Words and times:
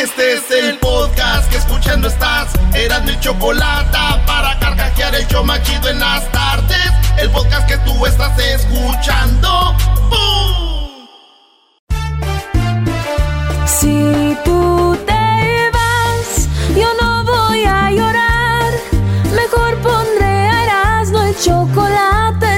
Este 0.00 0.34
es 0.34 0.50
el 0.52 0.78
podcast 0.78 1.50
que 1.50 1.56
escuchando 1.56 2.06
estás. 2.06 2.52
Eran 2.72 3.04
mi 3.04 3.18
chocolate 3.18 3.98
para 4.28 4.56
carcajear 4.60 5.12
el 5.16 5.26
show 5.26 5.44
machido 5.44 5.88
en 5.88 5.98
las 5.98 6.30
tardes. 6.30 6.92
El 7.16 7.28
podcast 7.30 7.66
que 7.66 7.76
tú 7.78 8.06
estás 8.06 8.38
escuchando. 8.38 9.74
¡Bum! 10.08 11.08
Si 13.66 14.36
tú 14.44 14.96
te 15.04 15.70
vas, 15.72 16.48
yo 16.76 16.86
no 17.00 17.24
voy 17.24 17.64
a 17.64 17.90
llorar. 17.90 18.72
Mejor 19.34 19.76
pondré 19.78 20.26
a 20.26 20.64
Erasmo 20.64 21.22
el 21.22 21.36
chocolate, 21.40 22.07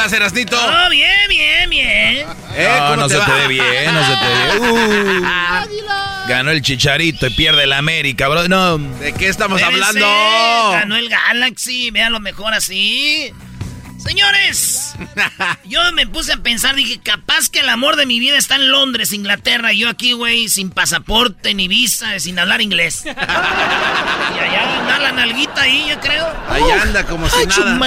Estás, 0.00 0.12
Erasnito? 0.14 0.56
Oh, 0.58 0.90
bien, 0.90 1.28
bien, 1.28 1.68
bien. 1.68 2.26
¿Eh? 2.54 2.76
No, 2.78 2.86
¿Cómo 2.86 2.96
no 2.96 3.08
te 3.08 3.14
se 3.14 3.20
va? 3.20 3.26
te 3.26 3.32
ve 3.32 3.48
bien, 3.48 3.94
no 3.94 4.06
se 4.06 4.16
te 4.16 4.28
ve. 4.28 4.40
Uh, 4.70 6.28
ganó 6.28 6.50
el 6.50 6.62
chicharito 6.62 7.26
y 7.26 7.30
pierde 7.30 7.64
el 7.64 7.72
América, 7.72 8.28
bro. 8.28 8.48
No. 8.48 8.78
¿De 8.78 9.12
qué 9.12 9.28
estamos 9.28 9.62
hablando? 9.62 10.06
Ganó 10.72 10.96
el 10.96 11.08
Galaxy, 11.08 11.90
vean 11.90 12.12
lo 12.12 12.20
mejor 12.20 12.54
así. 12.54 13.32
Señores, 13.98 14.94
yo 15.64 15.80
me 15.92 16.06
puse 16.06 16.32
a 16.32 16.36
pensar, 16.38 16.74
dije, 16.74 17.00
capaz 17.02 17.50
que 17.50 17.60
el 17.60 17.68
amor 17.68 17.96
de 17.96 18.06
mi 18.06 18.18
vida 18.18 18.38
está 18.38 18.54
en 18.54 18.70
Londres, 18.70 19.12
Inglaterra, 19.12 19.72
y 19.72 19.80
yo 19.80 19.90
aquí, 19.90 20.12
güey, 20.12 20.48
sin 20.48 20.70
pasaporte 20.70 21.52
ni 21.52 21.68
visa, 21.68 22.18
sin 22.18 22.38
hablar 22.38 22.62
inglés. 22.62 23.02
y 23.04 23.08
allá 23.10 24.78
anda 24.78 24.98
la 25.00 25.12
nalguita 25.12 25.62
ahí, 25.62 25.86
yo 25.90 26.00
creo. 26.00 26.26
Ahí 26.48 26.62
anda 26.82 27.04
como 27.04 27.28
si 27.28 27.46
nada. 27.46 27.78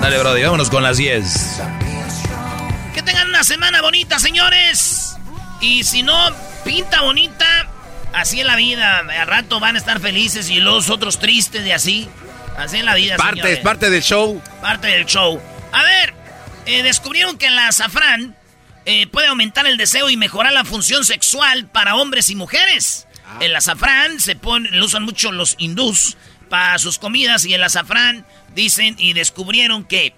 Dale, 0.00 0.18
bro, 0.18 0.32
vámonos 0.32 0.70
con 0.70 0.82
las 0.82 0.96
10. 0.96 1.60
Que 2.94 3.02
tengan 3.02 3.28
una 3.28 3.44
semana 3.44 3.82
bonita, 3.82 4.18
señores. 4.18 5.16
Y 5.60 5.84
si 5.84 6.02
no, 6.02 6.16
pinta 6.64 7.02
bonita. 7.02 7.68
Así 8.14 8.40
es 8.40 8.46
la 8.46 8.56
vida. 8.56 8.98
Al 8.98 9.26
rato 9.26 9.60
van 9.60 9.76
a 9.76 9.78
estar 9.78 10.00
felices 10.00 10.48
y 10.50 10.60
los 10.60 10.88
otros 10.90 11.18
tristes 11.18 11.66
y 11.66 11.72
así. 11.72 12.08
Así 12.56 12.78
es 12.78 12.84
la 12.84 12.94
vida, 12.94 13.16
Parte, 13.16 13.36
señores. 13.36 13.58
es 13.58 13.64
parte 13.64 13.90
del 13.90 14.02
show. 14.02 14.42
Parte 14.60 14.88
del 14.88 15.06
show. 15.06 15.40
A 15.72 15.82
ver, 15.82 16.14
eh, 16.66 16.82
descubrieron 16.82 17.36
que 17.38 17.46
el 17.46 17.58
azafrán 17.58 18.34
eh, 18.86 19.06
puede 19.06 19.28
aumentar 19.28 19.66
el 19.66 19.76
deseo 19.76 20.10
y 20.10 20.16
mejorar 20.16 20.52
la 20.52 20.64
función 20.64 21.04
sexual 21.04 21.66
para 21.66 21.96
hombres 21.96 22.30
y 22.30 22.36
mujeres. 22.36 23.06
El 23.40 23.54
azafrán 23.54 24.18
se 24.18 24.34
pone, 24.34 24.70
lo 24.70 24.86
usan 24.86 25.04
mucho 25.04 25.30
los 25.30 25.54
hindús 25.58 26.16
para 26.48 26.78
sus 26.78 26.98
comidas 26.98 27.44
y 27.44 27.54
el 27.54 27.62
azafrán 27.62 28.26
dicen 28.54 28.96
y 28.98 29.12
descubrieron 29.12 29.84
que 29.84 30.14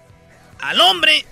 al 0.59 0.79
hombre 0.81 1.25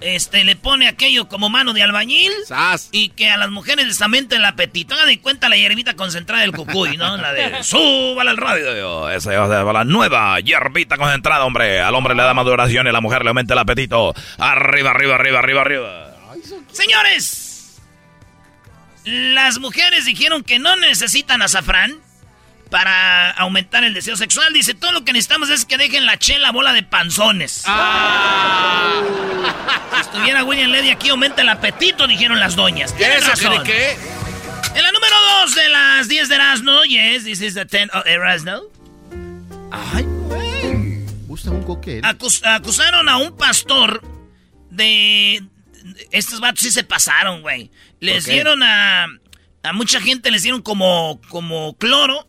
este 0.00 0.44
le 0.44 0.54
pone 0.54 0.86
aquello 0.86 1.28
como 1.28 1.48
mano 1.48 1.72
de 1.72 1.82
albañil 1.82 2.32
Sas. 2.46 2.88
y 2.92 3.08
que 3.10 3.30
a 3.30 3.36
las 3.36 3.50
mujeres 3.50 3.86
les 3.86 4.00
aumenta 4.00 4.36
el 4.36 4.44
apetito. 4.44 4.94
Hagan 4.94 5.08
de 5.08 5.20
cuenta 5.20 5.48
la 5.48 5.56
hierbita 5.56 5.94
concentrada 5.94 6.42
del 6.42 6.52
cucuy, 6.52 6.96
¿no? 6.96 7.16
La 7.16 7.32
de 7.32 7.62
súbala 7.64 8.30
al 8.30 8.36
radio. 8.36 9.10
Esa 9.10 9.32
es 9.32 9.48
la 9.48 9.84
nueva 9.84 10.38
hierbita 10.40 10.96
concentrada, 10.96 11.44
hombre. 11.44 11.80
Al 11.80 11.94
hombre 11.94 12.14
le 12.14 12.22
da 12.22 12.32
maduración 12.32 12.86
y 12.86 12.90
a 12.90 12.92
la 12.92 13.00
mujer 13.00 13.22
le 13.22 13.30
aumenta 13.30 13.54
el 13.54 13.58
apetito. 13.58 14.14
Arriba, 14.38 14.90
arriba, 14.90 15.16
arriba, 15.16 15.38
arriba, 15.40 15.60
arriba. 15.62 16.14
Señores, 16.70 17.80
las 19.04 19.58
mujeres 19.58 20.04
dijeron 20.04 20.44
que 20.44 20.60
no 20.60 20.76
necesitan 20.76 21.42
azafrán 21.42 21.98
para 22.70 23.30
aumentar 23.30 23.84
el 23.84 23.94
deseo 23.94 24.16
sexual. 24.16 24.52
Dice, 24.52 24.74
todo 24.74 24.92
lo 24.92 25.04
que 25.04 25.12
necesitamos 25.12 25.48
es 25.50 25.64
que 25.64 25.76
dejen 25.78 26.06
la 26.06 26.18
chela 26.18 26.50
bola 26.52 26.72
de 26.72 26.82
panzones. 26.82 27.62
Ah. 27.66 29.02
Si 29.94 30.00
estuviera 30.00 30.44
William 30.44 30.70
Ledy 30.70 30.90
aquí, 30.90 31.08
aumenta 31.08 31.42
el 31.42 31.48
apetito, 31.48 32.06
dijeron 32.06 32.38
las 32.40 32.56
doñas. 32.56 32.94
Tienen 32.96 33.18
¿Eso 33.18 33.30
razón. 33.30 33.62
qué? 33.64 33.92
En 34.74 34.82
la 34.82 34.92
número 34.92 35.16
2 35.44 35.54
de 35.54 35.68
las 35.70 36.08
10 36.08 36.28
de 36.28 36.34
Erasmo, 36.34 36.84
yes, 36.84 37.24
this 37.24 37.40
is 37.40 37.54
the 37.54 37.64
10 37.64 37.90
of 37.94 38.06
Erasmo. 38.06 38.60
Ay, 39.70 40.04
güey. 40.04 41.04
Gusta 41.26 41.50
un 41.50 41.62
coquete. 41.64 42.06
Acus- 42.06 42.44
acusaron 42.44 43.08
a 43.08 43.16
un 43.16 43.36
pastor 43.36 44.02
de... 44.70 45.42
Estos 46.10 46.40
vatos 46.40 46.60
sí 46.60 46.70
se 46.70 46.84
pasaron, 46.84 47.40
güey. 47.40 47.70
Les 48.00 48.26
dieron 48.26 48.62
a... 48.62 49.06
A 49.64 49.72
mucha 49.72 50.00
gente 50.00 50.30
les 50.30 50.42
dieron 50.44 50.62
como, 50.62 51.20
como 51.28 51.76
cloro. 51.76 52.27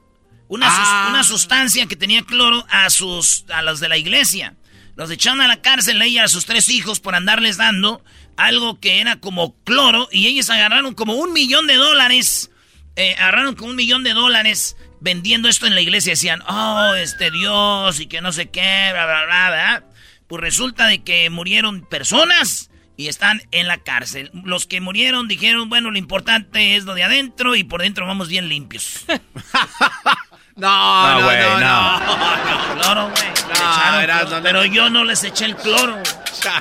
Una, 0.49 0.67
sus- 0.69 0.77
Ah. 0.85 1.07
una 1.11 1.23
sustancia 1.23 1.85
que 1.85 1.95
tenía 1.95 2.23
cloro 2.23 2.65
a 2.69 2.89
sus 2.89 3.45
a 3.49 3.61
los 3.61 3.79
de 3.79 3.87
la 3.87 3.97
iglesia. 3.97 4.55
Los 4.97 5.09
echaron 5.11 5.39
a 5.39 5.47
la 5.47 5.61
cárcel 5.61 6.01
a 6.01 6.05
ella 6.05 6.21
y 6.23 6.25
a 6.25 6.27
sus 6.27 6.45
tres 6.45 6.67
hijos 6.67 6.99
por 6.99 7.15
andarles 7.15 7.55
dando 7.55 8.03
algo 8.35 8.79
que 8.81 8.99
era 8.99 9.17
como 9.21 9.55
cloro 9.63 10.09
y 10.11 10.27
ellos 10.27 10.49
agarraron 10.49 10.93
como 10.95 11.13
un 11.13 11.31
millón 11.31 11.67
de 11.67 11.75
dólares. 11.75 12.51
eh, 12.95 13.15
agarraron 13.17 13.55
como 13.55 13.69
un 13.69 13.77
millón 13.77 14.03
de 14.03 14.11
dólares 14.13 14.75
vendiendo 14.99 15.47
esto 15.47 15.65
en 15.67 15.73
la 15.75 15.79
iglesia. 15.79 16.11
Decían, 16.13 16.41
oh, 16.49 16.93
este 16.95 17.31
Dios 17.31 17.97
y 18.01 18.07
que 18.07 18.19
no 18.19 18.33
sé 18.33 18.49
qué, 18.49 18.89
bla, 18.91 19.05
bla, 19.05 19.25
bla, 19.25 19.47
bla. 19.49 19.83
Pues 20.27 20.41
resulta 20.41 20.85
de 20.87 21.01
que 21.03 21.29
murieron 21.29 21.85
personas 21.87 22.69
y 22.97 23.07
están 23.07 23.41
en 23.51 23.67
la 23.67 23.77
cárcel. 23.77 24.31
Los 24.43 24.65
que 24.67 24.81
murieron 24.81 25.29
dijeron, 25.29 25.69
bueno, 25.69 25.91
lo 25.91 25.97
importante 25.97 26.75
es 26.75 26.83
lo 26.83 26.93
de 26.93 27.03
adentro 27.03 27.55
y 27.55 27.63
por 27.63 27.81
dentro 27.83 28.05
vamos 28.05 28.27
bien 28.27 28.49
limpios. 28.49 29.05
No, 30.59 31.07
No, 31.13 31.19
no, 31.19 31.25
güey, 31.25 31.39
no, 31.39 31.59
no. 31.59 31.99
no. 31.99 32.81
Cloro, 32.81 33.09
güey. 33.09 33.29
No, 33.47 34.25
cloro. 34.27 34.43
Pero 34.43 34.65
yo 34.65 34.89
no 34.89 35.03
les 35.05 35.23
eché 35.23 35.45
el 35.45 35.55
cloro. 35.55 35.97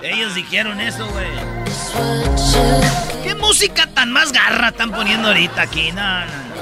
Ellos 0.03 0.35
dijeron 0.35 0.81
eso, 0.81 1.06
güey. 1.09 1.27
¿Qué 3.25 3.35
música 3.35 3.87
tan 3.89 4.12
más 4.12 4.33
garra 4.33 4.69
están 4.69 4.91
poniendo 4.91 5.29
ahorita 5.29 5.62
aquí? 5.62 5.91
No, 5.93 6.21
no, 6.21 6.27
no. 6.27 6.59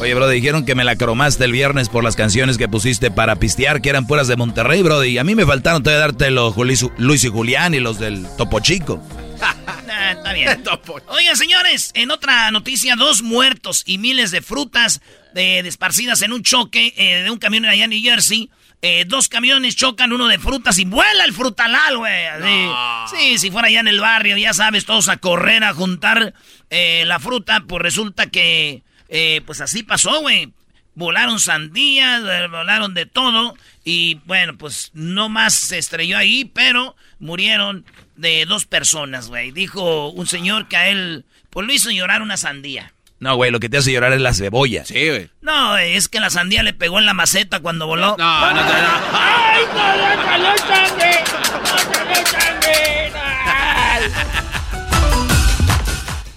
Oye, 0.00 0.14
bro, 0.14 0.28
dijeron 0.28 0.64
que 0.66 0.74
me 0.74 0.82
la 0.84 0.96
cromaste 0.96 1.44
el 1.44 1.52
viernes 1.52 1.88
por 1.88 2.02
las 2.02 2.16
canciones 2.16 2.58
que 2.58 2.68
pusiste 2.68 3.10
para 3.10 3.36
pistear, 3.36 3.80
que 3.80 3.90
eran 3.90 4.06
puras 4.06 4.26
de 4.26 4.36
Monterrey, 4.36 4.82
bro. 4.82 5.04
Y 5.04 5.18
a 5.18 5.24
mí 5.24 5.34
me 5.34 5.46
faltaron 5.46 5.82
todavía 5.82 6.00
darte 6.00 6.30
los 6.30 6.56
Luis, 6.56 6.84
Luis 6.98 7.24
y 7.24 7.28
Julián 7.28 7.74
y 7.74 7.80
los 7.80 7.98
del 7.98 8.26
Topo 8.36 8.60
Chico. 8.60 9.02
Nah, 9.86 10.12
está 10.12 10.32
bien. 10.32 10.64
Oigan, 11.08 11.36
señores, 11.36 11.90
en 11.94 12.10
otra 12.10 12.50
noticia, 12.50 12.96
dos 12.96 13.22
muertos 13.22 13.82
y 13.86 13.98
miles 13.98 14.30
de 14.30 14.40
frutas 14.40 15.00
de, 15.34 15.58
esparcidas 15.58 16.22
en 16.22 16.32
un 16.32 16.42
choque 16.42 16.94
eh, 16.96 17.22
de 17.24 17.30
un 17.30 17.38
camión 17.38 17.66
allá 17.66 17.84
en 17.84 17.90
New 17.90 18.02
Jersey. 18.02 18.50
eh, 18.80 19.04
dos 19.06 19.28
camiones 19.28 19.76
chocan, 19.76 20.12
uno 20.12 20.28
de 20.28 20.38
frutas 20.38 20.78
y 20.78 20.84
vuela 20.84 21.24
el 21.24 21.32
frutalal, 21.32 21.98
güey. 21.98 22.26
así. 22.26 23.16
Sí, 23.16 23.38
si 23.38 23.50
fuera 23.50 23.68
allá 23.68 23.80
en 23.80 23.88
el 23.88 24.00
barrio, 24.00 24.36
ya 24.36 24.52
sabes, 24.54 24.84
todos 24.84 25.08
a 25.08 25.16
correr 25.16 25.64
a 25.64 25.74
juntar 25.74 26.34
eh, 26.70 27.04
la 27.06 27.18
fruta, 27.18 27.64
pues 27.66 27.82
resulta 27.82 28.26
que, 28.28 28.82
eh, 29.08 29.40
pues 29.44 29.60
así 29.60 29.82
pasó, 29.82 30.20
güey. 30.20 30.52
Volaron 30.96 31.40
sandías, 31.40 32.22
volaron 32.50 32.94
de 32.94 33.04
todo 33.04 33.56
y 33.84 34.20
bueno, 34.26 34.56
pues 34.56 34.92
no 34.94 35.28
más 35.28 35.52
se 35.54 35.78
estrelló 35.78 36.16
ahí, 36.16 36.44
pero 36.44 36.94
murieron 37.18 37.84
de 38.14 38.46
dos 38.46 38.64
personas, 38.64 39.26
güey. 39.26 39.50
Dijo 39.50 40.10
un 40.10 40.28
señor 40.28 40.68
que 40.68 40.76
a 40.76 40.88
él, 40.88 41.24
pues 41.50 41.66
lo 41.66 41.72
hizo 41.72 41.90
llorar 41.90 42.22
una 42.22 42.36
sandía. 42.36 42.93
No, 43.24 43.36
güey, 43.36 43.50
lo 43.50 43.58
que 43.58 43.70
te 43.70 43.78
hace 43.78 43.90
llorar 43.90 44.12
es 44.12 44.20
la 44.20 44.34
cebolla. 44.34 44.84
Sí, 44.84 45.08
güey. 45.08 45.30
No, 45.40 45.78
es 45.78 46.10
que 46.10 46.20
la 46.20 46.28
sandía 46.28 46.62
le 46.62 46.74
pegó 46.74 46.98
en 46.98 47.06
la 47.06 47.14
maceta 47.14 47.60
cuando 47.60 47.86
voló. 47.86 48.16
No, 48.18 48.40
no, 48.40 48.54
no. 48.54 48.62
no. 48.62 48.68
¡Ay, 49.14 49.64
no, 49.74 49.96
no, 49.96 50.50
no, 50.50 50.58
sangre! 50.58 51.24
¡No, 51.32 52.04
no, 52.04 52.26
sangre! 52.26 53.12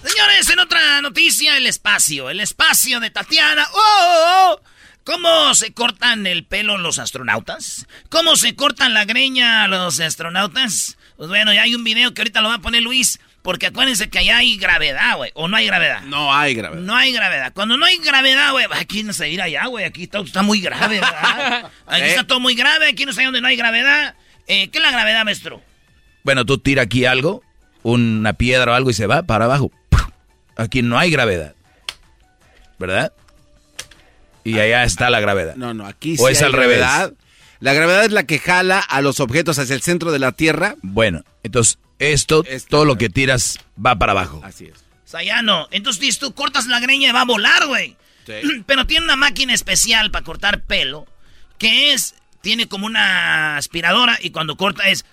Señores, 0.02 0.48
en 0.48 0.58
otra 0.60 1.02
noticia, 1.02 1.58
el 1.58 1.66
espacio. 1.66 2.30
El 2.30 2.40
espacio 2.40 3.00
de 3.00 3.10
Tatiana. 3.10 3.68
¡Oh! 3.70 3.78
oh, 3.78 4.54
oh! 4.54 4.60
¿Cómo 5.04 5.54
se 5.54 5.74
cortan 5.74 6.26
el 6.26 6.46
pelo 6.46 6.78
los 6.78 6.98
astronautas? 6.98 7.86
¿Cómo 8.08 8.34
se 8.36 8.56
cortan 8.56 8.94
la 8.94 9.04
greña 9.04 9.68
los 9.68 10.00
astronautas? 10.00 10.96
Pues 11.18 11.28
bueno, 11.28 11.52
ya 11.52 11.62
hay 11.62 11.74
un 11.74 11.84
video 11.84 12.14
que 12.14 12.22
ahorita 12.22 12.40
lo 12.40 12.48
va 12.48 12.54
a 12.54 12.60
poner 12.60 12.82
Luis. 12.82 13.20
Porque 13.48 13.68
acuérdense 13.68 14.10
que 14.10 14.18
allá 14.18 14.36
hay 14.36 14.58
gravedad, 14.58 15.16
güey. 15.16 15.30
¿O 15.32 15.48
no 15.48 15.56
hay 15.56 15.64
gravedad? 15.64 16.02
No 16.02 16.34
hay 16.34 16.52
gravedad. 16.54 16.82
No 16.82 16.94
hay 16.94 17.12
gravedad. 17.14 17.50
Cuando 17.54 17.78
no 17.78 17.86
hay 17.86 17.96
gravedad, 17.96 18.52
güey, 18.52 18.66
aquí 18.72 19.02
no 19.02 19.14
se 19.14 19.30
ir 19.30 19.40
allá, 19.40 19.64
güey. 19.68 19.86
Aquí 19.86 20.02
está, 20.02 20.18
está 20.18 20.42
muy 20.42 20.60
grave, 20.60 20.96
¿verdad? 21.00 21.70
Aquí 21.86 22.02
¿Eh? 22.02 22.08
está 22.10 22.26
todo 22.26 22.40
muy 22.40 22.54
grave. 22.54 22.88
Aquí 22.88 23.06
no 23.06 23.14
sé 23.14 23.24
dónde 23.24 23.40
no 23.40 23.46
hay 23.48 23.56
gravedad. 23.56 24.16
Eh, 24.48 24.68
¿Qué 24.68 24.76
es 24.76 24.84
la 24.84 24.90
gravedad, 24.90 25.24
maestro? 25.24 25.62
Bueno, 26.24 26.44
tú 26.44 26.58
tira 26.58 26.82
aquí 26.82 27.06
algo, 27.06 27.42
una 27.84 28.34
piedra 28.34 28.72
o 28.72 28.74
algo 28.74 28.90
y 28.90 28.92
se 28.92 29.06
va 29.06 29.22
para 29.22 29.46
abajo. 29.46 29.72
Aquí 30.54 30.82
no 30.82 30.98
hay 30.98 31.10
gravedad. 31.10 31.54
¿Verdad? 32.78 33.14
Y 34.44 34.58
allá 34.58 34.84
está 34.84 35.08
la 35.08 35.20
gravedad. 35.20 35.56
No, 35.56 35.72
no, 35.72 35.86
aquí 35.86 36.16
O 36.20 36.26
sí 36.26 36.32
es 36.32 36.42
hay 36.42 36.48
al 36.48 36.52
revés. 36.52 36.80
gravedad. 36.80 37.14
La 37.60 37.72
gravedad 37.72 38.04
es 38.04 38.12
la 38.12 38.24
que 38.24 38.40
jala 38.40 38.78
a 38.78 39.00
los 39.00 39.20
objetos 39.20 39.58
hacia 39.58 39.74
el 39.74 39.80
centro 39.80 40.12
de 40.12 40.18
la 40.18 40.32
Tierra. 40.32 40.74
Bueno, 40.82 41.24
entonces 41.42 41.78
esto, 41.98 42.44
Esto, 42.46 42.68
todo 42.70 42.84
lo 42.84 42.96
que 42.96 43.08
tiras 43.08 43.58
va 43.84 43.96
para 43.96 44.12
abajo. 44.12 44.40
Así 44.44 44.66
es. 44.66 44.78
O 44.78 45.10
sea, 45.10 45.22
ya 45.22 45.42
no. 45.42 45.68
Entonces 45.70 46.00
dices 46.00 46.18
tú 46.18 46.34
cortas 46.34 46.66
la 46.66 46.80
greña 46.80 47.08
y 47.08 47.12
va 47.12 47.22
a 47.22 47.24
volar, 47.24 47.66
güey. 47.66 47.96
Sí. 48.26 48.62
Pero 48.66 48.86
tiene 48.86 49.04
una 49.04 49.16
máquina 49.16 49.54
especial 49.54 50.10
para 50.10 50.24
cortar 50.24 50.62
pelo. 50.62 51.06
Que 51.58 51.92
es. 51.92 52.14
Tiene 52.40 52.68
como 52.68 52.86
una 52.86 53.56
aspiradora 53.56 54.18
y 54.22 54.30
cuando 54.30 54.56
corta 54.56 54.88
es. 54.88 55.04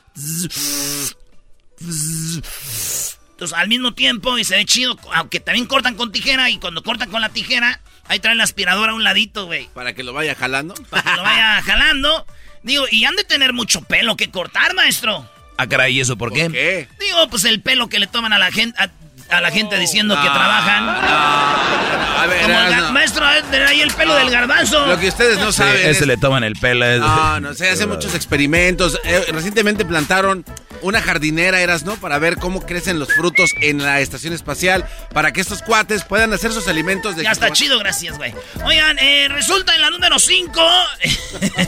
Entonces 3.31 3.57
al 3.57 3.67
mismo 3.67 3.93
tiempo 3.93 4.37
y 4.37 4.43
se 4.43 4.55
ve 4.55 4.65
chido. 4.65 4.97
Aunque 5.13 5.39
también 5.39 5.65
cortan 5.65 5.95
con 5.95 6.11
tijera 6.11 6.49
y 6.49 6.59
cuando 6.59 6.83
cortan 6.83 7.09
con 7.09 7.21
la 7.21 7.29
tijera. 7.29 7.81
Ahí 8.07 8.19
traen 8.19 8.37
la 8.37 8.43
aspiradora 8.43 8.91
a 8.91 8.95
un 8.95 9.03
ladito, 9.03 9.47
güey. 9.47 9.67
Para 9.73 9.93
que 9.95 10.03
lo 10.03 10.13
vaya 10.13 10.35
jalando. 10.35 10.75
Para 10.89 11.01
que 11.03 11.15
lo 11.15 11.23
vaya 11.23 11.61
jalando. 11.63 12.27
Digo, 12.61 12.85
y 12.91 13.05
han 13.05 13.15
de 13.15 13.23
tener 13.23 13.53
mucho 13.53 13.81
pelo 13.81 14.15
que 14.15 14.29
cortar, 14.29 14.75
maestro. 14.75 15.27
Ah, 15.57 15.67
caray, 15.67 15.95
¿y 15.97 16.01
eso 16.01 16.17
por 16.17 16.33
qué? 16.33 16.43
¿Por 16.45 16.51
qué? 16.53 16.87
Digo, 16.99 17.27
pues 17.29 17.45
el 17.45 17.61
pelo 17.61 17.87
que 17.87 17.99
le 17.99 18.07
toman 18.07 18.33
a 18.33 18.39
la 18.39 18.51
gente. 18.51 18.77
A, 18.81 18.89
a 19.37 19.41
la 19.41 19.49
gente 19.49 19.79
diciendo 19.79 20.13
que 20.15 20.27
trabajan. 20.29 20.87
A 20.87 22.25
ver, 22.27 22.41
Como 22.43 22.59
el 22.59 22.91
maestro, 22.93 23.25
de 23.51 23.63
ahí 23.65 23.81
el 23.81 23.91
pelo 23.91 24.13
del 24.15 24.29
garbanzo. 24.29 24.85
Lo 24.85 24.99
que 24.99 25.07
ustedes 25.07 25.39
no 25.39 25.51
Sí, 25.51 25.57
saben. 25.59 25.77
ese 25.77 25.89
es- 25.91 26.07
le 26.07 26.17
toman 26.17 26.43
el 26.43 26.53
pelo. 26.53 26.85
es- 26.85 26.99
No, 26.99 27.39
no, 27.39 27.53
se 27.55 27.69
hacen 27.69 27.89
muchos 27.89 28.13
experimentos. 28.13 28.99
Eh, 29.03 29.25
recientemente 29.31 29.83
plantaron 29.83 30.45
una 30.81 31.01
jardinera, 31.01 31.59
eras, 31.59 31.83
¿no? 31.85 31.95
Para 31.95 32.19
ver 32.19 32.37
cómo 32.37 32.65
crecen 32.65 32.99
los 32.99 33.11
frutos 33.13 33.51
en 33.61 33.81
la 33.81 33.99
estación 33.99 34.33
espacial, 34.33 34.85
para 35.13 35.31
que 35.33 35.41
estos 35.41 35.61
cuates 35.63 36.03
puedan 36.03 36.31
hacer 36.33 36.51
sus 36.51 36.67
alimentos 36.67 37.15
de 37.15 37.23
Ya 37.23 37.31
está 37.31 37.49
chido, 37.51 37.79
gracias, 37.79 38.17
güey. 38.17 38.33
Oigan, 38.63 38.99
eh, 38.99 39.27
resulta 39.29 39.73
en 39.73 39.81
la 39.81 39.89
número 39.89 40.19
5. 40.19 40.61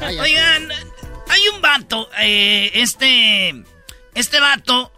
Oigan, 0.20 0.68
hay 1.28 1.40
un 1.54 1.60
vato. 1.60 2.08
eh, 2.20 2.70
este. 2.74 3.64
Este 4.14 4.40
vato. 4.40 4.92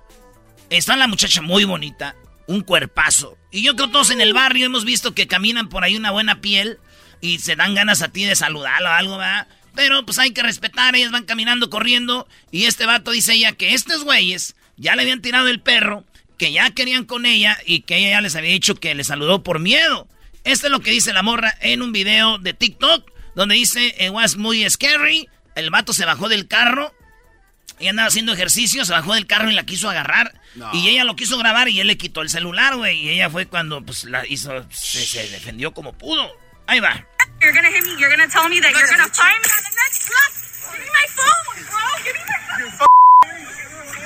Está 0.70 0.96
la 0.96 1.06
muchacha 1.06 1.42
muy 1.42 1.64
bonita. 1.64 2.14
Un 2.46 2.62
cuerpazo. 2.62 3.36
Y 3.50 3.62
yo 3.62 3.74
creo 3.74 3.88
que 3.88 3.92
todos 3.92 4.10
en 4.10 4.20
el 4.20 4.32
barrio 4.32 4.66
hemos 4.66 4.84
visto 4.84 5.14
que 5.14 5.26
caminan 5.26 5.68
por 5.68 5.84
ahí 5.84 5.96
una 5.96 6.10
buena 6.10 6.40
piel. 6.40 6.78
Y 7.20 7.38
se 7.38 7.56
dan 7.56 7.74
ganas 7.74 8.02
a 8.02 8.08
ti 8.08 8.24
de 8.24 8.34
saludarlo 8.34 8.88
o 8.88 8.92
algo, 8.92 9.18
¿verdad? 9.18 9.46
Pero 9.74 10.04
pues 10.04 10.18
hay 10.18 10.32
que 10.32 10.42
respetar, 10.42 10.96
ellas 10.96 11.12
van 11.12 11.24
caminando, 11.24 11.70
corriendo. 11.70 12.26
Y 12.50 12.64
este 12.64 12.86
vato 12.86 13.10
dice 13.10 13.34
ella 13.34 13.52
que 13.52 13.74
estos 13.74 14.04
güeyes 14.04 14.56
ya 14.76 14.96
le 14.96 15.02
habían 15.02 15.20
tirado 15.22 15.48
el 15.48 15.60
perro, 15.60 16.04
que 16.38 16.52
ya 16.52 16.70
querían 16.70 17.04
con 17.04 17.26
ella 17.26 17.58
y 17.66 17.80
que 17.82 17.98
ella 17.98 18.10
ya 18.10 18.20
les 18.20 18.36
había 18.36 18.50
dicho 18.52 18.74
que 18.74 18.94
le 18.94 19.04
saludó 19.04 19.42
por 19.42 19.58
miedo. 19.58 20.08
Esto 20.44 20.66
es 20.66 20.70
lo 20.70 20.80
que 20.80 20.90
dice 20.90 21.12
la 21.12 21.22
morra 21.22 21.54
en 21.60 21.82
un 21.82 21.92
video 21.92 22.38
de 22.38 22.54
TikTok, 22.54 23.10
donde 23.34 23.56
dice, 23.56 23.94
it 24.00 24.10
was 24.10 24.36
muy 24.36 24.68
scary. 24.70 25.28
El 25.60 25.70
vato 25.70 25.92
se 25.92 26.04
bajó 26.04 26.28
del 26.28 26.48
carro 26.48 26.92
y 27.78 27.88
andaba 27.88 28.08
haciendo 28.08 28.32
ejercicio, 28.32 28.84
se 28.84 28.92
bajó 28.92 29.14
del 29.14 29.26
carro 29.26 29.50
y 29.50 29.54
la 29.54 29.64
quiso 29.64 29.88
agarrar. 29.90 30.40
No. 30.54 30.70
Y 30.74 30.88
ella 30.88 31.04
lo 31.04 31.16
quiso 31.16 31.38
grabar 31.38 31.68
y 31.68 31.80
él 31.80 31.86
le 31.86 31.96
quitó 31.98 32.22
el 32.22 32.30
celular, 32.30 32.76
güey. 32.76 32.98
Y 32.98 33.10
ella 33.10 33.30
fue 33.30 33.46
cuando 33.46 33.84
pues 33.84 34.04
la 34.04 34.26
hizo, 34.26 34.66
se, 34.70 35.04
se 35.04 35.28
defendió 35.28 35.72
como 35.72 35.92
pudo. 35.96 36.30
Ahí 36.66 36.80
va. 36.80 37.06
You're 37.40 37.52
gonna 37.54 37.68
hit 37.70 37.84
me. 37.84 37.90
You're 38.00 38.10
gonna 38.10 38.28
tell 38.28 38.48
me 38.48 38.60
that 38.60 38.70
you're 38.72 38.86
gonna 38.88 39.08
find 39.08 39.40
me 39.40 39.48
on 39.48 39.62
the 39.64 39.74
next 39.84 40.08
block. 40.08 40.32
Give 40.72 40.84
me 40.84 40.90
my 40.90 41.06
phone, 41.08 41.64
bro. 41.70 42.04
Give 42.04 42.14
me 42.14 42.20
my 42.24 42.70
phone. 42.78 44.00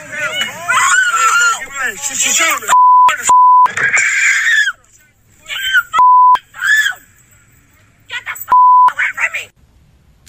Get 8.09 8.23
the 8.25 8.31
f- 8.33 8.49
away 8.93 9.09
from 9.15 9.31
me. 9.35 9.54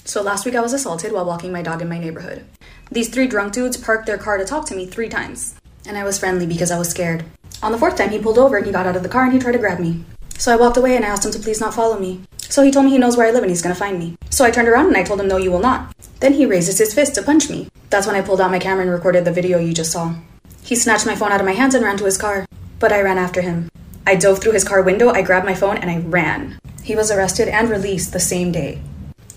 So 0.06 0.22
last 0.22 0.46
week 0.46 0.54
I 0.54 0.60
was 0.60 0.72
assaulted 0.72 1.10
while 1.10 1.24
walking 1.24 1.50
my 1.50 1.62
dog 1.62 1.82
in 1.82 1.88
my 1.88 1.98
neighborhood. 1.98 2.44
These 2.92 3.08
three 3.08 3.26
drunk 3.26 3.52
dudes 3.52 3.76
parked 3.76 4.06
their 4.06 4.16
car 4.16 4.38
to 4.38 4.44
talk 4.44 4.64
to 4.66 4.76
me 4.76 4.86
three 4.86 5.08
times. 5.08 5.56
And 5.84 5.98
I 5.98 6.04
was 6.04 6.16
friendly 6.16 6.46
because 6.46 6.70
I 6.70 6.78
was 6.78 6.88
scared. 6.88 7.24
On 7.60 7.72
the 7.72 7.78
fourth 7.78 7.96
time, 7.96 8.10
he 8.10 8.20
pulled 8.20 8.38
over 8.38 8.56
and 8.56 8.64
he 8.64 8.70
got 8.70 8.86
out 8.86 8.94
of 8.94 9.02
the 9.02 9.08
car 9.08 9.24
and 9.24 9.32
he 9.32 9.40
tried 9.40 9.52
to 9.52 9.58
grab 9.58 9.80
me. 9.80 10.04
So 10.38 10.52
I 10.52 10.56
walked 10.56 10.76
away 10.76 10.94
and 10.94 11.04
I 11.04 11.08
asked 11.08 11.24
him 11.24 11.32
to 11.32 11.40
please 11.40 11.60
not 11.60 11.74
follow 11.74 11.98
me. 11.98 12.20
So 12.38 12.62
he 12.62 12.70
told 12.70 12.84
me 12.84 12.92
he 12.92 12.98
knows 12.98 13.16
where 13.16 13.26
I 13.26 13.32
live 13.32 13.42
and 13.42 13.50
he's 13.50 13.62
gonna 13.62 13.74
find 13.74 13.98
me. 13.98 14.16
So 14.30 14.44
I 14.44 14.52
turned 14.52 14.68
around 14.68 14.86
and 14.86 14.96
I 14.96 15.02
told 15.02 15.20
him, 15.20 15.26
no, 15.26 15.38
you 15.38 15.50
will 15.50 15.58
not. 15.58 15.92
Then 16.20 16.34
he 16.34 16.46
raises 16.46 16.78
his 16.78 16.94
fist 16.94 17.16
to 17.16 17.22
punch 17.22 17.50
me. 17.50 17.68
That's 17.90 18.06
when 18.06 18.14
I 18.14 18.22
pulled 18.22 18.40
out 18.40 18.52
my 18.52 18.60
camera 18.60 18.82
and 18.82 18.92
recorded 18.92 19.24
the 19.24 19.32
video 19.32 19.58
you 19.58 19.74
just 19.74 19.90
saw. 19.90 20.14
He 20.62 20.76
snatched 20.76 21.06
my 21.06 21.16
phone 21.16 21.32
out 21.32 21.40
of 21.40 21.46
my 21.46 21.52
hands 21.52 21.74
and 21.74 21.84
ran 21.84 21.96
to 21.96 22.04
his 22.04 22.16
car. 22.16 22.46
But 22.78 22.92
I 22.92 23.02
ran 23.02 23.18
after 23.18 23.40
him. 23.40 23.70
I 24.06 24.14
dove 24.14 24.38
through 24.40 24.52
his 24.52 24.62
car 24.62 24.82
window, 24.82 25.10
I 25.10 25.22
grabbed 25.22 25.46
my 25.46 25.54
phone, 25.54 25.78
and 25.78 25.90
I 25.90 25.98
ran. 25.98 26.60
He 26.84 26.94
was 26.94 27.10
arrested 27.10 27.48
and 27.48 27.68
released 27.68 28.12
the 28.12 28.20
same 28.20 28.52
day. 28.52 28.80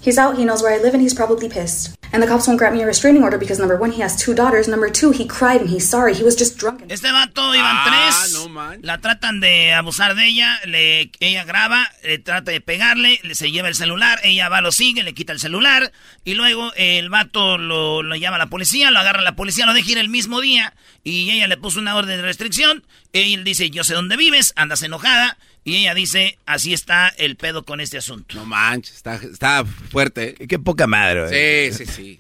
He's 0.01 0.17
out, 0.17 0.37
he 0.37 0.45
knows 0.45 0.61
where 0.63 0.73
I 0.73 0.81
live, 0.81 0.93
and 0.93 1.01
he's 1.01 1.13
probably 1.13 1.49
pissed. 1.49 1.95
And 2.11 2.23
the 2.23 2.27
cops 2.27 2.47
won't 2.47 2.57
grant 2.57 2.73
me 2.73 2.81
a 2.81 2.87
restraining 2.87 3.21
order 3.21 3.37
because 3.37 3.59
number 3.59 3.75
one, 3.77 3.91
he 3.91 4.01
has 4.01 4.15
two 4.17 4.33
daughters. 4.33 4.67
Number 4.67 4.89
two, 4.89 5.11
he 5.11 5.27
cried 5.27 5.61
and 5.61 5.69
he's 5.69 5.87
sorry. 5.87 6.15
He 6.15 6.23
was 6.23 6.35
just 6.35 6.57
drunk. 6.57 6.81
And- 6.81 6.91
Este 6.91 7.11
vato 7.11 7.53
iban 7.53 7.75
Ah, 7.75 7.85
tres. 7.85 8.33
no 8.33 8.49
man. 8.49 8.79
La 8.81 8.97
tratan 8.99 9.39
de 9.41 9.73
abusar 9.73 10.15
de 10.15 10.25
ella. 10.25 10.59
Le, 10.65 11.11
ella 11.19 11.43
graba, 11.43 11.87
le 12.03 12.17
trata 12.17 12.49
de 12.49 12.61
pegarle, 12.61 13.19
le, 13.23 13.35
se 13.35 13.51
lleva 13.51 13.67
el 13.67 13.75
celular. 13.75 14.19
Ella 14.23 14.49
va, 14.49 14.61
lo 14.61 14.71
sigue, 14.71 15.03
le 15.03 15.13
quita 15.13 15.33
el 15.33 15.39
celular. 15.39 15.91
Y 16.23 16.33
luego 16.33 16.71
eh, 16.77 16.97
el 16.97 17.09
vato 17.09 17.59
lo, 17.59 18.01
lo 18.01 18.15
llama 18.15 18.37
a 18.37 18.39
la 18.39 18.47
policía, 18.47 18.89
lo 18.89 18.97
agarra 18.99 19.21
la 19.21 19.35
policía, 19.35 19.67
lo 19.67 19.73
deja 19.75 19.91
ir 19.91 19.97
el 19.99 20.09
mismo 20.09 20.41
día. 20.41 20.73
Y 21.03 21.29
ella 21.29 21.47
le 21.47 21.57
puso 21.57 21.79
una 21.79 21.95
orden 21.95 22.17
de 22.17 22.23
restricción. 22.23 22.83
Él 23.13 23.43
dice: 23.43 23.69
Yo 23.69 23.83
sé 23.83 23.93
dónde 23.93 24.17
vives, 24.17 24.53
andas 24.55 24.81
enojada. 24.81 25.37
Y 25.63 25.75
ella 25.77 25.93
dice: 25.93 26.37
Así 26.45 26.73
está 26.73 27.09
el 27.17 27.35
pedo 27.35 27.63
con 27.63 27.79
este 27.81 27.97
asunto. 27.97 28.35
No 28.35 28.45
manches, 28.45 28.95
está, 28.95 29.15
está 29.15 29.65
fuerte. 29.65 30.33
Qué, 30.35 30.47
qué 30.47 30.59
poca 30.59 30.87
madre, 30.87 31.27
güey. 31.27 31.71
Sí, 31.71 31.85
sí, 31.85 31.91
sí. 31.91 32.19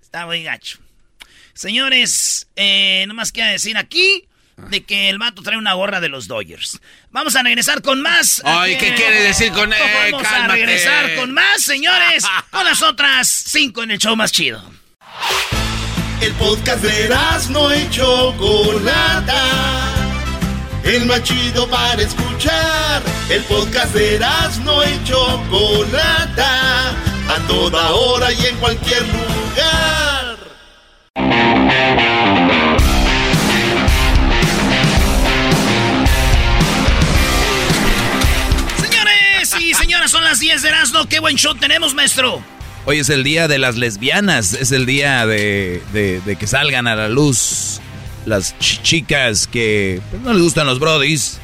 Está 0.00 0.26
muy 0.26 0.42
gacho. 0.42 0.78
Señores, 1.54 2.48
eh, 2.56 3.04
nomás 3.06 3.32
queda 3.32 3.48
decir 3.48 3.76
aquí 3.76 4.24
de 4.68 4.82
que 4.82 5.08
el 5.08 5.18
vato 5.18 5.42
trae 5.42 5.56
una 5.56 5.72
gorra 5.74 6.00
de 6.00 6.08
los 6.08 6.26
Dodgers. 6.26 6.80
Vamos 7.10 7.36
a 7.36 7.42
regresar 7.42 7.82
con 7.82 8.00
más. 8.00 8.42
Ay, 8.44 8.76
¿qué 8.78 8.94
quiere 8.94 9.22
decir 9.22 9.52
con- 9.52 9.72
eh, 9.72 10.10
Vamos 10.12 10.26
a 10.26 10.48
regresar 10.48 11.14
con 11.16 11.32
más, 11.32 11.62
señores, 11.62 12.24
con 12.50 12.64
las 12.64 12.82
otras 12.82 13.28
cinco 13.28 13.82
en 13.82 13.90
el 13.92 13.98
show 13.98 14.16
más 14.16 14.32
chido. 14.32 14.62
El 16.20 16.32
podcast 16.34 16.82
de 16.82 17.08
no 17.50 17.74
y 17.74 17.88
Chocolata. 17.90 19.30
El 20.84 21.06
más 21.06 21.22
chido 21.22 21.68
para 21.68 22.02
escuchar. 22.02 23.02
El 23.28 23.42
podcast 23.44 23.94
de 23.94 24.18
no 24.64 24.82
y 24.82 25.04
Chocolata. 25.04 26.90
A 27.28 27.46
toda 27.46 27.90
hora 27.92 28.32
y 28.32 28.46
en 28.46 28.56
cualquier 28.56 29.02
lugar. 29.02 30.36
Señores 38.80 39.54
y 39.60 39.74
señoras, 39.74 40.10
son 40.10 40.24
las 40.24 40.40
10 40.40 40.62
de 40.62 40.68
Erasmo. 40.68 41.06
Qué 41.08 41.20
buen 41.20 41.36
show 41.36 41.54
tenemos, 41.54 41.94
maestro. 41.94 42.42
Hoy 42.86 42.98
es 42.98 43.10
el 43.10 43.22
día 43.22 43.46
de 43.46 43.58
las 43.58 43.76
lesbianas, 43.76 44.54
es 44.54 44.72
el 44.72 44.86
día 44.86 45.26
de, 45.26 45.82
de, 45.92 46.36
que 46.36 46.46
salgan 46.46 46.86
a 46.86 46.96
la 46.96 47.08
luz 47.08 47.80
las 48.26 48.58
chicas 48.58 49.46
que 49.46 50.00
pues, 50.10 50.22
no 50.22 50.32
les 50.32 50.42
gustan 50.42 50.66
los 50.66 50.78
brodis. 50.78 51.38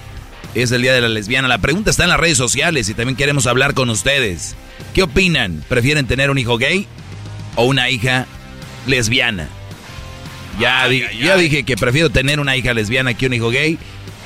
Es 0.55 0.73
el 0.73 0.83
día 0.83 0.95
de 0.95 1.03
la 1.03 1.09
lesbiana. 1.09 1.49
La 1.49 1.59
pregunta 1.59 1.91
está 1.91 2.05
en 2.05 2.11
las 2.11 2.21
redes 2.21 2.39
sociales 2.39 2.89
y 2.89 2.95
también 2.95 3.17
queremos 3.17 3.47
hablar 3.47 3.75
con 3.75 3.91
ustedes. 3.91 4.57
¿Qué 4.95 5.03
opinan? 5.03 5.63
¿Prefieren 5.69 6.07
tener 6.07 6.31
un 6.31 6.39
hijo 6.39 6.57
gay 6.57 6.87
o 7.57 7.65
una 7.65 7.91
hija 7.91 8.27
lesbiana? 8.87 9.49
Ya, 10.59 10.89
ya 10.89 11.37
dije 11.37 11.65
que 11.65 11.77
prefiero 11.77 12.09
tener 12.09 12.41
una 12.41 12.57
hija 12.57 12.73
lesbiana 12.73 13.13
que 13.13 13.27
un 13.27 13.35
hijo 13.35 13.51
gay. 13.51 13.79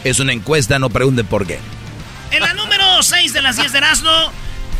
Es 0.04 0.20
una 0.20 0.32
encuesta, 0.32 0.78
no 0.78 0.88
pregunten 0.88 1.26
por 1.26 1.46
qué. 1.46 1.58
En 2.30 2.42
la 2.42 2.54
número 2.54 3.02
6 3.02 3.32
de 3.32 3.42
las 3.42 3.56
10 3.56 3.72
de 3.72 3.78
Erasmo, 3.78 4.32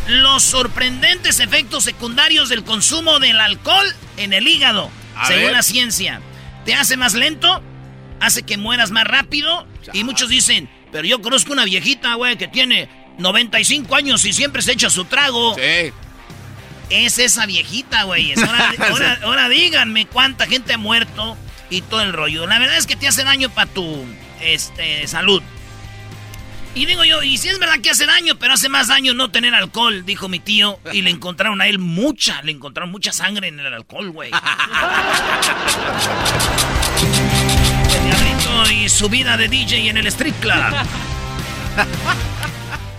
los 0.07 0.43
sorprendentes 0.43 1.39
efectos 1.41 1.83
secundarios 1.83 2.47
del 2.47 2.63
consumo 2.63 3.19
del 3.19 3.39
alcohol 3.39 3.85
en 4.17 4.31
el 4.31 4.47
hígado, 4.47 4.89
según 5.27 5.51
la 5.51 5.63
ciencia. 5.63 6.21
Te 6.65 6.73
hace 6.73 6.97
más 6.97 7.13
lento, 7.13 7.61
hace 8.19 8.43
que 8.43 8.57
mueras 8.57 8.91
más 8.91 9.05
rápido. 9.05 9.67
Y 9.93 10.03
muchos 10.03 10.29
dicen, 10.29 10.69
pero 10.91 11.07
yo 11.07 11.21
conozco 11.21 11.53
una 11.53 11.65
viejita, 11.65 12.13
güey, 12.15 12.37
que 12.37 12.47
tiene 12.47 12.89
95 13.17 13.95
años 13.95 14.25
y 14.25 14.33
siempre 14.33 14.61
se 14.61 14.73
echa 14.73 14.89
su 14.89 15.05
trago. 15.05 15.55
Sí. 15.55 15.91
Es 16.89 17.17
esa 17.19 17.45
viejita, 17.45 18.03
güey. 18.03 18.33
Ahora, 18.33 19.19
ahora, 19.23 19.49
díganme 19.49 20.05
cuánta 20.07 20.45
gente 20.45 20.73
ha 20.73 20.77
muerto 20.77 21.37
y 21.69 21.81
todo 21.81 22.01
el 22.01 22.13
rollo. 22.13 22.45
La 22.47 22.59
verdad 22.59 22.77
es 22.77 22.85
que 22.85 22.95
te 22.95 23.07
hace 23.07 23.23
daño 23.23 23.49
para 23.49 23.71
tu 23.71 24.05
este, 24.41 25.07
salud. 25.07 25.41
Y 26.73 26.85
digo 26.85 27.03
yo, 27.03 27.21
y 27.21 27.37
si 27.37 27.49
es 27.49 27.59
verdad 27.59 27.79
que 27.81 27.89
hace 27.89 28.05
daño, 28.05 28.35
pero 28.39 28.53
hace 28.53 28.69
más 28.69 28.87
daño 28.87 29.13
no 29.13 29.29
tener 29.29 29.53
alcohol, 29.53 30.05
dijo 30.05 30.29
mi 30.29 30.39
tío. 30.39 30.79
Y 30.93 31.01
le 31.01 31.09
encontraron 31.09 31.59
a 31.61 31.67
él 31.67 31.79
mucha, 31.79 32.41
le 32.43 32.51
encontraron 32.51 32.91
mucha 32.91 33.11
sangre 33.11 33.49
en 33.49 33.59
el 33.59 33.73
alcohol, 33.73 34.09
güey. 34.11 34.31
y 38.71 38.89
su 38.89 39.09
vida 39.09 39.37
de 39.37 39.47
DJ 39.47 39.89
en 39.89 39.97
el 39.97 40.07
street 40.07 40.35
club. 40.39 40.53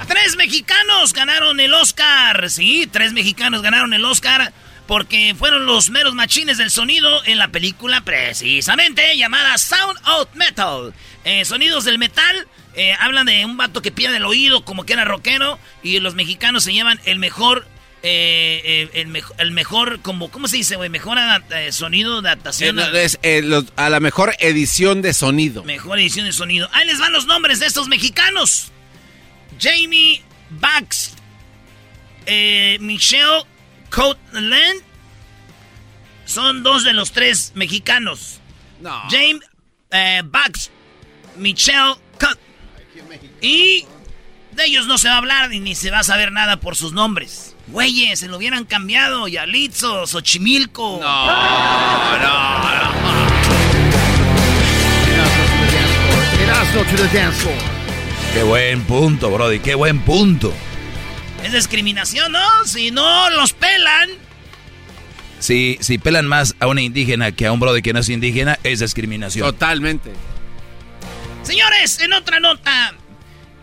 tres 0.08 0.36
mexicanos 0.36 1.12
ganaron 1.12 1.60
el 1.60 1.72
Oscar. 1.72 2.50
Sí, 2.50 2.88
tres 2.90 3.12
mexicanos 3.12 3.62
ganaron 3.62 3.94
el 3.94 4.04
Oscar 4.04 4.52
porque 4.86 5.34
fueron 5.38 5.66
los 5.66 5.90
meros 5.90 6.14
machines 6.14 6.58
del 6.58 6.70
sonido 6.70 7.24
en 7.24 7.38
la 7.38 7.48
película 7.48 8.02
precisamente 8.02 9.16
llamada 9.16 9.56
Sound 9.58 9.98
Out 10.04 10.34
Metal. 10.34 10.92
Eh, 11.24 11.44
sonidos 11.44 11.84
del 11.84 11.98
metal 11.98 12.48
eh, 12.74 12.94
hablan 12.98 13.26
de 13.26 13.44
un 13.44 13.56
vato 13.56 13.82
que 13.82 13.92
pierde 13.92 14.16
el 14.16 14.24
oído 14.24 14.64
como 14.64 14.84
que 14.84 14.94
era 14.94 15.04
rockero 15.04 15.58
y 15.82 15.98
los 16.00 16.14
mexicanos 16.14 16.64
se 16.64 16.72
llaman 16.72 16.98
el 17.04 17.18
mejor 17.18 17.66
eh, 18.04 18.88
eh, 18.94 19.04
el, 19.38 19.52
mejor, 19.52 20.00
como, 20.00 20.28
¿cómo 20.28 20.48
se 20.48 20.56
dice, 20.56 20.74
güey? 20.74 20.90
Mejor 20.90 21.18
sonido 21.70 22.20
de 22.20 22.30
adaptación. 22.30 22.76
a 22.80 23.90
la 23.90 24.00
mejor 24.00 24.34
edición 24.40 25.02
de 25.02 25.14
sonido. 25.14 25.62
Mejor 25.62 26.00
edición 26.00 26.26
de 26.26 26.32
sonido. 26.32 26.68
Ahí 26.72 26.84
les 26.84 26.98
van 26.98 27.12
los 27.12 27.26
nombres 27.26 27.60
de 27.60 27.66
estos 27.66 27.86
mexicanos. 27.86 28.72
Jamie 29.60 30.20
Bax, 30.50 31.12
Michelle 32.80 33.44
Coatland. 33.94 34.82
Son 36.24 36.62
dos 36.62 36.84
de 36.84 36.92
los 36.92 37.12
tres 37.12 37.52
mexicanos. 37.54 38.40
No. 38.80 39.02
James 39.10 39.42
Bax, 40.24 40.70
Michelle 41.36 41.96
y 43.40 43.84
de 44.52 44.64
ellos 44.64 44.86
no 44.86 44.96
se 44.98 45.08
va 45.08 45.14
a 45.14 45.18
hablar 45.18 45.50
ni 45.50 45.74
se 45.74 45.90
va 45.90 45.98
a 46.00 46.04
saber 46.04 46.32
nada 46.32 46.58
por 46.58 46.76
sus 46.76 46.92
nombres. 46.92 47.56
Güeyes, 47.68 48.20
se 48.20 48.28
lo 48.28 48.36
hubieran 48.36 48.64
cambiado. 48.64 49.28
Yalitzo, 49.28 50.06
Xochimilco. 50.06 50.98
No, 51.00 51.26
no, 51.26 52.18
no. 52.18 52.42
Qué 58.32 58.42
buen 58.42 58.82
punto, 58.84 59.30
Brody, 59.30 59.60
qué 59.60 59.74
buen 59.74 60.00
punto. 60.00 60.52
Es 61.42 61.52
discriminación, 61.52 62.32
¿no? 62.32 62.64
Si 62.66 62.90
no 62.90 63.30
los 63.30 63.52
pelan. 63.52 64.10
Si, 65.40 65.76
si 65.80 65.98
pelan 65.98 66.26
más 66.26 66.54
a 66.60 66.68
una 66.68 66.82
indígena 66.82 67.32
que 67.32 67.46
a 67.46 67.52
un 67.52 67.58
Brody 67.58 67.82
que 67.82 67.92
no 67.92 67.98
es 67.98 68.08
indígena, 68.08 68.58
es 68.62 68.78
discriminación. 68.80 69.44
Totalmente. 69.44 70.12
Señores, 71.42 71.98
en 71.98 72.12
otra 72.12 72.38
nota, 72.38 72.94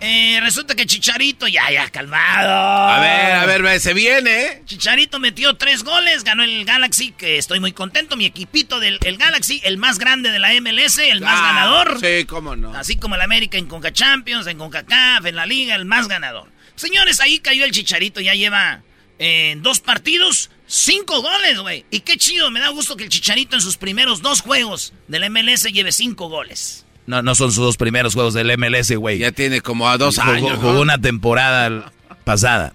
eh, 0.02 0.40
resulta 0.42 0.76
que 0.76 0.86
Chicharito, 0.86 1.48
ya, 1.48 1.72
ya, 1.72 1.90
calmado. 1.90 2.50
A 2.50 3.00
ver, 3.00 3.34
a 3.34 3.46
ver, 3.46 3.80
se 3.80 3.94
viene. 3.94 4.44
¿eh? 4.44 4.62
Chicharito 4.66 5.20
metió 5.20 5.56
tres 5.56 5.84
goles, 5.84 6.24
ganó 6.24 6.44
el 6.44 6.66
Galaxy, 6.66 7.12
que 7.12 7.38
estoy 7.38 7.60
muy 7.60 7.72
contento. 7.72 8.16
Mi 8.16 8.26
equipito 8.26 8.80
del 8.80 9.00
Galaxy, 9.00 9.62
el 9.64 9.78
más 9.78 10.00
grande 10.00 10.32
de 10.32 10.40
la 10.40 10.50
MLS, 10.62 10.98
el 10.98 11.22
más 11.22 11.40
ah, 11.40 11.54
ganador. 11.54 12.00
Sí, 12.02 12.26
cómo 12.26 12.56
no. 12.56 12.74
Así 12.76 12.98
como 12.98 13.16
el 13.16 13.22
América 13.22 13.58
en 13.58 13.68
Conca 13.68 13.94
Champions, 13.94 14.48
en 14.48 14.58
CONCACAF, 14.58 15.26
en 15.26 15.36
la 15.36 15.46
Liga, 15.46 15.76
el 15.76 15.86
más 15.86 16.08
ganador. 16.08 16.50
Señores, 16.80 17.20
ahí 17.20 17.40
cayó 17.40 17.66
el 17.66 17.72
Chicharito, 17.72 18.22
ya 18.22 18.36
lleva 18.36 18.84
eh, 19.18 19.58
dos 19.58 19.82
partidos, 19.82 20.50
cinco 20.66 21.22
goles, 21.22 21.60
güey. 21.60 21.84
Y 21.92 22.00
qué 22.00 22.16
chido, 22.16 22.50
me 22.52 22.62
da 22.62 22.70
gusto 22.70 22.96
que 22.96 23.04
el 23.04 23.10
Chicharito 23.10 23.58
en 23.58 23.62
sus 23.62 23.76
primeros 23.76 24.22
dos 24.22 24.40
juegos 24.40 24.94
del 25.10 25.30
MLS 25.30 25.64
lleve 25.74 25.92
cinco 25.92 26.30
goles. 26.30 26.86
No, 27.06 27.22
no 27.22 27.36
son 27.36 27.52
sus 27.52 27.66
dos 27.66 27.76
primeros 27.76 28.14
juegos 28.14 28.34
del 28.34 28.58
MLS, 28.58 28.96
güey. 28.96 29.18
Ya 29.18 29.34
tiene 29.34 29.60
como 29.60 29.90
a 29.90 29.98
dos 29.98 30.20
años. 30.20 30.58
Jugó 30.58 30.80
una 30.80 30.98
temporada 30.98 31.92
pasada. 32.24 32.72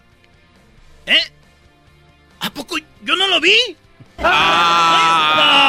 ¿Eh? 1.06 1.32
¿A 2.40 2.50
poco 2.50 2.76
yo 3.04 3.16
no 3.16 3.26
lo 3.26 3.40
vi? 3.40 3.56
Ah. 4.18 5.64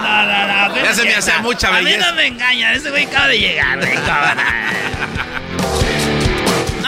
No, 0.00 0.22
no, 0.22 0.46
no, 0.68 0.84
ya 0.84 0.94
se 0.94 1.02
me 1.02 1.16
hace 1.16 1.36
mucha 1.40 1.72
belleza. 1.72 1.96
A 1.96 2.12
mí 2.12 2.12
no 2.12 2.14
me 2.14 2.28
engaña, 2.28 2.74
ese 2.74 2.90
güey 2.90 3.06
acaba 3.06 3.26
de 3.26 3.40
llegar. 3.40 3.80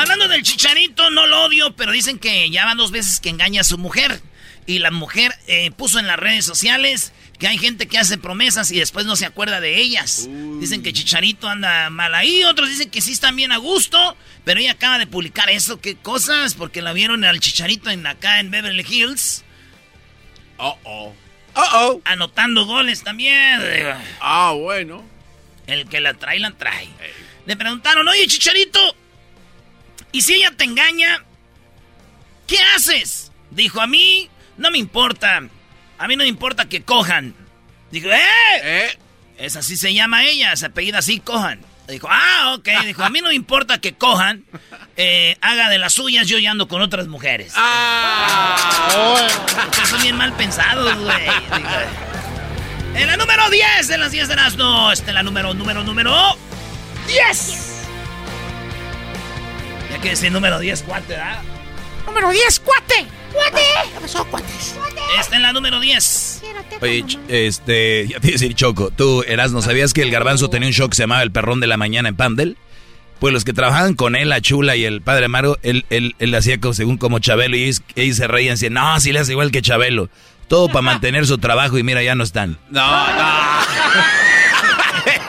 Hablando 0.02 0.26
del 0.26 0.42
chicharito, 0.42 1.10
no 1.10 1.28
lo 1.28 1.44
odio, 1.44 1.76
pero 1.76 1.92
dicen 1.92 2.18
que 2.18 2.50
ya 2.50 2.64
van 2.64 2.76
dos 2.76 2.90
veces 2.90 3.20
que 3.20 3.28
engaña 3.28 3.60
a 3.60 3.64
su 3.64 3.78
mujer. 3.78 4.20
Y 4.66 4.80
la 4.80 4.90
mujer 4.90 5.32
eh, 5.46 5.70
puso 5.70 6.00
en 6.00 6.08
las 6.08 6.18
redes 6.18 6.44
sociales 6.44 7.12
que 7.38 7.46
hay 7.46 7.56
gente 7.56 7.86
que 7.86 7.98
hace 7.98 8.18
promesas 8.18 8.72
y 8.72 8.80
después 8.80 9.06
no 9.06 9.14
se 9.14 9.26
acuerda 9.26 9.60
de 9.60 9.78
ellas. 9.78 10.28
Dicen 10.58 10.82
que 10.82 10.92
Chicharito 10.92 11.48
anda 11.48 11.88
mal 11.88 12.16
ahí, 12.16 12.42
otros 12.42 12.68
dicen 12.68 12.90
que 12.90 13.00
sí 13.00 13.12
están 13.12 13.36
bien 13.36 13.52
a 13.52 13.58
gusto, 13.58 14.16
pero 14.44 14.58
ella 14.58 14.72
acaba 14.72 14.98
de 14.98 15.06
publicar 15.06 15.50
eso, 15.50 15.80
qué 15.80 15.94
cosas, 15.94 16.54
porque 16.54 16.82
la 16.82 16.92
vieron 16.92 17.24
al 17.24 17.38
Chicharito 17.38 17.88
en 17.88 18.04
acá 18.04 18.40
en 18.40 18.50
Beverly 18.50 18.84
Hills. 18.88 19.44
Oh, 20.56 20.78
oh. 20.82 21.14
Oh, 21.54 21.68
oh. 21.74 22.00
Anotando 22.04 22.66
goles 22.66 23.04
también. 23.04 23.60
Ah, 24.20 24.52
bueno. 24.56 25.04
El 25.68 25.88
que 25.88 26.00
la 26.00 26.14
trae, 26.14 26.40
la 26.40 26.50
trae. 26.50 26.88
Le 27.46 27.56
preguntaron, 27.56 28.06
oye, 28.08 28.26
Chicharito, 28.26 28.96
¿y 30.12 30.22
si 30.22 30.34
ella 30.34 30.52
te 30.56 30.64
engaña? 30.64 31.24
¿Qué 32.46 32.58
haces? 32.76 33.32
Dijo, 33.50 33.80
a 33.80 33.86
mí 33.86 34.28
no 34.56 34.70
me 34.70 34.78
importa. 34.78 35.42
A 35.98 36.08
mí 36.08 36.16
no 36.16 36.24
me 36.24 36.28
importa 36.28 36.68
que 36.68 36.82
cojan. 36.82 37.34
Dijo, 37.90 38.08
¡eh! 38.10 38.20
¿Eh? 38.62 38.98
Es 39.38 39.56
así 39.56 39.76
se 39.76 39.92
llama 39.92 40.24
ella, 40.24 40.54
se 40.56 40.66
apellida 40.66 40.98
así, 40.98 41.20
cojan. 41.20 41.60
Dijo, 41.88 42.08
ah, 42.10 42.54
ok. 42.56 42.68
Dijo, 42.86 43.02
a 43.02 43.10
mí 43.10 43.20
no 43.20 43.28
me 43.28 43.34
importa 43.34 43.80
que 43.80 43.94
cojan, 43.94 44.44
eh, 44.96 45.36
haga 45.40 45.68
de 45.68 45.78
las 45.78 45.92
suyas, 45.94 46.28
yo 46.28 46.38
ya 46.38 46.50
ando 46.52 46.68
con 46.68 46.80
otras 46.80 47.08
mujeres. 47.08 47.52
Ah, 47.56 48.88
Son 49.88 50.00
bien 50.02 50.16
mal 50.16 50.32
pensados, 50.34 50.94
güey. 50.96 51.26
En 52.94 53.06
la 53.06 53.16
número 53.16 53.48
10 53.50 53.88
de 53.88 53.98
las 53.98 54.12
10 54.12 54.28
de 54.28 54.36
las 54.36 54.56
no, 54.56 54.92
este 54.92 55.12
la 55.12 55.22
número, 55.22 55.54
número, 55.54 55.82
número 55.82 56.36
10. 57.08 57.61
Ya 59.92 59.98
que 60.00 60.12
ese 60.12 60.30
número 60.30 60.58
10, 60.58 60.82
cuate, 60.84 61.12
¿verdad? 61.12 61.42
Número 62.06 62.30
10, 62.30 62.60
cuate. 62.60 63.06
¡Cuate! 63.32 63.60
¿Qué 63.94 64.00
pasó, 64.00 64.24
cuates? 64.26 64.74
Está 65.18 65.36
en 65.36 65.42
la 65.42 65.52
número 65.52 65.80
10. 65.80 66.42
Oye, 66.80 67.04
este, 67.28 68.08
ya 68.08 68.18
te 68.18 68.28
iba 68.28 68.32
a 68.34 68.38
decir 68.38 68.54
Choco, 68.54 68.90
tú, 68.90 69.22
Erasmo, 69.26 69.62
¿sabías 69.62 69.92
que 69.92 70.02
el 70.02 70.10
garbanzo 70.10 70.48
tenía 70.50 70.68
un 70.68 70.74
show 70.74 70.88
que 70.88 70.96
se 70.96 71.02
llamaba 71.02 71.22
El 71.22 71.30
Perrón 71.30 71.60
de 71.60 71.66
la 71.66 71.76
Mañana 71.76 72.08
en 72.08 72.16
Pandel? 72.16 72.56
Pues 73.20 73.32
los 73.32 73.44
que 73.44 73.52
trabajaban 73.52 73.94
con 73.94 74.16
él, 74.16 74.30
la 74.30 74.40
Chula 74.40 74.76
y 74.76 74.84
el 74.84 75.00
Padre 75.00 75.28
Mario, 75.28 75.58
él, 75.62 75.84
él, 75.90 76.16
él 76.18 76.34
hacía 76.34 76.58
según 76.72 76.96
como 76.96 77.20
Chabelo 77.20 77.56
y 77.56 77.64
ellos, 77.64 77.82
se 78.16 78.26
reían, 78.26 78.54
decían, 78.54 78.72
no, 78.72 78.98
si 78.98 79.12
le 79.12 79.20
hace 79.20 79.32
igual 79.32 79.50
que 79.50 79.62
Chabelo. 79.62 80.08
Todo 80.48 80.68
para 80.68 80.82
mantener 80.82 81.26
su 81.26 81.38
trabajo 81.38 81.78
y 81.78 81.82
mira, 81.82 82.02
ya 82.02 82.14
no 82.14 82.24
están. 82.24 82.58
No, 82.70 82.80
no. 82.80 84.31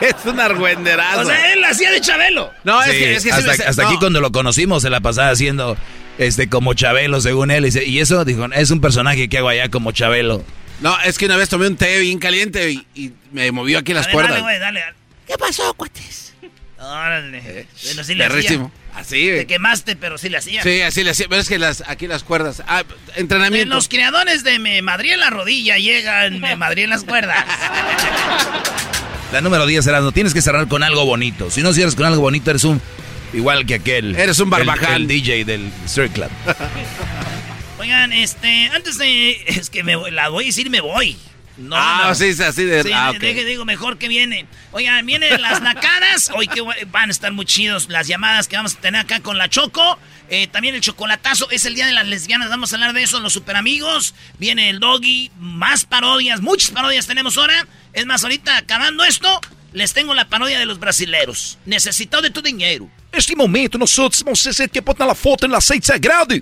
es 0.00 0.14
un 0.24 0.40
argüenderazo. 0.40 1.20
O 1.20 1.24
sea, 1.24 1.52
él 1.52 1.64
hacía 1.64 1.90
de 1.90 2.00
Chabelo. 2.00 2.52
No, 2.64 2.82
es 2.82 2.90
que, 2.90 3.14
es 3.14 3.24
que 3.24 3.32
hasta, 3.32 3.68
hasta 3.68 3.86
aquí 3.86 3.96
cuando 3.98 4.20
lo 4.20 4.32
conocimos 4.32 4.82
se 4.82 4.90
la 4.90 5.00
pasaba 5.00 5.30
haciendo 5.30 5.76
este 6.18 6.48
como 6.48 6.74
Chabelo, 6.74 7.20
según 7.20 7.50
él. 7.50 7.66
Y, 7.66 7.98
eso, 7.98 8.24
dijo, 8.24 8.46
es 8.52 8.70
un 8.70 8.80
personaje 8.80 9.28
que 9.28 9.38
hago 9.38 9.48
allá 9.48 9.68
como 9.68 9.92
Chabelo. 9.92 10.44
No, 10.80 10.96
es 11.02 11.18
que 11.18 11.26
una 11.26 11.36
vez 11.36 11.48
tomé 11.48 11.66
un 11.66 11.76
té 11.76 12.00
bien 12.00 12.18
caliente 12.18 12.70
y, 12.94 13.12
me 13.32 13.50
movió 13.52 13.78
aquí 13.78 13.92
las 13.92 14.08
cuerdas. 14.08 14.42
Dale, 14.42 14.58
dale, 14.58 14.84
¿Qué 15.26 15.36
pasó, 15.38 15.72
cuates? 15.74 16.34
Órale. 16.78 17.38
Eh, 17.38 17.66
Bueno, 17.84 18.04
sí 18.04 18.14
le 18.14 18.24
hacía. 18.24 18.36
perrísimo. 18.36 18.72
Así, 18.94 19.24
Te 19.26 19.32
güey. 19.32 19.46
quemaste, 19.46 19.96
pero 19.96 20.18
sí 20.18 20.28
le 20.28 20.36
hacía. 20.38 20.62
Sí, 20.62 20.82
así 20.82 21.02
le 21.02 21.10
hacía. 21.10 21.26
Pero 21.28 21.40
es 21.40 21.48
que 21.48 21.58
las, 21.58 21.82
aquí 21.86 22.06
las 22.06 22.22
cuerdas. 22.22 22.62
Ah, 22.66 22.84
entrenamiento. 23.16 23.62
En 23.62 23.68
los 23.70 23.88
creadores 23.88 24.44
de 24.44 24.58
Me 24.58 24.82
Madrid 24.82 25.12
en 25.12 25.20
la 25.20 25.30
rodilla 25.30 25.78
llegan 25.78 26.40
Me 26.40 26.54
Madrid 26.56 26.84
en 26.84 26.90
las 26.90 27.04
cuerdas. 27.04 27.44
La 29.32 29.40
número 29.40 29.66
10 29.66 29.84
será, 29.84 30.00
no 30.00 30.12
tienes 30.12 30.32
que 30.32 30.42
cerrar 30.42 30.68
con 30.68 30.82
algo 30.82 31.04
bonito. 31.06 31.50
Si 31.50 31.60
no 31.62 31.72
cierras 31.72 31.94
con 31.96 32.06
algo 32.06 32.20
bonito, 32.20 32.50
eres 32.50 32.64
un. 32.64 32.80
Igual 33.32 33.66
que 33.66 33.74
aquel. 33.74 34.14
Eres 34.16 34.38
un 34.38 34.48
barbaján. 34.50 34.94
El, 34.94 35.02
el 35.02 35.08
DJ 35.08 35.44
del 35.44 35.72
Strip 35.86 36.12
Club. 36.12 36.28
Oigan, 37.80 38.12
este, 38.12 38.68
antes 38.68 38.96
de. 38.98 39.42
Es 39.46 39.70
que 39.70 39.82
me 39.82 39.96
voy- 39.96 40.10
la 40.12 40.28
voy 40.28 40.44
a 40.44 40.46
decir, 40.46 40.70
me 40.70 40.80
voy. 40.80 41.16
No, 41.56 41.76
ah, 41.76 42.06
no. 42.08 42.14
sí, 42.16 42.34
sí, 42.34 42.42
así 42.42 42.64
de. 42.64 42.82
Sí, 42.82 42.90
ah, 42.92 43.12
de- 43.12 43.18
ok. 43.18 43.22
deje- 43.22 43.44
digo, 43.44 43.64
mejor 43.64 43.96
que 43.96 44.08
viene. 44.08 44.46
Oigan, 44.72 45.06
vienen 45.06 45.40
las 45.40 45.62
nacadas. 45.62 46.30
Hoy 46.34 46.48
que 46.48 46.60
van 46.86 47.08
a 47.08 47.12
estar 47.12 47.32
muy 47.32 47.46
chidos 47.46 47.88
las 47.88 48.08
llamadas 48.08 48.48
que 48.48 48.56
vamos 48.56 48.74
a 48.74 48.80
tener 48.80 49.00
acá 49.02 49.20
con 49.20 49.38
la 49.38 49.48
Choco. 49.48 49.98
Eh, 50.30 50.48
también 50.48 50.74
el 50.74 50.80
chocolatazo. 50.80 51.48
Es 51.50 51.64
el 51.64 51.74
día 51.76 51.86
de 51.86 51.92
las 51.92 52.08
lesbianas. 52.08 52.48
Vamos 52.50 52.72
a 52.72 52.76
hablar 52.76 52.92
de 52.92 53.02
eso 53.04 53.18
en 53.18 53.22
los 53.22 53.32
super 53.34 53.54
amigos. 53.54 54.14
Viene 54.38 54.68
el 54.68 54.80
doggy. 54.80 55.30
Más 55.38 55.84
parodias. 55.84 56.40
Muchas 56.40 56.70
parodias 56.70 57.06
tenemos 57.06 57.38
ahora. 57.38 57.66
Es 57.92 58.04
más, 58.04 58.24
ahorita 58.24 58.56
acabando 58.56 59.04
esto, 59.04 59.40
les 59.72 59.92
tengo 59.92 60.12
la 60.14 60.28
parodia 60.28 60.58
de 60.58 60.66
los 60.66 60.80
brasileros. 60.80 61.58
Necesito 61.66 62.20
de 62.20 62.30
tu 62.30 62.42
dinero. 62.42 62.90
Neste 63.12 63.36
momento, 63.36 63.78
nós 63.78 63.96
outros 64.00 64.24
vamos 64.24 64.40
ser 64.40 64.68
que 64.68 64.80
botar 64.80 65.08
a 65.08 65.14
foto 65.14 65.46
no 65.46 65.54
aceite 65.56 65.86
sagrado. 65.86 66.34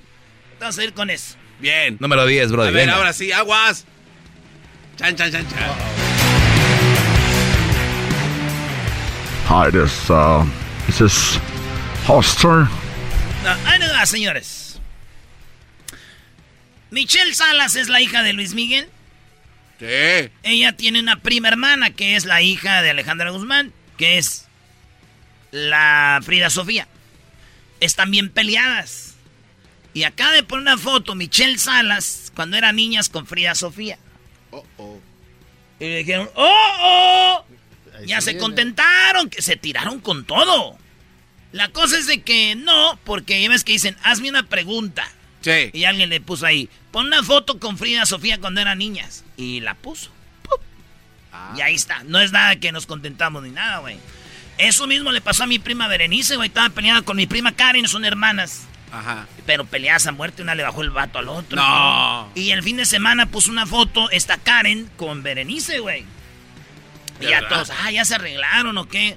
Vamos 0.59 0.79
a 0.79 0.85
ir 0.85 0.95
con 0.95 1.11
eso. 1.11 1.37
Bien. 1.61 1.99
Número 2.01 2.25
10, 2.25 2.49
A 2.49 2.53
brother. 2.53 2.73
ver, 2.73 2.87
venga. 2.87 2.97
ahora 2.97 3.13
sí, 3.13 3.31
aguas. 3.31 3.85
Chan, 5.03 5.17
chan, 5.17 5.33
chan, 5.33 5.47
chan. 5.49 5.71
Hi, 9.47 9.69
this 9.69 10.09
uh, 10.09 10.47
this 10.87 11.01
is 11.01 11.41
Hoster. 12.07 12.69
No, 13.43 14.07
señores. 14.07 14.79
Michelle 16.93 17.35
Salas 17.35 17.75
es 17.75 17.89
la 17.89 18.01
hija 18.01 18.23
de 18.23 18.33
Luis 18.33 18.55
Miguel. 18.55 18.89
Sí. 19.81 20.31
Ella 20.45 20.77
tiene 20.77 21.01
una 21.01 21.17
prima 21.17 21.49
hermana 21.49 21.91
que 21.91 22.15
es 22.15 22.25
la 22.25 22.41
hija 22.41 22.81
de 22.81 22.91
Alejandra 22.91 23.31
Guzmán, 23.31 23.73
que 23.99 24.19
es 24.19 24.47
la 25.51 26.21
Frida 26.23 26.49
Sofía. 26.49 26.87
Están 27.81 28.13
bien 28.13 28.31
peleadas. 28.31 29.17
Y 29.95 30.05
acaba 30.05 30.31
de 30.31 30.45
poner 30.45 30.63
una 30.63 30.79
foto 30.79 31.17
Michelle 31.17 31.59
Salas 31.59 32.31
cuando 32.37 32.57
eran 32.57 32.77
niñas 32.77 33.09
con 33.09 33.27
Frida 33.27 33.57
Sofía. 33.57 33.99
Oh, 34.53 34.65
oh. 34.77 35.01
Y 35.81 35.85
le 35.85 35.97
dijeron, 35.99 36.31
¡oh, 36.35 36.77
oh! 36.81 37.45
Ya 38.07 38.21
se 38.21 38.39
contentaron, 38.39 39.29
que 39.29 39.43
se 39.43 39.57
tiraron 39.57 40.01
con 40.01 40.25
todo. 40.25 40.79
La 41.51 41.69
cosa 41.69 41.99
es 41.99 42.07
de 42.07 42.23
que 42.23 42.55
no, 42.55 42.99
porque 43.05 43.43
ya 43.43 43.49
ves 43.49 43.65
que 43.65 43.73
dicen, 43.73 43.97
hazme 44.03 44.31
una 44.31 44.45
pregunta. 44.45 45.07
Sí. 45.41 45.71
Y 45.73 45.85
alguien 45.85 46.09
le 46.09 46.21
puso 46.21 46.47
ahí, 46.47 46.69
pon 46.93 47.07
una 47.07 47.23
foto 47.23 47.59
con 47.59 47.77
Frida 47.77 48.07
Sofía 48.07 48.39
cuando 48.39 48.61
eran 48.61 48.79
niñas. 48.79 49.25
Y 49.37 49.61
la 49.61 49.75
puso. 49.75 50.11
¡Pum! 50.43 50.59
Y 51.57 51.61
ahí 51.61 51.75
está. 51.75 52.05
No 52.05 52.21
es 52.21 52.33
nada 52.33 52.57
que 52.57 52.73
nos 52.73 52.87
contentamos 52.87 53.43
ni 53.43 53.51
nada, 53.51 53.79
güey. 53.79 53.97
Eso 54.59 54.87
mismo 54.87 55.11
le 55.11 55.21
pasó 55.21 55.45
a 55.45 55.47
mi 55.47 55.59
prima 55.59 55.89
Berenice, 55.89 56.37
güey. 56.37 56.49
Estaba 56.49 56.71
peleada 56.71 57.03
con 57.03 57.17
mi 57.17 57.27
prima 57.27 57.53
Karen, 57.53 57.89
son 57.89 58.05
hermanas. 58.05 58.67
Ajá. 58.93 59.27
Pero 59.47 59.65
peleadas 59.65 60.07
a 60.07 60.13
muerte, 60.13 60.43
una 60.43 60.55
le 60.55 60.63
bajó 60.63 60.83
el 60.83 60.91
vato 60.91 61.19
al 61.19 61.29
otro. 61.29 61.57
No. 61.57 62.31
Y 62.35 62.51
el 62.51 62.63
fin 62.63 62.77
de 62.77 62.85
semana 62.85 63.27
puso 63.27 63.51
una 63.51 63.67
foto, 63.67 64.11
esta 64.11 64.37
Karen, 64.37 64.91
con 64.97 65.23
Berenice, 65.23 65.79
güey. 65.81 66.05
Y 67.21 67.25
¿De 67.25 67.31
ya 67.31 67.41
verdad? 67.41 67.49
todos, 67.65 67.71
ah, 67.85 67.91
ya 67.91 68.05
se 68.05 68.15
arreglaron 68.17 68.77
o 68.79 68.87
qué. 68.89 69.17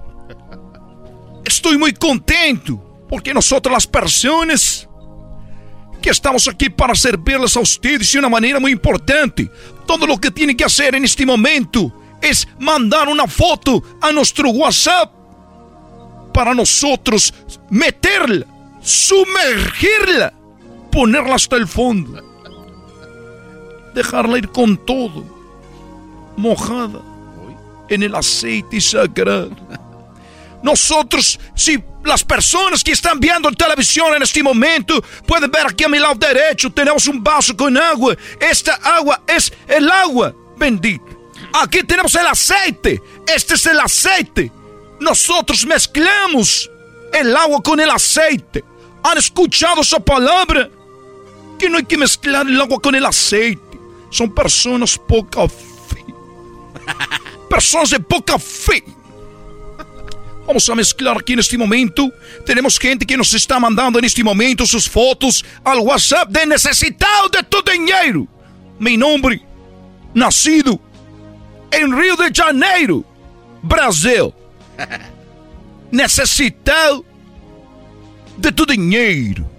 Estou 1.48 1.78
muito 1.78 2.00
contente 2.00 2.76
porque 3.08 3.32
nós 3.32 3.52
as 3.52 3.86
pessoas 3.86 4.88
que 6.04 6.10
estamos 6.10 6.50
aqui 6.50 6.70
para 6.70 6.94
servirles 6.96 7.56
a 7.56 7.62
ustedes 7.62 8.10
de 8.10 8.20
uma 8.20 8.30
maneira 8.30 8.60
muito 8.60 8.76
importante. 8.76 9.50
Todo 9.88 10.04
o 10.12 10.18
que 10.18 10.30
tem 10.30 10.54
que 10.54 10.64
fazer 10.64 10.92
neste 11.00 11.26
momento 11.26 11.92
é 12.22 12.30
mandar 12.60 13.08
uma 13.08 13.26
foto 13.26 13.82
a 14.02 14.12
nosso 14.12 14.34
WhatsApp 14.46 15.14
para 16.34 16.54
nosotros 16.54 17.34
meterla, 17.72 18.46
sumergirla, 18.82 20.34
ponerla 20.92 21.36
hasta 21.36 21.56
el 21.56 21.68
fondo, 21.68 22.22
dejarla 23.94 24.40
ir 24.40 24.50
con 24.50 24.76
todo, 24.76 25.24
mojada 26.36 27.02
en 27.88 28.04
el 28.04 28.14
aceite 28.14 28.82
sagrado. 28.82 29.56
Nosotros, 30.62 31.40
si 31.56 31.82
las 32.04 32.24
personas 32.24 32.84
que 32.84 32.92
están 32.92 33.20
viendo 33.20 33.50
en 33.50 33.56
televisión 33.56 34.14
en 34.14 34.24
este 34.24 34.44
momento 34.44 35.02
pueden 35.26 35.50
ver 35.50 35.68
aquí 35.68 35.84
a 35.84 35.90
mi 35.90 36.00
lado 36.00 36.16
derecho, 36.16 36.72
tenemos 36.72 37.08
un 37.08 37.24
vaso 37.24 37.56
con 37.56 37.78
agua. 37.78 38.16
Esta 38.40 38.76
agua 38.76 39.22
es 39.28 39.52
el 39.68 39.90
agua 39.90 40.34
bendita. 40.58 41.06
Aquí 41.54 41.84
tenemos 41.84 42.14
el 42.16 42.28
aceite. 42.28 43.02
Este 43.28 43.54
es 43.54 43.66
el 43.66 43.80
aceite. 43.80 44.52
Nosotros 45.00 45.66
mezclamos 45.66 46.70
el 47.14 47.36
agua 47.36 47.62
con 47.62 47.80
el 47.80 47.90
aceite. 47.90 48.64
¿Han 49.04 49.18
escuchado 49.18 49.82
esa 49.82 50.00
palabra? 50.00 50.70
Que 51.60 51.70
no 51.70 51.78
hay 51.78 51.86
que 51.86 51.98
mezclar 51.98 52.48
el 52.48 52.60
agua 52.60 52.82
con 52.82 52.96
el 52.96 53.06
aceite. 53.06 53.80
Son 54.10 54.34
personas 54.34 54.98
poca 54.98 55.48
fe. 55.48 56.06
Personas 57.50 57.92
de 57.92 58.00
poca 58.00 58.40
fe. 58.40 58.84
Vamos 60.46 60.70
a 60.70 60.76
mezclar 60.76 61.18
aquí 61.18 61.34
en 61.34 61.40
este 61.40 61.58
momento. 61.58 62.12
Tenemos 62.46 62.78
gente 62.78 63.06
que 63.06 63.16
nos 63.16 63.34
está 63.34 63.60
mandando 63.60 63.98
en 63.98 64.06
este 64.06 64.24
momento 64.24 64.66
sus 64.66 64.90
fotos 64.90 65.44
al 65.64 65.80
WhatsApp 65.80 66.30
de 66.30 66.46
necesitado 66.46 67.30
de 67.30 67.44
tu 67.44 67.62
dinero. 67.62 68.28
Mi 68.78 68.98
nombre, 68.98 69.42
nacido 70.14 70.80
en 71.72 71.98
Rio 71.98 72.16
de 72.18 72.32
Janeiro, 72.34 73.06
Brasil. 73.62 74.34
Necesitado 75.92 77.06
de 78.38 78.52
tu 78.52 78.66
dinheiro. 78.66 79.50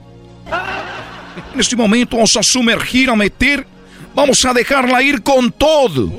Neste 1.55 1.77
momento 1.77 2.17
vamos 2.17 2.37
a 2.37 2.43
sumergir, 2.43 3.09
a 3.09 3.17
meter, 3.17 3.67
vamos 4.15 4.45
a 4.45 4.53
dejarla 4.53 5.03
ir 5.03 5.23
con 5.23 5.51
todo. 5.51 6.13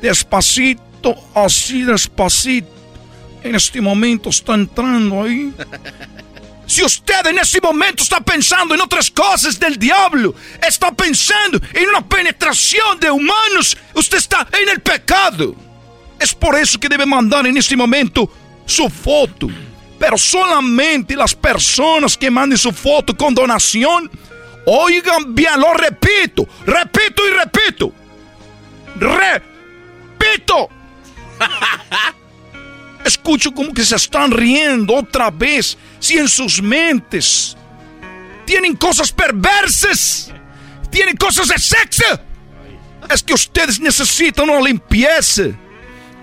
Despacito, 0.00 1.14
así 1.34 1.82
despacito. 1.82 2.73
En 3.44 3.54
este 3.54 3.80
momento 3.80 4.30
está 4.30 4.54
entrando 4.54 5.22
ahí. 5.22 5.52
Si 6.66 6.82
usted 6.82 7.26
en 7.26 7.38
este 7.38 7.60
momento 7.60 8.02
está 8.02 8.20
pensando 8.22 8.74
en 8.74 8.80
otras 8.80 9.10
cosas 9.10 9.60
del 9.60 9.78
diablo, 9.78 10.34
está 10.66 10.90
pensando 10.92 11.60
en 11.74 11.88
una 11.90 12.00
penetración 12.00 12.98
de 12.98 13.10
humanos, 13.10 13.76
usted 13.92 14.16
está 14.16 14.48
en 14.50 14.70
el 14.70 14.80
pecado. 14.80 15.54
Es 16.18 16.34
por 16.34 16.54
eso 16.54 16.80
que 16.80 16.88
debe 16.88 17.04
mandar 17.04 17.46
en 17.46 17.58
este 17.58 17.76
momento 17.76 18.32
su 18.64 18.88
foto. 18.88 19.48
Pero 19.98 20.16
solamente 20.16 21.14
las 21.14 21.34
personas 21.34 22.16
que 22.16 22.30
manden 22.30 22.56
su 22.56 22.72
foto 22.72 23.14
con 23.14 23.34
donación, 23.34 24.10
oigan 24.64 25.34
bien, 25.34 25.60
lo 25.60 25.74
repito, 25.74 26.48
repito 26.64 27.22
y 27.28 27.30
repito. 27.30 27.92
Repito. 28.96 30.68
Escucho 33.04 33.52
como 33.52 33.72
que 33.72 33.84
se 33.84 33.96
están 33.96 34.30
riendo 34.30 34.94
otra 34.94 35.30
vez. 35.30 35.76
Si 35.98 36.16
en 36.16 36.28
sus 36.28 36.62
mentes 36.62 37.56
tienen 38.46 38.76
cosas 38.76 39.12
perversas, 39.12 40.32
tienen 40.90 41.16
cosas 41.16 41.48
de 41.48 41.58
sexo, 41.58 42.04
es 43.10 43.22
que 43.22 43.34
ustedes 43.34 43.78
necesitan 43.78 44.48
una 44.48 44.60
limpieza. 44.60 45.44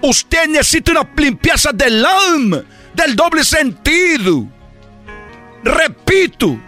Usted 0.02 0.48
necesita 0.48 0.92
una 0.92 1.08
limpieza 1.16 1.72
del 1.72 2.04
alma, 2.04 2.64
del 2.96 3.16
doble 3.16 3.44
sentido. 3.44 4.48
Repito, 5.64 6.60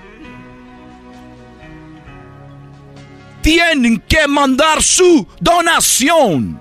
tienen 3.41 3.99
que 4.08 4.28
mandar 4.28 4.84
su 4.84 5.28
donación. 5.39 6.60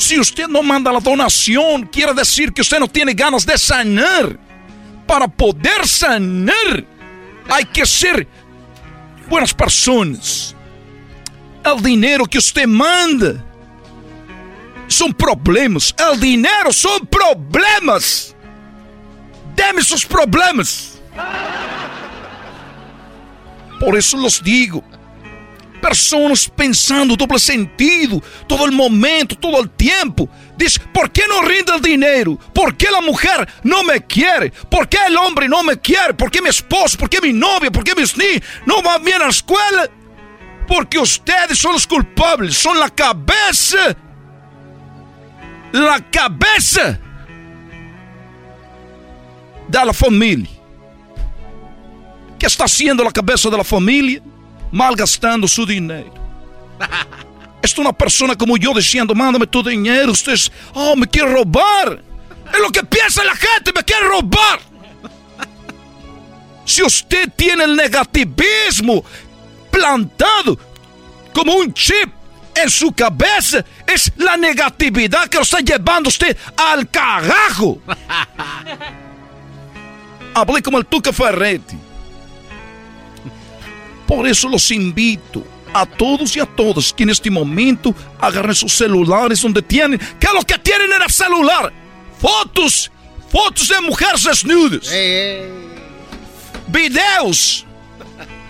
Si 0.00 0.18
usted 0.18 0.48
no 0.48 0.62
manda 0.62 0.90
la 0.90 0.98
donación, 0.98 1.82
quiere 1.82 2.14
decir 2.14 2.54
que 2.54 2.62
usted 2.62 2.78
no 2.80 2.88
tiene 2.88 3.12
ganas 3.12 3.44
de 3.44 3.58
sanar. 3.58 4.40
Para 5.06 5.28
poder 5.28 5.86
sanar, 5.86 6.86
hay 7.50 7.66
que 7.66 7.84
ser 7.84 8.26
buenas 9.28 9.52
personas. 9.52 10.56
El 11.62 11.82
dinero 11.82 12.24
que 12.24 12.38
usted 12.38 12.66
manda 12.66 13.44
son 14.88 15.12
problemas. 15.12 15.94
El 15.98 16.18
dinero 16.18 16.72
son 16.72 17.06
problemas. 17.06 18.34
Deme 19.54 19.82
sus 19.82 20.06
problemas. 20.06 20.98
Por 23.78 23.98
eso 23.98 24.16
los 24.16 24.42
digo. 24.42 24.82
Personas 25.80 26.48
pensando 26.48 27.16
doble 27.16 27.38
sentido 27.38 28.22
todo 28.46 28.66
el 28.66 28.72
momento, 28.72 29.36
todo 29.36 29.60
el 29.60 29.70
tiempo. 29.70 30.28
Dice, 30.56 30.80
¿por 30.92 31.10
qué 31.10 31.22
no 31.28 31.42
rinde 31.42 31.74
el 31.74 31.80
dinero? 31.80 32.38
¿Por 32.52 32.76
qué 32.76 32.90
la 32.90 33.00
mujer 33.00 33.48
no 33.62 33.82
me 33.82 34.04
quiere? 34.04 34.50
¿Por 34.50 34.88
qué 34.88 34.98
el 35.06 35.16
hombre 35.16 35.48
no 35.48 35.62
me 35.62 35.78
quiere? 35.78 36.14
¿Por 36.14 36.30
qué 36.30 36.42
mi 36.42 36.50
esposo? 36.50 36.98
¿Por 36.98 37.08
qué 37.08 37.20
mi 37.20 37.32
novia? 37.32 37.70
¿Por 37.70 37.84
qué 37.84 37.94
mis 37.94 38.16
niños 38.16 38.42
no 38.66 38.82
van 38.82 39.02
bien 39.02 39.22
a 39.22 39.24
la 39.24 39.30
escuela? 39.30 39.88
Porque 40.68 40.98
ustedes 40.98 41.58
son 41.58 41.72
los 41.72 41.86
culpables, 41.86 42.56
son 42.56 42.78
la 42.78 42.90
cabeza. 42.90 43.96
La 45.72 46.00
cabeza 46.10 46.98
de 49.68 49.84
la 49.84 49.92
familia. 49.92 50.50
¿Qué 52.38 52.46
está 52.46 52.64
haciendo 52.64 53.04
la 53.04 53.12
cabeza 53.12 53.48
de 53.50 53.56
la 53.56 53.64
familia? 53.64 54.22
Malgastando 54.70 55.48
su 55.48 55.66
dinero. 55.66 56.14
Es 57.62 57.76
una 57.76 57.92
persona 57.92 58.34
como 58.34 58.56
yo 58.56 58.72
diciendo, 58.72 59.14
mándame 59.14 59.46
tu 59.46 59.62
dinero, 59.62 60.12
ustedes, 60.12 60.50
oh, 60.72 60.96
me 60.96 61.06
quiere 61.06 61.30
robar. 61.30 62.02
Es 62.52 62.58
lo 62.58 62.70
que 62.70 62.82
piensa 62.82 63.22
la 63.22 63.36
gente, 63.36 63.70
me 63.74 63.84
quiere 63.84 64.08
robar. 64.08 64.60
Si 66.64 66.82
usted 66.82 67.28
tiene 67.36 67.64
el 67.64 67.76
negativismo 67.76 69.04
plantado 69.70 70.58
como 71.34 71.54
un 71.54 71.74
chip 71.74 72.10
en 72.54 72.70
su 72.70 72.92
cabeza, 72.92 73.64
es 73.86 74.12
la 74.16 74.36
negatividad 74.36 75.28
que 75.28 75.36
lo 75.36 75.42
está 75.42 75.60
llevando 75.60 76.08
usted 76.08 76.36
al 76.56 76.88
carajo. 76.88 77.80
Hablé 80.34 80.62
como 80.62 80.78
el 80.78 80.86
Tuca 80.86 81.12
Ferretti. 81.12 81.76
Por 84.10 84.26
eso 84.26 84.48
los 84.48 84.72
invito 84.72 85.46
a 85.72 85.86
todos 85.86 86.34
y 86.34 86.40
a 86.40 86.44
todas 86.44 86.92
que 86.92 87.04
en 87.04 87.10
este 87.10 87.30
momento 87.30 87.94
agarren 88.18 88.56
sus 88.56 88.72
celulares 88.72 89.40
donde 89.40 89.62
tienen, 89.62 90.00
que 90.18 90.26
lo 90.34 90.42
que 90.42 90.58
tienen 90.58 90.92
era 90.92 91.08
celular, 91.08 91.72
fotos, 92.20 92.90
fotos 93.30 93.68
de 93.68 93.80
mujeres 93.82 94.24
desnudas, 94.24 94.90
videos 96.66 97.64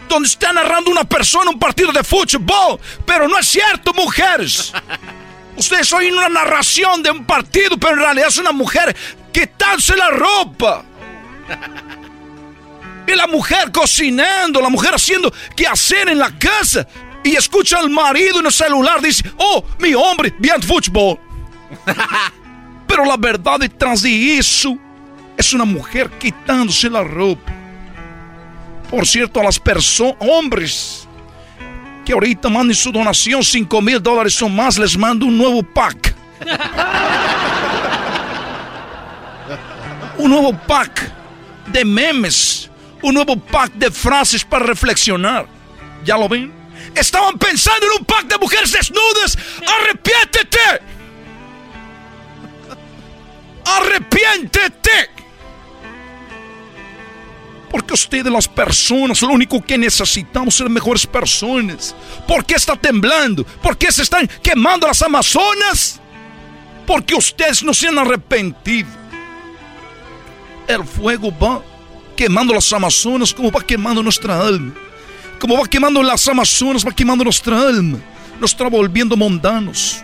donde 0.08 0.28
está 0.28 0.50
narrando 0.50 0.90
una 0.90 1.04
persona 1.04 1.50
un 1.50 1.58
partido 1.58 1.92
de 1.92 2.04
fútbol, 2.04 2.80
pero 3.04 3.28
no 3.28 3.38
es 3.38 3.46
cierto, 3.46 3.92
mujeres. 3.92 4.72
Ustedes 5.58 5.92
oyen 5.92 6.14
una 6.14 6.30
narración 6.30 7.02
de 7.02 7.10
un 7.10 7.26
partido, 7.26 7.76
pero 7.76 7.92
en 7.92 7.98
realidad 7.98 8.28
es 8.28 8.38
una 8.38 8.52
mujer 8.52 8.96
quitándose 9.30 9.94
la 9.94 10.08
ropa. 10.08 10.86
Y 13.06 13.14
la 13.14 13.26
mujer 13.26 13.72
cocinando, 13.72 14.60
la 14.60 14.68
mujer 14.68 14.94
haciendo 14.94 15.32
qué 15.56 15.66
hacer 15.66 16.08
en 16.08 16.18
la 16.18 16.30
casa. 16.38 16.86
Y 17.22 17.36
escucha 17.36 17.78
al 17.78 17.90
marido 17.90 18.40
en 18.40 18.46
el 18.46 18.52
celular, 18.52 19.00
dice, 19.00 19.30
oh, 19.36 19.64
mi 19.78 19.94
hombre, 19.94 20.34
bien 20.38 20.62
fútbol. 20.62 21.18
Pero 22.86 23.04
la 23.04 23.16
verdad 23.16 23.58
detrás 23.58 24.02
de 24.02 24.38
eso 24.38 24.76
es 25.36 25.52
una 25.52 25.64
mujer 25.64 26.10
quitándose 26.18 26.88
la 26.88 27.02
ropa. 27.02 27.52
Por 28.90 29.06
cierto, 29.06 29.40
a 29.40 29.44
las 29.44 29.58
personas, 29.58 30.16
hombres, 30.20 31.06
que 32.04 32.12
ahorita 32.12 32.48
manden 32.48 32.74
su 32.74 32.90
donación, 32.90 33.44
5 33.44 33.82
mil 33.82 34.02
dólares 34.02 34.40
o 34.42 34.48
más, 34.48 34.78
les 34.78 34.96
mando 34.96 35.26
un 35.26 35.38
nuevo 35.38 35.62
pack. 35.62 36.14
un 40.18 40.30
nuevo 40.30 40.52
pack 40.66 41.12
de 41.66 41.84
memes 41.84 42.69
un 43.02 43.14
nuevo 43.14 43.36
pack 43.36 43.72
de 43.74 43.90
frases 43.90 44.44
para 44.44 44.66
reflexionar. 44.66 45.46
¿Ya 46.04 46.16
lo 46.16 46.28
ven? 46.28 46.52
Estaban 46.94 47.38
pensando 47.38 47.86
en 47.86 48.00
un 48.00 48.04
pack 48.04 48.26
de 48.26 48.38
mujeres 48.38 48.72
desnudas. 48.72 49.38
¡Arrepiéntete! 49.66 50.58
¡Arrepiéntete! 53.64 55.10
Porque 57.70 57.94
ustedes 57.94 58.32
las 58.32 58.48
personas, 58.48 59.22
lo 59.22 59.28
único 59.28 59.62
que 59.62 59.78
necesitamos 59.78 60.56
ser 60.56 60.68
mejores 60.68 61.06
personas. 61.06 61.94
¿Por 62.26 62.44
qué 62.44 62.54
está 62.54 62.74
temblando? 62.74 63.44
¿Por 63.44 63.78
qué 63.78 63.92
se 63.92 64.02
están 64.02 64.28
quemando 64.42 64.88
las 64.88 65.00
Amazonas? 65.02 66.00
Porque 66.84 67.14
ustedes 67.14 67.62
no 67.62 67.72
se 67.72 67.86
han 67.86 67.98
arrepentido. 67.98 68.88
El 70.66 70.84
fuego 70.84 71.32
va 71.38 71.62
quemando 72.20 72.52
las 72.52 72.70
Amazonas, 72.70 73.32
como 73.32 73.50
va 73.50 73.62
quemando 73.62 74.02
nuestra 74.02 74.38
alma. 74.38 74.74
Como 75.38 75.56
va 75.56 75.66
quemando 75.66 76.02
las 76.02 76.28
Amazonas, 76.28 76.86
va 76.86 76.92
quemando 76.92 77.24
nuestra 77.24 77.58
alma. 77.58 77.98
Nos 78.38 78.50
está 78.50 78.68
volviendo 78.68 79.16
mundanos. 79.16 80.02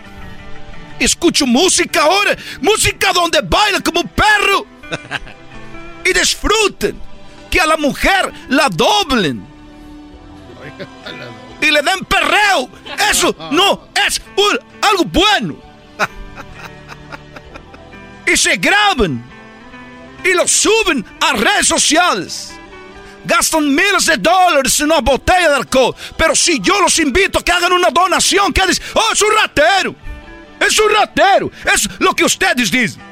Escucho 0.97 1.45
música 1.45 2.01
ahora, 2.01 2.35
música 2.59 3.13
donde 3.13 3.39
bailan 3.41 3.83
como 3.83 4.01
un 4.01 4.07
perro. 4.07 4.65
Y 6.03 6.11
disfruten. 6.11 6.99
Que 7.51 7.61
a 7.61 7.67
la 7.67 7.77
mujer 7.77 8.33
la 8.49 8.67
doblen. 8.67 9.45
Y 11.61 11.69
le 11.69 11.83
den 11.83 12.03
perreo. 12.05 12.67
Eso 13.11 13.35
no 13.51 13.89
es 14.07 14.19
algo 14.81 15.03
bueno. 15.05 15.55
Y 18.25 18.35
se 18.35 18.57
graban 18.57 19.23
y 20.27 20.33
lo 20.33 20.47
suben 20.47 21.05
a 21.21 21.33
redes 21.33 21.67
sociales. 21.67 22.53
Gastan 23.25 23.73
miles 23.73 24.05
de 24.05 24.17
dólares 24.17 24.79
en 24.79 24.85
una 24.87 25.01
botella 25.01 25.49
de 25.49 25.55
alcohol. 25.55 25.95
Pero 26.17 26.35
si 26.35 26.59
yo 26.61 26.79
los 26.81 26.97
invito 26.99 27.39
a 27.39 27.43
que 27.43 27.51
hagan 27.51 27.73
una 27.73 27.89
donación, 27.89 28.53
que 28.53 28.65
dicen, 28.67 28.85
oh, 28.93 29.13
es 29.13 29.21
un 29.21 29.35
ratero. 29.35 29.95
Es 30.59 30.79
un 30.79 30.91
ratero. 30.91 31.51
Es 31.73 31.89
lo 31.99 32.13
que 32.13 32.23
ustedes 32.23 32.71
dicen. 32.71 33.06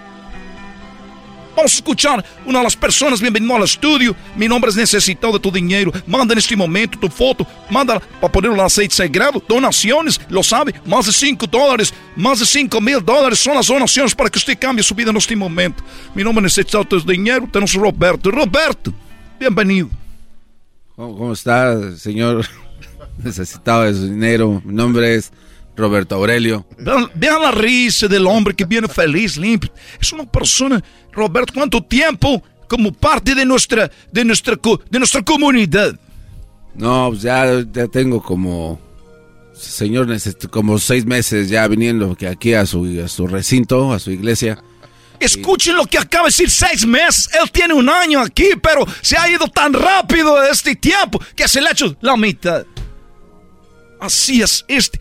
Vamos 1.55 1.71
a 1.71 1.75
escuchar 1.75 2.25
una 2.45 2.59
de 2.59 2.63
las 2.65 2.75
personas. 2.75 3.21
Bienvenido 3.21 3.55
al 3.55 3.63
estudio. 3.63 4.13
Mi 4.35 4.47
nombre 4.47 4.69
es 4.69 4.75
Necesitado 4.75 5.33
de 5.33 5.39
tu 5.39 5.49
dinero. 5.49 5.91
Manda 6.05 6.33
en 6.33 6.39
este 6.39 6.55
momento 6.55 6.99
tu 6.99 7.07
foto. 7.07 7.47
Manda 7.69 7.99
para 8.19 8.31
ponerlo 8.31 8.57
en 8.57 8.65
aceite 8.65 8.93
sagrado. 8.93 9.41
Donaciones, 9.47 10.19
lo 10.27 10.43
sabe. 10.43 10.73
Más 10.85 11.05
de 11.05 11.13
5 11.13 11.47
dólares, 11.47 11.93
más 12.17 12.39
de 12.39 12.45
5 12.45 12.81
mil 12.81 13.03
dólares 13.03 13.39
son 13.39 13.55
las 13.55 13.67
donaciones 13.67 14.13
para 14.13 14.29
que 14.29 14.37
usted 14.37 14.59
cambie 14.59 14.83
su 14.83 14.93
vida 14.93 15.11
en 15.11 15.17
este 15.17 15.35
momento. 15.35 15.81
Mi 16.13 16.23
nombre 16.23 16.45
es 16.45 16.57
Necesitado 16.57 16.83
de 16.83 16.89
tu 16.89 16.99
dinero. 17.09 17.47
Tenemos 17.49 17.73
Roberto. 17.73 18.31
Roberto, 18.31 18.93
bienvenido. 19.39 19.89
¿Cómo, 20.97 21.17
cómo 21.17 21.33
está, 21.33 21.95
señor? 21.95 22.45
Necesitado 23.23 23.83
de 23.83 23.93
su 23.93 24.07
dinero. 24.07 24.61
Mi 24.65 24.73
nombre 24.73 25.15
es 25.15 25.31
Roberto 25.75 26.15
Aurelio. 26.15 26.65
Vean, 26.77 27.09
vean 27.15 27.41
la 27.41 27.51
risa 27.51 28.07
del 28.07 28.27
hombre 28.27 28.53
que 28.53 28.65
viene 28.65 28.87
feliz, 28.87 29.37
limpio. 29.37 29.71
Es 29.99 30.11
una 30.13 30.25
persona, 30.25 30.83
Roberto, 31.11 31.53
¿cuánto 31.53 31.83
tiempo 31.83 32.41
como 32.67 32.91
parte 32.91 33.35
de 33.35 33.45
nuestra, 33.45 33.91
de 34.11 34.25
nuestra, 34.25 34.57
de 34.89 34.99
nuestra 34.99 35.21
comunidad? 35.21 35.99
No, 36.75 37.09
pues 37.09 37.21
ya, 37.21 37.63
ya 37.71 37.87
tengo 37.87 38.21
como, 38.21 38.79
señor, 39.53 40.07
como 40.49 40.77
seis 40.79 41.05
meses 41.05 41.49
ya 41.49 41.67
viniendo 41.67 42.17
aquí 42.29 42.53
a 42.53 42.65
su, 42.65 43.01
a 43.03 43.07
su 43.07 43.27
recinto, 43.27 43.91
a 43.93 43.99
su 43.99 44.11
iglesia. 44.11 44.61
Escuchen 45.19 45.77
lo 45.77 45.85
que 45.85 45.97
acaba 45.97 46.25
de 46.25 46.29
decir 46.29 46.49
seis 46.49 46.85
meses. 46.85 47.29
Él 47.41 47.49
tiene 47.49 47.73
un 47.73 47.89
año 47.89 48.19
aquí, 48.19 48.49
pero 48.61 48.85
se 49.01 49.17
ha 49.17 49.29
ido 49.29 49.47
tan 49.47 49.73
rápido 49.73 50.43
este 50.43 50.75
tiempo 50.75 51.19
que 51.35 51.47
se 51.47 51.61
le 51.61 51.69
ha 51.69 51.71
hecho 51.71 51.95
la 52.01 52.17
mitad. 52.17 52.65
Así 53.99 54.41
es, 54.41 54.65
este. 54.67 54.99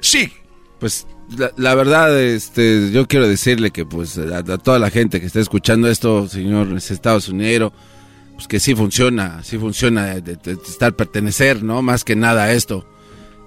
Sí. 0.00 0.32
Pues 0.78 1.06
la, 1.36 1.52
la 1.56 1.74
verdad, 1.74 2.18
este, 2.20 2.90
yo 2.90 3.06
quiero 3.06 3.28
decirle 3.28 3.70
que 3.70 3.84
pues 3.84 4.16
a, 4.18 4.38
a 4.38 4.58
toda 4.58 4.78
la 4.78 4.90
gente 4.90 5.20
que 5.20 5.26
está 5.26 5.40
escuchando 5.40 5.88
esto, 5.88 6.26
señor 6.28 6.72
es 6.76 6.90
Estados 6.90 7.28
Unidos, 7.28 7.72
pues 8.34 8.48
que 8.48 8.58
sí 8.60 8.74
funciona, 8.74 9.42
sí 9.44 9.58
funciona 9.58 10.06
de, 10.06 10.22
de- 10.22 10.36
de 10.36 10.52
estar 10.52 10.94
pertenecer, 10.96 11.62
¿no? 11.62 11.82
Más 11.82 12.04
que 12.04 12.16
nada 12.16 12.44
a 12.44 12.52
esto. 12.52 12.86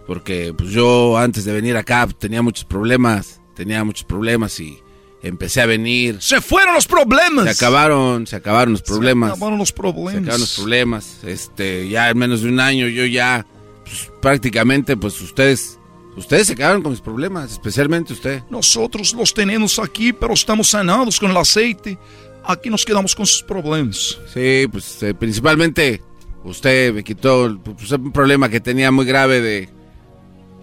Porque 0.06 0.54
pues 0.56 0.70
yo 0.72 1.18
antes 1.18 1.46
de 1.46 1.54
venir 1.54 1.76
acá 1.78 2.08
tenía 2.20 2.42
muchos 2.42 2.66
problemas, 2.66 3.40
tenía 3.56 3.84
muchos 3.84 4.04
problemas 4.04 4.60
y 4.60 4.78
empecé 5.24 5.62
a 5.62 5.66
venir. 5.66 6.18
Se 6.20 6.42
fueron 6.42 6.74
los 6.76 6.86
problemas. 6.86 7.46
Se 7.46 7.52
acabaron, 7.52 8.28
se 8.28 8.36
acabaron 8.36 8.74
los 8.74 8.82
problemas. 8.82 9.30
Se 9.32 9.36
acabaron 9.38 9.58
los 9.60 9.72
problemas. 9.72 10.14
Se 10.14 10.20
acabaron 10.20 10.42
los 10.42 10.56
problemas. 10.56 11.18
Este, 11.24 11.88
ya 11.90 12.10
en 12.10 12.18
menos 12.18 12.42
de 12.42 12.50
un 12.50 12.60
año 12.60 12.88
yo 12.90 13.06
ya 13.06 13.46
pues, 13.86 14.12
prácticamente 14.22 14.98
pues 14.98 15.20
ustedes 15.22 15.80
ustedes 16.16 16.48
se 16.48 16.56
quedaron 16.56 16.82
con 16.82 16.92
mis 16.92 17.02
problemas, 17.02 17.52
especialmente 17.54 18.14
usted. 18.14 18.44
Nosotros 18.50 19.14
los 19.14 19.34
tenemos 19.34 19.80
aquí, 19.80 20.14
pero 20.14 20.34
estamos 20.34 20.70
sanados 20.70 21.20
con 21.20 21.32
el 21.32 21.38
aceite. 21.38 21.98
Aquí 22.46 22.70
nos 22.70 22.84
quedamos 22.86 23.16
con 23.16 23.26
sus 23.26 23.42
problemas. 23.44 24.20
Sí, 24.34 24.68
pues 24.72 25.02
eh, 25.04 25.14
principalmente 25.14 26.02
usted 26.44 26.94
me 26.94 27.04
quitó 27.04 27.58
pues, 27.64 27.92
un 27.92 28.12
problema 28.12 28.50
que 28.50 28.60
tenía 28.60 28.92
muy 28.92 29.06
grave 29.06 29.42
de 29.42 29.70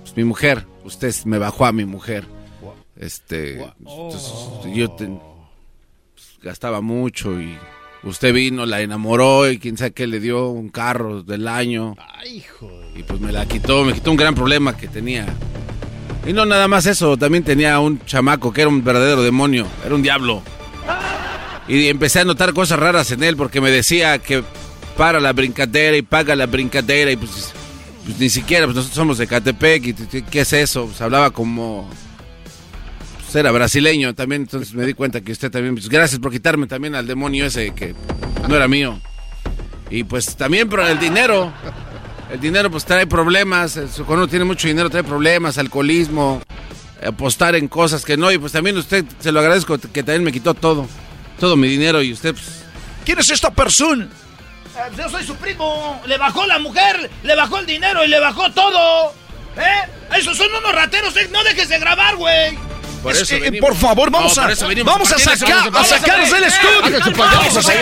pues, 0.02 0.16
mi 0.16 0.24
mujer. 0.24 0.66
Usted 0.84 1.14
me 1.24 1.38
bajó 1.38 1.66
a 1.66 1.72
mi 1.72 1.84
mujer. 1.84 2.26
Este, 2.96 3.62
entonces, 3.78 4.32
yo 4.74 4.90
te- 4.90 5.06
pues, 5.06 6.38
gastaba 6.42 6.80
mucho 6.82 7.40
y 7.40 7.56
usted 8.02 8.32
vino, 8.32 8.66
la 8.66 8.80
enamoró 8.80 9.50
y 9.50 9.58
quién 9.58 9.76
sabe 9.76 9.92
qué 9.92 10.06
le 10.06 10.20
dio 10.20 10.48
un 10.48 10.68
carro 10.68 11.22
del 11.22 11.48
año. 11.48 11.96
Y 12.94 13.02
pues 13.02 13.20
me 13.20 13.32
la 13.32 13.46
quitó, 13.46 13.84
me 13.84 13.92
quitó 13.92 14.10
un 14.10 14.16
gran 14.16 14.34
problema 14.34 14.76
que 14.76 14.88
tenía. 14.88 15.26
Y 16.26 16.32
no 16.32 16.44
nada 16.44 16.68
más 16.68 16.86
eso, 16.86 17.16
también 17.16 17.44
tenía 17.44 17.78
un 17.80 18.04
chamaco 18.04 18.52
que 18.52 18.62
era 18.62 18.68
un 18.68 18.84
verdadero 18.84 19.22
demonio, 19.22 19.66
era 19.84 19.94
un 19.94 20.02
diablo. 20.02 20.42
Y 21.68 21.86
empecé 21.86 22.20
a 22.20 22.24
notar 22.24 22.52
cosas 22.52 22.78
raras 22.78 23.10
en 23.12 23.22
él 23.22 23.36
porque 23.36 23.60
me 23.60 23.70
decía 23.70 24.18
que 24.18 24.42
para 24.96 25.20
la 25.20 25.32
brincadera 25.32 25.96
y 25.96 26.02
paga 26.02 26.36
la 26.36 26.46
brincadera 26.46 27.10
y 27.10 27.16
pues, 27.16 27.52
pues 28.04 28.18
ni 28.18 28.28
siquiera, 28.28 28.66
pues 28.66 28.76
nosotros 28.76 28.96
somos 28.96 29.18
de 29.18 29.26
Catepec 29.26 29.86
y 29.86 30.22
¿qué 30.22 30.40
es 30.40 30.52
eso? 30.52 30.86
Pues 30.86 31.00
hablaba 31.00 31.30
como... 31.30 31.88
Pues 33.30 33.38
era 33.44 33.52
brasileño 33.52 34.12
también, 34.12 34.42
entonces 34.42 34.74
me 34.74 34.84
di 34.84 34.92
cuenta 34.92 35.20
que 35.20 35.30
usted 35.30 35.52
también... 35.52 35.76
Pues 35.76 35.88
gracias 35.88 36.18
por 36.18 36.32
quitarme 36.32 36.66
también 36.66 36.96
al 36.96 37.06
demonio 37.06 37.46
ese 37.46 37.72
que 37.72 37.94
no 38.48 38.56
era 38.56 38.66
mío. 38.66 39.00
Y 39.88 40.02
pues 40.02 40.34
también 40.34 40.68
por 40.68 40.80
el 40.80 40.98
dinero. 40.98 41.52
El 42.32 42.40
dinero 42.40 42.72
pues 42.72 42.84
trae 42.84 43.06
problemas, 43.06 43.74
cuando 43.98 44.14
uno 44.24 44.28
tiene 44.28 44.44
mucho 44.44 44.66
dinero 44.66 44.90
trae 44.90 45.04
problemas, 45.04 45.58
alcoholismo, 45.58 46.42
apostar 47.06 47.54
en 47.54 47.68
cosas 47.68 48.04
que 48.04 48.16
no, 48.16 48.32
y 48.32 48.38
pues 48.38 48.50
también 48.50 48.76
usted, 48.76 49.04
se 49.20 49.30
lo 49.30 49.38
agradezco, 49.38 49.78
que 49.78 50.02
también 50.02 50.24
me 50.24 50.32
quitó 50.32 50.54
todo, 50.54 50.88
todo 51.38 51.54
mi 51.56 51.68
dinero 51.68 52.02
y 52.02 52.12
usted 52.12 52.32
pues... 52.32 52.64
¿Quién 53.04 53.20
es 53.20 53.30
esta 53.30 53.52
persona? 53.52 54.08
Eh, 54.76 54.92
Yo 54.98 55.08
soy 55.08 55.22
su 55.22 55.36
primo. 55.36 56.02
Le 56.04 56.18
bajó 56.18 56.46
la 56.46 56.58
mujer, 56.58 57.08
le 57.22 57.36
bajó 57.36 57.60
el 57.60 57.66
dinero 57.66 58.04
y 58.04 58.08
le 58.08 58.18
bajó 58.18 58.50
todo. 58.50 59.14
¿Eh? 59.56 60.18
Esos 60.18 60.36
son 60.36 60.48
unos 60.52 60.74
rateros. 60.74 61.16
eh, 61.16 61.28
No 61.30 61.44
dejes 61.44 61.68
de 61.68 61.78
grabar, 61.78 62.16
güey. 62.16 62.58
Por 63.02 63.12
Es 63.12 63.22
eso 63.22 63.34
que, 63.36 63.40
venimos. 63.40 63.68
por 63.70 63.78
favor, 63.78 64.10
vamos 64.10 64.36
No, 64.36 64.42
a, 64.42 64.46
vamos 64.46 64.62
a 64.62 64.66
¿Por 64.66 64.74
qué 64.74 65.30
no 65.30 65.36
se 65.36 65.38
sacar, 65.38 65.70
vamos 65.70 65.92
a 65.92 65.98
del 65.98 66.44
estudio. 66.44 67.14
Vamos 67.16 67.56
a 67.56 67.62
sacar. 67.62 67.80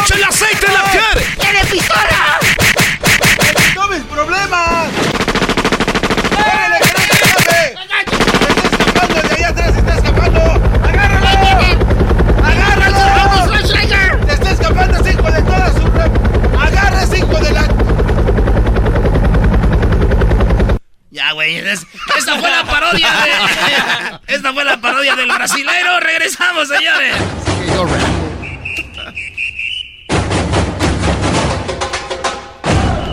¡Echa 0.00 0.14
el 0.16 0.24
aceite 0.24 0.66
en 0.66 0.72
la 0.72 0.82
cara! 0.82 1.20
¡Tiene 1.40 1.64
pistola! 1.70 2.38
¡No 3.74 3.88
mis 3.88 4.02
problemas! 4.02 4.88
¡Agárralo! 10.86 11.26
¡Agárralo! 12.42 13.64
¡Se 14.26 14.32
está 14.34 14.50
escapando 14.50 14.98
ese 15.00 15.10
hijo 15.12 15.30
de 15.30 15.42
toda 15.42 15.72
su... 15.72 16.58
¡Agarra 16.58 17.02
ese 17.02 17.18
hijo 17.18 17.38
de 17.40 17.50
la... 17.52 17.83
Ya, 21.14 21.30
güey. 21.30 21.54
es- 21.58 21.86
esta 22.18 22.36
fue 22.40 22.50
la 22.50 22.64
parodia 22.64 23.08
de. 24.26 24.34
Esta 24.34 24.52
fue 24.52 24.64
la 24.64 24.80
parodia 24.80 25.14
del 25.14 25.28
brasilero. 25.28 26.00
Regresamos, 26.00 26.66
señores. 26.66 27.14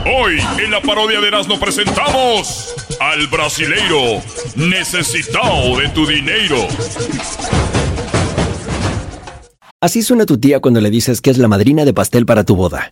Hoy 0.06 0.40
en 0.64 0.72
la 0.72 0.82
parodia 0.82 1.22
de 1.22 1.28
Erasmo 1.28 1.60
presentamos 1.60 2.74
al 3.00 3.28
brasileiro 3.28 4.22
necesitado 4.56 5.78
de 5.80 5.90
tu 5.90 6.06
dinero. 6.08 6.68
Así 9.80 10.02
suena 10.04 10.26
tu 10.26 10.40
tía 10.40 10.60
cuando 10.60 10.82
le 10.82 10.90
dices 10.90 11.22
que 11.22 11.30
es 11.30 11.38
la 11.38 11.48
madrina 11.48 11.86
de 11.86 11.94
pastel 11.94 12.26
para 12.26 12.44
tu 12.44 12.56
boda. 12.56 12.92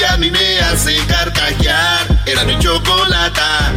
que 0.00 0.06
a 0.06 0.16
mí 0.16 0.30
me 0.30 0.60
hace 0.60 0.96
carcajear. 1.06 2.06
Era 2.24 2.44
mi 2.44 2.58
chocolata. 2.58 3.72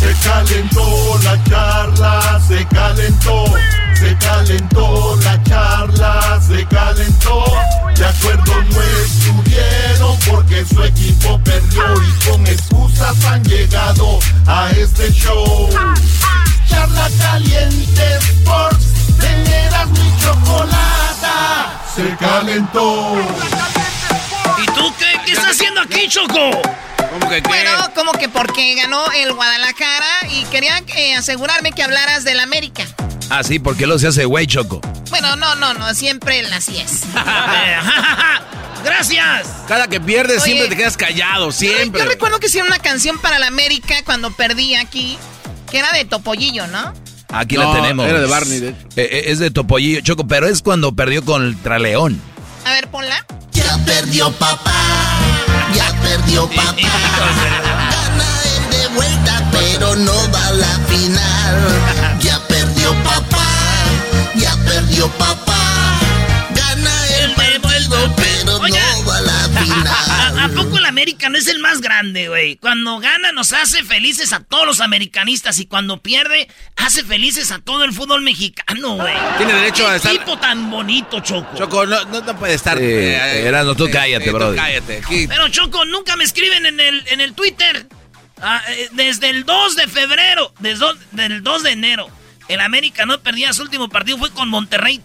Se 0.00 0.28
calentó 0.28 1.18
la 1.22 1.44
charla, 1.44 2.40
se 2.48 2.66
calentó, 2.66 3.44
se 3.94 4.16
calentó 4.18 5.16
la 5.22 5.42
charla, 5.44 6.40
se 6.46 6.66
calentó. 6.66 7.44
De 7.96 8.04
acuerdo 8.04 8.52
no 8.72 8.82
estuvieron 9.04 10.18
porque 10.28 10.64
su 10.64 10.82
equipo 10.82 11.38
perdió 11.44 11.84
y 12.02 12.28
con 12.28 12.46
excusas 12.46 13.24
han 13.24 13.44
llegado 13.44 14.18
a 14.46 14.70
este 14.70 15.12
show 15.12 15.68
charla 16.72 17.08
caliente 17.18 18.18
Sports. 18.18 18.86
Tenerás 19.20 19.88
mi 19.88 20.12
chocolata. 20.20 21.80
Se 21.94 22.16
calentó. 22.16 23.16
¿Y 24.62 24.66
tú 24.66 24.92
qué, 24.98 25.20
qué 25.24 25.32
estás 25.32 25.50
haciendo 25.52 25.82
aquí, 25.82 26.08
Choco? 26.08 26.50
¿Cómo 27.12 27.28
que 27.28 27.42
qué? 27.42 27.48
Bueno, 27.48 27.70
como 27.94 28.12
que 28.12 28.28
porque 28.28 28.74
ganó 28.74 29.04
el 29.12 29.32
Guadalajara 29.34 30.28
y 30.30 30.44
quería 30.44 30.82
eh, 30.96 31.14
asegurarme 31.14 31.72
que 31.72 31.82
hablaras 31.82 32.24
del 32.24 32.40
América. 32.40 32.84
Ah, 33.28 33.42
sí, 33.42 33.58
porque 33.58 33.86
lo 33.86 33.98
se 33.98 34.08
hace 34.08 34.24
güey, 34.24 34.46
Choco. 34.46 34.80
Bueno, 35.10 35.36
no, 35.36 35.54
no, 35.56 35.74
no, 35.74 35.94
siempre 35.94 36.40
así 36.52 36.78
es. 36.78 37.02
¡Gracias! 38.84 39.46
Cada 39.68 39.88
que 39.88 40.00
pierdes 40.00 40.42
siempre 40.42 40.68
te 40.68 40.76
quedas 40.76 40.96
callado, 40.96 41.52
siempre. 41.52 42.00
Yo, 42.00 42.06
yo 42.06 42.10
recuerdo 42.10 42.40
que 42.40 42.46
hicieron 42.46 42.68
una 42.68 42.78
canción 42.78 43.18
para 43.18 43.38
la 43.38 43.46
América 43.46 43.94
cuando 44.04 44.30
perdí 44.32 44.74
aquí 44.74 45.18
que 45.72 45.78
era 45.78 45.90
de 45.92 46.04
Topollillo, 46.04 46.66
¿no? 46.66 46.92
Aquí 47.32 47.54
No, 47.56 47.64
la 47.64 47.80
tenemos. 47.80 48.06
era 48.06 48.20
de 48.20 48.26
Barney, 48.26 48.60
de 48.60 48.68
Eh, 48.68 48.74
eh, 48.96 49.22
es 49.28 49.38
de 49.38 49.50
Topollillo, 49.50 50.02
Choco, 50.02 50.26
pero 50.26 50.46
es 50.46 50.60
cuando 50.60 50.94
perdió 50.94 51.24
contra 51.24 51.78
León. 51.78 52.20
A 52.66 52.70
ver, 52.74 52.88
ponla. 52.88 53.24
Ya 53.52 53.78
perdió 53.86 54.30
papá, 54.32 54.74
ya 55.74 55.90
perdió 56.02 56.46
papá. 56.54 56.72
Gana 56.74 58.26
el 58.44 58.70
de 58.70 58.86
vuelta, 58.94 59.48
pero 59.50 59.96
no 59.96 60.12
va 60.30 60.46
a 60.48 60.52
la 60.52 60.78
final. 60.88 62.20
Ya 62.20 62.38
perdió 62.46 62.92
papá, 63.02 63.46
ya 64.36 64.54
perdió 64.66 65.08
papá. 65.12 65.56
América 70.92 71.28
no 71.30 71.38
es 71.38 71.46
el 71.48 71.58
más 71.58 71.80
grande, 71.80 72.28
güey? 72.28 72.56
Cuando 72.56 72.98
gana 72.98 73.32
nos 73.32 73.52
hace 73.54 73.82
felices 73.82 74.32
a 74.34 74.40
todos 74.44 74.66
los 74.66 74.80
americanistas 74.80 75.58
y 75.58 75.66
cuando 75.66 76.02
pierde 76.02 76.48
hace 76.76 77.02
felices 77.02 77.50
a 77.50 77.58
todo 77.60 77.84
el 77.84 77.92
fútbol 77.92 78.20
mexicano, 78.22 78.96
güey. 78.96 79.14
Tiene 79.38 79.54
derecho 79.54 79.84
¿Qué 79.86 79.90
a 79.90 79.96
estar- 79.96 80.12
tipo 80.12 80.38
tan 80.38 80.70
bonito, 80.70 81.20
Choco. 81.20 81.56
Choco, 81.56 81.86
no, 81.86 82.04
no, 82.04 82.20
no 82.20 82.38
puede 82.38 82.54
estar. 82.54 82.78
Eh, 82.80 83.46
Erasmo, 83.46 83.74
tú 83.74 83.88
cállate, 83.90 84.26
tú 84.26 84.32
brother. 84.32 84.56
cállate. 84.56 84.98
Aquí- 85.04 85.26
Pero 85.26 85.48
Choco, 85.48 85.84
nunca 85.86 86.16
me 86.16 86.24
escriben 86.24 86.66
en 86.66 86.78
el, 86.78 87.02
en 87.08 87.20
el 87.22 87.32
Twitter. 87.34 87.86
Ah, 88.40 88.60
eh, 88.68 88.88
desde 88.92 89.30
el 89.30 89.44
2 89.44 89.76
de 89.76 89.86
febrero, 89.88 90.52
desde 90.58 90.86
el 91.26 91.42
2 91.42 91.62
de 91.62 91.70
enero, 91.70 92.08
el 92.48 92.60
América 92.60 93.06
no 93.06 93.20
perdía 93.20 93.52
su 93.52 93.62
último 93.62 93.88
partido, 93.88 94.18
fue 94.18 94.30
con 94.30 94.48
Monterrey. 94.48 95.00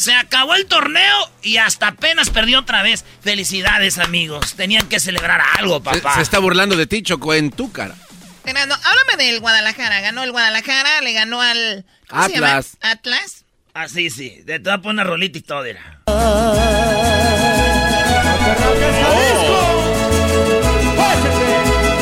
Se 0.00 0.14
acabó 0.14 0.54
el 0.54 0.64
torneo 0.64 1.30
y 1.42 1.58
hasta 1.58 1.88
apenas 1.88 2.30
perdió 2.30 2.60
otra 2.60 2.82
vez. 2.82 3.04
Felicidades, 3.20 3.98
amigos. 3.98 4.54
Tenían 4.54 4.88
que 4.88 4.98
celebrar 4.98 5.42
algo, 5.58 5.82
papá. 5.82 6.14
se 6.14 6.22
está 6.22 6.38
burlando 6.38 6.74
de 6.74 6.86
ti, 6.86 7.02
Choco, 7.02 7.34
en 7.34 7.50
tu 7.50 7.70
cara. 7.70 7.94
Fernando, 8.42 8.74
háblame 8.76 9.22
del 9.22 9.40
Guadalajara. 9.40 10.00
Ganó 10.00 10.22
el 10.22 10.32
Guadalajara, 10.32 11.02
le 11.02 11.12
ganó 11.12 11.42
al... 11.42 11.84
¿cómo 12.08 12.24
se 12.24 12.32
llama? 12.32 12.46
Atlas. 12.46 12.78
Atlas. 12.80 13.44
Ah, 13.74 13.88
sí, 13.88 14.08
sí. 14.08 14.42
Te 14.46 14.58
voy 14.60 14.72
a 14.72 14.78
poner 14.78 14.94
una 14.94 15.04
rolita 15.04 15.36
y 15.36 15.42
todo, 15.42 15.66
era. 15.66 16.00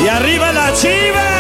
Y 0.05 0.09
arriba 0.09 0.53
la 0.53 0.73
chiva. 0.73 1.38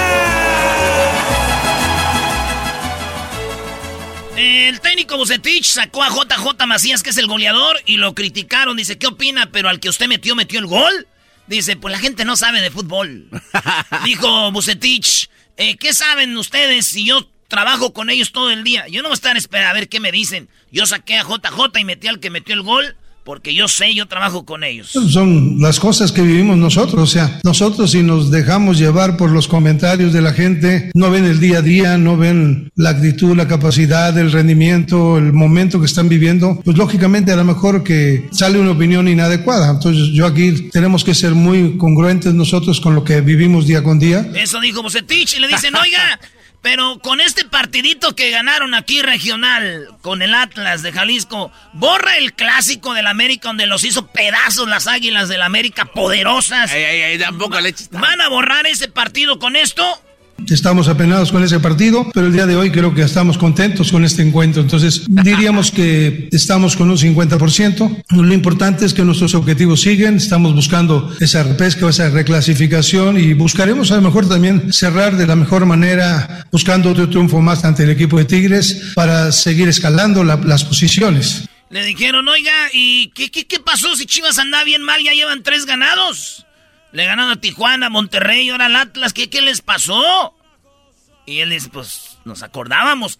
El 4.48 4.80
técnico 4.80 5.18
Bucetich 5.18 5.66
sacó 5.66 6.02
a 6.02 6.08
JJ 6.08 6.66
Macías, 6.66 7.02
que 7.02 7.10
es 7.10 7.18
el 7.18 7.26
goleador, 7.26 7.82
y 7.84 7.98
lo 7.98 8.14
criticaron. 8.14 8.78
Dice, 8.78 8.96
¿qué 8.96 9.06
opina? 9.06 9.50
Pero 9.52 9.68
al 9.68 9.78
que 9.78 9.90
usted 9.90 10.08
metió, 10.08 10.34
metió 10.34 10.58
el 10.58 10.64
gol. 10.64 11.06
Dice, 11.48 11.76
pues 11.76 11.92
la 11.92 11.98
gente 11.98 12.24
no 12.24 12.34
sabe 12.34 12.62
de 12.62 12.70
fútbol. 12.70 13.28
Dijo 14.06 14.50
Bucetich, 14.50 15.28
eh, 15.58 15.76
¿qué 15.76 15.92
saben 15.92 16.34
ustedes 16.38 16.86
si 16.86 17.04
yo 17.04 17.28
trabajo 17.48 17.92
con 17.92 18.08
ellos 18.08 18.32
todo 18.32 18.50
el 18.50 18.64
día? 18.64 18.88
Yo 18.88 19.02
no 19.02 19.10
voy 19.10 19.14
a 19.14 19.20
estar 19.20 19.36
esperando 19.36 19.68
a 19.68 19.74
ver 19.74 19.90
qué 19.90 20.00
me 20.00 20.12
dicen. 20.12 20.48
Yo 20.72 20.86
saqué 20.86 21.18
a 21.18 21.24
JJ 21.24 21.78
y 21.80 21.84
metí 21.84 22.08
al 22.08 22.18
que 22.18 22.30
metió 22.30 22.54
el 22.54 22.62
gol 22.62 22.96
porque 23.28 23.54
yo 23.54 23.68
sé, 23.68 23.94
yo 23.94 24.06
trabajo 24.06 24.46
con 24.46 24.64
ellos. 24.64 24.88
Son 24.88 25.60
las 25.60 25.78
cosas 25.78 26.12
que 26.12 26.22
vivimos 26.22 26.56
nosotros, 26.56 27.02
o 27.02 27.06
sea, 27.06 27.40
nosotros 27.44 27.90
si 27.90 28.02
nos 28.02 28.30
dejamos 28.30 28.78
llevar 28.78 29.18
por 29.18 29.30
los 29.30 29.46
comentarios 29.46 30.14
de 30.14 30.22
la 30.22 30.32
gente, 30.32 30.90
no 30.94 31.10
ven 31.10 31.26
el 31.26 31.38
día 31.38 31.58
a 31.58 31.60
día, 31.60 31.98
no 31.98 32.16
ven 32.16 32.72
la 32.74 32.88
actitud, 32.88 33.36
la 33.36 33.46
capacidad, 33.46 34.16
el 34.16 34.32
rendimiento, 34.32 35.18
el 35.18 35.34
momento 35.34 35.78
que 35.78 35.84
están 35.84 36.08
viviendo, 36.08 36.58
pues 36.64 36.78
lógicamente 36.78 37.30
a 37.30 37.36
lo 37.36 37.44
mejor 37.44 37.84
que 37.84 38.30
sale 38.32 38.58
una 38.58 38.70
opinión 38.70 39.06
inadecuada. 39.08 39.72
Entonces 39.72 40.08
yo 40.14 40.24
aquí 40.24 40.70
tenemos 40.70 41.04
que 41.04 41.14
ser 41.14 41.34
muy 41.34 41.76
congruentes 41.76 42.32
nosotros 42.32 42.80
con 42.80 42.94
lo 42.94 43.04
que 43.04 43.20
vivimos 43.20 43.66
día 43.66 43.82
con 43.82 43.98
día. 43.98 44.26
Eso 44.36 44.58
dijo 44.58 44.82
Bucetich 44.82 45.36
y 45.36 45.40
le 45.40 45.48
dicen, 45.48 45.74
oiga, 45.76 46.18
pero 46.62 46.98
con 46.98 47.20
este 47.20 47.44
partidito 47.44 48.16
que 48.16 48.30
ganaron 48.30 48.74
aquí 48.74 49.00
regional, 49.02 49.88
con 50.02 50.22
el 50.22 50.34
Atlas 50.34 50.82
de 50.82 50.92
Jalisco, 50.92 51.52
borra 51.72 52.16
el 52.16 52.34
clásico 52.34 52.94
del 52.94 53.06
América 53.06 53.48
donde 53.48 53.66
los 53.66 53.84
hizo 53.84 54.08
pedazos 54.08 54.68
las 54.68 54.86
águilas 54.86 55.28
del 55.28 55.42
América 55.42 55.86
poderosas. 55.86 56.70
Ay, 56.72 56.84
ay, 56.84 57.02
ay, 57.02 57.18
tampoco 57.18 57.60
le 57.60 57.74
¿Van 57.92 58.20
a 58.20 58.28
borrar 58.28 58.66
ese 58.66 58.88
partido 58.88 59.38
con 59.38 59.56
esto? 59.56 60.02
Estamos 60.48 60.88
apenados 60.88 61.30
con 61.30 61.42
ese 61.44 61.60
partido, 61.60 62.10
pero 62.14 62.26
el 62.28 62.32
día 62.32 62.46
de 62.46 62.56
hoy 62.56 62.70
creo 62.70 62.94
que 62.94 63.02
estamos 63.02 63.36
contentos 63.36 63.90
con 63.92 64.04
este 64.04 64.22
encuentro. 64.22 64.62
Entonces, 64.62 65.02
diríamos 65.06 65.70
que 65.70 66.28
estamos 66.32 66.74
con 66.74 66.88
un 66.90 66.96
50%. 66.96 68.04
Lo 68.10 68.32
importante 68.32 68.86
es 68.86 68.94
que 68.94 69.02
nuestros 69.04 69.34
objetivos 69.34 69.82
siguen. 69.82 70.16
Estamos 70.16 70.54
buscando 70.54 71.14
esa 71.20 71.42
repesca 71.42 71.88
esa 71.90 72.08
reclasificación 72.08 73.18
y 73.20 73.34
buscaremos 73.34 73.90
a 73.92 73.96
lo 73.96 74.02
mejor 74.02 74.26
también 74.26 74.72
cerrar 74.72 75.16
de 75.18 75.26
la 75.26 75.36
mejor 75.36 75.66
manera, 75.66 76.46
buscando 76.50 76.90
otro 76.92 77.10
triunfo 77.10 77.42
más 77.42 77.64
ante 77.66 77.82
el 77.84 77.90
equipo 77.90 78.16
de 78.16 78.24
Tigres 78.24 78.92
para 78.94 79.32
seguir 79.32 79.68
escalando 79.68 80.24
la- 80.24 80.36
las 80.36 80.64
posiciones. 80.64 81.44
Le 81.70 81.84
dijeron, 81.84 82.26
oiga, 82.26 82.52
¿y 82.72 83.08
qué, 83.08 83.30
qué, 83.30 83.46
qué 83.46 83.60
pasó 83.60 83.94
si 83.96 84.06
Chivas 84.06 84.38
anda 84.38 84.64
bien 84.64 84.82
mal? 84.82 85.02
Ya 85.04 85.12
llevan 85.12 85.42
tres 85.42 85.66
ganados. 85.66 86.46
Le 86.92 87.04
ganaron 87.04 87.30
a 87.30 87.40
Tijuana, 87.40 87.90
Monterrey, 87.90 88.48
ahora 88.48 88.66
al 88.66 88.76
Atlas. 88.76 89.12
¿Qué, 89.12 89.28
qué 89.28 89.42
les 89.42 89.60
pasó? 89.60 90.34
Y 91.26 91.40
él 91.40 91.50
dice, 91.50 91.68
pues 91.68 92.18
nos 92.24 92.42
acordábamos. 92.42 93.18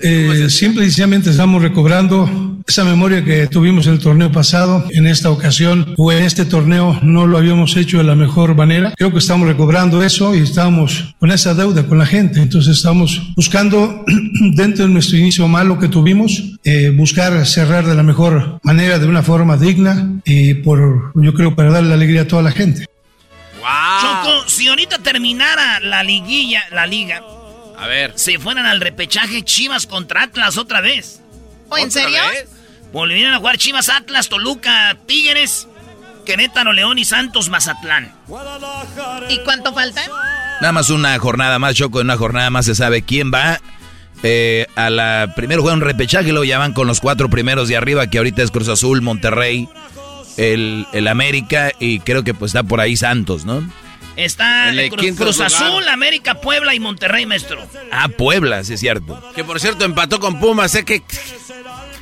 Eh, 0.00 0.46
simple 0.48 0.82
y 0.82 0.86
sencillamente 0.86 1.30
estamos 1.30 1.60
recobrando 1.60 2.58
esa 2.66 2.84
memoria 2.84 3.24
que 3.24 3.46
tuvimos 3.46 3.86
el 3.86 3.98
torneo 3.98 4.30
pasado. 4.30 4.84
En 4.90 5.06
esta 5.06 5.30
ocasión 5.30 5.94
o 5.96 6.12
en 6.12 6.22
este 6.22 6.44
torneo 6.44 6.98
no 7.02 7.26
lo 7.26 7.38
habíamos 7.38 7.76
hecho 7.76 7.98
de 7.98 8.04
la 8.04 8.14
mejor 8.14 8.54
manera. 8.54 8.92
Creo 8.96 9.10
que 9.10 9.18
estamos 9.18 9.48
recobrando 9.48 10.02
eso 10.02 10.34
y 10.34 10.40
estamos 10.40 11.14
con 11.18 11.30
esa 11.30 11.54
deuda 11.54 11.86
con 11.86 11.98
la 11.98 12.06
gente. 12.06 12.40
Entonces 12.40 12.76
estamos 12.76 13.32
buscando 13.34 14.04
dentro 14.54 14.86
de 14.86 14.92
nuestro 14.92 15.16
inicio 15.16 15.48
malo 15.48 15.78
que 15.78 15.88
tuvimos, 15.88 16.42
eh, 16.64 16.90
buscar 16.90 17.46
cerrar 17.46 17.86
de 17.86 17.94
la 17.94 18.02
mejor 18.02 18.60
manera, 18.62 18.98
de 18.98 19.06
una 19.06 19.22
forma 19.22 19.56
digna 19.56 20.20
y 20.24 20.54
por, 20.54 21.12
yo 21.14 21.34
creo, 21.34 21.56
para 21.56 21.70
darle 21.70 21.88
la 21.88 21.94
alegría 21.94 22.22
a 22.22 22.28
toda 22.28 22.42
la 22.42 22.52
gente. 22.52 22.86
Choco, 24.00 24.48
si 24.48 24.68
ahorita 24.68 24.98
terminara 24.98 25.80
la 25.80 26.02
liguilla, 26.02 26.62
la 26.70 26.86
liga, 26.86 27.20
A 27.78 27.86
ver. 27.86 28.12
se 28.16 28.38
fueran 28.38 28.66
al 28.66 28.80
repechaje 28.80 29.42
Chivas 29.42 29.86
contra 29.86 30.24
Atlas 30.24 30.56
otra 30.58 30.80
vez. 30.80 31.20
¿O 31.68 31.78
en 31.78 31.88
¿Otra 31.88 32.02
serio? 32.02 32.18
vez? 32.32 32.48
Volvieran 32.92 33.34
a 33.34 33.38
jugar 33.38 33.58
Chivas, 33.58 33.88
Atlas, 33.88 34.28
Toluca, 34.28 34.96
Tigres, 35.06 35.68
Querétaro, 36.24 36.72
León 36.72 36.98
y 36.98 37.04
Santos, 37.04 37.48
Mazatlán. 37.50 38.12
¿Y 39.28 39.38
cuánto 39.40 39.72
falta? 39.74 40.02
Nada 40.60 40.72
más 40.72 40.90
una 40.90 41.18
jornada 41.18 41.58
más, 41.58 41.74
Choco, 41.74 42.00
en 42.00 42.06
una 42.06 42.16
jornada 42.16 42.50
más 42.50 42.66
se 42.66 42.74
sabe 42.74 43.02
quién 43.02 43.30
va 43.32 43.60
eh, 44.22 44.66
a 44.74 44.90
la... 44.90 45.32
Primero 45.36 45.62
juegan 45.62 45.80
repechaje 45.80 46.28
y 46.28 46.32
luego 46.32 46.44
ya 46.44 46.58
van 46.58 46.72
con 46.72 46.86
los 46.88 47.00
cuatro 47.00 47.28
primeros 47.28 47.68
de 47.68 47.76
arriba, 47.76 48.08
que 48.08 48.18
ahorita 48.18 48.42
es 48.42 48.50
Cruz 48.50 48.68
Azul, 48.68 49.02
Monterrey, 49.02 49.68
el, 50.36 50.86
el 50.92 51.06
América 51.08 51.70
y 51.78 52.00
creo 52.00 52.24
que 52.24 52.34
pues 52.34 52.50
está 52.50 52.62
por 52.62 52.80
ahí 52.80 52.96
Santos, 52.96 53.44
¿no? 53.44 53.62
Está 54.18 54.70
el 54.70 54.90
Cruz, 54.90 55.36
lugar. 55.36 55.46
Azul, 55.46 55.88
América, 55.88 56.40
Puebla 56.40 56.74
y 56.74 56.80
Monterrey, 56.80 57.24
maestro. 57.24 57.64
Ah, 57.92 58.08
Puebla, 58.08 58.64
sí 58.64 58.74
es 58.74 58.80
cierto. 58.80 59.32
Que 59.34 59.44
por 59.44 59.60
cierto 59.60 59.84
empató 59.84 60.18
con 60.18 60.40
Pumas, 60.40 60.72
sé 60.72 60.84
que. 60.84 61.02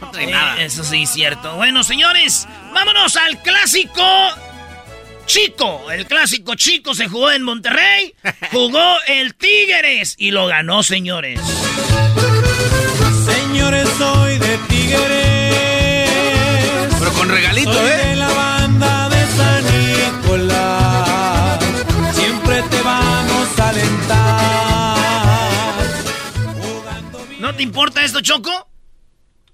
No 0.01 0.11
trae 0.11 0.25
Eh, 0.25 0.31
nada. 0.31 0.63
eso 0.63 0.83
sí 0.83 1.03
es 1.03 1.11
cierto. 1.11 1.57
Bueno, 1.57 1.85
señores, 1.85 2.49
vámonos 2.73 3.17
al 3.17 3.43
clásico 3.43 4.03
chico. 5.27 5.91
El 5.91 6.07
clásico 6.07 6.55
chico 6.55 6.95
se 6.95 7.07
jugó 7.09 7.31
en 7.33 7.43
Monterrey. 7.43 8.15
Jugó 8.51 8.97
el 9.09 9.35
Tigres 9.35 10.15
y 10.17 10.31
lo 10.31 10.47
ganó, 10.47 10.83
señores. 10.83 11.39
Señores, 13.27 13.89
soy 13.99 14.39
de 14.39 14.59
Tigres. 14.69 16.11
Pero 16.99 17.13
con 17.13 17.29
regalito, 17.29 17.73
Soy 17.75 17.87
¿eh? 17.91 17.96
Importa 27.67 28.03
esto, 28.05 28.21
Choco? 28.21 28.51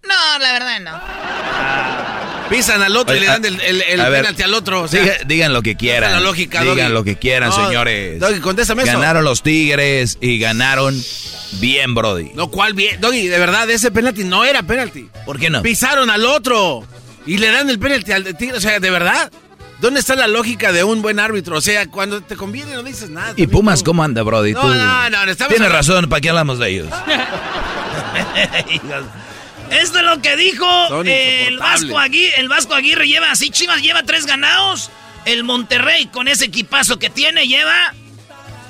No, 0.03 0.39
la 0.39 0.53
verdad 0.53 0.81
no. 0.81 2.49
Pisan 2.51 2.83
al 2.83 2.97
otro 2.97 3.17
y 3.17 3.21
le 3.21 3.27
dan 3.27 3.45
a- 3.45 3.49
el, 3.49 3.61
el, 3.61 3.83
el 3.83 4.01
a 4.01 4.09
ver, 4.11 4.21
penalti 4.23 4.43
al 4.43 4.53
otro. 4.53 4.83
O 4.83 4.89
sea, 4.89 5.03
Diga- 5.03 5.25
digan 5.27 5.53
lo 5.55 5.63
que 5.63 5.75
quieran. 5.77 6.13
la 6.13 6.21
lógica, 6.21 6.61
digan 6.61 6.77
Doggy. 6.77 6.93
lo 6.93 7.05
que 7.05 7.17
quieran, 7.17 7.49
No, 7.51 7.67
señores. 7.67 8.21
Doggy, 8.21 8.41
contéstame 8.41 8.83
eso. 8.83 8.93
Ganaron 8.93 9.25
los 9.25 9.43
Tigres 9.43 10.19
y 10.21 10.39
ganaron 10.39 11.01
bien, 11.53 11.95
Brody. 11.95 12.33
No, 12.35 12.49
¿cuál 12.49 12.75
bien? 12.75 13.01
Doggy, 13.01 13.29
de 13.29 13.39
verdad, 13.39 13.71
ese 13.71 13.91
penalti 13.91 14.25
no 14.25 14.45
era 14.45 14.63
penalti. 14.63 15.09
¿Por 15.25 15.39
qué 15.39 15.49
no? 15.51 15.63
Pisaron 15.63 16.11
al 16.11 16.27
otro. 16.27 16.85
Y 17.25 17.39
le 17.39 17.51
dan 17.51 17.71
el 17.71 17.79
penalti 17.79 18.13
al 18.13 18.37
Tigre, 18.37 18.57
o 18.59 18.61
sea, 18.61 18.81
de 18.81 18.91
verdad. 18.91 19.31
¿Dónde 19.81 19.99
está 20.01 20.15
la 20.15 20.29
lógica 20.29 20.71
de 20.73 20.85
un 20.85 21.03
buen 21.03 21.19
árbitro? 21.19 21.57
O 21.57 21.61
sea, 21.61 21.87
cuando 21.87 22.21
te 22.21 22.37
conviene 22.37 22.75
no 22.75 22.83
dices 22.85 23.11
nada. 23.11 23.33
¿Y 23.37 23.47
Pumas 23.49 23.83
cómo 23.83 24.05
anda, 24.05 24.23
Brody? 24.23 24.53
No, 24.53 24.61
Tú- 24.61 24.69
no, 24.69 25.11
no, 25.11 25.25
estamos 25.25 25.53
Tienes 25.55 25.73
razón, 25.73 26.09
¿para 26.09 26.21
qué 26.21 26.29
hablamos 26.29 26.59
de 26.61 26.69
ellos? 26.69 26.89
Esto 29.71 29.99
es 29.99 30.05
lo 30.05 30.21
que 30.21 30.37
dijo 30.37 30.67
el. 31.03 31.59
Vasco 31.59 31.99
Aguirre. 31.99 32.41
El 32.41 32.49
Vasco 32.49 32.75
Aguirre 32.75 33.07
lleva 33.09 33.31
así, 33.31 33.51
Chivas 33.51 33.81
lleva 33.81 34.03
tres 34.03 34.27
ganados. 34.27 34.91
El 35.25 35.45
Monterrey 35.45 36.07
con 36.07 36.29
ese 36.29 36.47
equipazo 36.47 36.99
que 36.99 37.09
tiene 37.09 37.47
lleva 37.47 37.95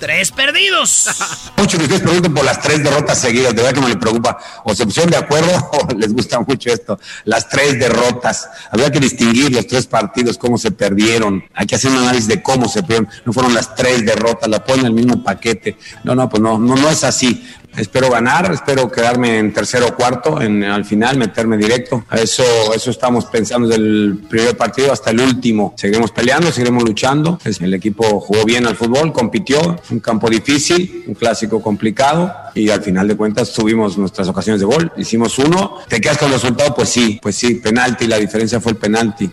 tres 0.02 0.32
perdidos. 0.32 1.08
Mucho 1.56 1.78
que 1.78 1.84
ustedes 1.84 2.02
pregunten 2.02 2.34
por 2.34 2.44
las 2.44 2.60
tres 2.60 2.82
derrotas 2.82 3.20
seguidas, 3.20 3.54
de 3.54 3.62
verdad 3.62 3.72
que 3.72 3.80
me 3.80 3.88
le 3.88 3.96
preocupa. 3.96 4.36
O 4.64 4.74
se 4.74 4.84
pusieron 4.84 5.12
de 5.12 5.16
acuerdo 5.16 5.52
o 5.72 5.94
les 5.94 6.12
gusta 6.12 6.40
mucho 6.40 6.72
esto. 6.72 6.98
Las 7.24 7.48
tres 7.48 7.78
derrotas. 7.78 8.48
Habría 8.72 8.90
que 8.90 8.98
distinguir 8.98 9.52
los 9.52 9.64
tres 9.68 9.86
partidos, 9.86 10.38
cómo 10.38 10.58
se 10.58 10.72
perdieron. 10.72 11.44
Hay 11.54 11.68
que 11.68 11.76
hacer 11.76 11.92
un 11.92 11.98
análisis 11.98 12.26
de 12.26 12.42
cómo 12.42 12.68
se 12.68 12.82
perdieron. 12.82 13.08
No 13.24 13.32
fueron 13.32 13.54
las 13.54 13.76
tres 13.76 14.04
derrotas, 14.04 14.48
la 14.48 14.64
ponen 14.64 14.80
en 14.80 14.86
el 14.86 14.92
mismo 14.92 15.22
paquete. 15.22 15.78
No, 16.02 16.16
no, 16.16 16.28
pues 16.28 16.42
no, 16.42 16.58
no, 16.58 16.74
no 16.74 16.90
es 16.90 17.04
así. 17.04 17.48
Espero 17.76 18.10
ganar, 18.10 18.52
espero 18.52 18.90
quedarme 18.90 19.38
en 19.38 19.52
tercero 19.52 19.86
o 19.88 19.94
cuarto, 19.94 20.42
en, 20.42 20.62
al 20.62 20.84
final 20.84 21.16
meterme 21.16 21.56
directo. 21.56 22.04
Eso, 22.12 22.44
eso 22.74 22.90
estamos 22.90 23.24
pensando 23.26 23.68
desde 23.68 23.82
el 23.82 24.18
primer 24.28 24.56
partido 24.56 24.92
hasta 24.92 25.10
el 25.10 25.20
último. 25.20 25.74
Seguiremos 25.76 26.10
peleando, 26.10 26.52
seguiremos 26.52 26.84
luchando. 26.84 27.38
El 27.44 27.72
equipo 27.74 28.20
jugó 28.20 28.44
bien 28.44 28.66
al 28.66 28.76
fútbol, 28.76 29.12
compitió, 29.12 29.80
un 29.90 30.00
campo 30.00 30.28
difícil, 30.28 31.04
un 31.06 31.14
clásico 31.14 31.62
complicado 31.62 32.32
y 32.54 32.68
al 32.68 32.82
final 32.82 33.08
de 33.08 33.16
cuentas 33.16 33.52
tuvimos 33.52 33.96
nuestras 33.96 34.28
ocasiones 34.28 34.60
de 34.60 34.66
gol. 34.66 34.92
Hicimos 34.98 35.38
uno. 35.38 35.78
¿Te 35.88 36.00
quedas 36.00 36.18
con 36.18 36.28
el 36.28 36.34
resultado? 36.34 36.74
Pues 36.74 36.90
sí, 36.90 37.18
pues 37.22 37.36
sí, 37.36 37.54
penalti, 37.54 38.06
la 38.06 38.18
diferencia 38.18 38.60
fue 38.60 38.72
el 38.72 38.78
penalti. 38.78 39.30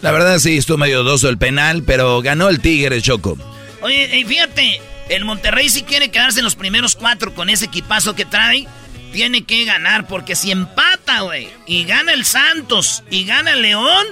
La 0.00 0.12
verdad 0.12 0.38
sí, 0.38 0.58
estuvo 0.58 0.78
medio 0.78 1.02
doso 1.02 1.28
el 1.28 1.38
penal, 1.38 1.82
pero 1.82 2.20
ganó 2.22 2.48
el 2.48 2.60
Tigre, 2.60 3.00
Choco. 3.00 3.36
Oye, 3.80 4.18
y 4.18 4.24
fíjate, 4.24 4.80
el 5.08 5.24
Monterrey 5.24 5.68
si 5.68 5.82
quiere 5.82 6.10
quedarse 6.10 6.40
en 6.40 6.44
los 6.44 6.54
primeros 6.56 6.96
cuatro 6.96 7.34
con 7.34 7.50
ese 7.50 7.66
equipazo 7.66 8.14
que 8.14 8.24
trae, 8.24 8.66
tiene 9.12 9.44
que 9.44 9.64
ganar, 9.64 10.06
porque 10.06 10.34
si 10.34 10.50
empata, 10.50 11.20
güey, 11.20 11.48
y 11.66 11.84
gana 11.84 12.12
el 12.12 12.24
Santos 12.24 13.02
y 13.10 13.24
gana 13.24 13.52
el 13.52 13.62
León, 13.62 14.06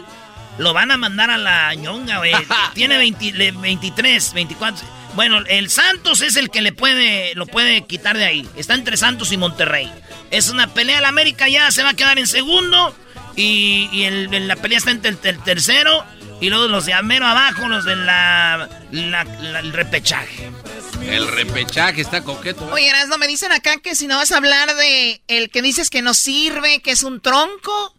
lo 0.59 0.72
van 0.74 0.90
a 0.90 0.97
mandar 0.97 1.30
a 1.30 1.38
la 1.38 1.74
ñonga, 1.74 2.18
güey. 2.18 2.32
tiene 2.74 2.99
20 2.99 3.32
le- 3.32 3.53
23, 3.53 4.32
24. 4.34 4.86
Bueno, 5.14 5.38
el 5.47 5.68
Santos 5.70 6.20
es 6.22 6.36
el 6.36 6.51
que 6.51 6.62
le 6.62 6.72
puede, 6.72 7.34
lo 7.34 7.47
puede 7.47 7.84
quitar 7.86 8.16
de 8.16 8.24
ahí. 8.24 8.49
Está 8.57 8.74
entre 8.74 8.97
Santos 8.97 9.30
y 9.32 9.36
Monterrey. 9.36 9.90
Es 10.30 10.49
una 10.49 10.68
pelea. 10.72 11.01
El 11.01 11.05
América 11.05 11.49
ya 11.49 11.70
se 11.70 11.82
va 11.82 11.90
a 11.90 11.95
quedar 11.95 12.18
en 12.18 12.26
segundo. 12.26 12.97
Y, 13.36 13.90
y 13.93 14.05
el- 14.05 14.49
la 14.49 14.57
pelea 14.57 14.78
está 14.78 14.90
entre 14.90 15.11
el, 15.11 15.18
el 15.22 15.38
tercero. 15.43 16.05
Y 16.40 16.49
luego 16.49 16.66
los 16.68 16.86
de 16.86 16.95
Amero 16.95 17.26
abajo, 17.26 17.68
los 17.68 17.84
de 17.84 17.95
la, 17.97 18.68
la- 18.90 19.24
la- 19.24 19.61
el 19.61 19.72
repechaje. 19.72 20.51
El 21.09 21.28
repechaje 21.28 22.00
está 22.00 22.22
coqueto. 22.22 22.64
¿eh? 22.68 22.72
Oye, 22.72 22.92
no 23.09 23.18
me 23.18 23.26
dicen 23.26 23.53
acá 23.53 23.76
que 23.78 23.94
si 23.94 24.07
no 24.07 24.16
vas 24.16 24.32
a 24.32 24.36
hablar 24.36 24.74
de 24.74 25.22
el 25.28 25.50
que 25.50 25.62
dices 25.62 25.90
que 25.90 26.03
no 26.03 26.14
sirve, 26.14 26.80
que 26.80 26.92
es 26.92 27.03
un 27.03 27.20
tronco, 27.20 27.94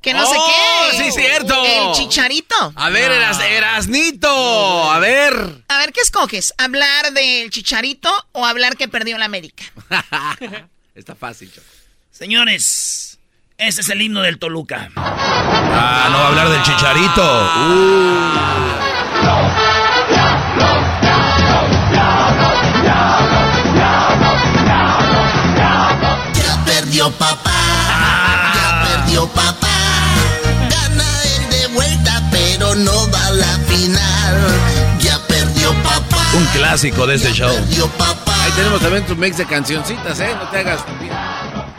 que 0.00 0.12
no 0.14 0.24
sé 0.26 0.36
¡Oh, 0.38 0.46
qué. 0.90 0.98
sí, 1.04 1.12
cierto! 1.12 1.64
El 1.64 1.92
chicharito. 1.94 2.72
A 2.76 2.90
ver, 2.90 3.10
Eras, 3.10 3.40
Erasnito, 3.40 4.90
a 4.90 4.98
ver. 4.98 5.64
A 5.68 5.78
ver, 5.78 5.92
¿qué 5.92 6.00
escoges? 6.00 6.54
¿Hablar 6.58 7.12
del 7.12 7.50
chicharito 7.50 8.12
o 8.32 8.44
hablar 8.46 8.76
que 8.76 8.86
perdió 8.88 9.16
la 9.18 9.24
América? 9.24 9.64
Está 10.94 11.14
fácil, 11.14 11.50
Choco. 11.52 11.66
Señores, 12.12 13.18
ese 13.58 13.80
es 13.80 13.88
el 13.88 14.00
himno 14.02 14.20
del 14.22 14.38
Toluca. 14.38 14.90
Ah, 14.96 16.08
no 16.10 16.18
va 16.18 16.24
a 16.24 16.28
hablar 16.28 16.48
del 16.48 16.62
Chicharito. 16.62 17.22
Ya 17.22 18.83
perdió 27.04 27.18
papá, 27.18 28.52
ya 28.54 28.82
perdió 28.88 29.28
papá. 29.28 29.68
Gana 30.70 31.04
el 31.36 31.50
de 31.50 31.66
vuelta, 31.68 32.22
pero 32.30 32.74
no 32.76 33.10
va 33.10 33.26
a 33.26 33.30
la 33.30 33.58
final. 33.66 35.00
Ya 35.00 35.18
perdió 35.26 35.74
papá. 35.82 36.24
Un 36.34 36.46
clásico 36.46 37.06
de 37.06 37.16
este 37.16 37.32
show. 37.32 37.50
Ahí 37.50 38.52
tenemos 38.56 38.80
también 38.80 39.04
tu 39.06 39.16
mix 39.16 39.36
de 39.36 39.46
cancioncitas, 39.46 40.18
¿eh? 40.20 40.34
No 40.34 40.48
te 40.48 40.58
hagas. 40.58 40.84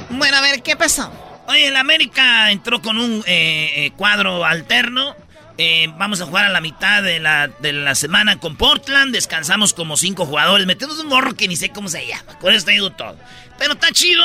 Bueno, 0.09 0.37
a 0.37 0.41
ver, 0.41 0.61
¿qué 0.61 0.75
pasó? 0.75 1.11
Oye, 1.47 1.67
el 1.67 1.75
América 1.75 2.51
entró 2.51 2.81
con 2.81 2.97
un 2.97 3.23
eh, 3.25 3.71
eh, 3.75 3.91
cuadro 3.97 4.45
alterno. 4.45 5.15
Eh, 5.57 5.87
vamos 5.97 6.19
a 6.19 6.25
jugar 6.25 6.45
a 6.45 6.49
la 6.49 6.59
mitad 6.59 7.01
de 7.01 7.19
la, 7.19 7.47
de 7.47 7.71
la 7.71 7.95
semana 7.95 8.39
con 8.39 8.57
Portland. 8.57 9.13
Descansamos 9.13 9.73
como 9.73 9.97
cinco 9.97 10.25
jugadores. 10.25 10.67
Metemos 10.67 10.99
un 10.99 11.07
morro 11.07 11.33
que 11.35 11.47
ni 11.47 11.55
sé 11.55 11.69
cómo 11.69 11.87
se 11.87 12.05
llama. 12.05 12.37
Con 12.39 12.53
eso 12.53 12.65
te 12.65 12.73
digo 12.73 12.91
todo. 12.91 13.15
Pero 13.57 13.73
está 13.73 13.91
chido. 13.91 14.23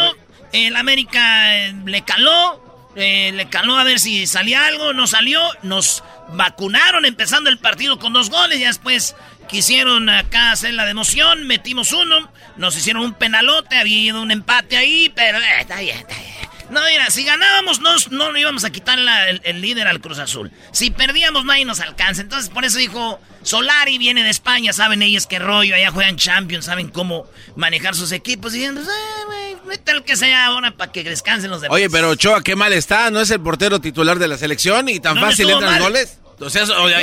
El 0.52 0.76
América 0.76 1.56
eh, 1.56 1.74
le 1.84 2.02
caló. 2.02 2.90
eh, 2.96 3.30
le 3.32 3.48
caló 3.48 3.76
a 3.76 3.84
ver 3.84 4.00
si 4.00 4.26
salía 4.26 4.66
algo. 4.66 4.92
No 4.92 5.06
salió. 5.06 5.40
Nos 5.62 6.02
vacunaron 6.32 7.04
empezando 7.04 7.50
el 7.50 7.58
partido 7.58 7.98
con 7.98 8.12
dos 8.12 8.30
goles. 8.30 8.58
Y 8.58 8.64
después 8.64 9.14
quisieron 9.48 10.08
acá 10.08 10.52
hacer 10.52 10.74
la 10.74 10.84
de 10.84 10.90
emoción. 10.92 11.46
Metimos 11.46 11.92
uno. 11.92 12.30
Nos 12.56 12.76
hicieron 12.76 13.02
un 13.04 13.14
penalote. 13.14 13.76
Había 13.76 13.96
ido 13.96 14.22
un 14.22 14.30
empate 14.30 14.76
ahí. 14.76 15.12
Pero 15.14 15.38
eh, 15.38 15.60
está 15.60 15.80
bien, 15.80 15.98
está 15.98 16.16
bien. 16.18 16.29
No, 16.70 16.80
mira, 16.88 17.10
si 17.10 17.24
ganábamos 17.24 17.80
no, 17.80 17.94
no 18.10 18.36
íbamos 18.38 18.64
a 18.64 18.70
quitar 18.70 18.98
la- 18.98 19.28
el, 19.28 19.40
el 19.44 19.60
líder 19.60 19.88
al 19.88 20.00
Cruz 20.00 20.18
Azul. 20.18 20.50
Si 20.72 20.90
perdíamos 20.90 21.44
nadie 21.44 21.64
nos 21.64 21.80
alcanza. 21.80 22.22
Entonces 22.22 22.48
por 22.50 22.64
eso 22.64 22.78
dijo, 22.78 23.20
Solari 23.42 23.98
viene 23.98 24.22
de 24.22 24.30
España, 24.30 24.72
saben 24.72 25.02
ellos 25.02 25.26
qué 25.26 25.38
rollo, 25.38 25.74
allá 25.74 25.90
juegan 25.90 26.16
Champions, 26.16 26.66
saben 26.66 26.88
cómo 26.88 27.26
manejar 27.56 27.94
sus 27.94 28.12
equipos. 28.12 28.54
Y 28.54 28.68
pues, 28.70 28.86
eh, 28.86 29.56
mete 29.66 29.92
el 29.92 30.04
que 30.04 30.16
sea 30.16 30.46
ahora 30.46 30.70
para 30.72 30.92
que 30.92 31.02
descansen 31.04 31.50
los 31.50 31.60
demás. 31.60 31.74
Oye, 31.74 31.90
pero 31.90 32.10
Ochoa, 32.10 32.42
qué 32.42 32.54
mal 32.56 32.72
está. 32.72 33.10
No 33.10 33.20
es 33.20 33.30
el 33.30 33.40
portero 33.40 33.80
titular 33.80 34.18
de 34.18 34.28
la 34.28 34.38
selección 34.38 34.88
y 34.88 35.00
tan 35.00 35.14
¿Dónde 35.14 35.30
fácil 35.30 35.50
entran 35.50 35.72
mal? 35.72 35.82
goles. 35.82 36.18
O 36.40 36.50
sea, 36.50 36.62
eso- 36.62 36.80
oye, 36.82 36.94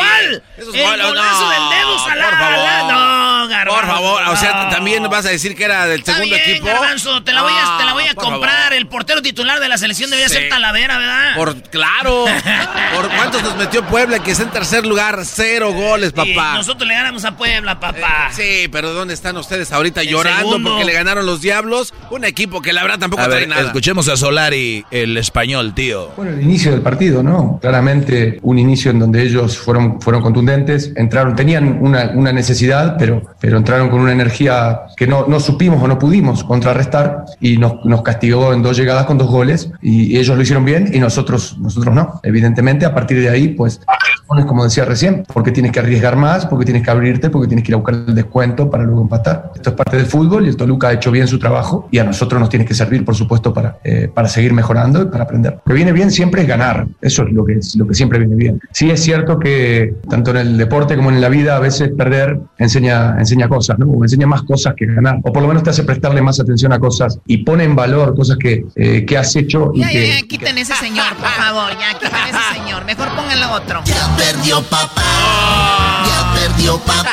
golazo 0.58 1.42
no, 1.46 1.50
del 1.50 1.70
dedo 1.70 2.00
Salah. 2.00 2.30
Por 2.30 2.38
favor. 2.40 2.94
No, 2.94 3.48
Garbanzo, 3.48 3.80
Por 3.82 3.90
favor, 3.90 4.24
o 4.30 4.36
sea, 4.36 4.70
también 4.70 5.04
vas 5.10 5.26
a 5.26 5.30
decir 5.30 5.56
que 5.56 5.64
era 5.64 5.86
del 5.86 6.00
Está 6.00 6.16
segundo 6.16 6.36
bien, 6.36 6.50
equipo. 6.50 6.66
Garbanzo, 6.68 7.24
te 7.24 7.34
la 7.34 7.42
voy 7.44 7.54
a, 7.54 7.78
te 7.78 7.86
la 7.86 7.94
voy 7.94 8.04
a 8.08 8.14
por 8.14 8.24
comprar. 8.26 8.56
favor. 8.58 8.74
El 8.74 8.88
portero 8.88 9.22
titular 9.22 9.60
de 9.60 9.68
la 9.70 9.78
selección 9.78 10.10
debería 10.10 10.28
Sí. 10.30 10.36
ser 10.36 10.50
Talavera, 10.50 10.98
¿verdad? 10.98 11.36
Por 11.36 11.62
claro. 11.64 12.26
¿Por 12.96 13.10
cuántos 13.10 13.44
nos 13.44 13.56
metió 13.58 13.84
Puebla 13.86 14.20
que 14.20 14.32
está 14.32 14.44
en 14.44 14.52
tercer 14.52 14.86
lugar? 14.86 15.20
Cero 15.26 15.72
goles, 15.74 16.10
Y 16.10 16.34
papá. 16.34 16.54
nosotros 16.56 16.88
le 16.88 16.94
ganamos 16.96 17.24
a 17.26 17.38
Puebla, 17.38 17.80
papá. 17.80 18.30
Sí, 18.32 18.68
pero 18.72 18.94
¿dónde 18.94 19.14
están 19.14 19.38
ustedes 19.38 19.72
ahorita 19.72 20.02
El 20.02 20.10
llorando 20.10 20.50
segundo. 20.50 20.70
porque 20.72 20.86
le 20.86 20.94
ganaron 20.94 21.26
los 21.26 21.42
Diablos? 21.42 21.94
Un 22.10 22.26
equipo 22.26 22.62
que 22.62 22.74
la 22.74 22.82
verdad 22.84 23.00
tampoco 23.00 23.24
A 23.24 23.28
trae 23.28 23.40
ver, 23.42 23.50
nada. 23.50 23.62
escuchemos 23.64 24.08
a 24.10 24.18
Solari, 24.18 24.86
el 24.92 25.16
español, 25.18 25.74
tío. 25.74 26.12
Bueno, 26.18 26.32
el 26.34 26.42
inicio 26.42 26.72
del 26.72 26.82
partido, 26.82 27.24
¿no? 27.24 27.60
Claramente 27.62 28.40
un 28.42 28.60
inicio 28.60 28.92
en 28.92 29.00
donde 29.00 29.27
ellos 29.28 29.58
fueron, 29.58 30.02
fueron 30.02 30.22
contundentes, 30.22 30.92
entraron, 30.96 31.36
tenían 31.36 31.80
una, 31.82 32.12
una 32.14 32.32
necesidad, 32.32 32.96
pero, 32.98 33.22
pero 33.40 33.58
entraron 33.58 33.90
con 33.90 34.02
una 34.02 34.12
energía 34.12 34.82
que 34.96 35.08
no, 35.08 35.26
no 35.28 35.40
supimos 35.40 35.82
o 35.82 35.88
no 35.88 36.00
pudimos 36.00 36.44
contrarrestar 36.44 37.26
y 37.40 37.58
nos, 37.58 37.86
nos 37.86 38.02
castigó 38.02 38.54
en 38.54 38.62
dos 38.62 38.78
llegadas 38.78 39.06
con 39.06 39.18
dos 39.18 39.30
goles 39.30 39.72
y 39.82 40.18
ellos 40.18 40.36
lo 40.36 40.42
hicieron 40.42 40.66
bien 40.66 40.90
y 40.94 41.00
nosotros, 41.00 41.58
nosotros 41.60 41.94
no. 41.94 42.20
Evidentemente, 42.24 42.86
a 42.86 42.94
partir 42.94 43.20
de 43.20 43.30
ahí, 43.30 43.50
pues, 43.50 43.82
como 44.28 44.64
decía 44.64 44.86
recién, 44.86 45.24
porque 45.34 45.52
tienes 45.52 45.72
que 45.72 45.80
arriesgar 45.80 46.16
más, 46.16 46.46
porque 46.46 46.66
tienes 46.66 46.84
que 46.84 46.92
abrirte, 46.92 47.30
porque 47.30 47.48
tienes 47.48 47.64
que 47.64 47.72
ir 47.72 47.76
a 47.76 47.78
buscar 47.78 47.96
el 47.96 48.16
descuento 48.16 48.70
para 48.70 48.84
luego 48.84 49.02
empatar. 49.02 49.52
Esto 49.56 49.70
es 49.70 49.76
parte 49.76 49.98
del 49.98 50.06
fútbol 50.06 50.46
y 50.46 50.50
el 50.50 50.58
Toluca 50.58 50.90
ha 50.90 50.94
hecho 50.94 51.12
bien 51.12 51.28
su 51.28 51.40
trabajo 51.40 51.88
y 51.92 52.00
a 52.00 52.04
nosotros 52.04 52.40
nos 52.40 52.50
tiene 52.50 52.66
que 52.66 52.74
servir, 52.74 53.06
por 53.06 53.16
supuesto, 53.16 53.54
para, 53.54 53.78
eh, 53.84 54.10
para 54.14 54.28
seguir 54.28 54.54
mejorando 54.54 55.02
y 55.02 55.06
para 55.06 55.24
aprender. 55.24 55.54
Lo 55.66 55.70
que 55.70 55.74
viene 55.74 55.92
bien 55.92 56.12
siempre 56.12 56.42
es 56.42 56.48
ganar, 56.48 56.88
eso 57.02 57.24
es 57.24 57.32
lo 57.32 57.46
que, 57.46 57.54
es, 57.54 57.76
lo 57.76 57.88
que 57.88 57.96
siempre 57.96 58.20
viene 58.20 58.36
bien. 58.36 58.60
Sí 58.72 58.92
es 58.92 59.02
cierto 59.02 59.17
que 59.26 59.96
tanto 60.10 60.32
en 60.32 60.38
el 60.38 60.58
deporte 60.58 60.96
como 60.96 61.10
en 61.10 61.22
la 61.22 61.30
vida 61.30 61.56
a 61.56 61.60
veces 61.60 61.90
perder 61.98 62.40
enseña, 62.58 63.16
enseña 63.20 63.48
cosas, 63.48 63.80
¿no? 63.80 63.86
O 63.88 64.04
enseña 64.04 64.28
más 64.28 64.44
cosas 64.44 64.74
que 64.76 64.86
ganar, 64.86 65.20
o 65.24 65.32
por 65.34 65.42
lo 65.42 65.48
menos 65.48 65.64
te 65.64 65.70
hace 65.72 65.84
prestarle 65.84 66.22
más 66.22 66.40
atención 66.40 66.74
a 66.74 66.80
cosas 66.80 67.20
y 67.26 67.38
pone 67.40 67.64
en 67.64 67.76
valor 67.76 68.16
cosas 68.16 68.38
que, 68.38 68.66
eh, 68.76 69.06
que 69.06 69.18
has 69.18 69.36
hecho 69.36 69.72
y 69.74 69.82
Ya, 69.82 69.90
que... 69.90 70.08
ya, 70.08 70.20
ya, 70.22 70.28
quiten 70.28 70.58
ese 70.58 70.74
señor, 70.76 71.16
por 71.16 71.30
favor, 71.30 71.72
ya, 71.80 71.94
quiten 72.00 72.20
ese 72.30 72.60
señor. 72.62 72.86
Mejor 72.86 73.10
pónganlo 73.16 73.52
otro. 73.54 73.82
Ya 73.86 74.16
perdió 74.18 74.62
papá, 74.64 76.04
ya 76.06 76.34
perdió 76.40 76.78
papá. 76.80 77.12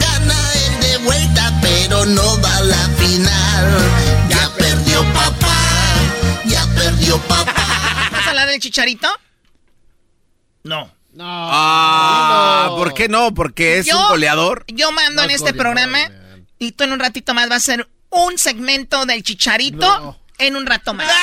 Gana 0.00 0.34
el 0.66 0.80
de 0.80 1.04
vuelta, 1.04 1.52
pero 1.60 2.04
no 2.06 2.22
va 2.42 2.56
a 2.56 2.60
la 2.62 2.88
final. 2.96 3.66
Ya 4.28 4.50
perdió 4.56 5.02
papá, 5.12 5.56
ya 6.46 6.66
perdió 6.74 7.18
papá. 7.18 7.52
¿Vas 8.12 8.26
a 8.26 8.30
hablar 8.30 8.48
del 8.48 8.60
chicharito? 8.60 9.08
No. 10.66 10.90
Ah, 11.18 12.74
¿por 12.76 12.92
qué 12.92 13.08
no? 13.08 13.32
Porque 13.32 13.78
es 13.78 13.86
Yo- 13.86 13.98
un 13.98 14.08
goleador. 14.08 14.64
Yo 14.68 14.92
mando 14.92 15.22
en 15.22 15.28
No 15.28 15.34
es 15.34 15.40
este 15.40 15.52
goleador, 15.52 15.56
programa 15.62 16.10
y 16.58 16.72
tú 16.72 16.84
en 16.84 16.92
un 16.92 16.98
ratito 17.00 17.32
más 17.34 17.50
va 17.50 17.56
a 17.56 17.60
ser 17.60 17.88
un 18.10 18.36
segmento 18.38 19.06
del 19.06 19.22
chicharito 19.22 20.18
en 20.38 20.56
un 20.56 20.66
rato 20.66 20.92
más. 20.94 21.10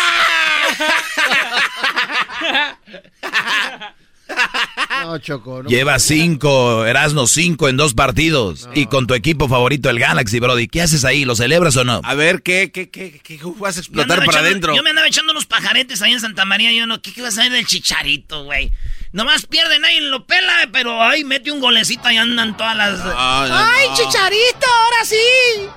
No, 5.04 5.18
Choco. 5.20 5.62
No 5.64 5.70
Lleva 5.70 6.00
cinco, 6.00 6.86
Erasno, 6.86 7.28
cinco 7.28 7.68
en 7.70 7.78
dos 7.78 7.94
partidos. 7.94 8.68
Y 8.74 8.86
con 8.88 9.06
tu 9.06 9.14
equipo 9.14 9.48
favorito, 9.50 9.89
el 9.89 10.00
Galaxy, 10.00 10.39
Brody. 10.39 10.68
¿Qué 10.68 10.82
haces 10.82 11.04
ahí? 11.06 11.26
¿Lo 11.26 11.36
celebras 11.36 11.76
o 11.78 11.84
no? 11.84 12.02
A 12.04 12.14
ver, 12.16 12.41
¿qué, 12.41 12.72
qué, 12.72 12.89
qué, 12.89 13.20
qué 13.22 13.39
vas 13.60 13.78
a 13.78 13.82
explotar 13.82 14.20
para 14.20 14.32
echando- 14.32 14.48
adentro? 14.48 14.76
Yo 14.76 14.82
me 14.82 14.89
andaba 14.91 15.08
echando 15.08 15.34
unos 15.34 15.46
pajaretes 15.46 16.02
ahí 16.02 16.14
en 16.14 16.22
Santa 16.22 16.46
María. 16.46 16.72
y 16.72 16.78
Yo 16.78 16.88
no, 16.88 17.02
¿qué, 17.02 17.14
qué 17.14 17.22
vas 17.22 17.38
a 17.38 17.44
ver 17.44 17.52
del 17.52 17.68
chicharito, 17.68 18.46
güey? 18.46 18.72
Nomás 19.14 19.45
pierden 19.45 19.86
ahí, 19.86 19.99
lo 19.99 20.26
pela, 20.26 20.68
pero 20.72 21.03
ay, 21.03 21.24
mete 21.24 21.51
un 21.51 21.59
golecito 21.59 22.09
y 22.09 22.18
andan 22.18 22.57
todas 22.57 22.76
las. 22.76 22.99
¡Ay, 23.16 23.86
chicharito! 23.93 24.68
¡Ahora 24.68 25.05
sí! 25.05 25.70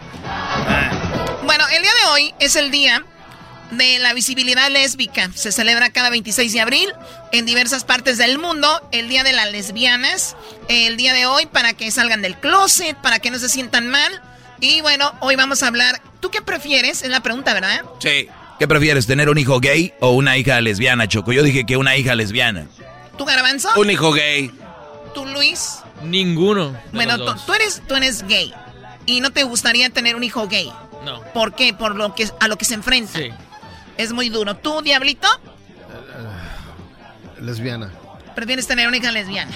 Bueno, 1.45 1.64
el 1.68 1.82
día 1.82 1.93
de 2.03 2.11
hoy 2.12 2.34
es 2.41 2.57
el 2.57 2.70
día 2.70 3.05
de 3.72 3.99
la 3.99 4.14
visibilidad 4.14 4.70
lésbica. 4.70 5.30
Se 5.34 5.53
celebra 5.53 5.91
cada 5.91 6.09
26 6.09 6.51
de 6.51 6.61
abril 6.62 6.91
en 7.30 7.45
diversas 7.45 7.84
partes 7.84 8.16
del 8.16 8.39
mundo. 8.39 8.68
El 8.91 9.11
día 9.11 9.22
de 9.22 9.34
las 9.34 9.53
lesbianas. 9.53 10.34
El 10.68 10.97
día 10.97 11.12
de 11.12 11.26
hoy 11.26 11.45
para 11.45 11.74
que 11.74 11.91
salgan 11.91 12.22
del 12.22 12.37
closet, 12.41 12.97
para 12.97 13.18
que 13.18 13.30
no 13.30 13.39
se 13.39 13.51
sientan 13.51 13.87
mal. 13.91 14.22
Y 14.61 14.80
bueno, 14.80 15.12
hoy 15.20 15.37
vamos 15.37 15.62
a 15.62 15.66
hablar. 15.66 16.01
¿Tú 16.20 16.30
qué 16.30 16.41
prefieres? 16.41 17.03
Es 17.03 17.11
la 17.11 17.20
pregunta, 17.20 17.53
¿verdad? 17.53 17.82
Sí. 18.01 18.30
¿Qué 18.59 18.66
prefieres, 18.66 19.07
tener 19.07 19.28
un 19.28 19.37
hijo 19.37 19.61
gay 19.61 19.93
o 20.01 20.12
una 20.12 20.39
hija 20.39 20.59
lesbiana, 20.62 21.07
Choco? 21.07 21.32
Yo 21.32 21.43
dije 21.43 21.66
que 21.66 21.76
una 21.76 21.99
hija 21.99 22.14
lesbiana. 22.14 22.66
¿Tú, 23.17 23.25
Garbanzo? 23.25 23.69
Un 23.77 23.91
hijo 23.91 24.12
gay. 24.12 24.51
¿Tú, 25.14 25.25
Luis? 25.27 25.79
Ninguno. 26.03 26.77
Bueno, 26.93 27.19
tú 27.35 27.53
eres, 27.55 27.83
tú 27.87 27.95
eres 27.95 28.27
gay. 28.27 28.53
Y 29.07 29.21
no 29.21 29.31
te 29.31 29.45
gustaría 29.45 29.89
tener 29.91 30.17
un 30.17 30.25
hijo 30.25 30.47
gay. 30.49 30.73
No. 31.05 31.23
¿Por 31.33 31.55
qué? 31.55 31.73
Por 31.73 31.95
lo 31.95 32.14
que 32.14 32.29
a 32.41 32.49
lo 32.49 32.57
que 32.57 32.64
se 32.64 32.75
enfrenta. 32.75 33.19
Sí. 33.19 33.31
Es 33.97 34.12
muy 34.12 34.29
duro. 34.29 34.57
¿Tú, 34.57 34.83
Diablito? 34.83 35.29
Lesbiana. 37.41 37.93
Prefieres 38.35 38.67
tener 38.67 38.89
una 38.89 38.97
hija 38.97 39.12
lesbiana 39.12 39.53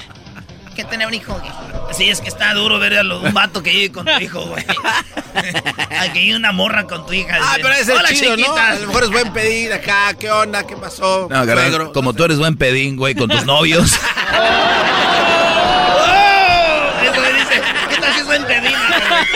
que 0.83 0.89
tener 0.91 1.07
un 1.07 1.15
hijo 1.15 1.39
gay. 1.41 1.51
Sí, 1.93 2.09
es 2.09 2.21
que 2.21 2.29
está 2.29 2.55
duro 2.55 2.79
ver 2.79 2.99
a 2.99 3.03
lo- 3.03 3.21
un 3.21 3.35
vato 3.35 3.63
que 3.63 3.73
llegue 3.73 3.93
con 3.93 4.05
tu 4.07 4.19
hijo, 4.21 4.41
güey. 4.47 4.65
a 5.99 6.13
que 6.13 6.21
llegue 6.21 6.37
una 6.37 6.53
morra 6.53 6.87
con 6.87 7.05
tu 7.07 7.13
hija. 7.13 7.39
Ah, 7.41 7.55
pero 7.57 7.71
ese 7.75 7.93
Hola, 7.93 8.09
es 8.11 8.19
chido, 8.19 8.31
¿no? 8.37 8.37
chiquita. 8.45 8.69
A 8.71 8.75
lo 8.79 8.87
mejor 8.89 9.05
es 9.05 9.11
buen 9.11 9.33
pedir 9.33 9.73
acá. 9.73 10.15
¿Qué 10.19 10.31
onda? 10.31 10.67
¿Qué 10.67 10.77
pasó? 10.77 11.29
No, 11.31 11.93
como 11.93 12.13
tú 12.15 12.25
eres 12.25 12.39
buen 12.39 12.57
pedín, 12.57 12.97
güey, 12.97 13.15
con 13.15 13.29
tus 13.29 13.45
novios. 13.45 13.99
¡Oh! 15.93 16.91
Eso 17.03 17.21
me 17.21 17.33
dice, 17.33 17.63
¿qué 17.91 17.97
tal 18.01 18.13
si 18.15 18.21
es 18.21 18.27
buen 18.27 18.45
pedín? 18.45 18.73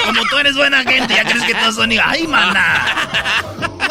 Como 0.05 0.23
tú 0.31 0.39
eres 0.39 0.55
buena 0.57 0.83
gente, 0.83 1.15
ya 1.15 1.25
crees 1.25 1.43
que 1.45 1.55
todos 1.55 1.75
son 1.77 1.93
hijas. 1.93 2.07
¡Ay, 2.09 2.27
maná! 2.27 2.87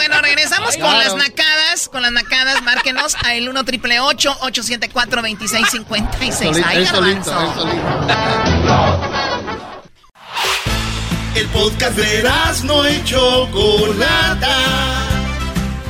Bueno, 0.05 0.21
regresamos 0.21 0.75
con 0.75 0.99
las 0.99 1.15
nacadas. 1.15 1.87
Con 1.87 2.01
las 2.01 2.11
nacadas, 2.11 2.61
márquenos 2.61 3.15
a 3.23 3.35
el 3.35 3.47
1 3.47 3.63
triple 3.63 4.01
874 4.01 5.21
2656 5.21 6.61
Ay, 6.65 6.83
garbanzo. 6.83 7.31
El 11.35 11.47
podcast 11.47 11.95
de 11.95 12.29
no 12.65 12.89
y 12.89 13.01
Chocolata. 13.05 14.57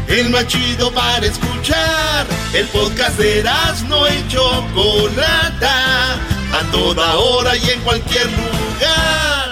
El 0.07 0.29
más 0.29 0.45
chido 0.45 0.91
para 0.91 1.25
escuchar. 1.25 2.27
El 2.53 2.67
podcast 2.67 3.17
de 3.17 3.43
no 3.87 4.07
y 4.07 4.27
Chocolata. 4.27 6.13
A 6.53 6.71
toda 6.71 7.15
hora 7.15 7.57
y 7.57 7.67
en 7.67 7.81
cualquier 7.81 8.27
lugar. 8.27 9.42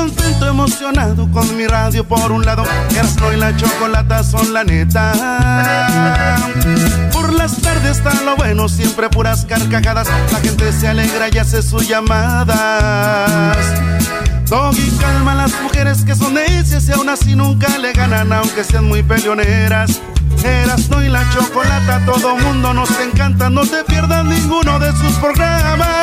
Contento, 0.00 0.46
emocionado 0.48 1.30
con 1.30 1.58
mi 1.58 1.66
radio 1.66 2.08
por 2.08 2.32
un 2.32 2.42
lado. 2.46 2.64
Erasmo 2.90 3.32
y 3.32 3.36
la 3.36 3.54
Chocolata 3.54 4.24
son 4.24 4.54
la 4.54 4.64
neta. 4.64 5.12
Por 7.12 7.34
las 7.34 7.60
tardes 7.60 7.98
está 7.98 8.14
lo 8.22 8.34
bueno, 8.34 8.66
siempre 8.70 9.10
puras 9.10 9.44
carcajadas. 9.44 10.08
La 10.32 10.40
gente 10.40 10.72
se 10.72 10.88
alegra 10.88 11.28
y 11.30 11.36
hace 11.36 11.60
sus 11.60 11.86
llamadas. 11.86 13.58
Doggy 14.46 14.90
calma 14.98 15.32
a 15.32 15.34
las 15.34 15.60
mujeres 15.60 16.02
que 16.02 16.14
son 16.14 16.32
necias 16.32 16.88
y 16.88 16.92
aún 16.92 17.10
así 17.10 17.34
nunca 17.36 17.68
le 17.76 17.92
ganan, 17.92 18.32
aunque 18.32 18.64
sean 18.64 18.86
muy 18.86 19.02
peleoneras. 19.02 20.00
Erasmo 20.42 21.02
y 21.02 21.10
la 21.10 21.28
chocolata, 21.28 22.00
todo 22.06 22.36
mundo 22.36 22.72
nos 22.72 22.88
encanta, 23.00 23.50
no 23.50 23.66
te 23.66 23.84
pierdas 23.84 24.24
ninguno 24.24 24.78
de 24.78 24.92
sus 24.92 25.12
programas. 25.18 25.99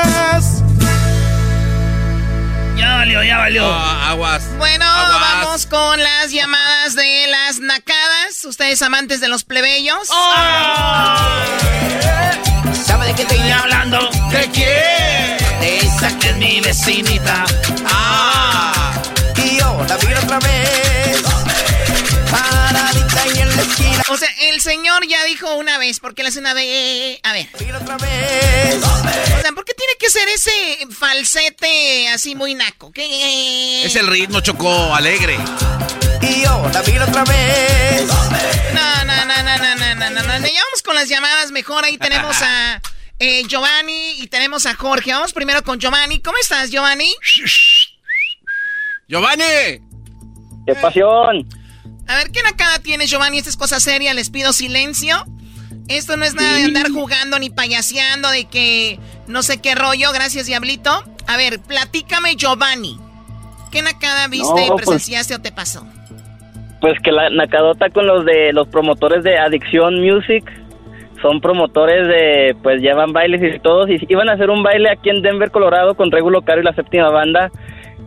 Valió, 3.08 3.24
ya 3.24 3.38
valió. 3.38 3.74
aguas. 3.74 4.44
Bueno, 4.58 4.86
Aguas. 4.86 5.22
vamos 5.22 5.66
con 5.68 6.04
las 6.04 6.32
llamadas 6.32 6.96
de 6.96 7.28
las 7.28 7.60
nacadas. 7.60 8.44
Ustedes 8.44 8.82
amantes 8.82 9.22
de 9.22 9.30
los 9.30 9.46
plebeyos. 9.46 10.08
¿Sabe 12.86 13.08
de 13.08 13.14
qué 13.16 13.22
estoy 13.22 13.40
hablando? 13.52 14.10
¿De 14.30 14.50
quién? 14.52 15.60
De 15.62 15.78
esa 15.80 16.18
que 16.20 16.30
es 16.30 16.38
mi 16.38 16.60
vecinita. 16.60 17.46
Ah. 17.86 18.07
La. 23.98 24.04
O 24.14 24.18
sea, 24.18 24.30
el 24.50 24.62
señor 24.62 25.06
ya 25.08 25.24
dijo 25.26 25.54
una 25.56 25.78
vez, 25.78 26.00
porque 26.00 26.24
le 26.24 26.30
hace 26.30 26.40
una 26.40 26.54
vez. 26.54 27.20
A 27.24 27.34
ver. 27.34 27.48
otra 27.82 27.98
vez. 27.98 28.84
O 28.84 29.42
sea, 29.42 29.52
¿por 29.54 29.66
qué 29.66 29.74
tiene 29.74 29.94
que 30.00 30.10
ser 30.10 30.28
ese 30.30 30.88
falsete 30.92 32.10
así 32.10 32.36
muy 32.36 32.54
naco? 32.54 32.92
¿Qué? 32.92 33.84
Es 33.84 33.96
el 33.96 34.08
ritmo, 34.08 34.42
Chocó, 34.42 34.94
alegre. 34.96 35.38
Y 36.22 36.42
yo 36.44 36.70
la 36.74 36.82
vi 36.82 36.98
otra 36.98 37.24
vez. 37.26 38.08
No, 38.74 39.06
no, 39.06 39.26
no, 39.26 39.44
no, 39.44 39.58
no, 39.58 39.76
no, 39.76 39.96
no, 39.96 40.10
no, 40.10 40.40
no. 40.40 40.48
Ya 40.48 40.64
vamos 40.64 40.82
con 40.84 40.96
las 40.96 41.10
llamadas 41.10 41.52
mejor. 41.52 41.84
Ahí 41.84 41.98
tenemos 41.98 42.36
a 42.42 42.82
eh, 43.20 43.44
Giovanni 43.48 44.22
y 44.22 44.28
tenemos 44.28 44.66
a 44.66 44.76
Jorge. 44.76 45.14
Vamos 45.14 45.34
primero 45.34 45.64
con 45.64 45.80
Giovanni. 45.80 46.20
¿Cómo 46.20 46.38
estás, 46.38 46.70
Giovanni? 46.72 47.14
¡Giovanni! 49.08 49.82
¡Qué 50.66 50.76
pasión! 50.76 51.48
A 52.08 52.16
ver, 52.16 52.32
¿qué 52.32 52.42
nacada 52.44 52.80
tienes, 52.80 53.10
Giovanni? 53.10 53.38
Esta 53.38 53.50
es 53.50 53.58
cosa 53.58 53.80
seria, 53.80 54.14
les 54.14 54.30
pido 54.30 54.54
silencio. 54.54 55.16
Esto 55.88 56.18
no 56.18 56.26
es 56.26 56.36
nada 56.36 56.56
de 56.56 56.64
andar 56.66 56.90
jugando 56.92 57.40
ni 57.40 57.50
payaseando, 57.50 58.30
de 58.30 58.46
que 58.46 59.00
no 59.28 59.42
sé 59.44 59.62
qué 59.62 59.76
rollo. 59.76 60.12
Gracias, 60.14 60.46
Diablito. 60.46 60.92
A 61.28 61.38
ver, 61.38 61.60
platícame, 61.60 62.36
Giovanni. 62.36 62.98
¿Qué 63.72 63.82
nacada 63.82 64.28
viste, 64.28 64.48
No, 64.68 64.76
pues- 64.76 64.86
presenciaste 64.86 65.36
o 65.36 65.40
te 65.40 65.52
pasó? 65.52 65.86
Pues 66.80 66.94
que 67.04 67.12
la 67.12 67.30
nacadota 67.30 67.90
con 67.90 68.06
los 68.06 68.24
de 68.26 68.54
los 68.54 68.68
promotores 68.68 69.24
de 69.24 69.38
Adicción 69.38 69.96
Music 70.00 70.44
son 71.22 71.42
promotores 71.42 72.08
de, 72.08 72.56
pues 72.62 72.82
llevan 72.82 73.12
bailes 73.14 73.42
y 73.56 73.60
todos, 73.60 73.90
y 73.90 73.98
iban 74.08 74.30
a 74.30 74.34
hacer 74.34 74.52
un 74.52 74.62
baile 74.62 74.92
aquí 74.92 75.10
en 75.10 75.24
Denver, 75.24 75.50
Colorado, 75.50 75.96
con 75.96 76.12
Regulo 76.12 76.44
Caro 76.44 76.62
y 76.62 76.64
la 76.64 76.76
séptima 76.76 77.10
banda, 77.10 77.50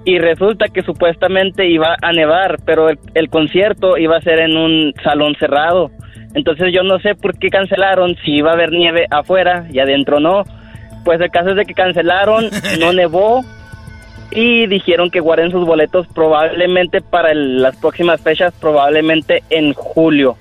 y 0.05 0.19
resulta 0.19 0.69
que 0.69 0.83
supuestamente 0.83 1.69
iba 1.69 1.97
a 2.01 2.13
nevar, 2.13 2.59
pero 2.65 2.89
el, 2.89 2.99
el 3.15 3.29
concierto 3.29 3.97
iba 3.99 4.17
a 4.17 4.21
ser 4.23 4.41
en 4.41 4.57
un 4.57 4.95
salón 5.03 5.35
cerrado. 5.39 5.91
Entonces 6.35 6.73
yo 6.73 6.83
no 6.83 6.99
sé 7.01 7.15
por 7.15 7.39
qué 7.39 7.49
cancelaron, 7.49 8.17
si 8.25 8.37
iba 8.37 8.51
a 8.51 8.55
haber 8.55 8.71
nieve 8.71 9.07
afuera 9.11 9.67
y 9.73 9.79
adentro 9.81 10.21
no. 10.21 10.45
Pues 11.05 11.21
el 11.21 11.31
caso 11.31 11.51
es 11.51 11.57
de 11.57 11.67
que 11.67 11.75
cancelaron, 11.75 12.49
no 12.81 12.93
nevó, 12.93 13.43
y 14.31 14.67
dijeron 14.69 15.11
que 15.11 15.21
guarden 15.21 15.51
sus 15.51 15.67
boletos 15.67 16.07
probablemente 16.15 17.01
para 17.01 17.33
el- 17.33 17.61
las 17.63 17.77
próximas 17.77 18.21
fechas, 18.21 18.55
probablemente 18.61 19.43
en 19.51 19.73
julio. 19.75 20.37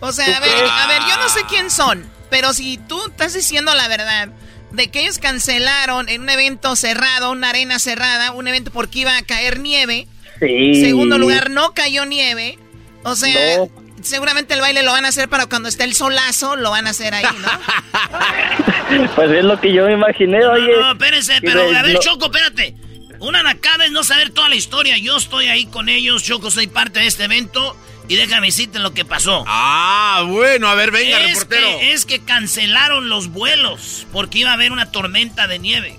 O 0.00 0.12
sea, 0.12 0.26
a 0.36 0.40
ver, 0.40 0.50
a 0.50 0.88
ver, 0.88 1.00
yo 1.08 1.16
no 1.22 1.28
sé 1.28 1.40
quién 1.48 1.70
son, 1.70 2.04
pero 2.30 2.52
si 2.52 2.78
tú 2.78 2.98
estás 3.08 3.34
diciendo 3.34 3.72
la 3.74 3.88
verdad 3.88 4.28
de 4.72 4.88
que 4.88 5.00
ellos 5.02 5.18
cancelaron 5.18 6.08
en 6.08 6.22
un 6.22 6.28
evento 6.30 6.76
cerrado, 6.76 7.30
una 7.32 7.50
arena 7.50 7.78
cerrada, 7.78 8.32
un 8.32 8.46
evento 8.48 8.70
porque 8.70 9.00
iba 9.00 9.16
a 9.16 9.22
caer 9.22 9.58
nieve. 9.60 10.06
Sí. 10.40 10.80
Segundo 10.80 11.18
lugar, 11.18 11.50
no 11.50 11.74
cayó 11.74 12.04
nieve. 12.06 12.58
O 13.02 13.14
sea, 13.16 13.56
No. 13.58 13.68
seguramente 14.02 14.54
el 14.54 14.60
baile 14.60 14.82
lo 14.82 14.92
van 14.92 15.04
a 15.04 15.08
hacer 15.08 15.28
para 15.28 15.46
cuando 15.46 15.68
esté 15.68 15.84
el 15.84 15.94
solazo, 15.94 16.56
lo 16.56 16.70
van 16.70 16.86
a 16.86 16.90
hacer 16.90 17.14
ahí, 17.14 17.24
¿no? 17.40 17.48
Pues 19.14 19.30
es 19.30 19.44
lo 19.44 19.60
que 19.60 19.72
yo 19.72 19.86
me 19.86 19.92
imaginé, 19.92 20.44
oye. 20.44 20.72
No, 20.80 20.92
espérense, 20.92 21.40
pero 21.42 21.62
a 21.62 21.82
ver, 21.82 21.94
no- 21.94 22.00
Choco, 22.00 22.26
espérate. 22.26 22.74
Una 23.20 23.42
nacada 23.42 23.84
es 23.84 23.92
no 23.92 24.02
saber 24.02 24.30
toda 24.30 24.48
la 24.48 24.54
historia. 24.56 24.96
Yo 24.98 25.16
estoy 25.18 25.46
ahí 25.46 25.66
con 25.66 25.88
ellos, 25.88 26.22
Choco, 26.24 26.50
soy 26.50 26.66
parte 26.66 27.00
de 27.00 27.06
este 27.06 27.24
evento. 27.24 27.76
Y 28.10 28.16
déjame 28.16 28.48
decirte 28.48 28.80
lo 28.80 28.92
que 28.92 29.04
pasó. 29.04 29.44
Ah, 29.46 30.24
bueno, 30.26 30.66
a 30.66 30.74
ver, 30.74 30.90
venga, 30.90 31.20
es 31.20 31.28
reportero. 31.28 31.78
Que, 31.78 31.92
es 31.92 32.04
que 32.04 32.18
cancelaron 32.18 33.08
los 33.08 33.28
vuelos 33.28 34.04
porque 34.10 34.40
iba 34.40 34.50
a 34.50 34.54
haber 34.54 34.72
una 34.72 34.90
tormenta 34.90 35.46
de 35.46 35.60
nieve. 35.60 35.96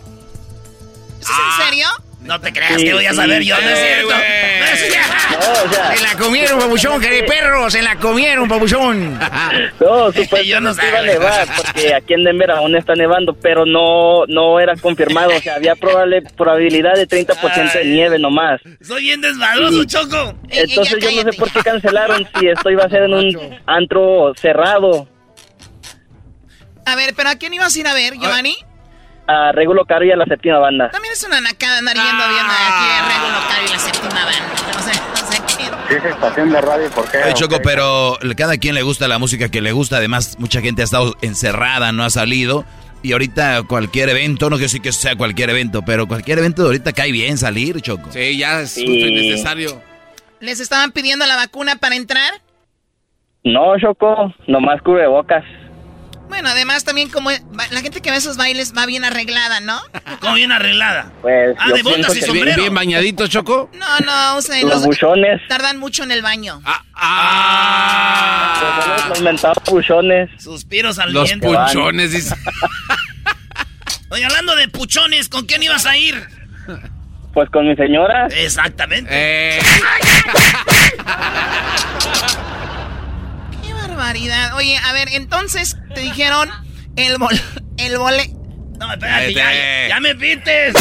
¿Eso 1.21 1.31
es 1.31 1.59
en 1.59 1.65
serio? 1.65 1.87
No 2.21 2.39
te 2.39 2.53
creas 2.53 2.75
Sí, 2.79 2.83
que 2.85 2.93
voy 2.93 3.05
a 3.05 3.09
sí, 3.09 3.15
saber 3.15 3.41
yo, 3.43 3.55
no 3.59 3.67
es 3.67 3.79
sí, 3.79 3.83
cierto. 3.85 4.05
güey. 4.05 4.59
No 4.59 4.65
es 4.65 4.79
cierto. 4.79 5.11
No, 5.31 5.69
o 5.69 5.73
sea- 5.73 5.95
Se 5.97 6.03
la 6.03 6.13
comieron, 6.23 6.59
babuchón, 6.59 7.01
de 7.01 7.23
perro, 7.23 7.69
se 7.71 7.81
la 7.81 7.95
comieron, 7.97 8.47
babuchón. 8.47 9.19
No, 9.79 10.11
supuestamente 10.13 10.87
iba 10.87 10.99
a 10.99 11.01
nevar, 11.01 11.47
porque 11.57 11.93
aquí 11.95 12.13
en 12.13 12.23
Denver 12.23 12.51
aún 12.51 12.75
está 12.75 12.93
nevando, 12.93 13.33
pero 13.33 13.65
no 13.65 14.25
no 14.27 14.59
era 14.59 14.75
confirmado, 14.75 15.35
o 15.35 15.39
sea, 15.41 15.55
había 15.55 15.75
probable, 15.75 16.21
probabilidad 16.37 16.93
de 16.93 17.07
30% 17.07 17.73
de 17.73 17.85
nieve 17.85 18.19
nomás. 18.19 18.61
Soy 18.81 19.01
bien 19.03 19.19
desmadroso, 19.21 19.81
Sí. 19.81 19.87
Choco. 19.87 20.35
Entonces 20.49 20.99
yo 21.01 21.11
no 21.23 21.31
sé 21.31 21.37
por 21.37 21.51
qué 21.51 21.59
cancelaron 21.61 22.27
si 22.39 22.47
esto 22.47 22.69
iba 22.69 22.83
a 22.83 22.89
ser 22.89 23.03
en 23.03 23.13
un 23.15 23.59
antro 23.65 24.33
cerrado. 24.39 25.07
A 26.85 26.95
ver, 26.95 27.13
¿pero 27.15 27.29
a 27.29 27.35
quién 27.35 27.53
ibas 27.53 27.75
a 27.75 27.79
ir 27.79 27.87
a 27.87 27.93
ver, 27.93 28.13
Giovanni? 28.15 28.55
A 28.61 28.70
Regulo 29.53 29.85
Caro 29.85 30.03
y 30.05 30.11
a 30.11 30.15
la 30.15 30.25
séptima 30.25 30.59
banda. 30.59 30.89
También 30.89 31.13
es 31.13 31.23
una 31.23 31.39
nacada 31.41 31.77
andar 31.79 31.95
yendo 31.95 32.11
bien 32.27 32.45
aquí 32.45 32.85
a 32.89 33.07
Regulo 33.07 33.39
Caro 33.49 33.63
y 33.65 33.71
la 33.71 33.79
séptima 33.79 34.25
banda. 34.25 34.73
No 34.73 34.79
sé, 34.79 34.91
no 34.99 35.31
sé 35.31 35.41
qué. 35.89 35.95
Es 35.95 36.05
estación 36.05 36.49
de 36.51 36.61
radio, 36.61 36.89
¿por 36.91 37.09
qué? 37.09 37.17
Ay, 37.23 37.33
Choco, 37.33 37.57
pero 37.63 38.17
cada 38.35 38.57
quien 38.57 38.75
le 38.75 38.81
gusta 38.81 39.07
la 39.07 39.19
música 39.19 39.49
que 39.49 39.61
le 39.61 39.71
gusta. 39.71 39.97
Además, 39.97 40.37
mucha 40.39 40.61
gente 40.61 40.81
ha 40.81 40.85
estado 40.85 41.15
encerrada, 41.21 41.91
no 41.91 42.03
ha 42.03 42.09
salido. 42.09 42.65
Y 43.03 43.13
ahorita 43.13 43.63
cualquier 43.63 44.09
evento, 44.09 44.45
no 44.49 44.57
quiero 44.57 44.65
decir 44.65 44.81
que 44.81 44.91
sea 44.91 45.15
cualquier 45.15 45.49
evento, 45.49 45.81
pero 45.81 46.07
cualquier 46.07 46.37
evento 46.39 46.61
de 46.61 46.67
ahorita 46.67 46.93
cae 46.93 47.11
bien 47.11 47.37
salir, 47.37 47.81
Choco. 47.81 48.11
Sí, 48.11 48.37
ya 48.37 48.61
es 48.61 48.71
Sí. 48.71 48.85
justo 48.85 49.07
y 49.07 49.15
necesario. 49.29 49.81
¿Les 50.39 50.59
estaban 50.59 50.91
pidiendo 50.91 51.25
la 51.25 51.35
vacuna 51.35 51.77
para 51.77 51.95
entrar? 51.95 52.31
No, 53.43 53.77
Choco, 53.79 54.33
nomás 54.47 54.81
cubrebocas. 54.83 55.43
Bueno, 56.31 56.47
además 56.47 56.85
también 56.85 57.09
como 57.09 57.29
la 57.29 57.81
gente 57.81 58.01
que 58.01 58.09
ve 58.09 58.15
esos 58.15 58.37
bailes 58.37 58.71
va 58.75 58.85
bien 58.85 59.03
arreglada, 59.03 59.59
¿no? 59.59 59.81
¿Cómo 60.21 60.35
bien 60.35 60.53
arreglada? 60.53 61.11
Pues 61.21 61.57
Ah, 61.59 61.65
yo 61.67 61.75
de 61.75 61.83
botas 61.83 62.15
y 62.15 62.19
que 62.21 62.25
sombrero. 62.25 62.45
Bien, 62.45 62.55
bien 62.57 62.73
bañadito, 62.73 63.27
Choco. 63.27 63.69
No, 63.73 63.99
no, 63.99 64.37
usen 64.37 64.67
Los 64.69 64.85
buchones. 64.85 65.41
Tardan 65.49 65.77
mucho 65.77 66.03
en 66.03 66.11
el 66.11 66.21
baño. 66.21 66.61
Pues 66.63 66.77
son 68.61 68.89
los- 68.97 69.09
los 69.09 69.21
mentados 69.21 69.57
buchones. 69.65 70.29
Suspiros 70.41 70.99
al 70.99 71.11
Los 71.11 71.25
viento. 71.25 71.47
puchones, 71.51 72.13
dice. 72.13 72.33
Oye, 74.09 74.23
hablando 74.23 74.55
de 74.55 74.69
puchones, 74.69 75.27
¿con 75.27 75.45
quién 75.45 75.61
ibas 75.63 75.85
a 75.85 75.97
ir? 75.97 76.15
Pues 77.33 77.49
con 77.49 77.67
mi 77.67 77.75
señora. 77.75 78.27
Exactamente. 78.27 79.09
Eh, 79.11 79.59
barbaridad. 84.01 84.55
Oye, 84.55 84.77
a 84.77 84.93
ver, 84.93 85.09
entonces 85.13 85.77
te 85.93 86.01
dijeron 86.01 86.49
el 86.95 87.17
bol, 87.17 87.33
el 87.77 87.97
bole. 87.97 88.29
No, 88.79 88.91
espérate, 88.91 89.33
ya, 89.33 89.43
Cállate. 89.43 89.89
ya 89.89 89.99
me 89.99 90.15
pites. 90.15 90.73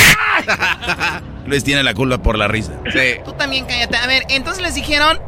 Luis 1.47 1.65
tiene 1.65 1.83
la 1.83 1.93
culpa 1.95 2.23
por 2.23 2.39
la 2.39 2.49
risa. 2.49 2.73
sí. 2.91 3.21
Tú 3.25 3.33
también 3.33 3.67
cállate. 3.67 3.97
A 3.97 4.07
ver, 4.07 4.25
entonces 4.31 4.63
les 4.63 4.75
dijeron, 4.75 5.19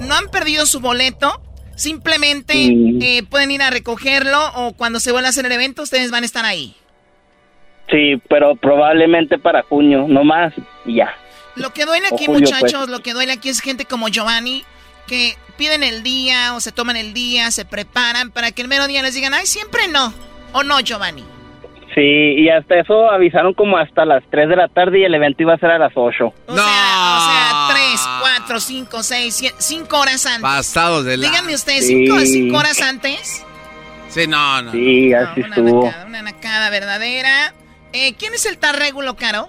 no 0.00 0.14
han 0.14 0.28
perdido 0.28 0.66
su 0.66 0.80
boleto, 0.80 1.40
simplemente 1.76 2.54
eh, 3.00 3.22
pueden 3.28 3.50
ir 3.52 3.62
a 3.62 3.70
recogerlo 3.70 4.40
o 4.56 4.72
cuando 4.72 4.98
se 4.98 5.12
vuelva 5.12 5.28
a 5.28 5.30
hacer 5.30 5.46
el 5.46 5.52
evento 5.52 5.82
ustedes 5.82 6.10
van 6.10 6.24
a 6.24 6.26
estar 6.26 6.44
ahí. 6.44 6.74
Sí, 7.90 8.20
pero 8.28 8.56
probablemente 8.56 9.38
para 9.38 9.62
junio, 9.62 10.06
no 10.08 10.24
más. 10.24 10.52
Y 10.84 10.96
ya. 10.96 11.14
Lo 11.54 11.72
que 11.72 11.84
duele 11.86 12.08
aquí, 12.08 12.26
julio, 12.26 12.40
muchachos, 12.40 12.72
pues. 12.80 12.88
lo 12.88 12.98
que 13.00 13.12
duele 13.12 13.32
aquí 13.32 13.48
es 13.48 13.60
gente 13.60 13.84
como 13.84 14.08
Giovanni 14.08 14.64
que 15.06 15.34
piden 15.56 15.82
el 15.82 16.02
día 16.02 16.54
o 16.54 16.60
se 16.60 16.72
toman 16.72 16.96
el 16.96 17.14
día, 17.14 17.50
se 17.50 17.64
preparan 17.64 18.30
para 18.30 18.52
que 18.52 18.62
el 18.62 18.68
mero 18.68 18.86
día 18.86 19.02
les 19.02 19.14
digan, 19.14 19.34
ay, 19.34 19.46
siempre 19.46 19.88
no. 19.88 20.12
¿O 20.52 20.62
no, 20.62 20.80
Giovanni? 20.80 21.24
Sí, 21.94 22.02
y 22.02 22.48
hasta 22.50 22.78
eso 22.80 23.10
avisaron 23.10 23.54
como 23.54 23.78
hasta 23.78 24.04
las 24.04 24.22
3 24.30 24.50
de 24.50 24.56
la 24.56 24.68
tarde 24.68 25.00
y 25.00 25.04
el 25.04 25.14
evento 25.14 25.42
iba 25.42 25.54
a 25.54 25.58
ser 25.58 25.70
a 25.70 25.78
las 25.78 25.92
8. 25.94 26.26
O 26.26 26.54
sea, 26.54 26.54
o 26.54 26.56
sea, 26.58 27.68
tres, 27.70 28.06
cuatro, 28.20 28.60
cinco, 28.60 29.02
seis, 29.02 29.34
siete, 29.34 29.56
cinco 29.60 29.98
horas 30.00 30.26
antes. 30.26 30.42
Pasados 30.42 31.06
de 31.06 31.16
la... 31.16 31.26
Díganme 31.30 31.54
ustedes, 31.54 31.86
Sí. 31.86 32.04
cinco, 32.06 32.20
cinco 32.20 32.58
horas 32.58 32.82
antes. 32.82 33.42
Sí, 34.10 34.26
no, 34.26 34.60
no. 34.62 34.72
Sí, 34.72 35.12
así 35.14 35.40
una 35.40 35.48
estuvo. 35.56 35.84
nacada, 35.86 36.06
una 36.06 36.22
nacada 36.22 36.70
verdadera. 36.70 37.54
Eh, 37.94 38.14
¿Quién 38.18 38.34
es 38.34 38.44
el 38.44 38.58
tal 38.58 38.76
Regulo 38.76 39.16
Caro? 39.16 39.48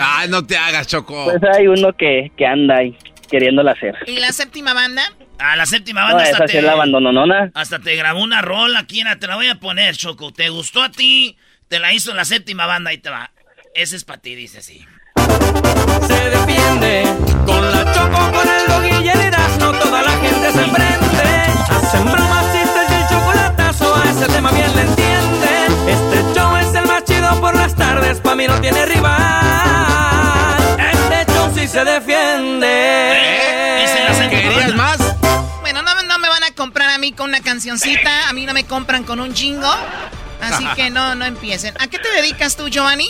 Ay, 0.00 0.28
no 0.28 0.46
te 0.46 0.56
hagas, 0.56 0.86
Choco. 0.86 1.24
Pues 1.24 1.42
hay 1.56 1.66
uno 1.66 1.92
que, 1.94 2.30
que 2.36 2.46
anda 2.46 2.76
ahí 2.76 2.96
queriéndola 3.30 3.72
hacer. 3.72 3.94
¿Y 4.06 4.18
la 4.18 4.32
séptima 4.32 4.74
banda? 4.74 5.02
A 5.38 5.54
la 5.56 5.66
séptima 5.66 6.00
No, 6.02 6.06
banda 6.08 6.24
hasta 6.24 6.44
esa 6.44 6.46
te, 6.46 6.62
la 6.62 6.72
abandononona. 6.72 7.50
hasta 7.54 7.78
te 7.78 7.94
grabó 7.94 8.22
una 8.22 8.42
rola 8.42 8.80
aquí, 8.80 9.02
te 9.20 9.26
la 9.26 9.36
voy 9.36 9.48
a 9.48 9.54
poner, 9.56 9.96
Choco. 9.96 10.32
¿Te 10.32 10.48
gustó 10.48 10.82
a 10.82 10.90
ti? 10.90 11.36
Te 11.68 11.78
la 11.78 11.92
hizo 11.92 12.14
la 12.14 12.24
séptima 12.24 12.66
banda, 12.66 12.90
ahí 12.90 12.98
te 12.98 13.10
va. 13.10 13.30
Ese 13.74 13.96
es 13.96 14.04
para 14.04 14.20
ti, 14.20 14.34
dice 14.34 14.58
así. 14.58 14.84
Se 16.06 16.30
defiende 16.30 17.02
con 17.46 17.70
la 17.70 17.92
choco, 17.92 18.32
con 18.32 18.48
el 18.48 18.66
dog 18.66 19.02
y 19.04 19.08
el 19.08 19.20
Erasmo, 19.20 19.72
toda 19.72 20.02
la 20.02 20.10
gente 20.10 20.52
se 20.52 20.62
prende. 20.62 21.28
Hacen 21.70 22.04
bromas, 22.04 22.52
chistes 22.52 22.90
y 22.90 22.94
el 22.94 23.08
chocolatazo, 23.08 23.94
a 23.94 24.10
ese 24.10 24.26
tema 24.26 24.50
bien 24.52 24.74
le 24.74 24.82
entienden. 24.82 25.88
Este 25.88 26.38
show 26.40 26.56
es 26.56 26.74
el 26.74 26.86
más 26.86 27.04
chido 27.04 27.40
por 27.40 27.54
las 27.54 27.74
tardes, 27.76 28.20
pa' 28.20 28.34
mí 28.34 28.46
no 28.46 28.60
tiene 28.60 28.86
rival. 28.86 29.47
Se 31.78 31.84
defiende. 31.84 33.84
Ese 33.84 34.02
la 34.02 34.12
séptima 34.12 34.42
¿Querías 34.42 34.74
más? 34.74 34.98
Bueno, 35.60 35.80
no, 35.82 36.02
no 36.02 36.18
me 36.18 36.28
van 36.28 36.42
a 36.42 36.52
comprar 36.52 36.90
a 36.90 36.98
mí 36.98 37.12
con 37.12 37.28
una 37.28 37.40
cancioncita, 37.40 38.28
a 38.28 38.32
mí 38.32 38.46
no 38.46 38.52
me 38.52 38.64
compran 38.64 39.04
con 39.04 39.20
un 39.20 39.32
chingo. 39.32 39.72
Así 40.40 40.66
que 40.74 40.90
no, 40.90 41.14
no 41.14 41.24
empiecen. 41.24 41.76
¿A 41.78 41.86
qué 41.86 42.00
te 42.00 42.10
dedicas 42.10 42.56
tú, 42.56 42.68
Giovanni? 42.68 43.08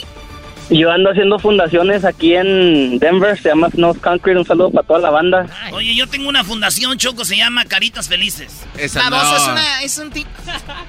Yo 0.68 0.90
ando 0.90 1.12
haciendo 1.12 1.38
fundaciones 1.38 2.04
aquí 2.04 2.34
en 2.34 2.98
Denver, 2.98 3.40
se 3.40 3.48
llama 3.48 3.70
Snow 3.70 3.98
Concrete, 3.98 4.38
un 4.38 4.44
saludo 4.44 4.70
para 4.70 4.86
toda 4.86 4.98
la 4.98 5.08
banda. 5.08 5.46
Oye, 5.72 5.96
yo 5.96 6.06
tengo 6.06 6.28
una 6.28 6.44
fundación, 6.44 6.98
Choco, 6.98 7.24
se 7.24 7.38
llama 7.38 7.64
Caritas 7.64 8.06
Felices. 8.06 8.66
Esa 8.76 9.08
La 9.08 9.16
voz 9.16 9.34
es 9.34 9.46
no. 9.46 9.52
una, 9.52 9.82
es 9.82 9.96
un 9.96 10.10
tipo. 10.10 10.28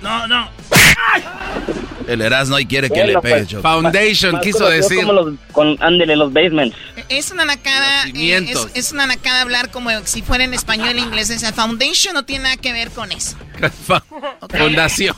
No, 0.01 0.27
no. 0.27 0.49
El 2.11 2.21
Erasmo 2.21 2.57
y 2.59 2.65
quiere 2.65 2.87
que 2.89 2.95
Bueno, 3.03 3.13
le 3.13 3.19
pegue, 3.21 3.45
pues. 3.45 3.61
Foundation, 3.61 4.31
Más 4.33 4.41
quiso 4.43 4.59
conocido 4.59 4.81
decir. 4.89 4.99
Como 5.05 5.13
los, 5.13 5.33
con, 5.51 5.77
ándele, 5.81 6.15
los 6.15 6.31
basements. 6.33 6.75
Es 7.09 7.31
una 7.31 7.45
nacada. 7.45 8.05
Eh, 8.13 8.45
es, 8.49 8.67
es 8.73 8.91
una 8.91 9.05
nacada 9.07 9.41
hablar 9.41 9.69
como 9.71 9.89
si 10.05 10.21
fuera 10.21 10.43
en 10.43 10.53
español 10.53 10.97
e 10.97 11.01
inglés. 11.01 11.29
Esa 11.29 11.53
foundation 11.53 12.13
no 12.13 12.23
tiene 12.23 12.43
nada 12.45 12.57
que 12.57 12.73
ver 12.73 12.89
con 12.91 13.11
eso. 13.11 13.35
Fundación. 14.57 15.15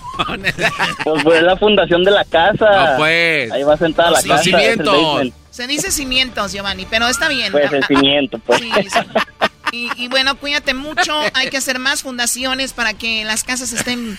Pues 1.04 1.24
fue 1.24 1.42
la 1.42 1.56
fundación 1.58 2.04
de 2.04 2.12
la 2.12 2.26
casa. 2.26 2.92
No, 2.92 2.98
pues. 2.98 3.52
Ahí 3.52 3.64
va 3.64 3.78
sentada 3.78 4.12
la 4.12 4.18
Los 4.20 4.28
casa. 4.28 4.44
cimientos. 4.44 5.28
Se 5.50 5.68
dice 5.68 5.92
cimientos, 5.92 6.54
Giovanni, 6.54 6.88
pero 6.89 7.08
está 7.08 7.28
bien. 7.28 7.52
Pues 7.52 7.72
el 7.72 7.76
Ah, 7.76 7.80
ah, 7.84 7.88
cimiento, 7.88 8.39
pues. 8.39 8.60
sí, 8.62 8.72
sí. 8.89 9.00
Y, 9.72 9.89
y 9.95 10.07
bueno, 10.09 10.36
cuídate 10.36 10.74
mucho. 10.74 11.13
Hay 11.34 11.49
que 11.49 11.57
hacer 11.57 11.80
más 11.80 12.01
fundaciones 12.01 12.74
para 12.74 12.93
que 12.93 13.24
las 13.24 13.43
casas 13.43 13.72
estén 13.72 14.17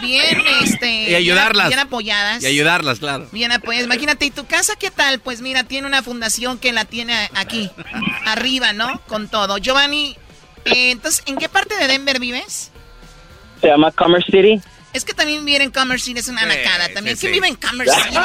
bien, 0.00 0.40
este, 0.62 1.10
Y 1.10 1.14
ayudarlas. 1.14 1.68
bien, 1.68 1.76
bien 1.78 1.86
apoyadas. 1.86 2.42
Y 2.42 2.46
ayudarlas, 2.46 2.98
claro. 3.00 3.26
Bien 3.32 3.50
apoyadas. 3.52 3.86
Imagínate, 3.86 4.26
¿y 4.26 4.30
tu 4.30 4.46
casa 4.46 4.74
qué 4.78 4.90
tal? 4.90 5.18
Pues 5.18 5.40
mira, 5.40 5.64
tiene 5.64 5.86
una 5.86 6.02
fundación 6.02 6.58
que 6.58 6.72
la 6.72 6.84
tiene 6.84 7.28
aquí, 7.34 7.70
arriba, 8.26 8.72
¿no? 8.72 9.00
Con 9.08 9.28
todo. 9.28 9.58
Giovanni, 9.58 10.16
eh, 10.64 10.90
entonces, 10.92 11.22
¿en 11.26 11.36
qué 11.36 11.48
parte 11.48 11.76
de 11.76 11.88
Denver 11.88 12.20
vives? 12.20 12.70
Se 13.60 13.66
llama 13.66 13.90
Commerce 13.90 14.30
City. 14.30 14.60
Es 14.92 15.04
que 15.04 15.12
también 15.12 15.44
vivir 15.44 15.60
en 15.60 15.70
Commerce 15.70 16.04
City 16.06 16.20
es 16.20 16.28
una 16.28 16.46
nacada. 16.46 16.88
También, 16.94 17.16
sí, 17.16 17.22
¿quién 17.22 17.32
sí. 17.34 17.40
vive 17.40 17.48
en 17.48 17.56
Commerce 17.56 17.94
City? 18.04 18.16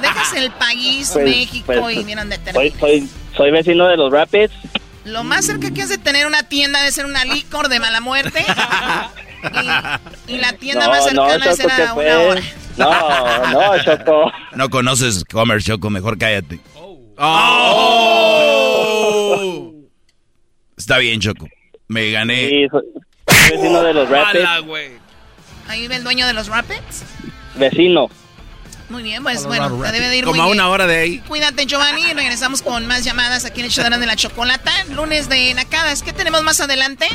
Dejas 0.00 0.32
el 0.34 0.50
país, 0.52 1.10
Pues- 1.12 1.24
México, 1.24 1.64
pues, 1.80 1.96
y 1.96 2.04
miren 2.04 2.28
dónde 2.30 2.36
Soy, 2.52 2.70
terminas. 2.70 2.80
soy, 2.80 3.08
soy 3.36 3.50
vecino 3.50 3.86
de 3.88 3.96
los 3.96 4.12
Rapids. 4.12 4.52
Lo 5.04 5.24
más 5.24 5.46
cerca 5.46 5.70
que 5.70 5.82
has 5.82 5.88
de 5.88 5.98
tener 5.98 6.26
una 6.26 6.42
tienda 6.44 6.82
de 6.82 6.92
ser 6.92 7.06
una 7.06 7.24
licor 7.24 7.68
de 7.68 7.80
mala 7.80 8.00
muerte. 8.00 8.44
Y, 10.28 10.34
y 10.34 10.38
la 10.38 10.52
tienda 10.52 10.84
No, 10.84 10.90
más 10.90 11.04
cercana 11.04 11.38
no, 11.38 11.50
es 11.50 11.58
Choco, 11.58 11.72
a 11.72 11.76
que 11.76 11.82
una 11.98 12.18
hora. 12.20 12.42
No, 12.76 13.46
no, 13.52 13.82
Choco. 13.82 14.30
No 14.54 14.68
conoces 14.68 15.24
Comer, 15.24 15.62
Choco, 15.62 15.88
mejor 15.88 16.18
cállate. 16.18 16.60
Oh. 17.16 18.10
Está 20.76 20.98
bien, 20.98 21.20
Choco. 21.20 21.46
Me 21.88 22.10
gané. 22.10 22.48
Sí, 22.48 22.66
soy, 22.70 22.82
soy 23.26 23.50
vecino 23.56 23.82
de 23.82 23.94
los 23.94 24.08
Rapids. 24.08 24.48
Ahí 25.68 25.80
vive 25.82 25.96
el 25.96 26.04
dueño 26.04 26.26
de 26.26 26.32
los 26.34 26.48
Rapids. 26.48 27.04
Vecino. 27.54 28.10
Muy 28.90 29.02
bien, 29.04 29.22
pues 29.22 29.46
bueno, 29.46 29.80
te 29.82 29.92
debe 29.92 30.08
de 30.08 30.18
ir 30.18 30.24
Como 30.24 30.34
muy 30.36 30.42
a 30.42 30.46
bien. 30.46 30.58
una 30.58 30.68
hora 30.68 30.86
de 30.86 30.96
ahí. 30.96 31.18
Cuídate, 31.28 31.64
Giovanni. 31.66 32.12
Regresamos 32.12 32.60
con 32.60 32.86
más 32.86 33.04
llamadas 33.04 33.44
aquí 33.44 33.60
en 33.60 33.66
el 33.66 33.72
Chodrán 33.72 34.00
de 34.00 34.06
la 34.06 34.16
Chocolata. 34.16 34.72
Lunes 34.94 35.28
de 35.28 35.54
Nacadas. 35.54 36.02
¿Qué 36.02 36.12
tenemos 36.12 36.42
más 36.42 36.60
adelante? 36.60 37.06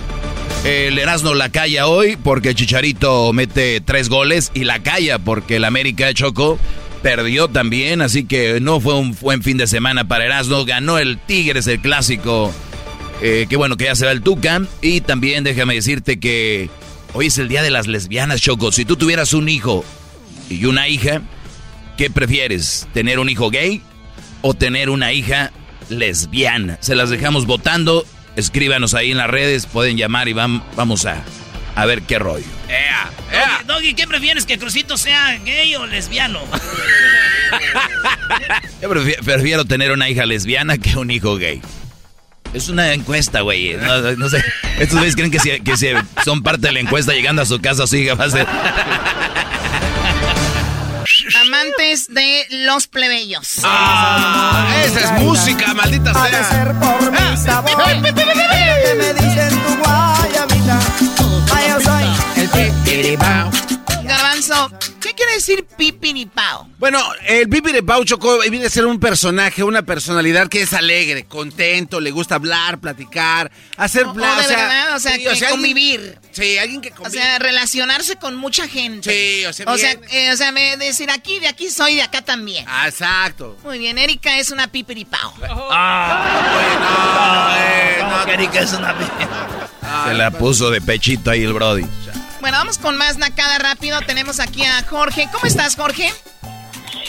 El 0.63 0.97
Erasmo 0.97 1.33
la 1.33 1.49
calla 1.49 1.87
hoy 1.87 2.15
porque 2.15 2.55
Chicharito 2.55 3.31
mete 3.33 3.81
tres 3.81 4.09
goles 4.09 4.51
y 4.53 4.63
la 4.63 4.81
calla 4.81 5.19
porque 5.19 5.57
el 5.57 5.65
América 5.65 6.11
Choco 6.13 6.57
perdió 7.03 7.49
también, 7.49 8.01
así 8.01 8.25
que 8.25 8.59
no 8.61 8.79
fue 8.79 8.95
un 8.95 9.15
buen 9.21 9.43
fin 9.43 9.57
de 9.57 9.67
semana 9.67 10.07
para 10.07 10.25
Erasmo. 10.25 10.65
Ganó 10.65 10.97
el 10.97 11.19
Tigres, 11.19 11.67
el 11.67 11.81
clásico. 11.81 12.51
Eh, 13.21 13.45
qué 13.49 13.57
bueno 13.57 13.77
que 13.77 13.83
ya 13.85 13.95
se 13.95 14.05
va 14.05 14.11
el 14.11 14.21
Tuca. 14.21 14.61
Y 14.81 15.01
también 15.01 15.43
déjame 15.43 15.75
decirte 15.75 16.19
que 16.19 16.69
hoy 17.13 17.27
es 17.27 17.37
el 17.37 17.47
día 17.47 17.61
de 17.61 17.69
las 17.69 17.85
lesbianas, 17.87 18.41
Choco. 18.41 18.71
Si 18.71 18.85
tú 18.85 18.95
tuvieras 18.95 19.33
un 19.33 19.49
hijo 19.49 19.83
y 20.49 20.65
una 20.65 20.87
hija, 20.87 21.21
¿qué 21.97 22.09
prefieres? 22.09 22.87
¿Tener 22.93 23.19
un 23.19 23.29
hijo 23.29 23.49
gay 23.49 23.81
o 24.41 24.53
tener 24.53 24.89
una 24.89 25.13
hija 25.13 25.51
lesbiana? 25.89 26.77
Se 26.81 26.95
las 26.95 27.09
dejamos 27.09 27.45
votando. 27.45 28.05
Escríbanos 28.35 28.93
ahí 28.93 29.11
en 29.11 29.17
las 29.17 29.29
redes, 29.29 29.65
pueden 29.65 29.97
llamar 29.97 30.27
y 30.27 30.33
vam- 30.33 30.61
vamos 30.75 31.05
a, 31.05 31.23
a 31.75 31.85
ver 31.85 32.01
qué 32.01 32.19
rollo. 32.19 32.45
Doggy, 32.67 33.67
Doggy, 33.67 33.93
¿qué 33.93 34.07
prefieres? 34.07 34.45
¿Que 34.45 34.57
Crucito 34.57 34.97
sea 34.97 35.37
gay 35.45 35.73
o 35.75 35.85
lesbiano? 35.85 36.39
Yo 38.81 38.89
prefi- 38.89 39.17
prefiero 39.23 39.65
tener 39.65 39.91
una 39.91 40.09
hija 40.09 40.25
lesbiana 40.25 40.77
que 40.77 40.97
un 40.97 41.11
hijo 41.11 41.37
gay. 41.37 41.61
Es 42.53 42.69
una 42.69 42.93
encuesta, 42.93 43.41
güey. 43.41 43.75
No 44.17 44.29
sé. 44.29 44.43
Estos 44.79 44.97
güeyes 44.97 45.15
creen 45.15 45.31
que 45.31 45.39
si, 45.39 45.59
que 45.61 45.77
si 45.77 45.87
son 46.23 46.41
parte 46.41 46.67
de 46.67 46.73
la 46.73 46.79
encuesta 46.79 47.13
llegando 47.13 47.41
a 47.41 47.45
su 47.45 47.59
casa, 47.59 47.85
su 47.87 47.95
hija 47.97 48.15
va 48.15 48.25
a 48.25 48.29
ser. 48.29 48.47
Amantes 51.55 52.13
de 52.13 52.45
los 52.49 52.87
plebeyos. 52.87 53.59
Ah, 53.63 54.75
esa 54.83 54.99
es 54.99 55.21
música, 55.21 55.73
maldita 55.73 56.13
sea. 56.13 56.73
por 56.81 57.11
mi 57.11 57.37
sabor. 57.37 57.71
Que 57.71 58.95
me 58.95 59.13
dicen 59.13 59.49
tu 59.63 59.77
guayabita. 59.77 60.79
Ay, 61.55 61.69
yo 61.69 61.79
soy 61.79 62.41
el 62.41 62.49
pipiripao. 62.49 63.51
Garbanzo, 64.41 64.71
¿qué 65.01 65.13
quiere 65.13 65.33
decir 65.35 65.65
pipiripao? 65.77 66.67
Bueno, 66.77 66.99
el 67.25 67.47
Pipi 67.47 67.71
de 67.71 67.81
Pau 67.83 68.03
Choco 68.03 68.39
viene 68.49 68.65
a 68.65 68.69
ser 68.69 68.85
un 68.85 68.99
personaje, 68.99 69.63
una 69.63 69.83
personalidad 69.83 70.49
que 70.49 70.61
es 70.63 70.73
alegre, 70.73 71.23
contento, 71.25 71.99
le 72.01 72.11
gusta 72.11 72.35
hablar, 72.35 72.79
platicar, 72.79 73.49
hacer 73.77 74.05
O 74.07 74.13
pla- 74.13 74.41
de 74.41 74.47
verdad, 74.47 74.95
o 74.95 74.99
sea, 74.99 75.13
sí, 75.15 75.23
que 75.23 75.29
alguien- 75.29 75.49
convivir. 75.51 76.19
sí, 76.31 76.57
alguien 76.57 76.81
que 76.81 76.89
O 76.91 76.95
convive. 76.95 77.21
sea, 77.23 77.39
relacionarse 77.39 78.17
con 78.17 78.35
mucha 78.35 78.67
gente. 78.67 79.09
Sí, 79.09 79.45
o 79.45 79.53
sea, 79.53 79.65
O 79.67 79.75
eh, 79.75 80.31
o 80.33 80.37
sea, 80.37 80.51
me 80.51 80.75
decir 80.77 81.09
aquí, 81.11 81.39
de 81.39 81.47
aquí 81.47 81.69
soy, 81.69 81.95
de 81.95 82.01
acá 82.01 82.21
también. 82.21 82.65
Ah, 82.67 82.87
exacto. 82.89 83.57
Muy 83.63 83.79
bien, 83.79 83.97
Erika 83.97 84.37
es 84.37 84.51
una 84.51 84.67
pipiripao. 84.67 85.33
Ah, 85.71 86.59
no, 88.19 88.25
que 88.25 88.33
Erika 88.33 88.59
es 88.59 88.73
una... 88.73 88.93
Se 90.07 90.13
la 90.13 90.31
puso 90.31 90.69
de 90.71 90.81
pechito 90.81 91.31
ahí 91.31 91.43
el 91.43 91.53
Brody. 91.53 91.85
Bueno, 92.45 92.59
vamos 92.59 92.77
con 92.77 92.95
más 92.95 93.17
nacada 93.17 93.57
rápido. 93.57 93.99
Tenemos 94.05 94.39
aquí 94.39 94.61
a 94.61 94.83
Jorge. 94.83 95.27
¿Cómo 95.33 95.47
estás, 95.47 95.75
Jorge? 95.75 96.11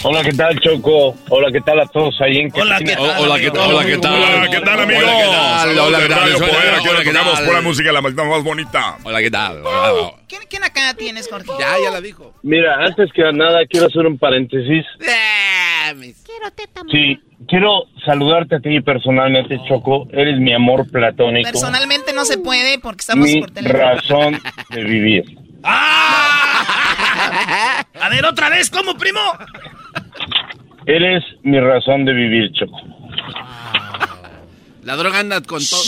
Hola, 0.03 0.23
¿qué 0.23 0.33
tal, 0.33 0.59
Choco? 0.61 1.15
Hola, 1.29 1.53
¿qué 1.53 1.61
tal 1.61 1.79
a 1.79 1.85
todos 1.85 2.19
ahí 2.23 2.39
en 2.39 2.51
Hola, 2.55 2.79
¿qué 2.79 2.97
tal, 2.97 3.21
Hola, 3.21 3.39
¿qué 3.39 3.51
tal? 3.51 3.71
Hola, 3.71 3.85
¿qué 3.85 3.99
tal? 3.99 4.15
Hola, 4.15 4.49
¿qué 4.51 4.61
tal, 4.61 4.81
amigos? 4.81 5.05
Hola, 5.05 5.99
¿qué 6.01 6.09
tal? 6.09 6.35
Hola, 6.89 7.05
¿qué 7.05 7.13
tal? 7.13 7.63
Música, 7.63 7.93
la 7.93 8.01
más, 8.01 8.15
más 8.15 8.43
bonita. 8.43 8.97
Hola, 9.05 9.21
¿qué 9.21 9.31
tal? 9.31 9.63
¿Qué, 10.27 10.39
qué 10.49 10.59
nacada 10.59 10.95
tienes, 10.95 11.29
Jorge? 11.29 11.51
Ya, 11.61 11.75
ya 11.85 11.91
la 11.91 12.01
dijo. 12.01 12.33
Mira, 12.43 12.75
antes 12.83 13.13
que 13.13 13.23
nada, 13.35 13.67
quiero 13.69 13.89
hacer 13.89 14.07
un 14.07 14.17
paréntesis. 14.17 14.87
Quiero 16.25 16.51
teta. 16.55 16.81
Sí, 16.91 17.21
quiero 17.49 17.85
saludarte 18.05 18.57
a 18.57 18.61
ti 18.61 18.81
personalmente, 18.81 19.59
Choco. 19.69 20.09
Eres 20.13 20.39
mi 20.39 20.53
amor 20.53 20.91
platónico. 20.91 21.49
Personalmente 21.51 22.13
no 22.13 22.25
se 22.25 22.39
puede 22.39 22.79
porque 22.79 23.01
estamos 23.01 23.27
mi 23.29 23.41
por 23.41 23.51
teléfono. 23.51 23.83
razón 23.83 24.41
de 24.71 24.85
vivir. 24.85 25.25
A 27.99 28.09
ver, 28.11 28.25
otra 28.25 28.49
vez, 28.51 28.71
¿cómo, 28.71 28.95
primo? 28.97 29.21
Eres 30.87 31.25
mi 31.43 31.59
razón 31.61 32.05
de 32.05 32.13
vivir, 32.13 32.53
Choco. 32.53 32.79
La 34.85 34.95
droga 34.97 35.19
anda 35.21 35.41
con 35.41 35.61
todo. 35.65 35.83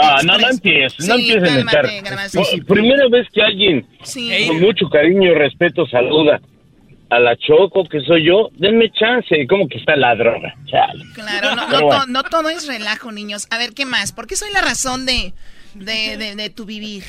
Ah, 0.00 0.20
no, 0.24 0.38
no 0.38 0.48
empieces, 0.48 1.06
no 1.06 1.16
Sí, 1.16 1.30
empiecen 1.30 1.68
a 1.68 1.72
Garbanzo. 2.02 2.40
Oh, 2.40 2.44
Primera 2.66 3.06
vez 3.08 3.28
que 3.32 3.42
alguien 3.42 3.86
Sí. 4.02 4.46
con 4.48 4.60
mucho 4.60 4.88
cariño 4.88 5.30
y 5.30 5.34
respeto 5.34 5.86
saluda 5.86 6.40
a 7.08 7.20
la 7.20 7.36
Choco, 7.36 7.84
que 7.84 8.00
soy 8.00 8.24
yo, 8.24 8.50
denme 8.54 8.90
chance. 8.90 9.46
¿Cómo 9.48 9.68
que 9.68 9.78
está 9.78 9.94
la 9.96 10.14
droga? 10.16 10.54
Chale. 10.66 11.04
Claro, 11.14 11.54
no, 11.54 11.62
no, 11.62 11.66
Pero 11.68 11.78
to- 11.80 11.86
bueno. 11.86 12.04
no 12.08 12.22
todo 12.24 12.48
es 12.48 12.66
relajo, 12.66 13.12
niños. 13.12 13.46
A 13.50 13.58
ver, 13.58 13.70
¿qué 13.74 13.84
más? 13.86 14.12
¿Por 14.12 14.26
qué 14.26 14.34
soy 14.36 14.52
la 14.52 14.60
razón 14.60 15.06
de, 15.06 15.32
de, 15.74 16.16
de, 16.16 16.34
de 16.34 16.50
tu 16.50 16.64
vivir? 16.64 17.04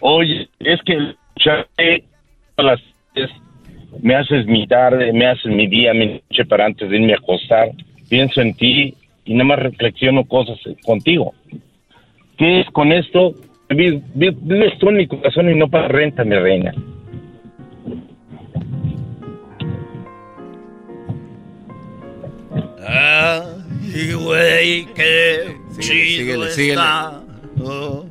Oye, 0.00 0.48
es 0.60 0.80
que 0.82 1.14
las 2.58 2.80
me 4.00 4.14
haces 4.14 4.46
mi 4.46 4.66
tarde, 4.66 5.12
me 5.12 5.26
haces 5.26 5.46
mi 5.46 5.66
día, 5.66 5.92
mi 5.94 6.06
noche 6.06 6.44
para 6.46 6.64
antes 6.66 6.88
de 6.88 6.96
irme 6.96 7.12
a 7.12 7.16
acostar. 7.16 7.70
Pienso 8.08 8.40
en 8.40 8.54
ti 8.54 8.94
y 9.24 9.34
nada 9.34 9.44
más 9.44 9.58
reflexiono 9.58 10.24
cosas 10.24 10.58
contigo. 10.84 11.34
¿Qué 12.38 12.60
es 12.60 12.66
con 12.70 12.92
esto? 12.92 13.34
Vi- 13.68 14.02
vi- 14.14 14.36
Vives 14.40 14.78
tú 14.78 14.88
en 14.88 14.96
mi 14.96 15.06
corazón 15.06 15.50
y 15.50 15.54
no 15.54 15.68
para 15.68 15.88
renta, 15.88 16.24
mi 16.24 16.36
reina. 16.36 16.72
Ay, 22.86 24.12
güey, 24.12 24.86
qué 24.94 25.56
chido 25.78 25.94
síguele, 25.94 26.50
síguele. 26.50 26.72
está. 26.72 27.20
Oh. 27.62 28.04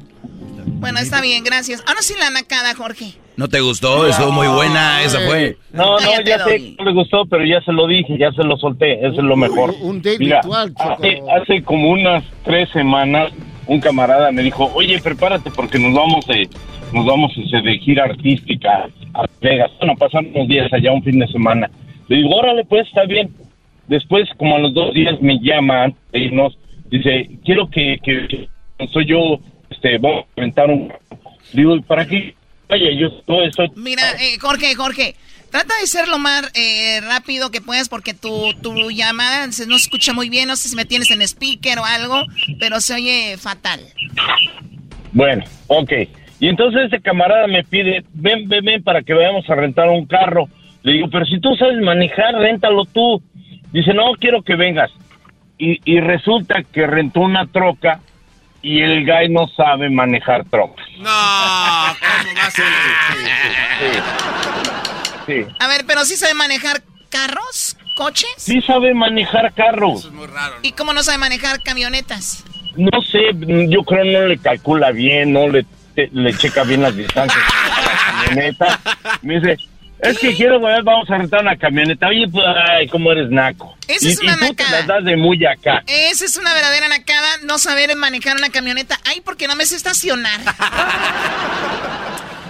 Bueno, 0.79 0.99
está 0.99 1.21
bien, 1.21 1.43
gracias. 1.43 1.83
Ahora 1.87 2.01
sí 2.01 2.13
la 2.19 2.29
nacada, 2.29 2.73
Jorge. 2.75 3.13
¿No 3.37 3.47
te 3.47 3.59
gustó? 3.61 4.07
Estuvo 4.07 4.31
muy 4.31 4.47
buena, 4.47 5.03
esa 5.03 5.19
fue. 5.21 5.57
No, 5.73 5.99
no, 5.99 6.21
ya 6.23 6.43
sé 6.43 6.57
que 6.57 6.75
no 6.77 6.85
le 6.85 6.93
gustó, 6.93 7.25
pero 7.25 7.45
ya 7.45 7.61
se 7.61 7.71
lo 7.71 7.87
dije, 7.87 8.17
ya 8.17 8.31
se 8.31 8.43
lo 8.43 8.57
solté, 8.57 8.99
eso 8.99 9.17
es 9.17 9.23
lo 9.23 9.35
mejor. 9.35 9.73
un 9.81 10.01
date 10.01 10.19
Mira, 10.19 10.41
virtual, 10.41 10.73
Choco. 10.75 10.91
hace, 10.93 11.21
hace 11.41 11.63
como 11.63 11.89
unas 11.89 12.23
tres 12.43 12.69
semanas, 12.69 13.31
un 13.67 13.79
camarada 13.79 14.31
me 14.31 14.43
dijo, 14.43 14.69
oye, 14.75 14.99
prepárate 15.01 15.49
porque 15.51 15.79
nos 15.79 15.93
vamos 15.93 16.25
de, 16.27 16.47
nos 16.93 17.05
vamos 17.05 17.31
este, 17.37 17.61
de 17.61 17.77
gira 17.79 18.03
artística 18.03 18.89
a 19.13 19.25
Vegas. 19.41 19.71
Bueno, 19.79 19.95
pasan 19.95 20.27
unos 20.35 20.47
días 20.47 20.71
allá 20.73 20.91
un 20.91 21.03
fin 21.03 21.19
de 21.19 21.27
semana. 21.27 21.69
Le 22.09 22.17
digo, 22.17 22.35
órale, 22.35 22.65
pues, 22.65 22.87
está 22.87 23.05
bien. 23.05 23.33
Después, 23.91 24.29
como 24.37 24.55
a 24.55 24.59
los 24.59 24.73
dos 24.73 24.93
días, 24.93 25.19
me 25.21 25.37
llaman 25.41 25.93
de 26.13 26.19
irnos, 26.19 26.57
dice, 26.89 27.29
quiero 27.43 27.69
que, 27.69 27.97
que, 28.01 28.25
que 28.79 28.87
soy 28.87 29.05
yo, 29.05 29.37
este, 29.69 29.97
vamos 29.97 30.23
a 30.23 30.39
inventar 30.39 30.69
un... 30.69 30.93
Digo, 31.51 31.75
¿y 31.75 31.81
¿para 31.81 32.05
qué? 32.07 32.33
Vaya, 32.69 32.89
yo 32.97 33.11
todo 33.23 33.43
eso... 33.43 33.63
Mira, 33.75 34.01
eh, 34.13 34.37
Jorge, 34.39 34.73
Jorge, 34.75 35.15
trata 35.51 35.73
de 35.81 35.87
ser 35.87 36.07
lo 36.07 36.19
más 36.19 36.49
eh, 36.55 37.01
rápido 37.01 37.51
que 37.51 37.59
puedas 37.59 37.89
porque 37.89 38.13
tu, 38.13 38.53
tu 38.63 38.91
llamada 38.91 39.51
se- 39.51 39.67
no 39.67 39.77
se 39.77 39.87
escucha 39.87 40.13
muy 40.13 40.29
bien. 40.29 40.47
No 40.47 40.55
sé 40.55 40.69
si 40.69 40.75
me 40.77 40.85
tienes 40.85 41.11
en 41.11 41.21
speaker 41.21 41.79
o 41.79 41.83
algo, 41.83 42.23
pero 42.61 42.79
se 42.79 42.93
oye 42.93 43.35
fatal. 43.37 43.81
Bueno, 45.11 45.43
ok. 45.67 45.91
Y 46.39 46.47
entonces 46.47 46.83
este 46.85 47.01
camarada 47.01 47.45
me 47.47 47.65
pide, 47.65 48.05
ven, 48.13 48.47
ven, 48.47 48.63
ven 48.63 48.83
para 48.83 49.01
que 49.03 49.13
vayamos 49.13 49.47
a 49.49 49.55
rentar 49.55 49.89
un 49.89 50.05
carro. 50.05 50.47
Le 50.83 50.93
digo, 50.93 51.09
pero 51.11 51.25
si 51.25 51.39
tú 51.41 51.55
sabes 51.57 51.77
manejar, 51.81 52.33
réntalo 52.35 52.85
tú. 52.85 53.21
Dice, 53.71 53.93
no, 53.93 54.13
quiero 54.19 54.41
que 54.43 54.55
vengas. 54.55 54.91
Y, 55.57 55.79
y 55.85 55.99
resulta 55.99 56.63
que 56.63 56.87
rentó 56.87 57.19
una 57.21 57.45
troca 57.47 57.99
y 58.63 58.81
el 58.81 59.05
guy 59.05 59.29
no 59.29 59.47
sabe 59.47 59.89
manejar 59.89 60.43
trocas. 60.45 60.85
No, 60.97 61.03
¿cómo 61.03 62.35
va 62.37 62.45
a 62.47 62.51
ser? 62.51 62.65
Sí. 65.25 65.45
A 65.59 65.67
ver, 65.67 65.85
pero 65.87 66.03
sí 66.05 66.15
sabe 66.17 66.33
manejar 66.33 66.81
carros, 67.09 67.77
coches. 67.95 68.29
Sí 68.37 68.61
sabe 68.61 68.93
manejar 68.93 69.53
carros. 69.53 70.09
¿Y 70.63 70.71
cómo 70.73 70.93
no 70.93 71.03
sabe 71.03 71.17
manejar 71.17 71.61
camionetas? 71.63 72.43
No 72.75 73.01
sé, 73.01 73.19
yo 73.69 73.83
creo 73.83 74.05
no 74.21 74.27
le 74.27 74.37
calcula 74.37 74.91
bien, 74.91 75.33
no 75.33 75.47
le, 75.47 75.65
te- 75.95 76.09
le 76.13 76.33
checa 76.33 76.63
bien 76.63 76.81
las 76.81 76.95
distancias 76.95 77.43
a 77.43 77.81
la 77.81 77.97
camioneta. 78.25 78.79
Me 79.21 79.39
dice, 79.39 79.57
es 80.01 80.19
que 80.19 80.35
quiero, 80.35 80.59
güey, 80.59 80.81
vamos 80.83 81.09
a 81.09 81.17
rentar 81.17 81.41
una 81.41 81.55
camioneta. 81.57 82.07
Oye, 82.07 82.27
pues, 82.27 82.45
ay, 82.69 82.87
cómo 82.87 83.11
eres 83.11 83.29
naco. 83.29 83.75
Esa 83.87 84.07
y, 84.07 84.11
es 84.11 84.19
una 84.19 84.33
y 84.33 84.35
tú 84.35 84.39
te 84.39 84.47
nacada. 84.63 84.71
las 84.79 84.87
das 84.87 85.05
de 85.05 85.15
muy 85.17 85.45
acá. 85.45 85.83
Esa 85.87 86.25
es 86.25 86.37
una 86.37 86.53
verdadera 86.53 86.89
nacada, 86.89 87.37
no 87.43 87.57
saber 87.57 87.95
manejar 87.95 88.35
una 88.37 88.49
camioneta. 88.49 88.99
Ay, 89.05 89.21
porque 89.21 89.47
no 89.47 89.55
me 89.55 89.65
sé 89.65 89.75
estacionar. 89.75 90.39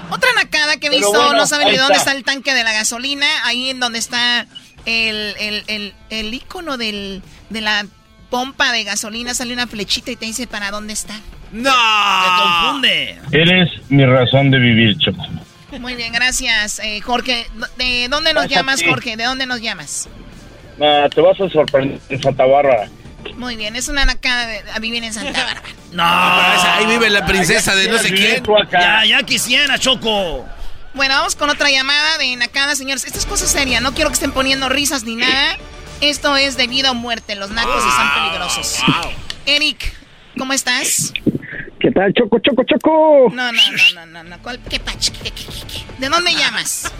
Otra 0.09 0.29
nacada 0.35 0.77
que 0.77 0.87
he 0.87 0.89
visto, 0.89 1.11
bueno, 1.11 1.33
no 1.33 1.47
saben 1.47 1.69
ni 1.69 1.77
dónde 1.77 1.95
está. 1.95 2.11
está 2.11 2.17
el 2.17 2.23
tanque 2.25 2.53
de 2.53 2.63
la 2.63 2.73
gasolina, 2.73 3.25
ahí 3.45 3.69
en 3.69 3.79
donde 3.79 3.99
está 3.99 4.45
el, 4.85 5.35
el, 5.39 5.63
el, 5.67 5.93
el 6.09 6.33
icono 6.33 6.77
del, 6.77 7.21
de 7.49 7.61
la 7.61 7.85
pompa 8.29 8.71
de 8.71 8.83
gasolina, 8.83 9.33
sale 9.33 9.53
una 9.53 9.67
flechita 9.67 10.11
y 10.11 10.15
te 10.15 10.25
dice 10.25 10.47
para 10.47 10.71
dónde 10.71 10.93
está. 10.93 11.13
¡No! 11.51 11.69
Me 11.71 12.41
confunde. 12.43 13.19
Eres 13.31 13.69
mi 13.89 14.05
razón 14.05 14.51
de 14.51 14.59
vivir, 14.59 14.97
Choco. 14.97 15.23
Muy 15.79 15.95
bien, 15.95 16.11
gracias, 16.13 16.79
eh, 16.79 17.01
Jorge. 17.01 17.47
¿De 17.77 18.07
dónde 18.09 18.33
nos 18.33 18.43
Gracias 18.43 18.59
llamas. 18.59 18.83
Jorge? 18.83 19.15
¿De 19.17 19.23
dónde 19.23 19.45
nos 19.45 19.61
llamas? 19.61 20.09
Ah, 20.81 21.07
te 21.13 21.21
vas 21.21 21.39
a 21.39 21.49
sorprender 21.49 21.99
en 22.09 22.21
Santa 22.21 22.45
Bárbara. 22.45 22.89
Muy 23.35 23.55
bien, 23.55 23.75
es 23.75 23.87
una 23.87 24.03
nacada 24.05 24.47
de- 24.47 24.63
a 24.73 24.79
vivir 24.79 25.03
en 25.03 25.13
Santa 25.13 25.43
Bárbara. 25.43 25.61
No, 25.91 26.03
Ahí 26.03 26.85
vive 26.87 27.09
la 27.09 27.25
princesa 27.25 27.75
de 27.75 27.87
no 27.89 27.97
sé 27.99 28.13
quién. 28.13 28.43
Ya, 28.71 29.05
ya 29.05 29.23
quisiera, 29.23 29.77
Choco. 29.77 30.45
Bueno, 30.93 31.15
vamos 31.15 31.35
con 31.35 31.49
otra 31.49 31.69
llamada 31.69 32.17
de 32.17 32.35
Nakada, 32.35 32.75
señores. 32.75 33.05
Esta 33.05 33.19
es 33.19 33.25
cosa 33.25 33.45
seria, 33.47 33.79
no 33.79 33.93
quiero 33.93 34.09
que 34.09 34.15
estén 34.15 34.31
poniendo 34.31 34.67
risas 34.69 35.03
ni 35.03 35.15
nada. 35.15 35.57
Esto 36.01 36.35
es 36.35 36.57
de 36.57 36.67
vida 36.67 36.91
o 36.91 36.95
muerte, 36.95 37.35
los 37.35 37.51
nacos 37.51 37.83
están 37.85 38.13
peligrosos. 38.15 38.79
Eric, 39.45 39.93
¿cómo 40.37 40.51
estás? 40.53 41.13
¿Qué 41.81 41.89
tal, 41.91 42.13
Choco, 42.13 42.37
Choco, 42.39 42.63
Choco? 42.63 43.29
No, 43.33 43.51
no, 43.51 43.61
no, 43.95 43.95
no, 43.95 44.05
no, 44.05 44.23
no. 44.23 44.37
¿Cuál- 44.43 44.59
¿Qué 44.69 44.79
pach? 44.79 45.09
¿Qué- 45.09 45.31
qué- 45.31 45.45
qué- 45.45 45.67
qué? 45.67 45.81
¿De 45.97 46.09
dónde 46.09 46.31
llamas? 46.33 46.91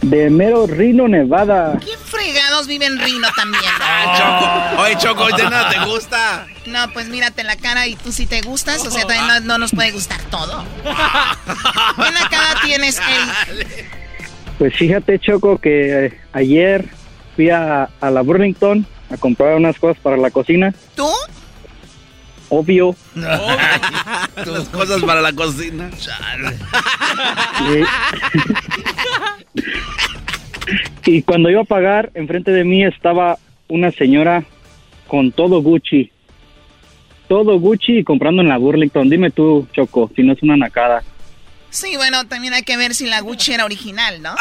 De 0.00 0.30
mero 0.30 0.66
Rino, 0.66 1.06
Nevada. 1.08 1.78
¿Quién 1.84 1.98
fregados 1.98 2.66
vive 2.66 2.86
en 2.86 2.98
Rino 2.98 3.28
también? 3.36 3.62
Choco. 4.16 4.82
Oye, 4.82 4.96
Choco, 4.98 5.22
hoy 5.24 5.32
de 5.36 5.42
nada 5.50 5.68
te 5.70 5.78
gusta. 5.84 6.46
No, 6.66 6.90
pues 6.92 7.08
mírate 7.08 7.44
la 7.44 7.56
cara 7.56 7.86
y 7.86 7.96
tú 7.96 8.10
sí 8.10 8.26
te 8.26 8.40
gustas, 8.40 8.86
o 8.86 8.90
sea, 8.90 9.02
también 9.06 9.26
no, 9.26 9.40
no 9.40 9.58
nos 9.58 9.72
puede 9.72 9.90
gustar 9.92 10.20
todo. 10.30 10.64
¿Qué 10.84 12.10
nacada 12.12 12.60
tienes, 12.64 12.98
Eric? 13.00 13.90
Pues 14.58 14.74
fíjate, 14.76 15.18
Choco, 15.18 15.58
que 15.58 16.06
eh, 16.06 16.20
ayer 16.32 16.86
fui 17.34 17.50
a, 17.50 17.90
a 18.00 18.10
la 18.10 18.22
Burlington 18.22 18.86
a 19.10 19.16
comprar 19.18 19.54
unas 19.56 19.78
cosas 19.78 19.98
para 20.02 20.16
la 20.16 20.30
cocina. 20.30 20.72
¿Tú? 20.94 21.08
Obvio. 22.48 22.94
Tus 24.44 24.68
cosas 24.68 25.02
para 25.02 25.20
la 25.20 25.32
cocina. 25.32 25.90
Y, 31.04 31.10
y 31.10 31.22
cuando 31.22 31.50
iba 31.50 31.62
a 31.62 31.64
pagar, 31.64 32.10
enfrente 32.14 32.50
de 32.52 32.64
mí 32.64 32.84
estaba 32.84 33.38
una 33.68 33.90
señora 33.90 34.44
con 35.06 35.32
todo 35.32 35.60
Gucci. 35.62 36.12
Todo 37.28 37.58
Gucci 37.58 37.98
y 37.98 38.04
comprando 38.04 38.42
en 38.42 38.48
la 38.48 38.58
Burlington. 38.58 39.10
Dime 39.10 39.30
tú, 39.30 39.66
Choco, 39.72 40.10
si 40.14 40.22
no 40.22 40.32
es 40.32 40.42
una 40.42 40.56
nacada. 40.56 41.02
Sí, 41.70 41.96
bueno, 41.96 42.26
también 42.26 42.54
hay 42.54 42.62
que 42.62 42.76
ver 42.76 42.94
si 42.94 43.06
la 43.06 43.20
Gucci 43.20 43.52
era 43.52 43.64
original, 43.64 44.22
¿no? 44.22 44.34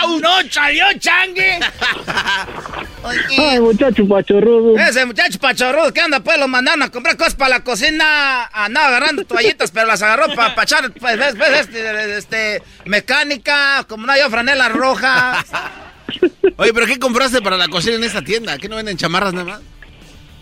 ¡Au! 0.00 0.20
¡No 0.20 0.30
salió 0.50 0.84
changue! 0.98 1.58
Ay, 3.38 3.60
muchacho 3.60 4.06
pachorrudo. 4.06 4.78
Ese 4.78 5.06
muchacho 5.06 5.38
pachorrudo 5.38 5.92
que 5.92 6.00
anda, 6.00 6.20
pues 6.20 6.38
lo 6.38 6.48
mandaron 6.48 6.82
a 6.82 6.90
comprar 6.90 7.16
cosas 7.16 7.34
para 7.34 7.50
la 7.50 7.64
cocina. 7.64 8.44
Andaba 8.52 8.88
agarrando 8.88 9.24
toallitas, 9.24 9.70
pero 9.70 9.86
las 9.86 10.02
agarró 10.02 10.34
para 10.34 10.62
echar, 10.62 10.90
pues, 10.92 11.18
ves, 11.18 11.36
ves, 11.36 11.60
este, 11.60 12.18
este, 12.18 12.62
mecánica, 12.84 13.84
como 13.88 14.06
no 14.06 14.12
hay 14.12 14.20
franela 14.28 14.68
roja. 14.68 15.44
Oye, 16.56 16.72
¿pero 16.74 16.86
qué 16.86 16.98
compraste 16.98 17.40
para 17.40 17.56
la 17.56 17.68
cocina 17.68 17.96
en 17.96 18.04
esta 18.04 18.22
tienda? 18.22 18.58
¿Qué 18.58 18.68
no 18.68 18.76
venden 18.76 18.96
chamarras 18.96 19.32
nada 19.32 19.44
más? 19.44 19.60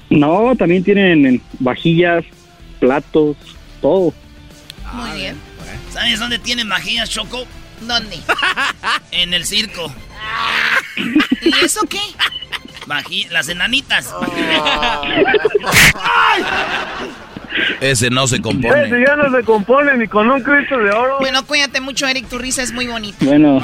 No, 0.08 0.54
también 0.56 0.82
tienen 0.82 1.42
vajillas, 1.58 2.24
platos, 2.80 3.36
todo. 3.80 4.14
Muy 4.92 5.10
bien. 5.18 5.36
¿Sabes 5.92 6.18
dónde 6.18 6.38
tienen 6.38 6.68
vajillas, 6.68 7.10
Choco? 7.10 7.46
¿Dónde? 7.80 8.18
En 9.10 9.32
el 9.34 9.44
circo. 9.46 9.92
¿Y 11.42 11.64
eso 11.64 11.80
qué? 11.88 12.00
Vaji- 12.86 13.28
las 13.30 13.48
enanitas. 13.48 14.12
Ese 17.80 18.10
no 18.10 18.26
se 18.26 18.40
compone. 18.42 18.84
Ese 18.86 19.04
ya 19.06 19.16
no 19.16 19.34
se 19.36 19.42
compone 19.44 19.96
ni 19.96 20.06
con 20.08 20.30
un 20.30 20.42
Cristo 20.42 20.78
de 20.78 20.90
oro. 20.90 21.18
Bueno, 21.20 21.46
cuídate 21.46 21.80
mucho, 21.80 22.06
Eric, 22.06 22.28
tu 22.28 22.38
risa 22.38 22.62
es 22.62 22.72
muy 22.72 22.86
bonita. 22.86 23.24
Bueno, 23.24 23.60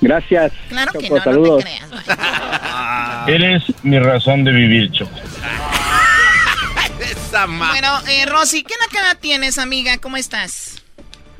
gracias. 0.00 0.52
Claro 0.68 0.92
que 0.98 1.08
no, 1.10 1.22
saludos. 1.22 1.64
no 1.64 1.98
te 1.98 2.04
creas. 2.04 3.28
Eres 3.28 3.62
mi 3.82 3.98
razón 3.98 4.44
de 4.44 4.52
vivir, 4.52 4.90
Choco. 4.92 5.12
Esa 7.00 7.46
Bueno, 7.46 8.00
eh, 8.08 8.26
Rosy, 8.26 8.62
¿qué 8.64 8.74
nacada 8.88 9.14
tienes, 9.16 9.58
amiga? 9.58 9.98
¿Cómo 9.98 10.16
estás? 10.16 10.82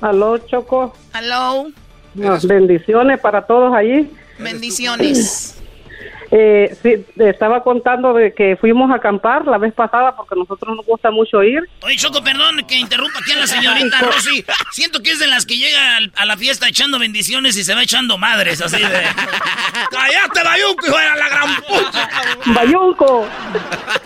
Aló, 0.00 0.38
Choco. 0.38 0.96
Hello. 1.14 1.66
Bendiciones 2.14 3.20
para 3.20 3.42
todos 3.46 3.74
allí. 3.74 4.10
Bendiciones. 4.38 5.58
Eh, 6.34 6.74
sí, 6.82 7.04
estaba 7.18 7.62
contando 7.62 8.14
de 8.14 8.32
que 8.32 8.56
fuimos 8.58 8.90
a 8.90 8.94
acampar 8.94 9.44
la 9.46 9.58
vez 9.58 9.74
pasada 9.74 10.16
porque 10.16 10.34
a 10.34 10.38
nosotros 10.38 10.74
nos 10.74 10.86
gusta 10.86 11.10
mucho 11.10 11.42
ir. 11.42 11.60
Oye, 11.82 11.96
Choco, 11.96 12.24
perdón 12.24 12.56
que 12.66 12.78
interrumpa 12.78 13.18
aquí 13.18 13.32
a 13.32 13.36
la 13.36 13.46
señorita 13.46 14.00
Rosy. 14.00 14.42
Siento 14.70 15.02
que 15.02 15.10
es 15.10 15.18
de 15.18 15.26
las 15.26 15.44
que 15.44 15.58
llega 15.58 15.96
al- 15.98 16.10
a 16.16 16.24
la 16.24 16.38
fiesta 16.38 16.66
echando 16.68 16.98
bendiciones 16.98 17.54
y 17.58 17.64
se 17.64 17.74
va 17.74 17.82
echando 17.82 18.16
madres, 18.16 18.62
así 18.62 18.78
de... 18.78 18.86
¡Cállate, 19.90 20.42
Bayunco, 20.42 20.86
hijo 20.86 20.96
de 20.96 21.04
la 21.04 21.28
gran 21.28 21.56
puta! 21.56 22.10
¡Bayunco! 22.46 23.28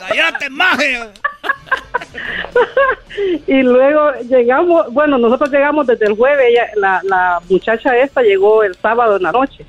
¡Cállate, 0.08 0.50
maje! 0.50 1.00
y 3.46 3.62
luego 3.62 4.12
llegamos, 4.28 4.92
bueno, 4.92 5.18
nosotros 5.18 5.50
llegamos 5.50 5.86
desde 5.86 6.06
el 6.06 6.16
jueves, 6.16 6.46
ella- 6.50 6.70
la, 6.76 7.00
la 7.04 7.40
muchacha 7.48 7.96
esta 7.96 8.22
llegó 8.22 8.62
el 8.62 8.74
sábado 8.74 9.16
en 9.16 9.22
la 9.22 9.32
noche. 9.32 9.64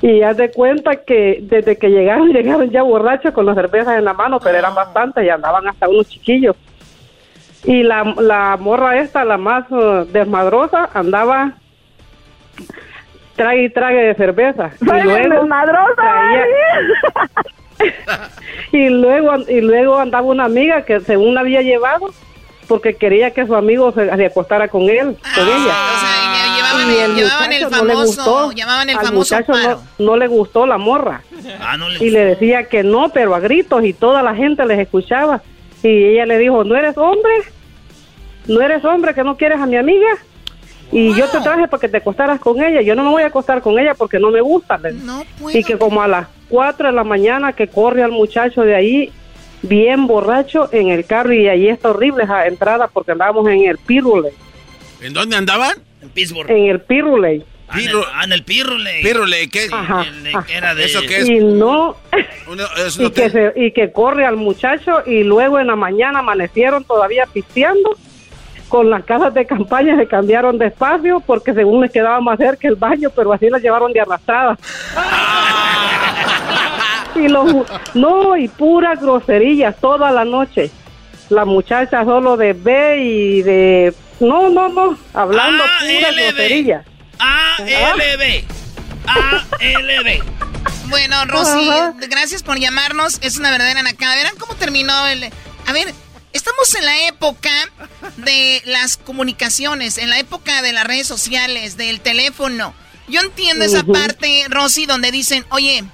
Y 0.00 0.22
haz 0.22 0.36
de 0.36 0.50
cuenta 0.50 0.96
que 0.96 1.38
desde 1.42 1.76
que 1.78 1.88
llegaron, 1.88 2.28
llegaron 2.32 2.70
ya 2.70 2.82
borrachos 2.82 3.32
con 3.32 3.46
las 3.46 3.54
cervezas 3.54 3.98
en 3.98 4.04
la 4.04 4.12
mano, 4.14 4.40
pero 4.40 4.58
eran 4.58 4.74
bastantes 4.74 5.24
y 5.24 5.28
andaban 5.28 5.68
hasta 5.68 5.88
unos 5.88 6.08
chiquillos. 6.08 6.56
Y 7.64 7.84
la, 7.84 8.02
la 8.18 8.56
morra 8.58 8.98
esta, 8.98 9.24
la 9.24 9.36
más 9.38 9.64
eh, 9.70 10.04
desmadrosa, 10.10 10.90
andaba 10.94 11.52
trague 13.36 13.64
y 13.64 13.70
trague 13.70 14.02
de 14.08 14.14
cerveza. 14.16 14.70
Y 14.80 14.90
Ay, 14.90 15.28
desmadrosa, 15.28 15.94
traía- 15.94 16.44
y 18.72 18.88
luego 18.88 19.32
y 19.48 19.60
luego 19.60 19.98
andaba 19.98 20.26
una 20.26 20.44
amiga 20.44 20.84
que 20.84 21.00
según 21.00 21.34
la 21.34 21.40
había 21.40 21.62
llevado 21.62 22.12
porque 22.68 22.94
quería 22.94 23.32
que 23.32 23.46
su 23.46 23.54
amigo 23.54 23.92
se, 23.92 24.14
se 24.16 24.26
acostara 24.26 24.68
con 24.68 24.82
él, 24.82 25.16
con 25.34 25.46
ella. 25.46 25.74
Llevaban, 26.56 26.90
Y 26.90 26.94
el, 26.94 27.10
el 27.10 27.16
llevaban 27.16 27.52
el 27.52 27.64
muchacho 27.64 27.76
no 27.76 27.84
le 27.84 27.92
famoso, 27.94 28.06
gustó. 28.06 28.52
llamaban 28.52 28.88
el 28.90 28.96
Al 28.96 29.04
famoso 29.06 29.34
muchacho 29.36 29.52
no, 29.98 30.04
no 30.06 30.16
le 30.16 30.26
gustó 30.28 30.66
la 30.66 30.78
morra. 30.78 31.22
Ah, 31.60 31.76
no 31.76 31.88
le 31.88 32.02
Y 32.02 32.10
le 32.10 32.24
decía 32.24 32.68
que 32.68 32.82
no, 32.82 33.10
pero 33.10 33.34
a 33.34 33.40
gritos 33.40 33.84
y 33.84 33.92
toda 33.92 34.22
la 34.22 34.34
gente 34.34 34.64
les 34.64 34.78
escuchaba. 34.78 35.42
Y 35.82 35.88
ella 35.88 36.24
le 36.24 36.38
dijo, 36.38 36.64
¿no 36.64 36.76
eres 36.76 36.96
hombre? 36.96 37.32
¿No 38.46 38.60
eres 38.60 38.84
hombre 38.84 39.12
que 39.14 39.24
no 39.24 39.36
quieres 39.36 39.60
a 39.60 39.66
mi 39.66 39.76
amiga? 39.76 40.08
Y 40.92 41.14
yo 41.14 41.26
te 41.28 41.40
traje 41.40 41.68
para 41.68 41.80
que 41.80 41.88
te 41.88 41.96
acostaras 41.98 42.38
con 42.40 42.62
ella. 42.62 42.80
Yo 42.82 42.94
no 42.94 43.02
me 43.02 43.10
voy 43.10 43.22
a 43.22 43.26
acostar 43.26 43.60
con 43.60 43.78
ella 43.78 43.94
porque 43.94 44.18
no 44.18 44.30
me 44.30 44.40
gusta. 44.40 44.78
y 45.52 45.64
que 45.64 45.76
como 45.78 46.00
a 46.02 46.08
las 46.08 46.26
4 46.52 46.88
de 46.88 46.92
la 46.92 47.02
mañana 47.02 47.54
que 47.54 47.66
corre 47.66 48.02
al 48.02 48.10
muchacho 48.12 48.60
de 48.60 48.74
ahí, 48.76 49.10
bien 49.62 50.06
borracho 50.06 50.68
en 50.70 50.88
el 50.90 51.06
carro 51.06 51.32
y 51.32 51.48
ahí 51.48 51.66
está 51.68 51.88
horrible 51.88 52.24
esa 52.24 52.46
entrada 52.46 52.88
porque 52.88 53.12
andábamos 53.12 53.48
en 53.48 53.64
el 53.64 53.78
Pirule. 53.78 54.32
¿En 55.00 55.14
dónde 55.14 55.34
andaban? 55.36 55.78
En 56.02 56.10
Pittsburgh. 56.10 56.50
En 56.50 56.64
el 56.66 56.80
Pirule. 56.82 57.42
Ah, 57.68 57.80
en 57.80 57.88
el, 57.88 57.96
ah, 58.12 58.24
en 58.24 58.32
el 58.32 58.42
Pirule. 58.44 59.00
Pirule, 59.02 59.48
¿qué? 59.48 59.66
Ajá. 59.72 60.04
El 60.04 60.26
era 60.54 60.74
de... 60.74 60.84
¿Eso 60.84 61.00
qué 61.08 61.16
es? 61.20 61.28
Y 61.30 61.38
no, 61.38 61.96
Uno- 62.46 62.64
es 62.86 62.98
un 62.98 63.06
y 63.06 63.10
que, 63.12 63.30
se- 63.30 63.52
y 63.56 63.72
que 63.72 63.90
corre 63.92 64.26
al 64.26 64.36
muchacho 64.36 64.98
y 65.06 65.22
luego 65.22 65.58
en 65.58 65.68
la 65.68 65.76
mañana 65.76 66.18
amanecieron 66.18 66.84
todavía 66.84 67.24
pisteando. 67.32 67.96
Con 68.72 68.88
las 68.88 69.04
casas 69.04 69.34
de 69.34 69.44
campaña 69.44 69.98
se 69.98 70.06
cambiaron 70.06 70.56
de 70.56 70.68
espacio 70.68 71.20
porque 71.20 71.52
según 71.52 71.82
les 71.82 71.92
quedaba 71.92 72.22
más 72.22 72.38
cerca 72.38 72.66
el 72.66 72.76
baño, 72.76 73.10
pero 73.14 73.30
así 73.30 73.50
las 73.50 73.60
llevaron 73.60 73.92
de 73.92 74.00
arrastrada. 74.00 74.56
y 77.14 77.28
los, 77.28 77.54
no, 77.92 78.34
y 78.34 78.48
pura 78.48 78.94
grosería 78.94 79.72
toda 79.72 80.10
la 80.10 80.24
noche. 80.24 80.70
La 81.28 81.44
muchacha 81.44 82.02
solo 82.06 82.38
de 82.38 82.54
B 82.54 82.96
y 82.96 83.42
de... 83.42 83.94
No, 84.20 84.48
no, 84.48 84.70
no, 84.70 84.96
hablando 85.12 85.64
pura 85.64 86.08
ALB. 86.08 86.34
grosería. 86.34 86.82
ALB. 87.18 88.44
ALB. 89.06 90.22
Bueno, 90.88 91.16
Rosy, 91.26 91.68
Ajá. 91.68 91.92
gracias 92.08 92.42
por 92.42 92.58
llamarnos. 92.58 93.18
Es 93.20 93.36
una 93.36 93.50
verdadera 93.50 93.82
nacada. 93.82 94.16
Verán 94.16 94.36
cómo 94.38 94.54
terminó 94.54 95.06
el... 95.08 95.24
A 95.66 95.72
ver, 95.74 95.92
estamos 96.32 96.74
en 96.74 96.84
la 96.84 97.06
época 97.06 97.50
de 98.16 98.62
las 98.64 98.96
comunicaciones, 98.96 99.98
en 99.98 100.10
la 100.10 100.18
época 100.18 100.62
de 100.62 100.72
las 100.72 100.84
redes 100.86 101.06
sociales, 101.06 101.76
del 101.76 102.00
teléfono. 102.00 102.74
Yo 103.08 103.20
entiendo 103.20 103.64
esa 103.64 103.84
parte, 103.84 104.46
Rosy, 104.48 104.86
donde 104.86 105.10
dicen, 105.10 105.44
oye, 105.50 105.84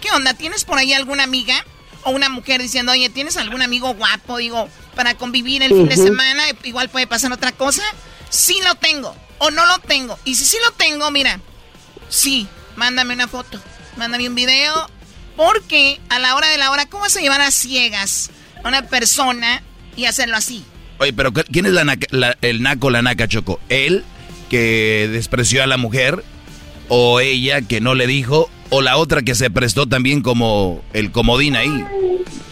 ¿qué 0.00 0.10
onda? 0.12 0.34
¿Tienes 0.34 0.64
por 0.64 0.78
ahí 0.78 0.92
alguna 0.92 1.24
amiga? 1.24 1.64
O 2.04 2.10
una 2.10 2.28
mujer 2.28 2.62
diciendo, 2.62 2.92
oye, 2.92 3.08
¿tienes 3.08 3.36
algún 3.36 3.62
amigo 3.62 3.92
guapo? 3.94 4.38
Digo, 4.38 4.68
para 4.94 5.14
convivir 5.14 5.62
el 5.62 5.70
fin 5.70 5.88
de 5.88 5.96
semana, 5.96 6.44
igual 6.62 6.88
puede 6.88 7.06
pasar 7.06 7.32
otra 7.32 7.52
cosa. 7.52 7.82
Sí 8.30 8.58
lo 8.62 8.74
tengo, 8.76 9.14
o 9.38 9.50
no 9.50 9.66
lo 9.66 9.78
tengo. 9.80 10.18
Y 10.24 10.34
si 10.36 10.44
sí 10.44 10.56
lo 10.64 10.72
tengo, 10.72 11.10
mira, 11.10 11.40
sí, 12.08 12.48
mándame 12.76 13.14
una 13.14 13.28
foto, 13.28 13.60
mándame 13.96 14.28
un 14.28 14.34
video. 14.34 14.88
Porque 15.36 16.00
a 16.10 16.20
la 16.20 16.36
hora 16.36 16.48
de 16.48 16.58
la 16.58 16.70
hora, 16.70 16.86
¿cómo 16.86 17.02
vas 17.02 17.16
a 17.16 17.20
llevar 17.20 17.40
a 17.40 17.50
ciegas 17.50 18.30
a 18.62 18.68
una 18.68 18.86
persona 18.86 19.62
y 19.96 20.06
hacerlo 20.06 20.36
así? 20.36 20.64
Oye, 20.98 21.12
pero 21.12 21.32
¿qué- 21.32 21.44
¿quién 21.44 21.66
es 21.66 21.72
la 21.72 21.84
naca- 21.84 22.06
la- 22.10 22.36
el 22.42 22.62
naco, 22.62 22.90
la 22.90 23.02
naca, 23.02 23.26
Choco? 23.28 23.60
¿Él 23.68 24.04
que 24.50 25.08
despreció 25.12 25.62
a 25.62 25.66
la 25.66 25.76
mujer? 25.76 26.22
¿O 26.88 27.20
ella 27.20 27.62
que 27.62 27.80
no 27.80 27.94
le 27.94 28.06
dijo? 28.06 28.50
¿O 28.70 28.82
la 28.82 28.96
otra 28.96 29.22
que 29.22 29.34
se 29.34 29.50
prestó 29.50 29.86
también 29.88 30.20
como 30.22 30.82
el 30.92 31.10
comodín 31.10 31.56
ahí? 31.56 31.84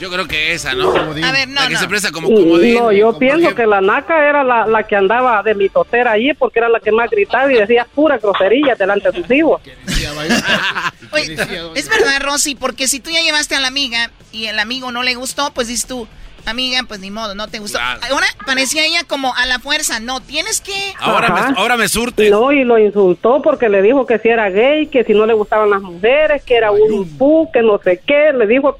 Yo 0.01 0.11
creo 0.11 0.27
que 0.27 0.53
esa, 0.53 0.75
¿no? 0.75 0.91
A 0.97 1.05
ver, 1.33 1.49
no, 1.49 1.61
La 1.61 1.69
que 1.69 1.75
no. 1.75 1.79
se 1.81 1.87
presta 1.87 2.11
como 2.11 2.29
comodín. 2.29 2.75
No, 2.75 2.91
yo 2.91 3.07
como 3.09 3.19
pienso 3.21 3.39
ejemplo. 3.39 3.57
que 3.63 3.67
la 3.69 3.81
naca 3.81 4.29
era 4.29 4.43
la, 4.43 4.67
la 4.67 4.83
que 4.85 4.97
andaba 4.97 5.41
de 5.45 5.55
mitotera 5.55 6.13
allí 6.13 6.33
porque 6.35 6.59
era 6.59 6.69
la 6.69 6.81
que 6.81 6.91
más 6.91 7.09
gritaba 7.11 7.53
y 7.53 7.57
decía 7.57 7.87
pura 7.95 8.19
grosería 8.19 8.75
delante 8.75 9.11
de 9.13 9.23
sus 9.23 9.31
hijos. 9.31 9.61
Oye, 11.13 11.35
es 11.75 11.89
verdad, 11.89 12.21
Rosy, 12.23 12.55
porque 12.55 12.89
si 12.89 13.01
tú 13.01 13.11
ya 13.11 13.21
llevaste 13.21 13.55
a 13.55 13.61
la 13.61 13.69
amiga 13.69 14.11
y 14.33 14.47
el 14.47 14.59
amigo 14.59 14.91
no 14.93 15.03
le 15.03 15.15
gustó, 15.15 15.53
pues 15.53 15.69
dices 15.69 15.87
tú, 15.87 16.09
Amiga, 16.45 16.81
pues 16.89 17.01
ni 17.01 17.11
modo, 17.11 17.35
no 17.35 17.49
te 17.49 17.59
gustó. 17.59 17.79
Ahora 17.79 18.27
parecía 18.47 18.85
ella 18.85 19.05
como 19.05 19.35
a 19.35 19.47
la 19.47 19.59
fuerza. 19.59 20.01
No, 20.01 20.21
tienes 20.21 20.61
que. 20.61 20.73
Ahora 20.99 21.29
me, 21.31 21.41
ahora 21.57 21.77
me 21.77 21.89
surte. 21.89 22.31
No, 22.31 22.53
y 22.53 22.65
lo 22.65 22.79
insultó 22.79 23.41
porque 23.43 23.69
le 23.69 23.81
dijo 23.83 24.07
que 24.07 24.19
si 24.19 24.29
era 24.29 24.51
gay, 24.51 24.89
que 24.89 25.05
si 25.05 25.13
no 25.13 25.27
le 25.27 25.35
gustaban 25.35 25.71
las 25.71 25.83
mujeres, 25.83 26.43
que 26.45 26.57
era 26.57 26.71
un 26.71 27.09
pu, 27.17 27.51
que 27.53 27.63
no 27.63 27.81
sé 27.83 28.01
qué. 28.05 28.33
Le 28.33 28.47
dijo 28.47 28.77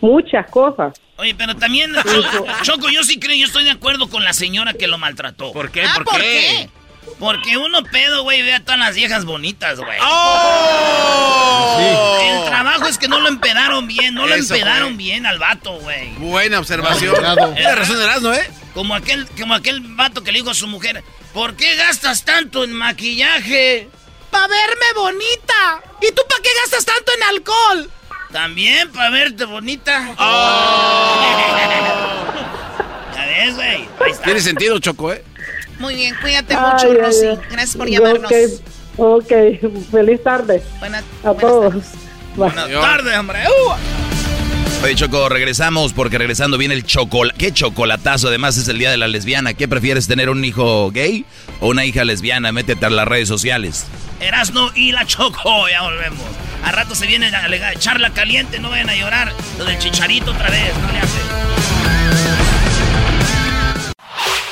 muchas 0.00 0.48
cosas. 0.50 0.98
Oye, 1.18 1.34
pero 1.34 1.56
también, 1.56 1.92
Choco, 2.62 2.88
yo 2.90 3.02
sí 3.02 3.18
creo, 3.18 3.36
yo 3.36 3.46
estoy 3.46 3.64
de 3.64 3.72
acuerdo 3.72 4.08
con 4.08 4.24
la 4.24 4.32
señora 4.32 4.72
que 4.72 4.86
lo 4.86 4.98
maltrató. 4.98 5.52
¿Por 5.52 5.70
qué? 5.70 5.82
Ah, 5.82 5.94
¿por 5.96 6.16
qué? 6.16 6.70
Porque 7.18 7.56
uno 7.56 7.82
pedo, 7.84 8.22
güey, 8.22 8.42
ve 8.42 8.54
a 8.54 8.60
todas 8.60 8.78
las 8.78 8.94
viejas 8.94 9.24
bonitas, 9.24 9.78
güey. 9.78 9.98
¡Oh! 10.00 11.78
El 12.22 12.44
trabajo 12.48 12.86
es 12.86 12.98
que 12.98 13.08
no 13.08 13.20
lo 13.20 13.28
empedaron 13.28 13.86
bien, 13.86 14.14
no 14.14 14.26
lo 14.26 14.34
empedaron 14.34 14.96
bien 14.96 15.26
al 15.26 15.38
vato, 15.38 15.72
güey. 15.80 16.10
Buena 16.14 16.58
observación. 16.58 17.14
Tienes 17.54 17.76
razón, 17.76 18.00
Erasmo, 18.00 18.32
¿eh? 18.32 18.50
Como 18.74 18.94
aquel, 18.94 19.26
como 19.38 19.54
aquel 19.54 19.80
vato 19.80 20.22
que 20.22 20.30
le 20.32 20.38
dijo 20.38 20.50
a 20.50 20.54
su 20.54 20.68
mujer, 20.68 21.02
¿por 21.32 21.56
qué 21.56 21.74
gastas 21.76 22.24
tanto 22.24 22.62
en 22.64 22.72
maquillaje? 22.72 23.88
¡Pa' 24.30 24.46
verme 24.46 24.86
bonita! 24.94 25.82
¿Y 26.02 26.12
tú 26.12 26.22
para 26.28 26.42
qué 26.42 26.50
gastas 26.62 26.84
tanto 26.84 27.12
en 27.16 27.22
alcohol? 27.24 27.90
También 28.32 28.92
para 28.92 29.10
verte 29.10 29.44
bonita. 29.44 30.14
ya 33.14 33.26
ves, 33.26 33.54
güey. 33.54 33.88
Ahí 34.00 34.10
está. 34.10 34.24
Tiene 34.24 34.40
sentido, 34.40 34.78
Choco, 34.78 35.12
¿eh? 35.12 35.24
Muy 35.78 35.94
bien, 35.94 36.14
cuídate 36.20 36.54
Ay, 36.54 36.60
mucho, 36.72 36.86
ay, 36.90 36.96
Rosy. 36.96 37.26
Gracias 37.50 37.76
por 37.76 37.88
llamarnos. 37.88 38.30
Ok, 38.96 39.26
ok. 39.32 39.90
feliz 39.90 40.22
tarde. 40.22 40.62
Buena- 40.80 41.02
a 41.24 41.34
todos. 41.34 41.74
Bye. 42.36 42.50
Tarde, 42.52 43.16
hombre. 43.16 43.40
Oye, 44.82 44.94
Choco, 44.94 45.28
regresamos 45.28 45.92
porque 45.92 46.18
regresando 46.18 46.56
viene 46.56 46.74
el 46.74 46.84
chocolate. 46.84 47.36
¿Qué 47.36 47.52
chocolatazo? 47.52 48.28
Además 48.28 48.56
es 48.58 48.68
el 48.68 48.78
día 48.78 48.90
de 48.92 48.96
la 48.96 49.08
lesbiana. 49.08 49.54
¿Qué 49.54 49.66
prefieres, 49.66 50.06
tener 50.06 50.30
un 50.30 50.44
hijo 50.44 50.90
gay 50.92 51.24
o 51.60 51.68
una 51.68 51.84
hija 51.84 52.04
lesbiana? 52.04 52.52
Métete 52.52 52.86
a 52.86 52.90
las 52.90 53.08
redes 53.08 53.26
sociales. 53.26 53.86
Erasno 54.20 54.70
y 54.76 54.92
la 54.92 55.04
Choco, 55.04 55.68
ya 55.68 55.82
volvemos. 55.82 56.22
A 56.64 56.72
rato 56.72 56.94
se 56.94 57.06
viene 57.06 57.26
a 57.26 57.44
a 57.70 57.74
charla 57.76 58.10
caliente, 58.10 58.58
no 58.60 58.70
vayan 58.70 58.90
a 58.90 58.94
llorar. 58.94 59.32
Lo 59.58 59.64
del 59.64 59.78
chicharito 59.78 60.30
otra 60.30 60.48
vez, 60.50 60.72
no 60.80 60.92
le 60.92 60.98
hace. 60.98 62.47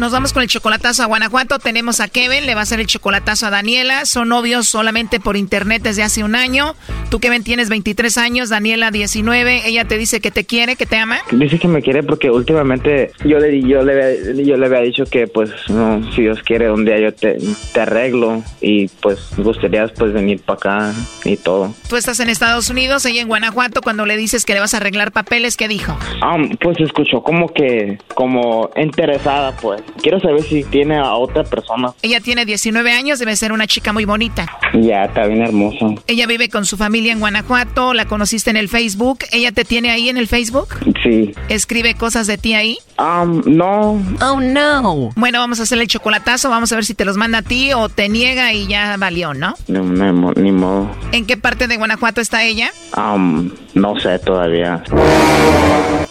Nos 0.00 0.10
vamos 0.10 0.32
con 0.32 0.42
el 0.42 0.48
chocolatazo 0.48 1.04
a 1.04 1.06
Guanajuato. 1.06 1.60
Tenemos 1.60 2.00
a 2.00 2.08
Kevin, 2.08 2.46
le 2.46 2.54
va 2.54 2.60
a 2.60 2.62
hacer 2.64 2.80
el 2.80 2.86
chocolatazo 2.86 3.46
a 3.46 3.50
Daniela. 3.50 4.04
Son 4.06 4.28
novios 4.28 4.68
solamente 4.68 5.20
por 5.20 5.36
internet 5.36 5.82
desde 5.82 6.02
hace 6.02 6.24
un 6.24 6.34
año. 6.34 6.74
Tú, 7.10 7.20
Kevin, 7.20 7.44
tienes 7.44 7.68
23 7.68 8.18
años, 8.18 8.48
Daniela 8.48 8.90
19. 8.90 9.62
Ella 9.68 9.84
te 9.84 9.96
dice 9.96 10.20
que 10.20 10.32
te 10.32 10.44
quiere, 10.44 10.74
que 10.74 10.84
te 10.84 10.96
ama. 10.96 11.18
Dice 11.30 11.60
que 11.60 11.68
me 11.68 11.80
quiere 11.80 12.02
porque 12.02 12.28
últimamente 12.28 13.12
yo 13.24 13.38
le 13.38 13.62
yo 13.62 13.82
le 13.82 14.44
yo 14.44 14.56
le 14.56 14.66
había 14.66 14.80
dicho 14.80 15.04
que 15.04 15.28
pues 15.28 15.50
no 15.68 16.02
si 16.12 16.22
Dios 16.22 16.42
quiere 16.42 16.72
un 16.72 16.84
día 16.84 16.98
yo 16.98 17.14
te, 17.14 17.38
te 17.72 17.80
arreglo 17.80 18.42
y 18.60 18.88
pues 18.88 19.30
gustaría 19.36 19.86
pues 19.86 20.12
venir 20.12 20.40
para 20.40 20.56
acá 20.56 20.94
y 21.24 21.36
todo. 21.36 21.72
Tú 21.88 21.94
estás 21.96 22.18
en 22.18 22.30
Estados 22.30 22.68
Unidos, 22.68 23.06
ella 23.06 23.22
en 23.22 23.28
Guanajuato. 23.28 23.80
Cuando 23.80 24.06
le 24.06 24.16
dices 24.16 24.44
que 24.44 24.54
le 24.54 24.60
vas 24.60 24.74
a 24.74 24.78
arreglar 24.78 25.12
papeles, 25.12 25.56
¿qué 25.56 25.68
dijo? 25.68 25.96
Ah, 26.20 26.36
pues 26.60 26.80
escuchó 26.80 27.22
como 27.22 27.52
que 27.54 27.98
como 28.14 28.70
interesada 28.76 29.52
pues. 29.56 29.83
Quiero 30.02 30.20
saber 30.20 30.42
si 30.42 30.64
tiene 30.64 30.96
a 30.96 31.14
otra 31.14 31.44
persona. 31.44 31.94
Ella 32.02 32.20
tiene 32.20 32.44
19 32.44 32.92
años, 32.92 33.18
debe 33.18 33.36
ser 33.36 33.52
una 33.52 33.66
chica 33.66 33.92
muy 33.92 34.04
bonita. 34.04 34.46
Ya 34.74 35.04
está 35.04 35.26
bien 35.26 35.42
hermoso. 35.42 35.94
Ella 36.06 36.26
vive 36.26 36.48
con 36.48 36.66
su 36.66 36.76
familia 36.76 37.12
en 37.12 37.20
Guanajuato, 37.20 37.94
la 37.94 38.06
conociste 38.06 38.50
en 38.50 38.56
el 38.56 38.68
Facebook. 38.68 39.20
¿Ella 39.32 39.52
te 39.52 39.64
tiene 39.64 39.90
ahí 39.90 40.08
en 40.08 40.18
el 40.18 40.28
Facebook? 40.28 40.68
Sí. 41.02 41.32
¿Escribe 41.48 41.94
cosas 41.94 42.26
de 42.26 42.38
ti 42.38 42.54
ahí? 42.54 42.78
Um, 42.98 43.42
no. 43.46 44.02
Oh, 44.20 44.40
no. 44.40 45.10
Bueno, 45.16 45.38
vamos 45.38 45.60
a 45.60 45.64
hacerle 45.64 45.84
el 45.84 45.88
chocolatazo, 45.88 46.50
vamos 46.50 46.70
a 46.72 46.76
ver 46.76 46.84
si 46.84 46.94
te 46.94 47.04
los 47.04 47.16
manda 47.16 47.38
a 47.38 47.42
ti 47.42 47.72
o 47.72 47.88
te 47.88 48.08
niega 48.08 48.52
y 48.52 48.66
ya 48.66 48.96
valió, 48.96 49.34
¿no? 49.34 49.54
No, 49.68 49.82
no, 49.82 50.32
ni 50.32 50.52
modo. 50.52 50.90
¿En 51.12 51.26
qué 51.26 51.36
parte 51.36 51.66
de 51.66 51.76
Guanajuato 51.76 52.20
está 52.20 52.44
ella? 52.44 52.70
Um, 52.96 53.50
no 53.74 53.98
sé 53.98 54.18
todavía. 54.20 54.82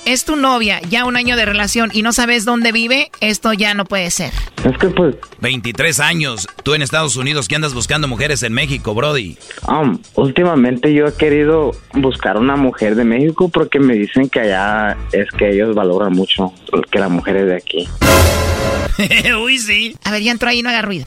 Es 0.05 0.26
tu 0.26 0.36
novia, 0.36 0.82
ya 0.89 1.05
un 1.05 1.15
año 1.15 1.38
de 1.38 1.45
relación 1.45 1.89
y 1.93 2.01
no 2.01 2.11
sabes 2.11 2.43
dónde 2.43 2.74
vive, 2.74 3.09
esto 3.21 3.53
ya 3.53 3.62
no 3.74 3.86
puede 3.86 4.11
ser. 4.11 4.34
Es 4.66 4.78
que 4.78 4.88
pues 4.88 5.16
23 5.39 5.99
años. 5.99 6.47
Tú 6.64 6.74
en 6.74 6.82
Estados 6.82 7.16
Unidos 7.16 7.47
que 7.47 7.55
andas 7.55 7.74
buscando 7.74 8.07
mujeres 8.07 8.43
en 8.43 8.53
México, 8.53 8.93
Brody. 8.93 9.38
Um, 9.68 9.99
últimamente 10.16 10.93
yo 10.93 11.07
he 11.07 11.14
querido 11.14 11.72
buscar 11.93 12.38
una 12.38 12.55
mujer 12.57 12.95
de 12.95 13.05
México 13.05 13.49
porque 13.49 13.80
me 13.80 13.93
dicen 13.93 14.30
que 14.30 14.41
allá 14.41 14.97
es 15.14 15.30
que 15.32 15.51
ellos 15.51 15.74
valoran 15.74 16.11
mucho 16.14 16.53
que 16.91 16.99
la 16.99 17.09
mujer 17.09 17.38
es 17.38 17.45
de 17.47 17.55
aquí. 17.55 17.88
Uy, 19.43 19.57
sí. 19.59 19.95
A 20.03 20.11
ver, 20.11 20.22
ya 20.22 20.32
entró 20.32 20.49
ahí, 20.49 20.61
no 20.61 20.70
haga 20.70 20.82
ruido. 20.82 21.05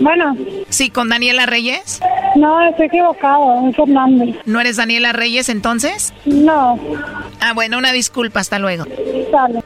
Bueno. 0.00 0.36
Sí, 0.68 0.90
con 0.90 1.08
Daniela 1.08 1.46
Reyes. 1.46 2.00
No, 2.34 2.60
estoy 2.68 2.86
equivocado, 2.86 3.68
es 3.68 3.76
Fernández. 3.76 4.36
¿No 4.44 4.60
eres 4.60 4.76
Daniela 4.76 5.12
Reyes 5.12 5.48
entonces? 5.48 6.12
No. 6.24 6.78
Ah, 7.40 7.52
bueno, 7.54 7.78
una 7.78 7.92
disculpa, 7.92 8.40
hasta 8.40 8.58
luego. 8.58 8.84
Dale. 9.32 9.62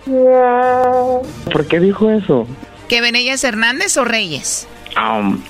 ¿Por 1.52 1.66
qué 1.66 1.80
dijo 1.80 2.10
eso? 2.10 2.46
¿Que 2.88 3.00
Benellas 3.00 3.44
Hernández 3.44 3.96
o 3.96 4.04
Reyes? 4.04 4.66
Um, 4.96 5.40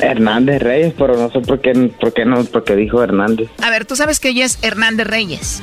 Hernández 0.00 0.62
Reyes, 0.62 0.94
pero 0.96 1.16
no 1.16 1.30
sé 1.30 1.40
por 1.40 1.60
qué, 1.60 1.72
por 2.00 2.12
qué 2.12 2.24
no, 2.24 2.44
por 2.44 2.64
qué 2.64 2.76
dijo 2.76 3.02
Hernández. 3.02 3.48
A 3.62 3.70
ver, 3.70 3.84
tú 3.84 3.96
sabes 3.96 4.20
que 4.20 4.30
ella 4.30 4.44
es 4.44 4.58
Hernández 4.62 5.06
Reyes. 5.06 5.62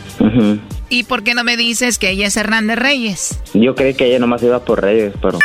¿Y 0.90 1.04
por 1.04 1.24
qué 1.24 1.34
no 1.34 1.44
me 1.44 1.58
dices 1.58 1.98
que 1.98 2.10
ella 2.10 2.28
es 2.28 2.38
Hernández 2.38 2.78
Reyes? 2.78 3.40
Yo 3.54 3.76
creí 3.76 3.94
que 3.94 4.06
ella 4.06 4.20
nomás 4.20 4.44
iba 4.44 4.60
por 4.64 4.82
Reyes, 4.82 5.14
pero... 5.22 5.40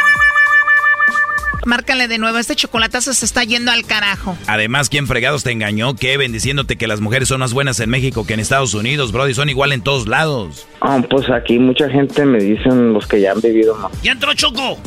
Márcale 1.69 2.09
de 2.09 2.17
nuevo, 2.17 2.39
este 2.39 2.57
chocolatazo 2.57 3.13
se 3.13 3.27
está 3.27 3.45
yendo 3.45 3.71
al 3.71 3.85
carajo. 3.85 4.39
Además, 4.47 4.89
¿quién 4.89 5.07
fregados 5.07 5.45
te 5.45 5.53
engañó, 5.53 5.95
Kevin, 5.97 6.33
diciéndote 6.33 6.77
que 6.77 6.87
las 6.87 7.03
mujeres 7.03 7.29
son 7.29 7.41
más 7.41 7.53
buenas 7.53 7.79
en 7.81 7.91
México 7.91 8.27
que 8.27 8.33
en 8.33 8.41
Estados 8.41 8.73
Unidos, 8.73 9.13
Brody? 9.13 9.35
Son 9.35 9.51
igual 9.51 9.73
en 9.73 9.83
todos 9.83 10.09
lados. 10.09 10.67
Ah, 10.81 10.99
pues 11.11 11.29
aquí 11.29 11.59
mucha 11.59 11.91
gente 11.91 12.25
me 12.25 12.39
dicen 12.39 12.95
los 12.95 13.07
que 13.07 13.21
ya 13.21 13.33
han 13.33 13.43
vivido 13.43 13.75
más. 13.75 13.93
¡Ya 14.03 14.13
entró 14.13 14.33
Choco! 14.33 14.79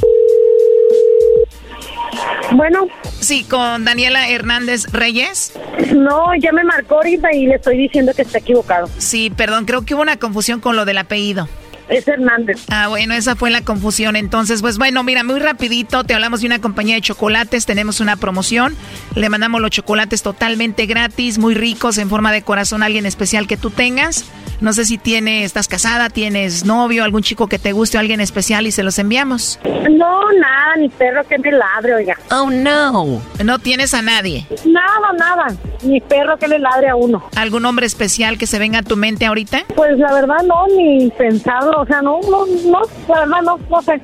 Bueno. 2.54 2.88
Sí, 3.20 3.44
con 3.44 3.86
Daniela 3.86 4.30
Hernández 4.30 4.92
Reyes. 4.92 5.54
No, 5.96 6.34
ya 6.40 6.52
me 6.52 6.64
marcó 6.64 6.96
ahorita 6.96 7.32
y 7.32 7.46
le 7.46 7.58
estoy 7.58 7.78
diciendo 7.78 8.12
que 8.16 8.24
está 8.24 8.40
equivocado. 8.40 8.90
Sí, 8.98 9.30
perdón, 9.30 9.66
creo 9.66 9.84
que 9.84 9.94
hubo 9.94 10.02
una 10.02 10.18
confusión 10.18 10.60
con 10.60 10.76
lo 10.76 10.86
del 10.86 10.98
apellido. 10.98 11.48
Es 11.92 12.08
Hernández. 12.08 12.66
Ah, 12.70 12.88
bueno, 12.88 13.14
esa 13.14 13.36
fue 13.36 13.52
la 13.52 13.62
confusión. 13.62 14.16
Entonces, 14.16 14.62
pues 14.62 14.78
bueno, 14.78 15.04
mira, 15.04 15.24
muy 15.24 15.40
rapidito, 15.40 16.04
te 16.04 16.14
hablamos 16.14 16.42
de 16.42 16.48
una 16.48 16.60
compañía 16.60 16.96
de 16.96 17.02
chocolates, 17.02 17.66
tenemos 17.66 18.00
una 18.00 18.16
promoción, 18.16 18.76
le 19.16 19.30
mandamos 19.30 19.62
los 19.62 19.72
chocolates 19.72 20.24
totalmente 20.24 20.86
gratis, 20.86 21.38
muy 21.38 21.54
ricos, 21.54 21.98
en 21.98 22.10
forma 22.10 22.32
de 22.32 22.42
corazón 22.42 22.82
alguien 22.82 23.06
especial 23.06 23.46
que 23.46 23.58
tú 23.58 23.70
tengas. 23.70 24.26
No 24.62 24.74
sé 24.74 24.86
si 24.86 25.00
tienes, 25.00 25.46
estás 25.46 25.68
casada, 25.68 26.10
tienes 26.10 26.66
novio, 26.66 27.04
algún 27.04 27.24
chico 27.24 27.48
que 27.48 27.58
te 27.58 27.72
guste, 27.72 27.98
alguien 27.98 28.22
especial 28.22 28.68
y 28.68 28.72
se 28.72 28.84
los 28.84 29.00
enviamos. 29.00 29.60
No, 29.64 30.32
nada, 30.34 30.76
ni 30.78 30.88
perro 30.88 31.24
que 31.28 31.40
me 31.40 31.52
ladre, 31.52 31.96
oiga. 31.96 32.16
Oh, 32.30 32.50
no. 32.52 33.22
No 33.44 33.60
tienes 33.60 33.96
a 33.96 34.04
nadie. 34.04 34.46
Nada, 34.66 35.14
nada. 35.18 35.48
Ni 35.82 36.00
perro 36.00 36.38
que 36.38 36.48
le 36.48 36.60
ladre 36.60 36.90
a 36.90 36.96
uno. 36.96 37.24
¿Algún 37.36 37.66
hombre 37.66 37.88
especial 37.88 38.38
que 38.38 38.46
se 38.46 38.60
venga 38.60 38.80
a 38.80 38.84
tu 38.84 38.98
mente 38.98 39.26
ahorita? 39.26 39.64
Pues 39.76 39.98
la 39.98 40.14
verdad 40.14 40.44
no, 40.46 40.68
ni 40.78 41.10
pensado, 41.18 41.81
o 41.82 41.86
sea, 41.86 42.02
no, 42.02 42.20
no, 42.30 42.46
no, 42.46 42.82
la 43.10 43.20
verdad 43.22 43.42
no, 43.44 43.60
no 43.70 43.82
sé. 43.82 44.00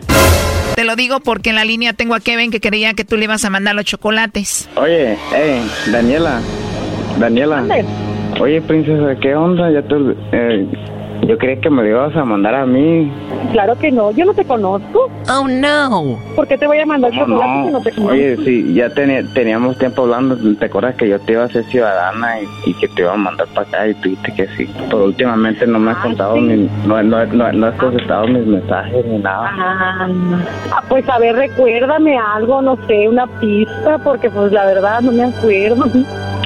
Te 0.76 0.84
lo 0.84 0.96
digo 0.96 1.20
porque 1.20 1.52
en 1.52 1.56
la 1.56 1.66
línea 1.66 1.94
tengo 1.94 2.16
a 2.16 2.20
Kevin 2.20 2.50
que 2.50 2.60
creía 2.60 2.94
que 2.94 3.06
tú 3.06 3.18
le 3.18 3.26
ibas 3.26 3.46
a 3.46 3.50
mandar 3.50 3.76
los 3.76 3.86
chocolates. 3.86 4.68
Oye, 4.76 5.14
eh, 5.36 5.62
Daniela, 5.92 6.42
Daniela. 7.20 7.64
Oye, 8.40 8.62
princesa, 8.62 9.16
¿qué 9.22 9.36
onda? 9.36 9.72
Ya 9.72 9.82
te, 9.84 9.96
eh, 10.32 10.68
Yo 11.26 11.38
creí 11.38 11.58
que 11.60 11.70
me 11.70 11.84
lo 11.84 11.90
ibas 11.90 12.16
a 12.16 12.24
mandar 12.24 12.56
a 12.56 12.66
mí. 12.66 13.12
Claro 13.52 13.78
que 13.78 13.92
no, 13.92 14.12
yo 14.12 14.26
no 14.26 14.34
te 14.34 14.46
conozco. 14.46 15.10
Oh, 15.30 15.48
no. 15.48 16.20
¿Por 16.36 16.48
qué 16.48 16.58
te 16.58 16.68
voy 16.68 16.80
a 16.80 16.86
mandar 16.86 17.12
¿Cómo 17.12 17.26
chocolate 17.26 17.68
si 17.68 17.74
no 17.74 17.82
te 17.82 17.92
conozco? 17.92 18.14
Oye, 18.14 18.38
sí, 18.46 18.74
ya 18.74 18.90
teníamos 18.90 19.78
tiempo 19.78 20.04
hablando. 20.04 20.38
¿Te 20.58 20.66
acuerdas 20.66 20.96
que 20.96 21.10
yo 21.10 21.20
te 21.20 21.34
iba 21.34 21.44
a 21.44 21.46
hacer 21.46 21.64
ciudadana 21.66 22.42
y, 22.42 22.70
y 22.70 22.74
que 22.76 22.88
te 22.90 23.02
iba 23.02 23.14
a 23.14 23.18
mandar 23.18 23.48
para 23.48 23.68
acá 23.68 23.88
y 23.88 23.94
tú 23.96 24.10
dijiste 24.10 24.34
que 24.36 24.48
sí? 24.56 24.70
Pero 24.90 25.06
últimamente 25.06 25.66
no 25.66 25.80
me 25.80 25.92
has 25.92 25.98
contado 25.98 26.36
ni, 26.40 26.70
no, 26.86 27.04
no, 27.04 27.26
no, 27.26 27.52
no 27.52 27.68
has 27.68 27.76
contestado 27.76 28.28
mis 28.28 28.46
mensajes 28.46 29.06
ni 29.06 29.18
nada. 29.18 29.52
Ah, 29.54 30.84
pues 30.88 31.08
a 31.10 31.20
ver, 31.20 31.36
recuérdame 31.36 32.18
algo, 32.18 32.62
no 32.62 32.78
sé, 32.88 33.10
una 33.10 33.28
pista, 33.40 33.98
porque 34.04 34.30
pues 34.30 34.52
la 34.52 34.66
verdad 34.66 35.02
no 35.02 35.12
me 35.12 35.24
acuerdo. 35.24 35.86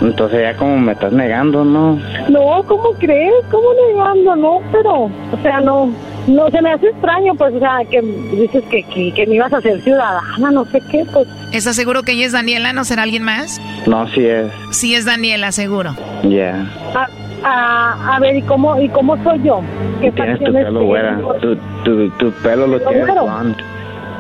Entonces 0.02 0.42
ya 0.42 0.58
como 0.58 0.78
me 0.78 0.94
estás 0.94 1.12
negando, 1.14 1.64
¿no? 1.64 2.00
No, 2.30 2.64
¿cómo 2.68 2.92
crees? 3.00 3.34
¿Cómo 3.52 3.68
negando? 3.90 4.36
No, 4.36 4.60
pero, 4.72 4.94
o 5.04 5.38
sea, 5.44 5.60
no, 5.62 5.90
no, 6.28 6.50
se 6.50 6.62
me 6.62 6.72
hace 6.72 6.88
extraño, 6.88 7.36
pues, 7.36 7.54
o 7.54 7.60
sea, 7.60 7.80
que 7.90 8.02
dices 8.02 8.64
que, 8.72 8.82
que, 8.84 9.14
que 9.14 9.28
me 9.28 9.36
ibas 9.36 9.54
a 9.54 9.58
hacer 9.58 9.80
ciudadana, 9.82 10.52
no 10.52 10.66
sé 10.66 10.82
qué, 10.90 11.06
pues. 11.14 11.28
¿Estás 11.52 11.76
seguro 11.76 12.02
que 12.04 12.14
ella 12.14 12.26
es 12.26 12.32
Daniela? 12.32 12.74
¿No 12.74 12.84
será 12.84 13.04
alguien 13.04 13.24
más? 13.24 13.62
No, 13.86 14.08
sí 14.08 14.26
es. 14.26 14.48
Sí 14.72 14.96
es 14.96 15.06
Daniela, 15.06 15.52
seguro. 15.52 15.96
Ya. 16.24 16.66
A, 16.96 17.08
a, 17.44 18.16
a 18.16 18.20
ver, 18.20 18.36
¿y 18.38 18.42
cómo, 18.42 18.82
¿y 18.82 18.90
cómo 18.90 19.22
soy 19.24 19.42
yo? 19.44 19.62
¿Qué 20.02 20.12
Tienes 20.12 20.40
tu 20.40 20.52
pelo 20.52 20.84
güera. 20.84 21.20
Tu, 21.42 21.56
tu, 21.84 22.10
tu 22.12 22.32
pelo 22.42 22.66
lo 22.66 22.78
¿Pelo 22.80 22.90
tienes 22.90 23.06
blonde. 23.14 23.64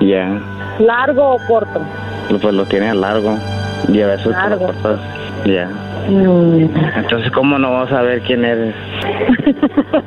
Ya. 0.01 0.39
¿Largo 0.79 1.35
o 1.35 1.37
corto? 1.47 1.81
Pues 2.29 2.53
lo 2.53 2.65
tienes 2.65 2.95
largo. 2.95 3.35
Y 3.87 4.01
a 4.01 4.07
veces 4.07 4.25
te 4.25 4.29
lo 4.31 4.37
Largo. 4.37 4.65
cortas. 4.67 4.99
Ya. 5.45 5.67
Mm. 6.09 6.69
Entonces, 6.95 7.31
¿cómo 7.31 7.57
no 7.57 7.71
vas 7.71 7.91
a 7.91 8.01
ver 8.01 8.21
quién 8.21 8.45
eres? 8.45 8.75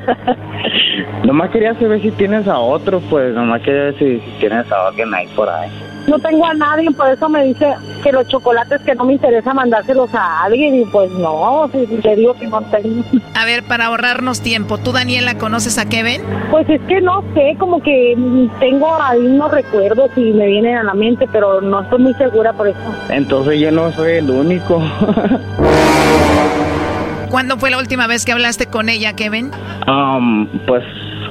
nomás 1.25 1.49
quería 1.49 1.73
saber 1.75 2.01
si 2.01 2.11
tienes 2.11 2.47
a 2.47 2.59
otro, 2.59 2.99
pues. 3.09 3.33
Nomás 3.33 3.61
quería 3.61 3.83
ver 3.83 3.97
si, 3.99 4.19
si 4.19 4.31
tienes 4.39 4.71
a 4.71 4.87
alguien 4.87 5.13
ahí 5.13 5.27
por 5.35 5.49
ahí. 5.49 5.69
No 6.07 6.19
tengo 6.19 6.45
a 6.45 6.53
nadie, 6.53 6.91
por 6.91 7.09
eso 7.09 7.27
me 7.29 7.43
dice 7.43 7.73
que 8.03 8.11
los 8.11 8.27
chocolates 8.27 8.81
que 8.81 8.93
no 8.95 9.05
me 9.05 9.13
interesa 9.13 9.53
mandárselos 9.53 10.13
a 10.13 10.43
alguien 10.43 10.81
y 10.81 10.85
pues 10.85 11.09
no, 11.11 11.69
si 11.71 11.87
le 11.87 12.15
digo 12.15 12.33
que 12.35 12.47
no 12.47 12.61
tengo. 12.63 13.03
A 13.33 13.45
ver, 13.45 13.63
para 13.63 13.85
ahorrarnos 13.85 14.41
tiempo, 14.41 14.77
¿tú, 14.77 14.91
Daniela, 14.91 15.37
conoces 15.37 15.77
a 15.77 15.85
Kevin? 15.85 16.21
Pues 16.51 16.69
es 16.69 16.81
que 16.83 17.01
no 17.01 17.23
sé, 17.33 17.55
como 17.57 17.81
que 17.81 18.15
tengo 18.59 18.95
ahí 19.01 19.19
unos 19.19 19.51
recuerdos 19.51 20.11
y 20.15 20.31
me 20.31 20.45
vienen 20.47 20.77
a 20.77 20.83
la 20.83 20.93
mente, 20.93 21.27
pero 21.31 21.61
no 21.61 21.81
estoy 21.81 21.99
muy 21.99 22.13
segura 22.15 22.53
por 22.53 22.67
eso. 22.67 22.79
Entonces, 23.09 23.59
yo 23.59 23.71
no 23.71 23.91
soy 23.91 24.13
el 24.13 24.29
único. 24.29 24.81
¿Cuándo 27.29 27.57
fue 27.57 27.69
la 27.69 27.79
última 27.79 28.07
vez 28.07 28.23
que 28.23 28.31
hablaste 28.31 28.67
con 28.67 28.87
ella, 28.89 29.13
Kevin? 29.13 29.51
um, 29.87 30.47
pues, 30.65 30.83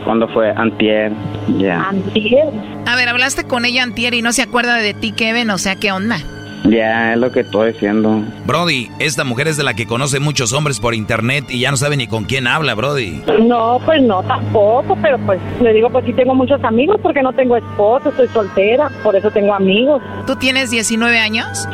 cuando 0.04 0.28
fue 0.28 0.50
antier. 0.50 1.12
Ya. 1.58 1.88
¿Antier? 1.88 2.48
A 2.86 2.96
ver, 2.96 3.08
hablaste 3.08 3.44
con 3.44 3.64
ella 3.64 3.82
antier 3.82 4.14
y 4.14 4.22
no 4.22 4.32
se 4.32 4.42
acuerda 4.42 4.76
de 4.76 4.94
ti, 4.94 5.12
Kevin, 5.12 5.50
o 5.50 5.58
sea, 5.58 5.76
¿qué 5.76 5.92
onda? 5.92 6.18
Ya, 6.64 7.12
es 7.12 7.18
lo 7.18 7.30
que 7.30 7.40
estoy 7.40 7.72
diciendo. 7.72 8.22
Brody, 8.46 8.88
esta 8.98 9.22
mujer 9.24 9.48
es 9.48 9.58
de 9.58 9.64
la 9.64 9.74
que 9.74 9.86
conoce 9.86 10.18
muchos 10.18 10.54
hombres 10.54 10.80
por 10.80 10.94
internet 10.94 11.44
y 11.50 11.60
ya 11.60 11.70
no 11.70 11.76
sabe 11.76 11.96
ni 11.96 12.06
con 12.06 12.24
quién 12.24 12.46
habla, 12.46 12.74
Brody. 12.74 13.22
No, 13.42 13.78
pues 13.84 14.00
no, 14.02 14.22
tampoco, 14.22 14.96
pero 15.02 15.18
pues 15.26 15.38
le 15.60 15.74
digo, 15.74 15.90
pues 15.90 16.06
sí 16.06 16.14
tengo 16.14 16.34
muchos 16.34 16.62
amigos 16.64 16.98
porque 17.02 17.22
no 17.22 17.34
tengo 17.34 17.56
esposo, 17.56 18.08
estoy 18.08 18.28
soltera, 18.28 18.90
por 19.02 19.14
eso 19.14 19.30
tengo 19.30 19.54
amigos. 19.54 20.00
¿Tú 20.26 20.36
tienes 20.36 20.70
19 20.70 21.18
años? 21.18 21.68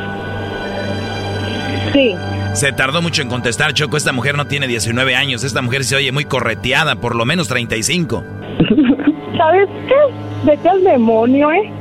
Sí. 1.92 2.16
Se 2.52 2.72
tardó 2.72 3.00
mucho 3.00 3.22
en 3.22 3.28
contestar, 3.28 3.72
Choco. 3.72 3.96
Esta 3.96 4.12
mujer 4.12 4.36
no 4.36 4.46
tiene 4.46 4.66
19 4.66 5.14
años. 5.14 5.44
Esta 5.44 5.62
mujer 5.62 5.84
se 5.84 5.96
oye 5.96 6.12
muy 6.12 6.24
correteada, 6.24 6.96
por 6.96 7.14
lo 7.14 7.24
menos 7.24 7.48
35. 7.48 8.24
¿Sabes 9.36 9.68
qué? 9.88 9.94
Vete 10.44 10.68
al 10.68 10.82
demonio, 10.82 11.50
¿eh? 11.52 11.72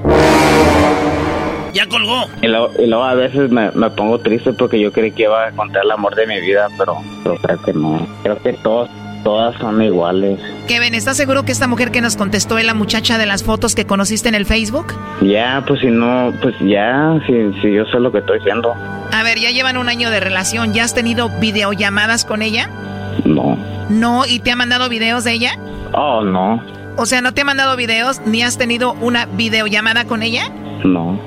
Ya 1.74 1.88
colgó. 1.88 2.26
Y 2.41 2.47
luego, 2.47 2.72
y 2.80 2.88
luego 2.88 3.03
a 3.03 3.15
veces 3.15 3.51
me, 3.51 3.72
me 3.72 3.89
pongo 3.89 4.20
triste 4.20 4.53
porque 4.53 4.80
yo 4.80 4.91
creí 4.91 5.11
que 5.11 5.24
iba 5.24 5.45
a 5.45 5.49
encontrar 5.49 5.84
el 5.86 5.91
amor 5.91 6.15
de 6.15 6.28
mi 6.28 6.39
vida, 6.39 6.67
pero, 6.78 6.97
pero 7.24 7.36
creo 7.38 7.61
que 7.61 7.74
no. 7.74 8.07
Creo 8.24 8.41
que 8.41 8.53
todos, 8.53 8.89
todas 9.24 9.55
son 9.59 9.82
iguales. 9.82 10.39
Kevin, 10.67 10.93
¿estás 10.95 11.17
seguro 11.17 11.43
que 11.43 11.51
esta 11.51 11.67
mujer 11.67 11.91
que 11.91 12.01
nos 12.01 12.15
contestó 12.15 12.57
es 12.57 12.65
la 12.65 12.74
muchacha 12.74 13.17
de 13.17 13.26
las 13.26 13.43
fotos 13.43 13.76
que 13.76 13.86
conociste 13.86 14.30
en 14.30 14.36
el 14.36 14.45
Facebook? 14.45 14.93
Ya, 15.22 15.63
pues 15.67 15.82
si 15.82 15.88
no, 15.88 16.34
pues 16.41 16.55
ya, 16.59 17.20
si, 17.28 17.34
si 17.61 17.74
yo 17.74 17.86
sé 17.86 17.99
lo 17.99 18.11
que 18.11 18.20
estoy 18.20 18.39
diciendo. 18.39 18.74
A 19.11 19.24
ver, 19.24 19.39
ya 19.39 19.51
llevan 19.51 19.78
un 19.78 19.89
año 19.89 20.09
de 20.11 20.20
relación. 20.20 20.74
¿Ya 20.74 20.84
has 20.84 20.93
tenido 20.93 21.30
videollamadas 21.39 22.26
con 22.26 22.41
ella? 22.41 22.70
No. 23.26 23.57
No, 23.89 24.26
¿y 24.26 24.39
te 24.39 24.51
ha 24.51 24.55
mandado 24.55 24.88
videos 24.89 25.24
de 25.24 25.32
ella? 25.34 25.51
Oh, 25.93 26.24
no, 26.24 26.63
O 26.97 27.05
sea, 27.07 27.22
¿no 27.22 27.34
te 27.34 27.41
ha 27.41 27.45
mandado 27.45 27.76
videos 27.76 28.22
ni 28.26 28.43
has 28.43 28.57
tenido 28.57 28.93
una 29.01 29.26
videollamada 29.26 30.05
con 30.05 30.22
ella? 30.24 30.49
no. 30.84 31.20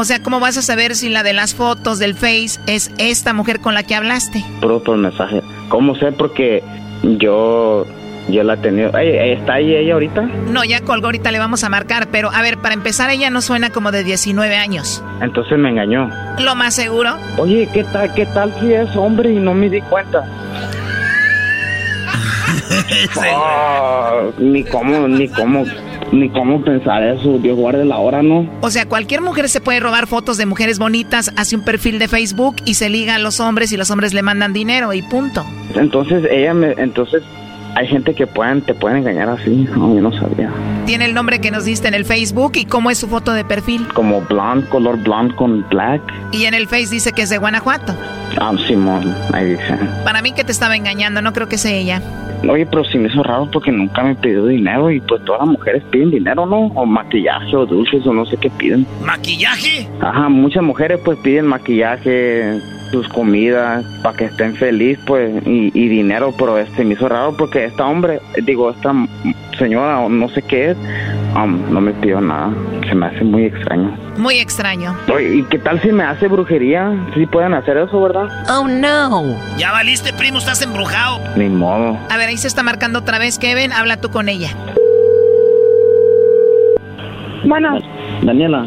O 0.00 0.04
sea, 0.04 0.22
¿cómo 0.22 0.38
vas 0.38 0.56
a 0.56 0.62
saber 0.62 0.94
si 0.94 1.08
la 1.08 1.24
de 1.24 1.32
las 1.32 1.56
fotos 1.56 1.98
del 1.98 2.14
Face 2.14 2.60
es 2.68 2.92
esta 2.98 3.32
mujer 3.32 3.58
con 3.58 3.74
la 3.74 3.82
que 3.82 3.96
hablaste? 3.96 4.44
Puro 4.60 4.80
por 4.80 4.96
mensaje. 4.96 5.42
¿Cómo 5.68 5.94
sé? 5.94 6.12
Porque 6.12 6.62
yo, 7.02 7.86
yo 8.28 8.42
la 8.42 8.54
he 8.54 8.56
tenido. 8.58 8.96
Ey, 8.96 9.32
¿Está 9.32 9.54
ahí 9.54 9.74
ella 9.74 9.94
ahorita? 9.94 10.22
No, 10.22 10.64
ya 10.64 10.80
colgó, 10.80 11.06
ahorita 11.06 11.30
le 11.30 11.38
vamos 11.38 11.64
a 11.64 11.68
marcar, 11.68 12.08
pero 12.10 12.30
a 12.32 12.42
ver, 12.42 12.58
para 12.58 12.74
empezar, 12.74 13.10
ella 13.10 13.30
no 13.30 13.40
suena 13.40 13.70
como 13.70 13.92
de 13.92 14.04
19 14.04 14.56
años. 14.56 15.02
Entonces 15.20 15.58
me 15.58 15.70
engañó. 15.70 16.10
Lo 16.38 16.54
más 16.54 16.74
seguro. 16.74 17.16
Oye, 17.36 17.68
¿qué 17.72 17.84
tal, 17.84 18.12
qué 18.14 18.26
tal 18.26 18.52
si 18.60 18.72
es 18.72 18.94
hombre 18.96 19.32
y 19.32 19.36
no 19.36 19.54
me 19.54 19.68
di 19.68 19.80
cuenta? 19.82 20.24
Ah, 23.20 24.24
ni 24.38 24.62
cómo, 24.64 25.08
ni 25.08 25.28
cómo, 25.28 25.64
ni 26.12 26.28
cómo 26.30 26.62
pensar 26.62 27.02
eso. 27.02 27.38
Dios 27.38 27.56
guarde 27.56 27.84
la 27.84 27.98
hora, 27.98 28.22
¿no? 28.22 28.48
O 28.60 28.70
sea, 28.70 28.86
cualquier 28.86 29.20
mujer 29.20 29.48
se 29.48 29.60
puede 29.60 29.80
robar 29.80 30.06
fotos 30.06 30.36
de 30.36 30.46
mujeres 30.46 30.78
bonitas, 30.78 31.32
hace 31.36 31.56
un 31.56 31.62
perfil 31.64 31.98
de 31.98 32.08
Facebook 32.08 32.56
y 32.64 32.74
se 32.74 32.88
liga 32.88 33.16
a 33.16 33.18
los 33.18 33.40
hombres 33.40 33.72
y 33.72 33.76
los 33.76 33.90
hombres 33.90 34.14
le 34.14 34.22
mandan 34.22 34.52
dinero 34.52 34.92
y 34.92 35.02
punto. 35.02 35.44
Entonces 35.74 36.24
ella 36.30 36.54
me, 36.54 36.72
entonces 36.72 37.22
hay 37.74 37.86
gente 37.86 38.14
que 38.14 38.26
pueden, 38.26 38.62
te 38.62 38.74
pueden 38.74 38.98
engañar 38.98 39.28
así. 39.28 39.68
No, 39.74 39.94
yo 39.94 40.00
no 40.00 40.12
sabía. 40.12 40.50
Tiene 40.86 41.04
el 41.04 41.14
nombre 41.14 41.40
que 41.40 41.50
nos 41.50 41.64
diste 41.64 41.88
en 41.88 41.94
el 41.94 42.04
Facebook 42.04 42.52
y 42.56 42.64
cómo 42.64 42.90
es 42.90 42.98
su 42.98 43.08
foto 43.08 43.32
de 43.32 43.44
perfil. 43.44 43.86
Como 43.94 44.20
blonde, 44.22 44.66
color 44.68 44.98
blonde 44.98 45.34
con 45.34 45.68
black. 45.68 46.00
Y 46.32 46.44
en 46.44 46.54
el 46.54 46.66
Face 46.66 46.88
dice 46.90 47.12
que 47.12 47.22
es 47.22 47.30
de 47.30 47.38
Guanajuato. 47.38 47.94
Ah, 48.40 48.52
Simón, 48.66 49.14
ahí 49.32 49.50
dice. 49.50 49.78
Para 50.04 50.22
mí 50.22 50.32
que 50.32 50.44
te 50.44 50.52
estaba 50.52 50.76
engañando, 50.76 51.22
no 51.22 51.32
creo 51.32 51.48
que 51.48 51.58
sea 51.58 51.72
ella. 51.72 52.02
Oye, 52.48 52.66
pero 52.66 52.84
sí 52.84 52.98
me 52.98 53.08
hizo 53.08 53.22
raro 53.22 53.48
porque 53.50 53.72
nunca 53.72 54.02
me 54.04 54.14
pidió 54.14 54.46
dinero 54.46 54.90
y 54.90 55.00
pues 55.00 55.24
todas 55.24 55.40
las 55.40 55.50
mujeres 55.50 55.82
piden 55.90 56.10
dinero, 56.10 56.46
¿no? 56.46 56.66
O 56.68 56.86
maquillaje 56.86 57.56
o 57.56 57.66
dulces 57.66 58.06
o 58.06 58.12
no 58.12 58.24
sé 58.26 58.36
qué 58.36 58.48
piden. 58.48 58.86
¿Maquillaje? 59.04 59.88
Ajá, 60.00 60.28
muchas 60.28 60.62
mujeres 60.62 61.00
pues 61.04 61.18
piden 61.18 61.46
maquillaje, 61.46 62.60
sus 62.90 63.08
comidas, 63.08 63.84
para 64.02 64.16
que 64.16 64.24
estén 64.26 64.54
felices 64.56 65.02
pues 65.06 65.46
y, 65.46 65.70
y 65.74 65.88
dinero, 65.88 66.34
pero 66.38 66.58
este 66.58 66.84
me 66.84 66.94
hizo 66.94 67.08
raro 67.08 67.36
porque 67.36 67.64
esta 67.64 67.86
hombre, 67.86 68.20
digo, 68.42 68.70
esta 68.70 68.92
señora 69.58 70.08
no 70.08 70.28
sé 70.28 70.42
qué 70.42 70.70
es, 70.70 70.76
um, 71.34 71.60
no 71.72 71.80
me 71.80 71.92
pidió 71.92 72.20
nada. 72.20 72.50
Se 72.88 72.94
me 72.94 73.06
hace 73.06 73.22
muy 73.24 73.44
extraño. 73.44 73.94
Muy 74.16 74.38
extraño. 74.38 74.96
Oye, 75.12 75.36
¿y 75.36 75.42
qué 75.44 75.58
tal 75.58 75.80
si 75.82 75.92
me 75.92 76.04
hace 76.04 76.26
brujería? 76.28 76.92
Sí 77.14 77.26
pueden 77.26 77.52
hacer 77.54 77.76
eso, 77.76 78.00
¿verdad? 78.00 78.28
Oh, 78.50 78.66
no. 78.66 79.36
Ya 79.58 79.72
valiste, 79.72 80.12
primo, 80.12 80.38
estás 80.38 80.62
embrujado. 80.62 81.20
Ni 81.36 81.48
modo. 81.48 81.98
A 82.08 82.16
ver, 82.16 82.28
ahí 82.28 82.36
se 82.38 82.48
está 82.48 82.62
marcando 82.62 83.00
otra 83.00 83.18
vez, 83.18 83.38
Kevin, 83.38 83.72
habla 83.72 84.00
tú 84.00 84.10
con 84.10 84.28
ella. 84.28 84.48
Bueno, 87.44 87.78
Daniela. 88.22 88.66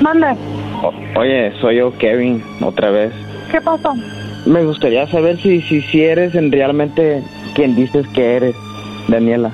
manda. 0.00 0.36
oye, 1.16 1.52
soy 1.60 1.76
yo, 1.76 1.96
Kevin, 1.98 2.42
otra 2.60 2.90
vez. 2.90 3.12
¿Qué 3.52 3.60
pasó? 3.60 3.94
Me 4.46 4.64
gustaría 4.64 5.06
saber 5.08 5.36
si, 5.36 5.60
si, 5.60 5.82
si 5.82 6.02
eres 6.02 6.34
en 6.34 6.50
realmente 6.50 7.22
quien 7.54 7.76
dices 7.76 8.08
que 8.08 8.36
eres, 8.36 8.56
Daniela. 9.08 9.50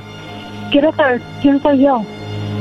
¿Quieres 0.71 0.95
saber 0.95 1.21
quién 1.43 1.61
soy 1.61 1.83
yo? 1.83 2.01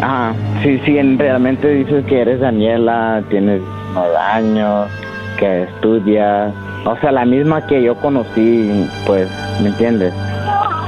Ajá, 0.01 0.33
sí, 0.63 0.79
sí, 0.83 0.97
en 0.97 1.19
realmente 1.19 1.69
dices 1.69 2.03
que 2.05 2.21
eres 2.21 2.39
Daniela, 2.39 3.23
tienes 3.29 3.61
nueve 3.93 4.17
años, 4.17 4.89
que 5.37 5.63
estudias, 5.63 6.51
o 6.85 6.97
sea, 6.97 7.11
la 7.11 7.25
misma 7.25 7.65
que 7.67 7.83
yo 7.83 7.95
conocí, 7.95 8.87
pues, 9.05 9.29
¿me 9.61 9.69
entiendes? 9.69 10.13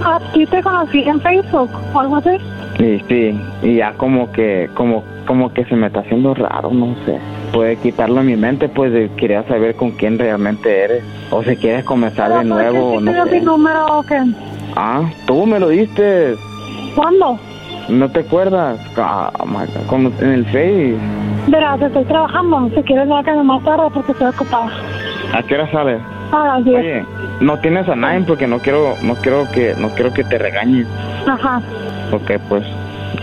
¿A 0.03 0.19
ti 0.33 0.47
te 0.47 0.63
conocí 0.63 1.03
en 1.03 1.21
Facebook 1.21 1.69
o 1.93 1.99
algo 1.99 2.15
así? 2.17 2.37
Y 2.79 2.99
sí, 3.07 3.39
y 3.61 3.75
ya 3.75 3.93
como 3.93 4.31
que, 4.31 4.67
como, 4.73 5.03
como 5.27 5.53
que 5.53 5.63
se 5.65 5.75
me 5.75 5.87
está 5.87 5.99
haciendo 5.99 6.33
raro, 6.33 6.71
no 6.71 6.95
sé. 7.05 7.19
Puede 7.53 7.77
quitarlo 7.77 8.21
en 8.21 8.27
mi 8.27 8.35
mente, 8.35 8.69
pues 8.69 8.91
de- 8.93 9.09
quería 9.17 9.43
saber 9.43 9.75
con 9.75 9.91
quién 9.91 10.19
realmente 10.19 10.83
eres. 10.83 11.03
O 11.31 11.43
si 11.43 11.55
quieres 11.55 11.83
comenzar 11.83 12.31
de 12.37 12.43
nuevo, 12.43 12.91
¿Quién 12.99 13.05
no 13.05 13.25
mi 13.25 13.29
sé. 13.31 13.41
número 13.41 13.85
o 13.99 14.03
qué? 14.03 14.19
Ah, 14.75 15.01
tú 15.25 15.45
me 15.45 15.59
lo 15.59 15.69
diste. 15.69 16.35
¿Cuándo? 16.95 17.39
¿No 17.89 18.07
te 18.09 18.19
acuerdas? 18.19 18.79
Ah, 18.97 19.31
como 19.87 20.11
en 20.21 20.29
el 20.31 20.45
Face. 20.45 20.95
Verás, 21.47 21.81
estoy 21.81 22.05
trabajando. 22.05 22.69
Si 22.75 22.83
quieres, 22.83 23.07
que 23.25 23.31
más 23.43 23.63
tarde 23.63 23.83
porque 23.93 24.11
estoy 24.11 24.27
ocupada. 24.27 24.69
¿A 25.33 25.41
qué 25.43 25.55
hora 25.55 25.71
sales? 25.71 25.99
Ah. 26.31 26.59
Oye, 26.63 27.03
no 27.41 27.57
tienes 27.59 27.89
a 27.89 27.95
nadie 27.95 28.23
porque 28.27 28.45
no 28.45 28.59
quiero, 28.59 28.93
no 29.01 29.15
quiero 29.15 29.45
que, 29.51 29.73
no 29.79 29.89
quiero 29.89 30.13
que 30.13 30.23
te 30.23 30.37
regañes. 30.37 30.85
Ajá. 31.27 31.61
Porque 32.11 32.37
pues, 32.37 32.63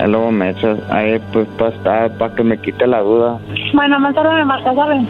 luego 0.06 0.30
me 0.30 0.50
echas 0.50 0.78
ahí 0.90 1.20
pues 1.32 1.46
para 1.58 1.74
estar, 1.74 2.18
para 2.18 2.34
que 2.34 2.42
me 2.42 2.58
quite 2.58 2.86
la 2.86 3.00
duda. 3.00 3.38
Bueno, 3.72 3.98
más 3.98 4.14
tarde 4.14 4.34
me 4.34 4.44
marcas, 4.44 4.74
¿sabes? 4.74 5.02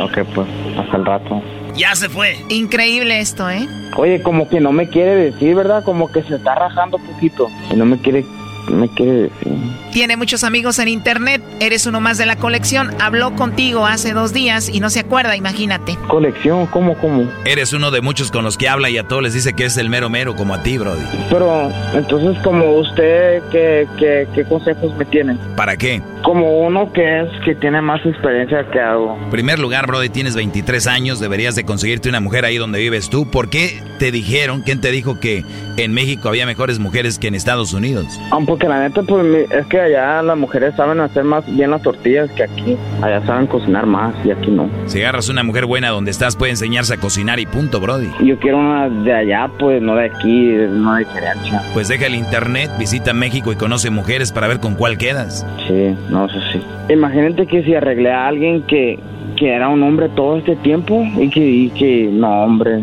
Ok, 0.00 0.18
pues, 0.34 0.48
hasta 0.78 0.96
el 0.96 1.04
rato. 1.04 1.42
Ya 1.74 1.94
se 1.94 2.08
fue. 2.08 2.36
Increíble 2.48 3.20
esto, 3.20 3.48
¿eh? 3.48 3.66
Oye, 3.96 4.22
como 4.22 4.48
que 4.48 4.60
no 4.60 4.72
me 4.72 4.88
quiere 4.88 5.14
decir, 5.14 5.54
¿verdad? 5.54 5.84
Como 5.84 6.10
que 6.10 6.22
se 6.22 6.36
está 6.36 6.54
rajando 6.54 6.98
poquito. 6.98 7.48
Y 7.70 7.76
no 7.76 7.84
me 7.84 7.98
quiere, 7.98 8.24
me 8.68 8.88
quiere 8.88 9.22
decir. 9.22 9.52
Tiene 9.92 10.16
muchos 10.16 10.44
amigos 10.44 10.78
en 10.78 10.88
internet, 10.88 11.42
eres 11.60 11.86
uno 11.86 12.00
más 12.00 12.18
de 12.18 12.26
la 12.26 12.36
colección. 12.36 12.90
Habló 13.00 13.34
contigo 13.34 13.86
hace 13.86 14.12
dos 14.12 14.32
días 14.32 14.68
y 14.68 14.80
no 14.80 14.90
se 14.90 15.00
acuerda, 15.00 15.36
imagínate. 15.36 15.96
¿Colección? 16.06 16.66
¿Cómo, 16.66 16.94
cómo? 16.98 17.28
Eres 17.44 17.72
uno 17.72 17.90
de 17.90 18.00
muchos 18.00 18.30
con 18.30 18.44
los 18.44 18.56
que 18.56 18.68
habla 18.68 18.90
y 18.90 18.98
a 18.98 19.04
todos 19.08 19.22
les 19.22 19.34
dice 19.34 19.54
que 19.54 19.64
es 19.64 19.76
el 19.76 19.88
mero 19.88 20.08
mero, 20.08 20.36
como 20.36 20.54
a 20.54 20.62
ti, 20.62 20.78
Brody. 20.78 21.02
Pero, 21.28 21.72
entonces, 21.94 22.40
como 22.42 22.76
usted, 22.76 23.42
¿qué, 23.50 23.88
qué, 23.98 24.28
qué 24.34 24.44
consejos 24.44 24.94
me 24.96 25.04
tiene? 25.04 25.36
¿Para 25.56 25.76
qué? 25.76 26.02
Como 26.22 26.60
uno 26.60 26.92
que 26.92 27.22
es, 27.22 27.28
que 27.44 27.54
tiene 27.54 27.80
más 27.80 28.04
experiencia 28.04 28.64
que 28.70 28.78
hago. 28.78 29.18
En 29.24 29.30
primer 29.30 29.58
lugar, 29.58 29.86
Brody, 29.86 30.08
tienes 30.10 30.36
23 30.36 30.86
años, 30.86 31.18
deberías 31.18 31.54
de 31.54 31.64
conseguirte 31.64 32.08
una 32.08 32.20
mujer 32.20 32.44
ahí 32.44 32.58
donde 32.58 32.78
vives 32.78 33.10
tú. 33.10 33.30
¿Por 33.30 33.50
qué 33.50 33.82
te 33.98 34.10
dijeron, 34.12 34.62
quién 34.62 34.80
te 34.80 34.90
dijo 34.90 35.18
que 35.18 35.44
en 35.76 35.92
México 35.92 36.28
había 36.28 36.46
mejores 36.46 36.78
mujeres 36.78 37.18
que 37.18 37.28
en 37.28 37.34
Estados 37.34 37.72
Unidos? 37.72 38.06
Ah, 38.30 38.38
porque 38.50 38.66
la 38.66 38.80
neta, 38.80 39.04
pues, 39.04 39.48
es 39.48 39.66
que 39.66 39.80
allá 39.80 40.20
las 40.24 40.36
mujeres 40.36 40.74
saben 40.74 40.98
hacer 40.98 41.22
más 41.22 41.46
bien 41.54 41.70
las 41.70 41.82
tortillas 41.82 42.28
que 42.32 42.42
aquí. 42.42 42.76
Allá 43.00 43.24
saben 43.24 43.46
cocinar 43.46 43.86
más 43.86 44.12
y 44.24 44.32
aquí 44.32 44.50
no. 44.50 44.68
Si 44.86 45.00
agarras 45.00 45.28
una 45.28 45.44
mujer 45.44 45.66
buena 45.66 45.90
donde 45.90 46.10
estás, 46.10 46.34
puede 46.34 46.50
enseñarse 46.50 46.94
a 46.94 46.96
cocinar 46.96 47.38
y 47.38 47.46
punto, 47.46 47.78
Brody. 47.78 48.08
Yo 48.24 48.36
quiero 48.40 48.58
una 48.58 48.88
de 48.88 49.14
allá, 49.14 49.48
pues, 49.56 49.80
no 49.80 49.94
de 49.94 50.06
aquí, 50.06 50.48
no 50.68 50.94
de 50.94 51.04
diferencia. 51.04 51.62
Pues 51.72 51.86
deja 51.86 52.06
el 52.06 52.16
internet, 52.16 52.72
visita 52.76 53.12
México 53.12 53.52
y 53.52 53.54
conoce 53.54 53.88
mujeres 53.90 54.32
para 54.32 54.48
ver 54.48 54.58
con 54.58 54.74
cuál 54.74 54.98
quedas. 54.98 55.46
Sí, 55.68 55.94
no, 56.10 56.26
eso 56.26 56.40
sí. 56.52 56.60
Imagínate 56.92 57.46
que 57.46 57.62
si 57.62 57.76
arreglé 57.76 58.10
a 58.10 58.26
alguien 58.26 58.62
que, 58.62 58.98
que 59.36 59.54
era 59.54 59.68
un 59.68 59.80
hombre 59.84 60.08
todo 60.08 60.38
este 60.38 60.56
tiempo 60.56 61.06
y 61.16 61.30
que, 61.30 61.38
y 61.38 61.70
que 61.70 62.08
no, 62.12 62.42
hombre. 62.42 62.80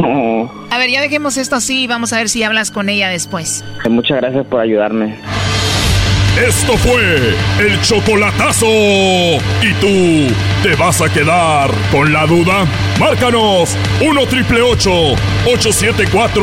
No. 0.00 0.50
A 0.70 0.78
ver, 0.78 0.90
ya 0.90 1.00
dejemos 1.00 1.36
esto 1.36 1.56
así 1.56 1.82
y 1.82 1.86
vamos 1.86 2.12
a 2.12 2.18
ver 2.18 2.28
si 2.28 2.42
hablas 2.42 2.70
con 2.70 2.88
ella 2.88 3.08
después. 3.08 3.64
Muchas 3.88 4.18
gracias 4.18 4.46
por 4.46 4.60
ayudarme. 4.60 5.18
Esto 6.38 6.76
fue 6.78 7.34
el 7.58 7.80
chocolatazo. 7.82 8.66
¿Y 8.66 9.74
tú 9.80 10.32
te 10.62 10.74
vas 10.76 11.02
a 11.02 11.12
quedar 11.12 11.70
con 11.90 12.12
la 12.12 12.24
duda? 12.24 12.66
Márcanos 12.98 13.76
1 14.00 14.26
triple 14.26 14.62
874 14.62 16.42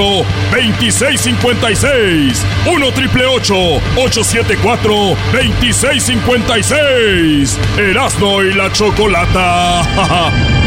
2656. 0.51 2.45
1 2.67 2.91
triple 2.91 3.25
874 3.25 4.93
2656. 5.31 7.57
Erasno 7.77 8.43
y 8.43 8.53
la 8.53 8.71
chocolata. 8.71 10.61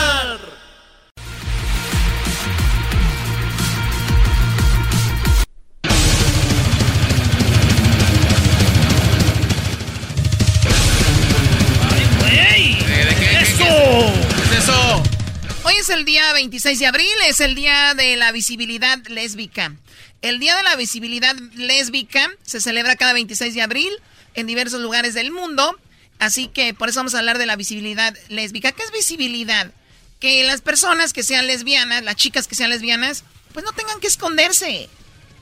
Es 15.81 15.89
el 15.89 16.05
día 16.05 16.31
26 16.33 16.77
de 16.77 16.85
abril, 16.85 17.11
es 17.25 17.39
el 17.39 17.55
día 17.55 17.95
de 17.95 18.15
la 18.15 18.31
visibilidad 18.31 18.99
lésbica. 19.07 19.75
El 20.21 20.39
día 20.39 20.55
de 20.55 20.61
la 20.61 20.75
visibilidad 20.75 21.35
lésbica 21.55 22.29
se 22.43 22.61
celebra 22.61 22.95
cada 22.95 23.13
26 23.13 23.55
de 23.55 23.63
abril 23.63 23.91
en 24.35 24.45
diversos 24.45 24.79
lugares 24.79 25.15
del 25.15 25.31
mundo. 25.31 25.75
Así 26.19 26.47
que 26.47 26.75
por 26.75 26.89
eso 26.89 26.99
vamos 26.99 27.15
a 27.15 27.19
hablar 27.19 27.39
de 27.39 27.47
la 27.47 27.55
visibilidad 27.55 28.15
lésbica. 28.29 28.73
¿Qué 28.73 28.83
es 28.83 28.91
visibilidad? 28.91 29.71
Que 30.19 30.43
las 30.43 30.61
personas 30.61 31.13
que 31.13 31.23
sean 31.23 31.47
lesbianas, 31.47 32.03
las 32.03 32.15
chicas 32.15 32.47
que 32.47 32.53
sean 32.53 32.69
lesbianas, 32.69 33.23
pues 33.51 33.65
no 33.65 33.71
tengan 33.71 33.99
que 33.99 34.07
esconderse. 34.07 34.87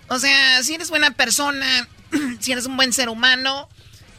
O 0.07 0.19
sea, 0.19 0.63
si 0.63 0.73
eres 0.73 0.89
buena 0.89 1.11
persona, 1.11 1.89
si 2.39 2.53
eres 2.53 2.65
un 2.65 2.77
buen 2.77 2.93
ser 2.93 3.09
humano 3.09 3.67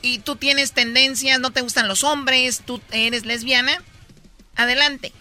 y 0.03 0.19
tú 0.19 0.37
tienes 0.37 0.73
tendencias, 0.73 1.41
no 1.41 1.51
te 1.51 1.63
gustan 1.63 1.89
los 1.89 2.05
hombres, 2.05 2.61
tú 2.67 2.83
eres 2.91 3.25
lesbiana, 3.25 3.83
adelante. 4.55 5.15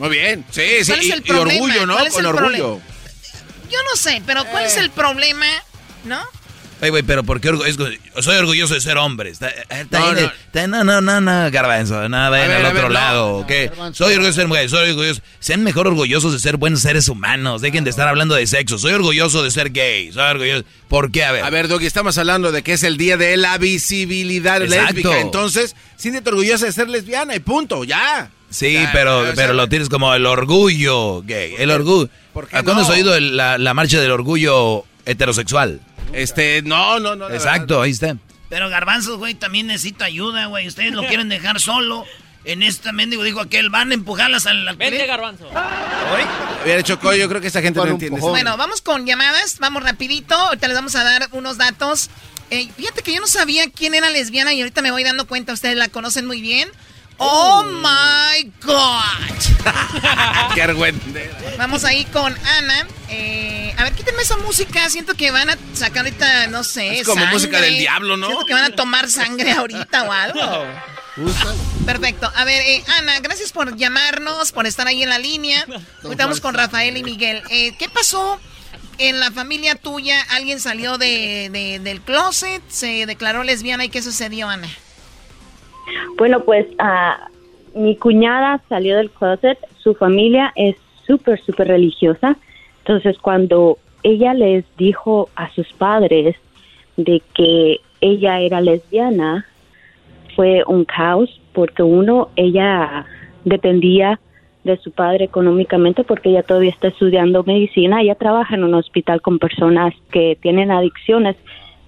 Muy 0.00 0.08
bien. 0.08 0.44
Sí, 0.50 0.62
sí. 0.82 0.86
¿Cuál 0.86 0.98
es 1.00 1.06
Y, 1.06 1.10
el 1.12 1.22
y 1.24 1.30
orgullo, 1.30 1.86
¿no? 1.86 1.92
¿Cuál 1.94 2.06
es 2.08 2.12
Con 2.14 2.20
el 2.26 2.26
orgullo. 2.34 2.80
Yo 3.70 3.78
no 3.88 3.96
sé, 3.96 4.20
pero 4.26 4.44
¿cuál 4.46 4.64
es 4.64 4.76
Eh. 4.76 4.80
el 4.80 4.90
problema? 4.90 5.46
¿No? 6.04 6.18
Ay, 6.82 6.88
güey, 6.88 7.02
pero 7.02 7.22
¿por 7.22 7.42
qué 7.42 7.50
orgu- 7.52 7.66
es 7.66 8.24
soy 8.24 8.36
orgulloso 8.36 8.72
de 8.72 8.80
ser 8.80 8.96
hombre? 8.96 9.28
Está- 9.28 9.50
está 9.50 9.98
No, 10.00 10.12
no. 10.14 10.18
está- 10.18 10.66
no, 10.66 10.82
no, 10.82 11.00
no, 11.02 11.20
no, 11.20 11.50
garbanzo, 11.50 12.08
no, 12.08 12.30
vayan 12.30 12.50
al 12.52 12.64
otro 12.64 12.74
ver, 12.74 12.82
no. 12.84 12.88
lado, 12.88 13.36
¿ok? 13.36 13.52
Soy 13.92 14.14
orgulloso 14.14 14.26
de 14.28 14.32
ser 14.32 14.48
mujer, 14.48 14.70
soy 14.70 14.88
orgulloso. 14.90 15.20
Sean 15.40 15.62
mejor 15.62 15.86
orgullosos 15.88 16.32
de 16.32 16.38
ser 16.38 16.56
buenos 16.56 16.80
seres 16.80 17.08
humanos, 17.10 17.60
dejen 17.60 17.84
de 17.84 17.90
estar 17.90 18.08
hablando 18.08 18.34
de 18.34 18.46
sexo. 18.46 18.78
Soy 18.78 18.94
orgulloso 18.94 19.42
de 19.44 19.50
ser 19.50 19.70
gay, 19.72 20.10
soy 20.10 20.22
orgulloso. 20.22 20.64
¿Por 20.88 21.12
qué? 21.12 21.22
A 21.24 21.32
ver. 21.32 21.44
A 21.44 21.50
ver, 21.50 21.68
Doggy, 21.68 21.84
estamos 21.84 22.16
hablando 22.16 22.50
de 22.50 22.62
que 22.62 22.72
es 22.72 22.82
el 22.82 22.96
día 22.96 23.18
de 23.18 23.36
la 23.36 23.58
visibilidad 23.58 24.62
Exacto. 24.62 24.86
lésbica. 24.86 25.20
Entonces, 25.20 25.76
siéntete 25.96 26.30
orgullosa 26.30 26.64
de 26.64 26.72
ser 26.72 26.88
lesbiana 26.88 27.36
y 27.36 27.40
punto, 27.40 27.84
ya. 27.84 28.30
Sí, 28.50 28.72
Ya, 28.74 28.90
pero, 28.92 29.20
o 29.20 29.24
sea, 29.24 29.34
pero 29.34 29.52
lo 29.54 29.68
tienes 29.68 29.88
como 29.88 30.12
el 30.14 30.26
orgullo 30.26 31.22
gay. 31.22 31.54
El 31.58 31.70
orgullo. 31.70 32.08
¿Por 32.32 32.48
qué 32.48 32.56
¿A 32.56 32.62
cuándo 32.62 32.82
no? 32.82 32.88
has 32.88 32.92
oído 32.92 33.14
el- 33.14 33.36
la, 33.36 33.58
la 33.58 33.74
marcha 33.74 34.00
del 34.00 34.10
orgullo 34.10 34.84
heterosexual? 35.06 35.80
Este, 36.12 36.62
no, 36.62 36.98
no, 36.98 37.14
no. 37.16 37.28
la 37.28 37.34
Exacto, 37.36 37.80
ahí 37.82 37.90
está. 37.92 38.16
Pero 38.48 38.68
Garbanzos, 38.68 39.18
güey, 39.18 39.34
también 39.34 39.68
necesito 39.68 40.04
ayuda, 40.04 40.46
güey. 40.46 40.66
Ustedes 40.66 40.92
lo 40.92 41.02
quieren 41.08 41.28
dejar 41.28 41.60
solo. 41.60 42.04
En 42.44 42.62
esta 42.62 42.90
mendigo 42.92 43.22
dijo 43.22 43.38
aquel, 43.40 43.68
van 43.68 43.90
a 43.90 43.94
empujarlas 43.94 44.46
al... 44.46 44.66
al 44.66 44.76
Vente, 44.76 45.06
garbanzo. 45.06 45.46
Hubiera 46.64 46.80
hecho 46.80 46.98
yo 47.14 47.28
creo 47.28 47.40
que 47.40 47.48
esa 47.48 47.60
gente 47.62 47.78
no 47.78 47.86
entiende. 47.86 48.18
eso. 48.18 48.28
Bueno, 48.30 48.56
vamos 48.56 48.80
con 48.80 49.06
llamadas, 49.06 49.58
vamos 49.58 49.82
rapidito. 49.82 50.34
Ahorita 50.34 50.66
les 50.68 50.74
vamos 50.76 50.94
a 50.96 51.04
dar 51.04 51.28
unos 51.32 51.58
datos. 51.58 52.08
Eh, 52.50 52.68
fíjate 52.76 53.02
que 53.02 53.12
yo 53.14 53.20
no 53.20 53.26
sabía 53.26 53.70
quién 53.70 53.94
era 53.94 54.08
lesbiana 54.10 54.52
y 54.54 54.60
ahorita 54.60 54.82
me 54.82 54.90
voy 54.90 55.04
dando 55.04 55.26
cuenta, 55.26 55.52
ustedes 55.52 55.76
la 55.76 55.88
conocen 55.88 56.26
muy 56.26 56.40
bien. 56.40 56.68
Oh 57.22 57.62
my 57.64 58.50
God. 58.62 59.34
Qué 60.54 60.62
argüendera. 60.62 61.36
Vamos 61.58 61.84
ahí 61.84 62.06
con 62.06 62.34
Ana. 62.56 62.86
Eh, 63.10 63.74
a 63.76 63.84
ver, 63.84 63.92
quítenme 63.92 64.22
esa 64.22 64.38
música. 64.38 64.88
Siento 64.88 65.14
que 65.14 65.30
van 65.30 65.50
a 65.50 65.58
sacar 65.74 66.04
ahorita, 66.06 66.46
no 66.46 66.64
sé. 66.64 67.00
Es 67.00 67.06
como 67.06 67.20
sangre. 67.20 67.34
música 67.34 67.60
del 67.60 67.76
diablo, 67.78 68.16
¿no? 68.16 68.26
Siento 68.28 68.46
que 68.46 68.54
van 68.54 68.64
a 68.72 68.74
tomar 68.74 69.10
sangre 69.10 69.52
ahorita 69.52 70.04
o 70.04 70.12
algo. 70.12 70.40
Perfecto. 71.86 72.30
A 72.34 72.44
ver, 72.44 72.62
eh, 72.66 72.82
Ana, 72.98 73.20
gracias 73.20 73.52
por 73.52 73.76
llamarnos, 73.76 74.52
por 74.52 74.66
estar 74.66 74.86
ahí 74.86 75.02
en 75.02 75.08
la 75.10 75.18
línea. 75.18 75.66
Vamos 76.02 76.40
con 76.40 76.54
Rafael 76.54 76.96
y 76.96 77.02
Miguel. 77.02 77.42
Eh, 77.50 77.74
¿Qué 77.78 77.88
pasó 77.90 78.40
en 78.98 79.20
la 79.20 79.30
familia 79.30 79.74
tuya? 79.74 80.22
¿Alguien 80.30 80.60
salió 80.60 80.96
de, 80.98 81.50
de- 81.52 81.80
del 81.80 82.00
closet? 82.00 82.62
¿Se 82.70 83.04
declaró 83.06 83.42
lesbiana? 83.44 83.84
¿Y 83.84 83.88
qué 83.90 84.00
sucedió, 84.02 84.48
Ana? 84.48 84.68
Bueno, 86.16 86.40
pues 86.40 86.66
ah, 86.78 87.28
mi 87.74 87.96
cuñada 87.96 88.60
salió 88.68 88.96
del 88.96 89.10
closet, 89.10 89.58
su 89.78 89.94
familia 89.94 90.52
es 90.56 90.76
súper, 91.06 91.40
súper 91.40 91.68
religiosa, 91.68 92.36
entonces 92.78 93.18
cuando 93.18 93.78
ella 94.02 94.34
les 94.34 94.64
dijo 94.76 95.28
a 95.36 95.50
sus 95.50 95.72
padres 95.72 96.36
de 96.96 97.22
que 97.34 97.80
ella 98.00 98.40
era 98.40 98.60
lesbiana, 98.60 99.46
fue 100.34 100.62
un 100.66 100.84
caos 100.84 101.40
porque 101.52 101.82
uno, 101.82 102.28
ella 102.36 103.06
dependía 103.44 104.20
de 104.64 104.76
su 104.76 104.90
padre 104.92 105.24
económicamente 105.24 106.04
porque 106.04 106.30
ella 106.30 106.42
todavía 106.42 106.70
está 106.70 106.88
estudiando 106.88 107.42
medicina, 107.44 108.02
ella 108.02 108.14
trabaja 108.14 108.54
en 108.54 108.64
un 108.64 108.74
hospital 108.74 109.22
con 109.22 109.38
personas 109.38 109.94
que 110.10 110.36
tienen 110.40 110.70
adicciones, 110.70 111.36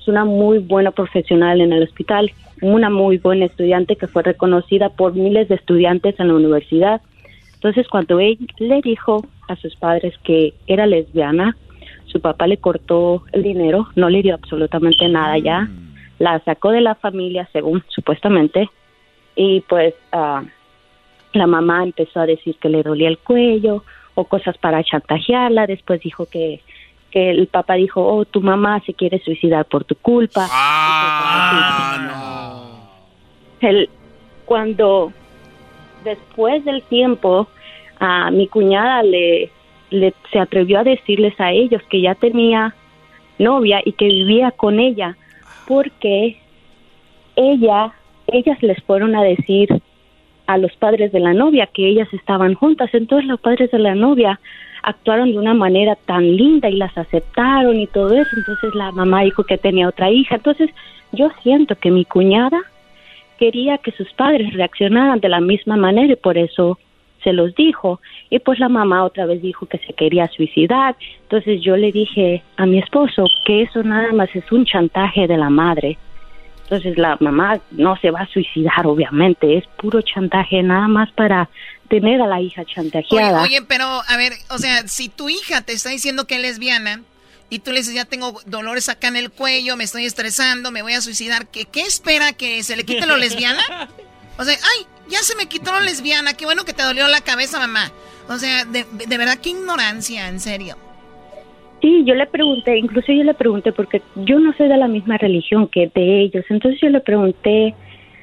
es 0.00 0.08
una 0.08 0.24
muy 0.24 0.58
buena 0.58 0.90
profesional 0.90 1.60
en 1.60 1.72
el 1.72 1.82
hospital, 1.82 2.32
una 2.62 2.88
muy 2.88 3.18
buena 3.18 3.46
estudiante 3.46 3.96
que 3.96 4.06
fue 4.06 4.22
reconocida 4.22 4.88
por 4.88 5.14
miles 5.14 5.48
de 5.48 5.56
estudiantes 5.56 6.18
en 6.18 6.28
la 6.28 6.34
universidad. 6.34 7.02
Entonces, 7.54 7.86
cuando 7.88 8.20
él 8.20 8.38
le 8.58 8.80
dijo 8.80 9.26
a 9.48 9.56
sus 9.56 9.76
padres 9.76 10.14
que 10.22 10.54
era 10.66 10.86
lesbiana, 10.86 11.56
su 12.06 12.20
papá 12.20 12.46
le 12.46 12.58
cortó 12.58 13.24
el 13.32 13.42
dinero, 13.42 13.88
no 13.96 14.08
le 14.08 14.22
dio 14.22 14.34
absolutamente 14.34 15.08
nada 15.08 15.38
ya, 15.38 15.68
la 16.18 16.38
sacó 16.44 16.70
de 16.70 16.80
la 16.80 16.94
familia, 16.94 17.48
según 17.52 17.82
supuestamente, 17.88 18.70
y 19.34 19.60
pues 19.62 19.94
ah, 20.12 20.42
la 21.32 21.46
mamá 21.46 21.82
empezó 21.82 22.20
a 22.20 22.26
decir 22.26 22.56
que 22.60 22.68
le 22.68 22.82
dolía 22.82 23.08
el 23.08 23.18
cuello 23.18 23.82
o 24.14 24.24
cosas 24.24 24.56
para 24.58 24.84
chantajearla, 24.84 25.66
después 25.66 26.00
dijo 26.00 26.26
que 26.26 26.60
que 27.12 27.30
el 27.30 27.46
papá 27.46 27.74
dijo, 27.74 28.02
oh, 28.02 28.24
tu 28.24 28.40
mamá 28.40 28.80
se 28.84 28.94
quiere 28.94 29.22
suicidar 29.22 29.66
por 29.66 29.84
tu 29.84 29.94
culpa. 29.94 30.48
El, 33.62 33.88
cuando 34.44 35.12
después 36.04 36.64
del 36.64 36.82
tiempo 36.82 37.48
a 37.98 38.30
mi 38.30 38.48
cuñada 38.48 39.02
le, 39.02 39.50
le 39.90 40.12
se 40.30 40.38
atrevió 40.38 40.80
a 40.80 40.84
decirles 40.84 41.38
a 41.40 41.52
ellos 41.52 41.82
que 41.88 42.00
ya 42.00 42.14
tenía 42.14 42.74
novia 43.38 43.80
y 43.84 43.92
que 43.92 44.06
vivía 44.06 44.50
con 44.50 44.80
ella 44.80 45.16
porque 45.66 46.36
ella 47.36 47.92
ellas 48.26 48.62
les 48.62 48.82
fueron 48.84 49.14
a 49.14 49.22
decir 49.22 49.68
a 50.46 50.58
los 50.58 50.72
padres 50.76 51.12
de 51.12 51.20
la 51.20 51.32
novia 51.32 51.68
que 51.72 51.86
ellas 51.86 52.08
estaban 52.12 52.54
juntas. 52.54 52.90
Entonces 52.92 53.28
los 53.28 53.40
padres 53.40 53.70
de 53.70 53.78
la 53.78 53.94
novia 53.94 54.40
actuaron 54.82 55.30
de 55.30 55.38
una 55.38 55.54
manera 55.54 55.96
tan 55.96 56.36
linda 56.36 56.68
y 56.68 56.76
las 56.76 56.96
aceptaron 56.96 57.78
y 57.78 57.86
todo 57.86 58.12
eso. 58.14 58.30
Entonces 58.36 58.74
la 58.74 58.90
mamá 58.92 59.22
dijo 59.22 59.44
que 59.44 59.58
tenía 59.58 59.88
otra 59.88 60.10
hija. 60.10 60.36
Entonces 60.36 60.70
yo 61.12 61.30
siento 61.42 61.76
que 61.76 61.90
mi 61.90 62.04
cuñada 62.04 62.62
quería 63.42 63.78
que 63.78 63.90
sus 63.90 64.12
padres 64.12 64.52
reaccionaran 64.52 65.18
de 65.18 65.28
la 65.28 65.40
misma 65.40 65.76
manera 65.76 66.12
y 66.12 66.16
por 66.16 66.38
eso 66.38 66.78
se 67.24 67.32
los 67.32 67.52
dijo. 67.56 68.00
Y 68.30 68.38
pues 68.38 68.60
la 68.60 68.68
mamá 68.68 69.04
otra 69.04 69.26
vez 69.26 69.42
dijo 69.42 69.66
que 69.66 69.78
se 69.78 69.94
quería 69.94 70.28
suicidar. 70.28 70.94
Entonces 71.22 71.60
yo 71.60 71.76
le 71.76 71.90
dije 71.90 72.44
a 72.56 72.66
mi 72.66 72.78
esposo 72.78 73.24
que 73.44 73.62
eso 73.62 73.82
nada 73.82 74.12
más 74.12 74.28
es 74.36 74.44
un 74.52 74.64
chantaje 74.64 75.26
de 75.26 75.36
la 75.36 75.50
madre. 75.50 75.98
Entonces 76.62 76.96
la 76.96 77.16
mamá 77.18 77.58
no 77.72 77.96
se 77.96 78.12
va 78.12 78.20
a 78.20 78.28
suicidar, 78.28 78.86
obviamente, 78.86 79.58
es 79.58 79.66
puro 79.76 80.02
chantaje 80.02 80.62
nada 80.62 80.86
más 80.86 81.10
para 81.10 81.48
tener 81.88 82.22
a 82.22 82.28
la 82.28 82.40
hija 82.40 82.62
Oye, 82.62 82.74
chantajeada. 82.74 83.42
oye, 83.42 83.60
pero 83.66 83.84
a 83.84 84.16
ver, 84.16 84.34
o 84.50 84.58
sea, 84.58 84.86
si 84.86 85.08
tu 85.08 85.28
hija 85.28 85.62
te 85.62 85.72
está 85.72 85.90
diciendo 85.90 86.28
que 86.28 86.36
es 86.36 86.42
lesbiana 86.42 87.02
y 87.52 87.58
tú 87.58 87.70
le 87.70 87.80
dices, 87.80 87.92
ya 87.92 88.06
tengo 88.06 88.40
dolores 88.46 88.88
acá 88.88 89.08
en 89.08 89.16
el 89.16 89.30
cuello, 89.30 89.76
me 89.76 89.84
estoy 89.84 90.06
estresando, 90.06 90.70
me 90.70 90.80
voy 90.80 90.94
a 90.94 91.02
suicidar, 91.02 91.48
¿qué, 91.48 91.66
qué 91.66 91.82
espera? 91.82 92.32
¿Que 92.32 92.62
se 92.62 92.76
le 92.76 92.84
quite 92.84 93.06
lo 93.06 93.18
lesbiana? 93.18 93.60
O 94.38 94.44
sea, 94.44 94.54
ay, 94.54 94.86
ya 95.10 95.18
se 95.18 95.36
me 95.36 95.44
quitó 95.44 95.72
lo 95.72 95.80
lesbiana, 95.80 96.32
qué 96.32 96.46
bueno 96.46 96.64
que 96.64 96.72
te 96.72 96.82
dolió 96.82 97.06
la 97.06 97.20
cabeza, 97.20 97.58
mamá. 97.58 97.92
O 98.30 98.38
sea, 98.38 98.64
de, 98.64 98.86
de 99.06 99.18
verdad, 99.18 99.36
qué 99.36 99.50
ignorancia, 99.50 100.26
en 100.28 100.40
serio. 100.40 100.78
Sí, 101.82 102.02
yo 102.06 102.14
le 102.14 102.26
pregunté, 102.26 102.78
incluso 102.78 103.12
yo 103.12 103.22
le 103.22 103.34
pregunté 103.34 103.72
porque 103.72 104.00
yo 104.16 104.40
no 104.40 104.54
soy 104.54 104.68
de 104.68 104.78
la 104.78 104.88
misma 104.88 105.18
religión 105.18 105.68
que 105.68 105.92
de 105.94 106.22
ellos, 106.22 106.46
entonces 106.48 106.80
yo 106.80 106.88
le 106.88 107.00
pregunté 107.00 107.74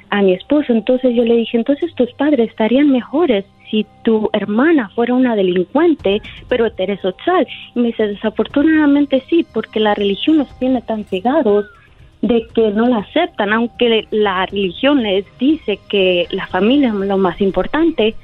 a 0.10 0.24
mi 0.24 0.34
esposo, 0.34 0.74
entonces 0.74 1.14
yo 1.14 1.24
le 1.24 1.36
dije, 1.36 1.58
entonces 1.58 1.94
tus 1.94 2.12
padres 2.14 2.50
estarían 2.50 2.90
mejores 2.90 3.46
si 3.70 3.86
tu 4.04 4.30
hermana 4.34 4.90
fuera 4.96 5.14
una 5.14 5.36
delincuente, 5.36 6.22
pero 6.48 6.66
heterosexual. 6.66 7.48
Y 7.76 7.80
me 7.80 7.88
dice, 7.88 8.08
desafortunadamente 8.08 9.24
sí, 9.30 9.46
porque 9.54 9.80
la 9.80 9.94
religión 9.96 10.38
nos 10.38 10.60
tiene 10.60 10.82
tan 10.82 11.06
cegados 11.06 11.66
de 12.22 12.46
que 12.54 12.72
no 12.72 12.88
la 12.88 12.98
aceptan, 12.98 13.54
aunque 13.54 14.06
la 14.12 14.46
religión 14.48 15.04
les 15.04 15.26
dice 15.40 15.80
que 15.90 16.28
la 16.32 16.48
familia 16.48 16.90
es 16.90 16.94
lo 16.96 17.18
más 17.18 17.40
importante. 17.42 18.16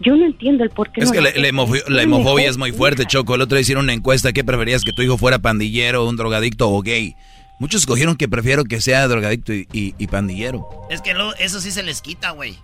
Yo 0.00 0.16
no 0.16 0.24
entiendo 0.26 0.64
el 0.64 0.70
por 0.70 0.90
qué. 0.92 1.00
Es 1.02 1.08
no 1.08 1.12
que 1.12 1.20
la, 1.20 1.30
la 1.30 1.40
la 1.40 1.48
hemofo- 1.48 1.88
la 1.88 2.02
hemofobia 2.02 2.48
es 2.48 2.56
muy 2.58 2.72
fuerte, 2.72 3.04
Choco. 3.06 3.34
El 3.34 3.42
otro 3.42 3.56
día 3.56 3.62
hicieron 3.62 3.84
una 3.84 3.92
encuesta. 3.94 4.32
¿Qué 4.32 4.44
preferías? 4.44 4.82
¿Que 4.82 4.92
tu 4.92 5.02
hijo 5.02 5.16
fuera 5.18 5.38
pandillero, 5.38 6.06
un 6.06 6.16
drogadicto 6.16 6.70
o 6.70 6.80
gay? 6.82 7.14
Muchos 7.58 7.82
escogieron 7.82 8.16
que 8.16 8.26
prefiero 8.26 8.64
que 8.64 8.80
sea 8.80 9.06
drogadicto 9.08 9.52
y, 9.52 9.66
y- 9.72 9.94
y 9.98 10.06
pandillero. 10.06 10.66
Es 10.90 11.02
que 11.02 11.12
lo- 11.14 11.34
eso 11.36 11.60
sí 11.60 11.70
se 11.70 11.82
les 11.82 12.00
quita, 12.00 12.30
güey. 12.30 12.54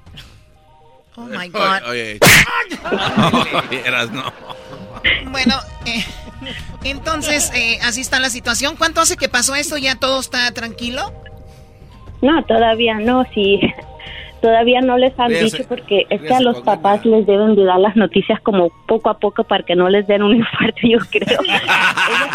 Oh 1.17 1.25
my 1.27 1.49
God. 1.49 1.83
Oye, 1.89 2.19
oye, 3.71 3.83
eras, 3.87 4.11
no. 4.11 4.25
Bueno, 5.31 5.55
eh, 5.87 6.05
entonces, 6.85 7.53
eh, 7.55 7.79
así 7.83 8.01
está 8.01 8.21
la 8.21 8.31
situación. 8.31 8.77
¿Cuánto 8.77 9.01
hace 9.01 9.17
que 9.17 9.29
pasó 9.29 9.55
esto? 9.55 9.77
¿Ya 9.77 9.97
todo 9.97 10.21
está 10.21 10.51
tranquilo? 10.53 11.13
No, 12.23 12.45
todavía 12.45 12.99
no, 12.99 13.25
sí. 13.35 13.61
Todavía 14.41 14.81
no 14.81 14.99
les 14.99 15.19
han 15.19 15.31
dicho 15.31 15.65
porque 15.69 16.07
es 16.11 16.21
que 16.21 16.35
a 16.35 16.41
los 16.41 16.61
papás 16.61 17.05
les 17.05 17.27
deben 17.27 17.57
de 17.57 17.65
dar 17.65 17.81
las 17.81 17.97
noticias 17.97 18.41
como 18.41 18.71
poco 18.87 19.11
a 19.11 19.19
poco 19.19 19.45
para 19.45 19.65
que 19.65 19.75
no 19.75 19.89
les 19.89 20.07
den 20.07 20.23
un 20.23 20.37
infarto, 20.37 20.81
yo 20.83 20.99
creo. 21.11 21.41
Ellas 21.43 21.63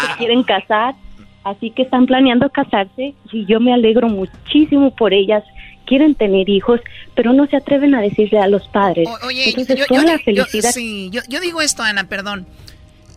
se 0.00 0.16
quieren 0.18 0.42
casar, 0.42 0.94
así 1.44 1.70
que 1.70 1.82
están 1.82 2.06
planeando 2.06 2.50
casarse 2.50 3.14
y 3.32 3.46
yo 3.46 3.60
me 3.60 3.72
alegro 3.72 4.08
muchísimo 4.08 4.94
por 4.94 5.14
ellas. 5.14 5.44
Quieren 5.86 6.14
tener 6.14 6.48
hijos, 6.48 6.80
pero 7.14 7.32
no 7.32 7.46
se 7.46 7.56
atreven 7.56 7.94
a 7.94 8.00
decirle 8.00 8.38
a 8.38 8.46
los 8.48 8.66
padres. 8.68 9.08
Oye, 9.24 9.48
Entonces, 9.50 9.78
yo, 9.78 9.86
toda 9.86 10.00
yo 10.00 10.06
la 10.06 10.12
di- 10.16 10.34
yo- 10.34 10.44
felicidad. 10.44 10.72
sí, 10.72 11.10
yo, 11.12 11.20
yo 11.28 11.40
digo 11.40 11.60
esto, 11.60 11.82
Ana, 11.82 12.08
perdón. 12.08 12.46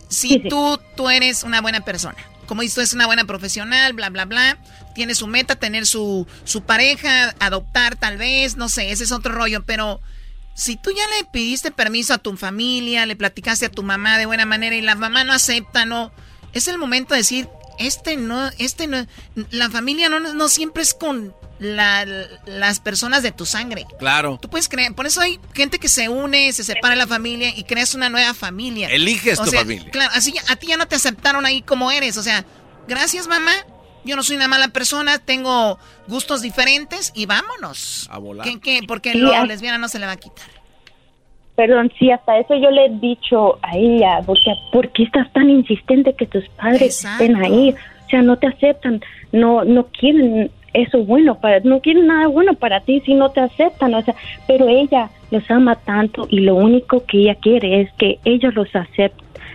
Si 0.08 0.38
tú, 0.38 0.78
tú 0.96 1.08
eres 1.10 1.42
una 1.42 1.60
buena 1.60 1.80
persona, 1.80 2.16
como 2.46 2.62
dices, 2.62 2.74
tú 2.76 2.80
eres 2.80 2.94
una 2.94 3.06
buena 3.06 3.24
profesional, 3.24 3.92
bla, 3.92 4.08
bla, 4.10 4.24
bla, 4.24 4.58
tiene 4.94 5.14
su 5.16 5.26
meta, 5.26 5.56
tener 5.56 5.84
su, 5.86 6.26
su 6.44 6.62
pareja, 6.62 7.34
adoptar 7.40 7.96
tal 7.96 8.16
vez, 8.16 8.56
no 8.56 8.68
sé, 8.68 8.92
ese 8.92 9.04
es 9.04 9.10
otro 9.12 9.32
rollo, 9.34 9.64
pero 9.64 10.00
si 10.54 10.76
tú 10.76 10.90
ya 10.90 11.02
le 11.18 11.24
pidiste 11.32 11.70
permiso 11.72 12.14
a 12.14 12.18
tu 12.18 12.36
familia, 12.36 13.04
le 13.04 13.16
platicaste 13.16 13.66
a 13.66 13.70
tu 13.70 13.82
mamá 13.82 14.16
de 14.16 14.26
buena 14.26 14.46
manera 14.46 14.76
y 14.76 14.80
la 14.80 14.94
mamá 14.94 15.24
no 15.24 15.32
acepta, 15.32 15.84
no, 15.86 16.12
es 16.52 16.68
el 16.68 16.78
momento 16.78 17.14
de 17.14 17.18
decir, 17.20 17.48
este 17.78 18.16
no, 18.16 18.48
este 18.58 18.86
no, 18.86 19.06
la 19.50 19.70
familia 19.70 20.08
no, 20.08 20.20
no 20.20 20.48
siempre 20.48 20.82
es 20.82 20.94
con 20.94 21.34
la- 21.58 22.04
las 22.46 22.80
personas 22.80 23.22
de 23.22 23.32
tu 23.32 23.46
sangre. 23.46 23.86
Claro. 23.98 24.38
Tú 24.40 24.50
puedes 24.50 24.68
creer, 24.68 24.94
por 24.94 25.06
eso 25.06 25.20
hay 25.20 25.40
gente 25.54 25.78
que 25.78 25.88
se 25.88 26.08
une, 26.08 26.52
se 26.52 26.64
separa 26.64 26.90
de 26.94 27.00
la 27.00 27.06
familia 27.06 27.48
y 27.56 27.64
creas 27.64 27.94
una 27.94 28.08
nueva 28.08 28.34
familia. 28.34 28.88
Eliges 28.88 29.38
O 29.40 29.44
tu 29.44 29.50
sea, 29.50 29.60
familia. 29.60 29.90
Claro, 29.90 30.12
así 30.14 30.32
ya- 30.32 30.42
a 30.48 30.56
ti 30.56 30.66
ya 30.68 30.76
no 30.76 30.86
te 30.86 30.96
aceptaron 30.96 31.46
ahí 31.46 31.62
como 31.62 31.90
eres. 31.90 32.16
O 32.18 32.22
sea, 32.22 32.44
gracias 32.88 33.26
mamá, 33.26 33.52
yo 34.04 34.16
no 34.16 34.22
soy 34.22 34.36
una 34.36 34.48
mala 34.48 34.68
persona, 34.68 35.18
tengo 35.18 35.78
gustos 36.08 36.42
diferentes 36.42 37.10
y 37.14 37.26
vámonos. 37.26 38.06
A 38.10 38.18
volar. 38.18 38.46
¿Qué, 38.46 38.60
qué? 38.60 38.82
Porque 38.86 39.14
lo 39.14 39.44
lesbiana 39.46 39.78
no 39.78 39.88
se 39.88 39.98
le 39.98 40.06
va 40.06 40.12
a 40.12 40.16
quitar. 40.16 40.46
Perdón, 41.56 41.90
sí, 41.98 42.10
hasta 42.10 42.38
eso 42.38 42.54
yo 42.54 42.70
le 42.70 42.84
he 42.86 42.90
dicho 42.90 43.58
a 43.62 43.76
ella, 43.76 44.20
porque 44.26 44.52
¿por 44.72 44.88
qué 44.90 45.04
estás 45.04 45.32
tan 45.32 45.48
insistente 45.50 46.12
que 46.12 46.26
tus 46.26 46.46
padres 46.50 47.04
estén 47.04 47.36
ahí? 47.36 47.74
O 48.06 48.08
sea, 48.08 48.22
no 48.22 48.36
te 48.36 48.46
aceptan, 48.46 49.00
no 49.32 49.64
no 49.64 49.86
quieren 49.86 50.50
eso 50.74 50.98
bueno 51.04 51.40
para, 51.40 51.60
no 51.60 51.80
quieren 51.80 52.06
nada 52.06 52.26
bueno 52.28 52.52
para 52.54 52.80
ti 52.80 53.00
si 53.06 53.14
no 53.14 53.30
te 53.30 53.40
aceptan, 53.40 53.94
o 53.94 54.02
sea, 54.02 54.14
pero 54.46 54.68
ella 54.68 55.08
los 55.30 55.50
ama 55.50 55.74
tanto 55.76 56.26
y 56.30 56.40
lo 56.40 56.54
único 56.54 57.04
que 57.06 57.20
ella 57.22 57.34
quiere 57.36 57.80
es 57.80 57.92
que 57.94 58.18
ellos 58.24 58.54
los 58.54 58.68
acep- 58.72 59.12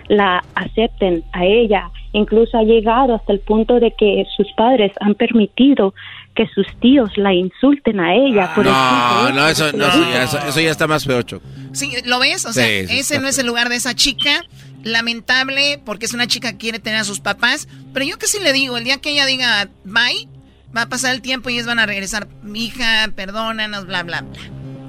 la 0.07 0.44
acepten 0.56 1.23
a 1.32 1.45
ella 1.45 1.91
Incluso 2.14 2.57
ha 2.57 2.64
llegado 2.64 3.15
hasta 3.15 3.32
el 3.32 3.40
punto 3.40 3.80
de 3.80 3.91
que 3.91 4.26
sus 4.36 4.52
padres 4.53 4.91
han 4.99 5.15
permitido 5.15 5.94
que 6.36 6.48
sus 6.56 6.66
tíos 6.80 7.10
la 7.18 7.34
insulten 7.34 7.99
a 7.99 8.14
ella. 8.16 8.53
por 8.56 8.66
el 8.66 8.72
No, 8.72 9.30
no, 9.32 9.48
eso, 9.48 9.72
no, 9.74 9.86
eso, 9.88 10.10
ya, 10.12 10.24
eso- 10.24 10.40
eso 10.40 10.60
ya 10.62 10.72
está 10.72 10.88
más 10.88 11.03
feo, 11.06 11.22
Choco. 11.24 11.45
Sí, 11.74 11.91
¿lo 12.06 12.20
ves? 12.20 12.45
O 12.45 12.53
sea, 12.53 12.66
Sí, 12.66 12.86
ese 12.99 13.20
no 13.20 13.28
es 13.28 13.38
el 13.38 13.48
lugar 13.48 13.70
de 13.70 13.76
esa 13.76 13.94
chica. 13.95 14.44
Lamentable 14.84 15.80
porque 15.86 16.06
es 16.06 16.14
una 16.14 16.28
chica 16.28 16.52
que 16.53 16.58
quiere 16.58 16.80
tener 16.80 16.99
a 16.99 17.03
sus 17.03 17.20
papás. 17.20 17.68
Pero 17.94 18.06
yo 18.06 18.18
que 18.18 18.28
sí 18.28 18.40
le 18.41 18.52
digo, 18.53 18.78
el 18.78 18.84
día 18.84 18.98
que 18.98 19.12
ella 19.12 19.26
diga 19.26 19.70
bye, 19.84 20.28
va 20.76 20.84
a 20.84 20.90
pasar 20.90 21.14
el 21.14 21.22
tiempo 21.22 21.49
y 21.49 21.53
ellos 21.56 21.68
van 21.68 21.80
a 21.80 21.86
regresar. 21.86 22.28
Mi 22.44 22.66
hija, 22.66 23.10
perdónanos, 23.16 23.86
bla, 23.86 24.03
bla, 24.03 24.22
bla. 24.22 24.40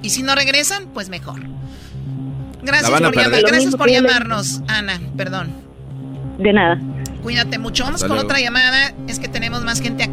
Y 0.03 0.11
si 0.11 0.23
no 0.23 0.35
regresan, 0.35 0.89
pues 0.95 1.09
mejor. 1.09 1.41
Gracias 2.63 2.91
por, 2.91 3.01
llamar- 3.15 3.43
gracias 3.43 3.75
por 3.77 3.91
llamarnos, 3.91 4.61
Ana. 4.69 5.01
Perdón. 5.17 5.53
De 6.39 6.53
nada. 6.53 6.81
Cuídate 7.23 7.59
mucho. 7.59 7.85
Vamos 7.85 7.97
Hasta 8.03 8.09
con 8.09 8.17
luego. 8.17 8.29
otra 8.29 8.41
llamada. 8.41 8.95
Es 9.09 9.19
que 9.19 9.29
tenemos 9.29 9.63
más 9.63 9.81
gente 9.81 10.03
acá. 10.05 10.12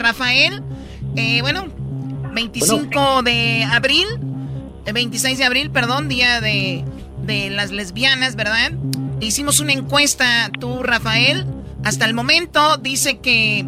Eh, 0.00 0.02
Rafael, 0.02 0.62
eh, 1.16 1.42
bueno, 1.42 1.66
25 2.32 3.22
de 3.22 3.64
abril, 3.64 4.06
eh, 4.86 4.92
26 4.92 5.38
de 5.38 5.44
abril, 5.44 5.70
perdón, 5.70 6.08
día 6.08 6.40
de, 6.40 6.84
de 7.26 7.50
las 7.50 7.70
lesbianas, 7.70 8.34
¿verdad? 8.34 8.72
Hicimos 9.20 9.60
una 9.60 9.72
encuesta, 9.72 10.50
tú, 10.58 10.82
Rafael. 10.82 11.44
Hasta 11.84 12.06
el 12.06 12.14
momento 12.14 12.76
dice 12.78 13.18
que 13.18 13.64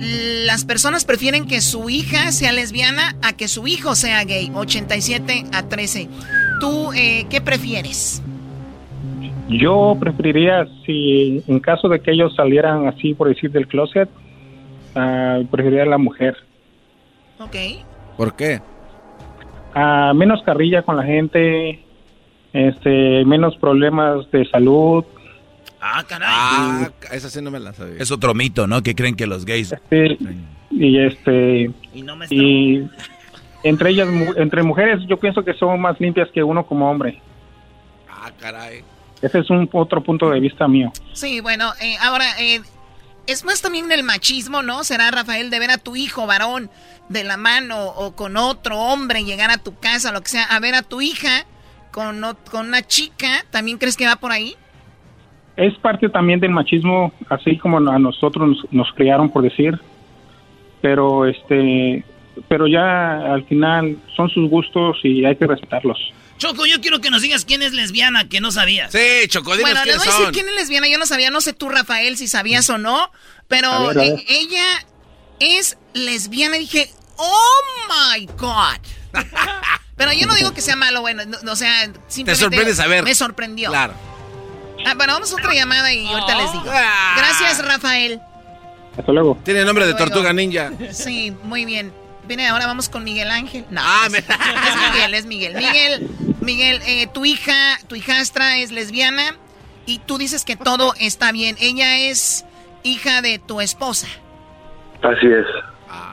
las 0.00 0.64
personas 0.64 1.04
prefieren 1.04 1.46
que 1.46 1.60
su 1.60 1.90
hija 1.90 2.32
sea 2.32 2.52
lesbiana 2.52 3.16
a 3.22 3.36
que 3.36 3.48
su 3.48 3.66
hijo 3.66 3.94
sea 3.94 4.24
gay. 4.24 4.50
87 4.54 5.44
a 5.52 5.68
13. 5.68 6.08
¿Tú 6.60 6.92
eh, 6.94 7.26
qué 7.30 7.40
prefieres? 7.40 8.22
Yo 9.48 9.96
preferiría, 9.98 10.66
si 10.84 11.42
en 11.46 11.60
caso 11.60 11.88
de 11.88 12.00
que 12.00 12.12
ellos 12.12 12.34
salieran 12.36 12.86
así, 12.86 13.14
por 13.14 13.28
decir, 13.28 13.50
del 13.50 13.66
closet, 13.66 14.08
ah, 14.94 15.40
preferiría 15.50 15.82
a 15.84 15.86
la 15.86 15.98
mujer. 15.98 16.36
Ok. 17.38 17.56
¿Por 18.16 18.34
qué? 18.36 18.60
Ah, 19.74 20.12
menos 20.14 20.42
carrilla 20.42 20.82
con 20.82 20.96
la 20.96 21.04
gente, 21.04 21.84
este, 22.52 23.24
menos 23.24 23.56
problemas 23.56 24.30
de 24.30 24.44
salud. 24.48 25.04
Ah, 25.80 26.02
caray. 26.08 26.28
Ah, 26.30 26.90
esa 27.12 27.30
sí 27.30 27.40
no 27.40 27.50
me 27.50 27.60
la 27.60 27.72
sabía. 27.72 27.96
Es 28.02 28.10
otro 28.10 28.34
mito, 28.34 28.66
¿no? 28.66 28.82
Que 28.82 28.94
creen 28.96 29.14
que 29.14 29.26
los 29.26 29.44
gays... 29.44 29.74
Sí, 29.90 30.18
y 30.70 30.98
este 30.98 31.70
Y 31.94 32.02
no 32.02 32.14
me 32.16 32.26
y 32.30 32.86
entre 33.64 33.90
ellas 33.90 34.06
entre 34.36 34.62
mujeres 34.62 35.00
yo 35.08 35.16
pienso 35.16 35.42
que 35.44 35.54
son 35.54 35.80
más 35.80 35.98
limpias 36.00 36.28
que 36.32 36.42
uno 36.42 36.64
como 36.66 36.88
hombre 36.90 37.20
Ah, 38.08 38.30
caray. 38.38 38.82
ese 39.22 39.38
es 39.40 39.50
un 39.50 39.68
otro 39.72 40.02
punto 40.02 40.28
de 40.30 40.38
vista 40.40 40.68
mío 40.68 40.92
Sí, 41.14 41.40
bueno, 41.40 41.72
eh, 41.80 41.96
ahora, 42.02 42.24
eh, 42.38 42.60
es 43.28 43.44
más 43.44 43.62
también 43.62 43.92
el 43.92 44.02
machismo, 44.02 44.62
¿no? 44.62 44.82
Será, 44.82 45.10
Rafael, 45.10 45.50
de 45.50 45.58
ver 45.60 45.70
a 45.70 45.78
tu 45.78 45.94
hijo 45.94 46.26
varón 46.26 46.70
de 47.08 47.22
la 47.22 47.36
mano 47.36 47.86
o 47.86 48.16
con 48.16 48.36
otro 48.36 48.78
hombre 48.78 49.24
llegar 49.24 49.50
a 49.50 49.58
tu 49.58 49.78
casa, 49.78 50.10
lo 50.10 50.20
que 50.22 50.30
sea, 50.30 50.44
a 50.44 50.58
ver 50.58 50.74
a 50.74 50.82
tu 50.82 51.00
hija 51.00 51.46
con, 51.92 52.20
con 52.50 52.66
una 52.66 52.82
chica, 52.82 53.44
¿también 53.50 53.78
crees 53.78 53.96
que 53.96 54.06
va 54.06 54.16
por 54.16 54.32
ahí? 54.32 54.56
es 55.58 55.76
parte 55.78 56.08
también 56.08 56.38
del 56.38 56.52
machismo 56.52 57.12
así 57.28 57.58
como 57.58 57.78
a 57.78 57.98
nosotros 57.98 58.48
nos, 58.48 58.72
nos 58.72 58.92
criaron 58.92 59.28
por 59.28 59.42
decir 59.42 59.78
pero 60.80 61.26
este 61.26 62.04
pero 62.46 62.68
ya 62.68 63.34
al 63.34 63.44
final 63.44 63.96
son 64.14 64.30
sus 64.30 64.48
gustos 64.48 64.98
y 65.02 65.24
hay 65.24 65.34
que 65.34 65.48
respetarlos 65.48 65.98
Choco, 66.38 66.64
yo 66.66 66.80
quiero 66.80 67.00
que 67.00 67.10
nos 67.10 67.20
digas 67.22 67.44
quién 67.44 67.62
es 67.62 67.72
lesbiana, 67.72 68.28
que 68.28 68.40
no 68.40 68.50
sabía. 68.52 68.90
Sí, 68.90 69.26
Choco, 69.28 69.56
dinos 69.56 69.70
Bueno, 69.70 69.82
quiénes 69.82 69.98
voy 69.98 70.08
a 70.08 70.18
decir 70.18 70.32
quién 70.32 70.48
es 70.48 70.54
lesbiana, 70.54 70.88
yo 70.88 70.98
no 70.98 71.06
sabía, 71.06 71.30
no 71.30 71.40
sé 71.40 71.52
tú, 71.52 71.68
Rafael, 71.68 72.16
si 72.16 72.28
sabías 72.28 72.68
o 72.70 72.78
no, 72.78 73.10
pero 73.48 73.70
A 73.70 73.88
ver, 73.88 73.98
a 73.98 74.02
ver. 74.02 74.24
ella 74.28 74.64
es 75.40 75.76
lesbiana 75.94 76.56
y 76.56 76.60
dije, 76.60 76.92
oh 77.16 77.60
my 77.88 78.26
God. 78.36 78.78
pero 79.96 80.12
yo 80.12 80.26
no 80.26 80.34
digo 80.34 80.52
que 80.54 80.60
sea 80.60 80.76
malo, 80.76 81.00
bueno, 81.00 81.24
no, 81.26 81.38
no, 81.42 81.52
o 81.52 81.56
sea, 81.56 81.84
simplemente 82.08 82.36
sorprende 82.36 82.74
saber. 82.74 83.04
Me 83.04 83.14
sorprendió. 83.14 83.70
Claro. 83.70 83.94
Ah, 84.86 84.94
bueno, 84.94 85.12
vamos 85.14 85.32
a 85.32 85.34
otra 85.34 85.52
llamada 85.54 85.92
y 85.92 86.06
ahorita 86.06 86.36
les 86.36 86.52
digo. 86.52 86.64
Ah. 86.68 87.14
Gracias, 87.18 87.64
Rafael. 87.64 88.20
hasta 88.96 89.12
luego 89.12 89.36
Tiene 89.44 89.64
nombre 89.64 89.86
de 89.86 89.92
Luego. 89.92 90.06
tortuga 90.06 90.32
ninja. 90.32 90.70
Sí, 90.92 91.32
muy 91.42 91.64
bien. 91.64 91.92
Viene, 92.28 92.46
ahora 92.46 92.66
vamos 92.66 92.88
con 92.88 93.02
Miguel 93.04 93.30
Ángel. 93.30 93.64
No, 93.70 93.80
Ah, 93.82 94.02
es, 94.06 94.12
me- 94.12 94.18
es 94.18 94.26
Miguel, 94.92 95.14
es 95.14 95.26
Miguel. 95.26 95.54
Miguel, 95.56 96.08
Miguel, 96.40 96.80
eh, 96.86 97.06
tu 97.12 97.24
hija, 97.24 97.78
tu 97.88 97.96
hijastra 97.96 98.58
es 98.58 98.70
lesbiana 98.70 99.34
y 99.86 99.98
tú 100.00 100.18
dices 100.18 100.44
que 100.44 100.54
todo 100.56 100.94
está 101.00 101.32
bien. 101.32 101.56
Ella 101.60 101.98
es 101.98 102.44
hija 102.84 103.22
de 103.22 103.38
tu 103.38 103.60
esposa. 103.60 104.06
Así 105.02 105.26
es. 105.26 105.46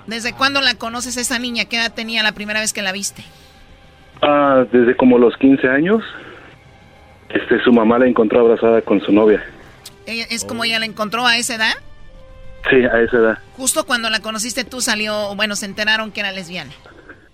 ¿Desde 0.07 0.33
cuándo 0.33 0.61
la 0.61 0.75
conoces 0.75 1.17
esa 1.17 1.37
niña? 1.39 1.65
¿Qué 1.65 1.75
edad 1.77 1.93
tenía 1.93 2.23
la 2.23 2.31
primera 2.31 2.61
vez 2.61 2.71
que 2.73 2.81
la 2.81 2.91
viste? 2.93 3.23
Ah, 4.21 4.63
desde 4.71 4.95
como 4.95 5.17
los 5.17 5.35
15 5.37 5.67
años, 5.67 6.01
este, 7.29 7.61
su 7.63 7.73
mamá 7.73 7.99
la 7.99 8.07
encontró 8.07 8.39
abrazada 8.41 8.81
con 8.81 9.01
su 9.01 9.11
novia. 9.11 9.43
¿Es 10.05 10.45
como 10.45 10.63
ella 10.63 10.79
la 10.79 10.85
encontró 10.85 11.25
a 11.27 11.37
esa 11.37 11.55
edad? 11.55 11.73
Sí, 12.69 12.77
a 12.83 12.99
esa 13.01 13.17
edad. 13.17 13.37
Justo 13.57 13.85
cuando 13.85 14.09
la 14.09 14.19
conociste 14.19 14.63
tú 14.63 14.81
salió, 14.81 15.35
bueno, 15.35 15.55
se 15.55 15.65
enteraron 15.65 16.11
que 16.11 16.21
era 16.21 16.31
lesbiana. 16.31 16.71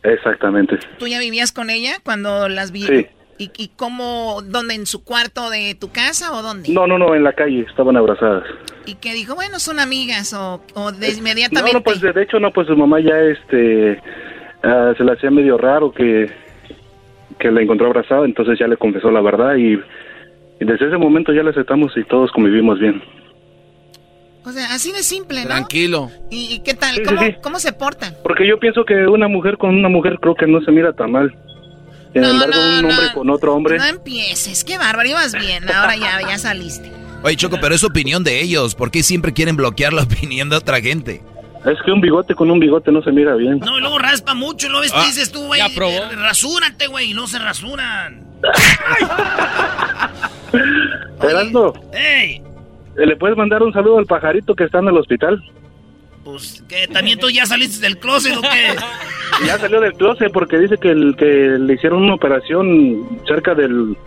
Exactamente. 0.03 0.79
¿Tú 0.97 1.07
ya 1.07 1.19
vivías 1.19 1.51
con 1.51 1.69
ella 1.69 1.93
cuando 2.03 2.49
las 2.49 2.71
vi? 2.71 2.83
Sí. 2.83 3.07
¿Y, 3.37 3.49
y 3.57 3.69
cómo, 3.75 4.41
dónde, 4.43 4.75
en 4.75 4.85
su 4.85 5.03
cuarto 5.03 5.49
de 5.49 5.73
tu 5.73 5.91
casa 5.91 6.31
o 6.33 6.43
dónde? 6.43 6.69
No, 6.71 6.85
no, 6.85 6.99
no, 6.99 7.15
en 7.15 7.23
la 7.23 7.33
calle, 7.33 7.65
estaban 7.67 7.97
abrazadas. 7.97 8.43
Y 8.85 8.95
que 8.95 9.13
dijo, 9.13 9.33
bueno, 9.33 9.57
son 9.57 9.79
amigas 9.79 10.33
o, 10.33 10.61
o 10.75 10.91
de 10.91 11.11
No, 11.11 11.17
inmediatamente. 11.17 11.73
no, 11.73 11.81
pues 11.81 12.01
de 12.01 12.21
hecho 12.21 12.39
no, 12.39 12.51
pues 12.51 12.67
su 12.67 12.75
mamá 12.75 12.99
ya 12.99 13.17
este, 13.19 13.99
ah, 14.63 14.93
se 14.95 15.03
le 15.03 15.13
hacía 15.13 15.31
medio 15.31 15.57
raro 15.57 15.91
que, 15.91 16.29
que 17.39 17.49
la 17.51 17.61
encontró 17.61 17.87
abrazada, 17.87 18.25
entonces 18.25 18.59
ya 18.59 18.67
le 18.67 18.77
confesó 18.77 19.09
la 19.09 19.21
verdad 19.21 19.55
y, 19.55 19.73
y 20.59 20.65
desde 20.65 20.87
ese 20.87 20.97
momento 20.97 21.33
ya 21.33 21.41
la 21.41 21.49
aceptamos 21.49 21.93
y 21.97 22.03
todos 22.03 22.31
convivimos 22.31 22.79
bien. 22.79 23.01
O 24.43 24.51
sea, 24.51 24.73
así 24.73 24.91
de 24.91 25.03
simple, 25.03 25.41
¿no? 25.43 25.47
Tranquilo. 25.49 26.09
¿Y, 26.31 26.53
y 26.55 26.59
qué 26.59 26.73
tal? 26.73 26.95
Sí, 26.95 27.03
¿Cómo, 27.03 27.21
sí. 27.21 27.35
¿Cómo 27.43 27.59
se 27.59 27.73
portan? 27.73 28.15
Porque 28.23 28.47
yo 28.47 28.59
pienso 28.59 28.83
que 28.85 28.95
una 29.05 29.27
mujer 29.27 29.57
con 29.57 29.75
una 29.75 29.89
mujer 29.89 30.17
creo 30.19 30.33
que 30.35 30.47
no 30.47 30.61
se 30.61 30.71
mira 30.71 30.93
tan 30.93 31.11
mal. 31.11 31.31
Sin 32.13 32.21
No, 32.23 32.29
embargo, 32.31 32.55
no, 32.55 32.79
un 32.79 32.85
hombre 32.85 33.05
no. 33.07 33.13
con 33.13 33.29
otro 33.29 33.53
hombre... 33.55 33.77
No 33.77 33.85
empieces, 33.85 34.63
qué 34.63 34.77
bárbaro, 34.79 35.07
ibas 35.09 35.33
bien, 35.33 35.69
ahora 35.71 35.95
ya, 35.95 36.19
ya 36.27 36.37
saliste. 36.39 36.91
Oye, 37.23 37.35
Choco, 37.35 37.57
pero 37.61 37.75
es 37.75 37.83
opinión 37.83 38.23
de 38.23 38.41
ellos. 38.41 38.73
¿Por 38.73 38.89
qué 38.89 39.03
siempre 39.03 39.31
quieren 39.31 39.55
bloquear 39.55 39.93
la 39.93 40.01
opinión 40.03 40.49
de 40.49 40.55
otra 40.55 40.81
gente? 40.81 41.21
Es 41.63 41.77
que 41.85 41.91
un 41.91 42.01
bigote 42.01 42.33
con 42.33 42.49
un 42.49 42.59
bigote 42.59 42.91
no 42.91 43.03
se 43.03 43.11
mira 43.11 43.35
bien. 43.35 43.59
No, 43.59 43.77
y 43.77 43.81
luego 43.81 43.99
raspa 43.99 44.33
mucho, 44.33 44.67
lo 44.69 44.79
ves, 44.81 44.91
Ah, 44.95 45.03
dices 45.05 45.31
tú, 45.31 45.45
güey. 45.45 45.59
ya 45.59 45.69
probó. 45.75 45.91
eh, 45.93 46.15
Rasúrate, 46.15 46.87
güey, 46.87 47.11
y 47.11 47.13
no 47.13 47.27
se 47.27 47.37
rasuran. 47.37 48.25
¡Ey! 51.93 52.41
¿Le 52.95 53.15
puedes 53.17 53.37
mandar 53.37 53.63
un 53.63 53.73
saludo 53.73 53.99
al 53.99 54.05
pajarito 54.05 54.55
que 54.55 54.65
está 54.65 54.79
en 54.79 54.87
el 54.89 54.97
hospital? 54.97 55.41
Pues, 56.23 56.63
que 56.69 56.87
también 56.87 57.17
tú 57.19 57.29
ya 57.29 57.45
saliste 57.45 57.81
del 57.85 57.97
closet 57.97 58.35
o 58.37 58.41
qué? 58.41 58.75
Ya 59.45 59.57
salió 59.57 59.79
del 59.79 59.93
closet 59.93 60.31
porque 60.31 60.59
dice 60.59 60.77
que, 60.77 60.89
el, 60.91 61.15
que 61.17 61.25
le 61.25 61.73
hicieron 61.73 62.03
una 62.03 62.13
operación 62.15 63.19
cerca 63.25 63.55
del... 63.55 63.97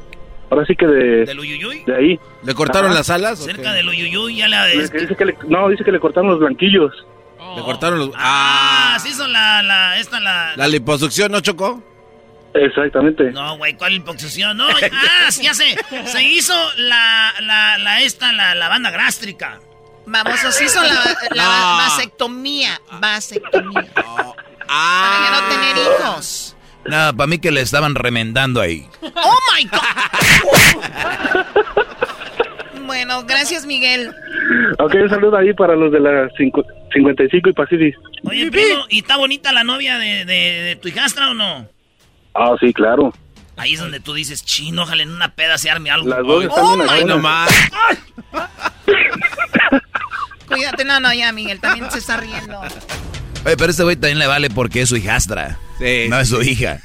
Ahora 0.50 0.64
sí 0.66 0.76
que 0.76 0.86
de... 0.86 1.24
¿Del 1.24 1.40
uyuyuy? 1.40 1.82
De 1.86 1.96
ahí. 1.96 2.20
¿Le 2.44 2.54
cortaron 2.54 2.90
Ajá. 2.90 2.98
las 2.98 3.10
alas? 3.10 3.40
o 3.40 3.44
Cerca 3.44 3.72
del 3.72 3.88
uyuyuy 3.88 4.36
ya 4.36 4.48
la... 4.48 4.68
Le- 4.68 4.88
que 4.88 4.98
dice 4.98 5.16
que 5.16 5.24
le- 5.24 5.36
no, 5.48 5.68
dice 5.70 5.82
que 5.82 5.90
le 5.90 5.98
cortaron 5.98 6.30
los 6.30 6.38
blanquillos. 6.38 6.92
Le 7.56 7.62
cortaron 7.62 7.98
los... 7.98 8.10
Ah, 8.14 8.96
se 9.00 9.08
hizo 9.08 9.26
la, 9.26 9.62
la, 9.62 9.98
esta, 9.98 10.20
la... 10.20 10.52
La 10.56 10.68
liposucción, 10.68 11.32
¿no, 11.32 11.40
Choco? 11.40 11.82
Exactamente. 12.54 13.30
No, 13.32 13.56
güey, 13.58 13.74
¿cuál 13.74 13.94
imposición? 13.94 14.56
No, 14.56 14.68
ah, 14.68 15.30
sí, 15.30 15.42
ya 15.42 15.54
sé. 15.54 15.76
Se 16.06 16.22
hizo 16.22 16.54
la, 16.76 17.34
la, 17.40 17.78
la, 17.78 18.00
esta, 18.02 18.32
la, 18.32 18.54
la 18.54 18.68
banda 18.68 18.90
gástrica. 18.90 19.58
Vamos, 20.06 20.38
se 20.38 20.64
hizo 20.64 20.80
la, 20.82 20.94
la 21.34 21.42
No. 21.44 21.76
vasectomía, 21.78 22.80
vasectomía. 23.00 23.84
Para 23.94 24.34
Ah. 24.68 25.24
ya 25.24 25.40
no 25.40 25.48
tener 25.54 25.76
hijos. 25.76 26.56
No, 26.86 27.16
para 27.16 27.26
mí 27.26 27.38
que 27.38 27.50
le 27.50 27.60
estaban 27.62 27.94
remendando 27.94 28.60
ahí. 28.60 28.86
¡Oh, 29.02 29.36
my 29.56 29.64
God! 29.64 29.80
bueno, 32.86 33.24
gracias, 33.24 33.64
Miguel. 33.66 34.10
Ok, 34.78 34.94
un 34.94 35.08
saludo 35.08 35.36
ahí 35.38 35.52
para 35.54 35.74
los 35.74 35.90
de 35.92 36.00
la 36.00 36.28
cincu- 36.38 36.66
55 36.92 37.48
y 37.48 37.52
Pacific. 37.52 37.96
Oye, 38.24 38.50
primo, 38.50 38.84
¿y 38.90 38.98
está 38.98 39.16
bonita 39.16 39.52
la 39.52 39.64
novia 39.64 39.98
de, 39.98 40.24
de, 40.24 40.34
de 40.62 40.76
tu 40.76 40.88
hijastra 40.88 41.30
o 41.30 41.34
no? 41.34 41.68
Ah, 42.34 42.54
sí, 42.60 42.72
claro. 42.72 43.12
Ahí 43.56 43.74
es 43.74 43.80
donde 43.80 44.00
tú 44.00 44.14
dices, 44.14 44.44
chino, 44.44 44.82
ojalá 44.82 45.02
en 45.04 45.10
una 45.10 45.34
peda 45.34 45.58
se 45.58 45.70
arme 45.70 45.90
algo. 45.90 46.08
Las 46.08 46.26
dos 46.26 46.40
Ay, 46.40 46.48
están 46.48 46.64
oh, 46.64 46.82
ajenas. 46.82 47.48
God. 48.32 48.48
Cuídate, 50.48 50.84
no, 50.84 51.00
no, 51.00 51.14
ya, 51.14 51.32
Miguel, 51.32 51.60
también 51.60 51.90
se 51.90 51.98
está 51.98 52.16
riendo. 52.16 52.60
Oye, 53.44 53.56
pero 53.56 53.70
este 53.70 53.82
güey 53.84 53.96
también 53.96 54.18
le 54.18 54.26
vale 54.26 54.50
porque 54.50 54.82
es 54.82 54.88
su 54.88 54.96
hijastra. 54.96 55.58
Sí. 55.78 56.06
No 56.08 56.18
es 56.18 56.28
su 56.28 56.42
hija. 56.42 56.80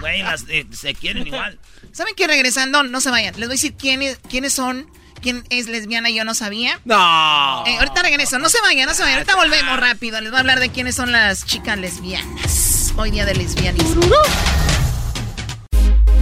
Güey, 0.00 0.22
las, 0.22 0.44
eh, 0.48 0.66
se 0.70 0.94
quieren 0.94 1.26
igual. 1.26 1.58
¿Saben 1.92 2.14
qué? 2.16 2.26
Regresando, 2.26 2.82
no 2.82 3.00
se 3.00 3.10
vayan. 3.10 3.34
Les 3.34 3.48
voy 3.48 3.54
a 3.54 3.56
decir 3.56 3.74
quiénes, 3.74 4.18
quiénes 4.28 4.52
son 4.52 4.90
quién 5.18 5.44
es 5.50 5.68
lesbiana 5.68 6.10
y 6.10 6.14
yo 6.14 6.24
no 6.24 6.34
sabía. 6.34 6.80
No. 6.84 7.64
Eh, 7.66 7.76
ahorita 7.78 8.02
regreso, 8.02 8.38
no 8.38 8.48
se 8.48 8.60
vayan, 8.62 8.86
no 8.86 8.94
se 8.94 9.02
vayan. 9.02 9.18
Ahorita 9.18 9.36
volvemos 9.36 9.78
rápido. 9.78 10.20
Les 10.20 10.30
voy 10.30 10.38
a 10.38 10.40
hablar 10.40 10.60
de 10.60 10.70
quiénes 10.70 10.94
son 10.94 11.12
las 11.12 11.44
chicas 11.44 11.78
lesbianas. 11.78 12.92
Hoy 12.96 13.10
día 13.10 13.24
de 13.24 13.34
lesbianismo. 13.34 14.02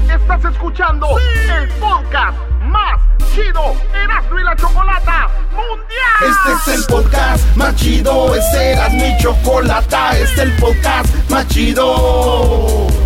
Estás 0.08 0.44
escuchando 0.52 1.06
el 1.18 1.68
podcast 1.78 2.38
más 2.62 3.00
chido 3.34 3.76
Erasmo 3.94 4.40
y 4.40 4.44
la 4.44 4.56
Chocolata 4.56 5.28
Mundial. 5.52 6.56
Este 6.56 6.72
es 6.72 6.78
el 6.78 6.86
podcast 6.86 7.56
más 7.56 7.76
chido, 7.76 8.34
este 8.34 8.72
era 8.72 8.88
mi 8.88 9.16
chocolata, 9.18 10.18
este 10.18 10.24
es 10.24 10.38
el 10.38 10.52
podcast 10.56 11.30
más 11.30 11.46
chido. 11.48 13.05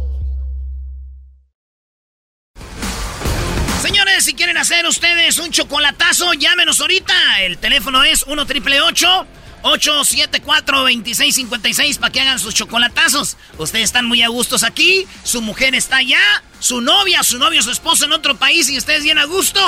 Si 4.21 4.33
quieren 4.35 4.57
hacer 4.57 4.85
ustedes 4.85 5.39
un 5.39 5.49
chocolatazo, 5.49 6.33
llámenos 6.33 6.79
ahorita. 6.79 7.41
El 7.41 7.57
teléfono 7.57 8.03
es 8.03 8.21
1 8.27 8.45
triple 8.45 8.79
874 8.79 10.77
2656 10.77 11.97
para 11.97 12.11
que 12.11 12.21
hagan 12.21 12.37
sus 12.37 12.53
chocolatazos. 12.53 13.35
Ustedes 13.57 13.85
están 13.85 14.05
muy 14.05 14.21
a 14.21 14.27
gustos 14.27 14.61
aquí, 14.61 15.07
su 15.23 15.41
mujer 15.41 15.73
está 15.73 15.95
allá, 15.97 16.21
su 16.59 16.81
novia, 16.81 17.23
su 17.23 17.39
novio, 17.39 17.63
su 17.63 17.71
esposo 17.71 18.05
en 18.05 18.11
otro 18.11 18.37
país 18.37 18.69
y 18.69 18.77
ustedes 18.77 19.01
bien 19.01 19.17
a 19.17 19.25
gusto. 19.25 19.59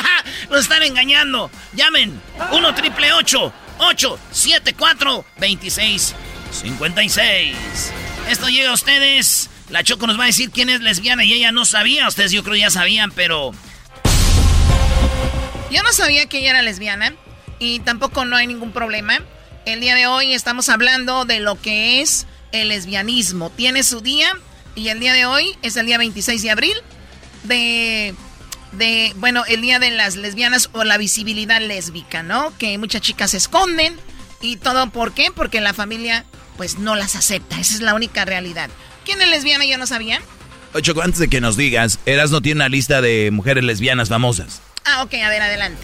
Los 0.50 0.60
están 0.60 0.84
engañando. 0.84 1.50
Llamen 1.72 2.22
1 2.52 2.74
triple 2.76 3.12
874 3.12 5.24
2656. 5.40 7.92
Esto 8.28 8.48
llega 8.48 8.70
a 8.70 8.74
ustedes. 8.74 9.50
La 9.68 9.82
Choco 9.82 10.06
nos 10.06 10.16
va 10.16 10.22
a 10.22 10.28
decir 10.28 10.50
quién 10.50 10.70
es 10.70 10.80
lesbiana 10.80 11.24
y 11.24 11.32
ella 11.32 11.50
no 11.50 11.64
sabía. 11.64 12.06
Ustedes 12.06 12.30
yo 12.30 12.44
creo 12.44 12.54
ya 12.54 12.70
sabían, 12.70 13.10
pero... 13.10 13.52
Yo 15.70 15.82
no 15.82 15.92
sabía 15.92 16.26
que 16.26 16.38
ella 16.38 16.50
era 16.50 16.62
lesbiana 16.62 17.14
y 17.58 17.80
tampoco 17.80 18.24
no 18.24 18.36
hay 18.36 18.46
ningún 18.46 18.72
problema. 18.72 19.20
El 19.64 19.80
día 19.80 19.96
de 19.96 20.06
hoy 20.06 20.32
estamos 20.32 20.68
hablando 20.68 21.24
de 21.24 21.40
lo 21.40 21.60
que 21.60 22.00
es 22.00 22.26
el 22.52 22.68
lesbianismo. 22.68 23.50
Tiene 23.50 23.82
su 23.82 24.00
día 24.00 24.30
y 24.76 24.88
el 24.88 25.00
día 25.00 25.12
de 25.12 25.26
hoy 25.26 25.56
es 25.62 25.76
el 25.76 25.86
día 25.86 25.98
26 25.98 26.42
de 26.42 26.50
abril 26.50 26.74
de, 27.42 28.14
de 28.72 29.12
bueno, 29.16 29.44
el 29.48 29.60
día 29.60 29.80
de 29.80 29.90
las 29.90 30.14
lesbianas 30.14 30.70
o 30.72 30.84
la 30.84 30.98
visibilidad 30.98 31.60
lésbica, 31.60 32.22
¿no? 32.22 32.56
Que 32.58 32.78
muchas 32.78 33.02
chicas 33.02 33.32
se 33.32 33.38
esconden 33.38 33.96
y 34.40 34.56
todo, 34.56 34.90
¿por 34.90 35.14
qué? 35.14 35.32
Porque 35.34 35.60
la 35.60 35.74
familia 35.74 36.24
pues 36.56 36.78
no 36.78 36.94
las 36.94 37.16
acepta. 37.16 37.58
Esa 37.58 37.74
es 37.74 37.80
la 37.80 37.94
única 37.94 38.24
realidad. 38.24 38.70
¿Quién 39.04 39.20
es 39.20 39.28
lesbiana? 39.28 39.66
Yo 39.66 39.78
no 39.78 39.86
sabía. 39.86 40.20
Oye, 40.74 40.82
Choco, 40.82 41.02
antes 41.02 41.18
de 41.18 41.28
que 41.28 41.40
nos 41.40 41.56
digas, 41.56 41.98
Eras 42.06 42.30
no 42.30 42.40
tiene 42.40 42.58
una 42.58 42.68
lista 42.68 43.00
de 43.00 43.30
mujeres 43.32 43.64
lesbianas 43.64 44.08
famosas. 44.08 44.62
Ah, 44.86 45.02
ok, 45.02 45.14
a 45.14 45.28
ver, 45.28 45.42
adelante. 45.42 45.82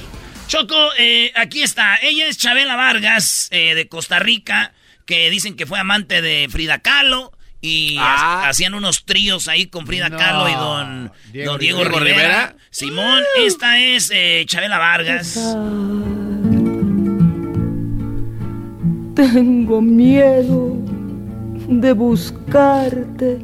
Choco, 0.49 0.77
eh, 0.99 1.33
aquí 1.35 1.63
está. 1.63 1.97
Ella 2.03 2.27
es 2.27 2.37
Chabela 2.39 2.77
Vargas, 2.77 3.49
eh, 3.51 3.75
de 3.75 3.89
Costa 3.89 4.19
Rica, 4.19 4.73
que 5.07 5.31
dicen 5.31 5.57
que 5.57 5.67
fue 5.67 5.79
amante 5.79 6.21
de 6.23 6.49
Frida 6.51 6.79
Kahlo. 6.81 7.33
Y 7.65 7.97
Ah. 8.01 8.43
ha- 8.45 8.49
hacían 8.49 8.75
unos 8.75 9.05
tríos 9.05 9.47
ahí 9.47 9.67
con 9.67 9.87
Frida 9.87 10.09
No. 10.09 10.19
Kahlo 10.19 10.49
y 10.49 10.53
don 10.53 11.13
Diego 11.33 11.53
don 11.53 11.61
Diego 11.61 11.85
Rivera. 11.85 12.01
Rivera. 12.01 12.29
Rivera. 12.29 12.57
Simón, 12.71 13.23
esta 13.39 13.79
es 13.79 14.11
eh, 14.13 14.45
Chabela 14.47 14.79
Vargas. 14.79 15.35
Tengo 19.15 19.81
miedo 19.81 20.77
de 21.69 21.93
buscarte 21.93 23.39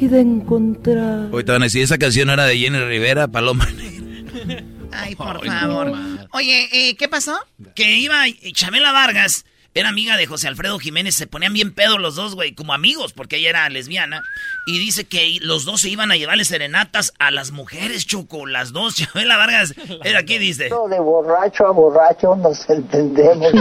y 0.00 0.06
de 0.06 0.20
encontrar. 0.20 1.28
Hoy 1.32 1.42
te 1.44 1.50
van 1.52 1.62
a 1.62 1.64
decir, 1.64 1.82
esa 1.82 1.98
canción 1.98 2.30
era 2.30 2.44
de 2.46 2.56
Jenny 2.58 2.78
Rivera, 2.78 3.26
Paloma. 3.28 3.66
Ay, 4.92 5.14
por 5.14 5.44
favor. 5.44 5.92
Oye, 6.32 6.68
eh, 6.72 6.96
¿qué 6.96 7.08
pasó? 7.08 7.38
Que 7.74 7.96
iba 7.98 8.24
Chabela 8.52 8.92
Vargas, 8.92 9.44
era 9.74 9.90
amiga 9.90 10.16
de 10.16 10.26
José 10.26 10.48
Alfredo 10.48 10.78
Jiménez, 10.78 11.14
se 11.14 11.26
ponían 11.26 11.52
bien 11.52 11.72
pedos 11.74 12.00
los 12.00 12.16
dos, 12.16 12.34
güey, 12.34 12.54
como 12.54 12.72
amigos, 12.72 13.12
porque 13.12 13.36
ella 13.36 13.50
era 13.50 13.68
lesbiana. 13.68 14.22
Y 14.66 14.78
dice 14.78 15.04
que 15.04 15.38
los 15.40 15.64
dos 15.64 15.82
se 15.82 15.88
iban 15.90 16.10
a 16.10 16.16
llevarle 16.16 16.44
serenatas 16.44 17.12
a 17.18 17.30
las 17.30 17.50
mujeres, 17.52 18.06
Choco, 18.06 18.46
las 18.46 18.72
dos. 18.72 18.94
Chabela 18.96 19.36
Vargas, 19.36 19.74
era 20.04 20.20
aquí, 20.20 20.38
dice. 20.38 20.64
De 20.64 21.00
borracho 21.00 21.66
a 21.66 21.70
borracho 21.70 22.34
nos 22.36 22.68
entendemos. 22.70 23.52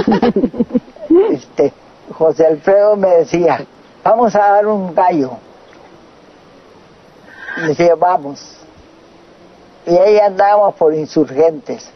este, 1.32 1.74
José 2.12 2.46
Alfredo 2.48 2.96
me 2.96 3.10
decía, 3.10 3.66
vamos 4.04 4.34
a 4.36 4.40
dar 4.40 4.66
un 4.66 4.96
gallo. 4.96 5.38
Y 7.58 7.68
decía, 7.68 7.96
vamos. 7.96 8.57
Y 9.88 9.98
ahí 9.98 10.20
andábamos 10.20 10.76
por 10.76 10.94
insurgentes. 10.94 11.90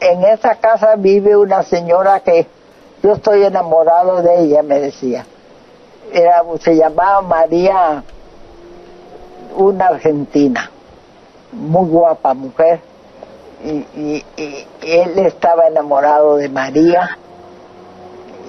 En 0.00 0.24
esa 0.24 0.54
casa 0.56 0.94
vive 0.96 1.36
una 1.36 1.62
señora 1.62 2.20
que 2.20 2.46
yo 3.02 3.12
estoy 3.12 3.44
enamorado 3.44 4.22
de 4.22 4.40
ella, 4.42 4.62
me 4.62 4.80
decía. 4.80 5.26
Era, 6.12 6.42
se 6.60 6.74
llamaba 6.76 7.20
María, 7.20 8.02
una 9.56 9.86
argentina, 9.88 10.70
muy 11.52 11.88
guapa 11.90 12.32
mujer 12.34 12.80
y, 13.64 13.70
y- 14.00 14.24
y 14.36 14.66
él 14.82 15.18
estaba 15.18 15.66
enamorado 15.66 16.36
de 16.36 16.48
María, 16.48 17.18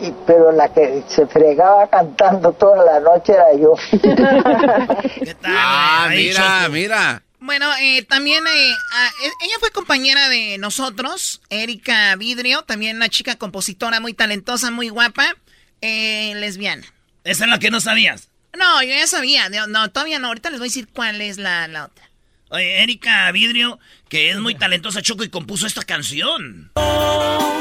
y, 0.02 0.14
pero 0.26 0.52
la 0.54 0.70
que 0.70 1.04
se 1.08 1.26
fregaba 1.28 1.88
cantando 1.88 2.54
toda 2.54 2.86
la 2.86 3.00
noche 3.02 3.34
era 3.34 3.52
yo. 3.54 3.74
Ah, 5.44 6.06
Ahí, 6.10 6.28
mira, 6.28 6.60
Choco. 6.62 6.72
mira. 6.74 7.22
Bueno, 7.40 7.72
eh, 7.82 8.04
también 8.04 8.46
eh, 8.46 8.72
ah, 8.94 9.12
e- 9.24 9.46
ella 9.46 9.56
fue 9.60 9.72
compañera 9.72 10.28
de 10.28 10.58
nosotros, 10.58 11.42
Erika 11.50 12.16
Vidrio, 12.18 12.64
también 12.64 12.98
una 12.98 13.10
chica 13.10 13.38
compositora 13.38 14.00
muy 14.00 14.14
talentosa, 14.14 14.72
muy 14.72 14.90
guapa, 14.90 15.36
eh, 15.82 16.34
lesbiana. 16.36 16.86
Esa 17.24 17.46
es 17.46 17.50
la 17.50 17.60
que 17.60 17.72
no 17.72 17.80
sabías. 17.80 18.30
No, 18.58 18.82
yo 18.84 18.90
ya 18.90 19.08
sabía, 19.08 19.48
no, 19.50 19.68
no, 19.68 19.90
todavía 19.90 20.20
no, 20.20 20.28
ahorita 20.28 20.50
les 20.50 20.60
voy 20.60 20.68
a 20.68 20.70
decir 20.70 20.88
cuál 20.92 21.22
es 21.22 21.38
la, 21.38 21.68
la 21.68 21.86
otra. 21.86 22.10
Oye, 22.50 22.84
Erika 22.84 23.32
Vidrio, 23.32 23.80
que 24.10 24.32
es 24.32 24.38
muy 24.38 24.56
talentosa, 24.56 25.02
Choco, 25.02 25.24
y 25.24 25.30
compuso 25.30 25.68
esta 25.68 25.84
canción. 25.84 26.72
¿Quién 26.76 27.59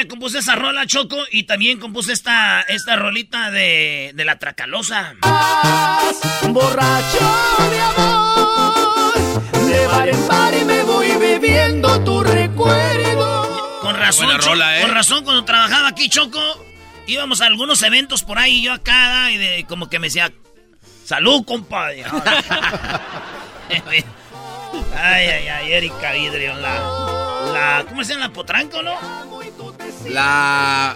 Ella, 0.00 0.08
compuso 0.08 0.38
esa 0.38 0.54
rola, 0.54 0.86
Choco, 0.86 1.18
y 1.30 1.42
también 1.42 1.78
compuso 1.78 2.10
esta, 2.12 2.62
esta 2.62 2.96
rolita 2.96 3.50
de, 3.50 4.12
de 4.14 4.24
la 4.24 4.38
Tracalosa. 4.38 5.14
Borracho 6.48 7.36
de 7.70 7.80
amor, 7.80 9.14
de 9.66 9.86
bar 9.86 10.08
en 10.08 10.28
bar 10.28 10.54
y 10.54 10.64
me 10.64 10.82
voy 10.84 11.16
bebiendo 11.16 12.02
tu 12.04 12.22
recuerdo. 12.22 13.78
Con 13.82 13.94
razón, 13.96 14.30
rola, 14.40 14.78
¿eh? 14.78 14.82
con 14.82 14.92
razón, 14.92 15.24
cuando 15.24 15.44
trabajaba 15.44 15.88
aquí, 15.88 16.08
Choco, 16.08 16.40
íbamos 17.06 17.42
a 17.42 17.46
algunos 17.46 17.82
eventos 17.82 18.22
por 18.22 18.38
ahí, 18.38 18.58
y 18.58 18.62
yo 18.62 18.72
acá, 18.72 19.30
y 19.30 19.36
de, 19.36 19.66
como 19.68 19.90
que 19.90 19.98
me 19.98 20.06
decía, 20.06 20.32
salud, 21.04 21.44
compadre. 21.44 22.04
ay, 23.68 24.04
ay, 24.96 25.48
ay, 25.48 25.72
Erika 25.72 26.12
Vidrio, 26.12 26.54
la, 26.54 26.80
la, 27.52 27.84
¿cómo 27.86 28.02
se 28.02 28.14
llama? 28.14 28.28
La 28.28 28.32
potranco, 28.32 28.82
¿no? 28.82 29.20
La. 30.08 30.94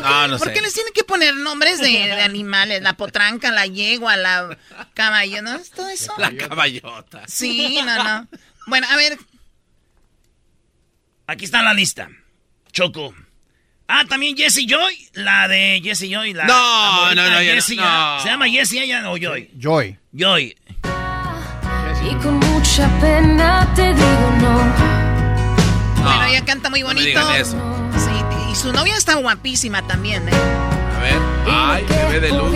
No, 0.00 0.28
no 0.28 0.38
¿Por 0.38 0.48
sé. 0.48 0.54
qué 0.54 0.60
les 0.60 0.74
tienen 0.74 0.92
que 0.92 1.04
poner 1.04 1.34
nombres 1.34 1.80
de, 1.80 1.88
de 1.88 2.22
animales? 2.22 2.82
La 2.82 2.92
potranca, 2.94 3.50
la 3.50 3.66
yegua, 3.66 4.16
la 4.16 4.56
caballo, 4.94 5.42
¿no? 5.42 5.54
¿Es 5.56 5.70
todo 5.70 5.88
eso? 5.88 6.12
La 6.18 6.34
caballota. 6.36 7.22
Sí, 7.26 7.80
no, 7.84 8.04
no. 8.04 8.28
Bueno, 8.66 8.86
a 8.90 8.96
ver, 8.96 9.18
Aquí 11.28 11.44
está 11.44 11.60
la 11.62 11.74
lista. 11.74 12.08
Choco. 12.72 13.12
Ah, 13.88 14.04
también 14.08 14.36
Jessie 14.36 14.66
Joy. 14.68 15.08
La 15.14 15.48
de 15.48 15.80
Jessie 15.82 16.08
Joy. 16.14 16.32
La, 16.34 16.44
No, 16.44 17.06
la 17.08 17.14
no, 17.14 17.30
no, 17.30 17.38
Jessie, 17.38 17.76
no. 17.76 18.20
¿Se 18.20 18.28
llama 18.28 18.48
Jessie 18.48 18.82
ella 18.82 19.10
o 19.10 19.16
Joy? 19.16 19.50
Joy. 19.58 19.98
Joy. 20.12 20.56
Y 22.08 22.14
con 22.22 22.34
mucha 22.38 22.88
pena 23.00 23.72
te 23.74 23.92
digo 23.92 24.30
no. 24.40 26.04
bueno, 26.04 26.24
ella 26.26 26.44
canta 26.44 26.70
muy 26.70 26.82
no 26.82 26.88
me 26.88 26.94
bonito. 26.94 27.18
digan 27.18 27.40
eso. 27.40 27.56
Su 28.60 28.72
novia 28.72 28.96
está 28.96 29.14
guapísima 29.14 29.86
también, 29.86 30.28
¿eh? 30.28 30.32
A 30.32 31.00
ver. 31.00 31.18
Ay, 31.46 31.84
bebé 31.88 32.20
de 32.20 32.28
luz. 32.30 32.50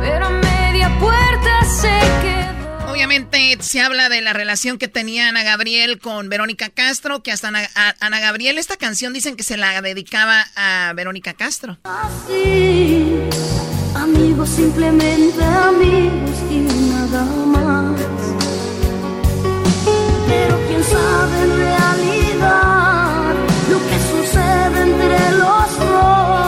Pero 0.00 0.26
a 0.26 0.30
media 0.30 0.98
puerta 0.98 1.64
se 1.64 2.00
quedó. 2.22 2.90
Obviamente 2.92 3.56
se 3.60 3.80
habla 3.80 4.08
de 4.08 4.20
la 4.20 4.32
relación 4.32 4.78
que 4.78 4.88
tenía 4.88 5.28
Ana 5.28 5.42
Gabriel 5.42 5.98
con 6.00 6.28
Verónica 6.28 6.68
Castro, 6.70 7.22
que 7.22 7.32
hasta 7.32 7.48
Ana, 7.48 7.60
a- 7.74 7.94
Ana 8.00 8.20
Gabriel 8.20 8.58
esta 8.58 8.76
canción 8.76 9.12
dicen 9.12 9.36
que 9.36 9.42
se 9.42 9.56
la 9.56 9.80
dedicaba 9.80 10.44
a 10.56 10.92
Verónica 10.94 11.32
Castro. 11.32 11.78
Así, 11.84 13.06
amigos, 13.94 14.48
simplemente 14.50 15.42
amigos 15.44 16.36
y 16.50 16.56
nada 16.58 17.24
más. 17.46 18.00
Pero 20.26 20.60
quién 20.68 20.82
sabe 20.84 21.42
en 21.42 21.56
realidad 21.56 22.13
entre 25.34 25.90
los 25.90 26.43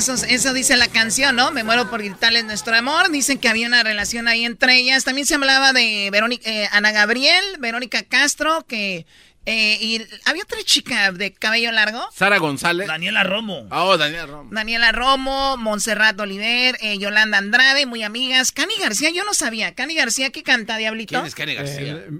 Eso, 0.00 0.14
eso 0.14 0.54
dice 0.54 0.76
la 0.78 0.88
canción, 0.88 1.36
¿no? 1.36 1.52
Me 1.52 1.62
muero 1.62 1.90
por 1.90 2.02
gritarles 2.02 2.44
nuestro 2.46 2.74
amor. 2.74 3.10
Dicen 3.10 3.38
que 3.38 3.48
había 3.50 3.66
una 3.66 3.82
relación 3.82 4.28
ahí 4.28 4.46
entre 4.46 4.76
ellas. 4.78 5.04
También 5.04 5.26
se 5.26 5.34
hablaba 5.34 5.72
de 5.74 6.08
Verónica, 6.10 6.48
eh, 6.50 6.68
Ana 6.72 6.90
Gabriel, 6.90 7.44
Verónica 7.58 8.02
Castro, 8.02 8.64
que... 8.66 9.04
eh, 9.44 9.78
y 9.78 10.02
había 10.24 10.42
otra 10.42 10.58
chica 10.64 11.12
de 11.12 11.32
cabello 11.34 11.70
largo. 11.70 12.02
Sara 12.14 12.38
González. 12.38 12.88
Daniela 12.88 13.24
Romo. 13.24 13.66
Oh, 13.70 13.98
Daniela 13.98 14.24
Romo. 14.24 14.48
Daniela 14.50 14.90
Romo, 14.92 15.58
Montserrat 15.58 16.18
Oliver, 16.18 16.78
eh, 16.80 16.96
Yolanda 16.98 17.36
Andrade, 17.36 17.84
muy 17.84 18.02
amigas. 18.02 18.52
Cani 18.52 18.72
García, 18.80 19.10
yo 19.10 19.24
no 19.24 19.34
sabía. 19.34 19.74
Cani 19.74 19.94
García, 19.94 20.30
¿qué 20.30 20.42
canta, 20.42 20.78
Diablito? 20.78 21.10
¿Quién 21.14 21.26
es 21.26 21.34
Cani 21.34 21.54
García? 21.56 21.92
Eh, 21.92 22.10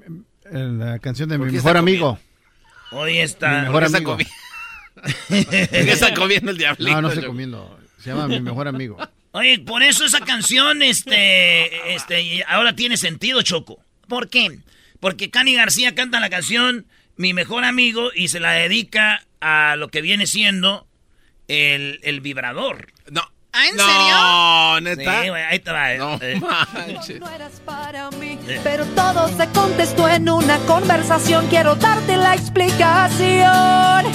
en 0.53 0.79
la 0.79 0.99
canción 0.99 1.31
de 1.31 1.39
¿Por 1.39 1.47
mi 1.47 1.53
mejor 1.55 1.79
amigo. 1.79 2.19
Hoy 2.91 3.13
Mi 3.13 3.21
está. 3.21 3.63
mejor 3.63 3.85
está 3.85 3.97
amigo. 3.99 4.19
¿Qué 5.29 5.91
está 5.93 6.15
comiendo 6.15 6.51
el 6.51 6.59
diablito? 6.59 6.93
No, 6.93 7.03
no 7.03 7.09
estoy 7.09 7.23
Choco? 7.23 7.33
comiendo. 7.33 7.79
Se 8.03 8.11
llama 8.11 8.29
mi 8.29 8.41
mejor 8.41 8.69
amigo. 8.69 8.97
Oye, 9.33 9.59
por 9.61 9.83
eso 9.83 10.05
esa 10.05 10.21
canción, 10.21 10.83
este, 10.83 11.95
este, 11.95 12.43
ahora 12.49 12.75
tiene 12.75 12.97
sentido, 12.97 13.43
Choco. 13.43 13.79
¿Por 14.09 14.29
qué? 14.29 14.59
Porque 14.99 15.31
Cani 15.31 15.55
García 15.55 15.95
canta 15.95 16.19
la 16.21 16.29
canción 16.31 16.87
Mi 17.17 17.33
mejor 17.35 17.65
amigo 17.65 18.11
y 18.15 18.29
se 18.29 18.41
la 18.41 18.53
dedica 18.53 19.25
a 19.41 19.77
lo 19.77 19.89
que 19.89 20.01
viene 20.01 20.27
siendo 20.27 20.87
el, 21.49 22.01
el 22.03 22.21
vibrador. 22.21 22.93
No. 23.11 23.23
¿Ah, 23.53 23.67
en 23.69 23.77
No, 23.77 23.85
serio? 23.87 24.97
neta. 24.97 25.23
Sí, 25.23 25.29
güey, 25.29 25.43
ahí 25.43 25.59
te 25.59 25.71
va. 25.73 25.93
eh. 25.93 25.99
No 25.99 26.19
Eh, 26.23 26.41
manches. 26.41 27.21
No 27.21 27.29
eras 27.29 27.61
para 27.65 28.11
mí, 28.13 28.39
Eh. 28.49 28.61
pero 28.63 28.85
todo 28.87 29.29
se 29.37 29.47
contestó 29.49 30.09
en 30.09 30.29
una 30.31 30.57
conversación. 30.61 31.47
Quiero 31.49 31.75
darte 31.75 32.17
la 32.17 32.35
explicación. 32.35 34.07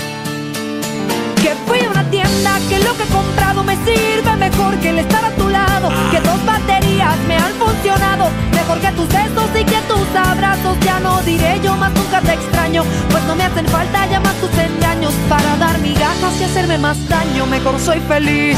Que 1.45 1.53
fui 1.67 1.79
a 1.85 1.91
una 1.91 2.03
tienda, 2.09 2.57
que 2.67 2.79
lo 2.79 2.97
que 2.97 3.03
he 3.03 3.07
comprado 3.07 3.63
me 3.63 3.75
sirve 3.85 4.35
mejor 4.35 4.79
que 4.79 4.89
el 4.89 4.97
estar 4.97 5.23
a 5.23 5.29
tu 5.35 5.47
lado. 5.47 5.91
Que 6.09 6.19
dos 6.19 6.43
baterías 6.43 7.19
me 7.27 7.35
han 7.37 7.53
funcionado 7.53 8.31
mejor 8.51 8.79
que 8.79 8.91
tus 8.93 9.07
besos 9.09 9.51
y 9.53 9.63
que 9.63 9.79
tus 9.87 10.07
abrazos. 10.15 10.75
Ya 10.79 10.99
no 10.99 11.21
diré 11.21 11.61
yo 11.63 11.75
más 11.75 11.93
nunca 11.93 12.19
te 12.21 12.33
extraño, 12.33 12.83
pues 13.11 13.23
no 13.25 13.35
me 13.35 13.43
hacen 13.43 13.67
falta 13.67 14.07
ya 14.07 14.19
más 14.21 14.33
tus 14.41 14.49
engaños 14.57 15.13
para 15.29 15.55
dar 15.57 15.77
migajas 15.81 16.33
y 16.41 16.45
hacerme 16.45 16.79
más 16.79 16.97
daño. 17.07 17.45
Mejor 17.45 17.79
soy 17.79 17.99
feliz 18.07 18.57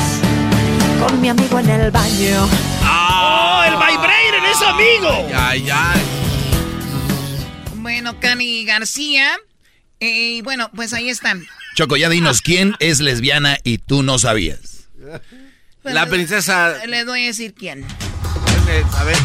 con 1.05 1.19
mi 1.19 1.27
amigo 1.27 1.59
en 1.59 1.69
el 1.69 1.91
baño. 1.91 2.47
¡Oh, 2.85 3.64
el 3.65 3.76
vibrator 3.76 4.45
es 4.49 4.61
amigo! 4.61 5.27
Ay, 5.35 5.69
ay. 5.69 6.01
Bueno, 7.81 8.18
Cani 8.22 8.64
García. 8.64 9.38
Eh, 9.99 10.09
Y 10.09 10.41
bueno, 10.41 10.69
pues 10.75 10.93
ahí 10.93 11.09
están. 11.09 11.45
Choco, 11.75 11.97
ya 11.97 12.09
dinos 12.09 12.41
quién 12.41 12.75
es 12.79 12.99
lesbiana 12.99 13.57
y 13.63 13.77
tú 13.77 14.03
no 14.03 14.19
sabías. 14.19 14.89
La 15.83 16.05
princesa. 16.07 16.85
Les 16.85 17.05
voy 17.05 17.23
a 17.23 17.27
decir 17.27 17.53
quién. 17.53 17.85
A 18.93 19.03
ver. 19.03 19.17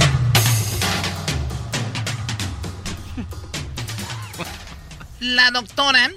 La 5.21 5.51
doctora. 5.51 6.11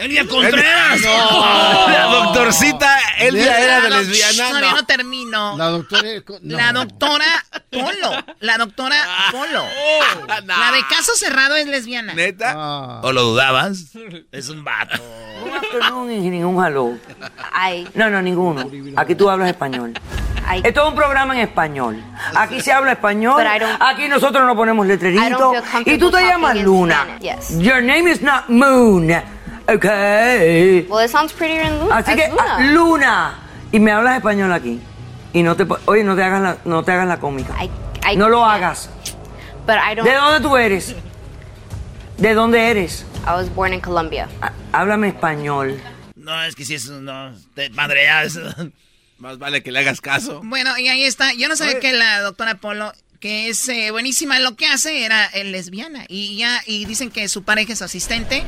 Elvia 0.00 0.26
Contreras. 0.26 1.00
No. 1.02 1.86
La 1.88 2.04
doctorcita 2.04 2.98
Elvia 3.18 3.60
era 3.60 3.80
de 3.82 3.90
lesbiana. 3.90 4.48
Todavía 4.48 4.70
No. 4.70 4.76
no 4.76 4.86
termino. 4.86 5.56
La 5.58 5.66
doctora. 5.66 6.08
no. 6.42 6.56
La 6.56 6.72
doctora 6.72 7.26
Polo. 7.70 8.10
La 8.40 8.58
doctora 8.58 8.96
Polo. 9.30 9.64
La 10.46 10.72
de 10.72 10.86
caso 10.88 11.14
cerrado 11.14 11.56
es 11.56 11.66
lesbiana. 11.66 12.14
¿Neta? 12.14 12.54
Ah. 12.56 13.00
¿O 13.02 13.12
lo 13.12 13.22
dudabas? 13.22 13.78
Es 14.32 14.48
un 14.48 14.64
vato. 14.64 15.02
No, 15.80 16.06
ni 16.06 16.18
ningún 16.30 16.64
hello. 16.64 16.96
No, 17.94 18.10
no, 18.10 18.22
ninguno. 18.22 18.70
Aquí 18.96 19.14
tú 19.14 19.28
hablas 19.28 19.48
español. 19.50 19.94
Esto 20.64 20.82
es 20.82 20.88
un 20.88 20.94
programa 20.94 21.34
en 21.34 21.42
español. 21.42 22.02
Aquí 22.34 22.60
se 22.60 22.72
habla 22.72 22.92
español. 22.92 23.42
Aquí 23.80 24.08
nosotros 24.08 24.44
nos 24.44 24.56
ponemos 24.56 24.86
comfortable 24.86 25.92
Y 25.94 25.98
tú 25.98 26.10
te 26.10 26.22
llamas 26.22 26.56
Luna. 26.56 27.18
Yes. 27.20 27.58
Your 27.58 27.82
name 27.82 28.10
is 28.10 28.20
not 28.22 28.48
Moon. 28.48 29.10
Okay. 29.74 30.86
Well, 30.88 30.98
it 31.04 31.10
sounds 31.10 31.32
prettier 31.32 31.62
in 31.62 31.78
Luna. 31.80 31.94
Así 31.96 32.10
as 32.10 32.16
que, 32.16 32.28
Luna. 32.28 32.44
ah, 32.48 32.60
Luna. 32.60 33.38
Y 33.72 33.78
me 33.78 33.92
hablas 33.92 34.16
español 34.16 34.52
aquí. 34.52 34.80
Y 35.32 35.42
no 35.42 35.54
te, 35.56 35.64
oye, 35.86 36.02
no 36.02 36.16
te 36.16 36.24
hagas 36.24 36.42
la, 36.42 36.56
no 36.64 36.82
te 36.82 36.92
hagas 36.92 37.06
la 37.06 37.20
cómica. 37.20 37.54
I 37.62 38.16
no 38.16 38.28
lo 38.28 38.44
hagas. 38.44 38.90
But 39.66 39.76
I 39.76 39.94
don't. 39.94 40.08
¿De 40.08 40.14
dónde 40.14 40.40
tú 40.40 40.56
eres? 40.56 40.96
¿De 42.18 42.34
dónde 42.34 42.70
eres? 42.70 43.04
I 43.26 43.30
was 43.32 43.48
born 43.54 43.72
in 43.72 43.80
Colombia. 43.80 44.28
Ah, 44.42 44.52
Háblame 44.72 45.08
español. 45.08 45.80
No, 46.16 46.42
es 46.42 46.54
que 46.56 46.64
si 46.64 46.74
es 46.74 46.88
no, 46.88 47.32
te 47.54 47.70
madreas. 47.70 48.38
Más 49.18 49.38
vale 49.38 49.62
que 49.62 49.70
le 49.70 49.80
hagas 49.80 50.00
caso. 50.00 50.40
Bueno, 50.42 50.76
y 50.78 50.88
ahí 50.88 51.04
está. 51.04 51.32
Yo 51.34 51.48
no 51.48 51.54
sabía 51.54 51.78
que 51.78 51.92
la 51.92 52.20
doctora 52.20 52.54
Polo, 52.56 52.92
que 53.20 53.50
es 53.50 53.68
eh, 53.68 53.90
buenísima 53.90 54.38
en 54.38 54.44
lo 54.44 54.56
que 54.56 54.66
hace, 54.66 55.04
era 55.04 55.26
eh, 55.26 55.44
lesbiana. 55.44 56.06
Y 56.08 56.38
ya, 56.38 56.60
y 56.66 56.86
dicen 56.86 57.10
que 57.10 57.28
su 57.28 57.44
pareja 57.44 57.74
es 57.74 57.78
su 57.78 57.84
asistente. 57.84 58.42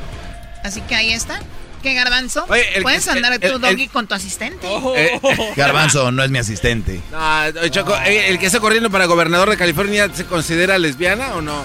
Así 0.62 0.80
que 0.82 0.94
ahí 0.94 1.12
está. 1.12 1.40
¿Qué 1.82 1.94
garbanzo? 1.94 2.44
Oye, 2.48 2.76
el- 2.76 2.82
Puedes 2.84 3.06
el- 3.09 3.16
andar 3.16 3.32
el- 3.32 3.40
tú, 3.40 3.47
el- 3.56 3.60
Doggy, 3.60 3.89
con 3.89 4.06
tu 4.06 4.14
asistente. 4.14 4.68
Eh, 4.97 5.20
Garbanzo 5.56 6.12
no 6.12 6.22
es 6.22 6.30
mi 6.30 6.39
asistente. 6.39 7.01
No, 7.10 7.40
oye, 7.60 7.70
Choco, 7.70 7.97
eh, 8.05 8.28
¿el 8.28 8.39
que 8.39 8.47
está 8.47 8.60
corriendo 8.60 8.89
para 8.90 9.06
gobernador 9.06 9.51
de 9.51 9.56
California 9.56 10.09
se 10.14 10.24
considera 10.24 10.78
lesbiana 10.78 11.34
o 11.34 11.40
no? 11.43 11.64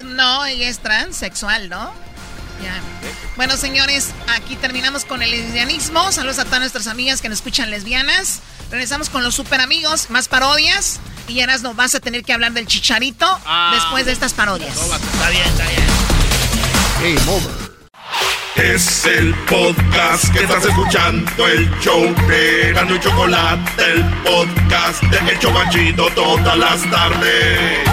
No, 0.00 0.44
ella 0.44 0.68
es 0.68 0.78
transexual, 0.80 1.68
¿no? 1.70 1.90
Ya. 2.62 2.80
Bueno, 3.36 3.56
señores, 3.56 4.08
aquí 4.28 4.56
terminamos 4.56 5.04
con 5.04 5.22
el 5.22 5.30
lesbianismo. 5.30 6.10
Saludos 6.12 6.38
a 6.40 6.44
todas 6.44 6.60
nuestras 6.60 6.86
amigas 6.88 7.22
que 7.22 7.28
nos 7.28 7.38
escuchan 7.38 7.70
lesbianas. 7.70 8.40
Regresamos 8.70 9.08
con 9.08 9.22
los 9.22 9.34
super 9.34 9.60
amigos, 9.60 10.10
más 10.10 10.28
parodias. 10.28 10.98
Y 11.28 11.40
ahora 11.40 11.56
nos 11.58 11.76
vas 11.76 11.94
a 11.94 12.00
tener 12.00 12.24
que 12.24 12.32
hablar 12.32 12.52
del 12.52 12.66
chicharito 12.66 13.26
después 13.72 14.04
de 14.06 14.12
estas 14.12 14.34
parodias. 14.34 14.76
Está 14.76 15.30
bien, 15.30 15.44
está 15.44 15.64
bien. 15.68 15.86
Game 17.16 17.30
over. 17.30 17.67
Es 18.58 19.06
el 19.06 19.34
podcast 19.46 20.32
que 20.32 20.40
estás 20.40 20.64
escuchando, 20.64 21.46
el 21.46 21.70
show 21.78 22.02
de 22.26 22.72
Gano 22.72 22.96
y 22.96 23.00
Chocolate, 23.00 23.92
el 23.92 24.04
podcast 24.24 25.00
de 25.04 25.30
El 25.30 25.38
Chobachito 25.38 26.10
todas 26.10 26.58
las 26.58 26.90
tardes. 26.90 27.88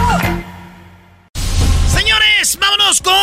Señores, 1.88 2.58
vámonos 2.60 3.00
con 3.02 3.14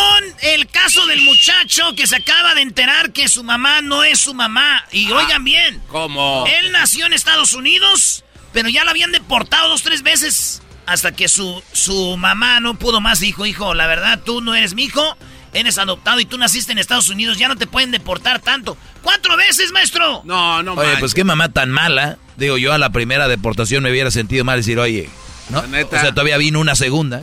el 0.41 0.67
caso 0.67 1.05
del 1.05 1.21
muchacho 1.21 1.93
que 1.95 2.07
se 2.07 2.15
acaba 2.15 2.55
de 2.55 2.61
enterar 2.61 3.11
que 3.11 3.27
su 3.27 3.43
mamá 3.43 3.81
no 3.81 4.05
es 4.05 4.19
su 4.19 4.33
mamá. 4.33 4.85
Y 4.91 5.11
oigan 5.11 5.43
bien. 5.43 5.81
¿Cómo? 5.89 6.45
Él 6.47 6.71
nació 6.71 7.07
en 7.07 7.13
Estados 7.13 7.53
Unidos, 7.53 8.23
pero 8.53 8.69
ya 8.69 8.85
lo 8.85 8.91
habían 8.91 9.11
deportado 9.11 9.67
dos, 9.67 9.83
tres 9.83 10.01
veces. 10.01 10.61
Hasta 10.85 11.13
que 11.13 11.27
su, 11.27 11.61
su 11.73 12.17
mamá 12.17 12.61
no 12.61 12.75
pudo 12.75 13.01
más. 13.01 13.19
Dijo, 13.19 13.45
hijo, 13.45 13.73
la 13.73 13.87
verdad, 13.87 14.21
tú 14.25 14.41
no 14.41 14.55
eres 14.55 14.75
mi 14.75 14.85
hijo. 14.85 15.17
Eres 15.53 15.77
adoptado 15.77 16.19
y 16.19 16.25
tú 16.25 16.37
naciste 16.37 16.71
en 16.71 16.79
Estados 16.79 17.09
Unidos. 17.09 17.37
Ya 17.37 17.47
no 17.47 17.55
te 17.55 17.67
pueden 17.67 17.91
deportar 17.91 18.39
tanto. 18.39 18.75
¡Cuatro 19.03 19.37
veces, 19.37 19.71
maestro! 19.71 20.21
No, 20.25 20.63
no, 20.63 20.73
Oye, 20.73 20.81
manches. 20.83 20.99
pues 20.99 21.13
qué 21.13 21.23
mamá 21.23 21.49
tan 21.49 21.69
mala. 21.69 22.17
Digo, 22.37 22.57
yo 22.57 22.73
a 22.73 22.77
la 22.79 22.89
primera 22.89 23.27
deportación 23.27 23.83
me 23.83 23.91
hubiera 23.91 24.09
sentido 24.09 24.43
mal 24.43 24.57
decir, 24.57 24.79
oye, 24.79 25.09
¿no? 25.49 25.61
La 25.61 25.67
neta. 25.67 25.97
O 25.97 25.99
sea, 25.99 26.11
todavía 26.11 26.37
vino 26.37 26.59
una 26.59 26.75
segunda, 26.75 27.21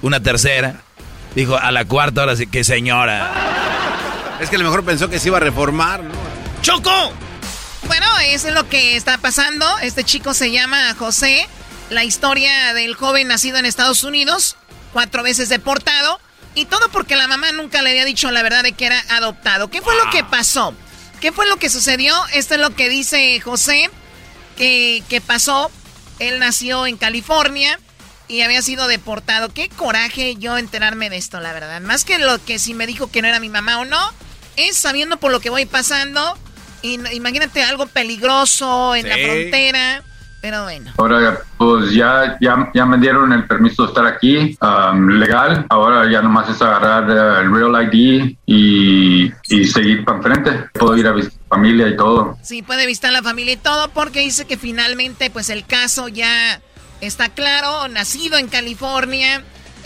una 0.00 0.20
tercera. 0.22 0.80
Dijo, 1.34 1.56
a 1.56 1.70
la 1.70 1.84
cuarta, 1.84 2.22
ahora 2.22 2.34
sí, 2.36 2.46
que 2.46 2.64
señora. 2.64 3.30
Es 4.40 4.48
que 4.48 4.56
a 4.56 4.58
lo 4.58 4.64
mejor 4.64 4.84
pensó 4.84 5.10
que 5.10 5.18
se 5.18 5.28
iba 5.28 5.36
a 5.36 5.40
reformar, 5.40 6.02
¿no? 6.02 6.14
¡Choco! 6.62 7.12
Bueno, 7.86 8.06
eso 8.24 8.48
es 8.48 8.54
lo 8.54 8.68
que 8.68 8.96
está 8.96 9.18
pasando. 9.18 9.66
Este 9.82 10.02
chico 10.04 10.32
se 10.32 10.50
llama 10.50 10.94
José. 10.98 11.46
La 11.90 12.04
historia 12.04 12.72
del 12.72 12.94
joven 12.94 13.28
nacido 13.28 13.58
en 13.58 13.66
Estados 13.66 14.04
Unidos, 14.04 14.56
cuatro 14.92 15.22
veces 15.22 15.48
deportado. 15.48 16.20
Y 16.54 16.64
todo 16.64 16.88
porque 16.90 17.16
la 17.16 17.28
mamá 17.28 17.52
nunca 17.52 17.82
le 17.82 17.90
había 17.90 18.04
dicho 18.04 18.30
la 18.30 18.42
verdad 18.42 18.62
de 18.62 18.72
que 18.72 18.86
era 18.86 19.02
adoptado. 19.08 19.70
¿Qué 19.70 19.80
fue 19.80 19.94
lo 19.96 20.10
que 20.10 20.24
pasó? 20.24 20.74
¿Qué 21.20 21.32
fue 21.32 21.46
lo 21.46 21.56
que 21.58 21.70
sucedió? 21.70 22.14
Esto 22.32 22.54
es 22.54 22.60
lo 22.60 22.74
que 22.74 22.88
dice 22.88 23.40
José, 23.40 23.90
que, 24.56 25.02
que 25.08 25.20
pasó. 25.20 25.70
Él 26.18 26.38
nació 26.38 26.86
en 26.86 26.96
California 26.96 27.78
y 28.26 28.42
había 28.42 28.62
sido 28.62 28.88
deportado. 28.88 29.52
Qué 29.52 29.68
coraje 29.68 30.36
yo 30.36 30.56
enterarme 30.56 31.10
de 31.10 31.16
esto, 31.16 31.40
la 31.40 31.52
verdad. 31.52 31.80
Más 31.80 32.04
que 32.04 32.18
lo 32.18 32.42
que 32.44 32.58
si 32.58 32.74
me 32.74 32.86
dijo 32.86 33.10
que 33.10 33.22
no 33.22 33.28
era 33.28 33.40
mi 33.40 33.48
mamá 33.48 33.78
o 33.80 33.84
no, 33.84 34.12
es 34.56 34.76
sabiendo 34.76 35.18
por 35.18 35.32
lo 35.32 35.40
que 35.40 35.50
voy 35.50 35.66
pasando. 35.66 36.38
Y, 36.82 36.94
imagínate 37.14 37.62
algo 37.62 37.86
peligroso 37.86 38.94
en 38.94 39.08
la 39.08 39.16
frontera. 39.16 40.04
Pero 40.40 40.62
bueno. 40.62 40.92
Ahora, 40.96 41.40
pues 41.58 41.92
ya, 41.92 42.38
ya, 42.40 42.70
ya 42.74 42.86
me 42.86 42.98
dieron 42.98 43.32
el 43.32 43.46
permiso 43.46 43.82
de 43.82 43.88
estar 43.88 44.06
aquí, 44.06 44.56
um, 44.60 45.08
legal. 45.08 45.66
Ahora 45.68 46.10
ya 46.10 46.22
nomás 46.22 46.48
es 46.48 46.62
agarrar 46.62 47.10
eh, 47.10 47.44
el 47.44 47.54
Real 47.54 47.92
ID 47.92 48.36
y, 48.46 49.30
y 49.48 49.64
seguir 49.66 50.04
para 50.04 50.18
enfrente. 50.18 50.70
Puedo 50.72 50.96
ir 50.96 51.06
a 51.06 51.12
visitar 51.12 51.38
familia 51.48 51.88
y 51.88 51.96
todo. 51.96 52.38
Sí, 52.42 52.62
puede 52.62 52.86
visitar 52.86 53.12
la 53.12 53.22
familia 53.22 53.54
y 53.54 53.56
todo 53.56 53.88
porque 53.90 54.20
dice 54.20 54.46
que 54.46 54.56
finalmente 54.56 55.30
pues 55.30 55.50
el 55.50 55.66
caso 55.66 56.08
ya 56.08 56.60
está 57.00 57.28
claro, 57.28 57.88
nacido 57.88 58.38
en 58.38 58.46
California, 58.46 59.42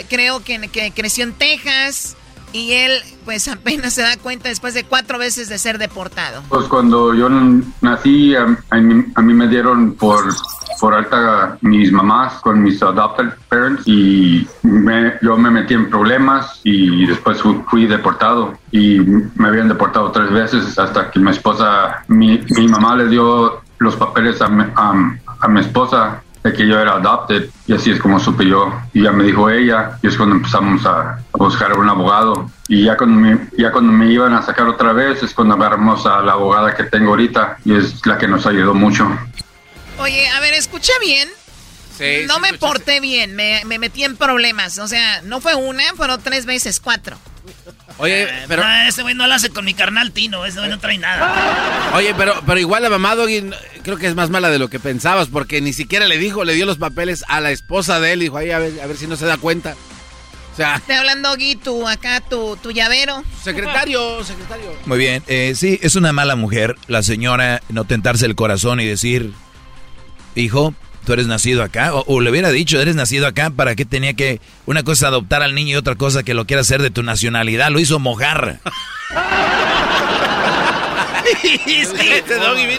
creo 0.09 0.45
que, 0.45 0.69
que 0.69 0.93
creció 0.93 1.25
en 1.25 1.33
Texas 1.33 2.17
y 2.55 2.73
él 2.73 2.93
pues 3.25 3.49
apenas 3.49 3.95
se 3.95 4.03
da 4.03 4.17
cuenta 4.17 4.49
después 4.49 4.75
de 4.75 4.85
cuatro 4.85 5.19
veces 5.19 5.49
de 5.49 5.59
ser 5.59 5.77
deportado. 5.77 6.41
Pues 6.49 6.67
cuando 6.67 7.13
yo 7.13 7.29
nací, 7.81 8.35
a, 8.37 8.47
mí, 8.77 9.35
me 9.35 9.49
dieron 9.49 9.95
por, 9.95 10.33
por 10.81 10.95
alta 10.95 11.59
mis 11.63 11.91
mamás 11.91 12.35
con 12.43 12.63
mis 12.63 12.81
adopted 12.81 13.31
parents 13.49 13.83
y 13.87 14.47
me- 14.63 15.15
yo 15.21 15.37
me 15.37 15.51
metí 15.51 15.75
en 15.75 15.91
problemas 15.91 16.61
y 16.63 17.05
después 17.07 17.43
fui, 17.69 17.87
deportado 17.87 18.57
y 18.71 19.01
me 19.35 19.49
habían 19.49 19.67
deportado 19.69 20.13
tres 20.13 20.31
veces 20.31 20.79
hasta 20.79 21.11
que 21.11 21.19
mi 21.19 21.33
esposa, 21.33 22.05
mi, 22.07 22.39
mi 22.57 22.69
mamá 22.69 22.95
le 22.95 23.09
dio 23.09 23.63
los 23.79 23.97
papeles 23.97 24.41
a, 24.41 24.47
a- 24.47 25.17
a 25.41 25.49
mi 25.49 25.61
esposa 25.61 26.23
de 26.45 26.53
que 26.53 26.69
yo 26.69 26.79
era 26.79 26.93
adopted 26.93 27.49
y 27.67 27.73
así 27.73 27.91
es 27.91 27.99
como 27.99 28.21
supe 28.21 28.47
yo 28.47 28.73
y 28.93 29.03
ya 29.03 29.13
me 29.13 29.25
dijo 29.25 29.51
ella 29.51 29.99
y 30.03 30.09
es 30.09 30.17
cuando 30.17 30.37
empezamos 30.37 30.85
a, 30.85 31.19
a 31.33 31.39
buscar 31.39 31.77
un 31.77 31.89
abogado 31.89 32.51
y 32.69 32.85
ya 32.85 32.97
cuando 32.97 33.19
me, 33.19 33.49
ya 33.57 33.73
cuando 33.73 33.91
me 33.91 34.13
iban 34.13 34.35
a 34.35 34.43
sacar 34.43 34.69
otra 34.69 34.93
vez 34.93 35.23
es 35.23 35.33
cuando 35.33 35.55
agarramos 35.55 36.05
a 36.07 36.21
la 36.21 36.33
abogada 36.33 36.75
que 36.77 36.85
tengo 36.85 37.11
ahorita 37.11 37.59
y 37.65 37.75
es 37.75 38.05
la 38.07 38.19
que 38.19 38.29
nos 38.29 38.47
ayudó 38.47 38.75
mucho 38.75 39.09
Oye, 39.99 40.29
a 40.29 40.41
ver, 40.41 40.55
escuché 40.55 40.93
bien. 41.01 41.29
Sí, 41.97 42.27
no 42.27 42.41
me 42.41 42.53
porté 42.55 42.99
bien, 43.01 43.37
me, 43.37 43.63
me 43.67 43.79
metí 43.79 44.03
en 44.03 44.17
problemas. 44.17 44.79
O 44.79 44.89
sea, 44.89 45.23
no 45.23 45.41
fue 45.41 45.55
una, 45.55 45.85
fueron 45.95 46.21
tres 46.21 46.45
veces, 46.45 46.81
cuatro. 46.81 47.17
Oye, 47.99 48.29
pero... 48.49 48.65
No, 48.65 48.75
ese 48.89 49.03
güey 49.03 49.15
no 49.15 49.27
lo 49.27 49.35
hace 49.35 49.51
con 49.51 49.65
mi 49.65 49.73
carnal 49.73 50.11
Tino, 50.11 50.45
ese 50.45 50.59
güey 50.59 50.71
no 50.71 50.79
trae 50.81 50.99
nada. 50.99 51.93
Oye, 51.95 52.13
pero, 52.17 52.35
pero 52.45 52.59
igual 52.59 52.83
la 52.83 52.91
mamá 52.91 53.15
Doggy 53.15 53.51
creo 53.83 53.97
que 53.97 54.09
es 54.09 54.17
más 54.17 54.31
mala 54.31 54.51
de 54.51 54.59
lo 54.59 54.69
que 54.69 54.81
pensabas, 54.81 55.29
porque 55.29 55.61
ni 55.61 55.73
siquiera 55.73 56.07
le 56.07 56.19
dijo, 56.19 56.45
le 56.45 56.55
dio 56.55 56.67
los 56.67 56.79
papeles 56.79 57.25
a 57.29 57.41
la 57.41 57.53
esposa 57.53 58.01
de 58.01 58.13
él 58.15 58.23
y 58.23 58.25
dijo, 58.25 58.39
ay, 58.39 58.51
a 58.51 58.59
ver, 58.59 58.81
a 58.83 58.87
ver 58.87 58.97
si 58.97 59.07
no 59.07 59.17
se 59.17 59.27
da 59.27 59.37
cuenta. 59.37 59.77
O 60.53 60.57
sea, 60.57 60.81
Te 60.87 60.95
hablando, 60.95 61.35
Gui, 61.37 61.57
tu 61.57 61.87
acá, 61.89 62.21
tu, 62.21 62.57
tu 62.57 62.71
llavero. 62.73 63.23
secretario, 63.43 64.23
secretario. 64.25 64.73
Muy 64.87 64.99
bien, 64.99 65.23
eh, 65.27 65.53
sí, 65.57 65.79
es 65.83 65.97
una 65.97 66.13
mala 66.13 66.37
mujer 66.37 66.77
la 66.87 67.03
señora 67.03 67.61
no 67.69 67.85
tentarse 67.85 68.27
el 68.27 68.35
corazón 68.37 68.81
y 68.81 68.87
decir, 68.87 69.33
hijo, 70.35 70.75
tú 71.05 71.13
eres 71.13 71.27
nacido 71.27 71.63
acá, 71.63 71.95
o, 71.95 72.05
o 72.07 72.21
le 72.21 72.31
hubiera 72.31 72.51
dicho, 72.51 72.81
eres 72.81 72.97
nacido 72.97 73.27
acá, 73.27 73.51
¿para 73.51 73.75
qué 73.77 73.85
tenía 73.85 74.15
que, 74.15 74.41
una 74.67 74.83
cosa 74.83 75.07
es 75.07 75.09
adoptar 75.09 75.43
al 75.43 75.55
niño 75.55 75.73
y 75.75 75.77
otra 75.77 75.97
cosa 75.97 76.23
que 76.23 76.35
lo 76.35 76.47
quiera 76.47 76.63
hacer 76.63 76.83
de 76.83 76.91
tu 76.91 77.03
nacionalidad? 77.03 77.71
Lo 77.71 77.79
hizo 77.81 77.99
mojar. 77.99 78.61
Sí, 81.41 81.83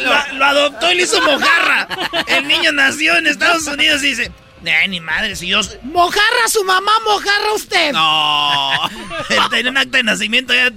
lo, 0.01 0.37
lo 0.37 0.45
adoptó 0.45 0.91
y 0.91 0.95
le 0.95 1.03
hizo 1.03 1.21
mojarra. 1.21 1.87
El 2.27 2.47
niño 2.47 2.71
nació 2.71 3.15
en 3.17 3.27
Estados 3.27 3.65
Unidos 3.67 4.03
y 4.03 4.09
dice, 4.09 4.31
"Ay, 4.65 4.87
ni 4.87 4.99
madre, 4.99 5.35
si 5.35 5.47
yo... 5.47 5.63
soy-". 5.63 5.77
Mojarra 5.83 6.47
su 6.47 6.63
mamá, 6.63 6.91
mojarra 7.05 7.53
usted. 7.53 7.91
No. 7.91 8.71
Tenía 9.49 9.71
un 9.71 9.77
acta 9.77 9.97
de 9.97 10.03
nacimiento 10.03 10.53
ya 10.53 10.69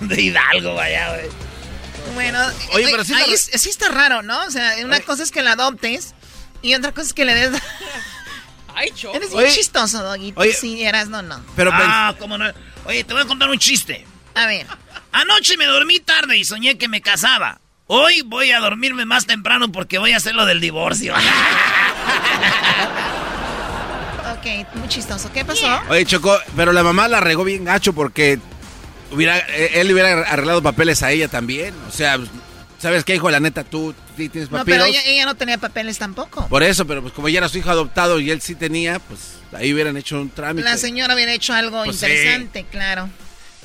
de 0.00 0.22
Hidalgo, 0.22 0.74
vaya, 0.74 1.10
güey. 1.10 1.44
Bueno, 2.14 2.38
Oye, 2.72 2.86
pero 2.90 3.02
ahí 3.16 3.36
sí 3.36 3.68
está 3.70 3.88
raro, 3.88 4.22
¿no? 4.22 4.44
O 4.44 4.50
sea, 4.50 4.74
una 4.84 5.00
cosa 5.00 5.22
es 5.22 5.30
que 5.30 5.42
la 5.42 5.52
adoptes 5.52 6.14
y 6.64 6.74
otra 6.74 6.92
cosa 6.92 7.08
es 7.08 7.12
que 7.12 7.24
le 7.24 7.34
des... 7.34 7.62
Ay, 8.74 8.92
Eres 9.14 9.32
bien 9.32 9.52
chistoso, 9.52 10.02
Doguito. 10.02 10.40
Oye. 10.40 10.52
Sí, 10.52 10.82
eras, 10.82 11.08
no, 11.08 11.22
no. 11.22 11.40
Pero 11.54 11.70
ah, 11.72 12.16
cómo 12.18 12.36
no. 12.36 12.46
Oye, 12.86 13.04
te 13.04 13.12
voy 13.12 13.22
a 13.22 13.26
contar 13.26 13.48
un 13.48 13.58
chiste. 13.58 14.04
A 14.34 14.46
ver. 14.46 14.66
Anoche 15.12 15.56
me 15.56 15.66
dormí 15.66 16.00
tarde 16.00 16.36
y 16.36 16.44
soñé 16.44 16.76
que 16.76 16.88
me 16.88 17.00
casaba. 17.00 17.60
Hoy 17.86 18.22
voy 18.22 18.50
a 18.50 18.58
dormirme 18.58 19.04
más 19.04 19.26
temprano 19.26 19.70
porque 19.70 19.98
voy 19.98 20.12
a 20.12 20.16
hacer 20.16 20.34
lo 20.34 20.44
del 20.46 20.60
divorcio. 20.60 21.14
Ok, 24.44 24.66
muy 24.74 24.88
chistoso. 24.88 25.30
¿Qué 25.32 25.42
pasó? 25.42 25.66
Oye, 25.88 26.04
Chocó, 26.04 26.36
pero 26.54 26.72
la 26.72 26.82
mamá 26.82 27.08
la 27.08 27.20
regó 27.20 27.44
bien 27.44 27.64
gacho 27.64 27.94
porque 27.94 28.38
hubiera, 29.10 29.38
eh, 29.38 29.72
él 29.76 29.86
le 29.86 29.94
hubiera 29.94 30.20
arreglado 30.20 30.62
papeles 30.62 31.02
a 31.02 31.10
ella 31.12 31.28
también. 31.28 31.74
O 31.88 31.90
sea, 31.90 32.18
¿sabes 32.84 33.02
qué, 33.04 33.16
hijo? 33.16 33.30
La 33.30 33.40
neta, 33.40 33.64
tú 33.64 33.94
sí 34.16 34.28
tienes 34.28 34.50
No, 34.50 34.58
papeles. 34.58 34.78
pero 34.80 34.88
ella, 34.90 35.02
ella 35.06 35.24
no 35.26 35.34
tenía 35.34 35.58
papeles 35.58 35.98
tampoco. 35.98 36.46
Por 36.48 36.62
eso, 36.62 36.86
pero 36.86 37.02
pues 37.02 37.12
como 37.12 37.26
ella 37.28 37.38
era 37.38 37.48
su 37.48 37.58
hijo 37.58 37.70
adoptado 37.70 38.20
y 38.20 38.30
él 38.30 38.40
sí 38.40 38.54
tenía, 38.54 38.98
pues 39.00 39.20
ahí 39.52 39.72
hubieran 39.74 39.96
hecho 39.96 40.20
un 40.20 40.30
trámite. 40.30 40.68
La 40.68 40.76
señora 40.76 41.14
hubiera 41.14 41.32
hecho 41.32 41.52
algo 41.54 41.82
Pues 41.84 41.98
sí. 41.98 42.06
interesante, 42.06 42.64
claro. 42.70 43.08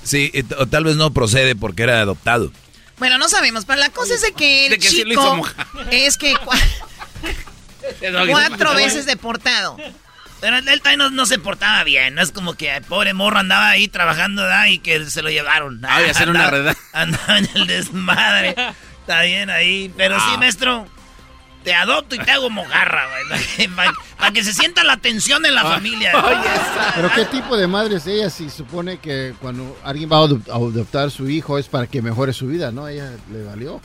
Sí, 0.04 0.30
t- 0.32 0.56
o 0.58 0.66
tal 0.66 0.86
vez 0.86 0.96
no 0.96 1.12
procede 1.14 1.56
porque 1.56 1.84
era 1.84 2.02
adoptado. 2.02 2.52
Bueno, 2.98 3.18
no 3.18 3.30
sabemos, 3.30 3.66
pero 3.66 3.80
la 3.80 3.90
cosa 3.90 4.14
es 4.16 4.22
de 4.22 4.32
que 4.34 4.66
el 4.66 4.72
De 4.72 4.80
que 4.80 4.90
sí 4.90 5.04
lo 5.04 5.10
chico 5.12 5.48
es 5.91 6.18
que 6.18 6.34
cua- 6.36 6.60
cuatro 8.30 8.74
veces 8.76 9.06
deportado. 9.06 9.78
Pero 10.41 10.58
él 10.58 10.82
también 10.82 11.00
no, 11.00 11.10
no 11.10 11.26
se 11.26 11.38
portaba 11.38 11.84
bien. 11.84 12.16
No 12.16 12.22
es 12.22 12.32
como 12.32 12.54
que 12.54 12.74
el 12.74 12.84
pobre 12.84 13.14
morro 13.14 13.40
andaba 13.40 13.70
ahí 13.72 13.90
trabajando 13.90 14.44
¿verdad? 14.44 14.68
y 14.68 14.80
que 14.80 15.06
se 15.10 15.22
lo 15.22 15.30
llevaron. 15.30 15.82
Ay, 15.86 16.06
a 16.08 16.12
hacer 16.12 16.30
una 16.30 16.46
Andaba- 16.48 16.52
reda. 16.52 16.76
Andaba 16.94 17.38
en 17.40 17.50
el 17.56 17.68
desmadre. 17.68 18.56
Está 19.10 19.23
bien 19.23 19.49
ahí. 19.49 19.91
Pero 19.98 20.18
sí, 20.19 20.26
Ah. 20.36 20.38
maestro, 20.38 20.86
te 21.64 21.73
adopto 21.73 22.14
y 22.14 22.19
te 22.19 22.30
hago 22.30 22.52
mojarra, 22.52 23.07
güey. 23.10 23.68
Para 24.19 24.31
que 24.31 24.44
se 24.44 24.53
sienta 24.53 24.84
la 24.84 24.98
tensión 24.98 25.44
en 25.48 25.56
la 25.56 25.61
Ah. 25.61 25.72
familia. 25.73 26.11
Pero 26.94 27.11
qué 27.15 27.26
tipo 27.26 27.57
de 27.57 27.65
madre 27.65 27.95
es 27.95 28.06
ella 28.06 28.30
si 28.30 28.52
supone 28.52 28.99
que 28.99 29.34
cuando 29.41 29.76
alguien 29.84 30.11
va 30.11 30.18
a 30.18 30.19
adop- 30.27 30.48
a 30.52 30.56
adoptar 30.57 31.07
a 31.07 31.10
su 31.10 31.27
hijo 31.27 31.57
es 31.57 31.68
para 31.68 31.88
que 31.88 32.03
mejore 32.03 32.34
su 32.34 32.45
vida, 32.45 32.72
¿no? 32.72 32.88
Ella 32.88 33.11
le 33.31 33.44
valió. 33.45 33.81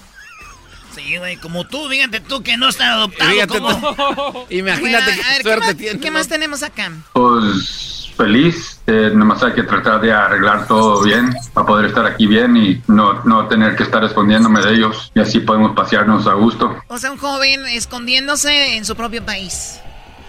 Sí, 0.95 1.17
güey, 1.17 1.39
como 1.39 1.67
tú, 1.67 1.89
fíjate 1.89 2.21
tú 2.21 2.43
que 2.43 2.59
no 2.59 2.69
estás 2.69 2.89
adoptado. 2.91 3.31
Fíjate 3.31 3.59
¿cómo? 3.59 4.47
Imagínate 4.51 4.81
Bueno, 4.83 4.99
a 4.99 5.31
ver, 5.33 5.43
¿qué, 5.43 5.57
más, 5.93 6.01
qué 6.03 6.11
más 6.11 6.29
tenemos 6.29 6.63
acá? 6.63 6.93
Pues 7.15 7.94
feliz, 8.17 8.81
eh, 8.87 9.11
nomás 9.15 9.43
hay 9.43 9.53
que 9.53 9.63
tratar 9.63 10.01
de 10.01 10.13
arreglar 10.13 10.67
todo 10.67 11.03
bien 11.03 11.35
para 11.53 11.67
poder 11.67 11.87
estar 11.87 12.07
aquí 12.07 12.27
bien 12.27 12.57
y 12.57 12.83
no, 12.87 13.23
no 13.25 13.47
tener 13.49 13.77
que 13.77 13.83
estar 13.83 14.03
escondiéndome 14.05 14.61
de 14.61 14.75
ellos 14.75 15.11
y 15.15 15.21
así 15.21 15.41
podemos 15.41 15.75
pasearnos 15.75 16.27
a 16.27 16.35
gusto. 16.35 16.77
O 16.89 16.99
sea, 16.99 17.11
un 17.11 17.19
joven 17.19 17.67
escondiéndose 17.67 18.77
en 18.77 18.85
su 18.85 18.95
propio 18.97 19.25
país. 19.25 19.81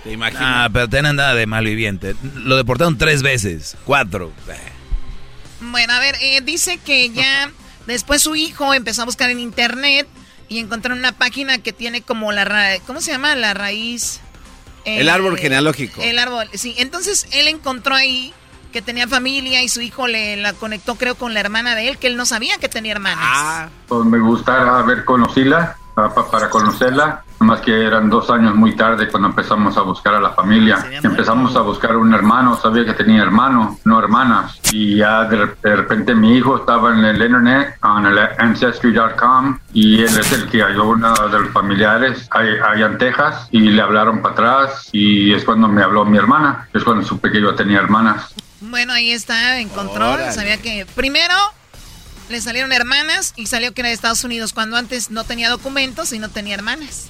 Te 0.04 0.12
imagino. 0.12 0.40
Ah, 0.44 0.70
pero 0.72 0.88
ten 0.88 1.06
andada 1.06 1.34
de 1.34 1.48
malviviente. 1.48 2.16
Lo 2.36 2.58
deportaron 2.58 2.98
tres 2.98 3.24
veces, 3.24 3.76
cuatro. 3.86 4.32
Bueno, 5.62 5.94
a 5.94 6.00
ver, 6.00 6.16
eh, 6.22 6.42
dice 6.42 6.78
que 6.78 7.10
ya 7.10 7.50
después 7.88 8.22
su 8.22 8.36
hijo 8.36 8.74
empezó 8.74 9.02
a 9.02 9.06
buscar 9.06 9.30
en 9.30 9.40
internet 9.40 10.08
y 10.48 10.60
encontró 10.60 10.94
una 10.94 11.12
página 11.12 11.58
que 11.58 11.74
tiene 11.74 12.02
como 12.02 12.32
la 12.32 12.46
ra- 12.46 12.80
¿cómo 12.86 13.02
se 13.02 13.12
llama? 13.12 13.36
La 13.36 13.54
raíz. 13.56 14.22
Eh, 14.86 15.02
El 15.02 15.10
árbol 15.10 15.38
genealógico. 15.38 16.02
El 16.02 16.20
árbol, 16.20 16.48
sí. 16.54 16.76
Entonces 16.78 17.28
él 17.32 17.48
encontró 17.48 17.96
ahí 17.96 18.34
que 18.72 18.82
tenía 18.82 19.08
familia 19.08 19.64
y 19.64 19.70
su 19.70 19.82
hijo 19.82 20.08
le 20.08 20.36
la 20.36 20.52
conectó 20.54 20.96
creo 20.96 21.16
con 21.16 21.34
la 21.34 21.40
hermana 21.40 21.76
de 21.76 21.88
él, 21.88 21.98
que 21.98 22.08
él 22.08 22.18
no 22.18 22.26
sabía 22.26 22.58
que 22.58 22.68
tenía 22.68 22.92
hermanas. 22.92 23.72
Pues 23.88 24.06
me 24.06 24.20
gustaría 24.20 24.80
haber 24.80 25.06
conocido 25.06 25.58
para 25.96 26.50
conocerla, 26.50 27.24
más 27.40 27.62
que 27.62 27.86
eran 27.86 28.10
dos 28.10 28.30
años 28.30 28.56
muy 28.56 28.76
tarde 28.76 29.08
cuando 29.08 29.30
empezamos 29.30 29.78
a 29.78 29.82
buscar 29.82 30.16
a 30.16 30.20
la 30.20 30.32
familia. 30.32 30.86
Empezamos 31.04 31.56
a 31.56 31.62
buscar 31.62 31.96
un 31.96 32.14
hermano, 32.14 32.58
sabía 32.58 32.86
que 32.86 32.94
tenía 32.94 33.22
hermano, 33.22 33.80
no 33.86 34.00
hermanas. 34.00 34.60
Y 34.72 34.98
ya 34.98 35.26
de, 35.26 35.46
repente 35.64 36.16
mi 36.16 36.36
hijo 36.38 36.58
estaba 36.58 36.94
en 36.94 37.04
el 37.04 37.22
internet, 37.22 37.78
en 37.84 38.06
el 38.06 38.20
ancestry.com, 38.38 39.58
y 39.74 40.02
él 40.02 40.18
es 40.20 40.32
el 40.32 40.50
que 40.50 40.62
halló 40.62 40.90
uno 40.90 41.14
de 41.14 41.40
los 41.40 41.52
familiares 41.52 42.28
allá 42.32 42.86
en 42.86 42.98
Texas, 42.98 43.48
y 43.52 43.60
le 43.60 43.82
hablaron 43.82 44.22
para 44.22 44.34
atrás, 44.34 44.90
y 44.92 45.34
es 45.34 45.44
cuando 45.44 45.68
me 45.68 45.84
habló 45.84 46.06
mi 46.06 46.18
hermana, 46.18 46.68
es 46.74 46.84
cuando 46.84 47.06
supe 47.06 47.32
que 47.32 47.42
yo 47.42 47.56
tenía 47.56 47.80
hermanas. 47.80 48.34
Bueno, 48.62 48.94
ahí 48.94 49.12
está, 49.12 49.60
encontró, 49.60 50.14
Órale. 50.14 50.32
sabía 50.32 50.58
que 50.58 50.86
primero 50.96 51.36
le 52.30 52.42
salieron 52.42 52.72
hermanas 52.72 53.34
y 53.36 53.48
salió 53.48 53.74
que 53.74 53.82
era 53.82 53.90
de 53.90 53.96
Estados 53.96 54.24
Unidos 54.24 54.54
cuando 54.54 54.78
antes 54.78 55.12
no 55.12 55.24
tenía 55.24 55.50
documentos 55.50 56.14
y 56.14 56.20
no 56.20 56.30
tenía 56.30 56.56
hermanas. 56.56 57.08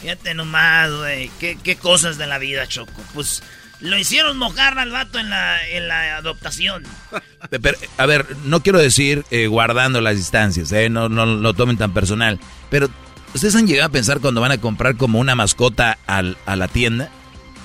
Fíjate 0.00 0.34
nomás, 0.34 0.90
güey. 0.90 1.30
¿Qué, 1.38 1.58
qué 1.62 1.76
cosas 1.76 2.16
de 2.18 2.26
la 2.26 2.38
vida, 2.38 2.66
Choco. 2.66 3.02
Pues 3.14 3.42
lo 3.80 3.96
hicieron 3.98 4.38
mojar 4.38 4.78
al 4.78 4.90
vato 4.90 5.18
en 5.18 5.30
la, 5.30 5.66
en 5.68 5.88
la 5.88 6.16
adoptación. 6.16 6.84
a 7.96 8.06
ver, 8.06 8.26
no 8.44 8.62
quiero 8.62 8.78
decir 8.78 9.24
eh, 9.30 9.46
guardando 9.46 10.00
las 10.00 10.16
distancias, 10.16 10.70
eh, 10.72 10.88
no, 10.88 11.08
no 11.08 11.26
lo 11.26 11.54
tomen 11.54 11.76
tan 11.76 11.92
personal. 11.92 12.38
Pero, 12.70 12.88
¿ustedes 13.34 13.56
han 13.56 13.66
llegado 13.66 13.88
a 13.88 13.92
pensar 13.92 14.20
cuando 14.20 14.40
van 14.40 14.52
a 14.52 14.58
comprar 14.58 14.96
como 14.96 15.18
una 15.18 15.34
mascota 15.34 15.98
al, 16.06 16.36
a 16.46 16.56
la 16.56 16.68
tienda? 16.68 17.10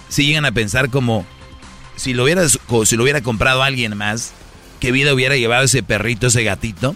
Si 0.10 0.26
llegan 0.26 0.46
a 0.46 0.52
pensar 0.52 0.90
como 0.90 1.26
si 1.96 2.14
lo, 2.14 2.24
hubiera, 2.24 2.48
si 2.48 2.96
lo 2.96 3.04
hubiera 3.04 3.22
comprado 3.22 3.64
alguien 3.64 3.98
más, 3.98 4.34
¿qué 4.86 4.92
vida 4.92 5.16
hubiera 5.16 5.36
llevado 5.36 5.64
ese 5.64 5.82
perrito, 5.82 6.28
ese 6.28 6.44
gatito? 6.44 6.96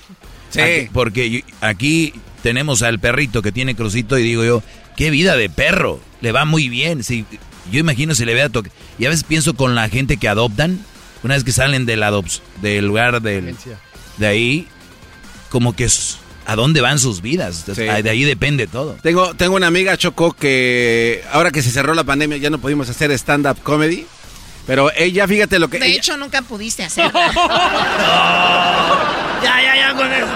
Sí. 0.52 0.90
porque 0.94 1.44
aquí 1.60 2.14
tenemos 2.44 2.84
al 2.84 3.00
perrito 3.00 3.42
que 3.42 3.52
tiene 3.52 3.76
crucito 3.76 4.16
y 4.20 4.22
digo 4.22 4.46
yo, 4.46 4.62
qué 4.96 5.10
vida 5.10 5.36
de 5.36 5.50
perro, 5.50 6.00
le 6.22 6.32
va 6.32 6.46
muy 6.46 6.70
bien. 6.70 7.04
Si, 7.04 7.26
yo 7.72 7.80
imagino 7.80 8.14
si 8.14 8.26
le 8.26 8.36
vea 8.36 8.50
toque. 8.50 8.70
Y 9.00 9.08
a 9.08 9.10
veces 9.10 9.24
pienso 9.24 9.56
con 9.56 9.74
la 9.74 9.90
gente 9.90 10.18
que 10.18 10.28
adoptan, 10.28 10.80
una 11.24 11.34
vez 11.34 11.44
que 11.44 11.52
salen 11.52 11.88
del, 11.88 12.04
del 12.62 12.86
lugar 12.86 13.24
del, 13.24 13.56
de 14.18 14.28
ahí, 14.28 14.68
como 15.50 15.76
que 15.76 15.88
a 16.46 16.56
dónde 16.56 16.82
van 16.82 17.00
sus 17.00 17.24
vidas. 17.24 17.66
De 17.66 18.10
ahí 18.10 18.24
depende 18.24 18.68
todo. 18.68 18.98
Tengo, 19.02 19.34
tengo 19.34 19.56
una 19.56 19.66
amiga, 19.66 19.98
Choco, 19.98 20.34
que 20.34 21.24
ahora 21.32 21.50
que 21.50 21.64
se 21.64 21.72
cerró 21.72 21.96
la 21.96 22.04
pandemia 22.04 22.38
ya 22.38 22.52
no 22.52 22.60
pudimos 22.60 22.88
hacer 22.88 23.12
stand-up 23.14 23.58
comedy. 23.64 24.06
Pero 24.70 24.92
ella, 24.96 25.28
fíjate 25.28 25.58
lo 25.58 25.68
que... 25.68 25.80
De 25.80 25.96
hecho, 25.96 26.16
nunca 26.16 26.44
pudiste 26.44 26.84
hacerlo. 26.84 27.20
ya, 29.44 29.64
ya, 29.64 29.76
ya 29.76 29.96
con 29.96 30.12
eso. 30.14 30.28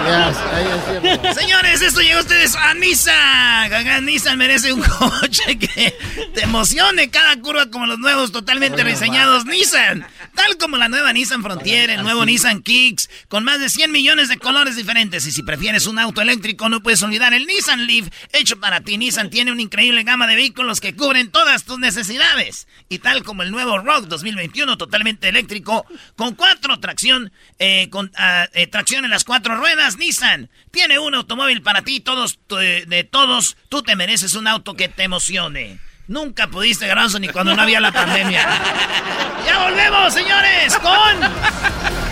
Señores, 1.38 1.82
esto 1.82 2.00
llega 2.00 2.18
a 2.18 2.22
ustedes 2.22 2.56
a 2.56 2.74
Nissan. 2.74 4.04
Nissan 4.04 4.36
merece 4.36 4.72
un 4.72 4.82
coche 4.98 5.56
que 5.56 5.96
te 6.34 6.42
emocione 6.42 7.10
cada 7.10 7.40
curva 7.40 7.70
como 7.70 7.86
los 7.86 8.00
nuevos 8.00 8.32
totalmente 8.32 8.82
reseñados 8.82 9.46
Nissan. 9.46 10.04
Tal 10.34 10.56
como 10.56 10.78
la 10.78 10.88
nueva 10.88 11.12
Nissan 11.12 11.44
Frontier, 11.44 11.90
el 11.90 12.02
nuevo 12.02 12.26
Nissan 12.26 12.62
Kicks, 12.62 13.08
con 13.28 13.44
más 13.44 13.60
de 13.60 13.68
100 13.68 13.92
millones 13.92 14.28
de 14.28 14.38
colores 14.38 14.74
diferentes. 14.74 15.26
Y 15.26 15.32
si 15.32 15.44
prefieres 15.44 15.86
un 15.86 16.00
auto 16.00 16.20
eléctrico, 16.22 16.68
no 16.68 16.82
puedes 16.82 17.02
olvidar 17.04 17.34
el 17.34 17.46
Nissan 17.46 17.86
Leaf, 17.86 18.08
hecho 18.32 18.58
para 18.58 18.80
ti. 18.80 18.98
Nissan 18.98 19.30
tiene 19.30 19.52
una 19.52 19.62
increíble 19.62 20.02
gama 20.02 20.26
de 20.26 20.34
vehículos 20.34 20.80
que 20.80 20.96
cubren 20.96 21.30
todas 21.30 21.62
tus 21.64 21.78
necesidades. 21.78 22.66
Y 22.88 22.98
tal 22.98 23.22
como 23.22 23.44
el 23.44 23.52
nuevo 23.52 23.78
Rock 23.78 24.08
2021, 24.24 24.78
totalmente 24.78 25.28
eléctrico, 25.28 25.84
con 26.16 26.34
cuatro 26.34 26.80
tracción, 26.80 27.30
eh, 27.58 27.88
con 27.90 28.10
ah, 28.16 28.48
eh, 28.54 28.66
tracción 28.66 29.04
en 29.04 29.10
las 29.10 29.24
cuatro 29.24 29.56
ruedas, 29.56 29.98
Nissan 29.98 30.48
tiene 30.70 30.98
un 30.98 31.14
automóvil 31.14 31.62
para 31.62 31.82
ti, 31.82 32.00
todos, 32.00 32.38
de 32.48 33.08
todos, 33.10 33.56
tú 33.68 33.82
te 33.82 33.96
mereces 33.96 34.34
un 34.34 34.48
auto 34.48 34.74
que 34.74 34.88
te 34.88 35.04
emocione. 35.04 35.78
Nunca 36.06 36.48
pudiste, 36.48 36.86
Garanzo, 36.86 37.18
ni 37.18 37.28
cuando 37.28 37.54
no 37.54 37.62
había 37.62 37.80
la 37.80 37.92
pandemia. 37.92 38.46
¡Ya 39.46 39.58
volvemos, 39.64 40.12
señores! 40.12 40.76
Con... 40.76 42.03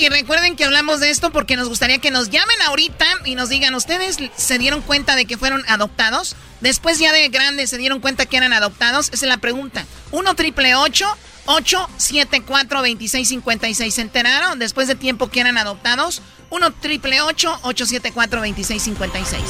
Y 0.00 0.08
recuerden 0.08 0.56
que 0.56 0.64
hablamos 0.64 0.98
de 1.00 1.10
esto 1.10 1.30
porque 1.30 1.56
nos 1.56 1.68
gustaría 1.68 1.98
que 1.98 2.10
nos 2.10 2.30
llamen 2.30 2.62
ahorita 2.62 3.04
y 3.26 3.34
nos 3.34 3.50
digan, 3.50 3.74
¿ustedes 3.74 4.16
se 4.34 4.56
dieron 4.56 4.80
cuenta 4.80 5.14
de 5.14 5.26
que 5.26 5.36
fueron 5.36 5.62
adoptados? 5.68 6.36
Después 6.62 6.98
ya 6.98 7.12
de 7.12 7.28
grandes 7.28 7.68
se 7.68 7.76
dieron 7.76 8.00
cuenta 8.00 8.24
que 8.24 8.38
eran 8.38 8.54
adoptados. 8.54 9.08
Esa 9.08 9.26
es 9.26 9.28
la 9.28 9.36
pregunta. 9.36 9.84
1 10.12 10.34
triple 10.36 10.74
874 10.74 12.78
2656 12.78 13.94
¿Se 13.94 14.00
enteraron 14.00 14.58
después 14.58 14.88
de 14.88 14.94
tiempo 14.94 15.28
que 15.28 15.40
eran 15.40 15.58
adoptados? 15.58 16.22
1 16.48 16.70
triple 16.80 17.20
874 17.20 18.40
2656 18.40 19.42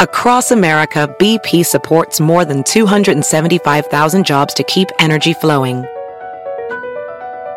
Across 0.00 0.52
America, 0.52 1.08
BP 1.18 1.64
supports 1.64 2.20
more 2.20 2.44
than 2.44 2.62
275,000 2.62 4.22
jobs 4.22 4.52
to 4.52 4.62
keep 4.64 4.90
energy 4.98 5.32
flowing. 5.32 5.86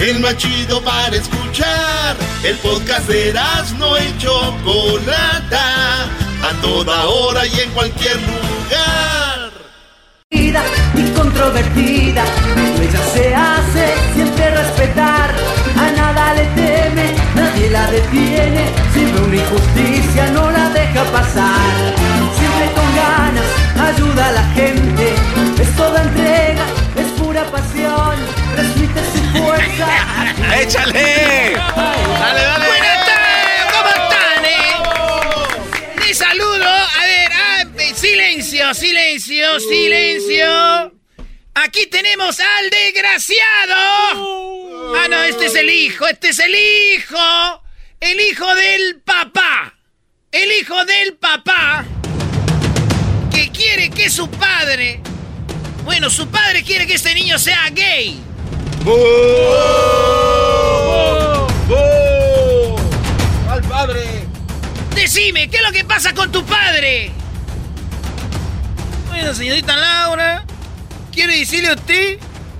El 0.00 0.18
más 0.20 0.34
chido 0.38 0.82
para 0.82 1.14
escuchar. 1.14 2.16
El 2.42 2.56
podcast 2.56 3.06
de 3.06 3.34
no 3.78 3.98
y 3.98 4.18
Chocolata. 4.18 6.04
A 6.42 6.60
toda 6.62 7.04
hora 7.06 7.46
y 7.46 7.60
en 7.60 7.70
cualquier 7.72 8.16
lugar. 8.16 9.50
Y 10.30 11.10
controvertida, 11.10 12.24
ella 12.80 13.00
se 13.12 13.34
hace 13.34 13.94
siempre 14.14 14.50
respetar. 14.50 15.34
A 15.76 15.90
nada 15.90 16.34
le 16.34 16.44
teme, 16.46 17.14
nadie 17.34 17.70
la 17.70 17.90
detiene. 17.90 18.64
Siempre 18.94 19.22
una 19.22 19.36
injusticia 19.36 20.30
no 20.30 20.50
la 20.50 20.70
deja 20.70 21.04
pasar. 21.12 21.94
Siempre 22.38 22.72
con 22.74 22.96
ganas 22.96 23.60
ayuda 23.94 24.28
a 24.28 24.32
la 24.32 24.44
gente, 24.54 25.14
es 25.60 25.76
toda 25.76 26.02
entrega, 26.02 26.64
es 26.96 27.06
pura 27.20 27.44
pasión, 27.50 28.16
transmite 28.54 29.00
su 29.12 29.22
fuerza. 29.38 29.88
¡Échale! 30.60 31.54
¡Dale, 31.54 32.42
dale! 32.42 32.66
¡Buenas 32.66 33.06
tardes! 33.06 33.64
¿Cómo 33.72 33.88
están, 33.88 34.44
eh? 34.44 34.74
¡Mi 36.06 36.12
saludo! 36.14 36.66
A 36.66 37.04
ver, 37.04 37.30
ah, 37.32 37.64
silencio, 37.94 38.74
silencio, 38.74 39.60
silencio. 39.60 40.92
Aquí 41.54 41.86
tenemos 41.86 42.38
al 42.40 42.70
desgraciado. 42.70 44.96
Ah, 44.96 45.06
no, 45.10 45.22
este 45.22 45.46
es 45.46 45.54
el 45.54 45.70
hijo, 45.70 46.06
este 46.06 46.28
es 46.28 46.38
el 46.38 46.54
hijo. 46.54 47.62
El 48.00 48.20
hijo 48.20 48.54
del 48.54 49.00
papá. 49.04 49.74
El 50.32 50.50
hijo 50.52 50.84
del 50.84 51.14
papá 51.14 51.84
que 53.30 53.50
quiere 53.50 53.90
que 53.90 54.08
su 54.08 54.30
padre. 54.30 55.00
Bueno, 55.84 56.10
su 56.10 56.28
padre 56.28 56.62
quiere 56.62 56.86
que 56.86 56.94
este 56.94 57.14
niño 57.14 57.38
sea 57.38 57.70
gay. 57.70 58.22
¡Al 63.48 63.62
padre! 63.62 64.26
Decime, 64.94 65.48
¿qué 65.48 65.56
es 65.56 65.62
lo 65.62 65.72
que 65.72 65.84
pasa 65.84 66.12
con 66.14 66.30
tu 66.30 66.44
padre? 66.44 67.10
Bueno, 69.08 69.34
señorita 69.34 69.76
Laura, 69.76 70.44
quiero 71.12 71.32
decirle 71.32 71.70
a 71.70 71.74
usted 71.74 72.18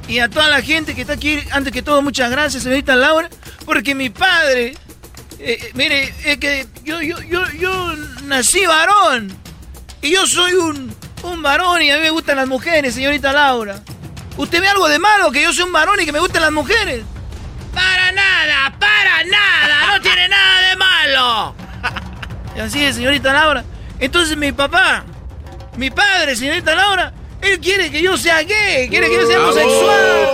y 0.09 0.19
a 0.19 0.29
toda 0.29 0.49
la 0.49 0.63
gente 0.63 0.95
que 0.95 1.03
está 1.03 1.15
aquí, 1.15 1.39
antes 1.53 1.73
que 1.73 1.83
todo, 1.83 2.03
muchas 2.03 2.31
gracias, 2.31 2.63
señorita 2.63 2.97
Laura, 2.97 3.31
porque 3.65 3.95
mi 3.95 4.11
padre, 4.11 4.75
eh, 5.39 5.59
eh, 5.61 5.71
mire, 5.75 6.13
es 6.25 6.39
que 6.39 6.67
yo, 6.85 7.01
yo, 7.01 7.21
yo, 7.23 7.49
yo 7.53 7.95
nací 8.25 8.67
varón. 8.67 9.37
Y 10.03 10.13
yo 10.13 10.27
soy 10.27 10.55
un, 10.55 10.95
un 11.23 11.43
varón 11.43 11.83
y 11.83 11.91
a 11.91 11.97
mí 11.97 12.03
me 12.03 12.11
gustan 12.11 12.37
las 12.37 12.49
mujeres, 12.49 12.95
señorita 12.95 13.33
Laura. 13.33 13.83
¿Usted 14.37 14.61
ve 14.61 14.69
algo 14.69 14.89
de 14.89 14.99
malo 14.99 15.31
que 15.31 15.43
yo 15.43 15.53
soy 15.53 15.65
un 15.65 15.73
varón 15.73 16.01
y 16.01 16.05
que 16.05 16.13
me 16.13 16.21
gustan 16.21 16.43
las 16.43 16.53
mujeres? 16.53 17.05
Para 17.75 18.13
nada, 18.13 18.75
para 18.79 19.25
nada, 19.25 19.97
no 19.97 20.01
tiene 20.01 20.29
nada 20.29 20.69
de 20.69 20.77
malo. 20.77 21.55
Y 22.57 22.61
así 22.61 22.85
es, 22.85 22.97
señorita 22.97 23.33
Laura. 23.33 23.65
Entonces 23.99 24.37
mi 24.37 24.53
papá, 24.53 25.05
mi 25.77 25.91
padre, 25.91 26.37
señorita 26.37 26.75
Laura, 26.75 27.13
él 27.43 27.61
quiere 27.61 27.91
que 27.91 28.03
yo 28.03 28.17
sea 28.17 28.43
gay, 28.43 28.89
quiere 28.89 29.09
que 29.09 29.15
yo 29.15 29.27
sea 29.27 29.41
homosexual. 29.41 30.29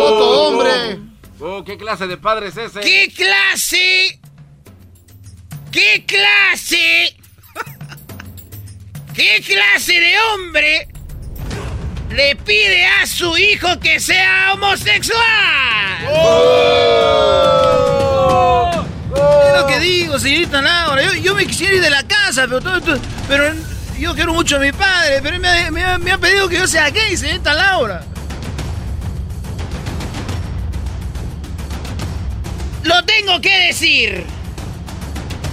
¡Otro 0.00 0.30
hombre! 0.42 0.98
Oh, 1.40 1.62
¿Qué 1.64 1.76
clase 1.76 2.06
de 2.06 2.16
padre 2.16 2.48
es 2.48 2.56
ese? 2.56 2.80
¿Qué 2.80 3.12
clase? 3.14 4.20
¿Qué 5.70 6.04
clase 6.06 7.17
¿Qué 9.18 9.42
clase 9.44 9.92
de 9.94 10.14
hombre 10.16 10.86
le 12.08 12.36
pide 12.36 12.86
a 12.86 13.04
su 13.04 13.36
hijo 13.36 13.80
que 13.80 13.98
sea 13.98 14.52
homosexual? 14.54 15.18
¡Oh! 16.08 17.10
Es 19.12 19.60
lo 19.60 19.66
que 19.66 19.80
digo, 19.80 20.20
señorita 20.20 20.62
Laura. 20.62 21.02
Yo, 21.16 21.34
me 21.34 21.48
quisiera 21.48 21.74
ir 21.74 21.82
de 21.82 21.90
la 21.90 22.04
casa, 22.04 22.42
pero 22.42 22.60
todo 22.60 22.76
esto, 22.76 22.96
Pero 23.26 23.54
yo 23.98 24.14
quiero 24.14 24.32
mucho 24.34 24.54
a 24.54 24.60
mi 24.60 24.70
padre, 24.70 25.18
pero 25.20 25.36
me, 25.40 25.68
me, 25.72 26.12
ha 26.12 26.18
pedido 26.18 26.48
que 26.48 26.58
yo 26.58 26.68
sea 26.68 26.88
gay, 26.90 27.16
señorita 27.16 27.54
Laura. 27.54 28.04
Lo 32.84 33.04
tengo 33.04 33.40
que 33.40 33.66
decir 33.66 34.24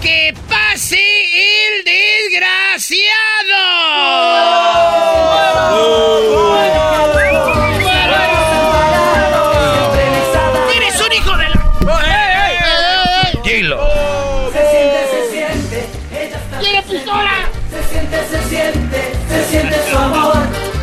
¡Que 0.05 0.35
pase 0.47 1.01
el 1.33 1.83
desgraciado! 1.83 3.07
¡Eres 10.75 11.01
un 11.01 11.11
hijo 11.11 11.37
de 11.37 11.49
la... 11.49 11.57
Dilo. 13.43 13.81
Se 14.53 14.61
siente, 14.69 15.01
se 15.09 15.21
siente. 15.31 15.87
¡Quiere 16.59 16.81
pistola! 16.83 17.49
Se 17.71 17.81
siente, 17.89 18.17
se 18.29 18.39
siente. 18.47 18.99
Se 19.27 19.39
siente 19.49 19.89
su 19.89 19.97
amor. 19.97 20.37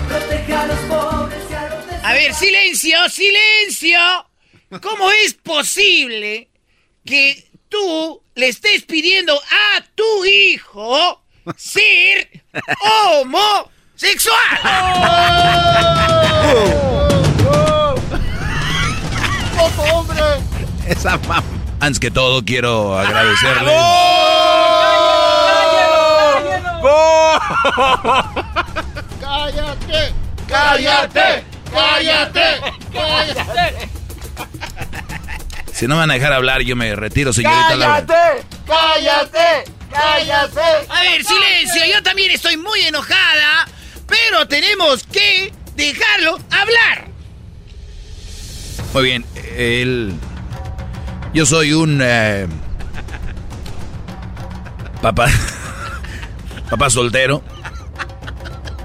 Protege 0.08 0.52
a 0.52 0.66
los 0.66 0.78
pobres 0.80 1.38
y 1.48 1.54
a 1.54 1.68
los 1.68 2.04
A 2.04 2.12
ver, 2.12 2.34
silencio, 2.34 3.08
silencio. 3.08 4.00
¿Cómo 4.80 5.12
es 5.12 5.34
posible 5.34 6.48
que 7.04 7.51
tú 7.72 8.22
le 8.36 8.48
estés 8.48 8.82
pidiendo 8.84 9.34
a 9.34 9.82
tu 9.96 10.24
hijo 10.24 11.20
ser 11.56 12.44
homosexual? 13.18 14.38
¡Poco 19.56 19.82
hombre! 19.94 20.22
Esa 20.86 21.18
mam- 21.22 21.42
Antes 21.80 21.98
que 21.98 22.10
todo, 22.12 22.44
quiero 22.44 22.96
agradecerle. 22.96 23.72
¡Cállate! 29.20 30.12
¡Cállate! 30.48 31.44
¡Cállate! 31.72 32.60
¡Cállate! 32.92 33.91
Si 35.82 35.88
no 35.88 35.96
me 35.96 36.02
van 36.02 36.12
a 36.12 36.14
dejar 36.14 36.32
hablar, 36.32 36.62
yo 36.62 36.76
me 36.76 36.94
retiro, 36.94 37.32
señorita 37.32 37.74
Laura. 37.74 38.06
¡Cállate! 38.06 38.46
¡Cállate! 38.64 39.72
¡Cállate! 39.90 40.60
A 40.88 41.02
ver, 41.02 41.24
silencio, 41.24 41.82
yo 41.92 42.00
también 42.04 42.30
estoy 42.30 42.56
muy 42.56 42.82
enojada, 42.82 43.66
pero 44.06 44.46
tenemos 44.46 45.02
que 45.02 45.52
dejarlo 45.74 46.38
hablar. 46.50 47.08
Muy 48.94 49.02
bien, 49.02 49.26
él... 49.56 50.14
Yo 51.34 51.46
soy 51.46 51.72
un... 51.72 51.98
eh, 52.00 52.46
papá... 55.02 55.26
papá 56.70 56.90
soltero. 56.90 57.42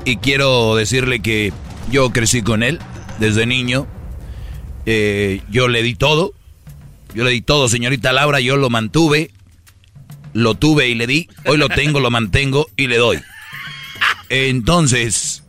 Y 0.03 0.18
quiero 0.18 0.76
decirle 0.76 1.19
que 1.19 1.53
yo 1.91 2.10
crecí 2.10 2.41
con 2.41 2.64
él 2.64 2.80
desde 3.19 3.45
niño. 3.45 3.86
Eh, 4.88 5.44
yo 5.48 5.68
le 5.68 5.84
di 5.84 5.94
todo. 5.94 6.34
Yo 7.18 7.23
le 7.23 7.31
di 7.31 7.41
todo, 7.41 7.68
señorita 7.68 8.14
Laura. 8.14 8.39
Yo 8.39 8.57
lo 8.57 8.69
mantuve. 8.69 9.31
Lo 10.34 10.53
tuve 10.53 10.88
y 10.88 10.94
le 10.94 11.07
di. 11.07 11.27
Hoy 11.45 11.57
lo 11.57 11.68
tengo, 11.68 11.99
lo 11.99 12.11
mantengo 12.11 12.68
y 12.77 12.85
le 12.85 12.98
doy. 12.98 13.19
Entonces, 14.30 15.44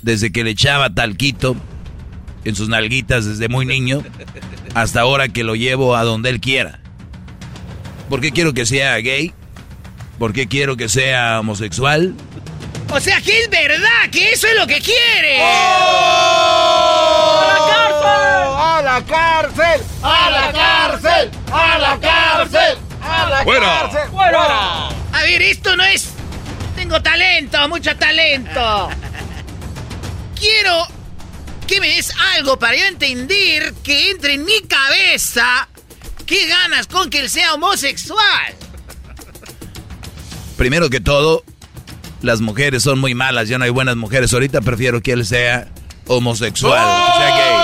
desde 0.00 0.32
que 0.32 0.44
le 0.44 0.52
echaba 0.52 0.88
talquito 0.88 1.56
en 2.46 2.56
sus 2.56 2.70
nalguitas 2.70 3.26
desde 3.26 3.50
muy 3.50 3.66
niño, 3.66 4.02
hasta 4.72 5.02
ahora 5.02 5.28
que 5.28 5.44
lo 5.44 5.56
llevo 5.56 5.94
a 5.94 6.04
donde 6.04 6.30
él 6.30 6.40
quiera. 6.40 6.80
¿Por 8.08 8.22
qué 8.22 8.32
quiero 8.32 8.54
que 8.54 8.64
sea 8.64 8.96
gay? 8.96 9.34
¿Por 10.18 10.32
qué 10.32 10.46
quiero 10.46 10.78
que 10.78 10.88
sea 10.88 11.40
homosexual? 11.40 12.14
O 12.92 12.98
sea 13.00 13.20
que 13.20 13.42
es 13.42 13.50
verdad 13.50 14.10
que 14.10 14.32
eso 14.32 14.48
es 14.48 14.56
lo 14.56 14.66
que 14.66 14.80
quiere. 14.80 15.40
¡A 15.42 15.92
la 18.82 19.04
cárcel! 19.06 19.80
¡A 20.02 20.30
la 20.30 20.52
cárcel! 20.52 21.30
¡A 21.52 21.78
la 21.78 22.00
cárcel! 22.00 22.78
¡A 23.02 23.30
la 23.30 23.44
¡Fuera! 23.44 23.66
cárcel! 23.66 24.10
¡Fuera! 24.10 24.88
A 24.88 25.22
ver, 25.22 25.42
esto 25.42 25.76
no 25.76 25.84
es... 25.84 26.08
Tengo 26.74 27.00
talento, 27.00 27.68
mucho 27.68 27.96
talento. 27.96 28.90
Quiero 30.38 30.86
que 31.66 31.80
me 31.80 31.88
des 31.90 32.12
algo 32.34 32.58
para 32.58 32.76
yo 32.76 32.86
entender 32.86 33.72
que 33.84 34.10
entre 34.10 34.34
en 34.34 34.44
mi 34.44 34.62
cabeza 34.62 35.68
qué 36.26 36.46
ganas 36.46 36.88
con 36.88 37.08
que 37.10 37.20
él 37.20 37.30
sea 37.30 37.54
homosexual. 37.54 38.54
Primero 40.56 40.90
que 40.90 41.00
todo, 41.00 41.44
las 42.22 42.40
mujeres 42.40 42.82
son 42.82 42.98
muy 42.98 43.14
malas, 43.14 43.48
ya 43.48 43.58
no 43.58 43.64
hay 43.64 43.70
buenas 43.70 43.96
mujeres. 43.96 44.32
Ahorita 44.32 44.60
prefiero 44.60 45.00
que 45.00 45.12
él 45.12 45.24
sea 45.24 45.68
homosexual, 46.06 47.04
que 47.06 47.18
sea 47.18 47.36
gay. 47.36 47.54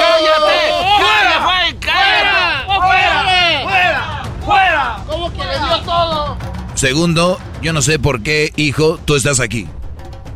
¡Cállate! 0.00 0.58
¡Fuera! 1.00 1.40
¡Fuera! 1.42 2.64
¡Fuera! 2.66 3.62
¡Fuera! 3.62 4.22
¡Fuera! 4.44 5.04
¿Cómo 5.06 5.32
que 5.32 5.38
le 5.38 5.58
dio 5.58 5.80
todo? 5.84 6.38
Segundo, 6.74 7.40
yo 7.62 7.72
no 7.72 7.82
sé 7.82 7.98
por 7.98 8.22
qué, 8.22 8.52
hijo, 8.56 8.98
tú 9.04 9.16
estás 9.16 9.40
aquí. 9.40 9.66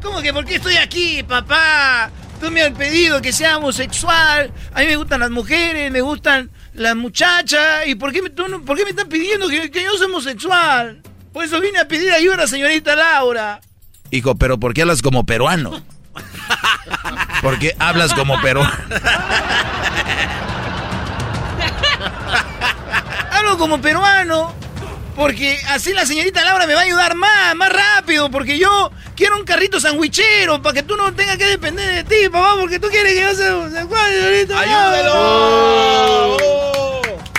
¿Cómo 0.03 0.23
que 0.23 0.33
por 0.33 0.45
qué 0.45 0.57
estoy 0.57 0.77
aquí, 0.77 1.23
papá? 1.23 2.11
Tú 2.41 2.51
me 2.51 2.63
has 2.63 2.71
pedido 2.73 3.21
que 3.21 3.33
sea 3.33 3.59
homosexual. 3.59 4.53
A 4.73 4.81
mí 4.81 4.87
me 4.87 4.97
gustan 4.97 5.21
las 5.21 5.31
mujeres, 5.31 5.91
me 5.91 6.01
gustan 6.01 6.51
las 6.73 6.95
muchachas. 6.95 7.87
¿Y 7.87 7.97
por 7.97 8.13
qué 8.13 8.23
me, 8.23 8.31
tú 8.31 8.45
por 8.65 8.77
qué 8.77 8.85
me 8.85 8.91
estás 8.91 9.07
pidiendo 9.07 9.49
que, 9.49 9.71
que 9.71 9.83
yo 9.83 9.97
sea 9.99 10.07
homosexual? 10.07 11.03
Por 11.33 11.45
eso 11.45 11.61
vine 11.61 11.81
a 11.81 11.89
pedir 11.89 12.13
ayuda, 12.13 12.47
señorita 12.47 12.95
Laura. 12.97 13.61
Hijo, 14.11 14.35
pero 14.37 14.59
¿por 14.59 14.75
qué 14.75 14.83
hablas 14.83 15.03
como 15.03 15.25
peruano? 15.25 15.83
¿Por 17.43 17.59
qué 17.59 17.75
hablas 17.79 18.15
como 18.15 18.41
peruano? 18.41 18.73
Hablo 23.33 23.59
como 23.59 23.81
peruano. 23.81 24.55
Porque 25.15 25.59
así 25.69 25.93
la 25.93 26.07
señorita 26.07 26.45
Laura 26.45 26.67
me 26.67 26.75
va 26.75 26.81
a 26.81 26.85
ayudar 26.85 27.15
más, 27.17 27.55
más 27.57 27.71
rápido. 27.73 28.31
Porque 28.31 28.59
yo 28.59 28.91
quiero 29.17 29.37
un 29.37 29.45
carrito 29.45 29.81
sandwichero 29.81 30.63
para 30.63 30.75
que 30.75 30.83
tú 30.85 30.97
no 30.97 31.13
tengas 31.13 31.37
que 31.37 31.47
depender 31.47 32.05
de 32.05 32.05
ti, 32.05 32.29
papá. 32.31 32.55
Porque 32.59 32.79
tú 32.79 32.89
quieres 32.89 33.15
que 33.15 33.21
yo 33.21 33.35
sea 33.35 33.57
homosexual, 33.57 34.11
señorita 34.11 34.67
Laura. 34.67 35.11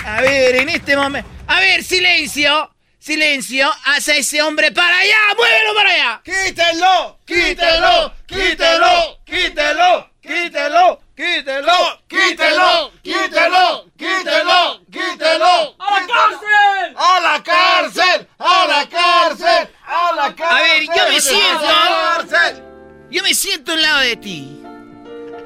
A 0.06 0.20
ver, 0.20 0.56
en 0.56 0.68
este 0.68 0.96
momento. 0.96 1.28
A 1.46 1.58
ver, 1.60 1.82
silencio. 1.82 2.70
Silencio. 3.00 3.68
Hace 3.86 4.18
ese 4.18 4.42
hombre 4.42 4.70
para 4.72 4.98
allá. 4.98 5.34
¡Muévelo 5.36 5.74
para 5.74 5.90
allá! 5.90 6.22
¡Quítelo! 6.22 7.18
¡Quítelo! 7.26 8.12
¡Quítelo! 8.26 9.18
¡Quítelo! 9.24 10.10
¡Quítelo! 10.20 11.00
¡Quítelo! 11.16 12.00
¡Quítelo! 12.06 12.92
¡Quítelo! 13.02 13.84
¡Quítelo! 13.96 14.80
¡Quítelo! 14.90 15.76
¡A 15.78 16.00
la 16.00 16.06
cárcel! 16.06 16.96
¡A 16.96 17.20
la 17.20 17.42
cárcel! 17.42 18.28
¡A 18.38 18.66
la 18.66 18.88
cárcel! 18.88 19.68
¡A 19.86 20.12
la 20.14 20.34
cárcel! 20.34 20.58
A 20.58 20.62
ver, 20.62 20.82
yo 20.84 21.08
me 21.08 21.16
¡A 21.16 21.20
siento. 21.20 21.62
la 21.62 22.26
cárcel! 22.28 22.62
Yo 23.10 23.22
me 23.22 23.34
siento 23.34 23.72
al 23.72 23.82
lado 23.82 24.00
de 24.00 24.16
ti. 24.16 24.62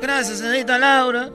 Gracias, 0.02 0.38
señorita 0.38 0.76
Laura. 0.78 1.30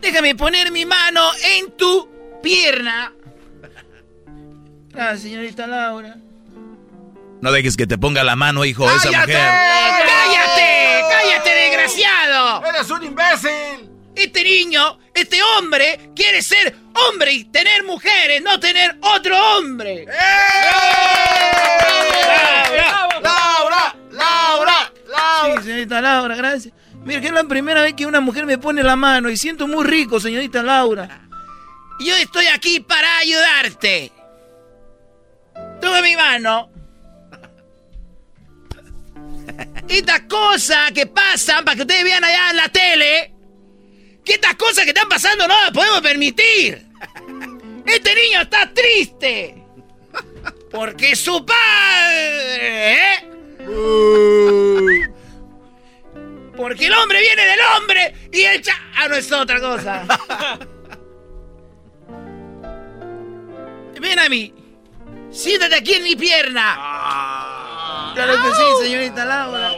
Déjame 0.00 0.34
poner 0.34 0.70
mi 0.70 0.84
mano 0.84 1.30
en 1.42 1.76
tu 1.76 2.08
pierna. 2.42 3.12
Gracias, 4.96 5.22
señorita 5.24 5.66
Laura. 5.66 6.16
No 7.42 7.52
dejes 7.52 7.76
que 7.76 7.86
te 7.86 7.98
ponga 7.98 8.24
la 8.24 8.34
mano, 8.34 8.64
hijo, 8.64 8.90
esa 8.90 9.10
mujer. 9.10 9.36
¡Cállate! 9.36 11.02
¡Cállate, 11.10 11.50
desgraciado! 11.50 12.64
¡Eres 12.64 12.90
un 12.90 13.02
imbécil! 13.02 13.90
Este 14.14 14.42
niño, 14.42 14.98
este 15.12 15.38
hombre, 15.42 16.12
quiere 16.16 16.40
ser 16.40 16.74
hombre 16.94 17.34
y 17.34 17.44
tener 17.44 17.84
mujeres, 17.84 18.40
no 18.42 18.58
tener 18.58 18.96
otro 19.02 19.36
hombre. 19.58 20.06
¡Laura! 23.22 23.94
¡Laura! 24.12 24.92
¡Laura! 25.10 25.56
Sí, 25.58 25.62
señorita 25.64 26.00
Laura, 26.00 26.36
gracias. 26.36 26.72
Mira, 27.04 27.20
que 27.20 27.26
es 27.26 27.34
la 27.34 27.44
primera 27.44 27.82
vez 27.82 27.92
que 27.92 28.06
una 28.06 28.20
mujer 28.20 28.46
me 28.46 28.56
pone 28.56 28.82
la 28.82 28.96
mano 28.96 29.28
y 29.28 29.36
siento 29.36 29.68
muy 29.68 29.84
rico, 29.84 30.18
señorita 30.18 30.62
Laura. 30.62 31.28
Y 31.98 32.06
Yo 32.06 32.16
estoy 32.16 32.46
aquí 32.46 32.80
para 32.80 33.18
ayudarte. 33.18 34.15
Toma 35.80 36.02
mi 36.02 36.16
mano. 36.16 36.70
Estas 39.88 40.22
cosas 40.22 40.92
que 40.92 41.06
pasan 41.06 41.64
para 41.64 41.76
que 41.76 41.82
ustedes 41.82 42.04
vean 42.04 42.24
allá 42.24 42.50
en 42.50 42.56
la 42.56 42.68
tele, 42.68 43.32
que 44.24 44.34
estas 44.34 44.56
cosas 44.56 44.84
que 44.84 44.90
están 44.90 45.08
pasando 45.08 45.46
no 45.46 45.54
las 45.54 45.70
podemos 45.70 46.00
permitir. 46.00 46.84
Este 47.86 48.14
niño 48.14 48.42
está 48.42 48.72
triste. 48.72 49.62
Porque 50.70 51.14
su 51.14 51.44
padre... 51.46 52.94
¿eh? 52.94 53.26
Porque 56.56 56.86
el 56.86 56.92
hombre 56.94 57.20
viene 57.20 57.46
del 57.46 57.60
hombre 57.76 58.14
y 58.32 58.42
el 58.42 58.62
cha... 58.62 58.72
Ah, 58.96 59.08
no 59.08 59.14
es 59.14 59.30
otra 59.30 59.60
cosa. 59.60 60.04
Ven 64.00 64.18
a 64.18 64.28
mí. 64.28 64.55
Siéntate 65.30 65.76
aquí 65.76 65.94
en 65.94 66.02
mi 66.04 66.16
pierna. 66.16 66.74
Claro 68.14 68.32
que 68.32 68.48
sí, 68.54 68.84
señorita 68.84 69.24
Laura. 69.24 69.72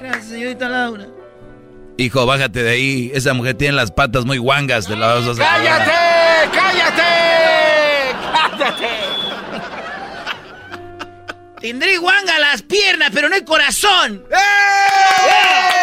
Gracias, 0.00 0.28
señorita 0.28 0.68
Laura. 0.68 1.06
Hijo, 1.96 2.26
bájate 2.26 2.62
de 2.62 2.70
ahí. 2.70 3.10
Esa 3.14 3.32
mujer 3.34 3.54
tiene 3.54 3.74
las 3.74 3.90
patas 3.90 4.24
muy 4.24 4.38
guangas. 4.38 4.88
De 4.88 4.96
la 4.96 5.14
¡Cállate! 5.36 5.92
¡Cállate! 6.52 7.02
¡Cállate! 8.32 8.88
Tendré 11.60 11.96
guanga 11.96 12.38
las 12.38 12.62
piernas, 12.62 13.10
pero 13.14 13.28
no 13.30 13.36
el 13.36 13.44
corazón. 13.44 14.24
¡Eh! 14.30 14.34
¡Bravo! 15.24 15.73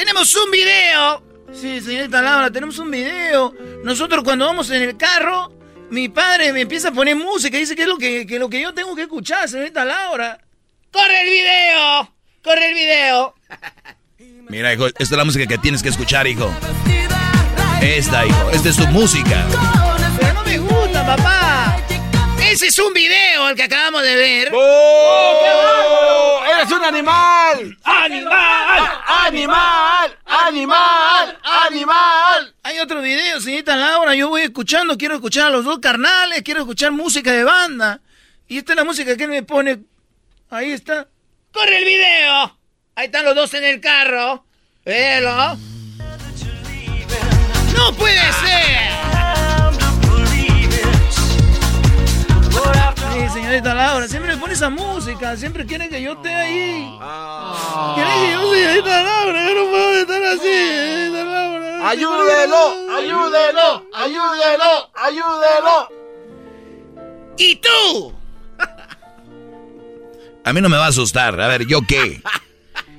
Tenemos 0.00 0.34
un 0.34 0.50
video. 0.50 1.22
Sí, 1.52 1.78
señorita 1.82 2.22
Laura, 2.22 2.50
tenemos 2.50 2.78
un 2.78 2.90
video. 2.90 3.54
Nosotros 3.84 4.24
cuando 4.24 4.46
vamos 4.46 4.70
en 4.70 4.80
el 4.80 4.96
carro, 4.96 5.52
mi 5.90 6.08
padre 6.08 6.54
me 6.54 6.62
empieza 6.62 6.88
a 6.88 6.90
poner 6.90 7.16
música 7.16 7.58
y 7.58 7.60
dice 7.60 7.76
que 7.76 7.82
es 7.82 7.88
lo 7.88 7.98
que, 7.98 8.26
que 8.26 8.38
lo 8.38 8.48
que 8.48 8.62
yo 8.62 8.72
tengo 8.72 8.96
que 8.96 9.02
escuchar, 9.02 9.46
señorita 9.46 9.84
Laura. 9.84 10.40
¡Corre 10.90 11.20
el 11.20 11.28
video! 11.28 12.14
¡Corre 12.42 12.68
el 12.70 12.74
video! 12.76 13.34
Mira, 14.48 14.72
hijo, 14.72 14.86
esta 14.86 15.02
es 15.02 15.10
la 15.10 15.24
música 15.26 15.46
que 15.46 15.58
tienes 15.58 15.82
que 15.82 15.90
escuchar, 15.90 16.26
hijo. 16.26 16.50
Esta, 17.82 18.24
hijo, 18.24 18.50
esta 18.52 18.70
es 18.70 18.76
tu 18.78 18.86
música. 18.86 19.44
Pero 20.18 20.32
no 20.32 20.44
me 20.44 20.58
gusta, 20.60 21.04
papá. 21.04 21.76
Ese 22.50 22.66
es 22.66 22.78
un 22.80 22.92
video, 22.92 23.48
el 23.48 23.54
que 23.54 23.62
acabamos 23.62 24.02
de 24.02 24.16
ver. 24.16 24.50
¡Oh! 24.52 26.42
¡Eres 26.52 26.72
un 26.72 26.84
animal! 26.84 27.78
¡Animal! 27.84 29.02
¡Animal! 29.06 30.18
¡Animal! 30.26 31.38
¡Animal! 31.44 32.54
Hay 32.64 32.80
otro 32.80 33.02
video, 33.02 33.40
señorita 33.40 33.76
Laura. 33.76 34.16
Yo 34.16 34.30
voy 34.30 34.42
escuchando, 34.42 34.98
quiero 34.98 35.14
escuchar 35.14 35.46
a 35.46 35.50
los 35.50 35.64
dos 35.64 35.78
carnales, 35.78 36.42
quiero 36.42 36.62
escuchar 36.62 36.90
música 36.90 37.30
de 37.30 37.44
banda. 37.44 38.00
Y 38.48 38.58
esta 38.58 38.72
es 38.72 38.76
la 38.76 38.84
música 38.84 39.16
que 39.16 39.22
él 39.22 39.30
me 39.30 39.44
pone. 39.44 39.84
Ahí 40.50 40.72
está. 40.72 41.06
¡Corre 41.52 41.78
el 41.78 41.84
video! 41.84 42.58
Ahí 42.96 43.06
están 43.06 43.26
los 43.26 43.36
dos 43.36 43.54
en 43.54 43.62
el 43.62 43.80
carro. 43.80 44.44
Velo. 44.84 45.56
¡No 47.76 47.92
puede 47.92 48.32
ser! 48.32 49.09
Señorita 53.50 53.74
Laura, 53.74 54.06
siempre 54.06 54.34
me 54.34 54.40
pone 54.40 54.54
esa 54.54 54.70
música, 54.70 55.36
siempre 55.36 55.66
quiere 55.66 55.88
que 55.88 56.00
yo 56.00 56.12
esté 56.12 56.32
ahí. 56.32 56.88
Quiere 57.96 58.10
que 58.10 58.32
yo, 58.32 58.54
señorita 58.54 59.02
Laura, 59.02 59.48
yo 59.48 59.54
no 59.56 59.70
puedo 59.70 59.92
estar 59.98 60.22
así, 60.22 60.40
señorita 60.40 61.24
Laura. 61.24 61.88
¡Ayúdelo! 61.88 62.94
¡Ayúdelo! 62.96 63.86
¡Ayúdelo! 63.92 64.90
¡Ayúdelo! 64.94 65.88
¿Y 67.38 67.56
tú? 67.56 68.14
A 70.44 70.52
mí 70.52 70.60
no 70.60 70.68
me 70.68 70.76
va 70.76 70.86
a 70.86 70.90
asustar. 70.90 71.40
A 71.40 71.48
ver, 71.48 71.66
¿yo 71.66 71.80
qué? 71.84 72.22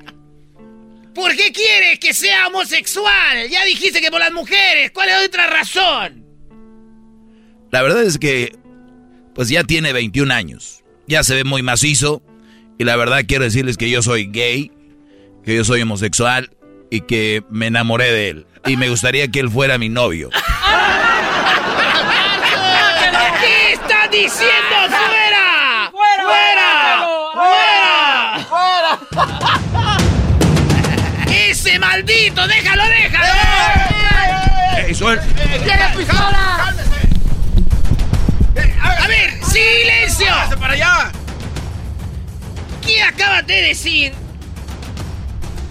¿Por 1.16 1.34
qué 1.34 1.54
quieres 1.54 1.98
que 2.00 2.14
sea 2.14 2.48
homosexual? 2.48 3.48
Ya 3.50 3.64
dijiste 3.64 4.02
que 4.02 4.12
por 4.12 4.20
las 4.20 4.34
mujeres. 4.34 4.92
¿Cuál 4.92 5.10
es 5.10 5.28
otra 5.28 5.48
razón? 5.48 6.26
La 7.72 7.82
verdad 7.82 8.04
es 8.04 8.18
que, 8.18 8.60
pues 9.36 9.50
ya 9.50 9.64
tiene 9.64 9.94
21 9.94 10.34
años. 10.34 10.84
Ya 11.08 11.24
se 11.24 11.36
ve 11.36 11.44
muy 11.44 11.62
macizo. 11.64 12.22
Y 12.78 12.84
la 12.84 12.96
verdad 12.96 13.22
quiero 13.28 13.44
decirles 13.44 13.78
que 13.78 13.90
yo 13.90 14.02
soy 14.02 14.26
gay, 14.32 14.72
que 15.46 15.56
yo 15.56 15.64
soy 15.64 15.82
homosexual 15.82 16.50
y 16.90 17.02
que 17.02 17.44
me 17.50 17.68
enamoré 17.68 18.12
de 18.12 18.30
él. 18.30 18.46
Y 18.66 18.76
me 18.78 18.90
gustaría 18.90 19.28
que 19.28 19.40
él 19.40 19.50
fuera 19.50 19.78
mi 19.78 19.90
novio. 19.90 20.30
¿Qué 23.42 23.74
estás 23.74 24.10
diciendo? 24.12 24.52
¡Fuera! 24.90 25.92
¡Fuera! 25.92 27.06
¡Fuera! 28.50 29.00
¡Ese 31.28 31.78
maldito! 31.80 32.48
¡Déjalo, 32.48 32.84
déjalo! 32.84 33.34
¡Ey, 34.88 34.94
suel- 34.96 35.20
¡Tiene 35.64 35.86
pistola! 35.98 36.61
Para 40.60 40.74
allá! 40.74 41.12
¿Qué 42.86 43.02
acabas 43.02 43.46
de 43.48 43.62
decir? 43.62 44.14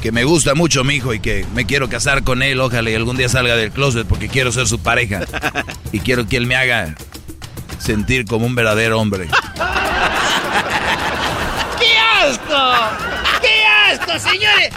Que 0.02 0.12
me 0.12 0.24
gusta 0.24 0.54
mucho 0.54 0.82
mi 0.82 0.94
hijo 0.94 1.12
y 1.14 1.20
que 1.20 1.46
me 1.54 1.66
quiero 1.66 1.88
casar 1.88 2.24
con 2.24 2.42
él. 2.42 2.60
Ojalá 2.60 2.90
y 2.90 2.94
algún 2.94 3.16
día 3.16 3.28
salga 3.28 3.54
del 3.56 3.70
closet 3.70 4.06
porque 4.06 4.28
quiero 4.28 4.50
ser 4.52 4.66
su 4.66 4.80
pareja. 4.80 5.20
Y 5.92 5.98
quiero 5.98 6.28
que 6.28 6.36
él 6.36 6.46
me 6.46 6.54
haga 6.54 6.94
sentir 7.80 8.24
como 8.24 8.46
un 8.46 8.54
verdadero 8.54 9.00
hombre. 9.00 9.26
¡Qué 11.80 11.98
asco! 11.98 12.72
¡Qué 13.42 13.64
asco, 13.90 14.16
señores! 14.20 14.70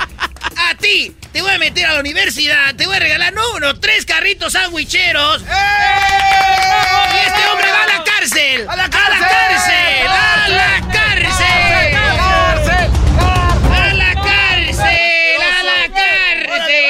A 0.58 0.76
ti 0.76 1.16
te 1.32 1.44
voy 1.44 1.52
a 1.52 1.60
meter 1.60 1.86
a 1.86 1.94
la 1.94 2.00
universidad, 2.00 2.74
te 2.76 2.88
voy 2.88 2.96
a 2.96 3.00
regalar 3.00 3.32
no 3.32 3.42
uno, 3.56 3.80
tres 3.80 4.06
carritos 4.06 4.54
sandwicheros. 4.54 5.42
Y 5.42 7.18
este 7.28 7.48
hombre 7.52 7.72
va 7.72 7.84
a 7.84 7.98
la 7.98 8.03
cárcel. 8.24 8.68
¡A 8.70 8.76
la 8.76 8.90
cárcel! 8.90 10.08
¡A 10.08 10.48
la 10.50 10.82
cárcel! 10.92 11.46
¡A 11.46 11.92
la 11.92 12.12
cárcel! 12.16 12.92
¡A 13.20 13.94
la 13.94 14.14
cárcel! 14.16 15.42
¡A 15.42 15.64
la 15.64 15.80
cárcel! 15.94 16.86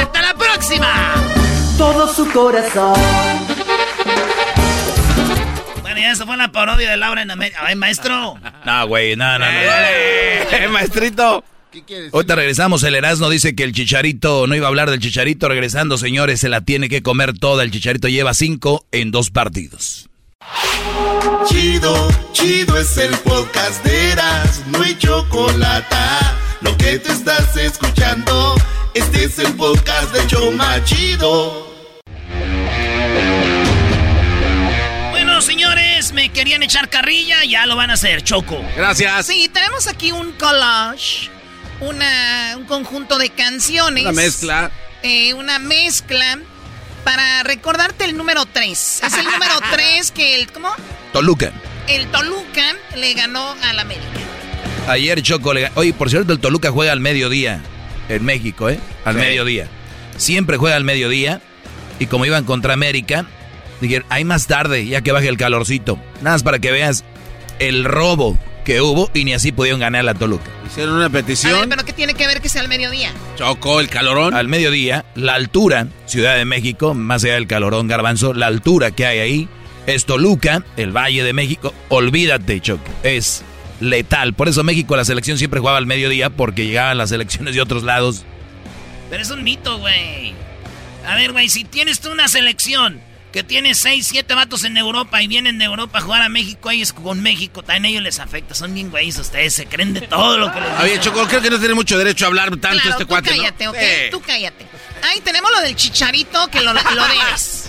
¡Hasta 0.00 0.22
la 0.22 0.34
próxima! 0.34 1.14
todo 1.76 2.08
su 2.08 2.30
corazón. 2.32 2.94
Bueno, 5.82 6.00
ya 6.00 6.12
esa 6.12 6.24
fue 6.24 6.36
la 6.38 6.48
parodia 6.48 6.90
de 6.90 6.96
Laura 6.96 7.20
en 7.20 7.30
América. 7.30 7.60
¡Ay, 7.62 7.74
maestro! 7.74 8.38
No, 8.64 8.86
güey, 8.86 9.14
no, 9.14 9.38
no, 9.38 9.44
no. 9.44 9.46
Eh, 9.52 10.68
maestrito. 10.70 11.44
Ahorita 12.12 12.34
regresamos, 12.34 12.82
el 12.84 12.94
Erasmo 12.94 13.28
dice 13.28 13.54
que 13.54 13.64
el 13.64 13.72
chicharito, 13.72 14.46
no 14.46 14.54
iba 14.54 14.66
a 14.66 14.68
hablar 14.68 14.90
del 14.90 15.00
chicharito, 15.00 15.48
regresando, 15.48 15.98
señores, 15.98 16.40
se 16.40 16.48
la 16.48 16.62
tiene 16.62 16.88
que 16.88 17.02
comer 17.02 17.38
toda, 17.38 17.62
el 17.62 17.70
chicharito 17.70 18.08
lleva 18.08 18.34
cinco 18.34 18.86
en 18.92 19.10
dos 19.10 19.30
partidos. 19.30 20.08
Chido, 21.46 22.08
chido 22.32 22.78
es 22.78 22.96
el 22.96 23.16
podcast 23.18 23.84
de 23.84 24.12
Eras, 24.12 24.62
no 24.68 24.82
hay 24.82 24.96
chocolate. 24.96 25.96
Lo 26.60 26.76
que 26.76 26.98
te 26.98 27.12
estás 27.12 27.56
escuchando, 27.56 28.54
este 28.94 29.24
es 29.24 29.38
el 29.38 29.52
podcast 29.54 30.12
de 30.12 30.26
Choma 30.26 30.82
Chido. 30.84 31.66
Bueno, 35.10 35.40
señores, 35.42 36.12
me 36.12 36.30
querían 36.30 36.62
echar 36.62 36.88
carrilla, 36.88 37.44
ya 37.44 37.66
lo 37.66 37.76
van 37.76 37.90
a 37.90 37.94
hacer, 37.94 38.22
Choco. 38.22 38.64
Gracias. 38.76 39.26
Sí, 39.26 39.50
tenemos 39.52 39.86
aquí 39.86 40.12
un 40.12 40.32
collage, 40.32 41.30
una, 41.80 42.54
un 42.56 42.64
conjunto 42.64 43.18
de 43.18 43.30
canciones. 43.30 44.02
Una 44.04 44.12
mezcla. 44.12 44.70
eh, 45.02 45.34
una 45.34 45.58
mezcla 45.58 46.38
para 47.04 47.42
recordarte 47.44 48.04
el 48.04 48.16
número 48.16 48.44
3. 48.46 49.02
Es 49.04 49.14
el 49.14 49.24
número 49.24 49.54
3 49.72 50.10
que 50.12 50.34
el, 50.36 50.50
¿cómo? 50.52 50.68
Toluca. 51.12 51.52
El 51.88 52.06
Toluca 52.08 52.74
le 52.96 53.14
ganó 53.14 53.54
al 53.62 53.78
América. 53.78 54.06
Ayer 54.88 55.22
Choco 55.22 55.52
le... 55.54 55.70
Oye, 55.74 55.92
por 55.92 56.10
cierto, 56.10 56.32
el 56.32 56.40
Toluca 56.40 56.70
juega 56.70 56.92
al 56.92 57.00
mediodía 57.00 57.60
en 58.08 58.24
México, 58.24 58.68
¿eh? 58.70 58.78
Al 59.04 59.14
Sí. 59.14 59.20
mediodía. 59.20 59.68
Siempre 60.16 60.56
juega 60.56 60.76
al 60.76 60.84
mediodía. 60.84 61.40
Y 61.98 62.06
como 62.06 62.24
iban 62.26 62.44
contra 62.44 62.74
América, 62.74 63.26
dijeron, 63.80 64.06
hay 64.10 64.24
más 64.24 64.46
tarde, 64.46 64.86
ya 64.86 65.00
que 65.00 65.12
baje 65.12 65.28
el 65.28 65.36
calorcito. 65.36 65.98
Nada 66.20 66.34
más 66.36 66.42
para 66.42 66.58
que 66.58 66.70
veas 66.70 67.04
el 67.58 67.84
robo 67.84 68.38
que 68.66 68.80
hubo 68.82 69.08
y 69.14 69.24
ni 69.24 69.32
así 69.32 69.52
pudieron 69.52 69.78
ganar 69.80 70.04
la 70.04 70.12
Toluca. 70.14 70.50
Hicieron 70.66 70.96
una 70.96 71.06
A 71.06 71.08
ver, 71.08 71.22
petición. 71.24 71.68
pero 71.70 71.84
¿qué 71.84 71.92
tiene 71.92 72.14
que 72.14 72.26
ver 72.26 72.42
que 72.42 72.48
sea 72.48 72.60
al 72.62 72.68
mediodía? 72.68 73.12
Chocó 73.36 73.78
el 73.80 73.88
calorón. 73.88 74.34
Al 74.34 74.48
mediodía, 74.48 75.04
la 75.14 75.34
altura, 75.34 75.86
Ciudad 76.06 76.36
de 76.36 76.44
México, 76.44 76.92
más 76.92 77.22
allá 77.24 77.34
del 77.34 77.46
calorón 77.46 77.86
garbanzo, 77.86 78.34
la 78.34 78.48
altura 78.48 78.90
que 78.90 79.06
hay 79.06 79.18
ahí 79.20 79.48
es 79.86 80.04
Toluca, 80.04 80.64
el 80.76 80.90
Valle 80.90 81.22
de 81.22 81.32
México. 81.32 81.72
Olvídate, 81.90 82.60
Choco, 82.60 82.82
es 83.04 83.44
letal. 83.80 84.34
Por 84.34 84.48
eso 84.48 84.64
México, 84.64 84.96
la 84.96 85.04
selección 85.04 85.38
siempre 85.38 85.60
jugaba 85.60 85.78
al 85.78 85.86
mediodía 85.86 86.28
porque 86.30 86.66
llegaban 86.66 86.98
las 86.98 87.10
selecciones 87.10 87.54
de 87.54 87.60
otros 87.60 87.84
lados. 87.84 88.24
Pero 89.08 89.22
es 89.22 89.30
un 89.30 89.44
mito, 89.44 89.78
güey. 89.78 90.34
A 91.06 91.14
ver, 91.14 91.30
güey, 91.30 91.48
si 91.48 91.62
tienes 91.62 92.00
tú 92.00 92.10
una 92.10 92.26
selección 92.26 93.00
que 93.36 93.44
tiene 93.44 93.74
6, 93.74 94.06
7 94.12 94.34
vatos 94.34 94.64
en 94.64 94.78
Europa 94.78 95.20
y 95.20 95.26
vienen 95.26 95.58
de 95.58 95.66
Europa 95.66 95.98
a 95.98 96.00
jugar 96.00 96.22
a 96.22 96.30
México, 96.30 96.70
ellos 96.70 96.94
con 96.94 97.22
México, 97.22 97.62
también 97.62 97.84
a 97.84 97.88
ellos 97.88 98.02
les 98.02 98.18
afecta. 98.18 98.54
Son 98.54 98.72
bien 98.72 98.88
güeyes 98.88 99.18
ustedes, 99.18 99.52
se 99.52 99.66
creen 99.66 99.92
de 99.92 100.00
todo 100.00 100.38
lo 100.38 100.50
que 100.50 100.58
les 100.58 100.70
Oye. 100.80 101.00
Choco, 101.00 101.28
creo 101.28 101.42
que 101.42 101.50
no 101.50 101.58
tiene 101.58 101.74
mucho 101.74 101.98
derecho 101.98 102.24
a 102.24 102.28
hablar 102.28 102.48
tanto 102.52 102.70
Claro, 102.70 102.90
este 102.92 103.04
tú 103.04 103.08
cuate, 103.08 103.36
¿no? 103.36 103.36
cállate, 103.36 103.68
¿ok? 103.68 103.76
Sí. 103.78 104.10
Tú 104.10 104.22
cállate. 104.22 104.66
Ahí 105.02 105.20
tenemos 105.20 105.50
lo 105.50 105.60
del 105.60 105.76
chicharito 105.76 106.48
que 106.48 106.62
lo, 106.62 106.72
lo 106.72 106.80
debes. 106.80 107.68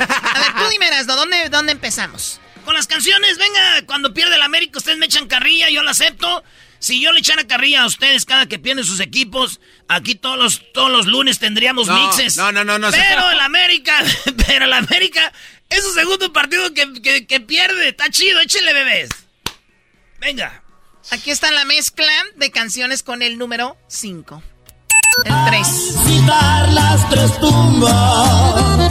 A 0.00 0.38
ver, 0.40 0.52
tú 0.58 0.68
dime, 0.68 0.88
Erasno, 0.88 1.14
¿dónde, 1.14 1.48
¿dónde 1.48 1.70
empezamos? 1.70 2.40
Con 2.64 2.74
las 2.74 2.88
canciones, 2.88 3.38
venga, 3.38 3.86
cuando 3.86 4.12
pierde 4.12 4.34
el 4.34 4.42
América, 4.42 4.78
ustedes 4.78 4.98
me 4.98 5.06
echan 5.06 5.28
carrilla, 5.28 5.70
yo 5.70 5.84
la 5.84 5.92
acepto. 5.92 6.42
Si 6.84 7.00
yo 7.00 7.12
le 7.12 7.20
echara 7.20 7.46
carrilla 7.46 7.82
a 7.84 7.86
ustedes 7.86 8.26
cada 8.26 8.46
que 8.46 8.58
pierden 8.58 8.84
sus 8.84 9.00
equipos, 9.00 9.58
aquí 9.88 10.16
todos 10.16 10.36
los, 10.36 10.72
todos 10.74 10.90
los 10.90 11.06
lunes 11.06 11.38
tendríamos 11.38 11.86
No, 11.86 11.94
mixes. 11.98 12.36
no, 12.36 12.52
no, 12.52 12.62
no, 12.62 12.78
no. 12.78 12.90
Pero 12.90 13.30
el 13.30 13.40
América, 13.40 14.04
pero 14.46 14.66
el 14.66 14.72
América 14.74 15.32
es 15.70 15.82
su 15.82 15.94
segundo 15.94 16.30
partido 16.34 16.74
que, 16.74 16.92
que- 17.00 17.26
que 17.26 17.40
pierde. 17.40 17.88
Está 17.88 18.10
chido, 18.10 18.38
échenle 18.40 18.74
bebés. 18.74 19.08
Venga. 20.20 20.62
Aquí 21.10 21.30
está 21.30 21.50
la 21.52 21.64
mezcla 21.64 22.12
de 22.36 22.50
canciones 22.50 23.02
con 23.02 23.22
el 23.22 23.38
número 23.38 23.78
5. 23.88 24.42
El 25.24 25.32
3. 25.46 25.66
Citar 26.06 26.70
las 26.70 27.08
tres 27.08 27.40
tumbas. 27.40 28.90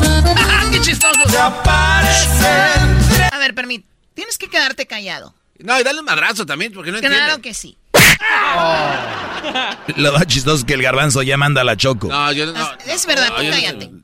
¡Qué 0.71 0.81
chistoso! 0.81 1.29
Se 1.29 1.37
aparecen. 1.37 3.29
A 3.31 3.37
ver, 3.37 3.53
permíteme. 3.53 3.87
Tienes 4.15 4.39
que 4.39 4.49
quedarte 4.49 4.87
callado. 4.87 5.35
No, 5.59 5.79
y 5.79 5.83
dale 5.83 5.99
un 5.99 6.05
madrazo 6.05 6.43
también, 6.45 6.73
porque 6.73 6.89
no 6.91 6.97
entiende. 6.97 7.19
Claro 7.19 7.39
que 7.41 7.53
sí. 7.53 7.77
Lo 9.97 10.13
más 10.13 10.27
chistoso 10.27 10.57
es 10.57 10.63
que 10.65 10.73
el 10.73 10.81
garbanzo 10.81 11.21
ya 11.21 11.37
manda 11.37 11.61
a 11.61 11.63
la 11.63 11.75
choco. 11.77 12.07
No, 12.07 12.31
yo 12.31 12.45
no. 12.47 12.71
Es 12.85 13.05
verdad, 13.05 13.29
no, 13.29 13.35
tú 13.35 13.43
cállate. 13.49 13.91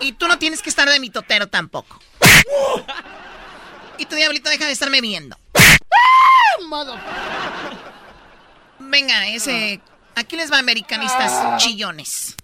Y 0.00 0.12
tú 0.12 0.28
no 0.28 0.38
tienes 0.38 0.62
que 0.62 0.70
estar 0.70 0.88
de 0.88 1.00
mi 1.00 1.10
totero 1.10 1.48
tampoco. 1.48 2.00
Y 3.98 4.06
tu 4.06 4.14
diablito 4.14 4.48
deja 4.48 4.66
de 4.66 4.72
estarme 4.72 5.00
viendo. 5.00 5.36
Venga, 8.78 9.26
ese. 9.28 9.80
Aquí 10.14 10.36
les 10.36 10.52
va, 10.52 10.58
americanistas 10.58 11.62
chillones. 11.62 12.34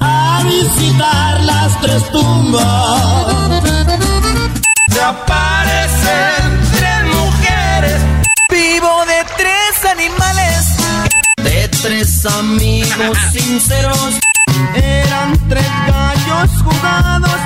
A 0.00 0.42
visitar 0.44 1.40
las 1.40 1.80
tres 1.80 2.10
tumbas. 2.10 2.62
Se 4.90 5.00
aparecen. 5.00 6.59
Vivo 8.50 9.04
de 9.06 9.24
tres 9.36 9.84
animales. 9.90 10.76
De 11.36 11.68
tres 11.68 12.26
amigos 12.26 13.18
sinceros. 13.32 14.18
Eran 14.74 15.48
tres 15.48 15.66
gallos 15.86 16.50
jugados. 16.62 17.40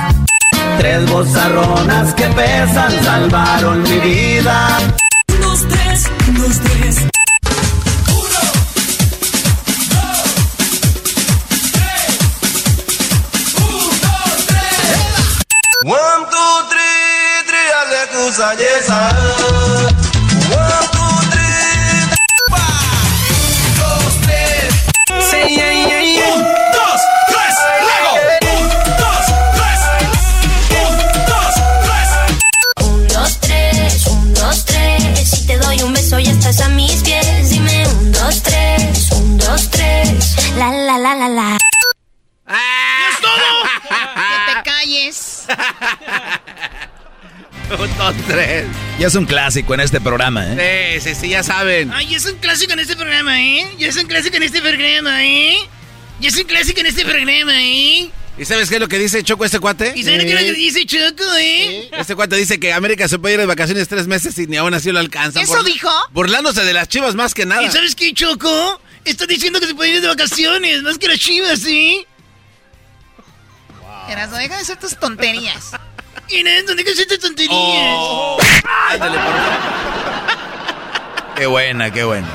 Tres 0.77 1.09
bozarronas 1.09 2.13
que 2.15 2.25
pesan 2.27 3.03
salvaron 3.03 3.83
mi 3.83 3.99
vida. 3.99 4.67
Dos, 5.41 5.67
tres, 5.67 6.09
dos, 6.37 6.59
tres. 6.59 7.05
One, 15.83 16.25
two, 16.31 16.69
three, 16.69 17.43
three, 17.45 17.69
aleluya, 17.83 18.55
yes, 18.57 18.89
calles. 44.63 45.47
Un, 47.79 47.97
dos, 47.97 48.15
tres. 48.27 48.65
Ya 48.99 49.07
es 49.07 49.15
un 49.15 49.25
clásico 49.25 49.73
en 49.73 49.79
este 49.79 49.99
programa, 49.99 50.45
¿eh? 50.47 50.99
Sí, 51.01 51.09
sí, 51.09 51.21
sí, 51.21 51.29
ya 51.29 51.43
saben. 51.43 51.91
Ay, 51.91 52.15
es 52.15 52.25
un 52.25 52.35
clásico 52.37 52.73
en 52.73 52.79
este 52.79 52.95
programa, 52.95 53.41
¿eh? 53.41 53.67
Ya 53.77 53.87
es 53.87 53.97
un 53.97 54.07
clásico 54.07 54.37
en 54.37 54.43
este 54.43 54.61
programa, 54.61 55.25
¿eh? 55.25 55.57
Ya 56.19 56.29
es 56.29 56.37
un 56.37 56.43
clásico 56.43 56.79
en 56.79 56.85
este 56.85 57.03
programa, 57.03 57.53
¿eh? 57.55 58.09
¿Y 58.37 58.45
sabes 58.45 58.69
qué 58.69 58.75
es 58.75 58.81
lo 58.81 58.87
que 58.87 58.99
dice 58.99 59.23
Choco 59.23 59.45
este 59.45 59.59
cuate? 59.59 59.93
¿Y 59.95 60.03
sabes 60.03 60.25
qué 60.25 60.33
es 60.33 60.41
lo 60.41 60.53
que 60.53 60.59
dice 60.59 60.85
Choco, 60.85 61.23
eh? 61.39 61.89
Este 61.97 62.15
cuate 62.15 62.35
dice 62.35 62.59
que 62.59 62.73
América 62.73 63.07
se 63.07 63.17
puede 63.17 63.35
ir 63.35 63.39
de 63.39 63.45
vacaciones 63.45 63.87
tres 63.87 64.07
meses 64.07 64.37
y 64.37 64.45
ni 64.45 64.57
aún 64.57 64.73
así 64.73 64.91
lo 64.91 64.99
alcanza. 64.99 65.41
¿Eso 65.41 65.63
dijo? 65.63 65.89
Burlándose 66.11 66.63
de 66.63 66.73
las 66.73 66.87
chivas 66.89 67.15
más 67.15 67.33
que 67.33 67.45
nada. 67.45 67.63
¿Y 67.63 67.71
sabes 67.71 67.95
qué, 67.95 68.13
Choco? 68.13 68.81
Está 69.05 69.25
diciendo 69.25 69.59
que 69.59 69.67
se 69.67 69.75
puede 69.75 69.91
ir 69.91 70.01
de 70.01 70.07
vacaciones, 70.07 70.83
más 70.83 70.97
que 70.97 71.07
las 71.07 71.19
chivas, 71.19 71.59
¿sí? 71.59 72.05
Erasmo, 74.09 74.37
deja 74.37 74.55
de 74.55 74.61
hacer 74.61 74.77
tus 74.77 74.99
tonterías. 74.99 75.71
Y 76.29 76.43
no, 76.43 76.49
no 76.67 76.75
dejes 76.75 76.97
de 76.97 77.03
hacer 77.03 77.19
tonterías. 77.19 77.55
Oh. 77.57 78.37
Ándale, 78.91 79.17
por 79.17 79.33
Qué 81.35 81.45
buena, 81.47 81.91
qué 81.91 82.03
buena. 82.03 82.27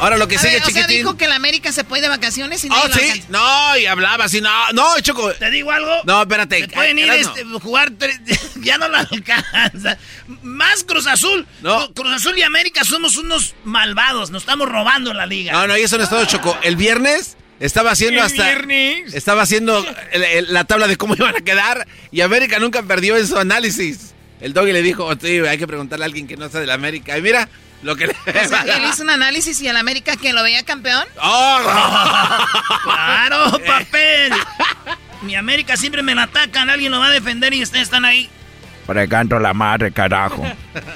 Ahora 0.00 0.16
lo 0.16 0.26
que 0.26 0.36
A 0.36 0.38
sigue, 0.38 0.54
ver, 0.54 0.62
o 0.62 0.70
sea, 0.70 0.86
dijo 0.86 1.16
que 1.16 1.28
la 1.28 1.36
América 1.36 1.70
se 1.72 1.84
puede 1.84 2.02
de 2.02 2.08
vacaciones 2.08 2.64
y 2.64 2.68
no 2.68 2.74
Oh, 2.76 2.88
sí. 2.92 3.22
No, 3.28 3.76
y 3.76 3.86
hablaba 3.86 4.24
así. 4.24 4.40
No, 4.40 4.72
no, 4.72 5.00
Choco. 5.00 5.32
¿Te 5.34 5.50
digo 5.50 5.70
algo? 5.70 5.92
No, 6.04 6.20
espérate. 6.22 6.60
Se 6.60 6.68
pueden 6.68 6.98
ir 6.98 7.04
Erasmo. 7.08 7.34
este, 7.36 7.44
jugar 7.60 7.92
tres, 7.96 8.18
ya 8.56 8.76
no 8.76 8.88
la 8.88 9.00
alcanza. 9.00 9.96
Más 10.42 10.82
Cruz 10.84 11.06
Azul. 11.06 11.46
Cruz 11.94 12.12
Azul 12.12 12.36
y 12.36 12.42
América 12.42 12.84
somos 12.84 13.16
unos 13.16 13.54
malvados, 13.64 14.30
nos 14.30 14.42
estamos 14.42 14.68
robando 14.68 15.14
la 15.14 15.26
liga. 15.26 15.52
No, 15.52 15.66
no, 15.68 15.78
y 15.78 15.82
eso 15.82 15.96
no 15.96 16.04
es 16.04 16.10
todo, 16.10 16.24
Choco. 16.24 16.58
El 16.62 16.76
viernes 16.76 17.36
estaba 17.60 17.92
haciendo 17.92 18.22
hasta. 18.22 18.42
viernes. 18.44 19.14
Estaba 19.14 19.42
haciendo 19.42 19.84
el- 20.12 20.22
el- 20.24 20.52
la 20.52 20.64
tabla 20.64 20.86
de 20.88 20.96
cómo 20.96 21.14
iban 21.18 21.34
a 21.36 21.40
quedar 21.40 21.86
y 22.10 22.20
América 22.20 22.58
nunca 22.58 22.82
perdió 22.82 23.16
en 23.16 23.26
su 23.26 23.38
análisis. 23.38 24.14
El 24.40 24.52
doggy 24.52 24.72
le 24.72 24.82
dijo, 24.82 25.04
"Oh, 25.06 25.14
sí, 25.20 25.38
hay 25.38 25.58
que 25.58 25.66
preguntarle 25.66 26.04
a 26.04 26.06
alguien 26.06 26.26
que 26.26 26.36
no 26.36 26.48
sea 26.48 26.60
de 26.60 26.66
la 26.66 26.74
América. 26.74 27.16
Y 27.16 27.22
mira 27.22 27.48
lo 27.82 27.96
que 27.96 28.08
le. 28.08 28.12
O 28.12 28.48
sea, 28.48 28.62
él 28.76 28.82
hizo 28.92 29.02
un 29.02 29.10
análisis 29.10 29.60
y 29.60 29.68
el 29.68 29.76
América 29.76 30.16
que 30.16 30.32
lo 30.32 30.42
veía 30.42 30.62
campeón. 30.64 31.04
¡Oh! 31.22 31.60
¡Claro, 32.84 33.58
papel! 33.66 34.32
Mi 35.22 35.34
América 35.36 35.76
siempre 35.76 36.02
me 36.02 36.14
la 36.14 36.24
atacan, 36.24 36.68
alguien 36.68 36.92
lo 36.92 36.98
va 36.98 37.06
a 37.06 37.10
defender 37.10 37.54
y 37.54 37.62
ustedes 37.62 37.84
están 37.84 38.04
ahí. 38.04 38.28
Precanto 38.86 39.38
la 39.38 39.54
madre, 39.54 39.90
carajo. 39.92 40.42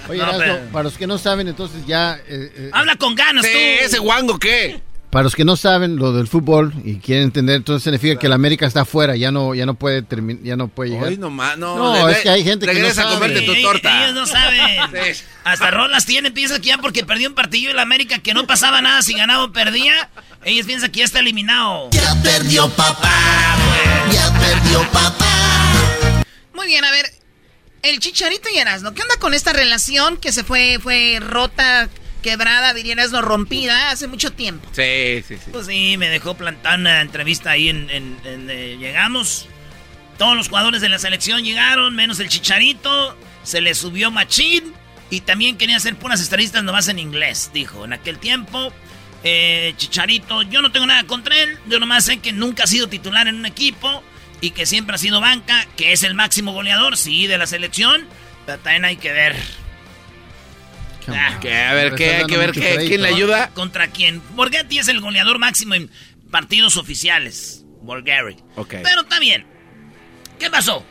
Oye, 0.09 0.19
No, 0.21 0.25
Erasmo, 0.25 0.39
pero- 0.39 0.59
para 0.73 0.83
los 0.83 0.99
que 0.99 1.07
no 1.07 1.17
saben, 1.17 1.49
entonces 1.49 1.87
ya... 1.87 2.17
eh, 2.29 2.53
eh, 2.55 2.71
Habla 2.75 2.97
con 2.97 3.15
ganas 3.15 3.47
Sí, 3.47 3.53
tú. 3.53 3.85
ese 3.87 3.99
guango, 3.99 4.39
¿qué? 4.39 4.83
Para 5.11 5.23
los 5.23 5.35
que 5.35 5.45
no 5.45 5.57
saben 5.57 5.97
lo 5.97 6.13
del 6.13 6.27
fútbol 6.29 6.75
y 6.85 6.97
quieren 6.97 7.25
entender, 7.25 7.57
entonces 7.57 7.83
significa 7.83 8.19
que 8.19 8.27
el 8.27 8.33
América 8.35 8.67
está 8.67 8.83
afuera, 8.83 9.17
ya 9.17 9.31
no, 9.33 9.55
ya 9.55 9.65
no 9.65 9.73
puede 9.73 10.03
terminar, 10.03 10.43
ya 10.43 10.55
no 10.57 10.69
puede 10.69 10.91
llegar. 10.91 11.09
Hoy 11.09 11.17
nomás, 11.17 11.57
no. 11.57 11.77
No, 11.79 12.07
de- 12.07 12.13
es 12.13 12.19
que 12.19 12.29
hay 12.29 12.45
gente 12.45 12.67
que 12.67 12.73
no 12.75 12.79
regresa 12.81 13.03
sabe. 13.05 13.15
a 13.15 13.19
comerte 13.19 13.41
tu 13.41 13.55
torta. 13.63 14.05
Ellos 14.05 14.15
no 14.15 14.27
saben. 14.27 14.79
Hasta 15.45 15.71
rolas 15.71 16.05
tienen, 16.05 16.35
piensan 16.35 16.61
que 16.61 16.69
ya 16.69 16.77
porque 16.79 17.07
perdió 17.07 17.27
un 17.31 17.35
partido 17.35 17.71
y 17.71 17.75
la 17.75 17.81
América 17.83 18.19
que 18.19 18.35
no 18.35 18.47
pasaba 18.47 18.83
nada 18.83 19.01
si 19.01 19.15
ganaba 19.15 19.45
o 19.45 19.53
perdía, 19.53 20.11
ellos 20.45 20.67
piensan 20.67 20.91
que 20.91 20.99
ya 20.99 21.05
está 21.07 21.21
eliminado. 21.21 21.89
Ya 21.93 22.15
perdió 22.23 22.69
papá. 22.69 23.57
Ya 24.13 24.31
perdió 24.39 24.83
papá. 24.93 26.25
Muy 26.53 26.67
bien, 26.67 26.85
a 26.85 26.91
ver. 26.91 27.07
El 27.81 28.01
Chicharito 28.01 28.49
y 28.53 28.59
Erasmo, 28.59 28.93
¿qué 28.93 29.01
onda 29.03 29.15
con 29.19 29.33
esta 29.33 29.55
relación 29.55 30.17
que 30.19 30.33
se 30.33 30.45
fue, 30.45 30.79
fue 30.83 31.19
rota, 31.21 31.89
quebrada, 32.23 32.75
diría 32.75 32.93
Erasmo, 32.95 33.21
rompida 33.23 33.91
hace 33.91 34.07
mucho 34.07 34.33
tiempo? 34.33 34.69
Sí, 34.73 35.23
sí, 35.27 35.37
sí. 35.37 35.51
Pues 35.53 35.67
sí, 35.67 35.97
me 35.99 36.09
dejó 36.09 36.35
plantar 36.37 36.79
una 36.79 37.01
entrevista 37.01 37.51
ahí 37.53 37.69
en... 37.69 37.89
en- 37.91 38.19
en, 38.25 38.51
eh, 38.51 38.77
llegamos, 38.79 39.47
todos 40.19 40.37
los 40.37 40.49
jugadores 40.49 40.81
de 40.81 40.89
la 40.89 40.99
selección 40.99 41.45
llegaron, 41.45 41.95
menos 41.95 42.19
el 42.21 42.29
Chicharito, 42.29 43.17
se 43.45 43.61
le 43.61 43.75
subió 43.75 44.11
machín 44.11 44.73
y 45.11 45.21
también 45.21 45.57
quería 45.57 45.77
hacer 45.77 45.97
puras 45.97 46.21
estadistas 46.21 46.63
nomás 46.65 46.89
en 46.89 46.99
inglés, 46.99 47.51
dijo. 47.55 47.85
En 47.85 47.93
aquel 47.93 48.19
tiempo, 48.19 48.73
eh, 49.23 49.73
Chicharito, 49.77 50.43
yo 50.43 50.61
no 50.61 50.73
tengo 50.73 50.87
nada 50.87 51.05
contra 51.05 51.37
él, 51.41 51.57
yo 51.69 51.79
nomás 51.79 52.05
sé 52.05 52.19
que 52.19 52.33
nunca 52.33 52.65
ha 52.65 52.67
sido 52.67 52.89
titular 52.89 53.29
en 53.29 53.37
un 53.37 53.47
equipo 53.47 54.03
y 54.41 54.51
que 54.51 54.67
siempre 54.67 54.97
ha 54.97 54.99
sido 54.99 55.21
banca, 55.21 55.67
que 55.77 55.93
es 55.93 56.03
el 56.03 56.15
máximo 56.15 56.53
goleador, 56.53 56.97
sí, 56.97 57.27
de 57.27 57.39
la 57.39 57.47
selección, 57.47 58.07
pero 58.45 58.59
también 58.59 58.85
hay 58.85 58.97
que 58.97 59.13
ver... 59.13 59.37
Ah, 61.15 61.39
Que, 61.41 61.55
a 61.57 61.73
ver, 61.75 61.95
¿qué? 61.95 62.17
Hay 62.17 62.27
que 62.27 62.37
ver 62.37 62.53
qué, 62.53 62.77
quién 62.87 63.03
le 63.03 63.09
ayuda. 63.09 63.51
¿Contra 63.55 63.89
quién? 63.89 64.23
Borghetti 64.35 64.79
es 64.79 64.89
el 64.89 65.01
goleador 65.01 65.39
máximo 65.39 65.75
en 65.75 65.91
partidos 66.31 66.77
oficiales. 66.77 67.65
Borghetti. 67.83 68.43
Ok. 68.57 68.75
Pero 68.83 69.03
está 69.03 69.19
bien. 69.19 69.47
¿Qué 70.39 70.51
pasó? 70.51 70.85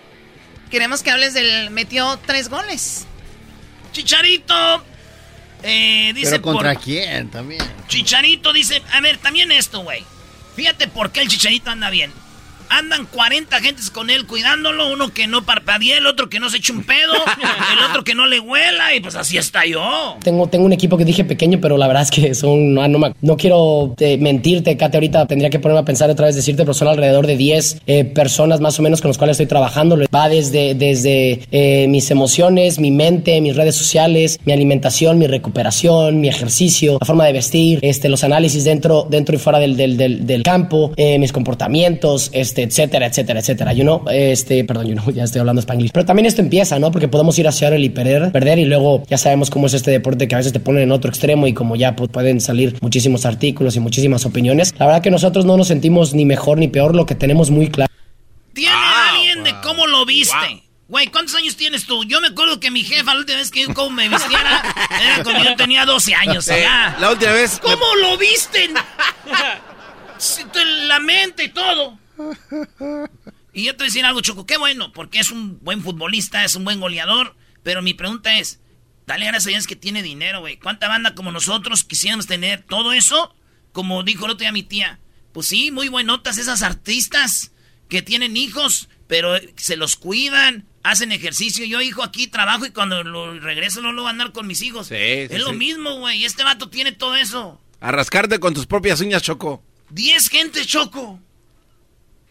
Queremos 0.72 1.04
que 1.04 1.12
hables 1.12 1.34
del... 1.34 1.70
Metió 1.70 2.20
tres 2.26 2.50
goles. 2.50 3.06
Chicharito. 3.92 4.84
eh, 5.64 6.12
dice 6.14 6.32
Pero 6.32 6.42
contra 6.44 6.74
por- 6.74 6.84
quién 6.84 7.30
también. 7.30 7.62
Chicharito 7.88 8.54
dice, 8.54 8.82
a 8.92 9.02
ver, 9.02 9.18
también 9.18 9.52
esto, 9.52 9.80
güey. 9.82 10.04
Fíjate 10.56 10.88
por 10.88 11.12
qué 11.12 11.22
el 11.22 11.28
Chicharito 11.28 11.70
anda 11.72 11.90
bien. 11.90 12.12
Andan 12.70 13.06
40 13.06 13.60
gentes 13.62 13.90
con 13.90 14.10
él 14.10 14.26
cuidándolo, 14.26 14.92
uno 14.92 15.10
que 15.10 15.28
no 15.28 15.46
parpadee, 15.46 15.98
el 15.98 16.08
otro 16.08 16.30
que 16.30 16.40
no 16.40 16.50
se 16.50 16.58
eche 16.58 16.74
un 16.74 16.84
pedo, 16.84 17.14
el 17.78 17.84
otro 17.90 18.04
que 18.04 18.16
no 18.16 18.26
le 18.26 18.40
huela, 18.40 18.94
y 18.96 19.00
pues 19.00 19.16
así 19.16 19.38
está 19.38 19.66
yo. 19.66 20.18
Tengo, 20.24 20.48
tengo 20.48 20.66
un 20.66 20.74
equipo 20.74 20.98
que 20.98 21.06
dije 21.06 21.24
pequeño, 21.24 21.60
pero 21.62 21.78
la 21.78 21.88
verdad 21.88 22.04
es 22.04 22.12
que 22.12 22.36
son. 22.36 22.74
No, 22.74 22.88
no, 22.88 23.14
no 23.22 23.38
quiero 23.38 23.96
eh, 24.00 24.18
mentirte, 24.18 24.76
Kate. 24.78 24.98
Ahorita 24.98 25.26
tendría 25.26 25.50
que 25.50 25.60
ponerme 25.60 25.82
a 25.82 25.86
pensar 25.86 26.10
otra 26.10 26.28
vez, 26.28 26.36
decirte, 26.36 26.64
pero 26.64 26.74
son 26.74 26.88
alrededor 26.88 27.28
de 27.28 27.38
10 27.38 27.82
eh, 27.88 28.06
personas 28.06 28.60
más 28.60 28.80
o 28.80 28.84
menos 28.84 29.02
con 29.02 29.10
las 29.10 29.18
cuales 29.18 29.36
estoy 29.36 29.48
trabajando. 29.48 29.98
Va 30.14 30.30
desde, 30.30 30.76
desde 30.76 31.42
eh, 31.52 31.88
mis 31.88 32.12
emociones, 32.12 32.80
mi 32.80 32.92
mente, 32.92 33.40
mis 33.42 33.56
redes 33.56 33.76
sociales, 33.76 34.40
mi 34.46 34.54
alimentación, 34.54 35.18
mi 35.18 35.28
recuperación, 35.28 36.20
mi 36.20 36.28
ejercicio, 36.28 36.98
la 37.00 37.06
forma 37.06 37.26
de 37.26 37.34
vestir, 37.34 37.80
este, 37.82 38.10
los 38.10 38.24
análisis 38.24 38.64
dentro, 38.64 39.08
dentro 39.10 39.36
y 39.36 39.40
fuera 39.40 39.60
del, 39.60 39.78
del, 39.78 39.98
del, 39.98 40.26
del 40.26 40.44
campo, 40.44 40.92
mis 40.98 41.32
comportamientos, 41.32 42.30
este, 42.34 42.57
este, 42.58 42.64
etcétera, 42.64 43.06
etcétera, 43.08 43.40
etcétera. 43.40 43.74
You 43.74 43.84
know, 43.84 44.06
este, 44.10 44.64
perdón, 44.64 44.88
you 44.88 44.94
know, 44.94 45.10
ya 45.12 45.24
estoy 45.24 45.40
hablando 45.40 45.60
español. 45.60 45.90
Pero 45.94 46.06
también 46.06 46.26
esto 46.26 46.42
empieza, 46.42 46.80
¿no? 46.80 46.92
Porque 46.92 47.08
podemos 47.08 47.38
ir 47.40 47.48
hacia 47.48 47.68
y 47.78 47.90
perder, 47.90 48.32
perder 48.32 48.60
y 48.60 48.66
luego 48.66 49.04
ya 49.10 49.18
sabemos 49.18 49.50
cómo 49.50 49.68
es 49.68 49.74
este 49.74 49.92
deporte 49.92 50.28
que 50.28 50.36
a 50.36 50.38
veces 50.38 50.54
te 50.54 50.60
ponen 50.60 50.84
en 50.84 50.92
otro 50.92 51.10
extremo 51.10 51.48
y 51.48 51.54
como 51.54 51.76
ya 51.76 51.96
pues, 51.96 52.10
pueden 52.10 52.40
salir 52.40 52.78
muchísimos 52.82 53.26
artículos 53.26 53.76
y 53.76 53.82
muchísimas 53.82 54.26
opiniones. 54.26 54.74
La 54.80 54.86
verdad 54.86 55.02
que 55.02 55.12
nosotros 55.12 55.46
no 55.46 55.58
nos 55.58 55.68
sentimos 55.68 56.14
ni 56.14 56.26
mejor 56.26 56.58
ni 56.58 56.70
peor, 56.70 56.96
lo 56.96 57.06
que 57.06 57.16
tenemos 57.16 57.52
muy 57.52 57.70
claro. 57.70 57.92
¿Tiene 58.54 58.74
alguien 58.74 59.44
de 59.44 59.54
cómo 59.62 59.86
lo 59.86 60.06
viste? 60.06 60.64
Güey, 60.88 61.08
¿cuántos 61.08 61.36
años 61.36 61.58
tienes 61.58 61.86
tú? 61.86 62.06
Yo 62.06 62.22
me 62.22 62.28
acuerdo 62.28 62.62
que 62.62 62.72
mi 62.72 62.84
jefa 62.84 63.14
la 63.14 63.20
última 63.20 63.40
vez 63.40 63.52
que 63.52 63.64
yo 63.64 63.74
como 63.74 63.90
me 63.90 64.08
vistiera 64.08 64.64
era 65.02 65.24
cuando 65.24 65.44
yo 65.44 65.56
tenía 65.58 65.86
12 65.86 66.16
años. 66.16 66.46
Sí, 66.46 66.54
la 67.00 67.12
última 67.12 67.34
vez. 67.34 67.60
¿Cómo 67.62 67.86
lo 68.02 68.18
visten? 68.18 68.74
la 70.88 71.00
mente 71.00 71.44
y 71.44 71.50
todo. 71.50 72.00
Y 73.54 73.64
yo 73.64 73.72
te 73.72 73.78
voy 73.78 73.86
a 73.86 73.90
decir 73.90 74.06
algo, 74.06 74.22
Choco. 74.22 74.46
Qué 74.46 74.58
bueno, 74.58 74.94
porque 74.94 75.20
es 75.20 75.32
un 75.32 75.60
buen 75.64 75.82
futbolista, 75.82 76.46
es 76.46 76.56
un 76.56 76.64
buen 76.64 76.80
goleador. 76.80 77.36
Pero 77.64 77.82
mi 77.82 77.94
pregunta 77.94 78.38
es, 78.38 78.60
dale 79.08 79.26
gracias 79.26 79.48
a 79.48 79.50
Dios 79.50 79.68
que 79.68 79.76
tiene 79.76 80.04
dinero, 80.04 80.42
güey. 80.42 80.58
¿Cuánta 80.58 80.88
banda 80.88 81.16
como 81.16 81.32
nosotros 81.32 81.84
quisiéramos 81.84 82.28
tener 82.28 82.64
todo 82.64 82.94
eso? 82.94 83.36
Como 83.72 84.04
dijo 84.04 84.26
el 84.26 84.32
otro 84.32 84.42
día 84.42 84.52
mi 84.52 84.64
tía. 84.64 85.00
Pues 85.32 85.48
sí, 85.48 85.72
muy 85.72 85.88
buenotas 85.88 86.38
esas 86.38 86.62
artistas 86.62 87.52
que 87.90 88.02
tienen 88.02 88.38
hijos, 88.38 88.90
pero 89.08 89.36
se 89.56 89.76
los 89.76 89.96
cuidan, 89.96 90.68
hacen 90.84 91.12
ejercicio. 91.12 91.66
Yo, 91.66 91.82
hijo, 91.82 92.04
aquí 92.04 92.28
trabajo 92.28 92.66
y 92.66 92.72
cuando 92.72 93.04
lo 93.04 93.40
regreso 93.40 93.82
no 93.82 93.92
lo 93.92 94.04
voy 94.04 94.10
a 94.10 94.12
andar 94.12 94.32
con 94.34 94.48
mis 94.48 94.62
hijos. 94.62 94.92
es 94.92 95.42
lo 95.42 95.54
mismo, 95.54 96.00
güey. 96.00 96.26
Este 96.26 96.44
vato 96.44 96.70
tiene 96.70 96.92
todo 96.92 97.16
eso. 97.16 97.62
A 97.80 97.92
rascarte 97.92 98.40
con 98.40 98.54
tus 98.54 98.66
propias 98.66 99.02
uñas, 99.02 99.22
Choco. 99.22 99.64
Diez 99.90 100.30
gente, 100.30 100.66
Choco. 100.66 101.20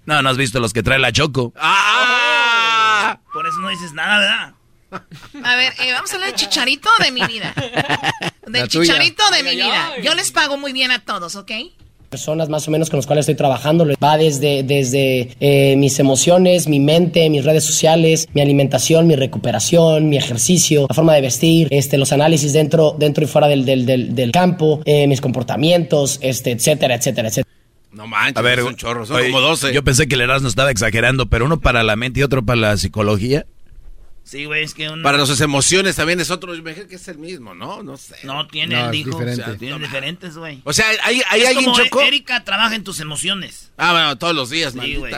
No, 0.06 0.22
no 0.22 0.28
has 0.28 0.36
visto 0.36 0.60
los 0.60 0.72
que 0.72 0.82
trae 0.82 0.98
la 0.98 1.12
Choco. 1.12 1.52
¡Ah! 1.56 3.18
Por 3.32 3.46
eso 3.46 3.58
no 3.58 3.68
dices 3.68 3.92
nada, 3.92 4.18
¿verdad? 4.18 4.54
A 5.42 5.56
ver, 5.56 5.72
eh, 5.80 5.92
vamos 5.92 6.10
a 6.12 6.14
hablar 6.14 6.30
de 6.30 6.36
Chicharito 6.36 6.88
de 7.02 7.10
mi 7.10 7.22
vida. 7.26 7.52
Del 8.46 8.68
Chicharito 8.68 9.22
de 9.30 9.42
mi 9.42 9.56
vida. 9.56 9.92
Yo 10.02 10.14
les 10.14 10.30
pago 10.30 10.56
muy 10.56 10.72
bien 10.72 10.90
a 10.92 11.00
todos, 11.00 11.36
¿ok? 11.36 11.52
personas 12.08 12.48
más 12.48 12.66
o 12.66 12.70
menos 12.70 12.88
con 12.88 12.98
las 12.98 13.06
cuales 13.06 13.24
estoy 13.24 13.34
trabajando. 13.34 13.86
Va 14.02 14.16
desde, 14.16 14.62
desde 14.62 15.30
eh, 15.40 15.76
mis 15.76 15.98
emociones, 15.98 16.68
mi 16.68 16.80
mente, 16.80 17.28
mis 17.28 17.44
redes 17.44 17.64
sociales, 17.64 18.28
mi 18.32 18.40
alimentación, 18.40 19.06
mi 19.06 19.16
recuperación, 19.16 20.08
mi 20.08 20.16
ejercicio, 20.16 20.86
la 20.88 20.94
forma 20.94 21.14
de 21.14 21.20
vestir, 21.20 21.68
este, 21.70 21.98
los 21.98 22.12
análisis 22.12 22.52
dentro, 22.52 22.94
dentro 22.98 23.24
y 23.24 23.26
fuera 23.26 23.48
del, 23.48 23.64
del, 23.64 24.14
del, 24.14 24.32
campo, 24.32 24.80
eh, 24.84 25.06
mis 25.06 25.20
comportamientos, 25.20 26.18
este, 26.22 26.52
etcétera, 26.52 26.94
etcétera, 26.94 27.28
etcétera. 27.28 27.55
No 27.96 28.06
manches, 28.06 28.36
a 28.36 28.42
ver, 28.42 28.62
un 28.62 28.76
chorro, 28.76 29.06
son 29.06 29.22
como 29.22 29.40
12. 29.40 29.72
Yo 29.72 29.82
pensé 29.82 30.06
que 30.06 30.16
el 30.16 30.20
Erasmo 30.20 30.48
estaba 30.48 30.70
exagerando, 30.70 31.26
pero 31.30 31.46
uno 31.46 31.60
para 31.60 31.82
la 31.82 31.96
mente 31.96 32.20
y 32.20 32.22
otro 32.22 32.44
para 32.44 32.60
la 32.60 32.76
psicología. 32.76 33.46
Sí, 34.22 34.44
güey, 34.44 34.64
es 34.64 34.74
que 34.74 34.90
Para 35.02 35.16
las 35.16 35.40
emociones 35.40 35.96
también 35.96 36.20
es 36.20 36.30
otro, 36.30 36.52
me 36.52 36.74
que 36.74 36.96
es 36.96 37.08
el 37.08 37.16
mismo, 37.16 37.54
¿no? 37.54 37.82
No 37.82 37.96
sé. 37.96 38.16
No, 38.24 38.46
tiene, 38.48 38.84
el 38.84 38.90
dijo. 38.90 39.16
O 39.16 39.34
sea, 39.34 39.56
tienen 39.56 39.80
diferentes, 39.80 40.36
güey. 40.36 40.60
O 40.64 40.74
sea, 40.74 40.84
¿hay, 41.04 41.22
hay 41.30 41.40
es 41.40 41.48
alguien 41.48 41.64
como 41.64 41.76
chocó? 41.76 42.02
Erika 42.02 42.44
trabaja 42.44 42.74
en 42.74 42.84
tus 42.84 43.00
emociones. 43.00 43.70
Ah, 43.78 43.92
bueno, 43.92 44.18
todos 44.18 44.34
los 44.34 44.50
días, 44.50 44.74
sí, 44.78 44.96
güey. 44.96 45.14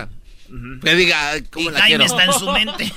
Que 0.84 0.94
diga, 0.94 1.32
¿cómo 1.50 1.68
y 1.68 1.72
la 1.72 1.80
Jaime 1.80 2.06
quiero? 2.06 2.20
está 2.20 2.24
en 2.24 2.32
su 2.32 2.52
mente. 2.52 2.92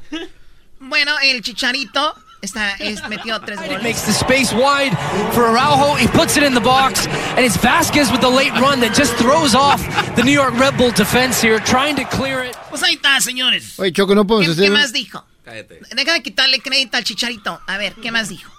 bueno, 0.80 1.12
el 1.22 1.42
chicharito 1.42 2.16
Está, 2.44 2.76
es, 2.78 3.00
metió 3.08 3.40
tres 3.40 3.58
goles. 3.58 3.82
Makes 3.82 4.02
the 4.02 4.12
space 4.12 4.52
wide 4.52 4.92
for 5.32 5.44
Araujo. 5.46 5.94
He 5.96 6.06
puts 6.08 6.36
it 6.36 6.42
in 6.42 6.52
the 6.52 6.60
box. 6.60 7.06
And 7.36 7.40
it's 7.40 7.56
Vasquez 7.56 8.12
with 8.12 8.20
the 8.20 8.28
late 8.28 8.52
run 8.60 8.80
that 8.80 8.94
just 8.94 9.14
throws 9.14 9.54
off 9.54 9.80
the 10.14 10.22
New 10.22 10.32
York 10.32 10.52
Red 10.58 10.76
Bull 10.76 10.90
defense 10.90 11.40
here, 11.40 11.58
trying 11.58 11.96
to 11.96 12.04
clear 12.04 12.44
it. 12.44 12.54
Pues 12.68 12.82
ahí 12.82 12.96
está, 12.96 13.18
señores. 13.22 13.78
Oye, 13.78 13.92
Choco, 13.92 14.14
no 14.14 14.26
podemos 14.26 14.46
¿Qué, 14.46 14.52
hacer... 14.52 14.64
¿Qué 14.64 14.70
más 14.70 14.92
dijo? 14.92 15.24
Cállate. 15.42 15.80
Deja 15.94 16.12
de 16.12 16.22
quitarle 16.22 16.60
crédito 16.60 16.98
al 16.98 17.04
chicharito. 17.04 17.60
A 17.66 17.78
ver, 17.78 17.94
¿qué 17.94 18.10
más 18.10 18.28
dijo? 18.28 18.52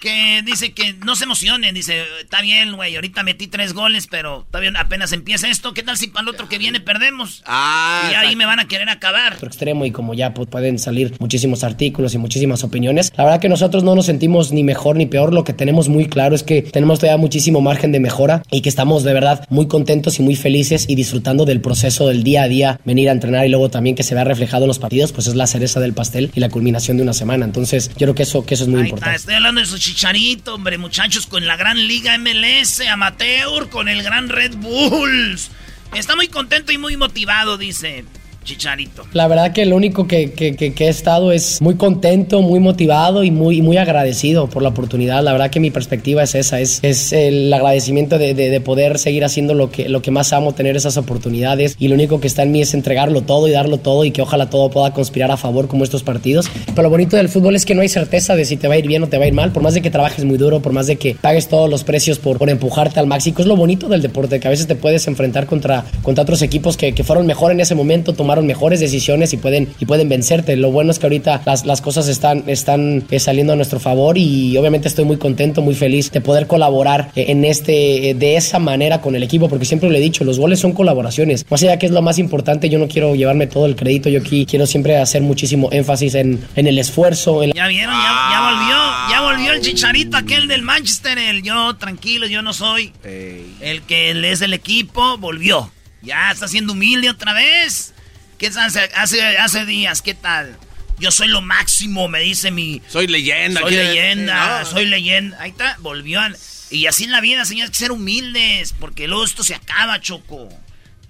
Que 0.00 0.42
dice 0.44 0.72
que 0.72 0.94
no 1.04 1.14
se 1.14 1.24
emocionen. 1.24 1.74
Dice, 1.74 2.04
está 2.20 2.40
bien, 2.40 2.74
güey, 2.74 2.94
ahorita 2.94 3.22
metí 3.22 3.46
tres 3.48 3.74
goles, 3.74 4.06
pero 4.06 4.46
todavía 4.50 4.72
apenas 4.78 5.12
empieza 5.12 5.48
esto. 5.48 5.74
¿Qué 5.74 5.82
tal 5.82 5.96
si 5.96 6.08
para 6.08 6.22
el 6.22 6.28
otro 6.28 6.48
que 6.48 6.58
viene 6.58 6.80
perdemos? 6.80 7.42
Ah, 7.46 8.08
y 8.10 8.14
ahí 8.14 8.36
me 8.36 8.46
van 8.46 8.60
a 8.60 8.68
querer 8.68 8.88
acabar. 8.88 9.34
Otro 9.34 9.48
extremo 9.48 9.84
y 9.84 9.90
como 9.90 10.14
ya 10.14 10.32
pues, 10.32 10.48
pueden 10.48 10.78
salir 10.78 11.14
muchísimos 11.18 11.64
artículos 11.64 12.14
y 12.14 12.18
muchísimas 12.18 12.64
opiniones, 12.64 13.12
la 13.16 13.24
verdad 13.24 13.40
que 13.40 13.48
nosotros 13.48 13.84
no 13.84 13.94
nos 13.94 14.06
sentimos 14.06 14.52
ni 14.52 14.64
mejor 14.64 14.96
ni 14.96 15.06
peor. 15.06 15.34
Lo 15.34 15.44
que 15.44 15.52
tenemos 15.52 15.88
muy 15.88 16.06
claro 16.06 16.34
es 16.34 16.42
que 16.42 16.62
tenemos 16.62 16.98
todavía 16.98 17.18
muchísimo 17.18 17.60
margen 17.60 17.92
de 17.92 18.00
mejora 18.00 18.42
y 18.50 18.62
que 18.62 18.68
estamos 18.68 19.04
de 19.04 19.12
verdad 19.12 19.46
muy 19.50 19.68
contentos 19.68 20.18
y 20.18 20.22
muy 20.22 20.36
felices 20.36 20.86
y 20.88 20.94
disfrutando 20.94 21.44
del 21.44 21.60
proceso 21.60 22.08
del 22.08 22.24
día 22.24 22.44
a 22.44 22.48
día, 22.48 22.80
venir 22.84 23.08
a 23.08 23.12
entrenar 23.12 23.46
y 23.46 23.50
luego 23.50 23.70
también 23.70 23.96
que 23.96 24.02
se 24.02 24.14
vea 24.14 24.24
reflejado 24.24 24.64
en 24.64 24.68
los 24.68 24.78
partidos, 24.78 25.12
pues 25.12 25.26
es 25.26 25.34
la 25.34 25.46
cereza 25.46 25.80
del 25.80 25.92
pastel 25.92 26.30
y 26.34 26.40
la 26.40 26.48
culminación 26.48 26.96
de 26.96 27.02
una 27.02 27.12
semana. 27.12 27.44
Entonces, 27.44 27.90
yo 27.90 28.06
creo 28.06 28.14
que 28.14 28.22
eso, 28.22 28.44
que 28.46 28.54
eso 28.54 28.64
es 28.64 28.70
muy 28.70 28.80
Ahí 28.80 28.86
importante. 28.86 29.16
Está, 29.16 29.20
estoy 29.20 29.34
hablando 29.34 29.60
de 29.60 29.66
su 29.66 29.78
chicharito, 29.90 30.54
hombre, 30.54 30.78
muchachos, 30.78 31.26
con 31.26 31.48
la 31.48 31.56
gran 31.56 31.88
liga 31.88 32.16
MLS, 32.16 32.80
amateur, 32.88 33.68
con 33.70 33.88
el 33.88 34.04
gran 34.04 34.28
Red 34.28 34.54
Bulls. 34.54 35.50
Está 35.94 36.14
muy 36.14 36.28
contento 36.28 36.70
y 36.70 36.78
muy 36.78 36.96
motivado, 36.96 37.58
dice 37.58 38.04
Chicharito. 38.44 39.04
La 39.12 39.28
verdad 39.28 39.52
que 39.52 39.66
lo 39.66 39.76
único 39.76 40.06
que, 40.06 40.32
que, 40.32 40.56
que, 40.56 40.72
que 40.72 40.86
he 40.86 40.88
estado 40.88 41.32
es 41.32 41.60
muy 41.60 41.74
contento, 41.74 42.42
muy 42.42 42.58
motivado 42.58 43.22
y 43.22 43.30
muy, 43.30 43.60
muy 43.62 43.76
agradecido 43.76 44.48
por 44.48 44.62
la 44.62 44.70
oportunidad. 44.70 45.22
La 45.22 45.32
verdad 45.32 45.50
que 45.50 45.60
mi 45.60 45.70
perspectiva 45.70 46.22
es 46.22 46.34
esa, 46.34 46.60
es, 46.60 46.80
es 46.82 47.12
el 47.12 47.52
agradecimiento 47.52 48.18
de, 48.18 48.34
de, 48.34 48.50
de, 48.50 48.60
poder 48.60 48.98
seguir 48.98 49.24
haciendo 49.24 49.54
lo 49.54 49.70
que, 49.70 49.88
lo 49.88 50.02
que 50.02 50.10
más 50.10 50.32
amo, 50.32 50.54
tener 50.54 50.76
esas 50.76 50.96
oportunidades. 50.96 51.76
Y 51.78 51.88
lo 51.88 51.94
único 51.94 52.20
que 52.20 52.26
está 52.26 52.42
en 52.42 52.52
mí 52.52 52.62
es 52.62 52.74
entregarlo 52.74 53.22
todo 53.22 53.46
y 53.46 53.52
darlo 53.52 53.78
todo 53.78 54.04
y 54.04 54.10
que 54.10 54.22
ojalá 54.22 54.48
todo 54.48 54.70
pueda 54.70 54.92
conspirar 54.92 55.30
a 55.30 55.36
favor 55.36 55.68
como 55.68 55.84
estos 55.84 56.02
partidos. 56.02 56.50
Pero 56.66 56.82
lo 56.82 56.90
bonito 56.90 57.16
del 57.16 57.28
fútbol 57.28 57.56
es 57.56 57.66
que 57.66 57.74
no 57.74 57.82
hay 57.82 57.88
certeza 57.88 58.36
de 58.36 58.44
si 58.44 58.56
te 58.56 58.68
va 58.68 58.74
a 58.74 58.78
ir 58.78 58.86
bien 58.86 59.02
o 59.02 59.08
te 59.08 59.18
va 59.18 59.24
a 59.24 59.28
ir 59.28 59.34
mal. 59.34 59.52
Por 59.52 59.62
más 59.62 59.74
de 59.74 59.82
que 59.82 59.90
trabajes 59.90 60.24
muy 60.24 60.38
duro, 60.38 60.60
por 60.60 60.72
más 60.72 60.86
de 60.86 60.96
que 60.96 61.14
pagues 61.14 61.48
todos 61.48 61.68
los 61.68 61.84
precios 61.84 62.18
por, 62.18 62.38
por 62.38 62.48
empujarte 62.48 63.00
al 63.00 63.06
máximo. 63.06 63.36
Es 63.38 63.46
lo 63.46 63.56
bonito 63.56 63.88
del 63.88 64.02
deporte, 64.02 64.40
que 64.40 64.48
a 64.48 64.50
veces 64.50 64.66
te 64.66 64.74
puedes 64.74 65.06
enfrentar 65.06 65.46
contra, 65.46 65.84
contra 66.02 66.22
otros 66.22 66.42
equipos 66.42 66.76
que, 66.76 66.92
que 66.92 67.04
fueron 67.04 67.26
mejor 67.26 67.52
en 67.52 67.60
ese 67.60 67.74
momento, 67.74 68.14
tomaron 68.30 68.46
mejores 68.46 68.78
decisiones 68.78 69.32
y 69.32 69.38
pueden, 69.38 69.74
y 69.80 69.86
pueden 69.86 70.08
vencerte. 70.08 70.54
Lo 70.54 70.70
bueno 70.70 70.92
es 70.92 71.00
que 71.00 71.06
ahorita 71.06 71.42
las, 71.44 71.66
las 71.66 71.80
cosas 71.80 72.06
están, 72.06 72.44
están 72.46 73.02
eh, 73.10 73.18
saliendo 73.18 73.54
a 73.54 73.56
nuestro 73.56 73.80
favor 73.80 74.16
y 74.16 74.56
obviamente 74.56 74.86
estoy 74.86 75.04
muy 75.04 75.16
contento, 75.16 75.62
muy 75.62 75.74
feliz 75.74 76.12
de 76.12 76.20
poder 76.20 76.46
colaborar 76.46 77.10
eh, 77.16 77.24
en 77.30 77.44
este, 77.44 78.10
eh, 78.10 78.14
de 78.14 78.36
esa 78.36 78.60
manera 78.60 79.00
con 79.00 79.16
el 79.16 79.24
equipo, 79.24 79.48
porque 79.48 79.64
siempre 79.64 79.90
lo 79.90 79.96
he 79.96 80.00
dicho, 80.00 80.22
los 80.22 80.38
goles 80.38 80.60
son 80.60 80.74
colaboraciones. 80.74 81.44
Más 81.50 81.60
allá 81.64 81.76
que 81.76 81.86
es 81.86 81.92
lo 81.92 82.02
más 82.02 82.20
importante, 82.20 82.68
yo 82.68 82.78
no 82.78 82.86
quiero 82.86 83.16
llevarme 83.16 83.48
todo 83.48 83.66
el 83.66 83.74
crédito, 83.74 84.08
yo 84.08 84.20
aquí 84.20 84.46
quiero 84.46 84.64
siempre 84.64 84.96
hacer 84.96 85.22
muchísimo 85.22 85.68
énfasis 85.72 86.14
en, 86.14 86.38
en 86.54 86.68
el 86.68 86.78
esfuerzo. 86.78 87.42
En... 87.42 87.50
Ya 87.50 87.66
vieron, 87.66 87.96
ya, 87.96 88.28
ya, 88.30 88.50
volvió, 88.52 88.76
ya 89.10 89.20
volvió 89.22 89.52
el 89.54 89.60
chicharito 89.60 90.16
aquel 90.16 90.46
del 90.46 90.62
Manchester, 90.62 91.18
el 91.18 91.42
yo 91.42 91.74
tranquilo, 91.74 92.28
yo 92.28 92.42
no 92.42 92.52
soy 92.52 92.92
el 93.02 93.82
que 93.82 94.12
es 94.30 94.38
del 94.38 94.52
equipo, 94.52 95.18
volvió. 95.18 95.72
Ya 96.02 96.30
está 96.30 96.46
siendo 96.46 96.74
humilde 96.74 97.10
otra 97.10 97.34
vez. 97.34 97.92
¿Qué 98.40 98.46
hace, 98.46 98.80
hace, 98.96 99.22
hace 99.38 99.66
días? 99.66 100.00
¿Qué 100.02 100.14
tal? 100.14 100.56
Yo 100.98 101.10
soy 101.10 101.28
lo 101.28 101.42
máximo, 101.42 102.08
me 102.08 102.20
dice 102.20 102.50
mi... 102.50 102.80
Soy 102.88 103.06
leyenda. 103.06 103.60
Soy 103.60 103.70
¿qué? 103.70 103.84
leyenda, 103.84 104.60
No. 104.60 104.66
soy 104.66 104.86
leyenda. 104.86 105.36
Ahí 105.40 105.50
está, 105.50 105.76
volvió. 105.80 106.20
al- 106.20 106.36
Y 106.70 106.86
así 106.86 107.04
en 107.04 107.12
la 107.12 107.20
vida, 107.20 107.44
señores, 107.44 107.68
hay 107.68 107.72
que 107.72 107.78
ser 107.78 107.92
humildes, 107.92 108.74
porque 108.80 109.06
luego 109.08 109.24
esto 109.24 109.44
se 109.44 109.54
acaba, 109.54 110.00
Choco. 110.00 110.48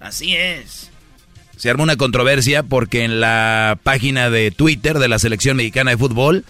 Así 0.01 0.35
es. 0.35 0.91
Se 1.55 1.69
armó 1.69 1.83
una 1.83 1.95
controversia 1.95 2.63
porque 2.63 3.05
en 3.05 3.21
la 3.21 3.79
página 3.81 4.29
de 4.29 4.51
Twitter 4.51 4.99
de 4.99 5.07
la 5.07 5.17
selección 5.19 5.55
mexicana 5.57 5.91
de 5.91 5.97
fútbol 5.97 6.43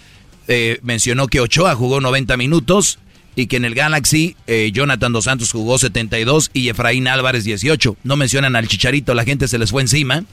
eh, 0.47 0.79
mencionó 0.81 1.27
que 1.27 1.41
Ochoa 1.41 1.75
jugó 1.75 2.01
90 2.01 2.37
minutos 2.37 2.97
y 3.35 3.45
que 3.47 3.57
en 3.57 3.65
el 3.65 3.75
Galaxy 3.75 4.35
eh, 4.47 4.71
Jonathan 4.73 5.13
Dos 5.13 5.25
Santos 5.25 5.51
jugó 5.51 5.77
72 5.77 6.49
y 6.53 6.69
Efraín 6.69 7.07
Álvarez 7.07 7.43
18. 7.43 7.97
No 8.03 8.15
mencionan 8.15 8.55
al 8.55 8.67
Chicharito, 8.67 9.13
la 9.13 9.25
gente 9.25 9.47
se 9.47 9.59
les 9.59 9.69
fue 9.71 9.81
encima, 9.81 10.23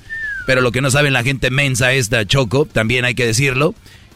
pero 0.48 0.62
lo 0.62 0.72
que 0.72 0.80
no 0.80 0.90
saben 0.90 1.12
la 1.12 1.22
gente 1.22 1.50
mensa 1.50 1.92
esta 1.92 2.24
Choco, 2.26 2.64
también 2.64 3.04
hay 3.04 3.14
que 3.14 3.26
decirlo, 3.26 3.74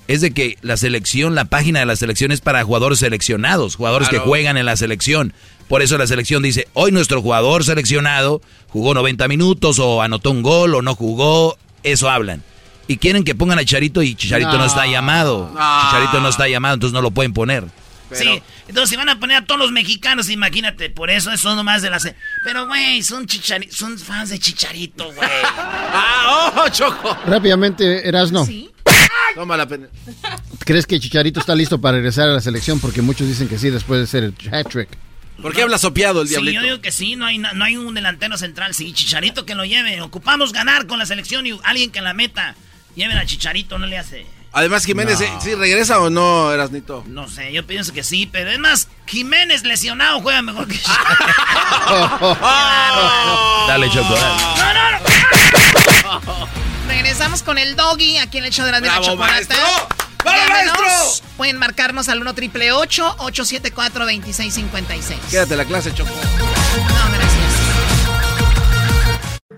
es 0.08 0.22
de 0.22 0.30
que 0.30 0.56
la 0.62 0.78
selección, 0.78 1.34
la 1.34 1.44
página 1.44 1.80
de 1.80 1.84
la 1.84 1.94
selección 1.94 2.32
es 2.32 2.40
para 2.40 2.64
jugadores 2.64 3.00
seleccionados, 3.00 3.76
jugadores 3.76 4.08
Claro. 4.08 4.24
que 4.24 4.28
juegan 4.30 4.56
en 4.56 4.64
la 4.64 4.74
selección. 4.78 5.34
Por 5.68 5.82
eso 5.82 5.98
la 5.98 6.06
selección 6.06 6.42
dice, 6.42 6.68
hoy 6.72 6.90
nuestro 6.90 7.20
jugador 7.20 7.64
seleccionado 7.64 8.40
jugó 8.68 8.94
90 8.94 9.28
minutos 9.28 9.78
o 9.78 10.00
anotó 10.00 10.30
un 10.30 10.40
gol 10.42 10.74
o 10.74 10.80
no 10.80 10.94
jugó, 10.94 11.58
eso 11.82 12.08
hablan. 12.08 12.42
Y 12.88 12.96
quieren 12.96 13.24
que 13.24 13.34
pongan 13.34 13.58
a 13.58 13.62
Chicharito 13.66 14.02
y 14.02 14.14
Chicharito 14.14 14.52
no, 14.52 14.58
No. 14.60 14.64
está 14.64 14.86
llamado. 14.86 15.50
No. 15.54 15.60
Chicharito 15.84 16.18
no 16.22 16.30
está 16.30 16.48
llamado, 16.48 16.72
entonces 16.74 16.94
no 16.94 17.02
lo 17.02 17.10
pueden 17.10 17.34
poner. 17.34 17.64
Sí, 18.18 18.42
entonces 18.68 18.90
si 18.90 18.96
van 18.96 19.08
a 19.08 19.18
poner 19.18 19.38
a 19.38 19.44
todos 19.44 19.58
los 19.60 19.72
mexicanos, 19.72 20.28
imagínate, 20.30 20.90
por 20.90 21.10
eso 21.10 21.30
eso 21.32 21.54
nomás 21.54 21.82
de 21.82 21.90
la... 21.90 21.98
se- 22.00 22.14
Pero, 22.44 22.66
güey, 22.66 23.02
son, 23.02 23.26
chichari- 23.26 23.70
son 23.70 23.98
fans 23.98 24.30
de 24.30 24.38
Chicharito, 24.38 25.12
güey. 25.12 25.28
¡Ah, 25.56 26.52
oh, 26.64 26.68
Choco! 26.68 27.16
Rápidamente, 27.26 28.06
Erasno, 28.08 28.46
Toma 29.34 29.56
la 29.56 29.66
pena. 29.66 29.88
¿crees 30.60 30.86
que 30.86 31.00
Chicharito 31.00 31.40
está 31.40 31.54
listo 31.54 31.80
para 31.80 31.96
regresar 31.96 32.28
a 32.28 32.32
la 32.32 32.40
selección? 32.40 32.80
Porque 32.80 33.00
muchos 33.02 33.26
dicen 33.26 33.48
que 33.48 33.58
sí, 33.58 33.70
después 33.70 34.00
de 34.00 34.06
ser 34.06 34.24
el 34.24 34.34
hat-trick. 34.52 34.88
¿Por 35.40 35.54
qué 35.54 35.62
habla 35.62 35.78
sopeado 35.78 36.20
el 36.22 36.28
Sí, 36.28 36.34
diablito? 36.34 36.60
yo 36.60 36.66
digo 36.66 36.80
que 36.82 36.92
sí, 36.92 37.16
no 37.16 37.24
hay, 37.26 37.38
no 37.38 37.64
hay 37.64 37.76
un 37.76 37.94
delantero 37.94 38.36
central. 38.36 38.74
Sí, 38.74 38.92
Chicharito 38.92 39.46
que 39.46 39.54
lo 39.54 39.64
lleve. 39.64 40.00
Ocupamos 40.02 40.52
ganar 40.52 40.86
con 40.86 40.98
la 40.98 41.06
selección 41.06 41.46
y 41.46 41.58
alguien 41.64 41.90
que 41.90 42.00
la 42.02 42.12
meta. 42.14 42.54
Lleven 42.94 43.16
a 43.16 43.24
Chicharito, 43.24 43.78
no 43.78 43.86
le 43.86 43.96
hace. 43.98 44.26
Además, 44.54 44.84
Jiménez, 44.84 45.18
No. 45.20 45.24
eh, 45.26 45.32
¿sí 45.40 45.54
regresa 45.54 45.98
o 46.00 46.10
no, 46.10 46.52
Erasnito? 46.52 47.04
No 47.06 47.26
sé, 47.28 47.50
yo 47.52 47.66
pienso 47.66 47.92
que 47.94 48.02
sí, 48.04 48.26
pero 48.30 48.50
es 48.50 48.58
más, 48.58 48.88
Jiménez 49.06 49.64
lesionado 49.64 50.20
juega 50.20 50.42
mejor 50.42 50.68
que 50.68 50.78
Dale, 53.68 53.88
Choco. 53.90 54.14
dale. 54.14 54.42
Regresamos 56.86 57.42
con 57.42 57.56
el 57.58 57.74
doggy 57.76 58.18
aquí 58.18 58.38
en 58.38 58.44
el 58.44 58.52
show 58.52 58.64
de 58.66 58.72
la 58.72 58.80
de 58.80 58.86
la 58.88 58.98
¡Bravo, 58.98 59.06
chocolata. 59.12 59.54
Llámenos. 60.24 60.78
maestro! 60.78 61.28
Pueden 61.36 61.58
marcarnos 61.58 62.08
al 62.08 62.20
1 62.20 62.34
triple 62.34 62.70
874 62.72 64.04
2656 64.04 65.18
Quédate 65.30 65.56
la 65.56 65.64
clase, 65.64 65.92
Choco. 65.94 66.10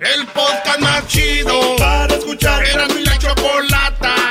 El 0.01 0.27
podcast 0.29 0.79
más 0.81 1.07
chido 1.09 1.77
para 1.77 2.15
escuchar. 2.15 2.65
Era 2.65 2.87
mi 2.89 3.03
la 3.05 3.19
chocolata 3.19 3.99
para 4.01 4.23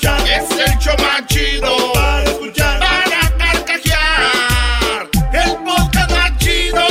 escuchar. 0.00 0.20
Es 0.28 0.50
el 0.50 0.78
show 0.78 0.94
más 0.98 1.26
chido 1.26 1.92
para 1.92 2.24
escuchar. 2.24 2.80
Para 2.80 3.36
carcajear. 3.38 5.08
El 5.32 5.56
podcast 5.64 6.10
más 6.10 6.38
chido. 6.38 6.86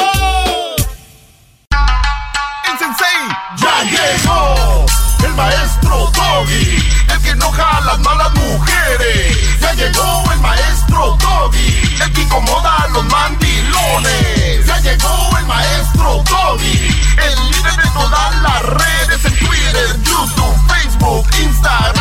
El 2.69 2.77
sensei 2.77 3.19
ya 3.57 3.84
llegó. 3.84 4.86
El 5.23 5.34
maestro 5.34 6.11
Doggy. 6.14 6.90
El 7.11 7.22
que 7.22 7.30
enoja 7.30 7.77
a 7.77 7.81
las 7.81 7.99
malas 7.99 8.34
mujeres. 8.34 9.60
Ya 9.61 9.73
llegó 9.73 10.23
el 10.31 10.40
maestro 10.40 11.18
Doggy. 11.19 11.98
El 12.03 12.14
que 12.14 12.22
incomoda 12.22 12.76
a 12.84 12.88
los 12.90 13.06
mandilones. 13.06 14.65
Ya 14.65 14.80
llegó 14.80 15.38
el 15.38 15.45
maestro 15.45 16.23
Doggy. 16.30 17.02
El 17.18 17.52
líder 17.52 17.76
de 17.76 17.90
todas 17.91 18.41
las 18.41 18.61
redes. 18.64 19.26
En 19.26 19.38
Twitter, 19.40 19.99
YouTube, 20.03 20.56
Facebook, 20.68 21.27
Instagram 21.41 21.98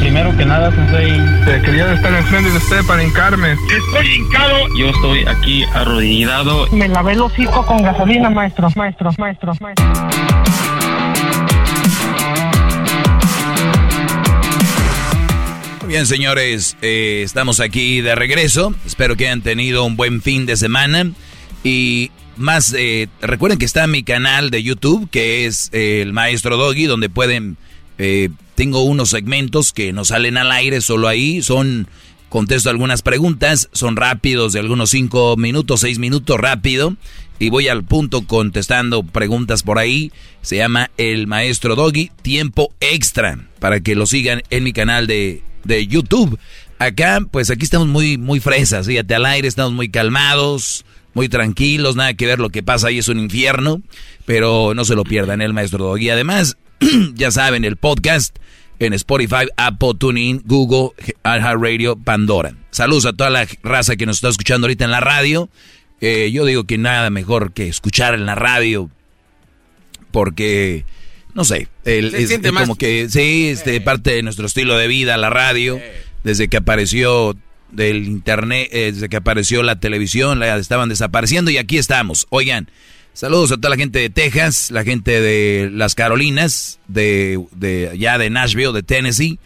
Primero 0.00 0.36
que 0.36 0.44
nada, 0.44 0.74
Sensei, 0.74 1.20
quería 1.62 1.92
estar 1.92 2.12
enfrente 2.12 2.50
de 2.50 2.56
usted 2.56 2.84
para 2.86 3.02
hincarme. 3.02 3.52
Estoy 3.52 4.14
hincado. 4.14 4.56
Yo 4.76 4.88
estoy 4.88 5.24
aquí 5.26 5.64
arrodillado. 5.74 6.66
Me 6.72 6.88
lavé 6.88 7.12
el 7.12 7.20
hocico 7.20 7.64
con 7.64 7.82
gasolina, 7.82 8.30
maestro, 8.30 8.68
maestro, 8.74 9.10
maestro, 9.18 9.52
maestro. 9.60 9.86
Muy 15.80 15.88
bien, 15.88 16.06
señores, 16.06 16.76
eh, 16.82 17.22
estamos 17.24 17.60
aquí 17.60 18.00
de 18.00 18.14
regreso. 18.14 18.74
Espero 18.86 19.16
que 19.16 19.26
hayan 19.26 19.42
tenido 19.42 19.84
un 19.84 19.96
buen 19.96 20.22
fin 20.22 20.46
de 20.46 20.56
semana. 20.56 21.10
Y 21.62 22.10
más, 22.36 22.74
eh, 22.76 23.08
recuerden 23.20 23.58
que 23.58 23.64
está 23.64 23.86
mi 23.86 24.02
canal 24.02 24.50
de 24.50 24.62
YouTube, 24.62 25.10
que 25.10 25.46
es 25.46 25.68
eh, 25.72 26.00
el 26.02 26.12
Maestro 26.12 26.56
Doggy, 26.56 26.86
donde 26.86 27.08
pueden... 27.08 27.56
eh, 28.00 28.30
tengo 28.54 28.82
unos 28.82 29.10
segmentos 29.10 29.72
que 29.72 29.92
no 29.92 30.04
salen 30.04 30.38
al 30.38 30.50
aire 30.50 30.80
solo 30.80 31.06
ahí. 31.06 31.42
Son... 31.42 31.86
Contesto 32.30 32.70
algunas 32.70 33.02
preguntas, 33.02 33.68
son 33.72 33.96
rápidos, 33.96 34.52
de 34.52 34.60
algunos 34.60 34.90
cinco 34.90 35.36
minutos, 35.36 35.80
seis 35.80 35.98
minutos 35.98 36.38
rápido. 36.38 36.94
Y 37.40 37.50
voy 37.50 37.66
al 37.66 37.82
punto 37.82 38.24
contestando 38.24 39.02
preguntas 39.02 39.64
por 39.64 39.80
ahí. 39.80 40.12
Se 40.40 40.54
llama 40.54 40.92
El 40.96 41.26
Maestro 41.26 41.74
Doggy, 41.74 42.12
tiempo 42.22 42.72
extra, 42.78 43.36
para 43.58 43.80
que 43.80 43.96
lo 43.96 44.06
sigan 44.06 44.42
en 44.50 44.62
mi 44.62 44.72
canal 44.72 45.08
de, 45.08 45.42
de 45.64 45.88
YouTube. 45.88 46.38
Acá, 46.78 47.18
pues 47.28 47.50
aquí 47.50 47.64
estamos 47.64 47.88
muy, 47.88 48.16
muy 48.16 48.38
fresas, 48.38 48.86
fíjate, 48.86 49.12
al 49.16 49.26
aire 49.26 49.48
estamos 49.48 49.72
muy 49.72 49.90
calmados, 49.90 50.84
muy 51.14 51.28
tranquilos, 51.28 51.96
nada 51.96 52.14
que 52.14 52.26
ver 52.26 52.38
lo 52.38 52.50
que 52.50 52.62
pasa 52.62 52.86
ahí 52.88 52.98
es 52.98 53.08
un 53.08 53.18
infierno, 53.18 53.82
pero 54.24 54.72
no 54.72 54.84
se 54.84 54.94
lo 54.94 55.02
pierdan 55.02 55.42
el 55.42 55.52
Maestro 55.52 55.84
Doggy. 55.84 56.10
Además, 56.10 56.56
ya 57.14 57.30
saben, 57.30 57.64
el 57.64 57.76
podcast 57.76 58.36
en 58.78 58.92
Spotify, 58.94 59.46
Apple, 59.56 59.92
TuneIn, 59.98 60.42
Google, 60.46 60.90
Radio, 61.24 61.96
Pandora. 61.96 62.54
Saludos 62.70 63.06
a 63.06 63.12
toda 63.12 63.30
la 63.30 63.46
raza 63.62 63.96
que 63.96 64.06
nos 64.06 64.16
está 64.16 64.28
escuchando 64.28 64.66
ahorita 64.66 64.84
en 64.86 64.90
la 64.90 65.00
radio. 65.00 65.48
Eh, 66.00 66.30
yo 66.32 66.46
digo 66.46 66.64
que 66.64 66.78
nada 66.78 67.10
mejor 67.10 67.52
que 67.52 67.68
escuchar 67.68 68.14
en 68.14 68.24
la 68.24 68.34
radio 68.34 68.88
porque, 70.10 70.84
no 71.34 71.44
sé, 71.44 71.68
el, 71.84 72.10
Se 72.10 72.22
es, 72.22 72.28
siente 72.28 72.48
es 72.48 72.54
más- 72.54 72.62
como 72.62 72.76
que 72.76 73.08
sí, 73.10 73.48
este, 73.48 73.80
parte 73.80 74.12
de 74.12 74.22
nuestro 74.22 74.46
estilo 74.46 74.76
de 74.76 74.88
vida, 74.88 75.16
la 75.16 75.30
radio, 75.30 75.78
desde 76.24 76.48
que 76.48 76.56
apareció 76.56 77.36
del 77.70 78.06
internet, 78.08 78.68
eh, 78.72 78.90
desde 78.92 79.08
que 79.08 79.16
apareció 79.16 79.62
la 79.62 79.78
televisión, 79.78 80.38
la 80.40 80.56
estaban 80.56 80.88
desapareciendo 80.88 81.50
y 81.50 81.58
aquí 81.58 81.78
estamos. 81.78 82.26
Oigan, 82.30 82.68
saludos 83.20 83.52
a 83.52 83.58
toda 83.58 83.68
la 83.68 83.76
gente 83.76 83.98
de 83.98 84.08
Texas, 84.08 84.70
la 84.70 84.82
gente 84.82 85.20
de 85.20 85.68
las 85.70 85.94
Carolinas, 85.94 86.80
de, 86.88 87.38
de 87.52 87.94
ya 87.98 88.16
de 88.16 88.30
Nashville, 88.30 88.72
de 88.72 88.82
Tennessee, 88.82 89.38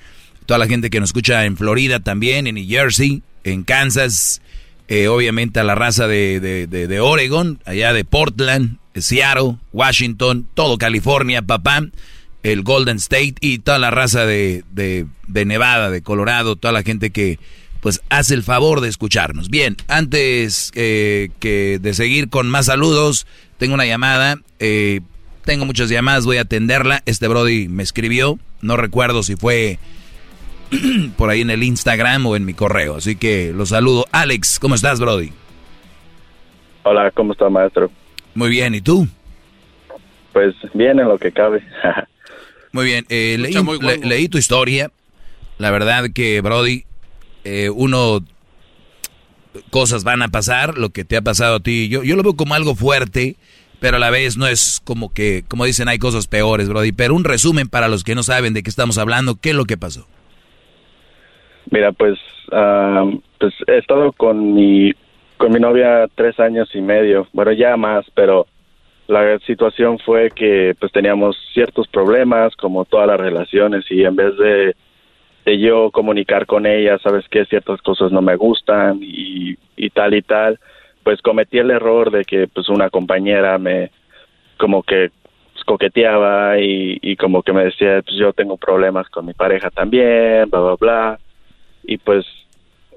toda 0.47 0.59
la 0.59 0.69
gente 0.69 0.91
que 0.91 1.01
nos 1.01 1.09
escucha 1.09 1.45
en 1.45 1.57
Florida 1.57 1.99
también, 1.99 2.47
en 2.47 2.55
New 2.55 2.69
Jersey, 2.69 3.25
en 3.43 3.65
Kansas, 3.65 4.43
eh, 4.87 5.09
obviamente 5.09 5.59
a 5.59 5.65
la 5.65 5.75
raza 5.75 6.07
de, 6.07 6.39
de, 6.39 6.69
de, 6.69 6.87
de 6.87 7.01
Oregon, 7.01 7.59
allá 7.65 7.93
de 7.93 8.05
Portland, 8.05 8.79
Seattle, 8.95 9.57
Washington, 9.73 10.47
todo 10.55 10.79
California, 10.79 11.43
papá, 11.43 11.85
el 12.45 12.63
Golden 12.63 12.99
State 12.99 13.35
y 13.41 13.59
toda 13.59 13.81
la 13.81 13.91
raza 13.91 14.25
de, 14.25 14.63
de, 14.71 15.07
de 15.27 15.45
Nevada, 15.47 15.91
de 15.91 16.01
Colorado, 16.01 16.55
toda 16.55 16.71
la 16.71 16.85
gente 16.85 17.11
que 17.11 17.41
pues 17.85 18.01
hace 18.09 18.33
el 18.33 18.43
favor 18.43 18.81
de 18.81 18.89
escucharnos. 18.89 19.51
Bien, 19.51 19.77
antes 19.89 20.71
eh, 20.75 21.29
que 21.39 21.79
de 21.83 21.93
seguir 21.93 22.31
con 22.31 22.49
más 22.49 22.65
saludos, 22.65 23.27
tengo 23.59 23.75
una 23.75 23.87
llamada, 23.87 24.37
eh, 24.59 25.01
tengo 25.45 25.65
muchas 25.65 25.89
llamadas, 25.89 26.25
voy 26.27 26.39
a 26.39 26.43
atenderla. 26.43 27.03
Este 27.07 27.29
Brody 27.29 27.69
me 27.69 27.83
escribió, 27.83 28.39
no 28.63 28.77
recuerdo 28.77 29.23
si 29.23 29.37
fue 29.37 29.79
por 31.17 31.31
ahí 31.31 31.41
en 31.43 31.51
el 31.51 31.63
Instagram 31.63 32.27
o 32.27 32.37
en 32.37 32.45
mi 32.45 32.55
correo, 32.55 32.97
así 32.97 33.17
que 33.17 33.53
los 33.55 33.71
saludo. 33.71 34.07
Alex, 34.13 34.59
¿cómo 34.59 34.75
estás, 34.75 35.01
Brody? 35.01 35.33
Hola, 36.83 37.11
¿cómo 37.13 37.33
está, 37.33 37.49
maestro? 37.49 37.91
Muy 38.35 38.51
bien, 38.51 38.75
¿y 38.75 38.81
tú? 38.81 39.07
Pues 40.33 40.55
bien 40.75 40.99
en 40.99 41.09
lo 41.09 41.19
que 41.19 41.33
cabe. 41.33 41.63
Muy 42.73 42.87
bien, 42.87 43.07
eh, 43.09 43.37
leí, 43.39 43.55
muy 43.63 43.79
le- 43.79 43.99
leí 43.99 44.29
tu 44.29 44.37
historia. 44.37 44.91
La 45.59 45.71
verdad 45.71 46.07
que, 46.13 46.41
Brody, 46.41 46.85
eh, 47.45 47.71
uno, 47.71 48.19
cosas 49.71 50.05
van 50.05 50.23
a 50.23 50.29
pasar, 50.29 50.79
lo 50.79 50.91
que 50.91 51.05
te 51.05 51.17
ha 51.17 51.23
pasado 51.23 51.57
a 51.57 51.61
ti. 51.61 51.89
Yo, 51.89 52.03
yo 52.03 52.17
lo 52.17 52.23
veo 52.23 52.35
como 52.35 52.55
algo 52.55 52.75
fuerte, 52.75 53.37
pero 53.81 53.97
a 53.97 54.01
la 54.01 54.11
vez 54.11 54.37
no 54.37 54.47
es 54.47 54.81
como 54.85 55.13
que, 55.13 55.45
como 55.49 55.65
dicen, 55.65 55.89
hay 55.89 55.99
cosas 55.99 56.27
peores, 56.27 56.69
Brody. 56.69 56.93
Pero 56.93 57.15
un 57.15 57.25
resumen 57.25 57.69
para 57.69 57.89
los 57.89 58.05
que 58.05 58.15
no 58.15 58.23
saben 58.23 58.55
de 58.55 58.63
qué 58.63 58.71
estamos 58.71 58.99
hablando, 58.99 59.37
¿qué 59.41 59.51
es 59.51 59.57
lo 59.57 59.65
que 59.65 59.77
pasó? 59.77 60.07
Mira, 61.71 61.93
pues, 61.93 62.19
ah, 62.53 63.05
pues 63.39 63.55
he 63.67 63.79
estado 63.79 64.13
con 64.13 64.55
mi 64.55 64.93
con 65.37 65.53
mi 65.53 65.59
novia 65.59 66.07
tres 66.15 66.39
años 66.39 66.71
y 66.75 66.81
medio, 66.81 67.27
bueno 67.33 67.53
ya 67.53 67.77
más, 67.77 68.07
pero 68.15 68.47
la 69.09 69.39
situación 69.41 69.99
fue 69.99 70.31
que 70.31 70.75
pues 70.79 70.93
teníamos 70.93 71.37
ciertos 71.53 71.89
problemas 71.89 72.55
como 72.57 72.85
todas 72.85 73.07
las 73.07 73.21
relaciones 73.21 73.85
y 73.91 74.05
en 74.05 74.17
vez 74.17 74.37
de, 74.39 74.75
de 75.45 75.59
yo 75.59 75.91
comunicar 75.91 76.47
con 76.47 76.67
ella, 76.67 76.99
sabes 76.99 77.29
que 77.29 77.45
ciertas 77.45 77.83
cosas 77.83 78.11
no 78.13 78.23
me 78.23 78.37
gustan 78.37 78.99
y, 79.03 79.57
y 79.77 79.91
tal 79.91 80.15
y 80.15 80.23
tal, 80.23 80.59
pues 81.03 81.21
cometí 81.21 81.59
el 81.59 81.71
error 81.71 82.11
de 82.11 82.25
que 82.25 82.49
pues 82.49 82.69
una 82.69 82.91
compañera 82.91 83.59
me 83.59 83.91
como 84.59 84.83
que 84.83 85.11
coqueteaba 85.67 86.59
y, 86.59 86.99
y 87.01 87.17
como 87.17 87.43
que 87.43 87.53
me 87.53 87.65
decía 87.65 88.03
pues 88.03 88.17
yo 88.17 88.33
tengo 88.33 88.57
problemas 88.57 89.09
con 89.09 89.27
mi 89.27 89.33
pareja 89.33 89.71
también, 89.71 90.49
bla 90.51 90.61
bla 90.61 90.77
bla. 90.77 91.19
Y 91.85 91.99
pues 91.99 92.25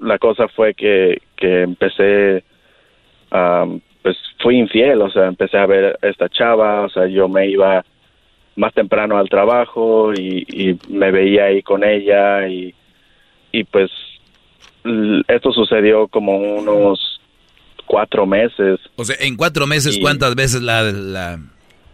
la 0.00 0.18
cosa 0.18 0.48
fue 0.48 0.74
que, 0.74 1.20
que 1.36 1.62
empecé, 1.62 2.44
am, 3.30 3.80
pues 4.02 4.16
fui 4.40 4.56
infiel, 4.58 5.00
o 5.02 5.10
sea, 5.10 5.26
empecé 5.26 5.58
a 5.58 5.66
ver 5.66 5.98
a 6.00 6.06
esta 6.06 6.28
chava, 6.28 6.82
o 6.82 6.88
sea, 6.88 7.06
yo 7.06 7.28
me 7.28 7.48
iba 7.48 7.84
más 8.58 8.74
temprano 8.74 9.16
al 9.16 9.28
trabajo 9.28 10.12
y, 10.12 10.44
y 10.48 10.78
me 10.92 11.10
veía 11.10 11.44
ahí 11.44 11.62
con 11.62 11.84
ella 11.84 12.46
y, 12.48 12.74
y 13.52 13.64
pues 13.64 13.90
esto 15.28 15.52
sucedió 15.52 16.08
como 16.08 16.36
unos 16.38 17.20
cuatro 17.86 18.26
meses. 18.26 18.80
O 18.96 19.04
sea, 19.04 19.16
en 19.20 19.36
cuatro 19.36 19.66
meses, 19.66 19.96
Y- 19.96 20.00
¿cuántas 20.00 20.34
veces 20.34 20.60
la, 20.62 20.82
la, 20.82 21.38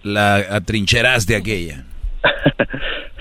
la 0.02 0.36
atrincheraste 0.36 1.36
aquella? 1.36 1.84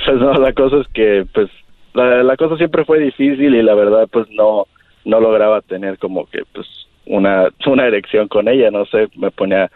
Pues 0.05 0.17
no, 0.19 0.33
la 0.33 0.51
cosa 0.53 0.77
es 0.81 0.87
que 0.93 1.25
pues 1.33 1.49
la, 1.93 2.23
la 2.23 2.35
cosa 2.35 2.57
siempre 2.57 2.83
fue 2.85 2.99
difícil 2.99 3.55
y 3.55 3.63
la 3.63 3.73
verdad 3.73 4.07
pues 4.11 4.27
no 4.31 4.67
no 5.05 5.19
lograba 5.21 5.61
tener 5.61 5.97
como 5.97 6.25
que 6.27 6.43
pues 6.53 6.67
una 7.05 7.47
una 7.65 7.87
erección 7.87 8.27
con 8.27 8.47
ella, 8.49 8.69
no 8.69 8.85
sé, 8.85 9.07
me 9.15 9.31
ponía 9.31 9.71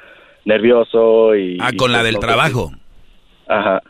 nervioso 0.45 1.33
y 1.35 1.57
Ah, 1.61 1.69
y, 1.73 1.77
con 1.77 1.91
la 1.93 1.99
pues, 1.99 2.05
del 2.07 2.13
no 2.15 2.19
trabajo. 2.19 2.71
Ajá. 3.47 3.81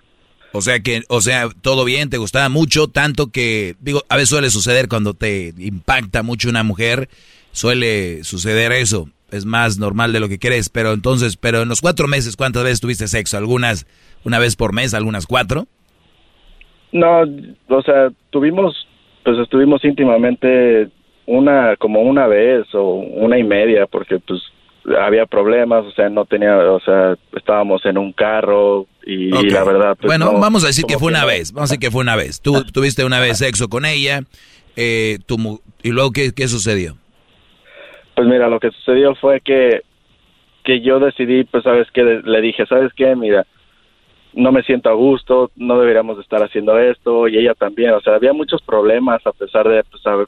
O 0.54 0.62
sea 0.62 0.80
que, 0.80 1.04
o 1.10 1.22
sea, 1.22 1.50
todo 1.62 1.86
bien, 1.86 2.10
te 2.10 2.18
gustaba 2.18 2.50
mucho, 2.50 2.88
tanto 2.88 3.28
que, 3.28 3.76
digo, 3.80 4.02
a 4.10 4.16
veces 4.16 4.30
suele 4.30 4.50
suceder 4.50 4.88
cuando 4.88 5.14
te 5.14 5.54
impacta 5.58 6.24
mucho 6.24 6.50
una 6.50 6.64
mujer, 6.64 7.10
suele 7.52 8.24
suceder 8.24 8.72
eso. 8.72 9.10
Es 9.30 9.46
más 9.46 9.78
normal 9.78 10.14
de 10.14 10.22
lo 10.22 10.30
que 10.30 10.40
crees, 10.40 10.70
pero 10.70 10.94
entonces, 10.94 11.36
pero 11.36 11.62
en 11.62 11.70
los 11.70 11.82
cuatro 11.82 12.08
meses, 12.08 12.38
¿cuántas 12.38 12.64
veces 12.64 12.80
tuviste 12.80 13.08
sexo? 13.08 13.38
¿Algunas 13.38 13.86
una 14.24 14.40
vez 14.40 14.56
por 14.56 14.74
mes, 14.74 14.94
algunas 14.94 15.28
cuatro? 15.28 15.68
No, 16.94 17.24
o 17.68 17.82
sea, 17.82 18.10
tuvimos, 18.30 18.88
pues 19.26 19.38
estuvimos 19.40 19.84
íntimamente 19.84 20.90
una, 21.26 21.76
como 21.76 22.02
una 22.02 22.26
vez 22.26 22.66
o 22.74 22.94
una 22.94 23.38
y 23.38 23.44
media, 23.44 23.86
porque 23.86 24.18
pues 24.20 24.42
había 25.00 25.26
problemas, 25.26 25.86
o 25.86 25.92
sea, 25.92 26.10
no 26.10 26.26
tenía, 26.26 26.58
o 26.58 26.80
sea, 26.80 27.16
estábamos 27.36 27.86
en 27.86 27.98
un 27.98 28.14
carro 28.14 28.88
y, 29.06 29.30
la 29.30 29.64
verdad. 29.64 29.98
Pues, 30.00 30.08
bueno, 30.08 30.40
vamos 30.40 30.64
a 30.64 30.68
decir 30.68 30.86
que 30.86 30.98
fue 30.98 31.10
una 31.10 31.26
vez, 31.26 31.52
vamos 31.52 31.72
a 31.72 31.74
decir 31.74 31.88
que 31.88 31.92
fue 31.92 32.02
una 32.02 32.16
vez. 32.16 32.42
Tú 32.42 32.64
tuviste 32.66 33.04
una 33.04 33.20
vez 33.20 33.40
sexo 33.40 33.68
con 33.68 33.86
ella, 33.86 34.22
eh, 34.76 35.20
tu, 35.26 35.62
y 35.84 35.92
luego 35.92 36.12
¿qué, 36.12 36.32
qué 36.34 36.48
sucedió? 36.48 36.98
Pues 38.16 38.28
mira, 38.28 38.48
lo 38.48 38.60
que 38.60 38.72
sucedió 38.72 39.16
fue 39.16 39.42
que 39.42 39.82
que 40.68 40.82
yo 40.82 41.00
decidí, 41.00 41.46
pues 41.46 41.64
sabes 41.64 41.90
que 41.92 42.04
le 42.04 42.42
dije, 42.42 42.66
sabes 42.66 42.92
qué, 42.94 43.16
mira, 43.16 43.48
no 44.34 44.52
me 44.52 44.64
siento 44.64 44.90
a 44.90 44.94
gusto, 44.94 45.50
no 45.56 45.80
deberíamos 45.80 46.20
estar 46.20 46.44
haciendo 46.44 46.78
esto 46.78 47.30
y 47.30 47.38
ella 47.38 47.54
también, 47.54 47.92
o 47.92 48.02
sea, 48.02 48.16
había 48.16 48.34
muchos 48.34 48.62
problemas 48.62 49.26
a 49.26 49.32
pesar 49.32 49.66
de, 49.66 49.82
pues, 49.86 50.04
saber, 50.04 50.28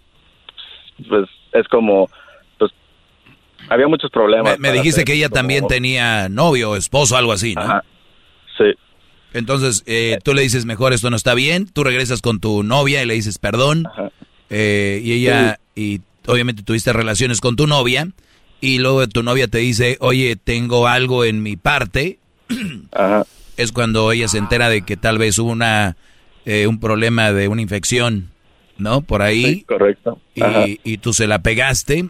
pues 1.10 1.30
es 1.52 1.68
como, 1.68 2.07
había 3.68 3.88
muchos 3.88 4.11
problemas. 4.11 4.60
Me, 4.60 4.72
dijiste 4.72 5.03
que 5.03 5.14
ella 5.14 5.30
también 5.30 5.68
tenía 5.68 6.30
novio, 6.30 6.76
esposo, 6.76 7.18
algo 7.18 7.31
así, 7.31 7.56
¿no? 7.56 7.81
Sí. 8.57 8.73
Entonces, 9.34 9.84
eh, 9.86 10.19
tú 10.23 10.34
le 10.34 10.41
dices, 10.41 10.65
mejor 10.65 10.94
esto 10.94 11.10
no 11.10 11.15
está 11.15 11.34
bien, 11.34 11.68
tú 11.68 11.84
regresas 11.84 12.22
con 12.22 12.40
tu 12.40 12.64
novia 12.64 13.03
y 13.03 13.06
le 13.06 13.14
dices 13.14 13.38
perdón, 13.38 13.86
eh, 14.49 15.02
y 15.03 15.14
ella, 15.14 15.60
y 15.76 16.02
obviamente 16.26 16.64
tuviste 16.64 16.94
relaciones 16.94 17.41
con 17.41 17.56
tu 17.56 17.68
novia, 17.68 18.07
y 18.61 18.80
luego 18.80 19.07
tu 19.07 19.23
novia 19.23 19.48
te 19.48 19.60
dice, 19.60 19.98
oye, 19.99 20.36
tengo 20.36 20.88
algo 20.88 21.26
en 21.26 21.44
mi 21.44 21.56
parte, 21.57 22.19
Ajá 22.91 23.26
es 23.60 23.73
cuando 23.73 24.11
ella 24.14 24.30
se 24.30 24.38
entera 24.38 24.69
de 24.69 24.84
que 24.84 24.95
tal 24.95 25.18
vez 25.18 25.38
hubo 25.38 25.52
una, 25.52 25.98
eh, 26.45 26.65
un 26.65 26.80
problema 26.80 27.34
de 27.34 27.49
una 27.49 27.61
infección, 27.61 28.30
¿no? 28.77 29.02
Por 29.02 29.22
ahí. 29.22 29.64
correcto. 29.64 30.18
Y, 30.34 30.80
y, 30.86 30.98
tú 30.99 31.11
se 31.11 31.27
la 31.27 31.40
pegaste, 31.40 32.07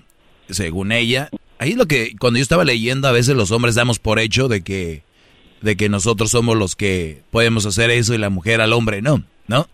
según 0.50 0.92
ella. 0.92 1.30
Ahí 1.58 1.72
es 1.72 1.78
lo 1.78 1.88
que, 1.88 2.16
cuando 2.20 2.38
yo 2.38 2.44
estaba 2.44 2.64
leyendo, 2.64 3.08
a 3.08 3.12
veces 3.12 3.36
los 3.36 3.52
hombres 3.52 3.76
damos 3.76 4.00
por 4.00 4.20
hecho 4.20 4.48
de 4.48 4.62
que, 4.62 5.04
de 5.62 5.76
que 5.76 5.90
nosotros 5.90 6.32
somos 6.32 6.58
los 6.58 6.76
que 6.76 7.22
podemos 7.32 7.66
hacer 7.66 7.90
eso 7.90 8.14
y 8.14 8.18
la 8.18 8.30
mujer 8.30 8.62
al 8.62 8.74
hombre 8.74 9.02
no, 9.02 9.24
¿no? 9.48 9.68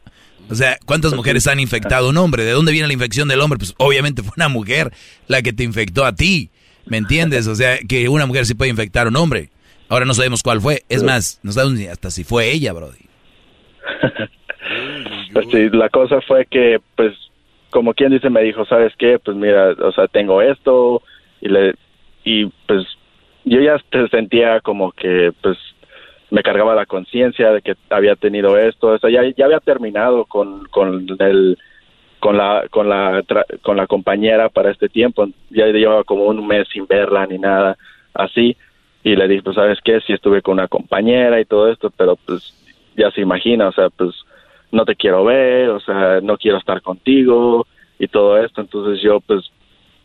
O 0.50 0.56
sea, 0.56 0.78
¿cuántas 0.86 1.14
mujeres 1.14 1.48
han 1.48 1.60
infectado 1.60 2.08
a 2.08 2.10
un 2.10 2.18
hombre? 2.18 2.44
¿De 2.44 2.52
dónde 2.52 2.72
viene 2.72 2.88
la 2.88 2.94
infección 2.94 3.28
del 3.28 3.42
hombre? 3.42 3.58
Pues 3.58 3.74
obviamente 3.78 4.22
fue 4.22 4.34
una 4.38 4.48
mujer 4.48 4.92
la 5.28 5.42
que 5.42 5.54
te 5.54 5.64
infectó 5.64 6.06
a 6.06 6.14
ti. 6.14 6.50
¿Me 6.86 6.98
entiendes? 6.98 7.48
O 7.48 7.56
sea, 7.56 7.80
que 7.80 8.08
una 8.10 8.28
mujer 8.28 8.46
sí 8.46 8.54
puede 8.54 8.70
infectar 8.70 9.08
a 9.08 9.10
un 9.10 9.16
hombre. 9.16 9.50
Ahora 9.90 10.06
no 10.06 10.14
sabemos 10.14 10.44
cuál 10.44 10.62
fue. 10.62 10.84
Es 10.88 11.04
más, 11.04 11.40
no 11.42 11.52
sabemos 11.52 11.80
ni 11.80 11.88
hasta 11.88 12.12
si 12.12 12.24
fue 12.24 12.52
ella, 12.52 12.74
Brody. 12.74 13.06
pues 15.34 15.48
sí, 15.52 15.70
la 15.72 15.90
cosa 15.90 16.22
fue 16.22 16.46
que, 16.46 16.80
pues, 16.96 17.14
como 17.76 17.94
quien 17.94 18.14
dice, 18.14 18.30
me 18.30 18.42
dijo, 18.42 18.64
¿sabes 18.64 18.94
qué? 18.98 19.20
Pues 19.20 19.36
mira, 19.36 19.76
o 19.82 19.92
sea, 19.92 20.08
tengo 20.08 20.42
esto 20.42 21.02
y 21.42 21.50
le 21.50 21.74
y 22.24 22.46
pues 22.68 22.88
yo 23.44 23.60
ya 23.60 23.78
te 23.90 24.08
sentía 24.08 24.62
como 24.62 24.94
que, 24.94 25.34
pues, 25.42 25.58
me 26.32 26.42
cargaba 26.42 26.74
la 26.74 26.86
conciencia 26.86 27.52
de 27.52 27.62
que 27.62 27.76
había 27.90 28.16
tenido 28.16 28.58
esto, 28.58 28.88
o 28.88 28.98
sea, 28.98 29.10
ya, 29.10 29.24
ya 29.36 29.44
había 29.44 29.60
terminado 29.60 30.24
con, 30.24 30.64
con 30.68 31.06
el 31.20 31.58
con 32.22 32.38
la 32.38 32.66
con 32.72 32.88
la 32.88 33.22
con 33.62 33.76
la 33.76 33.88
compañera 33.88 34.48
para 34.48 34.72
este 34.72 34.88
tiempo, 34.88 35.28
ya 35.50 35.66
llevaba 35.66 36.06
como 36.06 36.28
un 36.28 36.48
mes 36.48 36.70
sin 36.72 36.88
verla 36.88 37.28
ni 37.28 37.40
nada 37.40 37.76
así 38.14 38.56
y 39.04 39.18
le 39.18 39.28
dije, 39.28 39.44
pues, 39.44 39.58
¿sabes 39.58 39.80
qué? 39.84 40.00
Si 40.00 40.14
estuve 40.14 40.42
con 40.42 40.54
una 40.54 40.70
compañera 40.70 41.42
y 41.42 41.46
todo 41.46 41.70
esto, 41.70 41.92
pero 41.98 42.16
pues 42.26 42.42
ya 42.96 43.12
se 43.12 43.20
imagina, 43.20 43.68
o 43.68 43.74
sea, 43.74 43.90
pues 43.90 44.16
no 44.72 44.86
te 44.86 44.96
quiero 44.96 45.24
ver, 45.24 45.70
o 45.70 45.80
sea, 45.80 46.20
no 46.22 46.38
quiero 46.38 46.58
estar 46.58 46.82
contigo 46.82 47.66
y 48.00 48.08
todo 48.08 48.38
esto. 48.38 48.62
Entonces 48.62 49.02
yo 49.02 49.20
pues 49.22 49.50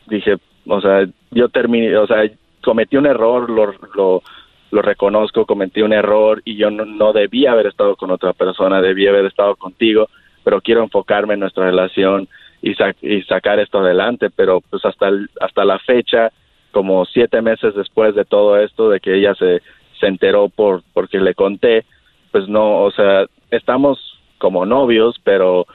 dije, 0.07 0.37
o 0.67 0.81
sea, 0.81 1.07
yo 1.31 1.49
terminé, 1.49 1.97
o 1.97 2.07
sea, 2.07 2.23
cometí 2.63 2.97
un 2.97 3.07
error, 3.07 3.51
lo, 3.51 3.73
lo, 3.95 4.23
lo 4.71 4.83
reconozco, 4.83 5.47
cometí 5.47 5.83
un 5.83 5.93
error 5.93 6.43
y 6.45 6.57
yo 6.57 6.71
no, 6.71 6.85
no 6.85 7.13
debía 7.13 7.53
haber 7.53 7.67
estado 7.67 7.97
con 7.97 8.11
otra 8.11 8.33
persona, 8.33 8.81
debía 8.81 9.11
haber 9.11 9.27
estado 9.27 9.57
contigo, 9.57 10.09
pero 10.45 10.61
quiero 10.61 10.83
enfocarme 10.83 11.35
en 11.35 11.41
nuestra 11.41 11.65
relación 11.65 12.29
y, 12.63 12.73
y 13.03 13.23
sacar 13.23 13.59
esto 13.59 13.79
adelante, 13.79 14.29
pero 14.35 14.61
pues 14.61 14.85
hasta, 14.85 15.11
hasta 15.41 15.65
la 15.65 15.79
fecha 15.79 16.31
como 16.73 17.05
siete 17.05 17.43
meses 17.43 17.75
después 17.75 18.15
de 18.15 18.25
todo 18.25 18.59
esto, 18.59 18.91
de 18.91 19.01
que 19.01 19.17
ella 19.17 19.35
se, 19.35 19.61
se 19.99 20.07
enteró 20.07 20.49
por 20.49 20.83
porque 20.93 21.19
le 21.19 21.35
conté, 21.35 21.85
pues 22.31 22.49
no, 22.49 22.83
o 22.83 22.91
sea, 22.93 23.27
estamos 23.51 24.10
como 24.41 24.67
novios, 24.67 25.21
pero 25.23 25.67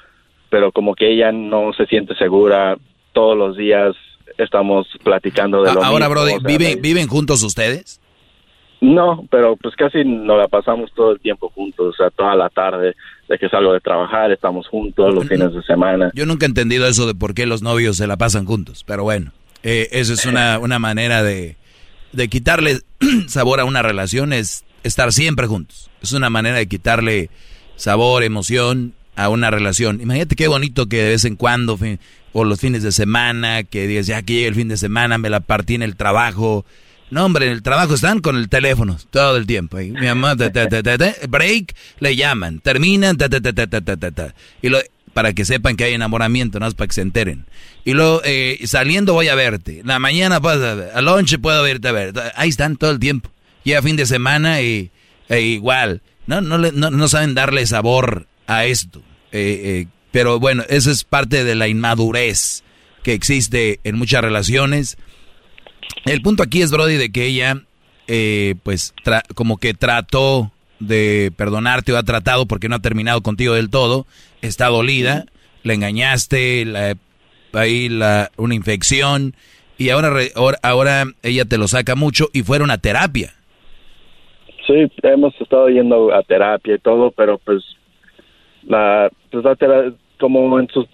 pero 0.49 0.71
como 0.71 0.95
que 0.95 1.13
ella 1.13 1.31
no 1.31 1.71
se 1.73 1.85
siente 1.85 2.15
segura 2.15 2.77
todos 3.13 3.37
los 3.37 3.55
días 3.55 3.95
estamos 4.37 4.87
platicando 5.03 5.63
de 5.63 5.73
lo 5.73 5.83
Ahora, 5.83 6.09
mismo, 6.09 6.23
Brody, 6.23 6.33
¿viven, 6.45 6.81
¿viven 6.81 7.07
juntos 7.07 7.43
ustedes? 7.43 8.01
No, 8.81 9.25
pero 9.31 9.55
pues 9.55 9.75
casi 9.75 10.03
nos 10.03 10.37
la 10.37 10.47
pasamos 10.47 10.91
todo 10.93 11.11
el 11.11 11.19
tiempo 11.19 11.49
juntos, 11.49 11.93
o 11.93 11.97
sea, 11.97 12.09
toda 12.09 12.35
la 12.35 12.49
tarde, 12.49 12.93
de 13.27 13.37
que 13.37 13.49
salgo 13.49 13.73
de 13.73 13.79
trabajar, 13.79 14.31
estamos 14.31 14.67
juntos 14.67 15.13
los 15.13 15.27
fines 15.27 15.53
de 15.53 15.63
semana. 15.63 16.11
Yo 16.13 16.25
nunca 16.25 16.45
he 16.45 16.49
entendido 16.49 16.85
eso 16.87 17.07
de 17.07 17.15
por 17.15 17.33
qué 17.33 17.45
los 17.45 17.61
novios 17.61 17.97
se 17.97 18.07
la 18.07 18.17
pasan 18.17 18.45
juntos, 18.45 18.83
pero 18.85 19.03
bueno. 19.03 19.31
Eh, 19.63 19.89
eso 19.93 20.13
es 20.13 20.25
una, 20.25 20.59
una 20.61 20.77
manera 20.77 21.23
de, 21.23 21.55
de 22.11 22.27
quitarle 22.27 22.79
sabor 23.27 23.59
a 23.59 23.65
una 23.65 23.81
relación, 23.81 24.33
es 24.33 24.65
estar 24.83 25.11
siempre 25.11 25.47
juntos. 25.47 25.89
Es 26.01 26.13
una 26.13 26.29
manera 26.29 26.57
de 26.57 26.67
quitarle 26.67 27.29
sabor, 27.75 28.23
emoción 28.23 28.93
a 29.15 29.29
una 29.29 29.51
relación. 29.51 30.01
Imagínate 30.01 30.35
qué 30.35 30.47
bonito 30.47 30.87
que 30.87 31.03
de 31.03 31.09
vez 31.09 31.25
en 31.25 31.35
cuando, 31.35 31.79
o 32.33 32.43
los 32.43 32.59
fines 32.59 32.83
de 32.83 32.91
semana, 32.91 33.63
que 33.63 33.87
digas, 33.87 34.07
ya 34.07 34.21
que 34.21 34.33
llega 34.33 34.47
el 34.47 34.55
fin 34.55 34.67
de 34.67 34.77
semana, 34.77 35.17
me 35.17 35.29
la 35.29 35.39
partí 35.39 35.75
en 35.75 35.83
el 35.83 35.95
trabajo. 35.95 36.65
No, 37.11 37.25
hombre, 37.25 37.45
en 37.45 37.51
el 37.51 37.61
trabajo 37.61 37.93
están 37.93 38.19
con 38.19 38.35
el 38.35 38.49
teléfono 38.49 38.97
todo 39.11 39.37
el 39.37 39.45
tiempo. 39.45 39.77
Mi 39.77 39.91
mamá, 39.91 40.35
break, 40.35 41.75
le 41.99 42.15
llaman, 42.15 42.59
terminan, 42.59 43.17
y 44.61 44.69
lo, 44.69 44.79
para 45.13 45.31
que 45.31 45.45
sepan 45.45 45.77
que 45.77 45.85
hay 45.85 45.93
enamoramiento, 45.93 46.59
no 46.59 46.67
es 46.67 46.73
para 46.73 46.87
que 46.87 46.95
se 46.95 47.01
enteren. 47.01 47.45
Y 47.85 47.93
luego, 47.93 48.21
eh, 48.25 48.59
saliendo 48.65 49.13
voy 49.13 49.29
a 49.29 49.35
verte. 49.35 49.81
La 49.85 49.97
mañana, 49.97 50.41
pues, 50.41 50.57
a 50.59 51.01
lunch 51.01 51.39
puedo 51.39 51.63
verte 51.63 51.87
a 51.87 51.91
ver. 51.93 52.13
Ahí 52.35 52.49
están 52.49 52.75
todo 52.75 52.91
el 52.91 52.99
tiempo. 52.99 53.29
Y 53.63 53.73
a 53.73 53.81
fin 53.81 53.95
de 53.95 54.05
semana 54.05 54.61
y, 54.61 54.91
e 55.29 55.41
igual. 55.41 56.01
No, 56.27 56.41
no, 56.41 56.57
no, 56.57 56.91
no, 56.91 57.07
saben 57.07 57.35
darle 57.35 57.65
sabor 57.65 58.27
a 58.47 58.65
esto. 58.65 58.99
Eh, 59.31 59.61
eh, 59.63 59.87
pero 60.11 60.39
bueno, 60.39 60.63
eso 60.69 60.91
es 60.91 61.03
parte 61.03 61.43
de 61.43 61.55
la 61.55 61.67
inmadurez 61.67 62.63
que 63.03 63.13
existe 63.13 63.79
en 63.83 63.97
muchas 63.97 64.21
relaciones. 64.21 64.97
El 66.05 66.21
punto 66.21 66.43
aquí 66.43 66.61
es, 66.61 66.71
Brody, 66.71 66.97
de 66.97 67.11
que 67.11 67.25
ella, 67.25 67.61
pues, 68.63 68.93
como 69.35 69.57
que 69.57 69.73
trató 69.73 70.51
de 70.79 71.31
perdonarte 71.35 71.93
o 71.93 71.97
ha 71.97 72.03
tratado 72.03 72.47
porque 72.47 72.69
no 72.69 72.75
ha 72.75 72.81
terminado 72.81 73.21
contigo 73.21 73.53
del 73.53 73.69
todo, 73.69 74.07
está 74.41 74.67
dolida, 74.67 75.25
le 75.63 75.73
engañaste, 75.75 76.65
la, 76.65 76.97
ahí 77.53 77.89
la, 77.89 78.31
una 78.37 78.55
infección 78.55 79.35
y 79.77 79.89
ahora, 79.89 80.11
ahora, 80.61 81.05
ella 81.21 81.45
te 81.45 81.57
lo 81.57 81.67
saca 81.67 81.95
mucho 81.95 82.29
y 82.33 82.43
fueron 82.43 82.71
a 82.71 82.77
terapia. 82.77 83.33
Sí, 84.67 84.91
hemos 85.03 85.39
estado 85.39 85.69
yendo 85.69 86.13
a 86.13 86.23
terapia 86.23 86.75
y 86.75 86.79
todo, 86.79 87.11
pero 87.11 87.37
pues 87.37 87.63
la, 88.63 89.09
pues 89.29 89.45
como 90.19 90.59
en 90.59 90.67
sus 90.69 90.87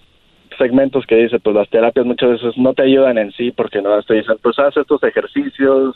segmentos 0.57 1.05
que 1.05 1.15
dice, 1.15 1.39
pues 1.39 1.55
las 1.55 1.69
terapias 1.69 2.05
muchas 2.05 2.31
veces 2.31 2.57
no 2.57 2.73
te 2.73 2.83
ayudan 2.83 3.17
en 3.17 3.31
sí 3.31 3.51
porque 3.51 3.81
no 3.81 4.01
te 4.03 4.15
dicen, 4.15 4.35
pues 4.41 4.59
haz 4.59 4.75
estos 4.75 5.01
ejercicios 5.03 5.95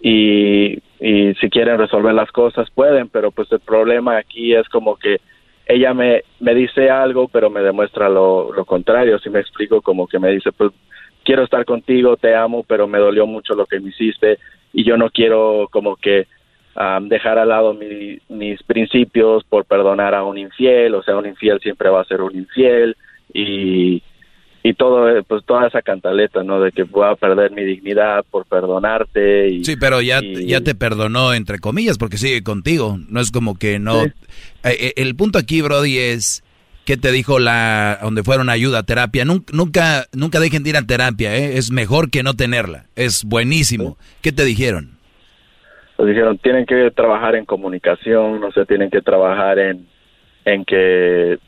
y, 0.00 0.78
y 1.00 1.34
si 1.34 1.48
quieren 1.48 1.78
resolver 1.78 2.14
las 2.14 2.30
cosas 2.30 2.70
pueden, 2.70 3.08
pero 3.08 3.30
pues 3.30 3.50
el 3.52 3.60
problema 3.60 4.18
aquí 4.18 4.54
es 4.54 4.68
como 4.68 4.96
que 4.96 5.20
ella 5.66 5.94
me, 5.94 6.22
me 6.40 6.54
dice 6.54 6.90
algo, 6.90 7.28
pero 7.28 7.48
me 7.48 7.62
demuestra 7.62 8.08
lo, 8.10 8.52
lo 8.52 8.64
contrario, 8.66 9.18
si 9.18 9.30
me 9.30 9.40
explico, 9.40 9.80
como 9.80 10.06
que 10.06 10.18
me 10.18 10.30
dice, 10.30 10.52
pues 10.52 10.72
quiero 11.24 11.44
estar 11.44 11.64
contigo, 11.64 12.18
te 12.18 12.34
amo, 12.34 12.64
pero 12.68 12.86
me 12.86 12.98
dolió 12.98 13.26
mucho 13.26 13.54
lo 13.54 13.64
que 13.64 13.80
me 13.80 13.88
hiciste 13.88 14.38
y 14.74 14.84
yo 14.84 14.98
no 14.98 15.08
quiero 15.08 15.68
como 15.70 15.96
que 15.96 16.26
dejar 17.02 17.38
al 17.38 17.48
lado 17.48 17.74
mis 17.74 18.62
principios 18.64 19.44
por 19.44 19.64
perdonar 19.64 20.14
a 20.14 20.24
un 20.24 20.38
infiel, 20.38 20.94
o 20.94 21.02
sea, 21.02 21.16
un 21.16 21.26
infiel 21.26 21.60
siempre 21.60 21.88
va 21.88 22.00
a 22.00 22.04
ser 22.04 22.20
un 22.20 22.34
infiel 22.36 22.96
y, 23.32 24.02
y 24.62 24.74
todo, 24.74 25.08
eh, 25.08 25.22
pues 25.22 25.44
toda 25.44 25.68
esa 25.68 25.82
cantaleta, 25.82 26.42
¿no? 26.42 26.60
De 26.60 26.72
que 26.72 26.84
voy 26.84 27.06
a 27.06 27.16
perder 27.16 27.52
mi 27.52 27.64
dignidad 27.64 28.24
por 28.30 28.46
perdonarte. 28.46 29.50
Y, 29.50 29.64
sí, 29.64 29.76
pero 29.76 30.00
ya, 30.00 30.20
ya 30.22 30.62
te 30.62 30.74
perdonó, 30.74 31.34
entre 31.34 31.58
comillas, 31.58 31.98
porque 31.98 32.16
sigue 32.16 32.42
contigo. 32.42 32.98
No 33.08 33.20
es 33.20 33.30
como 33.30 33.58
que 33.58 33.78
no. 33.78 34.04
Eh, 34.04 34.12
eh, 34.64 34.92
el 34.96 35.14
punto 35.16 35.38
aquí, 35.38 35.60
Brody, 35.62 35.98
es 35.98 36.42
¿Qué 36.84 36.98
te 36.98 37.12
dijo 37.12 37.38
la 37.38 37.98
donde 38.02 38.22
fueron 38.22 38.50
ayuda 38.50 38.82
terapia? 38.82 39.24
Nunca, 39.24 40.06
nunca, 40.12 40.40
dejen 40.40 40.62
de 40.62 40.70
ir 40.70 40.76
a 40.76 40.82
terapia, 40.82 41.34
¿eh? 41.34 41.56
es 41.56 41.70
mejor 41.70 42.10
que 42.10 42.22
no 42.22 42.34
tenerla, 42.34 42.86
es 42.94 43.24
buenísimo. 43.24 43.96
¿Qué 44.20 44.32
te 44.32 44.44
dijeron? 44.44 44.98
Pues 46.04 46.14
dijeron, 46.14 46.36
tienen 46.36 46.66
que 46.66 46.90
trabajar 46.90 47.34
en 47.34 47.46
comunicación, 47.46 48.38
no 48.38 48.52
sé, 48.52 48.66
tienen 48.66 48.90
que 48.90 49.00
trabajar 49.00 49.58
en, 49.58 49.86
en 50.44 50.62
que, 50.66 51.38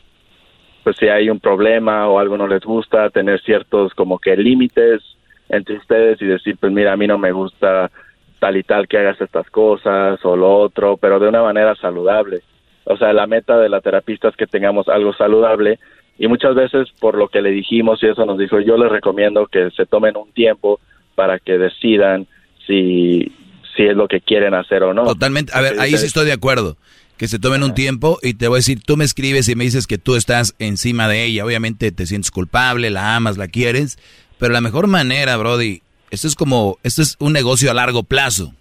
pues 0.82 0.96
si 0.96 1.08
hay 1.08 1.28
un 1.28 1.40
problema 1.40 2.08
o 2.08 2.18
algo 2.18 2.38
no 2.38 2.46
les 2.46 2.62
gusta, 2.62 3.10
tener 3.10 3.38
ciertos 3.42 3.92
como 3.92 4.18
que 4.18 4.34
límites 4.34 5.02
entre 5.50 5.76
ustedes 5.76 6.22
y 6.22 6.24
decir, 6.24 6.56
pues 6.58 6.72
mira, 6.72 6.94
a 6.94 6.96
mí 6.96 7.06
no 7.06 7.18
me 7.18 7.32
gusta 7.32 7.90
tal 8.38 8.56
y 8.56 8.62
tal 8.62 8.88
que 8.88 8.96
hagas 8.96 9.20
estas 9.20 9.50
cosas 9.50 10.24
o 10.24 10.34
lo 10.34 10.56
otro, 10.56 10.96
pero 10.96 11.18
de 11.18 11.28
una 11.28 11.42
manera 11.42 11.74
saludable 11.74 12.40
o 12.86 12.96
sea, 12.96 13.12
la 13.12 13.26
meta 13.26 13.58
de 13.58 13.68
la 13.68 13.80
terapista 13.80 14.28
es 14.28 14.36
que 14.36 14.46
tengamos 14.46 14.88
algo 14.88 15.12
saludable 15.12 15.80
y 16.18 16.28
muchas 16.28 16.54
veces 16.54 16.88
por 17.00 17.16
lo 17.16 17.28
que 17.28 17.42
le 17.42 17.50
dijimos 17.50 18.00
y 18.02 18.06
eso 18.06 18.24
nos 18.24 18.38
dijo, 18.38 18.60
yo 18.60 18.78
les 18.78 18.90
recomiendo 18.90 19.48
que 19.48 19.70
se 19.72 19.86
tomen 19.86 20.16
un 20.16 20.30
tiempo 20.32 20.80
para 21.16 21.40
que 21.40 21.58
decidan 21.58 22.26
si, 22.64 23.32
si 23.76 23.84
es 23.84 23.96
lo 23.96 24.08
que 24.08 24.20
quieren 24.20 24.54
hacer 24.54 24.82
o 24.82 24.94
no. 24.94 25.04
Totalmente, 25.04 25.52
a 25.54 25.60
ver, 25.60 25.78
ahí 25.80 25.96
sí 25.96 26.06
estoy 26.06 26.26
de 26.26 26.32
acuerdo, 26.32 26.76
que 27.16 27.28
se 27.28 27.38
tomen 27.38 27.62
un 27.62 27.74
tiempo 27.74 28.18
y 28.22 28.34
te 28.34 28.48
voy 28.48 28.56
a 28.56 28.58
decir, 28.58 28.80
tú 28.84 28.96
me 28.96 29.04
escribes 29.04 29.48
y 29.48 29.54
me 29.54 29.64
dices 29.64 29.86
que 29.86 29.98
tú 29.98 30.16
estás 30.16 30.54
encima 30.58 31.08
de 31.08 31.24
ella, 31.24 31.44
obviamente 31.44 31.92
te 31.92 32.06
sientes 32.06 32.30
culpable, 32.30 32.90
la 32.90 33.16
amas, 33.16 33.36
la 33.36 33.48
quieres, 33.48 33.98
pero 34.38 34.52
la 34.52 34.60
mejor 34.60 34.86
manera, 34.86 35.36
Brody, 35.36 35.82
esto 36.10 36.28
es 36.28 36.34
como, 36.34 36.78
esto 36.82 37.02
es 37.02 37.16
un 37.18 37.32
negocio 37.32 37.70
a 37.70 37.74
largo 37.74 38.02
plazo, 38.02 38.54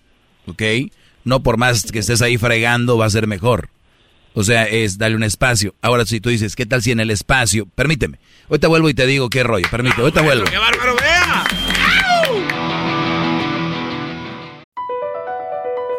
¿ok? 0.48 0.62
No 1.24 1.42
por 1.42 1.58
más 1.58 1.92
que 1.92 2.00
estés 2.00 2.22
ahí 2.22 2.38
fregando 2.38 2.98
va 2.98 3.06
a 3.06 3.10
ser 3.10 3.28
mejor. 3.28 3.70
O 4.38 4.44
sea, 4.44 4.66
es 4.66 4.98
darle 4.98 5.16
un 5.16 5.24
espacio. 5.24 5.74
Ahora, 5.82 6.06
si 6.06 6.20
tú 6.20 6.30
dices, 6.30 6.58
¿qué 6.58 6.66
tal 6.66 6.82
si 6.82 6.92
en 6.92 7.00
el 7.00 7.10
espacio? 7.10 7.68
Permíteme. 7.74 8.20
Ahorita 8.50 8.68
vuelvo 8.68 8.90
y 8.90 8.94
te 8.94 9.08
digo 9.08 9.30
qué 9.30 9.44
rollo. 9.44 9.66
Permíteme, 9.72 10.04
ahorita 10.04 10.22
vuelvo. 10.22 10.44
¡Qué 10.44 10.58
bárbaro, 10.58 10.96
vea! 10.98 11.46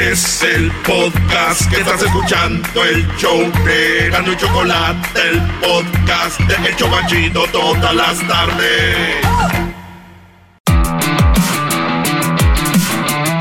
Es 0.00 0.42
el 0.42 0.70
podcast 0.86 1.70
que 1.70 1.80
estás 1.80 2.02
escuchando, 2.02 2.84
el 2.84 3.06
show 3.16 3.40
de 3.64 4.10
Gano 4.10 4.32
y 4.32 4.36
Chocolate, 4.36 5.20
el 5.30 5.40
podcast 5.60 6.40
de 6.40 6.68
El 6.68 6.76
Chobachito 6.76 7.44
todas 7.50 7.94
las 7.94 8.26
tardes. 8.28 8.96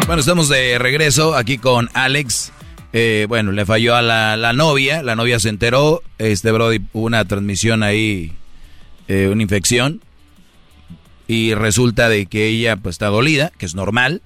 Bueno, 0.08 0.20
estamos 0.20 0.50
de 0.50 0.78
regreso 0.80 1.36
aquí 1.36 1.58
con 1.58 1.90
Alex 1.94 2.52
eh, 2.98 3.26
bueno, 3.28 3.52
le 3.52 3.66
falló 3.66 3.94
a 3.94 4.02
la, 4.02 4.54
novia, 4.54 5.04
la 5.04 5.18
novia 5.18 5.38
se 5.38 5.50
enteró, 5.50 6.02
este 6.18 6.50
Brody 6.54 6.80
una 6.94 7.26
transmisión 7.26 7.84
ahí, 7.84 8.32
eh, 9.10 9.28
una 9.30 9.42
infección, 9.42 10.00
y 11.28 11.54
resulta 11.56 12.08
de 12.08 12.26
que 12.26 12.48
ella 12.48 12.78
pues 12.78 12.94
está 12.94 13.08
dolida, 13.08 13.52
que 13.58 13.66
es 13.66 13.76
normal. 13.76 14.22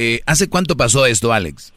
Eh, 0.00 0.20
¿Hace 0.26 0.48
cuánto 0.48 0.76
pasó 0.76 1.06
esto, 1.06 1.32
Alex? 1.32 1.74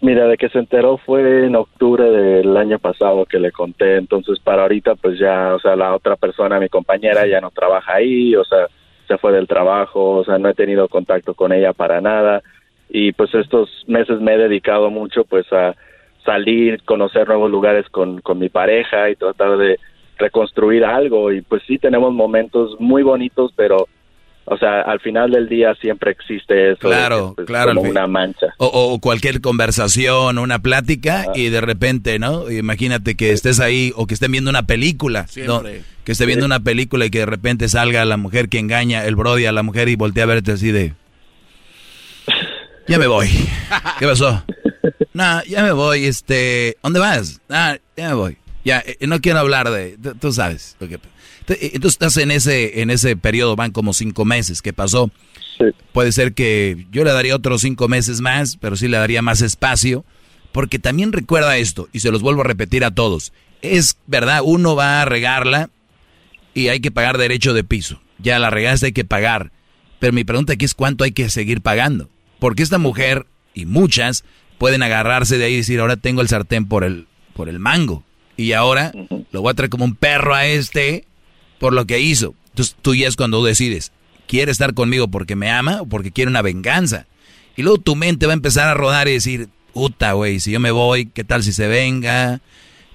Mira, 0.00 0.28
de 0.28 0.36
que 0.36 0.48
se 0.50 0.60
enteró 0.60 0.98
fue 0.98 1.46
en 1.46 1.56
octubre 1.56 2.04
del 2.04 2.56
año 2.56 2.78
pasado 2.78 3.26
que 3.26 3.40
le 3.40 3.50
conté, 3.50 3.96
entonces 3.96 4.38
para 4.38 4.62
ahorita 4.62 4.94
pues 4.94 5.18
ya, 5.18 5.52
o 5.52 5.58
sea, 5.58 5.74
la 5.74 5.92
otra 5.92 6.14
persona, 6.14 6.60
mi 6.60 6.68
compañera, 6.68 7.26
ya 7.26 7.40
no 7.40 7.50
trabaja 7.50 7.94
ahí, 7.94 8.36
o 8.36 8.44
sea, 8.44 8.68
se 9.08 9.18
fue 9.18 9.32
del 9.32 9.48
trabajo, 9.48 10.18
o 10.18 10.24
sea, 10.24 10.38
no 10.38 10.48
he 10.48 10.54
tenido 10.54 10.86
contacto 10.86 11.34
con 11.34 11.52
ella 11.52 11.72
para 11.72 12.00
nada. 12.00 12.40
Y 12.88 13.10
pues 13.10 13.34
estos 13.34 13.68
meses 13.88 14.20
me 14.20 14.34
he 14.34 14.38
dedicado 14.38 14.90
mucho 14.90 15.24
pues 15.24 15.52
a 15.52 15.74
salir, 16.24 16.84
conocer 16.84 17.26
nuevos 17.26 17.50
lugares 17.50 17.88
con, 17.88 18.20
con 18.20 18.38
mi 18.38 18.48
pareja 18.48 19.10
y 19.10 19.16
tratar 19.16 19.56
de 19.56 19.80
reconstruir 20.18 20.84
algo. 20.84 21.32
Y 21.32 21.42
pues 21.42 21.64
sí 21.66 21.78
tenemos 21.78 22.12
momentos 22.12 22.76
muy 22.78 23.02
bonitos 23.02 23.52
pero 23.56 23.88
o 24.46 24.58
sea, 24.58 24.82
al 24.82 25.00
final 25.00 25.30
del 25.30 25.48
día 25.48 25.74
siempre 25.80 26.10
existe 26.10 26.72
eso. 26.72 26.80
Claro, 26.80 27.32
pues, 27.34 27.46
claro. 27.46 27.74
Como 27.74 27.88
una 27.88 28.06
mancha. 28.06 28.48
O, 28.58 28.98
cualquier 29.00 29.40
conversación, 29.40 30.38
una 30.38 30.58
plática 30.58 31.26
y 31.34 31.48
de 31.48 31.60
repente, 31.60 32.18
¿no? 32.18 32.50
Imagínate 32.50 33.14
que 33.14 33.32
estés 33.32 33.60
ahí 33.60 33.92
o 33.96 34.06
que 34.06 34.14
estén 34.14 34.32
viendo 34.32 34.50
una 34.50 34.64
película. 34.64 35.26
Que 35.34 36.12
esté 36.12 36.26
viendo 36.26 36.44
una 36.44 36.60
película 36.60 37.06
y 37.06 37.10
que 37.10 37.20
de 37.20 37.26
repente 37.26 37.68
salga 37.68 38.04
la 38.04 38.18
mujer 38.18 38.50
que 38.50 38.58
engaña 38.58 39.06
el 39.06 39.16
brody 39.16 39.46
a 39.46 39.52
la 39.52 39.62
mujer 39.62 39.88
y 39.88 39.96
voltea 39.96 40.24
a 40.24 40.26
verte 40.26 40.52
así 40.52 40.70
de... 40.70 40.92
Ya 42.86 42.98
me 42.98 43.06
voy. 43.06 43.28
¿Qué 43.98 44.06
pasó? 44.06 44.44
No, 45.14 45.42
ya 45.44 45.62
me 45.62 45.72
voy, 45.72 46.04
este, 46.04 46.76
¿dónde 46.82 47.00
vas? 47.00 47.40
Ah, 47.48 47.78
ya 47.96 48.08
me 48.08 48.14
voy. 48.14 48.36
Ya, 48.64 48.82
eh, 48.84 49.06
no 49.06 49.20
quiero 49.20 49.38
hablar 49.38 49.70
de, 49.70 49.96
tú 50.20 50.32
sabes. 50.32 50.76
Eh, 50.80 50.98
entonces 51.48 51.92
estás 51.92 52.16
en 52.16 52.30
ese, 52.30 52.80
en 52.80 52.90
ese 52.90 53.16
periodo, 53.16 53.56
van 53.56 53.72
como 53.72 53.92
cinco 53.92 54.24
meses, 54.24 54.62
¿qué 54.62 54.72
pasó? 54.72 55.10
Puede 55.92 56.12
ser 56.12 56.34
que 56.34 56.86
yo 56.90 57.04
le 57.04 57.12
daría 57.12 57.36
otros 57.36 57.60
cinco 57.60 57.88
meses 57.88 58.20
más, 58.20 58.56
pero 58.56 58.76
sí 58.76 58.88
le 58.88 58.96
daría 58.96 59.22
más 59.22 59.42
espacio, 59.42 60.04
porque 60.52 60.78
también 60.78 61.12
recuerda 61.12 61.56
esto, 61.58 61.88
y 61.92 62.00
se 62.00 62.10
los 62.10 62.22
vuelvo 62.22 62.40
a 62.42 62.44
repetir 62.44 62.84
a 62.84 62.90
todos, 62.90 63.32
es 63.62 63.96
verdad, 64.06 64.40
uno 64.44 64.76
va 64.76 65.02
a 65.02 65.04
regarla 65.04 65.70
y 66.54 66.68
hay 66.68 66.80
que 66.80 66.90
pagar 66.90 67.18
derecho 67.18 67.54
de 67.54 67.64
piso. 67.64 68.00
Ya 68.18 68.38
la 68.38 68.50
regaste, 68.50 68.86
hay 68.86 68.92
que 68.92 69.04
pagar. 69.04 69.50
Pero 69.98 70.12
mi 70.12 70.24
pregunta 70.24 70.52
aquí 70.52 70.64
es 70.64 70.74
cuánto 70.74 71.04
hay 71.04 71.12
que 71.12 71.30
seguir 71.30 71.60
pagando. 71.60 72.08
Porque 72.38 72.62
esta 72.62 72.78
mujer 72.78 73.26
y 73.54 73.66
muchas 73.66 74.24
pueden 74.58 74.82
agarrarse 74.82 75.38
de 75.38 75.46
ahí 75.46 75.54
y 75.54 75.58
decir, 75.58 75.80
ahora 75.80 75.96
tengo 75.96 76.20
el 76.20 76.28
sartén 76.28 76.66
por 76.66 76.84
el, 76.84 77.06
por 77.34 77.48
el 77.48 77.58
mango. 77.58 78.04
Y 78.36 78.52
ahora 78.52 78.92
lo 79.30 79.42
voy 79.42 79.50
a 79.50 79.54
traer 79.54 79.70
como 79.70 79.84
un 79.84 79.94
perro 79.94 80.34
a 80.34 80.46
este 80.46 81.06
por 81.58 81.72
lo 81.72 81.86
que 81.86 82.00
hizo. 82.00 82.34
Entonces 82.50 82.76
tú 82.80 82.94
ya 82.94 83.08
es 83.08 83.16
cuando 83.16 83.44
decides, 83.44 83.92
¿quiere 84.26 84.52
estar 84.52 84.74
conmigo 84.74 85.08
porque 85.08 85.36
me 85.36 85.50
ama 85.50 85.82
o 85.82 85.86
porque 85.86 86.12
quiere 86.12 86.30
una 86.30 86.42
venganza? 86.42 87.06
Y 87.56 87.62
luego 87.62 87.78
tu 87.78 87.96
mente 87.96 88.26
va 88.26 88.32
a 88.32 88.34
empezar 88.34 88.68
a 88.68 88.74
rodar 88.74 89.08
y 89.08 89.12
decir, 89.12 89.48
puta, 89.72 90.12
güey, 90.12 90.40
si 90.40 90.50
yo 90.50 90.60
me 90.60 90.70
voy, 90.70 91.06
¿qué 91.06 91.24
tal 91.24 91.42
si 91.42 91.52
se 91.52 91.66
venga? 91.66 92.40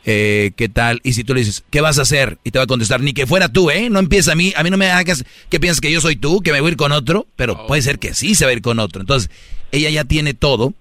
Eh, 0.06 0.52
¿Qué 0.56 0.70
tal? 0.70 1.02
Y 1.04 1.14
si 1.14 1.24
tú 1.24 1.34
le 1.34 1.42
dices, 1.42 1.64
¿qué 1.70 1.82
vas 1.82 2.00
a 2.00 2.04
hacer? 2.04 2.40
Y 2.44 2.52
te 2.52 2.60
va 2.60 2.64
a 2.64 2.68
contestar, 2.68 3.02
ni 3.02 3.14
que 3.14 3.28
fuera 3.28 3.50
tú, 3.50 3.70
¿eh? 3.70 3.90
No 3.90 4.00
empieza 4.00 4.32
a 4.32 4.36
mí, 4.36 4.54
a 4.56 4.64
mí 4.64 4.70
no 4.70 4.78
me 4.78 4.90
hagas 4.90 5.24
que 5.50 5.60
piensas 5.60 5.82
que 5.82 5.92
yo 5.92 6.02
soy 6.02 6.16
tú, 6.16 6.42
que 6.42 6.52
me 6.52 6.62
voy 6.62 6.70
a 6.70 6.72
ir 6.72 6.78
con 6.78 6.92
otro, 6.92 7.28
pero 7.36 7.54
oh. 7.54 7.68
puede 7.68 7.82
ser 7.82 8.00
que 8.00 8.14
sí 8.14 8.34
se 8.34 8.46
va 8.46 8.52
a 8.52 8.54
ir 8.54 8.62
con 8.62 8.80
otro. 8.80 9.02
Entonces, 9.02 9.30
ella 9.72 9.90
ya 9.90 10.06
tiene 10.06 10.34
todo 10.34 10.74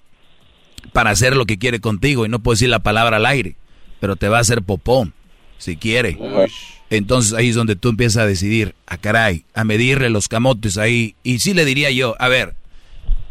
para 0.92 1.10
hacer 1.10 1.36
lo 1.36 1.47
que 1.47 1.58
quiere 1.58 1.81
contigo 1.81 2.24
y 2.24 2.28
no 2.28 2.39
puede 2.39 2.55
decir 2.55 2.68
la 2.68 2.78
palabra 2.78 3.16
al 3.16 3.26
aire, 3.26 3.57
pero 4.00 4.16
te 4.16 4.28
va 4.28 4.39
a 4.39 4.40
hacer 4.40 4.62
popó, 4.62 5.10
si 5.58 5.76
quiere. 5.76 6.16
Entonces 6.91 7.34
ahí 7.34 7.50
es 7.50 7.55
donde 7.55 7.76
tú 7.76 7.91
empiezas 7.91 8.23
a 8.23 8.26
decidir, 8.26 8.75
a 8.86 8.94
ah, 8.94 8.99
caray, 8.99 9.44
a 9.55 9.65
medirle 9.65 10.08
los 10.10 10.28
camotes 10.28 10.78
ahí. 10.78 11.15
Y 11.23 11.41
sí 11.41 11.52
le 11.52 11.65
diría 11.65 11.91
yo, 11.91 12.17
a 12.18 12.28
ver, 12.28 12.55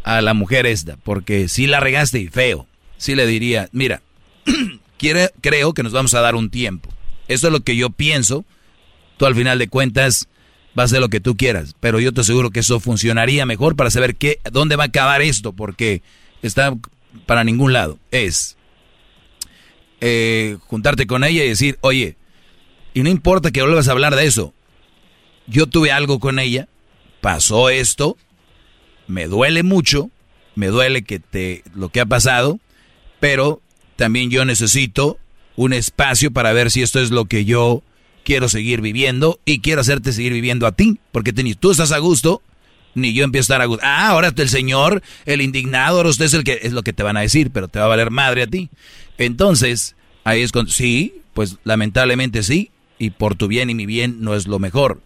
a 0.04 0.22
la 0.22 0.34
mujer 0.34 0.66
esta, 0.66 0.96
porque 0.98 1.48
si 1.48 1.68
la 1.68 1.80
regaste 1.80 2.20
y 2.20 2.28
feo, 2.28 2.68
sí 2.98 3.16
le 3.16 3.26
diría, 3.26 3.70
mira, 3.72 4.02
quiere, 4.98 5.32
creo 5.42 5.74
que 5.74 5.84
nos 5.84 5.92
vamos 5.92 6.14
a 6.14 6.22
dar 6.22 6.36
un 6.36 6.50
tiempo. 6.50 6.90
Eso 7.28 7.48
es 7.48 7.54
lo 7.54 7.62
que 7.62 7.76
yo 7.76 7.90
pienso. 7.90 8.46
Tú 9.18 9.26
al 9.26 9.36
final 9.36 9.58
de 9.60 9.68
cuentas 9.68 10.28
vas 10.76 10.84
a 10.84 10.86
hacer 10.86 11.02
lo 11.02 11.10
que 11.10 11.20
tú 11.20 11.36
quieras, 11.36 11.76
pero 11.80 12.00
yo 12.00 12.14
te 12.14 12.22
aseguro 12.22 12.52
que 12.52 12.60
eso 12.60 12.80
funcionaría 12.80 13.48
mejor 13.48 13.76
para 13.76 13.90
saber 13.90 14.16
qué, 14.16 14.40
dónde 14.52 14.76
va 14.76 14.84
a 14.84 14.88
acabar 14.88 15.24
esto, 15.24 15.52
porque 15.52 16.04
está 16.44 16.76
para 17.26 17.44
ningún 17.44 17.74
lado. 17.74 17.98
Es 18.12 18.56
eh, 20.02 20.58
juntarte 20.68 21.08
con 21.08 21.24
ella 21.24 21.44
y 21.44 21.50
decir, 21.50 21.80
oye, 21.82 22.16
y 22.98 23.04
no 23.04 23.12
importa 23.12 23.52
que 23.52 23.62
vuelvas 23.62 23.88
a 23.88 23.92
hablar 23.92 24.16
de 24.16 24.26
eso. 24.26 24.56
Yo 25.46 25.68
tuve 25.68 25.92
algo 25.92 26.20
con 26.20 26.40
ella, 26.40 26.68
pasó 27.22 27.70
esto, 27.70 28.18
me 29.06 29.28
duele 29.28 29.62
mucho, 29.62 30.10
me 30.56 30.66
duele 30.66 31.04
que 31.04 31.20
te 31.20 31.62
lo 31.76 31.90
que 31.90 32.02
ha 32.02 32.08
pasado, 32.08 32.60
pero 33.20 33.62
también 33.98 34.32
yo 34.32 34.46
necesito 34.46 35.20
un 35.56 35.74
espacio 35.74 36.32
para 36.32 36.54
ver 36.54 36.72
si 36.72 36.82
esto 36.82 37.00
es 37.00 37.12
lo 37.12 37.26
que 37.26 37.46
yo 37.46 37.84
quiero 38.24 38.50
seguir 38.50 38.82
viviendo 38.82 39.40
y 39.46 39.60
quiero 39.60 39.82
hacerte 39.82 40.12
seguir 40.12 40.34
viviendo 40.34 40.66
a 40.66 40.72
ti, 40.72 41.00
porque 41.12 41.34
ni 41.34 41.54
tú 41.54 41.70
estás 41.70 41.92
a 41.92 42.00
gusto, 42.00 42.42
ni 42.96 43.14
yo 43.14 43.24
empiezo 43.24 43.44
a 43.44 43.58
estar 43.58 43.62
a 43.62 43.66
gusto. 43.66 43.86
Ah, 43.86 44.08
ahora 44.08 44.34
el 44.36 44.50
señor, 44.50 45.04
el 45.28 45.42
indignado, 45.42 45.98
ahora 45.98 46.10
usted 46.10 46.26
es 46.26 46.34
el 46.34 46.44
que 46.44 46.62
es 46.64 46.74
lo 46.74 46.82
que 46.82 46.94
te 46.94 47.04
van 47.04 47.16
a 47.18 47.22
decir, 47.22 47.52
pero 47.52 47.68
te 47.68 47.78
va 47.78 47.86
a 47.86 47.90
valer 47.90 48.10
madre 48.10 48.42
a 48.42 48.48
ti. 48.48 48.72
Entonces, 49.20 49.96
ahí 50.24 50.42
es 50.42 50.52
cuando, 50.52 50.72
sí, 50.72 51.22
pues 51.36 51.58
lamentablemente 51.64 52.42
sí, 52.42 52.72
y 53.00 53.12
por 53.12 53.36
tu 53.36 53.48
bien 53.48 53.70
y 53.70 53.76
mi 53.76 53.86
bien 53.86 54.18
no 54.22 54.36
es 54.36 54.48
lo 54.48 54.60
mejor. 54.60 55.02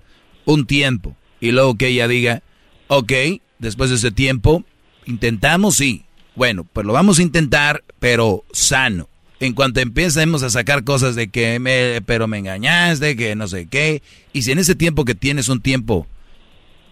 Un 0.45 0.65
tiempo, 0.65 1.15
y 1.39 1.51
luego 1.51 1.75
que 1.75 1.87
ella 1.87 2.07
diga, 2.07 2.43
ok, 2.87 3.11
después 3.59 3.89
de 3.89 3.97
ese 3.97 4.11
tiempo, 4.11 4.63
intentamos, 5.05 5.75
sí. 5.75 6.05
Bueno, 6.35 6.65
pues 6.71 6.85
lo 6.85 6.93
vamos 6.93 7.19
a 7.19 7.23
intentar, 7.23 7.83
pero 7.99 8.45
sano. 8.53 9.09
En 9.39 9.53
cuanto 9.53 9.79
empecemos 9.79 10.43
a 10.43 10.51
sacar 10.51 10.83
cosas 10.83 11.15
de 11.15 11.29
que 11.29 11.59
me, 11.59 12.01
pero 12.05 12.27
me 12.27 12.37
engañaste, 12.37 13.15
que 13.15 13.35
no 13.35 13.47
sé 13.47 13.65
qué, 13.65 14.03
y 14.33 14.43
si 14.43 14.51
en 14.51 14.59
ese 14.59 14.75
tiempo 14.75 15.03
que 15.03 15.15
tienes 15.15 15.49
un 15.49 15.61
tiempo 15.61 16.07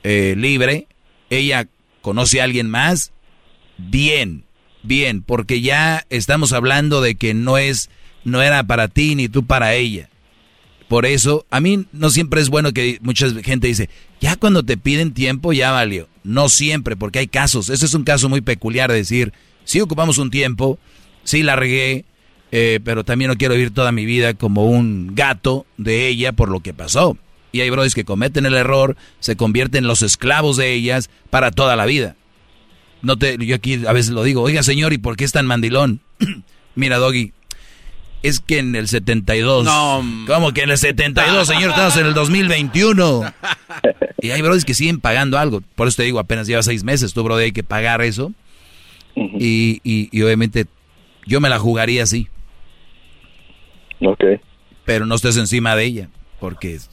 eh, 0.04 0.34
libre, 0.36 0.88
ella 1.30 1.68
conoce 2.02 2.42
a 2.42 2.46
alguien 2.46 2.68
más, 2.68 3.12
bien, 3.78 4.46
bien, 4.82 5.22
porque 5.22 5.62
ya 5.62 6.06
estamos 6.10 6.52
hablando 6.52 7.02
de 7.02 7.16
que 7.16 7.36
no 7.36 7.60
es, 7.60 7.92
no 8.24 8.42
era 8.42 8.64
para 8.64 8.88
ti 8.88 9.14
ni 9.14 9.30
tú 9.30 9.46
para 9.46 9.76
ella. 9.76 10.10
Por 10.90 11.06
eso, 11.06 11.46
a 11.52 11.62
mí 11.62 11.86
no 11.94 12.10
siempre 12.10 12.42
es 12.42 12.50
bueno 12.50 12.74
que 12.74 12.98
mucha 13.02 13.30
gente 13.44 13.68
dice, 13.68 13.90
ya 14.20 14.36
cuando 14.36 14.64
te 14.64 14.76
piden 14.76 15.14
tiempo 15.14 15.54
ya 15.54 15.72
valió. 15.72 16.10
No 16.24 16.50
siempre, 16.50 16.96
porque 16.96 17.20
hay 17.20 17.28
casos. 17.28 17.70
Ese 17.70 17.86
es 17.86 17.94
un 17.94 18.04
caso 18.04 18.28
muy 18.28 18.42
peculiar 18.42 18.90
de 18.90 18.98
decir, 18.98 19.32
sí 19.66 19.80
ocupamos 19.82 20.18
un 20.18 20.32
tiempo, 20.32 20.80
sí 21.24 21.44
la 21.44 21.56
regué, 21.56 22.06
eh, 22.52 22.80
pero 22.84 23.04
también 23.04 23.30
no 23.30 23.38
quiero 23.38 23.54
vivir 23.54 23.72
toda 23.72 23.92
mi 23.92 24.06
vida 24.06 24.34
como 24.34 24.66
un 24.66 25.14
gato 25.14 25.68
de 25.78 26.08
ella 26.08 26.32
por 26.32 26.50
lo 26.50 26.62
que 26.62 26.74
pasó. 26.74 27.20
Y 27.52 27.62
hay 27.62 27.70
brothers 27.70 27.94
que 27.94 28.04
cometen 28.04 28.48
el 28.48 28.56
error, 28.56 28.98
se 29.20 29.36
convierten 29.36 29.84
en 29.84 29.88
los 29.88 30.02
esclavos 30.02 30.58
de 30.58 30.74
ellas 30.74 31.12
para 31.30 31.52
toda 31.52 31.76
la 31.76 31.86
vida. 31.86 32.16
No 33.04 33.16
te, 33.16 33.38
yo 33.46 33.56
aquí 33.56 33.86
a 33.86 33.94
veces 33.94 34.12
lo 34.12 34.24
digo, 34.24 34.42
oiga 34.42 34.64
señor, 34.64 34.92
¿y 34.92 34.98
por 34.98 35.18
qué 35.18 35.24
es 35.24 35.32
tan 35.34 35.46
mandilón? 35.46 36.02
Mira, 36.76 36.98
Doggy, 36.98 37.32
es 38.24 38.40
que 38.40 38.60
en 38.60 38.76
el 38.76 38.88
72. 38.88 39.66
No. 39.66 40.04
¿Cómo 40.28 40.52
que 40.54 40.62
en 40.64 40.72
el 40.72 40.78
72, 40.78 41.48
señor? 41.48 41.70
Estamos 41.70 41.98
en 41.98 42.06
el 42.08 42.14
2021. 42.14 43.34
Y 44.22 44.32
hay 44.32 44.42
brothers 44.42 44.66
que 44.66 44.74
siguen 44.74 45.00
pagando 45.00 45.38
algo. 45.38 45.62
Por 45.76 45.88
eso 45.88 45.98
te 45.98 46.04
digo, 46.04 46.20
apenas 46.20 46.46
lleva 46.46 46.62
seis 46.62 46.84
meses, 46.84 47.14
tú, 47.14 47.24
brother, 47.24 47.46
hay 47.46 47.52
que 47.54 47.64
pagar 47.64 48.02
eso. 48.02 48.34
y, 49.16 49.80
y, 49.84 50.22
obviamente 50.22 50.66
yo 51.26 51.40
me 51.40 51.50
la 51.50 51.58
jugaría 51.60 52.04
así. 52.04 52.28
Ok. 54.02 54.24
Pero 54.84 55.06
no 55.06 55.16
estés 55.16 55.38
encima 55.38 55.76
de 55.76 55.86
ella, 55.86 56.10
porque 56.40 56.76
es, 56.76 56.90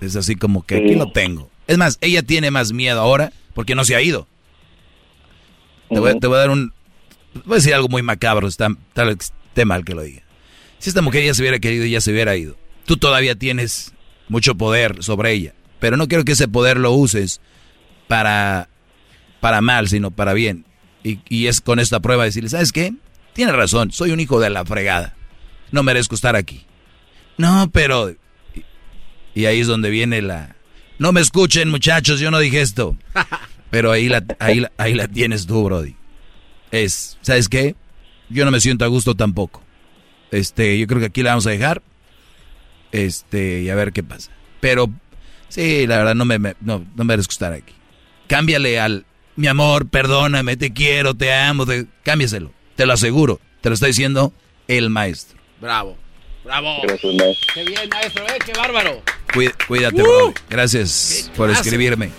es 0.00 0.16
así 0.16 0.34
como 0.34 0.66
que 0.66 0.76
aquí 0.76 0.94
lo 0.96 1.10
tengo. 1.12 1.48
Es 1.66 1.78
más, 1.78 1.98
ella 2.00 2.22
tiene 2.22 2.50
más 2.50 2.72
miedo 2.72 3.00
ahora 3.00 3.32
porque 3.54 3.74
no 3.74 3.84
se 3.84 3.94
ha 3.94 4.02
ido. 4.02 4.26
te, 5.88 5.98
voy, 5.98 6.18
te, 6.18 6.26
voy, 6.26 6.36
a 6.36 6.40
dar 6.40 6.50
un... 6.50 6.72
Voy 7.44 7.54
a 7.54 7.56
decir 7.56 7.74
algo 7.74 7.88
muy 7.88 8.02
macabro, 8.02 8.48
está, 8.48 8.68
tal, 8.92 9.16
mal 9.64 9.84
que 9.84 9.94
lo 9.94 10.02
diga. 10.02 10.22
Si 10.78 10.90
esta 10.90 11.02
mujer 11.02 11.24
ya 11.24 11.34
se 11.34 11.42
hubiera 11.42 11.58
querido 11.58 11.84
y 11.84 11.90
ya 11.90 12.00
se 12.00 12.12
hubiera 12.12 12.36
ido, 12.36 12.56
tú 12.84 12.96
todavía 12.96 13.34
tienes 13.34 13.92
mucho 14.28 14.54
poder 14.54 15.02
sobre 15.02 15.32
ella. 15.32 15.54
Pero 15.80 15.96
no 15.96 16.08
quiero 16.08 16.24
que 16.24 16.32
ese 16.32 16.48
poder 16.48 16.78
lo 16.78 16.92
uses 16.92 17.40
para, 18.06 18.68
para 19.40 19.60
mal, 19.60 19.88
sino 19.88 20.10
para 20.10 20.32
bien. 20.32 20.64
Y, 21.02 21.20
y 21.28 21.46
es 21.46 21.60
con 21.60 21.78
esta 21.78 22.00
prueba 22.00 22.24
decirle, 22.24 22.48
¿sabes 22.50 22.72
qué? 22.72 22.94
Tienes 23.32 23.54
razón, 23.54 23.92
soy 23.92 24.10
un 24.10 24.20
hijo 24.20 24.40
de 24.40 24.50
la 24.50 24.64
fregada. 24.64 25.14
No 25.70 25.82
merezco 25.82 26.14
estar 26.14 26.36
aquí. 26.36 26.66
No, 27.36 27.70
pero... 27.72 28.14
Y, 29.34 29.46
ahí 29.46 29.60
es 29.60 29.68
donde 29.68 29.90
viene 29.90 30.22
la... 30.22 30.56
No 30.98 31.12
me 31.12 31.20
escuchen, 31.20 31.70
muchachos, 31.70 32.18
yo 32.18 32.30
no 32.32 32.40
dije 32.40 32.60
esto. 32.60 32.96
Pero 33.70 33.92
ahí 33.92 34.08
la, 34.08 34.24
ahí, 34.40 34.66
ahí 34.78 34.94
la 34.94 35.06
tienes 35.06 35.46
tú, 35.46 35.62
Brody. 35.62 35.94
Es, 36.72 37.18
¿sabes 37.20 37.48
qué? 37.48 37.76
Yo 38.28 38.44
no 38.44 38.50
me 38.50 38.60
siento 38.60 38.84
a 38.84 38.88
gusto 38.88 39.14
tampoco. 39.14 39.62
Este, 40.30 40.78
yo 40.78 40.86
creo 40.86 41.00
que 41.00 41.06
aquí 41.06 41.22
la 41.22 41.30
vamos 41.30 41.46
a 41.46 41.50
dejar. 41.50 41.82
Este, 42.92 43.62
y 43.62 43.70
a 43.70 43.74
ver 43.74 43.92
qué 43.92 44.02
pasa. 44.02 44.30
Pero, 44.60 44.90
sí, 45.48 45.86
la 45.86 45.98
verdad, 45.98 46.14
no 46.14 46.24
me, 46.24 46.38
no, 46.60 46.86
no 46.94 47.04
merezco 47.04 47.32
estar 47.32 47.52
aquí. 47.52 47.74
Cámbiale 48.26 48.80
al, 48.80 49.06
mi 49.36 49.46
amor, 49.46 49.88
perdóname, 49.88 50.56
te 50.56 50.72
quiero, 50.72 51.14
te 51.14 51.32
amo, 51.32 51.64
te, 51.64 51.86
cámbiaselo. 52.02 52.52
Te 52.76 52.86
lo 52.86 52.92
aseguro. 52.92 53.40
Te 53.60 53.70
lo 53.70 53.74
está 53.74 53.86
diciendo 53.86 54.32
el 54.68 54.90
maestro. 54.90 55.38
Bravo. 55.60 55.96
Bravo. 56.44 56.82
Qué 57.54 57.64
bien, 57.64 57.88
maestro, 57.90 58.24
¿eh? 58.26 58.38
Qué 58.44 58.52
bárbaro. 58.52 59.02
Cuídate, 59.66 60.02
bro. 60.02 60.32
Gracias 60.48 61.30
por 61.36 61.50
escribirme. 61.50 62.10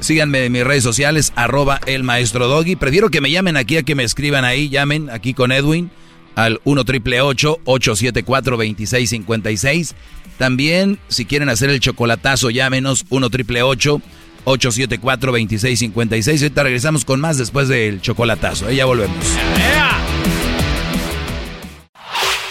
Síganme 0.00 0.44
en 0.44 0.52
mis 0.52 0.64
redes 0.64 0.82
sociales, 0.82 1.32
arroba 1.36 1.80
el 1.86 2.02
maestro 2.02 2.48
Doggy. 2.48 2.76
Prefiero 2.76 3.10
que 3.10 3.20
me 3.20 3.30
llamen 3.30 3.56
aquí 3.56 3.76
a 3.76 3.82
que 3.82 3.94
me 3.94 4.04
escriban 4.04 4.44
ahí. 4.44 4.68
Llamen 4.68 5.10
aquí 5.10 5.34
con 5.34 5.52
Edwin 5.52 5.90
al 6.34 6.60
1 6.64 6.84
triple 6.84 7.20
874 7.20 8.56
2656. 8.56 9.94
También, 10.38 10.98
si 11.08 11.24
quieren 11.24 11.48
hacer 11.48 11.70
el 11.70 11.80
chocolatazo, 11.80 12.50
llámenos 12.50 13.04
1 13.08 13.30
triple 13.30 13.62
874 13.62 15.32
2656. 15.32 16.42
Ahorita 16.42 16.62
regresamos 16.62 17.04
con 17.04 17.20
más 17.20 17.38
después 17.38 17.68
del 17.68 18.00
chocolatazo. 18.00 18.66
Ahí 18.66 18.76
ya 18.76 18.84
volvemos. 18.84 19.16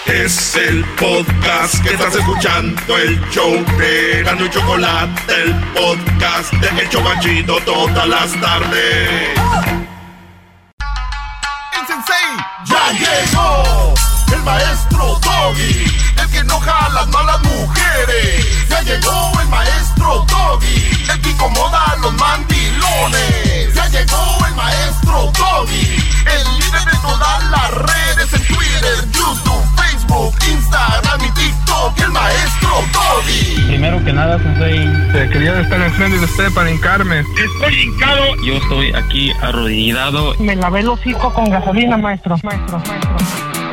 Es 0.06 0.56
el 0.56 0.86
podcast 1.00 1.84
que 1.84 1.90
estás 1.94 2.14
escuchando, 2.16 2.98
el 2.98 3.20
show 3.32 3.52
de 3.80 4.22
Gano 4.24 4.46
y 4.46 4.50
Chocolate, 4.52 5.34
el 5.34 5.56
podcast 5.74 6.54
de 6.54 6.82
El 6.82 6.90
Chocachito 6.90 7.58
todas 7.66 8.08
las 8.08 8.40
tardes. 8.40 9.10
El 11.74 11.88
sensei 11.88 12.38
ya 12.66 12.92
llegó, 12.92 13.94
el 14.32 14.44
maestro 14.44 15.20
Doggy, 15.24 15.86
el 16.22 16.30
que 16.30 16.38
enoja 16.40 16.86
a 16.86 16.90
las 16.90 17.08
malas 17.08 17.42
mujeres. 17.44 18.68
Ya 18.70 18.82
llegó 18.82 19.32
el 19.42 19.48
maestro 19.50 20.26
Doggy, 20.28 21.12
el 21.12 21.22
que 21.22 21.30
incomoda 21.30 21.84
a 21.92 21.96
los 21.98 22.14
mandilones. 22.14 23.74
Ya 23.74 23.88
llegó 23.88 24.46
el 24.48 24.56
maestro 24.56 25.32
Doggy, 25.38 25.98
el 26.26 26.60
líder 26.60 26.86
de 26.86 26.98
todas 27.02 27.44
las 27.52 27.72
redes 27.72 28.34
en 28.34 28.48
Twitter, 28.48 28.96
YouTube, 29.12 29.66
Facebook, 29.76 30.36
Instagram 30.50 31.22
y 31.26 31.32
TikTok, 31.32 32.00
el 32.00 32.12
maestro 32.12 32.70
Doggy. 32.94 33.56
Primero 33.68 34.04
que 34.04 34.14
nada, 34.14 34.38
Sensei, 34.40 35.12
te 35.12 35.30
quería 35.30 35.60
estar 35.60 35.82
enfrente 35.82 36.18
de 36.20 36.26
usted 36.26 36.52
para 36.54 36.70
hincarme. 36.70 37.20
Estoy 37.20 37.82
hincado. 37.82 38.36
Yo 38.44 38.56
estoy 38.56 38.94
aquí 38.94 39.32
arrodillado. 39.42 40.36
Me 40.40 40.56
lavé 40.56 40.82
el 40.82 40.90
hocico 40.90 41.34
con 41.34 41.50
gasolina, 41.50 41.98
maestro, 41.98 42.38
maestro, 42.44 42.80
maestro. 42.80 43.65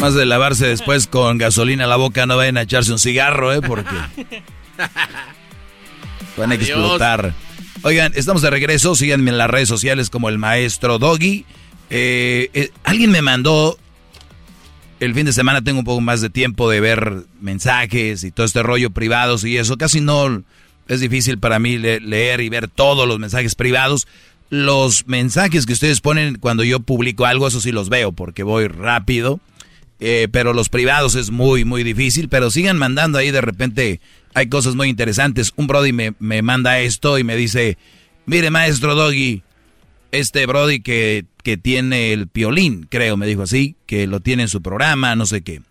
Más 0.00 0.14
de 0.14 0.26
lavarse 0.26 0.66
después 0.66 1.06
con 1.06 1.38
gasolina 1.38 1.84
a 1.84 1.88
la 1.88 1.96
boca, 1.96 2.26
no 2.26 2.36
vayan 2.36 2.56
a 2.56 2.62
echarse 2.62 2.92
un 2.92 2.98
cigarro, 2.98 3.52
¿eh? 3.52 3.60
Porque 3.60 3.90
van 6.36 6.52
a 6.52 6.54
explotar. 6.54 7.34
Oigan, 7.82 8.12
estamos 8.14 8.42
de 8.42 8.50
regreso. 8.50 8.94
Síganme 8.94 9.30
en 9.30 9.38
las 9.38 9.50
redes 9.50 9.68
sociales 9.68 10.10
como 10.10 10.28
el 10.28 10.38
maestro 10.38 10.98
Doggy. 10.98 11.44
Eh, 11.90 12.50
eh, 12.54 12.70
alguien 12.84 13.10
me 13.10 13.22
mandó 13.22 13.78
el 15.00 15.14
fin 15.14 15.26
de 15.26 15.32
semana 15.32 15.62
tengo 15.62 15.78
un 15.78 15.84
poco 15.84 16.00
más 16.00 16.20
de 16.20 16.30
tiempo 16.30 16.68
de 16.68 16.80
ver 16.80 17.24
mensajes 17.40 18.24
y 18.24 18.30
todo 18.30 18.44
este 18.46 18.62
rollo 18.62 18.90
privados 18.90 19.44
y 19.44 19.56
eso. 19.56 19.76
Casi 19.76 20.00
no 20.00 20.42
es 20.88 21.00
difícil 21.00 21.38
para 21.38 21.58
mí 21.58 21.78
leer 21.78 22.40
y 22.40 22.48
ver 22.48 22.68
todos 22.68 23.06
los 23.06 23.18
mensajes 23.18 23.54
privados. 23.54 24.08
Los 24.50 25.06
mensajes 25.06 25.66
que 25.66 25.74
ustedes 25.74 26.00
ponen 26.00 26.38
cuando 26.38 26.64
yo 26.64 26.80
publico 26.80 27.26
algo, 27.26 27.46
eso 27.46 27.60
sí 27.60 27.70
los 27.70 27.88
veo 27.88 28.12
porque 28.12 28.42
voy 28.42 28.66
rápido. 28.66 29.40
Eh, 30.00 30.28
pero 30.30 30.52
los 30.52 30.68
privados 30.68 31.14
es 31.14 31.30
muy, 31.30 31.64
muy 31.64 31.82
difícil. 31.82 32.28
Pero 32.28 32.50
sigan 32.50 32.78
mandando 32.78 33.18
ahí 33.18 33.30
de 33.30 33.40
repente. 33.40 34.00
Hay 34.34 34.48
cosas 34.48 34.74
muy 34.74 34.88
interesantes. 34.88 35.52
Un 35.56 35.66
Brody 35.66 35.92
me, 35.92 36.14
me 36.18 36.42
manda 36.42 36.78
esto 36.80 37.18
y 37.18 37.24
me 37.24 37.34
dice, 37.34 37.78
mire 38.26 38.50
maestro 38.50 38.94
Doggy, 38.94 39.42
este 40.12 40.46
Brody 40.46 40.80
que, 40.80 41.24
que 41.42 41.56
tiene 41.56 42.12
el 42.12 42.28
piolín, 42.28 42.86
creo, 42.88 43.16
me 43.16 43.26
dijo 43.26 43.42
así, 43.42 43.76
que 43.86 44.06
lo 44.06 44.20
tiene 44.20 44.44
en 44.44 44.48
su 44.48 44.62
programa, 44.62 45.16
no 45.16 45.26
sé 45.26 45.42
qué. 45.42 45.62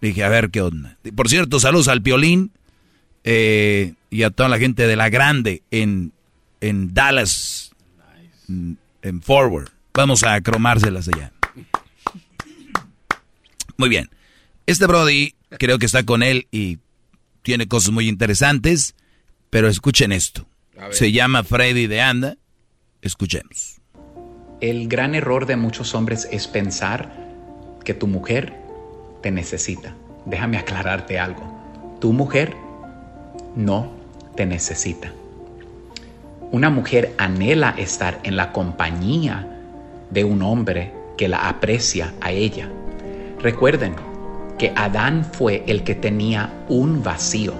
Dije, 0.00 0.24
a 0.24 0.28
ver 0.28 0.50
qué 0.50 0.60
onda. 0.60 0.96
Por 1.14 1.28
cierto, 1.28 1.60
saludos 1.60 1.88
al 1.88 2.02
piolín 2.02 2.50
eh, 3.24 3.94
y 4.10 4.22
a 4.22 4.30
toda 4.30 4.48
la 4.48 4.58
gente 4.58 4.86
de 4.86 4.96
la 4.96 5.08
grande 5.08 5.62
en, 5.70 6.12
en 6.60 6.92
Dallas, 6.94 7.72
en 8.48 9.22
Forward. 9.22 9.70
Vamos 9.94 10.24
a 10.24 10.40
cromárselas 10.40 11.08
allá. 11.08 11.32
Muy 13.76 13.88
bien. 13.88 14.10
Este 14.66 14.86
Brody 14.86 15.34
creo 15.58 15.78
que 15.78 15.86
está 15.86 16.04
con 16.04 16.22
él 16.22 16.46
y 16.50 16.78
tiene 17.42 17.68
cosas 17.68 17.90
muy 17.90 18.08
interesantes, 18.08 18.94
pero 19.50 19.68
escuchen 19.68 20.12
esto. 20.12 20.46
Se 20.90 21.12
llama 21.12 21.44
Freddy 21.44 21.86
de 21.86 22.00
Anda. 22.00 22.36
Escuchemos. 23.02 23.80
El 24.60 24.88
gran 24.88 25.14
error 25.14 25.46
de 25.46 25.56
muchos 25.56 25.94
hombres 25.94 26.26
es 26.32 26.48
pensar 26.48 27.12
que 27.84 27.94
tu 27.94 28.06
mujer 28.06 28.54
te 29.22 29.30
necesita. 29.30 29.94
déjame 30.26 30.56
aclararte 30.56 31.18
algo. 31.18 31.98
Tu 32.00 32.12
mujer 32.12 32.56
no 33.54 33.92
te 34.36 34.46
necesita. 34.46 35.12
Una 36.50 36.70
mujer 36.70 37.14
anhela 37.18 37.74
estar 37.76 38.20
en 38.22 38.36
la 38.36 38.52
compañía 38.52 39.46
de 40.10 40.24
un 40.24 40.42
hombre 40.42 40.92
que 41.18 41.28
la 41.28 41.48
aprecia 41.48 42.14
a 42.20 42.32
ella. 42.32 42.70
Recuerden 43.44 43.94
que 44.56 44.72
Adán 44.74 45.22
fue 45.22 45.64
el 45.66 45.84
que 45.84 45.94
tenía 45.94 46.64
un 46.70 47.02
vacío, 47.02 47.52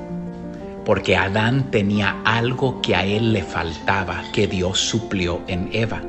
porque 0.82 1.14
Adán 1.14 1.70
tenía 1.70 2.22
algo 2.24 2.80
que 2.80 2.96
a 2.96 3.04
él 3.04 3.34
le 3.34 3.42
faltaba, 3.42 4.24
que 4.32 4.46
Dios 4.46 4.78
suplió 4.78 5.42
en 5.46 5.68
Eva. 5.74 6.00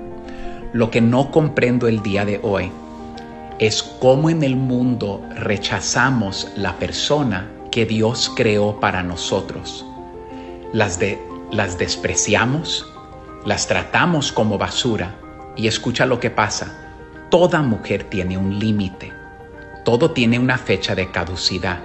Lo 0.72 0.90
que 0.90 1.02
no 1.02 1.30
comprendo 1.30 1.90
el 1.90 2.02
día 2.02 2.24
de 2.24 2.40
hoy 2.42 2.72
es 3.60 3.84
cómo 3.84 4.30
en 4.30 4.44
el 4.44 4.56
mundo 4.56 5.22
rechazamos 5.36 6.54
la 6.56 6.80
persona 6.80 7.52
que 7.70 7.86
Dios 7.86 8.32
creó 8.34 8.80
para 8.80 9.04
nosotros. 9.04 9.86
Las, 10.72 11.00
de, 11.00 11.20
las 11.52 11.78
despreciamos, 11.78 12.88
las 13.44 13.68
tratamos 13.68 14.32
como 14.32 14.58
basura 14.58 15.18
y 15.58 15.68
escucha 15.68 16.06
lo 16.06 16.22
que 16.22 16.30
pasa. 16.30 16.96
Toda 17.30 17.62
mujer 17.62 18.06
tiene 18.06 18.38
un 18.38 18.58
límite, 18.58 19.15
todo 19.86 20.12
tiene 20.12 20.40
una 20.40 20.58
fecha 20.58 20.96
de 20.96 21.12
caducidad. 21.12 21.80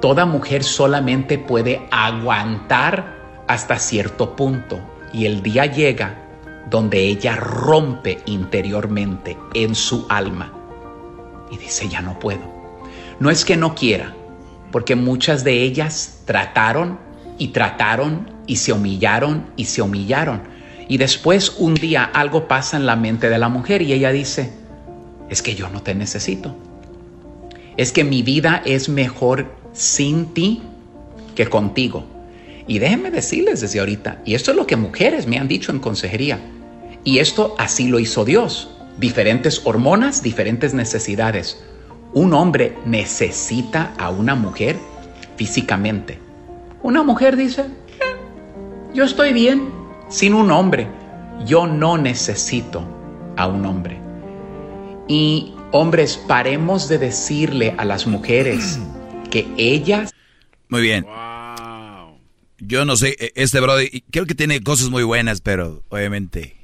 Toda 0.00 0.26
mujer 0.26 0.64
solamente 0.64 1.38
puede 1.38 1.86
aguantar 1.90 3.44
hasta 3.46 3.78
cierto 3.78 4.34
punto 4.34 4.80
y 5.12 5.24
el 5.24 5.40
día 5.40 5.66
llega 5.66 6.16
donde 6.68 6.98
ella 6.98 7.36
rompe 7.36 8.18
interiormente 8.26 9.38
en 9.54 9.76
su 9.76 10.04
alma 10.08 10.52
y 11.50 11.56
dice, 11.58 11.88
ya 11.88 12.02
no 12.02 12.18
puedo. 12.18 12.40
No 13.20 13.30
es 13.30 13.44
que 13.44 13.56
no 13.56 13.76
quiera, 13.76 14.12
porque 14.72 14.96
muchas 14.96 15.44
de 15.44 15.62
ellas 15.62 16.22
trataron 16.24 16.98
y 17.38 17.48
trataron 17.48 18.32
y 18.48 18.56
se 18.56 18.72
humillaron 18.72 19.46
y 19.56 19.66
se 19.66 19.80
humillaron. 19.80 20.42
Y 20.88 20.98
después 20.98 21.54
un 21.58 21.74
día 21.74 22.02
algo 22.02 22.48
pasa 22.48 22.76
en 22.76 22.84
la 22.84 22.96
mente 22.96 23.30
de 23.30 23.38
la 23.38 23.48
mujer 23.48 23.80
y 23.82 23.92
ella 23.92 24.10
dice, 24.10 24.52
es 25.30 25.40
que 25.40 25.54
yo 25.54 25.68
no 25.68 25.82
te 25.82 25.94
necesito. 25.94 26.65
Es 27.76 27.92
que 27.92 28.04
mi 28.04 28.22
vida 28.22 28.62
es 28.64 28.88
mejor 28.88 29.52
sin 29.72 30.34
ti 30.34 30.62
que 31.34 31.46
contigo. 31.46 32.04
Y 32.66 32.78
déjenme 32.78 33.10
decirles 33.10 33.60
desde 33.60 33.80
ahorita, 33.80 34.22
y 34.24 34.34
esto 34.34 34.50
es 34.50 34.56
lo 34.56 34.66
que 34.66 34.76
mujeres 34.76 35.26
me 35.26 35.38
han 35.38 35.46
dicho 35.48 35.70
en 35.70 35.78
consejería, 35.78 36.40
y 37.04 37.18
esto 37.18 37.54
así 37.58 37.86
lo 37.86 38.00
hizo 38.00 38.24
Dios 38.24 38.70
diferentes 38.98 39.60
hormonas, 39.64 40.22
diferentes 40.22 40.74
necesidades. 40.74 41.62
Un 42.12 42.32
hombre 42.32 42.76
necesita 42.86 43.92
a 43.98 44.10
una 44.10 44.34
mujer 44.34 44.76
físicamente. 45.36 46.18
Una 46.82 47.02
mujer 47.02 47.36
dice, 47.36 47.62
eh, 47.62 48.94
yo 48.94 49.04
estoy 49.04 49.32
bien 49.32 49.70
sin 50.08 50.34
un 50.34 50.50
hombre. 50.50 50.88
Yo 51.44 51.66
no 51.66 51.98
necesito 51.98 52.82
a 53.36 53.46
un 53.46 53.66
hombre. 53.66 53.98
Y 55.08 55.52
hombres, 55.72 56.16
paremos 56.16 56.88
de 56.88 56.98
decirle 56.98 57.74
a 57.78 57.84
las 57.84 58.06
mujeres 58.06 58.78
que 59.30 59.46
ellas... 59.56 60.12
Muy 60.68 60.82
bien. 60.82 61.06
Yo 62.58 62.84
no 62.84 62.96
sé, 62.96 63.16
e-, 63.18 63.32
este 63.36 63.60
brother, 63.60 63.88
creo 64.10 64.26
que 64.26 64.34
tiene 64.34 64.60
cosas 64.62 64.90
muy 64.90 65.02
buenas, 65.02 65.40
pero 65.40 65.84
obviamente 65.88 66.56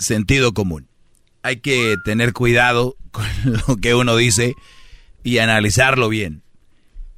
sentido 0.00 0.54
común. 0.54 0.88
Hay 1.42 1.58
que 1.58 1.96
tener 2.04 2.32
cuidado 2.32 2.96
con 3.10 3.26
lo 3.44 3.76
que 3.76 3.94
uno 3.94 4.16
dice 4.16 4.54
y 5.22 5.38
analizarlo 5.38 6.08
bien. 6.08 6.42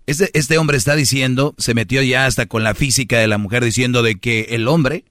Este, 0.07 0.31
este 0.37 0.59
hombre 0.59 0.77
está 0.77 0.97
diciendo, 0.97 1.55
se 1.59 1.75
metió 1.75 2.03
ya 2.03 2.27
hasta 2.27 2.47
con 2.47 2.65
la 2.65 2.75
física 2.75 3.19
de 3.19 3.29
la 3.29 3.39
mujer 3.39 3.65
diciendo 3.65 4.03
de 4.03 4.17
que 4.17 4.49
el 4.51 4.67
hombre, 4.67 5.05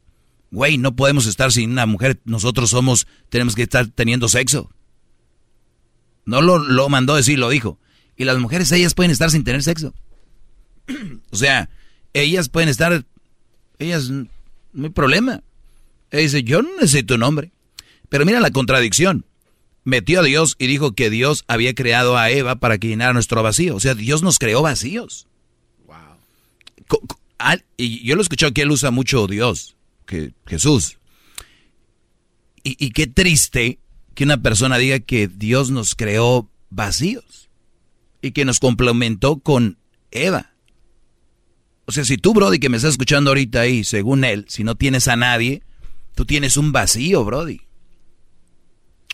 güey, 0.51 0.77
no 0.77 0.95
podemos 0.95 1.27
estar 1.27 1.51
sin 1.51 1.71
una 1.71 1.85
mujer, 1.85 2.19
nosotros 2.25 2.69
somos, 2.69 3.07
tenemos 3.29 3.55
que 3.55 3.63
estar 3.63 3.87
teniendo 3.87 4.27
sexo. 4.27 4.69
No 6.31 6.41
lo, 6.41 6.59
lo 6.59 6.87
mandó 6.87 7.15
decir, 7.15 7.37
lo 7.37 7.49
dijo. 7.49 7.77
Y 8.15 8.23
las 8.23 8.39
mujeres, 8.39 8.71
ellas 8.71 8.93
pueden 8.93 9.11
estar 9.11 9.29
sin 9.29 9.43
tener 9.43 9.61
sexo. 9.63 9.93
o 11.29 11.35
sea, 11.35 11.69
ellas 12.13 12.47
pueden 12.47 12.69
estar, 12.69 13.03
ellas, 13.79 14.09
no 14.09 14.29
hay 14.85 14.89
problema. 14.91 15.43
Ella 16.09 16.23
dice, 16.23 16.43
yo 16.43 16.61
no 16.61 16.69
necesito 16.75 17.15
un 17.15 17.23
hombre. 17.23 17.51
Pero 18.07 18.25
mira 18.25 18.39
la 18.39 18.51
contradicción. 18.51 19.25
Metió 19.83 20.21
a 20.21 20.23
Dios 20.23 20.55
y 20.57 20.67
dijo 20.67 20.93
que 20.93 21.09
Dios 21.09 21.43
había 21.47 21.75
creado 21.75 22.17
a 22.17 22.29
Eva 22.29 22.55
para 22.55 22.77
que 22.77 22.87
llenara 22.87 23.11
nuestro 23.11 23.43
vacío. 23.43 23.75
O 23.75 23.81
sea, 23.81 23.93
Dios 23.93 24.23
nos 24.23 24.39
creó 24.39 24.61
vacíos. 24.61 25.27
Wow. 25.85 27.57
Y 27.75 28.05
yo 28.05 28.15
lo 28.15 28.21
he 28.21 28.23
escuchado 28.23 28.53
que 28.53 28.61
él 28.61 28.71
usa 28.71 28.89
mucho 28.89 29.27
Dios, 29.27 29.75
que 30.05 30.31
Jesús. 30.45 30.97
Y, 32.63 32.77
y 32.79 32.91
qué 32.91 33.07
triste 33.07 33.79
que 34.13 34.23
una 34.23 34.41
persona 34.41 34.77
diga 34.77 34.99
que 34.99 35.27
Dios 35.27 35.71
nos 35.71 35.95
creó 35.95 36.49
vacíos 36.69 37.49
y 38.21 38.31
que 38.31 38.45
nos 38.45 38.59
complementó 38.59 39.39
con 39.39 39.77
Eva. 40.11 40.53
O 41.85 41.91
sea, 41.91 42.05
si 42.05 42.17
tú, 42.17 42.33
Brody, 42.33 42.59
que 42.59 42.69
me 42.69 42.77
estás 42.77 42.91
escuchando 42.91 43.31
ahorita 43.31 43.61
ahí, 43.61 43.83
según 43.83 44.23
él, 44.23 44.45
si 44.47 44.63
no 44.63 44.75
tienes 44.75 45.07
a 45.07 45.15
nadie, 45.15 45.63
tú 46.15 46.25
tienes 46.25 46.57
un 46.57 46.71
vacío, 46.71 47.25
Brody. 47.25 47.61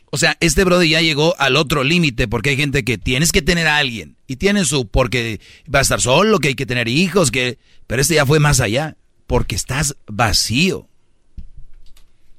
O 0.10 0.18
sea, 0.18 0.38
este 0.40 0.64
Brody 0.64 0.90
ya 0.90 1.02
llegó 1.02 1.36
al 1.38 1.58
otro 1.58 1.84
límite 1.84 2.28
porque 2.28 2.52
hay 2.52 2.58
gente 2.58 2.84
que 2.84 2.98
tienes 2.98 3.32
que 3.32 3.42
tener 3.42 3.68
a 3.68 3.78
alguien 3.78 4.18
y 4.26 4.38
tiene 4.38 4.64
su 4.64 4.88
porque 4.88 5.42
va 5.74 5.80
a 5.80 5.82
estar 5.82 6.00
solo, 6.00 6.40
que 6.40 6.50
hay 6.50 6.56
que 6.56 6.66
tener 6.66 6.88
hijos, 6.88 7.30
que 7.30 7.60
pero 7.88 8.02
este 8.02 8.16
ya 8.16 8.26
fue 8.26 8.40
más 8.40 8.60
allá 8.60 8.98
porque 9.26 9.56
estás 9.56 9.98
vacío. 10.08 10.88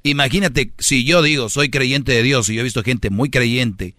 Imagínate 0.08 0.72
si 0.78 1.04
yo 1.04 1.22
digo 1.22 1.48
soy 1.48 1.70
creyente 1.70 2.12
de 2.12 2.22
Dios 2.22 2.48
y 2.48 2.54
yo 2.54 2.60
he 2.60 2.64
visto 2.64 2.82
gente 2.82 3.10
muy 3.10 3.30
creyente 3.30 3.94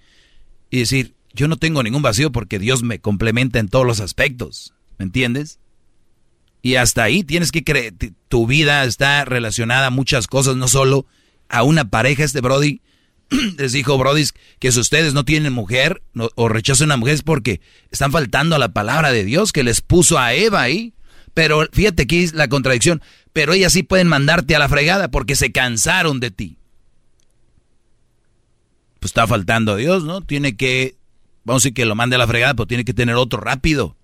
y 0.69 0.79
decir 0.79 1.13
yo 1.33 1.47
no 1.47 1.57
tengo 1.57 1.83
ningún 1.83 2.01
vacío 2.01 2.31
porque 2.31 2.59
Dios 2.59 2.83
me 2.83 2.99
complementa 2.99 3.59
en 3.59 3.67
todos 3.67 3.85
los 3.85 3.99
aspectos, 3.99 4.73
¿me 4.97 5.05
entiendes? 5.05 5.59
Y 6.61 6.75
hasta 6.75 7.03
ahí 7.03 7.23
tienes 7.23 7.51
que 7.51 7.63
creer, 7.63 7.93
tu 8.27 8.47
vida 8.47 8.83
está 8.83 9.23
relacionada 9.25 9.87
a 9.87 9.91
muchas 9.91 10.27
cosas, 10.27 10.55
no 10.55 10.67
solo 10.67 11.05
a 11.47 11.63
una 11.63 11.89
pareja. 11.89 12.23
Este 12.23 12.41
Brody 12.41 12.81
les 13.57 13.71
dijo 13.71 13.97
Brody 13.97 14.25
que 14.59 14.71
si 14.71 14.79
ustedes 14.79 15.13
no 15.13 15.23
tienen 15.23 15.53
mujer 15.53 16.01
o 16.35 16.49
rechazan 16.49 16.91
a 16.91 16.97
mujer 16.97 17.15
es 17.15 17.21
porque 17.21 17.61
están 17.91 18.11
faltando 18.11 18.55
a 18.55 18.59
la 18.59 18.73
palabra 18.73 19.11
de 19.11 19.23
Dios 19.23 19.51
que 19.51 19.63
les 19.63 19.81
puso 19.81 20.17
a 20.17 20.33
Eva 20.33 20.61
ahí. 20.61 20.93
Pero 21.33 21.67
fíjate 21.71 22.03
aquí 22.03 22.27
la 22.33 22.49
contradicción. 22.49 23.01
Pero 23.33 23.53
ellas 23.53 23.73
sí 23.73 23.83
pueden 23.83 24.07
mandarte 24.07 24.55
a 24.55 24.59
la 24.59 24.69
fregada 24.69 25.09
porque 25.09 25.35
se 25.35 25.51
cansaron 25.51 26.19
de 26.19 26.31
ti. 26.31 26.57
Pues 28.99 29.11
está 29.11 29.27
faltando 29.27 29.73
a 29.73 29.75
Dios, 29.77 30.03
¿no? 30.03 30.21
Tiene 30.21 30.57
que, 30.57 30.97
vamos 31.43 31.61
a 31.61 31.63
decir 31.63 31.73
que 31.73 31.85
lo 31.85 31.95
mande 31.95 32.15
a 32.15 32.19
la 32.19 32.27
fregada, 32.27 32.53
pero 32.53 32.67
tiene 32.67 32.85
que 32.85 32.93
tener 32.93 33.15
otro 33.15 33.39
rápido 33.39 33.95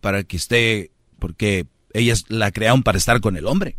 para 0.00 0.24
que 0.24 0.36
esté, 0.36 0.90
porque 1.18 1.66
ellas 1.92 2.24
la 2.28 2.50
crearon 2.50 2.82
para 2.82 2.98
estar 2.98 3.20
con 3.20 3.36
el 3.36 3.46
hombre. 3.46 3.76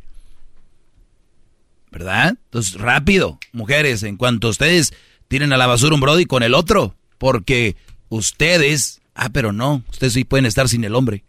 ¿verdad? 1.94 2.38
Entonces, 2.45 2.74
rápido, 2.74 3.40
mujeres, 3.52 4.02
en 4.02 4.18
cuanto 4.18 4.50
ustedes 4.50 4.94
tiren 5.28 5.53
a 5.53 5.58
la 5.58 5.68
basura 5.68 5.94
un 5.94 6.02
Brody 6.02 6.26
con 6.26 6.42
el 6.42 6.56
otro, 6.56 6.95
porque 7.20 7.76
ustedes, 8.10 9.00
ah, 9.14 9.30
pero 9.30 9.53
no, 9.53 9.84
ustedes 9.92 10.14
sí 10.14 10.24
pueden 10.24 10.48
estar 10.48 10.68
sin 10.68 10.84
el 10.84 10.95
hombre. 10.95 11.24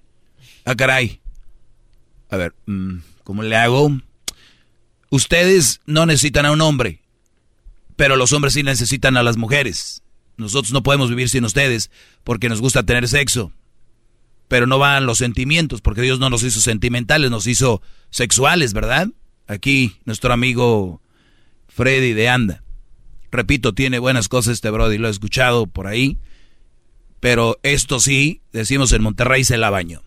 Ah, 0.65 0.75
caray. 0.75 1.21
A 2.31 2.39
ver, 2.39 2.55
mm, 2.65 2.97
¿cómo 3.25 3.43
le 3.43 3.57
hago? 3.57 3.91
Ustedes 5.11 5.81
no 5.87 6.07
necesitan 6.07 6.47
a 6.47 6.53
un 6.53 6.61
hombre, 6.61 7.03
pero 7.97 8.17
los 8.17 8.33
hombres 8.33 8.55
sí 8.55 8.63
necesitan 8.63 9.17
a 9.17 9.23
las 9.23 9.37
mujeres. 9.37 10.03
Nosotros 10.37 10.73
no 10.73 10.83
podemos 10.83 11.09
vivir 11.09 11.29
sin 11.29 11.45
ustedes 11.45 11.91
porque 12.23 12.49
nos 12.49 12.61
gusta 12.61 12.85
tener 12.85 13.09
sexo. 13.09 13.53
Pero 14.49 14.67
no 14.67 14.79
van 14.79 15.07
los 15.07 15.19
sentimientos, 15.19 15.81
porque 15.81 16.03
Dios 16.03 16.19
no 16.19 16.31
nos 16.31 16.43
hizo 16.43 16.61
sentimentales, 16.61 17.31
nos 17.31 17.47
hizo 17.47 17.81
sexuales, 18.11 18.73
¿verdad? 18.73 19.09
Aquí 19.47 19.97
nuestro 20.05 20.33
amigo 20.33 21.01
Freddy 21.69 22.13
de 22.13 22.29
Anda. 22.29 22.63
Repito, 23.31 23.73
tiene 23.73 23.99
buenas 23.99 24.29
cosas 24.29 24.55
este 24.55 24.71
Brody, 24.71 24.99
lo 24.99 25.09
he 25.09 25.11
escuchado 25.11 25.67
por 25.67 25.87
ahí. 25.87 26.19
Pero 27.21 27.59
esto 27.63 28.01
sí, 28.01 28.43
decimos 28.53 28.93
en 28.93 29.03
Monterrey, 29.03 29.45
se 29.45 29.57
la 29.57 29.71
baño. 29.71 30.03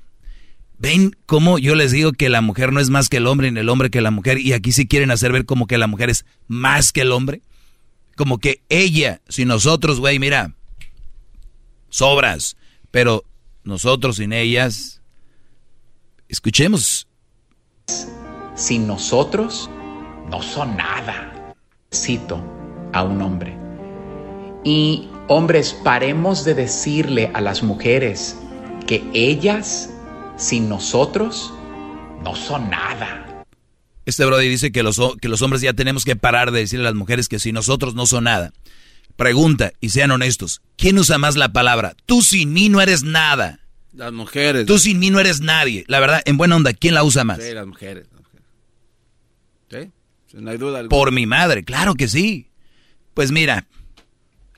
¿Ven 0.79 1.15
cómo 1.25 1.57
yo 1.57 1.75
les 1.75 1.91
digo 1.91 2.11
que 2.11 2.29
la 2.29 2.41
mujer 2.41 2.71
no 2.71 2.79
es 2.79 2.89
más 2.89 3.09
que 3.09 3.17
el 3.17 3.27
hombre 3.27 3.51
ni 3.51 3.59
el 3.59 3.69
hombre 3.69 3.89
que 3.89 4.01
la 4.01 4.11
mujer? 4.11 4.39
Y 4.39 4.53
aquí 4.53 4.71
sí 4.71 4.87
quieren 4.87 5.11
hacer 5.11 5.31
ver 5.31 5.45
como 5.45 5.67
que 5.67 5.77
la 5.77 5.87
mujer 5.87 6.09
es 6.09 6.25
más 6.47 6.91
que 6.91 7.01
el 7.01 7.11
hombre. 7.11 7.41
Como 8.15 8.39
que 8.39 8.61
ella, 8.69 9.21
si 9.27 9.45
nosotros, 9.45 9.99
güey, 9.99 10.19
mira, 10.19 10.53
sobras. 11.89 12.57
Pero 12.91 13.23
nosotros 13.63 14.17
sin 14.17 14.33
ellas, 14.33 15.01
escuchemos 16.29 17.07
sin 18.55 18.87
nosotros 18.87 19.69
no 20.29 20.41
son 20.41 20.75
nada. 20.75 21.53
Cito 21.93 22.43
a 22.91 23.03
un 23.03 23.21
hombre. 23.21 23.55
Y 24.63 25.07
Hombres, 25.29 25.73
paremos 25.83 26.45
de 26.45 26.55
decirle 26.55 27.29
a 27.33 27.41
las 27.41 27.61
mujeres 27.61 28.37
que 28.87 29.03
ellas, 29.13 29.93
sin 30.37 30.69
nosotros, 30.69 31.53
no 32.23 32.35
son 32.35 32.69
nada. 32.69 33.43
Este 34.05 34.25
Brody 34.25 34.47
dice 34.47 34.71
que 34.71 34.83
los, 34.83 34.99
que 35.19 35.27
los 35.27 35.41
hombres 35.41 35.61
ya 35.61 35.73
tenemos 35.73 36.05
que 36.05 36.15
parar 36.15 36.51
de 36.51 36.59
decirle 36.59 36.85
a 36.85 36.91
las 36.91 36.95
mujeres 36.95 37.27
que 37.27 37.39
sin 37.39 37.55
nosotros 37.55 37.93
no 37.95 38.05
son 38.05 38.25
nada. 38.25 38.53
Pregunta, 39.17 39.73
y 39.81 39.89
sean 39.89 40.11
honestos, 40.11 40.61
¿quién 40.77 40.97
usa 40.99 41.17
más 41.17 41.35
la 41.35 41.51
palabra? 41.51 41.95
Tú 42.05 42.21
sin 42.21 42.53
mí 42.53 42.69
no 42.69 42.79
eres 42.79 43.03
nada. 43.03 43.59
Las 43.93 44.13
mujeres. 44.13 44.67
Tú 44.67 44.77
sin 44.77 44.99
mí 44.99 45.09
no 45.09 45.19
eres 45.19 45.41
nadie. 45.41 45.83
La 45.87 45.99
verdad, 45.99 46.21
en 46.25 46.37
buena 46.37 46.55
onda, 46.55 46.71
¿quién 46.73 46.93
la 46.93 47.03
usa 47.03 47.23
más? 47.23 47.39
Sí, 47.43 47.51
las 47.51 47.65
mujeres. 47.65 48.07
Las 48.11 48.21
mujeres. 48.21 49.91
¿Sí? 50.29 50.37
No 50.39 50.51
hay 50.51 50.57
duda. 50.57 50.79
Alguna. 50.79 50.89
Por 50.89 51.11
mi 51.11 51.25
madre, 51.25 51.63
claro 51.63 51.95
que 51.95 52.07
sí. 52.07 52.51
Pues 53.15 53.31
mira, 53.31 53.65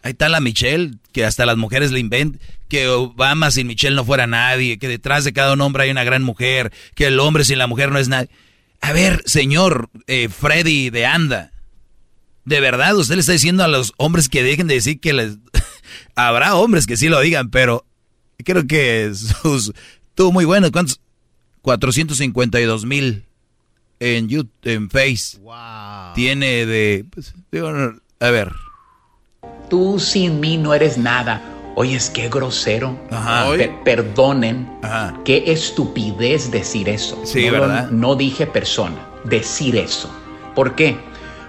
ahí 0.03 0.11
está 0.11 0.27
la 0.27 0.41
Michelle, 0.41 0.95
que 1.13 1.23
hasta 1.23 1.45
las 1.45 1.55
mujeres 1.55 1.91
le 1.91 2.01
inventan, 2.01 2.41
que 2.69 2.87
Obama 2.87 3.51
sin 3.51 3.67
Michelle 3.67 3.95
no 3.95 4.05
fuera 4.05 4.27
nadie, 4.27 4.77
que 4.77 4.87
detrás 4.87 5.23
de 5.23 5.33
cada 5.33 5.53
un 5.53 5.61
hombre 5.61 5.83
hay 5.83 5.89
una 5.89 6.03
gran 6.03 6.23
mujer, 6.23 6.71
que 6.95 7.07
el 7.07 7.19
hombre 7.19 7.43
sin 7.43 7.57
la 7.57 7.67
mujer 7.67 7.91
no 7.91 7.99
es 7.99 8.07
nadie. 8.07 8.29
A 8.79 8.93
ver, 8.93 9.23
señor 9.25 9.89
eh, 10.07 10.29
Freddy 10.29 10.89
de 10.89 11.05
Anda, 11.05 11.51
de 12.45 12.59
verdad 12.61 12.95
usted 12.95 13.15
le 13.15 13.21
está 13.21 13.33
diciendo 13.33 13.63
a 13.63 13.67
los 13.67 13.93
hombres 13.97 14.29
que 14.29 14.43
dejen 14.43 14.67
de 14.67 14.75
decir 14.75 14.99
que 14.99 15.13
les... 15.13 15.37
Habrá 16.15 16.55
hombres 16.55 16.85
que 16.85 16.97
sí 16.97 17.09
lo 17.09 17.19
digan, 17.19 17.49
pero 17.49 17.85
creo 18.43 18.65
que 18.67 19.11
sus... 19.13 19.73
Estuvo 20.09 20.31
muy 20.31 20.45
bueno. 20.45 20.71
¿Cuántos? 20.71 20.99
452 21.61 22.85
mil 22.85 23.25
en 23.99 24.29
YouTube, 24.29 24.51
en 24.63 24.89
Face. 24.89 25.37
Wow. 25.39 26.13
Tiene 26.15 26.65
de... 26.65 27.05
Pues, 27.09 27.33
digo, 27.51 27.69
a 28.19 28.29
ver. 28.29 28.53
Tú 29.69 29.99
sin 29.99 30.39
mí 30.39 30.57
no 30.57 30.73
eres 30.73 30.97
nada. 30.97 31.58
Oyes, 31.81 32.09
qué 32.09 32.27
grosero. 32.27 32.99
Ajá. 33.09 33.49
Pe- 33.55 33.73
perdonen. 33.85 34.69
Ajá. 34.83 35.17
Qué 35.23 35.45
estupidez 35.47 36.51
decir 36.51 36.89
eso. 36.89 37.21
Sí, 37.23 37.45
no, 37.45 37.53
¿verdad? 37.53 37.89
No 37.89 38.15
dije 38.15 38.45
persona. 38.47 38.97
Decir 39.23 39.77
eso. 39.77 40.13
¿Por 40.55 40.75
qué? 40.75 40.97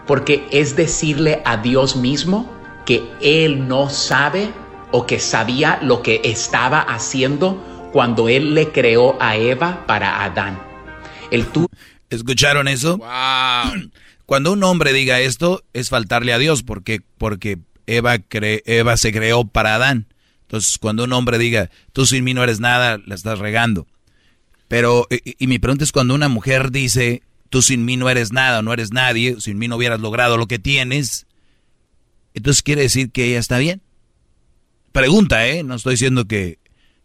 Porque 0.06 0.46
es 0.52 0.76
decirle 0.76 1.42
a 1.44 1.56
Dios 1.56 1.96
mismo 1.96 2.48
que 2.86 3.02
Él 3.20 3.66
no 3.66 3.90
sabe 3.90 4.52
o 4.92 5.04
que 5.04 5.18
sabía 5.18 5.80
lo 5.82 6.00
que 6.00 6.20
estaba 6.22 6.78
haciendo 6.80 7.90
cuando 7.92 8.28
Él 8.28 8.54
le 8.54 8.70
creó 8.70 9.16
a 9.20 9.36
Eva 9.36 9.84
para 9.88 10.22
Adán. 10.22 10.62
El 11.32 11.46
tú 11.46 11.66
¿Escucharon 12.08 12.68
eso? 12.68 13.00
Cuando 14.26 14.52
un 14.52 14.62
hombre 14.62 14.92
diga 14.92 15.18
esto, 15.18 15.64
es 15.72 15.90
faltarle 15.90 16.32
a 16.32 16.38
Dios, 16.38 16.62
porque, 16.62 17.00
porque 17.18 17.58
Eva, 17.88 18.14
cre- 18.18 18.62
Eva 18.64 18.96
se 18.96 19.12
creó 19.12 19.44
para 19.44 19.74
Adán. 19.74 20.06
Entonces, 20.50 20.78
cuando 20.78 21.04
un 21.04 21.12
hombre 21.12 21.38
diga, 21.38 21.70
tú 21.92 22.06
sin 22.06 22.24
mí 22.24 22.34
no 22.34 22.42
eres 22.42 22.58
nada, 22.58 22.98
la 23.06 23.14
estás 23.14 23.38
regando. 23.38 23.86
Pero, 24.66 25.06
y, 25.08 25.36
y 25.38 25.46
mi 25.46 25.60
pregunta 25.60 25.84
es 25.84 25.92
cuando 25.92 26.12
una 26.12 26.28
mujer 26.28 26.72
dice, 26.72 27.22
tú 27.50 27.62
sin 27.62 27.84
mí 27.84 27.96
no 27.96 28.10
eres 28.10 28.32
nada, 28.32 28.60
no 28.60 28.72
eres 28.72 28.92
nadie, 28.92 29.40
sin 29.40 29.58
mí 29.58 29.68
no 29.68 29.76
hubieras 29.76 30.00
logrado 30.00 30.36
lo 30.36 30.48
que 30.48 30.58
tienes, 30.58 31.28
entonces 32.34 32.64
quiere 32.64 32.82
decir 32.82 33.12
que 33.12 33.26
ella 33.26 33.38
está 33.38 33.58
bien. 33.58 33.80
Pregunta, 34.90 35.46
¿eh? 35.46 35.62
No 35.62 35.76
estoy 35.76 35.94
diciendo 35.94 36.24
que... 36.24 36.58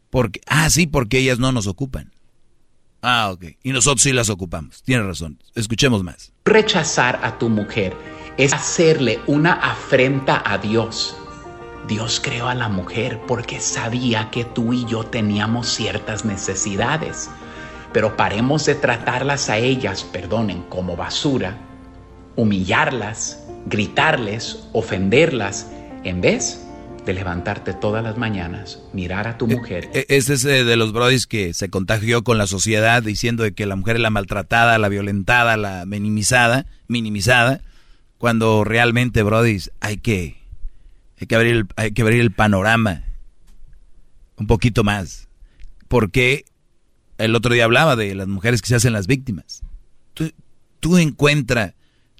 Porque, 0.09 0.41
ah, 0.47 0.69
sí, 0.71 0.87
porque 0.87 1.19
ellas 1.19 1.37
no 1.37 1.51
nos 1.51 1.67
ocupan. 1.67 2.11
Ah, 3.01 3.29
ok. 3.31 3.45
Y 3.61 3.71
nosotros 3.73 4.01
sí 4.01 4.11
las 4.11 4.29
ocupamos. 4.29 4.81
Tienes 4.81 5.05
razón. 5.05 5.39
Escuchemos 5.53 6.03
más. 6.03 6.31
rechazar 6.45 7.19
a 7.21 7.37
tu 7.37 7.49
mujer 7.49 7.95
es 8.37 8.53
hacerle 8.53 9.19
una 9.27 9.53
afrenta 9.53 10.41
a 10.43 10.57
Dios. 10.57 11.15
Dios 11.87 12.19
creó 12.23 12.47
a 12.47 12.55
la 12.55 12.67
mujer 12.69 13.19
porque 13.27 13.59
sabía 13.59 14.29
que 14.31 14.43
tú 14.43 14.73
y 14.73 14.85
yo 14.85 15.03
teníamos 15.03 15.67
ciertas 15.67 16.25
necesidades. 16.25 17.29
Pero 17.93 18.17
paremos 18.17 18.65
de 18.65 18.75
tratarlas 18.75 19.49
a 19.49 19.57
ellas, 19.57 20.03
perdonen, 20.03 20.63
como 20.63 20.95
basura, 20.97 21.57
humillarlas, 22.35 23.43
gritarles, 23.67 24.67
ofenderlas, 24.73 25.71
en 26.03 26.21
vez 26.21 26.61
de 27.05 27.13
levantarte 27.13 27.73
todas 27.73 28.03
las 28.03 28.17
mañanas, 28.17 28.79
mirar 28.91 29.27
a 29.27 29.37
tu 29.37 29.47
mujer 29.47 29.89
E- 29.93 30.05
Este 30.09 30.33
es 30.33 30.43
eh, 30.45 30.63
de 30.63 30.75
los 30.75 30.91
brodis 30.91 31.27
que 31.27 31.53
se 31.53 31.69
contagió 31.69 32.23
con 32.23 32.37
la 32.39 32.47
sociedad 32.47 33.03
diciendo 33.03 33.43
de 33.43 33.53
que 33.53 33.67
la 33.67 33.75
mujer 33.75 33.97
es 33.97 34.01
la 34.01 34.09
maltratada, 34.09 34.77
la 34.79 34.89
violentada, 34.89 35.55
la 35.55 35.85
minimizada, 35.85 36.65
minimizada, 36.87 37.61
cuando 38.17 38.63
realmente, 38.63 39.21
brodis, 39.21 39.71
hay 39.81 39.97
que, 39.97 40.35
hay 41.19 41.27
que 41.27 41.35
abrir 41.35 41.55
el, 41.55 41.67
hay 41.75 41.91
que 41.91 42.01
abrir 42.01 42.21
el 42.21 42.31
panorama 42.31 43.03
un 44.37 44.47
poquito 44.47 44.83
más. 44.83 45.29
Porque 45.87 46.45
el 47.17 47.35
otro 47.35 47.53
día 47.53 47.65
hablaba 47.65 47.95
de 47.95 48.15
las 48.15 48.27
mujeres 48.27 48.61
que 48.61 48.67
se 48.67 48.75
hacen 48.75 48.93
las 48.93 49.07
víctimas. 49.07 49.61
Tú, 50.13 50.31
tú 50.79 50.97
encuentra 50.97 51.75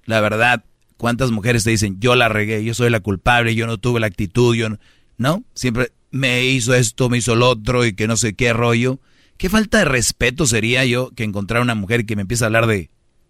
la 0.06 0.22
verdad, 0.22 0.64
cuántas 0.98 1.32
mujeres 1.32 1.64
te 1.64 1.72
dicen, 1.72 1.99
yo 1.99 2.15
la 2.15 2.30
regué, 2.30 2.64
yo 2.64 2.74
soy 2.74 2.90
la 2.90 2.99
culpable, 2.99 3.56
yo 3.56 3.67
no 3.67 3.77
tuve 3.77 3.99
la 3.99 4.07
actitud, 4.07 4.56
yo 4.56 4.69
no, 4.69 4.80
¿no? 5.17 5.43
Siempre 5.53 5.91
me 6.11 6.45
hizo 6.45 6.74
esto, 6.74 7.09
me 7.09 7.17
hizo 7.17 7.35
lo 7.35 7.49
otro 7.49 7.85
y 7.85 7.93
que 7.93 8.07
no 8.07 8.15
sé 8.15 8.35
qué 8.35 8.53
rollo. 8.53 8.99
¿Qué 9.38 9.49
falta 9.49 9.80
de 9.80 9.85
respeto 9.85 10.45
sería 10.45 10.85
yo 10.85 11.11
que 11.11 11.24
encontrar 11.24 11.61
una 11.61 11.75
mujer 11.75 12.06
que 12.06 12.15
me 12.15 12.22
empieza 12.22 12.45
a 12.45 12.48
hablar 12.48 12.67
de 12.67 12.90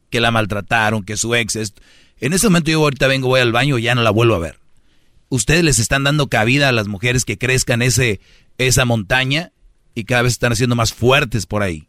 que 0.10 0.20
la 0.20 0.32
maltrataron, 0.32 1.04
que 1.04 1.18
su 1.18 1.34
ex 1.34 1.56
es... 1.56 1.74
En 2.20 2.34
ese 2.34 2.48
momento 2.48 2.72
yo 2.72 2.80
ahorita 2.82 3.08
vengo, 3.08 3.28
voy 3.28 3.42
al 3.42 3.52
baño 3.52 3.78
y 3.78 3.84
ya 3.84 3.96
no 3.96 4.04
la 4.04 4.12
vuelvo 4.12 4.36
a 4.36 4.40
ver. 4.40 4.60
Ustedes 5.30 5.64
les 5.64 5.80
están 5.80 6.04
dando 6.04 6.28
cabida 6.28 6.70
a 6.70 6.72
las 6.72 6.88
mujeres 6.88 7.26
que 7.26 7.38
crezcan 7.38 7.82
ese, 7.82 8.20
esa 8.58 8.86
montaña 8.86 9.52
y 9.96 10.04
cada 10.04 10.22
vez 10.22 10.34
están 10.34 10.52
haciendo 10.52 10.76
más 10.76 10.94
fuertes 10.94 11.46
por 11.46 11.64
ahí. 11.64 11.88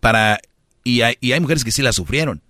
Para, 0.00 0.40
y, 0.84 1.00
hay, 1.00 1.16
y 1.20 1.32
hay 1.32 1.40
mujeres 1.40 1.64
que 1.64 1.72
sí 1.72 1.82
la 1.82 1.92
sufrieron, 1.92 2.42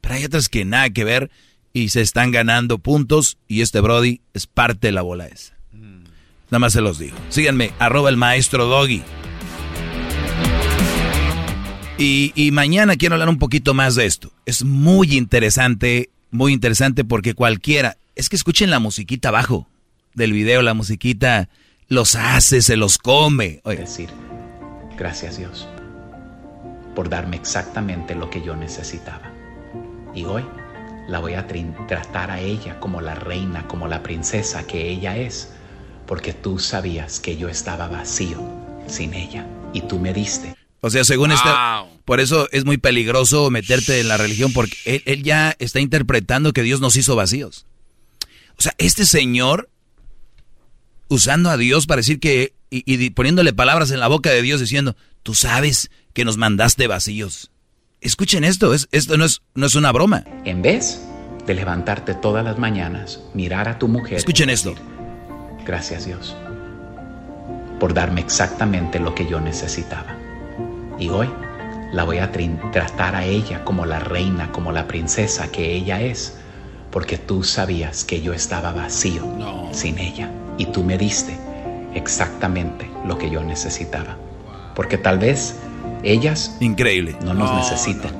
pero 0.00 0.16
hay 0.16 0.24
otras 0.24 0.48
que 0.48 0.64
nada 0.64 0.90
que 0.90 1.04
ver 1.04 1.30
y 1.72 1.88
se 1.88 2.00
están 2.00 2.32
ganando 2.32 2.78
puntos 2.78 3.38
y 3.46 3.62
este 3.62 3.80
Brody 3.80 4.20
es 4.34 4.46
parte 4.46 4.88
de 4.88 4.92
la 4.92 5.02
bola 5.02 5.26
esa. 5.26 5.56
Nada 6.50 6.60
más 6.60 6.72
se 6.72 6.80
los 6.80 6.98
digo. 6.98 7.16
Síganme, 7.28 7.72
arroba 7.78 8.08
el 8.08 8.16
maestro 8.16 8.66
Doggy. 8.66 9.02
Y, 11.98 12.32
y 12.34 12.50
mañana 12.52 12.96
quiero 12.96 13.16
hablar 13.16 13.28
un 13.28 13.38
poquito 13.38 13.74
más 13.74 13.96
de 13.96 14.06
esto. 14.06 14.32
Es 14.46 14.64
muy 14.64 15.16
interesante, 15.16 16.10
muy 16.30 16.52
interesante 16.52 17.04
porque 17.04 17.34
cualquiera, 17.34 17.98
es 18.14 18.28
que 18.28 18.36
escuchen 18.36 18.70
la 18.70 18.78
musiquita 18.78 19.28
abajo 19.28 19.68
del 20.18 20.32
video, 20.32 20.60
la 20.60 20.74
musiquita 20.74 21.48
los 21.88 22.14
hace, 22.16 22.60
se 22.60 22.76
los 22.76 22.98
come. 22.98 23.60
Oiga. 23.64 23.82
decir, 23.82 24.10
gracias 24.96 25.38
Dios 25.38 25.66
por 26.98 27.08
darme 27.08 27.36
exactamente 27.36 28.16
lo 28.16 28.28
que 28.28 28.42
yo 28.42 28.56
necesitaba. 28.56 29.32
Y 30.16 30.24
hoy 30.24 30.44
la 31.08 31.20
voy 31.20 31.34
a 31.34 31.46
tratar 31.86 32.32
a 32.32 32.40
ella 32.40 32.80
como 32.80 33.00
la 33.00 33.14
reina, 33.14 33.68
como 33.68 33.86
la 33.86 34.02
princesa 34.02 34.66
que 34.66 34.88
ella 34.88 35.16
es, 35.16 35.50
porque 36.08 36.32
tú 36.32 36.58
sabías 36.58 37.20
que 37.20 37.36
yo 37.36 37.48
estaba 37.48 37.86
vacío 37.86 38.42
sin 38.88 39.14
ella 39.14 39.46
y 39.72 39.82
tú 39.82 40.00
me 40.00 40.12
diste. 40.12 40.56
O 40.80 40.90
sea, 40.90 41.04
según 41.04 41.30
esta, 41.30 41.84
por 42.04 42.18
eso 42.18 42.48
es 42.50 42.64
muy 42.64 42.78
peligroso 42.78 43.48
meterte 43.48 44.00
en 44.00 44.08
la 44.08 44.16
religión 44.16 44.52
porque 44.52 44.76
él, 44.84 45.02
él 45.06 45.22
ya 45.22 45.54
está 45.60 45.78
interpretando 45.78 46.52
que 46.52 46.64
Dios 46.64 46.80
nos 46.80 46.96
hizo 46.96 47.14
vacíos. 47.14 47.64
O 48.58 48.62
sea, 48.62 48.74
este 48.78 49.06
señor 49.06 49.70
usando 51.08 51.50
a 51.50 51.56
Dios 51.56 51.86
para 51.86 52.00
decir 52.00 52.20
que 52.20 52.54
y, 52.70 53.10
poniéndole 53.10 53.52
palabras 53.54 53.90
en 53.90 54.00
la 54.00 54.08
boca 54.08 54.30
de 54.30 54.42
Dios 54.42 54.60
diciendo, 54.60 54.94
tú 55.22 55.34
sabes 55.34 55.90
que 56.12 56.24
nos 56.24 56.36
mandaste 56.36 56.86
vacíos. 56.86 57.50
Escuchen 58.00 58.44
esto, 58.44 58.74
es, 58.74 58.88
esto 58.92 59.16
no 59.16 59.24
es, 59.24 59.40
no 59.54 59.66
es 59.66 59.74
una 59.74 59.90
broma. 59.90 60.24
En 60.44 60.60
vez 60.60 61.00
de 61.46 61.54
levantarte 61.54 62.14
todas 62.14 62.44
las 62.44 62.58
mañanas, 62.58 63.20
mirar 63.32 63.68
a 63.68 63.78
tu 63.78 63.88
mujer. 63.88 64.18
Escuchen 64.18 64.50
esto. 64.50 64.74
Gracias 65.64 66.06
Dios 66.06 66.36
por 67.78 67.94
darme 67.94 68.20
exactamente 68.20 68.98
lo 68.98 69.14
que 69.14 69.26
yo 69.26 69.40
necesitaba. 69.40 70.16
Y 70.98 71.08
hoy 71.08 71.28
la 71.92 72.04
voy 72.04 72.18
a 72.18 72.30
tratar 72.72 73.14
a 73.14 73.24
ella 73.24 73.64
como 73.64 73.86
la 73.86 74.00
reina, 74.00 74.52
como 74.52 74.72
la 74.72 74.86
princesa 74.86 75.50
que 75.50 75.72
ella 75.72 76.00
es, 76.00 76.36
porque 76.90 77.18
tú 77.18 77.42
sabías 77.42 78.04
que 78.04 78.20
yo 78.22 78.32
estaba 78.32 78.72
vacío 78.72 79.22
sin 79.72 79.98
ella 79.98 80.30
y 80.56 80.66
tú 80.66 80.82
me 80.84 80.96
diste 80.98 81.36
exactamente 81.94 82.90
lo 83.06 83.18
que 83.18 83.30
yo 83.30 83.42
necesitaba. 83.42 84.16
Porque 84.74 84.98
tal 84.98 85.18
vez 85.18 85.56
ellas 86.02 86.56
Increíble. 86.60 87.16
no 87.22 87.34
nos 87.34 87.50
No, 87.50 87.58
necesitan, 87.58 88.12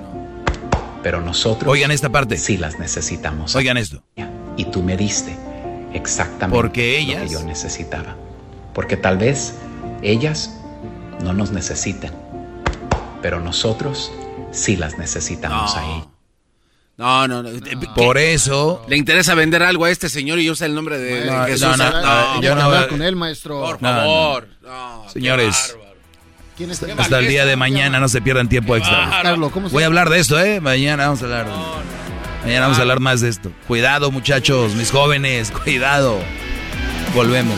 pero 1.02 1.20
nosotros 1.20 1.70
Oigan 1.72 1.90
esta 1.90 2.08
parte. 2.10 2.36
sí 2.36 2.56
las 2.56 2.78
necesitamos. 2.78 3.54
Oigan 3.54 3.76
esto. 3.76 4.02
Y 4.56 4.64
tú 4.66 4.82
me 4.82 4.96
diste 4.96 5.34
exactamente 5.94 6.56
Porque 6.60 6.92
lo 6.92 6.98
ellas- 7.12 7.22
que 7.22 7.28
yo 7.28 7.42
necesitaba. 7.44 8.16
Porque 8.74 8.96
tal 8.96 9.18
vez 9.18 9.54
ellas 10.02 10.54
no 11.22 11.32
nos 11.32 11.52
necesitan, 11.52 12.12
pero 13.22 13.40
nosotros 13.40 14.12
sí 14.50 14.76
las 14.76 14.98
necesitamos 14.98 15.76
a 15.76 15.84
ellas. 15.84 16.06
No, 16.98 17.28
no, 17.28 17.42
no. 17.44 17.50
Por 17.94 18.18
eso. 18.18 18.84
Le 18.88 18.96
interesa 18.96 19.34
vender 19.34 19.62
algo 19.62 19.84
a 19.84 19.90
este 19.90 20.08
señor 20.08 20.40
y 20.40 20.50
usa 20.50 20.66
el 20.66 20.74
nombre 20.74 20.98
de, 20.98 21.24
No, 21.26 21.44
Jesús. 21.44 21.60
no, 21.60 21.76
no, 21.76 21.90
No, 22.02 22.42
yo 22.42 22.48
por 22.50 22.56
no 22.56 22.60
favor. 22.62 22.74
hablar 22.74 22.88
con 22.88 23.02
él, 23.02 23.14
maestro. 23.16 23.60
Por 23.60 23.80
No, 23.80 23.92
no. 23.92 24.00
favor. 24.00 24.48
No, 24.62 25.04
Señores. 25.08 25.76
¿Quién 26.56 26.72
está 26.72 26.86
hasta 26.98 27.20
el 27.20 27.28
día 27.28 27.46
de 27.46 27.54
mañana 27.54 28.00
no 28.00 28.08
se 28.08 28.20
pierdan 28.20 28.48
tiempo 28.48 28.74
extra. 28.74 29.08
Carlos, 29.22 29.52
¿cómo 29.52 29.68
se 29.68 29.72
Voy 29.74 29.84
a 29.84 29.86
hablar 29.86 30.10
de 30.10 30.18
esto, 30.18 30.40
¿eh? 30.40 30.60
Mañana 30.60 31.04
vamos 31.04 31.22
a 31.22 31.24
hablar. 31.26 31.46
Mañana 32.42 32.62
vamos 32.62 32.78
a 32.78 32.80
hablar 32.80 32.98
más 32.98 33.20
de 33.20 33.28
esto. 33.28 33.52
Cuidado, 33.68 34.10
muchachos, 34.10 34.74
mis 34.74 34.90
jóvenes, 34.90 35.52
cuidado. 35.52 36.18
Volvemos. 37.14 37.56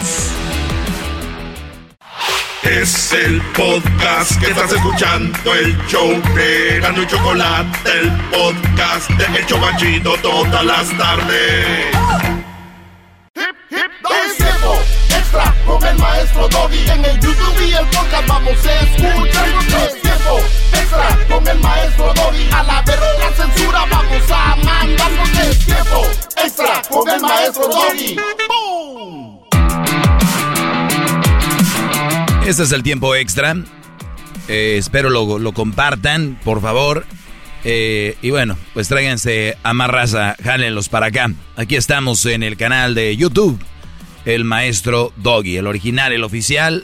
Es 2.62 3.12
el 3.12 3.40
podcast 3.56 4.39
que 4.39 4.50
estás 4.50 4.70
escuchando, 4.70 5.55
el 5.55 5.76
show 5.86 6.10
de 6.34 6.78
Gano 6.80 7.02
y 7.02 7.06
Chocolate, 7.06 7.90
el 7.90 8.10
podcast 8.30 9.08
de 9.10 9.39
El 9.39 9.47
Chobachito 9.47 10.14
todas 10.20 10.64
las 10.64 10.89
tardes. 10.98 11.86
Es 13.34 14.36
tiempo 14.36 14.78
extra 15.08 15.55
con 15.66 15.86
el 15.86 15.98
maestro 15.98 16.48
Doggy. 16.48 16.90
En 16.90 17.05
el 17.05 17.20
YouTube 17.20 17.66
y 17.66 17.72
el 17.72 17.86
podcast 17.86 18.28
vamos 18.28 18.66
a 18.66 18.80
escuchar. 18.80 19.48
Es 19.82 20.02
tiempo 20.02 20.40
extra 20.74 21.18
con 21.28 21.48
el 21.48 21.60
maestro 21.60 22.14
Doggy. 22.14 22.50
A 22.52 22.62
la 22.62 22.82
verga 22.82 23.32
censura 23.36 23.86
vamos 23.90 24.30
a 24.30 24.56
mandarnos. 24.56 25.28
Es 25.39 25.64
tiempo 25.64 26.06
extra 26.36 26.82
con 26.90 27.08
el 27.08 27.20
maestro 27.20 27.68
Doggy. 27.68 28.16
Este 32.50 32.64
es 32.64 32.72
el 32.72 32.82
tiempo 32.82 33.14
extra. 33.14 33.56
Eh, 34.48 34.74
espero 34.76 35.08
lo, 35.08 35.38
lo 35.38 35.52
compartan, 35.52 36.36
por 36.42 36.60
favor. 36.60 37.06
Eh, 37.62 38.16
y 38.22 38.30
bueno, 38.30 38.58
pues 38.74 38.88
tráiganse 38.88 39.56
a 39.62 39.72
más 39.72 39.88
raza, 39.88 40.34
jálenlos 40.42 40.88
para 40.88 41.06
acá. 41.06 41.30
Aquí 41.54 41.76
estamos 41.76 42.26
en 42.26 42.42
el 42.42 42.56
canal 42.56 42.96
de 42.96 43.16
YouTube. 43.16 43.56
El 44.24 44.42
maestro 44.42 45.12
Doggy, 45.18 45.58
el 45.58 45.68
original, 45.68 46.12
el 46.12 46.24
oficial. 46.24 46.82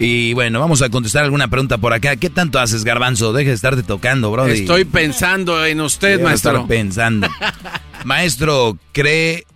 Y 0.00 0.32
bueno, 0.32 0.58
vamos 0.58 0.82
a 0.82 0.88
contestar 0.88 1.22
alguna 1.22 1.46
pregunta 1.46 1.78
por 1.78 1.92
acá. 1.92 2.16
¿Qué 2.16 2.28
tanto 2.28 2.58
haces, 2.58 2.82
Garbanzo? 2.82 3.32
Deja 3.32 3.50
de 3.50 3.54
estarte 3.54 3.84
tocando, 3.84 4.32
bro. 4.32 4.48
Estoy 4.48 4.86
pensando 4.86 5.64
en 5.64 5.82
usted, 5.82 6.20
maestro. 6.20 6.66
pensando. 6.66 7.28
maestro, 8.04 8.76
¿cree 8.90 9.46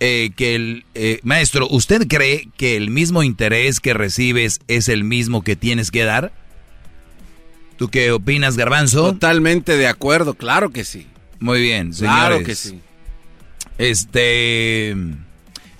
eh, 0.00 0.30
que 0.36 0.54
el... 0.54 0.84
eh, 0.94 1.20
maestro, 1.22 1.68
¿usted 1.70 2.06
cree 2.08 2.48
que 2.56 2.76
el 2.76 2.90
mismo 2.90 3.22
interés 3.22 3.80
que 3.80 3.94
recibes 3.94 4.60
es 4.68 4.88
el 4.88 5.04
mismo 5.04 5.42
que 5.44 5.56
tienes 5.56 5.90
que 5.90 6.04
dar? 6.04 6.32
¿Tú 7.76 7.88
qué 7.88 8.10
opinas, 8.12 8.56
Garbanzo? 8.56 9.12
Totalmente 9.12 9.76
de 9.76 9.86
acuerdo, 9.86 10.34
claro 10.34 10.70
que 10.70 10.84
sí. 10.84 11.06
Muy 11.38 11.60
bien, 11.62 11.94
señores. 11.94 12.18
Claro 12.18 12.42
que 12.44 12.54
sí. 12.54 12.80
Este... 13.78 14.94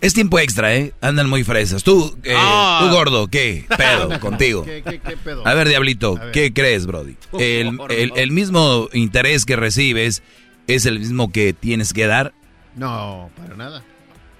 Es 0.00 0.15
tiempo 0.15 0.39
extra, 0.39 0.74
¿eh? 0.74 0.94
Andan 1.02 1.28
muy 1.28 1.44
fresas. 1.44 1.82
Tú, 1.84 2.16
eh, 2.24 2.32
Ah. 2.34 2.81
tú 2.89 2.97
gordo, 2.97 3.28
¿qué 3.28 3.66
pedo 3.76 4.18
contigo? 4.20 4.65
¿Qué, 4.65 4.82
qué, 4.82 4.99
qué 4.99 5.16
pedo? 5.18 5.47
A 5.47 5.52
ver, 5.52 5.68
Diablito, 5.68 6.16
A 6.16 6.24
ver. 6.24 6.32
¿qué 6.32 6.55
crees, 6.55 6.86
Brody? 6.86 7.16
El, 7.39 7.78
el- 7.90 8.12
el 8.16 8.31
mismo 8.31 8.89
interés 8.94 9.44
que 9.44 9.57
recibes 9.57 10.23
es 10.68 10.86
el 10.86 11.00
mismo 11.00 11.31
que 11.31 11.52
tienes 11.52 11.92
que 11.92 12.07
dar. 12.07 12.32
No, 12.76 13.28
para 13.36 13.57
nada. 13.57 13.84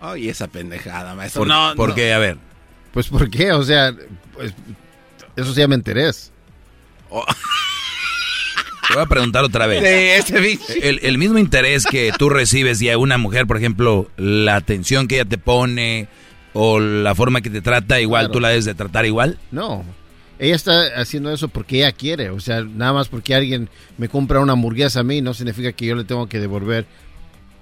Ay, 0.01 0.29
esa 0.29 0.47
pendejada, 0.49 1.15
maestro. 1.15 1.41
¿Por, 1.41 1.49
no, 1.49 1.73
por 1.77 1.89
no. 1.91 1.95
qué? 1.95 2.12
A 2.12 2.19
ver. 2.19 2.39
Pues, 2.93 3.09
¿por 3.09 3.29
qué? 3.31 3.53
O 3.53 3.62
sea, 3.62 3.95
pues, 4.35 4.53
eso 5.37 5.53
se 5.55 5.61
llama 5.61 5.75
interés. 5.75 6.33
Te 8.89 8.95
voy 8.95 9.03
a 9.05 9.07
preguntar 9.07 9.45
otra 9.45 9.67
vez. 9.69 9.81
Sí, 9.81 10.33
ese 10.33 10.41
bicho. 10.41 10.65
El, 10.83 10.99
el 11.05 11.17
mismo 11.19 11.39
interés 11.39 11.87
que 11.87 12.11
tú 12.19 12.29
recibes 12.29 12.83
y 12.83 12.91
a 12.91 12.99
una 12.99 13.19
mujer, 13.19 13.47
por 13.47 13.57
ejemplo, 13.57 14.11
la 14.17 14.57
atención 14.57 15.07
que 15.07 15.17
ella 15.17 15.25
te 15.29 15.39
pone 15.39 16.09
o 16.55 16.81
la 16.81 17.15
forma 17.15 17.41
que 17.41 17.51
te 17.51 17.61
trata, 17.61 18.01
igual 18.01 18.23
Claro. 18.25 18.33
tú 18.33 18.41
la 18.41 18.49
debes 18.49 18.65
de 18.65 18.75
tratar 18.75 19.07
igual. 19.07 19.39
No. 19.53 19.85
Ella 20.41 20.57
está 20.57 20.87
haciendo 21.01 21.31
eso 21.33 21.47
porque 21.49 21.77
ella 21.77 21.93
quiere. 21.93 22.31
O 22.31 22.41
sea, 22.41 22.62
nada 22.62 22.93
más 22.93 23.09
porque 23.09 23.35
alguien 23.35 23.69
me 23.97 24.09
compra 24.09 24.41
una 24.41 24.55
hamburguesa 24.55 25.01
a 25.01 25.05
mí 25.05 25.20
no 25.20 25.35
significa 25.35 25.70
que 25.73 25.87
yo 25.87 25.95
le 25.95 26.03
tengo 26.05 26.27
que 26.29 26.41
devolver 26.41 26.87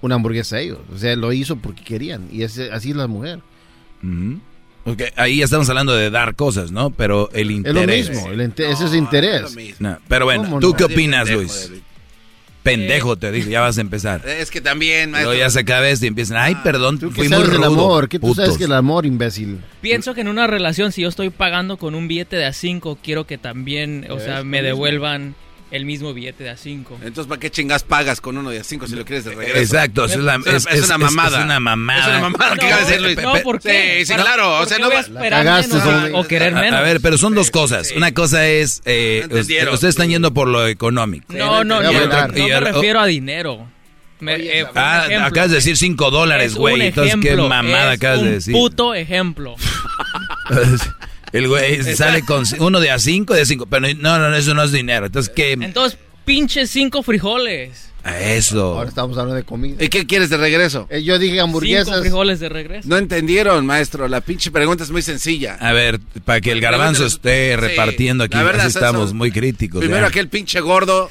una 0.00 0.14
hamburguesa 0.16 0.56
a 0.56 0.60
ellos. 0.60 0.78
O 0.94 0.98
sea, 0.98 1.14
lo 1.16 1.32
hizo 1.32 1.56
porque 1.56 1.82
querían. 1.84 2.28
Y 2.32 2.42
ese- 2.42 2.70
así 2.72 2.90
es 2.90 2.96
la 2.96 3.06
mujer. 3.06 3.40
Ujú. 4.02 4.40
Ok, 4.84 5.02
ahí 5.16 5.38
ya 5.38 5.44
estamos 5.44 5.68
hablando 5.68 5.94
de 5.94 6.08
dar 6.10 6.34
cosas, 6.34 6.70
¿no? 6.72 6.90
Pero 6.90 7.28
el 7.34 7.50
Es 7.50 7.56
interés. 7.56 8.08
lo 8.08 8.14
mismo. 8.14 8.30
el 8.30 8.40
inte- 8.40 8.70
ese 8.70 8.86
es 8.86 8.94
interés. 8.94 9.54
No, 9.80 9.98
pero 10.08 10.24
bueno, 10.24 10.44
¿Cómo 10.44 10.60
¿tú 10.60 10.70
no? 10.70 10.76
qué 10.76 10.84
opinas, 10.84 11.30
Luis? 11.30 11.70
Pendejo, 12.62 13.16
te 13.16 13.32
digo, 13.32 13.48
ya 13.48 13.60
vas 13.60 13.78
a 13.78 13.80
empezar. 13.80 14.26
Es 14.28 14.50
que 14.50 14.60
también, 14.60 15.10
maestro. 15.12 15.30
Luego 15.32 15.40
ya 15.44 15.48
se 15.48 15.60
acaba 15.60 15.88
esto 15.88 16.04
y 16.04 16.08
empiezan, 16.08 16.36
ay, 16.38 16.54
perdón, 16.62 16.98
¿Tú 16.98 17.10
fui 17.10 17.28
muy 17.28 17.42
rudo. 17.44 17.64
amor? 17.66 18.08
¿Qué 18.10 18.18
tú 18.18 18.34
sabes 18.34 18.50
putos". 18.50 18.58
que 18.58 18.64
el 18.64 18.72
amor, 18.72 19.06
imbécil? 19.06 19.58
Pienso 19.80 20.12
que 20.12 20.20
en 20.20 20.28
una 20.28 20.46
relación, 20.46 20.92
si 20.92 21.02
yo 21.02 21.08
estoy 21.08 21.30
pagando 21.30 21.78
con 21.78 21.94
un 21.94 22.08
billete 22.08 22.36
de 22.36 22.46
A5, 22.46 22.98
quiero 23.02 23.26
que 23.26 23.38
también, 23.38 24.06
o 24.10 24.18
¿Ya 24.18 24.24
sea, 24.24 24.44
me 24.44 24.58
Lo 24.58 24.64
mismo. 24.64 24.80
El 25.70 25.84
mismo 25.84 26.14
billete 26.14 26.44
de 26.44 26.52
A5. 26.52 26.84
Entonces, 27.02 27.26
¿para 27.26 27.38
qué 27.38 27.50
chingas 27.50 27.82
pagas 27.82 28.20
con 28.20 28.38
uno 28.38 28.50
de 28.50 28.60
a 28.60 28.64
cinco 28.64 28.86
si 28.86 28.94
lo 28.96 29.04
quieres 29.04 29.24
de 29.24 29.34
regreso? 29.34 29.58
Exacto, 29.58 30.04
es, 30.06 30.16
la- 30.16 30.36
Es 30.36 30.46
una- 30.46 30.56
es- 30.56 30.66
es 30.70 30.84
una 30.86 30.98
mamada. 30.98 31.38
Es 31.38 31.44
una 31.44 31.60
mamada. 31.60 32.00
Es 32.00 32.06
una 32.08 32.20
mamada 32.30 32.50
que 32.56 32.60
No, 32.62 32.66
acaba 32.66 32.80
de 32.80 32.86
decir 32.86 33.00
Luis. 33.02 33.16
no, 33.22 33.32
¿por 33.42 33.60
qué? 33.60 33.96
Sí, 34.00 34.06
sí, 34.06 34.14
claro. 34.14 34.54
O 34.54 34.58
¿por 34.60 34.68
sea, 34.68 34.78
no 34.78 34.86
voy 34.86 34.92
a 34.94 34.96
va- 34.96 35.00
esperar 35.06 35.44
cagaste, 35.44 35.74
menos 35.74 35.86
hombre. 35.94 36.12
o 36.14 36.24
querer 36.26 36.54
A- 36.56 36.60
menos? 36.60 36.78
A 36.80 36.82
ver, 36.82 37.00
pero 37.00 37.18
son 37.18 37.34
dos 37.34 37.50
cosas. 37.50 37.92
Una 37.96 38.12
cosa 38.14 38.46
es, 38.46 38.80
eh, 38.84 39.26
ustedes 39.30 39.84
están 39.84 40.08
yendo 40.08 40.32
por 40.32 40.48
lo 40.48 40.66
económico. 40.66 41.26
No, 41.34 41.64
no, 41.64 41.82
no, 41.82 41.88
a 41.88 41.92
no, 41.92 42.28
me 42.32 42.60
refiero 42.60 43.00
a 43.00 43.06
dinero. 43.06 43.66
Me- 44.20 44.34
eh, 44.34 44.62
fue 44.64 44.72
un 44.72 44.78
Ah, 44.88 45.04
ejemplo. 45.06 45.26
acabas 45.28 45.50
de 45.50 45.56
decir 45.56 45.76
5 45.76 46.10
dólares, 46.10 46.52
Es 46.52 46.54
güey. 46.58 46.80
Entonces, 46.82 47.14
¿qué 47.22 47.36
mamada 47.36 47.92
acabas 47.92 48.20
de 48.22 48.26
un 48.28 48.34
decir? 48.34 48.52
puto 48.52 48.92
ejemplo. 48.94 49.54
El 51.32 51.48
güey 51.48 51.82
sale 51.96 52.22
con 52.22 52.44
uno 52.58 52.80
de 52.80 52.90
a 52.90 52.98
5, 52.98 53.34
de 53.34 53.44
5. 53.46 53.66
Pero 53.66 53.86
no, 53.98 54.18
no, 54.18 54.34
eso 54.34 54.54
no 54.54 54.62
es 54.62 54.72
dinero. 54.72 55.06
Entonces, 55.06 55.32
¿qué? 55.34 55.52
Entonces, 55.52 55.98
pinches 56.24 56.70
cinco 56.70 57.02
frijoles. 57.02 57.86
A 58.04 58.18
Eso. 58.20 58.74
Ahora 58.76 58.88
estamos 58.88 59.18
hablando 59.18 59.34
de 59.34 59.42
comida. 59.42 59.82
¿Y 59.84 59.88
qué 59.88 60.06
quieres 60.06 60.30
de 60.30 60.36
regreso? 60.36 60.86
Eh, 60.88 61.02
yo 61.02 61.18
dije 61.18 61.32
Cinco 61.32 61.44
hamburguesas. 61.44 62.00
frijoles 62.00 62.40
de 62.40 62.48
regreso. 62.48 62.88
No 62.88 62.96
entendieron, 62.96 63.66
maestro. 63.66 64.08
La 64.08 64.20
pinche 64.20 64.50
pregunta 64.50 64.84
es 64.84 64.90
muy 64.90 65.02
sencilla. 65.02 65.56
A 65.60 65.72
ver, 65.72 65.98
para 66.24 66.40
que 66.40 66.52
el 66.52 66.60
garbanzo 66.60 67.04
esté 67.06 67.50
Sí, 67.50 67.56
repartiendo 67.56 68.24
aquí, 68.24 68.36
la 68.36 68.44
verdad, 68.44 68.60
así 68.66 68.70
eso- 68.70 68.78
estamos 68.78 69.12
muy 69.12 69.30
críticos. 69.32 69.80
Primero 69.80 70.02
ya. 70.02 70.08
aquel 70.08 70.28
pinche 70.28 70.60
gordo. 70.60 71.10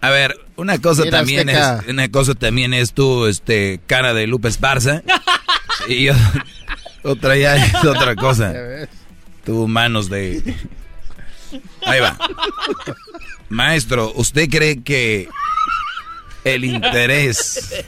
A 0.00 0.10
ver, 0.10 0.34
una 0.56 0.78
cosa 0.80 1.02
Mira, 1.04 1.18
también 1.18 1.48
Azteca. 1.50 1.80
es, 1.84 1.88
una 1.92 2.08
cosa 2.10 2.34
también 2.34 2.74
es 2.74 2.92
tu, 2.92 3.26
este, 3.26 3.78
cara 3.86 4.14
de 4.14 4.26
Lupe 4.26 4.48
Esparza. 4.48 5.02
y 5.88 6.04
yo- 6.04 6.14
otra 7.04 7.36
ya 7.36 7.56
es 7.56 7.74
otra 7.84 8.14
Ya 8.14 8.16
cosa. 8.16 8.52
Tu 9.44 9.68
manos 9.68 10.08
de... 10.08 10.42
Ahí 11.84 12.00
va. 12.00 12.16
Maestro, 13.48 14.12
¿usted 14.14 14.48
cree 14.48 14.82
que 14.82 15.28
el 16.44 16.64
interés 16.64 17.84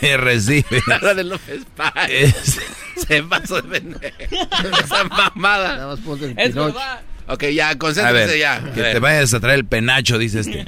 que 0.00 0.16
recibe 0.16 0.82
Habla 0.92 1.14
de 1.14 1.24
López 1.24 1.62
Paz. 1.76 1.92
es... 2.08 2.60
Se 3.06 3.22
pasó 3.22 3.62
de 3.62 3.80
pendejo. 3.80 4.16
Esa 4.84 5.04
mamada. 5.04 5.76
Nada 5.76 5.86
más 5.86 6.00
ponte 6.00 6.26
el 6.26 6.38
Es. 6.38 6.54
Ok, 7.26 7.44
ya, 7.44 7.78
concéntrese 7.78 8.26
ver, 8.26 8.38
ya. 8.38 8.72
que 8.74 8.82
te 8.82 8.98
vayas 8.98 9.32
a 9.34 9.40
traer 9.40 9.60
el 9.60 9.64
penacho, 9.64 10.18
dice 10.18 10.40
este. 10.40 10.64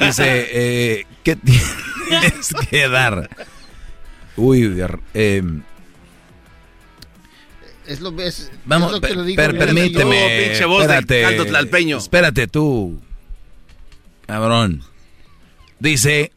Dice, 0.00 0.48
eh, 0.52 1.06
¿qué 1.24 1.36
tienes 2.08 2.54
que 2.70 2.88
dar? 2.88 3.28
Uy, 4.36 4.72
eh, 5.14 5.42
Es 7.86 8.00
lo, 8.00 8.18
es, 8.20 8.50
vamos, 8.64 8.88
es 8.88 8.94
lo 8.94 9.00
que 9.00 9.08
per- 9.08 9.16
le 9.16 9.24
digo. 9.24 9.36
per- 9.36 9.58
permíteme. 9.58 10.16
De 10.16 10.52
espérate, 10.52 11.22
caldo 11.22 11.44
tlalpeño. 11.46 11.98
Espérate 11.98 12.46
tú, 12.48 13.00
cabrón. 14.26 14.82
Dice, 15.78 16.32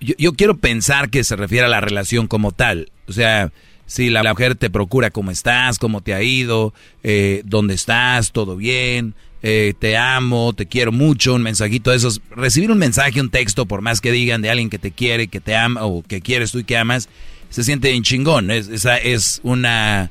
yo, 0.00 0.14
yo 0.18 0.32
quiero 0.34 0.56
pensar 0.58 1.10
que 1.10 1.24
se 1.24 1.36
refiere 1.36 1.66
a 1.66 1.68
la 1.70 1.80
relación 1.80 2.26
como 2.26 2.52
tal. 2.52 2.90
O 3.08 3.12
sea, 3.12 3.52
si 3.86 4.10
la 4.10 4.22
mujer 4.22 4.54
te 4.56 4.70
procura 4.70 5.10
cómo 5.10 5.30
estás, 5.30 5.78
cómo 5.78 6.00
te 6.00 6.14
ha 6.14 6.22
ido, 6.22 6.74
eh, 7.02 7.42
dónde 7.44 7.74
estás, 7.74 8.32
todo 8.32 8.56
bien, 8.56 9.14
eh, 9.42 9.74
te 9.78 9.96
amo, 9.96 10.52
te 10.52 10.66
quiero 10.66 10.92
mucho, 10.92 11.34
un 11.34 11.42
mensajito 11.42 11.90
de 11.90 11.96
esos. 11.96 12.20
Recibir 12.30 12.70
un 12.70 12.78
mensaje, 12.78 13.20
un 13.20 13.30
texto, 13.30 13.66
por 13.66 13.80
más 13.80 14.00
que 14.00 14.12
digan 14.12 14.42
de 14.42 14.50
alguien 14.50 14.70
que 14.70 14.78
te 14.78 14.90
quiere, 14.90 15.28
que 15.28 15.40
te 15.40 15.56
ama 15.56 15.84
o 15.84 16.02
que 16.02 16.20
quieres 16.20 16.52
tú 16.52 16.58
y 16.58 16.64
que 16.64 16.76
amas, 16.76 17.08
se 17.50 17.64
siente 17.64 17.92
en 17.92 18.02
chingón. 18.02 18.50
Es, 18.50 18.68
esa 18.68 18.96
es 18.96 19.40
una, 19.42 20.10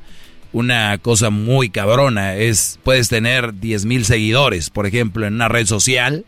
una 0.52 0.98
cosa 0.98 1.30
muy 1.30 1.70
cabrona. 1.70 2.36
Es, 2.36 2.78
puedes 2.84 3.08
tener 3.08 3.58
10 3.58 3.86
mil 3.86 4.04
seguidores, 4.04 4.70
por 4.70 4.86
ejemplo, 4.86 5.26
en 5.26 5.34
una 5.34 5.48
red 5.48 5.66
social 5.66 6.24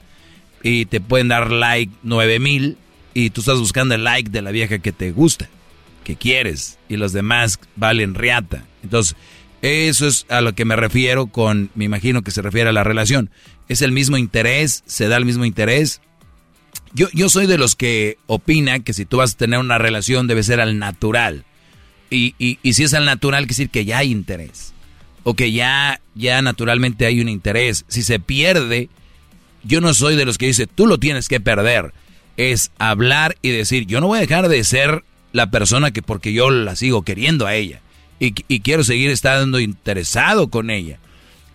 y 0.62 0.86
te 0.86 1.00
pueden 1.00 1.28
dar 1.28 1.50
like 1.50 1.92
9 2.02 2.39
mil 2.39 2.78
y 3.15 3.31
tú 3.31 3.41
estás 3.41 3.58
buscando 3.58 3.94
el 3.94 4.05
like 4.05 4.31
de 4.31 4.42
la 4.42 4.50
vieja 4.50 4.78
que 4.78 4.92
te 4.92 5.12
gusta, 5.12 5.49
que 6.05 6.16
quieres 6.16 6.78
y 6.89 6.97
los 6.97 7.12
demás 7.12 7.58
valen 7.76 8.15
riata. 8.15 8.65
Entonces, 8.82 9.16
eso 9.60 10.08
es 10.08 10.26
a 10.28 10.41
lo 10.41 10.55
que 10.55 10.65
me 10.65 10.76
refiero 10.76 11.26
con, 11.26 11.70
me 11.74 11.84
imagino 11.84 12.23
que 12.23 12.31
se 12.31 12.42
refiere 12.42 12.70
a 12.70 12.73
la 12.73 12.84
relación. 12.84 13.31
Es 13.68 13.82
el 13.82 13.92
mismo 13.92 14.16
interés, 14.16 14.82
se 14.86 15.08
da 15.08 15.16
el 15.16 15.24
mismo 15.24 15.44
interés. 15.44 16.00
Yo, 16.94 17.09
yo 17.12 17.28
soy 17.28 17.47
de 17.47 17.59
los 17.59 17.75
que 17.75 18.18
opina 18.26 18.81
que 18.81 18.92
si 18.92 19.05
tú 19.05 19.18
vas 19.18 19.34
a 19.34 19.36
tener 19.36 19.59
una 19.59 19.78
relación 19.78 20.26
debe 20.26 20.42
ser 20.42 20.60
al 20.60 20.78
natural. 20.78 21.44
Y, 22.10 22.34
y, 22.39 22.59
y 22.62 22.75
si 22.75 22.84
es 22.84 22.92
al 22.94 23.07
natural, 23.07 23.44
quiere 23.44 23.52
decir 23.52 23.70
que 23.70 23.84
ya 23.84 23.99
hay 23.99 24.10
interés. 24.10 24.75
O 25.25 25.34
que 25.34 25.52
ya, 25.52 26.01
ya 26.15 26.42
naturalmente 26.42 27.07
hay 27.07 27.20
un 27.20 27.28
interés. 27.28 27.84
Si 27.89 28.02
se 28.02 28.20
pierde, 28.20 28.91
yo 29.65 29.81
no 29.81 29.94
soy 29.94 30.17
de 30.17 30.25
los 30.25 30.36
que 30.36 30.47
dice, 30.47 30.67
tú 30.67 30.86
lo 30.86 30.99
tienes 30.99 31.28
que 31.28 31.41
perder. 31.41 31.94
Es 32.36 32.70
hablar 32.78 33.36
y 33.41 33.51
decir, 33.51 33.86
yo 33.86 34.01
no 34.01 34.09
voy 34.09 34.18
a 34.18 34.23
dejar 34.23 34.49
de 34.49 34.62
ser 34.65 35.05
la 35.33 35.51
persona 35.51 35.92
que 35.92 36.02
porque 36.02 36.33
yo 36.33 36.51
la 36.51 36.76
sigo 36.76 37.02
queriendo 37.02 37.47
a 37.47 37.55
ella. 37.55 37.81
Y, 38.20 38.34
y 38.49 38.60
quiero 38.60 38.84
seguir 38.84 39.10
estando 39.10 39.59
interesado 39.59 40.49
con 40.49 40.68
ella. 40.68 40.99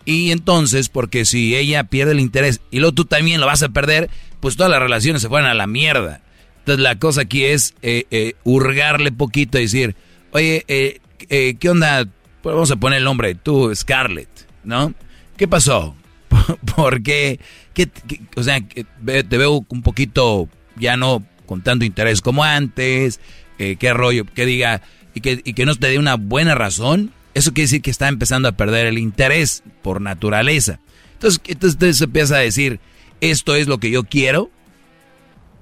Y 0.06 0.32
entonces, 0.32 0.90
porque 0.90 1.26
si 1.26 1.56
ella 1.56 1.84
pierde 1.84 2.14
el 2.14 2.22
interés 2.22 2.62
y 2.72 2.80
luego 2.80 2.94
tú 2.94 3.06
también 3.06 3.42
lo 3.42 3.46
vas 3.46 3.62
a 3.62 3.70
perder, 3.70 4.10
pues 4.40 4.56
todas 4.56 4.72
las 4.72 4.82
relaciones 4.82 5.22
se 5.22 5.30
fueran 5.30 5.50
a 5.50 5.54
la 5.54 5.68
mierda. 5.68 6.22
Entonces 6.60 6.84
la 6.84 6.98
cosa 7.00 7.22
aquí 7.22 7.46
es 7.46 7.74
eh, 7.82 8.06
eh, 8.12 8.34
hurgarle 8.44 9.12
poquito 9.12 9.58
y 9.58 9.62
decir, 9.64 9.96
oye, 10.32 10.66
eh, 10.68 11.00
eh, 11.30 11.56
¿qué 11.60 11.70
onda? 11.70 12.06
Pues 12.42 12.54
vamos 12.54 12.72
a 12.72 12.76
poner 12.76 13.00
el 13.00 13.04
nombre, 13.06 13.36
tú, 13.36 13.74
Scarlett, 13.76 14.30
¿no? 14.64 14.94
¿Qué 15.38 15.48
pasó? 15.48 15.96
¿Por 16.76 17.04
qué? 17.04 17.40
¿Qué- 17.74 17.90
qué- 18.08 18.22
o 18.36 18.44
sea, 18.44 18.60
te 18.62 19.38
veo 19.38 19.66
un 19.68 19.82
poquito 19.82 20.50
ya 20.78 20.98
no 20.98 21.24
con 21.46 21.62
tanto 21.62 21.86
interés 21.86 22.22
como 22.22 22.44
antes, 22.44 23.20
eh, 23.60 23.78
qué 23.80 23.94
rollo, 23.94 24.26
que 24.26 24.46
diga, 24.46 24.82
y 25.16 25.22
que, 25.22 25.42
y 25.44 25.54
que 25.54 25.66
no 25.66 25.74
te 25.76 25.88
dé 25.88 25.98
una 25.98 26.16
buena 26.16 26.54
razón, 26.56 27.12
eso 27.34 27.54
quiere 27.54 27.66
decir 27.68 27.82
que 27.82 27.90
está 27.92 28.08
empezando 28.10 28.50
a 28.50 28.52
perder 28.52 28.86
el 28.88 28.98
interés 28.98 29.64
por 29.82 30.02
naturaleza. 30.02 30.80
Entonces, 31.14 31.40
entonces, 31.48 31.76
entonces 31.76 32.02
empieza 32.02 32.36
a 32.36 32.40
decir, 32.40 32.80
esto 33.22 33.56
es 33.56 33.68
lo 33.68 33.80
que 33.80 33.92
yo 33.92 34.04
quiero, 34.04 34.50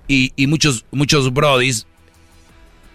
y, 0.07 0.33
y 0.35 0.47
muchos, 0.47 0.85
muchos 0.91 1.33
brodis 1.33 1.87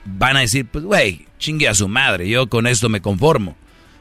van 0.04 0.36
a 0.36 0.40
decir, 0.40 0.66
pues, 0.66 0.84
güey, 0.84 1.26
chingue 1.38 1.68
a 1.68 1.74
su 1.74 1.88
madre, 1.88 2.28
yo 2.28 2.48
con 2.48 2.66
esto 2.66 2.88
me 2.88 3.00
conformo. 3.00 3.56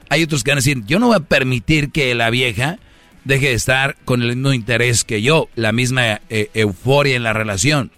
Hay 0.10 0.24
otros 0.24 0.44
que 0.44 0.52
van 0.52 0.58
a 0.58 0.62
decir, 0.62 0.84
yo 0.86 1.00
no 1.00 1.08
voy 1.08 1.18
a 1.18 1.22
permitir 1.22 1.92
que 1.92 2.14
la 2.16 2.30
vieja 2.30 2.80
deje 3.26 3.48
de 3.48 3.54
estar 3.54 3.96
con 4.06 4.22
el 4.22 4.30
mismo 4.36 4.54
interés 4.54 5.04
que 5.04 5.22
yo, 5.22 5.50
la 5.56 5.72
misma 5.72 6.22
eh, 6.30 6.50
euforia 6.54 7.16
en 7.16 7.24
la 7.24 7.34
relación. 7.34 7.92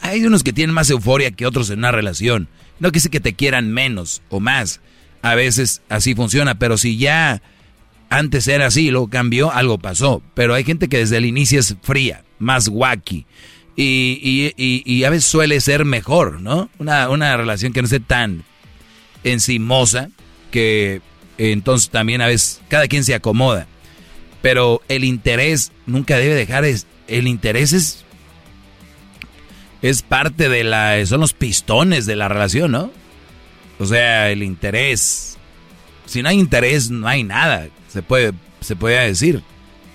Hay 0.00 0.24
unos 0.24 0.42
que 0.42 0.52
tienen 0.52 0.74
más 0.74 0.90
euforia 0.90 1.30
que 1.30 1.46
otros 1.46 1.70
en 1.70 1.78
una 1.78 1.92
relación. 1.92 2.48
No 2.80 2.92
que 2.92 3.00
que 3.00 3.20
te 3.20 3.34
quieran 3.34 3.72
menos 3.72 4.22
o 4.28 4.40
más. 4.40 4.80
A 5.22 5.34
veces 5.34 5.80
así 5.88 6.14
funciona, 6.14 6.58
pero 6.58 6.76
si 6.76 6.98
ya 6.98 7.40
antes 8.10 8.48
era 8.48 8.66
así, 8.66 8.90
luego 8.90 9.08
cambió, 9.08 9.52
algo 9.52 9.78
pasó. 9.78 10.22
Pero 10.34 10.54
hay 10.54 10.64
gente 10.64 10.88
que 10.88 10.98
desde 10.98 11.16
el 11.16 11.26
inicio 11.26 11.60
es 11.60 11.76
fría, 11.82 12.24
más 12.38 12.68
wacky. 12.68 13.26
Y, 13.76 14.52
y, 14.56 15.04
a 15.04 15.10
veces 15.10 15.24
suele 15.24 15.60
ser 15.60 15.84
mejor, 15.84 16.40
¿no? 16.40 16.70
Una, 16.78 17.08
una 17.08 17.36
relación 17.36 17.72
que 17.72 17.82
no 17.82 17.86
esté 17.86 17.98
tan 17.98 18.44
encimosa, 19.24 20.10
que 20.52 21.00
entonces 21.38 21.90
también 21.90 22.20
a 22.20 22.28
veces 22.28 22.60
cada 22.68 22.86
quien 22.86 23.02
se 23.02 23.14
acomoda. 23.14 23.66
Pero 24.42 24.80
el 24.88 25.02
interés 25.02 25.72
nunca 25.86 26.18
debe 26.18 26.34
dejar, 26.34 26.64
es, 26.64 26.86
el 27.08 27.26
interés 27.26 27.72
es, 27.72 28.04
es 29.82 30.02
parte 30.02 30.48
de 30.48 30.62
la, 30.62 31.04
son 31.06 31.20
los 31.20 31.32
pistones 31.32 32.06
de 32.06 32.14
la 32.14 32.28
relación, 32.28 32.70
¿no? 32.70 32.92
O 33.78 33.86
sea, 33.86 34.30
el 34.30 34.42
interés. 34.42 35.33
Si 36.06 36.22
no 36.22 36.28
hay 36.28 36.38
interés, 36.38 36.90
no 36.90 37.06
hay 37.08 37.24
nada, 37.24 37.68
se 37.88 38.02
puede, 38.02 38.32
se 38.60 38.76
puede 38.76 39.06
decir. 39.06 39.42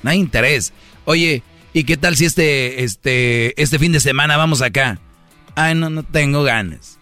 No 0.04 0.10
hay 0.10 0.20
interés. 0.20 0.74
Oye, 1.06 1.44
¿y 1.74 1.84
qué 1.84 1.98
tal 1.98 2.16
si 2.16 2.26
este, 2.26 2.84
este, 2.84 3.62
este 3.62 3.80
fin 3.80 3.92
de 3.92 4.00
semana 4.00 4.38
vamos 4.38 4.62
acá? 4.62 5.00
Ay, 5.56 5.76
no, 5.76 5.90
no 5.90 6.04
tengo 6.04 6.44
ganas. 6.44 7.00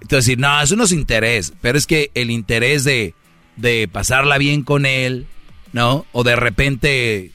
Entonces, 0.00 0.36
no, 0.36 0.60
eso 0.60 0.76
no 0.76 0.84
es 0.84 0.92
interés, 0.92 1.52
pero 1.60 1.78
es 1.78 1.86
que 1.86 2.10
el 2.14 2.30
interés 2.30 2.84
de, 2.84 3.14
de 3.56 3.88
pasarla 3.88 4.38
bien 4.38 4.62
con 4.62 4.84
él, 4.84 5.26
¿no? 5.72 6.06
O 6.12 6.24
de 6.24 6.36
repente, 6.36 7.30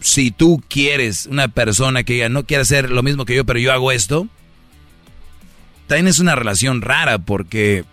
si 0.00 0.30
tú 0.30 0.62
quieres 0.68 1.26
una 1.26 1.48
persona 1.48 2.02
que 2.02 2.14
diga, 2.14 2.28
no 2.28 2.44
quiere 2.44 2.62
hacer 2.62 2.90
lo 2.90 3.02
mismo 3.02 3.24
que 3.24 3.34
yo, 3.34 3.46
pero 3.46 3.58
yo 3.58 3.72
hago 3.72 3.90
esto, 3.90 4.28
también 5.86 6.08
es 6.08 6.18
una 6.18 6.34
relación 6.34 6.82
rara 6.82 7.18
porque 7.18 7.84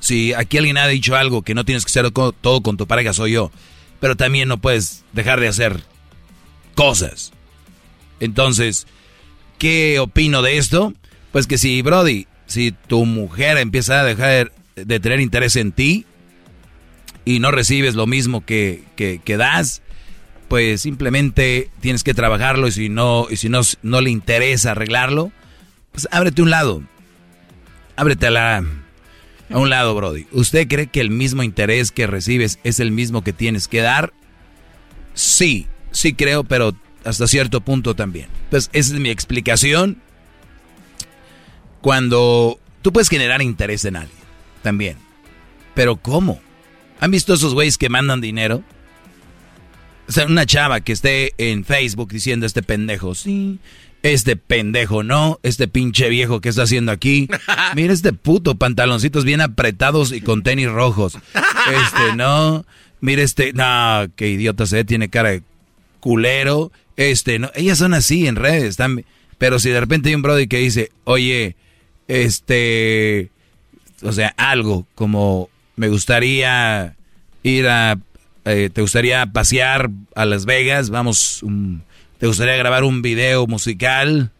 si 0.00 0.34
aquí 0.34 0.58
alguien 0.58 0.78
ha 0.78 0.86
dicho 0.86 1.16
algo 1.16 1.42
que 1.42 1.54
no 1.54 1.64
tienes 1.64 1.84
que 1.84 1.90
hacer 1.90 2.10
todo 2.10 2.62
con 2.62 2.76
tu 2.76 2.86
pareja, 2.86 3.12
soy 3.12 3.32
yo, 3.32 3.50
pero 4.00 4.16
también 4.16 4.48
no 4.48 4.58
puedes 4.58 5.04
dejar 5.12 5.40
de 5.40 5.48
hacer 5.48 5.82
cosas. 6.74 7.32
Entonces, 8.20 8.86
¿qué 9.58 9.98
opino 9.98 10.42
de 10.42 10.58
esto? 10.58 10.92
Pues 11.32 11.46
que 11.46 11.58
si, 11.58 11.82
Brody, 11.82 12.26
si 12.46 12.72
tu 12.72 13.06
mujer 13.06 13.56
empieza 13.56 14.00
a 14.00 14.04
dejar 14.04 14.52
de 14.76 15.00
tener 15.00 15.20
interés 15.20 15.56
en 15.56 15.72
ti 15.72 16.04
y 17.24 17.38
no 17.38 17.50
recibes 17.50 17.94
lo 17.94 18.06
mismo 18.06 18.44
que, 18.44 18.82
que, 18.96 19.20
que 19.24 19.36
das, 19.36 19.82
pues 20.48 20.82
simplemente 20.82 21.70
tienes 21.80 22.04
que 22.04 22.14
trabajarlo 22.14 22.68
y 22.68 22.72
si 22.72 22.88
no, 22.88 23.26
y 23.30 23.36
si 23.36 23.48
no, 23.48 23.62
no 23.82 24.00
le 24.00 24.10
interesa 24.10 24.72
arreglarlo, 24.72 25.32
pues 25.92 26.08
ábrete 26.10 26.42
un 26.42 26.50
lado. 26.50 26.82
Ábrete 27.96 28.26
a, 28.26 28.62
un 29.50 29.70
lado, 29.70 29.94
Brody. 29.94 30.26
¿Usted 30.32 30.66
cree 30.68 30.86
que 30.88 31.00
el 31.00 31.10
mismo 31.10 31.42
interés 31.42 31.92
que 31.92 32.06
recibes 32.06 32.58
es 32.64 32.80
el 32.80 32.90
mismo 32.90 33.22
que 33.22 33.32
tienes 33.32 33.68
que 33.68 33.80
dar? 33.80 34.12
Sí, 35.14 35.68
sí 35.92 36.14
creo, 36.14 36.44
pero 36.44 36.74
hasta 37.04 37.26
cierto 37.26 37.60
punto 37.60 37.94
también. 37.94 38.28
Entonces, 38.44 38.70
esa 38.72 38.94
es 38.94 39.00
mi 39.00 39.10
explicación. 39.10 39.98
Cuando 41.80 42.58
tú 42.82 42.92
puedes 42.92 43.08
generar 43.08 43.42
interés 43.42 43.84
en 43.84 43.96
alguien, 43.96 44.18
también. 44.62 44.96
Pero 45.74 45.96
¿cómo? 45.96 46.40
¿Han 47.00 47.10
visto 47.10 47.34
esos 47.34 47.54
güeyes 47.54 47.78
que 47.78 47.88
mandan 47.88 48.20
dinero? 48.20 48.62
O 50.08 50.12
sea, 50.12 50.26
una 50.26 50.46
chava 50.46 50.80
que 50.80 50.92
esté 50.92 51.34
en 51.38 51.64
Facebook 51.64 52.10
diciendo 52.10 52.46
este 52.46 52.62
pendejo, 52.62 53.14
sí, 53.14 53.58
este 54.04 54.36
pendejo 54.36 55.02
no, 55.02 55.40
este 55.42 55.66
pinche 55.66 56.10
viejo 56.10 56.40
que 56.42 56.50
está 56.50 56.62
haciendo 56.64 56.92
aquí. 56.92 57.26
Mira 57.74 57.92
este 57.92 58.12
puto 58.12 58.54
pantaloncitos 58.56 59.24
bien 59.24 59.40
apretados 59.40 60.12
y 60.12 60.20
con 60.20 60.42
tenis 60.42 60.68
rojos. 60.70 61.16
Este 61.34 62.14
no, 62.14 62.66
mira 63.00 63.22
este, 63.22 63.54
no, 63.54 64.06
qué 64.14 64.28
idiota 64.28 64.66
se 64.66 64.76
ve, 64.76 64.84
tiene 64.84 65.08
cara 65.08 65.30
de 65.30 65.42
culero. 66.00 66.70
Este 66.96 67.38
no, 67.38 67.50
ellas 67.54 67.78
son 67.78 67.94
así 67.94 68.26
en 68.26 68.36
redes, 68.36 68.64
están, 68.64 69.04
pero 69.38 69.58
si 69.58 69.70
de 69.70 69.80
repente 69.80 70.10
hay 70.10 70.14
un 70.14 70.22
brody 70.22 70.46
que 70.48 70.58
dice, 70.58 70.90
oye, 71.04 71.56
este, 72.06 73.30
o 74.02 74.12
sea, 74.12 74.34
algo 74.36 74.86
como 74.94 75.48
me 75.76 75.88
gustaría 75.88 76.94
ir 77.42 77.66
a, 77.68 77.98
eh, 78.44 78.68
te 78.70 78.82
gustaría 78.82 79.24
pasear 79.26 79.88
a 80.14 80.26
Las 80.26 80.44
Vegas, 80.44 80.90
vamos, 80.90 81.42
un- 81.42 81.82
te 82.24 82.28
gustaría 82.28 82.56
grabar 82.56 82.84
un 82.84 83.02
video 83.02 83.46
musical, 83.46 84.30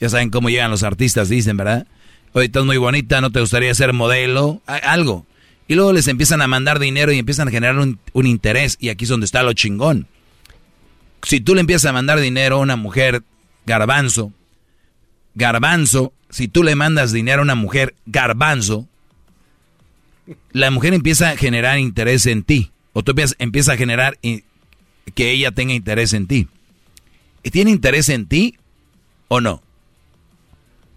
ya 0.00 0.08
saben 0.08 0.30
cómo 0.30 0.50
llegan 0.50 0.68
los 0.68 0.82
artistas, 0.82 1.28
dicen, 1.28 1.56
¿verdad? 1.56 1.86
Oye, 2.32 2.46
estás 2.46 2.64
muy 2.64 2.76
bonita, 2.76 3.20
¿no 3.20 3.30
te 3.30 3.38
gustaría 3.38 3.72
ser 3.72 3.92
modelo? 3.92 4.60
Algo. 4.66 5.26
Y 5.68 5.76
luego 5.76 5.92
les 5.92 6.08
empiezan 6.08 6.42
a 6.42 6.48
mandar 6.48 6.80
dinero 6.80 7.12
y 7.12 7.20
empiezan 7.20 7.46
a 7.46 7.52
generar 7.52 7.78
un, 7.78 8.26
interés, 8.26 8.76
y 8.80 8.88
aquí 8.88 9.04
es 9.04 9.10
donde 9.10 9.26
está 9.26 9.44
lo 9.44 9.52
chingón. 9.52 10.08
Si 11.22 11.40
tú 11.40 11.54
le 11.54 11.60
empiezas 11.60 11.88
a 11.90 11.92
mandar 11.92 12.18
dinero 12.18 12.56
a 12.56 12.58
una 12.62 12.74
mujer 12.74 13.22
garbanzo, 13.64 14.32
garbanzo, 15.36 16.12
si 16.30 16.48
tú 16.48 16.64
le 16.64 16.74
mandas 16.74 17.12
dinero 17.12 17.42
a 17.42 17.44
una 17.44 17.54
mujer 17.54 17.94
garbanzo, 18.06 18.88
la 20.50 20.72
mujer 20.72 20.94
empieza 20.94 21.30
a 21.30 21.36
generar 21.36 21.78
interés 21.78 22.26
en 22.26 22.42
ti. 22.42 22.72
O 22.92 23.04
tú 23.04 23.12
empiezas, 23.12 23.36
empieza 23.38 23.74
a 23.74 23.76
generar 23.76 24.18
i- 24.20 24.42
que 25.14 25.30
ella 25.30 25.52
tenga 25.52 25.74
interés 25.74 26.12
en 26.12 26.26
ti. 26.26 26.48
¿Y 27.42 27.50
¿Tiene 27.50 27.70
interés 27.70 28.08
en 28.08 28.26
ti 28.26 28.56
o 29.28 29.40
no? 29.40 29.62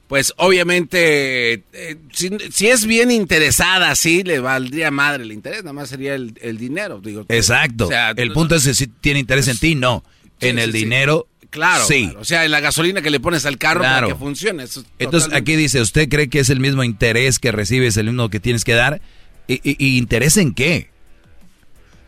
Pues 0.07 0.33
obviamente, 0.37 1.53
eh, 1.73 1.95
si, 2.11 2.29
si 2.51 2.67
es 2.67 2.85
bien 2.85 3.09
interesada, 3.09 3.95
sí, 3.95 4.23
le 4.23 4.39
valdría 4.39 4.91
madre 4.91 5.23
el 5.23 5.31
interés, 5.31 5.63
nada 5.63 5.73
más 5.73 5.89
sería 5.89 6.13
el, 6.13 6.37
el 6.41 6.57
dinero. 6.57 6.99
Digo, 7.01 7.25
Exacto. 7.29 7.85
o 7.85 7.87
sea, 7.87 8.11
el 8.11 8.27
no- 8.29 8.33
punto 8.33 8.55
es 8.55 8.63
si 8.63 8.87
tiene 8.87 9.19
interés 9.19 9.47
en 9.47 9.57
ti, 9.57 9.75
no. 9.75 10.03
Sí, 10.39 10.49
en 10.49 10.57
sí, 10.57 10.61
el 10.63 10.71
sí. 10.71 10.77
dinero, 10.79 11.27
Claro, 11.49 11.85
sí. 11.85 12.03
claro. 12.05 12.19
O 12.21 12.25
sea, 12.25 12.45
en 12.45 12.51
la 12.51 12.59
gasolina 12.59 13.01
que 13.01 13.09
le 13.09 13.19
pones 13.19 13.45
al 13.45 13.57
carro 13.57 13.79
Claro. 13.81 14.07
para 14.07 14.13
que 14.13 14.19
funcione. 14.19 14.63
eso 14.63 14.81
es 14.81 14.85
Entonces 14.99 15.29
totalmente- 15.29 15.51
aquí 15.53 15.55
dice, 15.61 15.81
¿usted 15.81 16.09
cree 16.09 16.27
que 16.27 16.39
es 16.39 16.49
el 16.49 16.59
mismo 16.59 16.83
interés 16.83 17.39
que 17.39 17.51
recibes, 17.51 17.95
el 17.97 18.07
mismo 18.07 18.29
que 18.29 18.39
tienes 18.39 18.63
que 18.65 18.73
dar? 18.73 19.01
¿Y, 19.47 19.55
y- 19.63 19.75
y 19.79 19.97
interés 19.97 20.37
en 20.37 20.53
qué? 20.53 20.89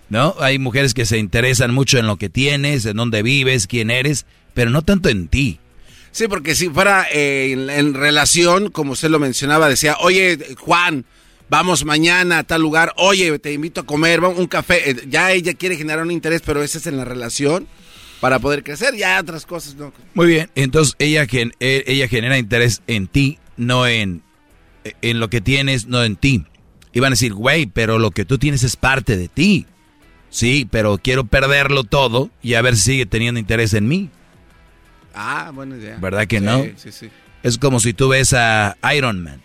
¿No? 0.09 0.35
Hay 0.39 0.59
mujeres 0.59 0.93
que 0.93 1.05
se 1.05 1.17
interesan 1.17 1.73
mucho 1.73 1.97
en 1.97 2.05
lo 2.07 2.17
que 2.17 2.29
tienes, 2.29 2.85
en 2.85 2.97
dónde 2.97 3.23
vives, 3.23 3.65
quién 3.67 3.89
eres, 3.89 4.25
pero 4.53 4.69
no 4.69 4.83
tanto 4.83 5.09
en 5.09 5.27
ti. 5.27 5.59
Sí, 6.11 6.27
porque 6.27 6.55
si 6.55 6.69
fuera 6.69 7.07
eh, 7.11 7.51
en, 7.51 7.69
en 7.69 7.93
relación, 7.93 8.69
como 8.69 8.91
usted 8.93 9.09
lo 9.09 9.19
mencionaba, 9.19 9.67
decía, 9.67 9.97
oye, 9.99 10.37
Juan, 10.59 11.05
vamos 11.49 11.83
mañana 11.85 12.39
a 12.39 12.43
tal 12.43 12.61
lugar, 12.61 12.93
oye, 12.97 13.37
te 13.39 13.51
invito 13.51 13.81
a 13.81 13.85
comer, 13.85 14.21
vamos, 14.21 14.37
un 14.39 14.47
café. 14.47 14.91
Eh, 14.91 14.95
ya 15.09 15.31
ella 15.31 15.53
quiere 15.55 15.75
generar 15.75 16.03
un 16.05 16.11
interés, 16.11 16.41
pero 16.45 16.61
ese 16.63 16.77
es 16.77 16.87
en 16.87 16.97
la 16.97 17.05
relación. 17.05 17.67
para 18.21 18.39
poder 18.39 18.63
crecer. 18.63 18.95
Ya 18.95 19.19
otras 19.19 19.45
cosas 19.45 19.75
no. 19.75 19.91
Muy 20.13 20.27
bien, 20.27 20.49
entonces 20.55 20.95
ella, 20.99 21.25
gen- 21.27 21.53
eh, 21.59 21.83
ella 21.87 22.07
genera 22.07 22.37
interés 22.37 22.81
en 22.87 23.07
ti, 23.07 23.39
no 23.57 23.85
en, 23.87 24.21
en 25.01 25.19
lo 25.19 25.29
que 25.29 25.41
tienes, 25.41 25.87
no 25.87 26.03
en 26.03 26.15
ti. 26.15 26.45
Y 26.93 27.01
van 27.01 27.11
a 27.11 27.15
decir, 27.15 27.33
güey, 27.33 27.65
pero 27.65 27.99
lo 27.99 28.11
que 28.11 28.23
tú 28.23 28.37
tienes 28.37 28.63
es 28.63 28.77
parte 28.77 29.17
de 29.17 29.27
ti. 29.27 29.65
Sí, 30.35 30.67
pero 30.69 30.97
quiero 30.97 31.23
perderlo 31.23 31.85
todo 31.85 32.29
y 32.43 32.55
a 32.55 32.61
ver 32.61 32.75
si 32.75 32.81
sigue 32.81 33.05
teniendo 33.05 33.39
interés 33.39 33.73
en 33.73 33.87
mí. 33.87 34.09
Ah, 35.13 35.49
buena 35.55 35.77
idea. 35.77 35.95
¿Verdad 35.97 36.27
que 36.27 36.39
Sí, 36.39 36.43
no? 36.45 36.61
Sí, 36.75 36.91
sí. 36.91 37.09
Es 37.41 37.57
como 37.57 37.79
si 37.79 37.93
tú 37.93 38.09
ves 38.09 38.33
a 38.33 38.75
Iron 38.93 39.23
Man. 39.23 39.41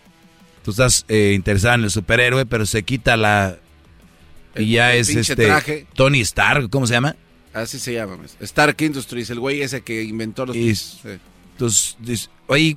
Tú 0.65 0.73
estás 0.73 1.05
eh, 1.09 1.35
interesado 1.37 1.77
en 1.77 1.85
el 1.85 1.93
superhéroe, 1.93 2.45
pero 2.45 2.67
se 2.67 2.83
quita 2.83 3.17
la... 3.17 3.57
Y 4.57 4.73
ya 4.73 4.93
el 4.95 5.03
es 5.03 5.15
este... 5.15 5.37
traje. 5.47 5.87
Tony 5.95 6.23
Stark, 6.23 6.69
¿cómo 6.71 6.89
se 6.89 6.95
llama? 6.95 7.15
Así 7.55 7.79
se 7.79 7.93
llama. 7.93 8.19
Stark 8.41 8.77
Industries, 8.83 9.31
el 9.31 9.39
güey 9.39 9.63
ese 9.63 9.83
que 9.83 10.03
inventó 10.03 10.45
los... 10.45 10.57
Y- 10.57 10.75
Sí. 10.75 10.99
Entonces, 11.53 11.97
dices, 12.01 12.31
oye, 12.49 12.77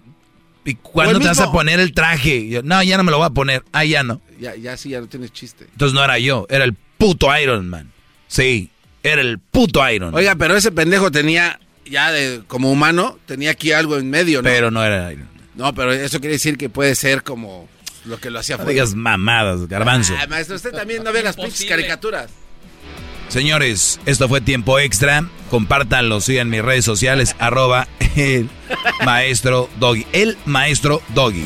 ¿y 0.65 0.75
cuándo 0.75 1.19
te 1.19 1.25
vas 1.29 1.39
a 1.39 1.51
poner 1.51 1.79
el 1.79 1.93
traje? 1.93 2.47
Yo, 2.47 2.61
no, 2.61 2.83
ya 2.83 2.97
no 2.97 3.03
me 3.03 3.09
lo 3.09 3.17
voy 3.17 3.25
a 3.25 3.31
poner. 3.31 3.63
Ah, 3.71 3.85
ya 3.85 4.03
no. 4.03 4.21
Ya, 4.39 4.55
ya 4.55 4.77
sí, 4.77 4.89
ya 4.89 5.01
no 5.01 5.07
tienes 5.07 5.33
chiste. 5.33 5.65
Entonces 5.71 5.95
no 5.95 6.03
era 6.03 6.19
yo, 6.19 6.45
era 6.47 6.63
el 6.63 6.73
puto 6.99 7.27
Iron 7.39 7.67
Man. 7.69 7.92
Sí, 8.33 8.71
era 9.03 9.21
el 9.21 9.37
puto 9.37 9.87
Iron. 9.87 10.15
Oiga, 10.15 10.33
pero 10.33 10.57
ese 10.57 10.71
pendejo 10.71 11.11
tenía, 11.11 11.59
ya 11.85 12.11
de, 12.11 12.41
como 12.47 12.71
humano, 12.71 13.19
tenía 13.27 13.51
aquí 13.51 13.71
algo 13.73 13.97
en 13.99 14.09
medio, 14.09 14.39
¿no? 14.39 14.49
Pero 14.49 14.71
no 14.71 14.83
era 14.83 15.11
Iron. 15.13 15.29
No, 15.53 15.71
pero 15.75 15.93
eso 15.93 16.19
quiere 16.19 16.33
decir 16.33 16.57
que 16.57 16.67
puede 16.67 16.95
ser 16.95 17.21
como 17.21 17.69
lo 18.05 18.19
que 18.19 18.31
lo 18.31 18.39
hacía 18.39 18.55
No 18.57 18.63
fuera. 18.63 18.71
digas 18.73 18.95
mamadas, 18.95 19.67
garbanzo. 19.67 20.15
Ah, 20.19 20.25
maestro, 20.27 20.55
usted 20.55 20.71
también 20.71 21.03
no 21.03 21.13
ve 21.13 21.21
las 21.21 21.35
pinches 21.35 21.65
caricaturas. 21.65 22.31
Señores, 23.29 23.99
esto 24.07 24.27
fue 24.27 24.41
tiempo 24.41 24.79
extra. 24.79 25.29
Compártanlo, 25.51 26.19
sigan 26.19 26.49
mis 26.49 26.63
redes 26.63 26.85
sociales, 26.85 27.35
arroba 27.39 27.87
el 28.15 28.49
maestro 29.05 29.69
Doggy. 29.79 30.07
El 30.11 30.37
maestro 30.45 31.03
Doggy. 31.13 31.45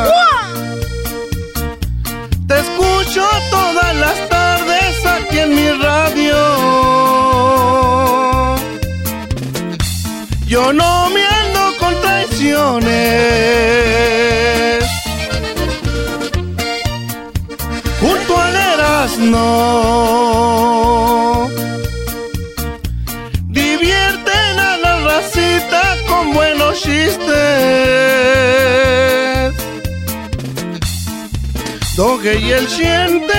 Doge 32.23 32.39
y 32.39 32.51
el 32.51 32.69
siente. 32.69 33.33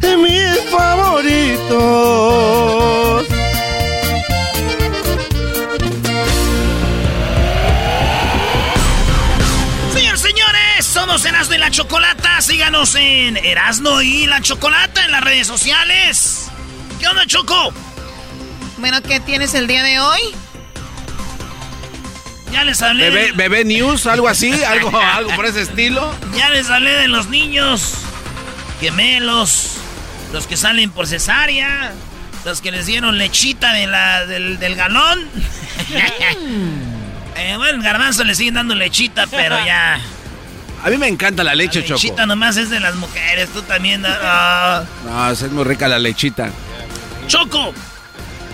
Doge. 0.00 0.16
Mis 0.16 0.58
favoritos. 0.70 1.76
Señores, 9.92 10.20
señores, 10.22 10.86
somos 10.86 11.26
Erasmo 11.26 11.54
y 11.54 11.58
la 11.58 11.70
Chocolata. 11.70 12.40
Síganos 12.40 12.94
en 12.94 13.36
Erasmo 13.36 14.00
y 14.00 14.24
la 14.24 14.40
Chocolata 14.40 15.04
en 15.04 15.12
las 15.12 15.22
redes 15.22 15.46
sociales. 15.46 16.46
¿Qué 16.98 17.06
onda, 17.06 17.26
Choco? 17.26 17.74
Bueno, 18.78 19.02
¿qué 19.02 19.20
tienes 19.20 19.52
el 19.52 19.66
día 19.66 19.82
de 19.82 20.00
hoy? 20.00 20.34
Ya 22.54 22.64
les 22.64 22.80
hablé. 22.80 23.10
Bebé, 23.10 23.26
de- 23.26 23.32
bebé 23.32 23.64
News, 23.64 24.06
algo 24.06 24.28
así, 24.28 24.52
algo, 24.64 24.96
algo 24.98 25.34
por 25.34 25.44
ese 25.44 25.60
estilo. 25.62 26.14
Ya 26.36 26.48
les 26.50 26.70
hablé 26.70 26.92
de 26.92 27.08
los 27.08 27.26
niños 27.28 27.94
gemelos, 28.80 29.72
los 30.32 30.46
que 30.46 30.56
salen 30.56 30.90
por 30.90 31.06
cesárea, 31.06 31.92
los 32.44 32.60
que 32.60 32.70
les 32.70 32.86
dieron 32.86 33.18
lechita 33.18 33.72
de 33.72 33.86
la, 33.88 34.24
del, 34.26 34.58
del 34.58 34.76
galón. 34.76 35.20
Eh, 37.36 37.54
bueno, 37.56 37.78
el 37.78 37.82
garbanzo 37.82 38.22
le 38.24 38.34
siguen 38.34 38.54
dando 38.54 38.74
lechita, 38.76 39.26
pero 39.26 39.56
ya. 39.66 39.98
A 40.84 40.90
mí 40.90 40.96
me 40.98 41.08
encanta 41.08 41.42
la 41.42 41.54
leche, 41.54 41.80
La 41.80 41.86
Choco. 41.86 41.94
lechita 42.02 42.26
nomás 42.26 42.56
es 42.56 42.70
de 42.70 42.78
las 42.78 42.94
mujeres, 42.94 43.48
tú 43.52 43.62
también. 43.62 44.04
ah. 44.06 44.84
No, 45.04 45.30
es 45.30 45.42
muy 45.50 45.64
rica 45.64 45.88
la 45.88 45.98
lechita. 45.98 46.50
Choco, 47.26 47.74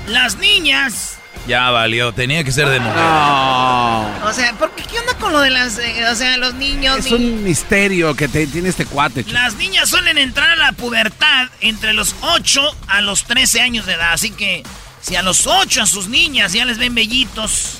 las 0.08 0.36
niñas. 0.36 1.18
Ya 1.46 1.70
valió, 1.70 2.12
tenía 2.12 2.44
que 2.44 2.52
ser 2.52 2.68
de 2.68 2.78
mujer. 2.80 2.96
O 2.98 4.32
sea, 4.32 4.54
¿por 4.58 4.70
qué, 4.72 4.84
¿qué 4.84 5.00
onda 5.00 5.14
con 5.14 5.32
lo 5.32 5.40
de 5.40 5.50
las, 5.50 5.78
eh, 5.78 6.06
o 6.10 6.14
sea, 6.14 6.36
los 6.36 6.54
niños? 6.54 6.98
Es 6.98 7.10
un 7.12 7.42
misterio 7.42 8.14
que 8.14 8.28
te- 8.28 8.46
tiene 8.46 8.68
este 8.68 8.86
cuate, 8.86 9.24
Choco. 9.24 9.34
Las 9.34 9.54
niñas 9.54 9.88
suelen 9.88 10.18
entrar 10.18 10.50
a 10.50 10.56
la 10.56 10.72
pubertad 10.72 11.48
entre 11.60 11.92
los 11.94 12.14
8 12.20 12.62
a 12.88 13.00
los 13.00 13.24
13 13.24 13.60
años 13.62 13.86
de 13.86 13.94
edad. 13.94 14.12
Así 14.12 14.30
que 14.30 14.62
si 15.00 15.16
a 15.16 15.22
los 15.22 15.46
8 15.46 15.82
a 15.82 15.86
sus 15.86 16.08
niñas 16.08 16.52
ya 16.52 16.64
les 16.64 16.78
ven 16.78 16.94
bellitos, 16.94 17.78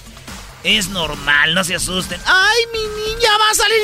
es 0.64 0.89
normal, 0.89 1.55
no 1.55 1.62
se 1.62 1.74
asusten. 1.76 2.20
¡Ay, 2.26 2.58
mi 2.72 2.78
niña 3.12 3.30
va 3.39 3.50
a 3.50 3.55
salir 3.55 3.78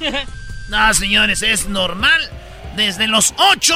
bien 0.00 0.08
peluda! 0.08 0.24
no, 0.68 0.94
señores, 0.94 1.42
es 1.42 1.66
normal. 1.68 2.30
Desde 2.76 3.06
los 3.06 3.34
8 3.36 3.74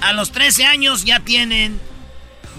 a 0.00 0.12
los 0.12 0.32
13 0.32 0.64
años 0.64 1.04
ya 1.04 1.20
tienen 1.20 1.80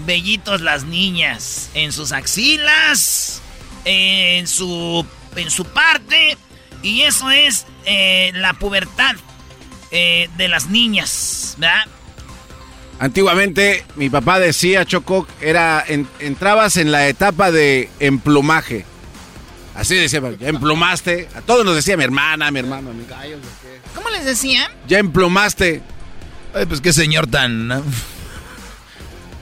bellitos 0.06 0.60
las 0.60 0.84
niñas 0.84 1.70
en 1.74 1.92
sus 1.92 2.12
axilas, 2.12 3.40
en 3.84 4.46
su, 4.46 5.04
en 5.36 5.50
su 5.50 5.64
parte. 5.64 6.36
Y 6.82 7.02
eso 7.02 7.30
es 7.30 7.66
eh, 7.86 8.30
la 8.34 8.54
pubertad 8.54 9.16
eh, 9.90 10.28
de 10.36 10.48
las 10.48 10.66
niñas, 10.68 11.54
¿verdad? 11.58 11.84
Antiguamente, 13.00 13.84
mi 13.96 14.10
papá 14.10 14.40
decía, 14.40 14.84
Choco, 14.84 15.26
era 15.40 15.84
en- 15.86 16.08
entrabas 16.18 16.76
en 16.76 16.90
la 16.90 17.06
etapa 17.08 17.50
de 17.52 17.88
emplumaje. 18.00 18.84
Así 19.76 19.94
decía, 19.94 20.20
ya 20.40 20.48
emplumaste. 20.48 21.28
A 21.36 21.40
todos 21.42 21.64
nos 21.64 21.76
decía 21.76 21.96
mi 21.96 22.02
hermana, 22.02 22.50
mi 22.50 22.58
hermano, 22.58 22.92
mi 22.92 23.04
gallo. 23.06 23.36
¿Cómo 23.94 24.08
les 24.10 24.24
decía? 24.24 24.68
Ya 24.88 24.98
emplumaste. 24.98 25.80
Ay, 26.54 26.66
pues 26.66 26.80
qué 26.80 26.92
señor 26.92 27.28
tan... 27.28 27.70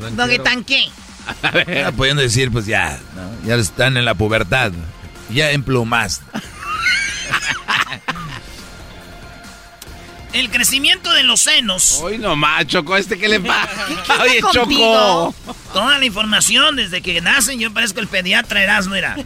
¿no? 0.00 0.10
Doggy 0.10 0.38
tanque. 0.38 0.88
Ah, 1.42 1.90
Pudiendo 1.96 2.22
decir, 2.22 2.52
pues 2.52 2.66
ya, 2.66 3.00
¿no? 3.16 3.48
ya 3.48 3.56
están 3.56 3.96
en 3.96 4.04
la 4.04 4.14
pubertad. 4.14 4.70
Ya 5.28 5.50
emplumas. 5.50 6.22
El 10.32 10.50
crecimiento 10.50 11.12
de 11.12 11.22
los 11.22 11.40
senos. 11.40 12.00
Hoy 12.02 12.18
nomás, 12.18 12.66
Choco, 12.66 12.96
¿este 12.96 13.18
qué 13.18 13.28
le 13.28 13.40
pasa? 13.46 13.86
Oye, 14.22 14.40
contigo? 14.40 15.34
Choco. 15.44 15.56
Toda 15.72 15.98
la 15.98 16.04
información 16.04 16.76
desde 16.76 17.00
que 17.00 17.20
nacen, 17.22 17.58
yo 17.58 17.72
parezco 17.72 18.00
el 18.00 18.08
pediatra 18.08 18.62
Erasmo, 18.62 18.94
era. 18.94 19.16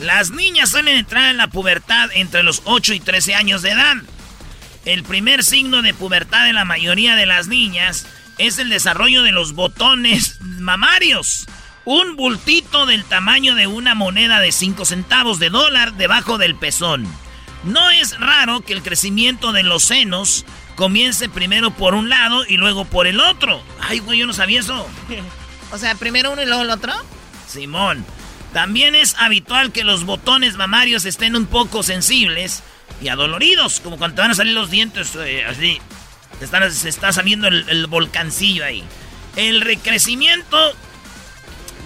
Las 0.00 0.30
niñas 0.30 0.70
suelen 0.70 0.96
entrar 0.96 1.30
en 1.30 1.36
la 1.38 1.48
pubertad 1.48 2.08
entre 2.14 2.42
los 2.42 2.62
8 2.64 2.94
y 2.94 3.00
13 3.00 3.34
años 3.34 3.62
de 3.62 3.70
edad. 3.72 3.96
El 4.84 5.02
primer 5.02 5.42
signo 5.44 5.82
de 5.82 5.92
pubertad 5.92 6.44
de 6.44 6.52
la 6.52 6.64
mayoría 6.64 7.16
de 7.16 7.26
las 7.26 7.48
niñas 7.48 8.06
es 8.38 8.58
el 8.58 8.68
desarrollo 8.68 9.22
de 9.22 9.32
los 9.32 9.52
botones 9.52 10.38
mamarios. 10.40 11.46
Un 11.84 12.16
bultito 12.16 12.86
del 12.86 13.04
tamaño 13.04 13.54
de 13.54 13.66
una 13.66 13.94
moneda 13.94 14.40
de 14.40 14.52
5 14.52 14.84
centavos 14.84 15.38
de 15.38 15.50
dólar 15.50 15.94
debajo 15.94 16.38
del 16.38 16.54
pezón. 16.54 17.06
No 17.64 17.90
es 17.90 18.18
raro 18.18 18.60
que 18.60 18.72
el 18.72 18.82
crecimiento 18.82 19.52
de 19.52 19.62
los 19.62 19.84
senos 19.84 20.44
comience 20.76 21.28
primero 21.28 21.70
por 21.70 21.94
un 21.94 22.08
lado 22.08 22.44
y 22.46 22.56
luego 22.56 22.84
por 22.84 23.06
el 23.06 23.20
otro. 23.20 23.62
Ay, 23.80 24.00
güey, 24.00 24.18
yo 24.18 24.26
no 24.26 24.32
sabía 24.32 24.60
eso. 24.60 24.86
O 25.72 25.78
sea, 25.78 25.96
primero 25.96 26.30
uno 26.30 26.40
y 26.40 26.46
luego 26.46 26.62
el 26.62 26.70
otro. 26.70 26.92
Simón. 27.48 28.04
También 28.52 28.94
es 28.94 29.16
habitual 29.18 29.72
que 29.72 29.82
los 29.82 30.04
botones 30.04 30.56
mamarios 30.56 31.04
estén 31.04 31.34
un 31.34 31.46
poco 31.46 31.82
sensibles 31.82 32.62
y 33.02 33.08
adoloridos, 33.08 33.80
como 33.80 33.98
cuando 33.98 34.14
te 34.14 34.20
van 34.22 34.30
a 34.30 34.34
salir 34.34 34.54
los 34.54 34.70
dientes 34.70 35.16
eh, 35.16 35.44
así. 35.44 35.80
Se 36.70 36.88
está 36.88 37.12
saliendo 37.12 37.48
el, 37.48 37.68
el 37.68 37.86
volcancillo 37.86 38.64
ahí. 38.64 38.84
El 39.36 39.60
recrecimiento 39.60 40.58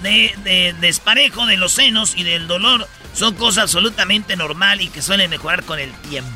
de, 0.02 0.34
de 0.44 0.74
desparejo 0.80 1.46
de 1.46 1.56
los 1.56 1.72
senos 1.72 2.14
y 2.16 2.22
del 2.22 2.46
dolor 2.46 2.86
son 3.14 3.34
cosas 3.34 3.64
absolutamente 3.64 4.36
normal 4.36 4.80
y 4.80 4.88
que 4.88 5.02
suelen 5.02 5.30
mejorar 5.30 5.64
con 5.64 5.78
el 5.78 5.92
tiempo. 5.92 6.30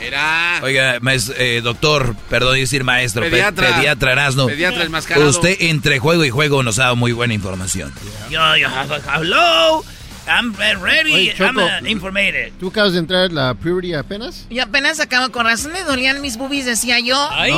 Era. 0.00 0.60
Oiga, 0.62 0.98
eh, 1.36 1.60
doctor, 1.62 2.16
perdón 2.28 2.54
decir 2.56 2.84
maestro, 2.84 3.22
pediatra, 3.22 3.76
pediatra 3.76 4.12
Erasno. 4.12 4.46
Pediatra. 4.46 4.88
Usted 5.18 5.56
entre 5.60 5.98
juego 5.98 6.24
y 6.24 6.30
juego 6.30 6.62
nos 6.62 6.78
ha 6.78 6.84
dado 6.84 6.96
muy 6.96 7.12
buena 7.12 7.34
información. 7.34 7.92
Yo, 8.30 8.56
yo, 8.56 8.68
hello. 9.14 9.84
I'm 10.26 10.54
ready. 10.82 11.30
I'm 11.38 11.56
uh, 11.56 11.86
informated. 11.86 12.52
¿Tú 12.58 12.68
acabas 12.68 12.92
de 12.92 12.98
entrar 12.98 13.32
la 13.32 13.54
puberty 13.54 13.94
apenas? 13.94 14.46
Yo 14.50 14.62
apenas 14.62 15.00
acabo 15.00 15.30
con 15.32 15.46
razón. 15.46 15.72
Me 15.72 15.82
dolían 15.82 16.20
mis 16.20 16.36
boobies, 16.36 16.66
decía 16.66 17.00
yo. 17.00 17.16
Ay. 17.32 17.52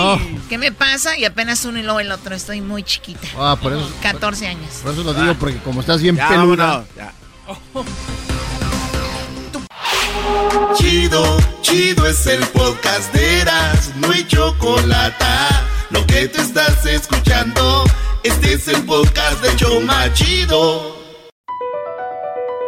¿Qué 0.48 0.58
me 0.58 0.72
pasa? 0.72 1.18
Y 1.18 1.24
apenas 1.24 1.64
uno 1.64 1.78
y 1.78 1.82
luego 1.82 2.00
el 2.00 2.12
otro. 2.12 2.34
Estoy 2.34 2.60
muy 2.60 2.82
chiquita. 2.82 3.26
Ah, 3.36 3.56
por 3.60 3.72
eso. 3.72 3.90
14 4.02 4.46
años. 4.46 4.80
Por 4.82 4.92
eso 4.92 5.02
lo 5.02 5.14
digo, 5.14 5.34
porque 5.34 5.58
como 5.58 5.80
estás 5.80 6.00
bien 6.00 6.16
peluda. 6.16 6.84
Ya. 6.96 7.12
Chido, 10.76 11.36
chido 11.60 12.06
es 12.06 12.26
el 12.26 12.40
podcast 12.48 13.12
de 13.12 13.40
Eras, 13.40 13.92
no 13.96 14.10
hay 14.10 14.26
chocolate. 14.26 15.24
Lo 15.90 16.06
que 16.06 16.28
te 16.28 16.40
estás 16.40 16.86
escuchando, 16.86 17.84
este 18.22 18.54
es 18.54 18.68
el 18.68 18.82
podcast 18.84 19.42
de 19.42 19.54
Choma 19.56 20.12
Chido. 20.14 21.01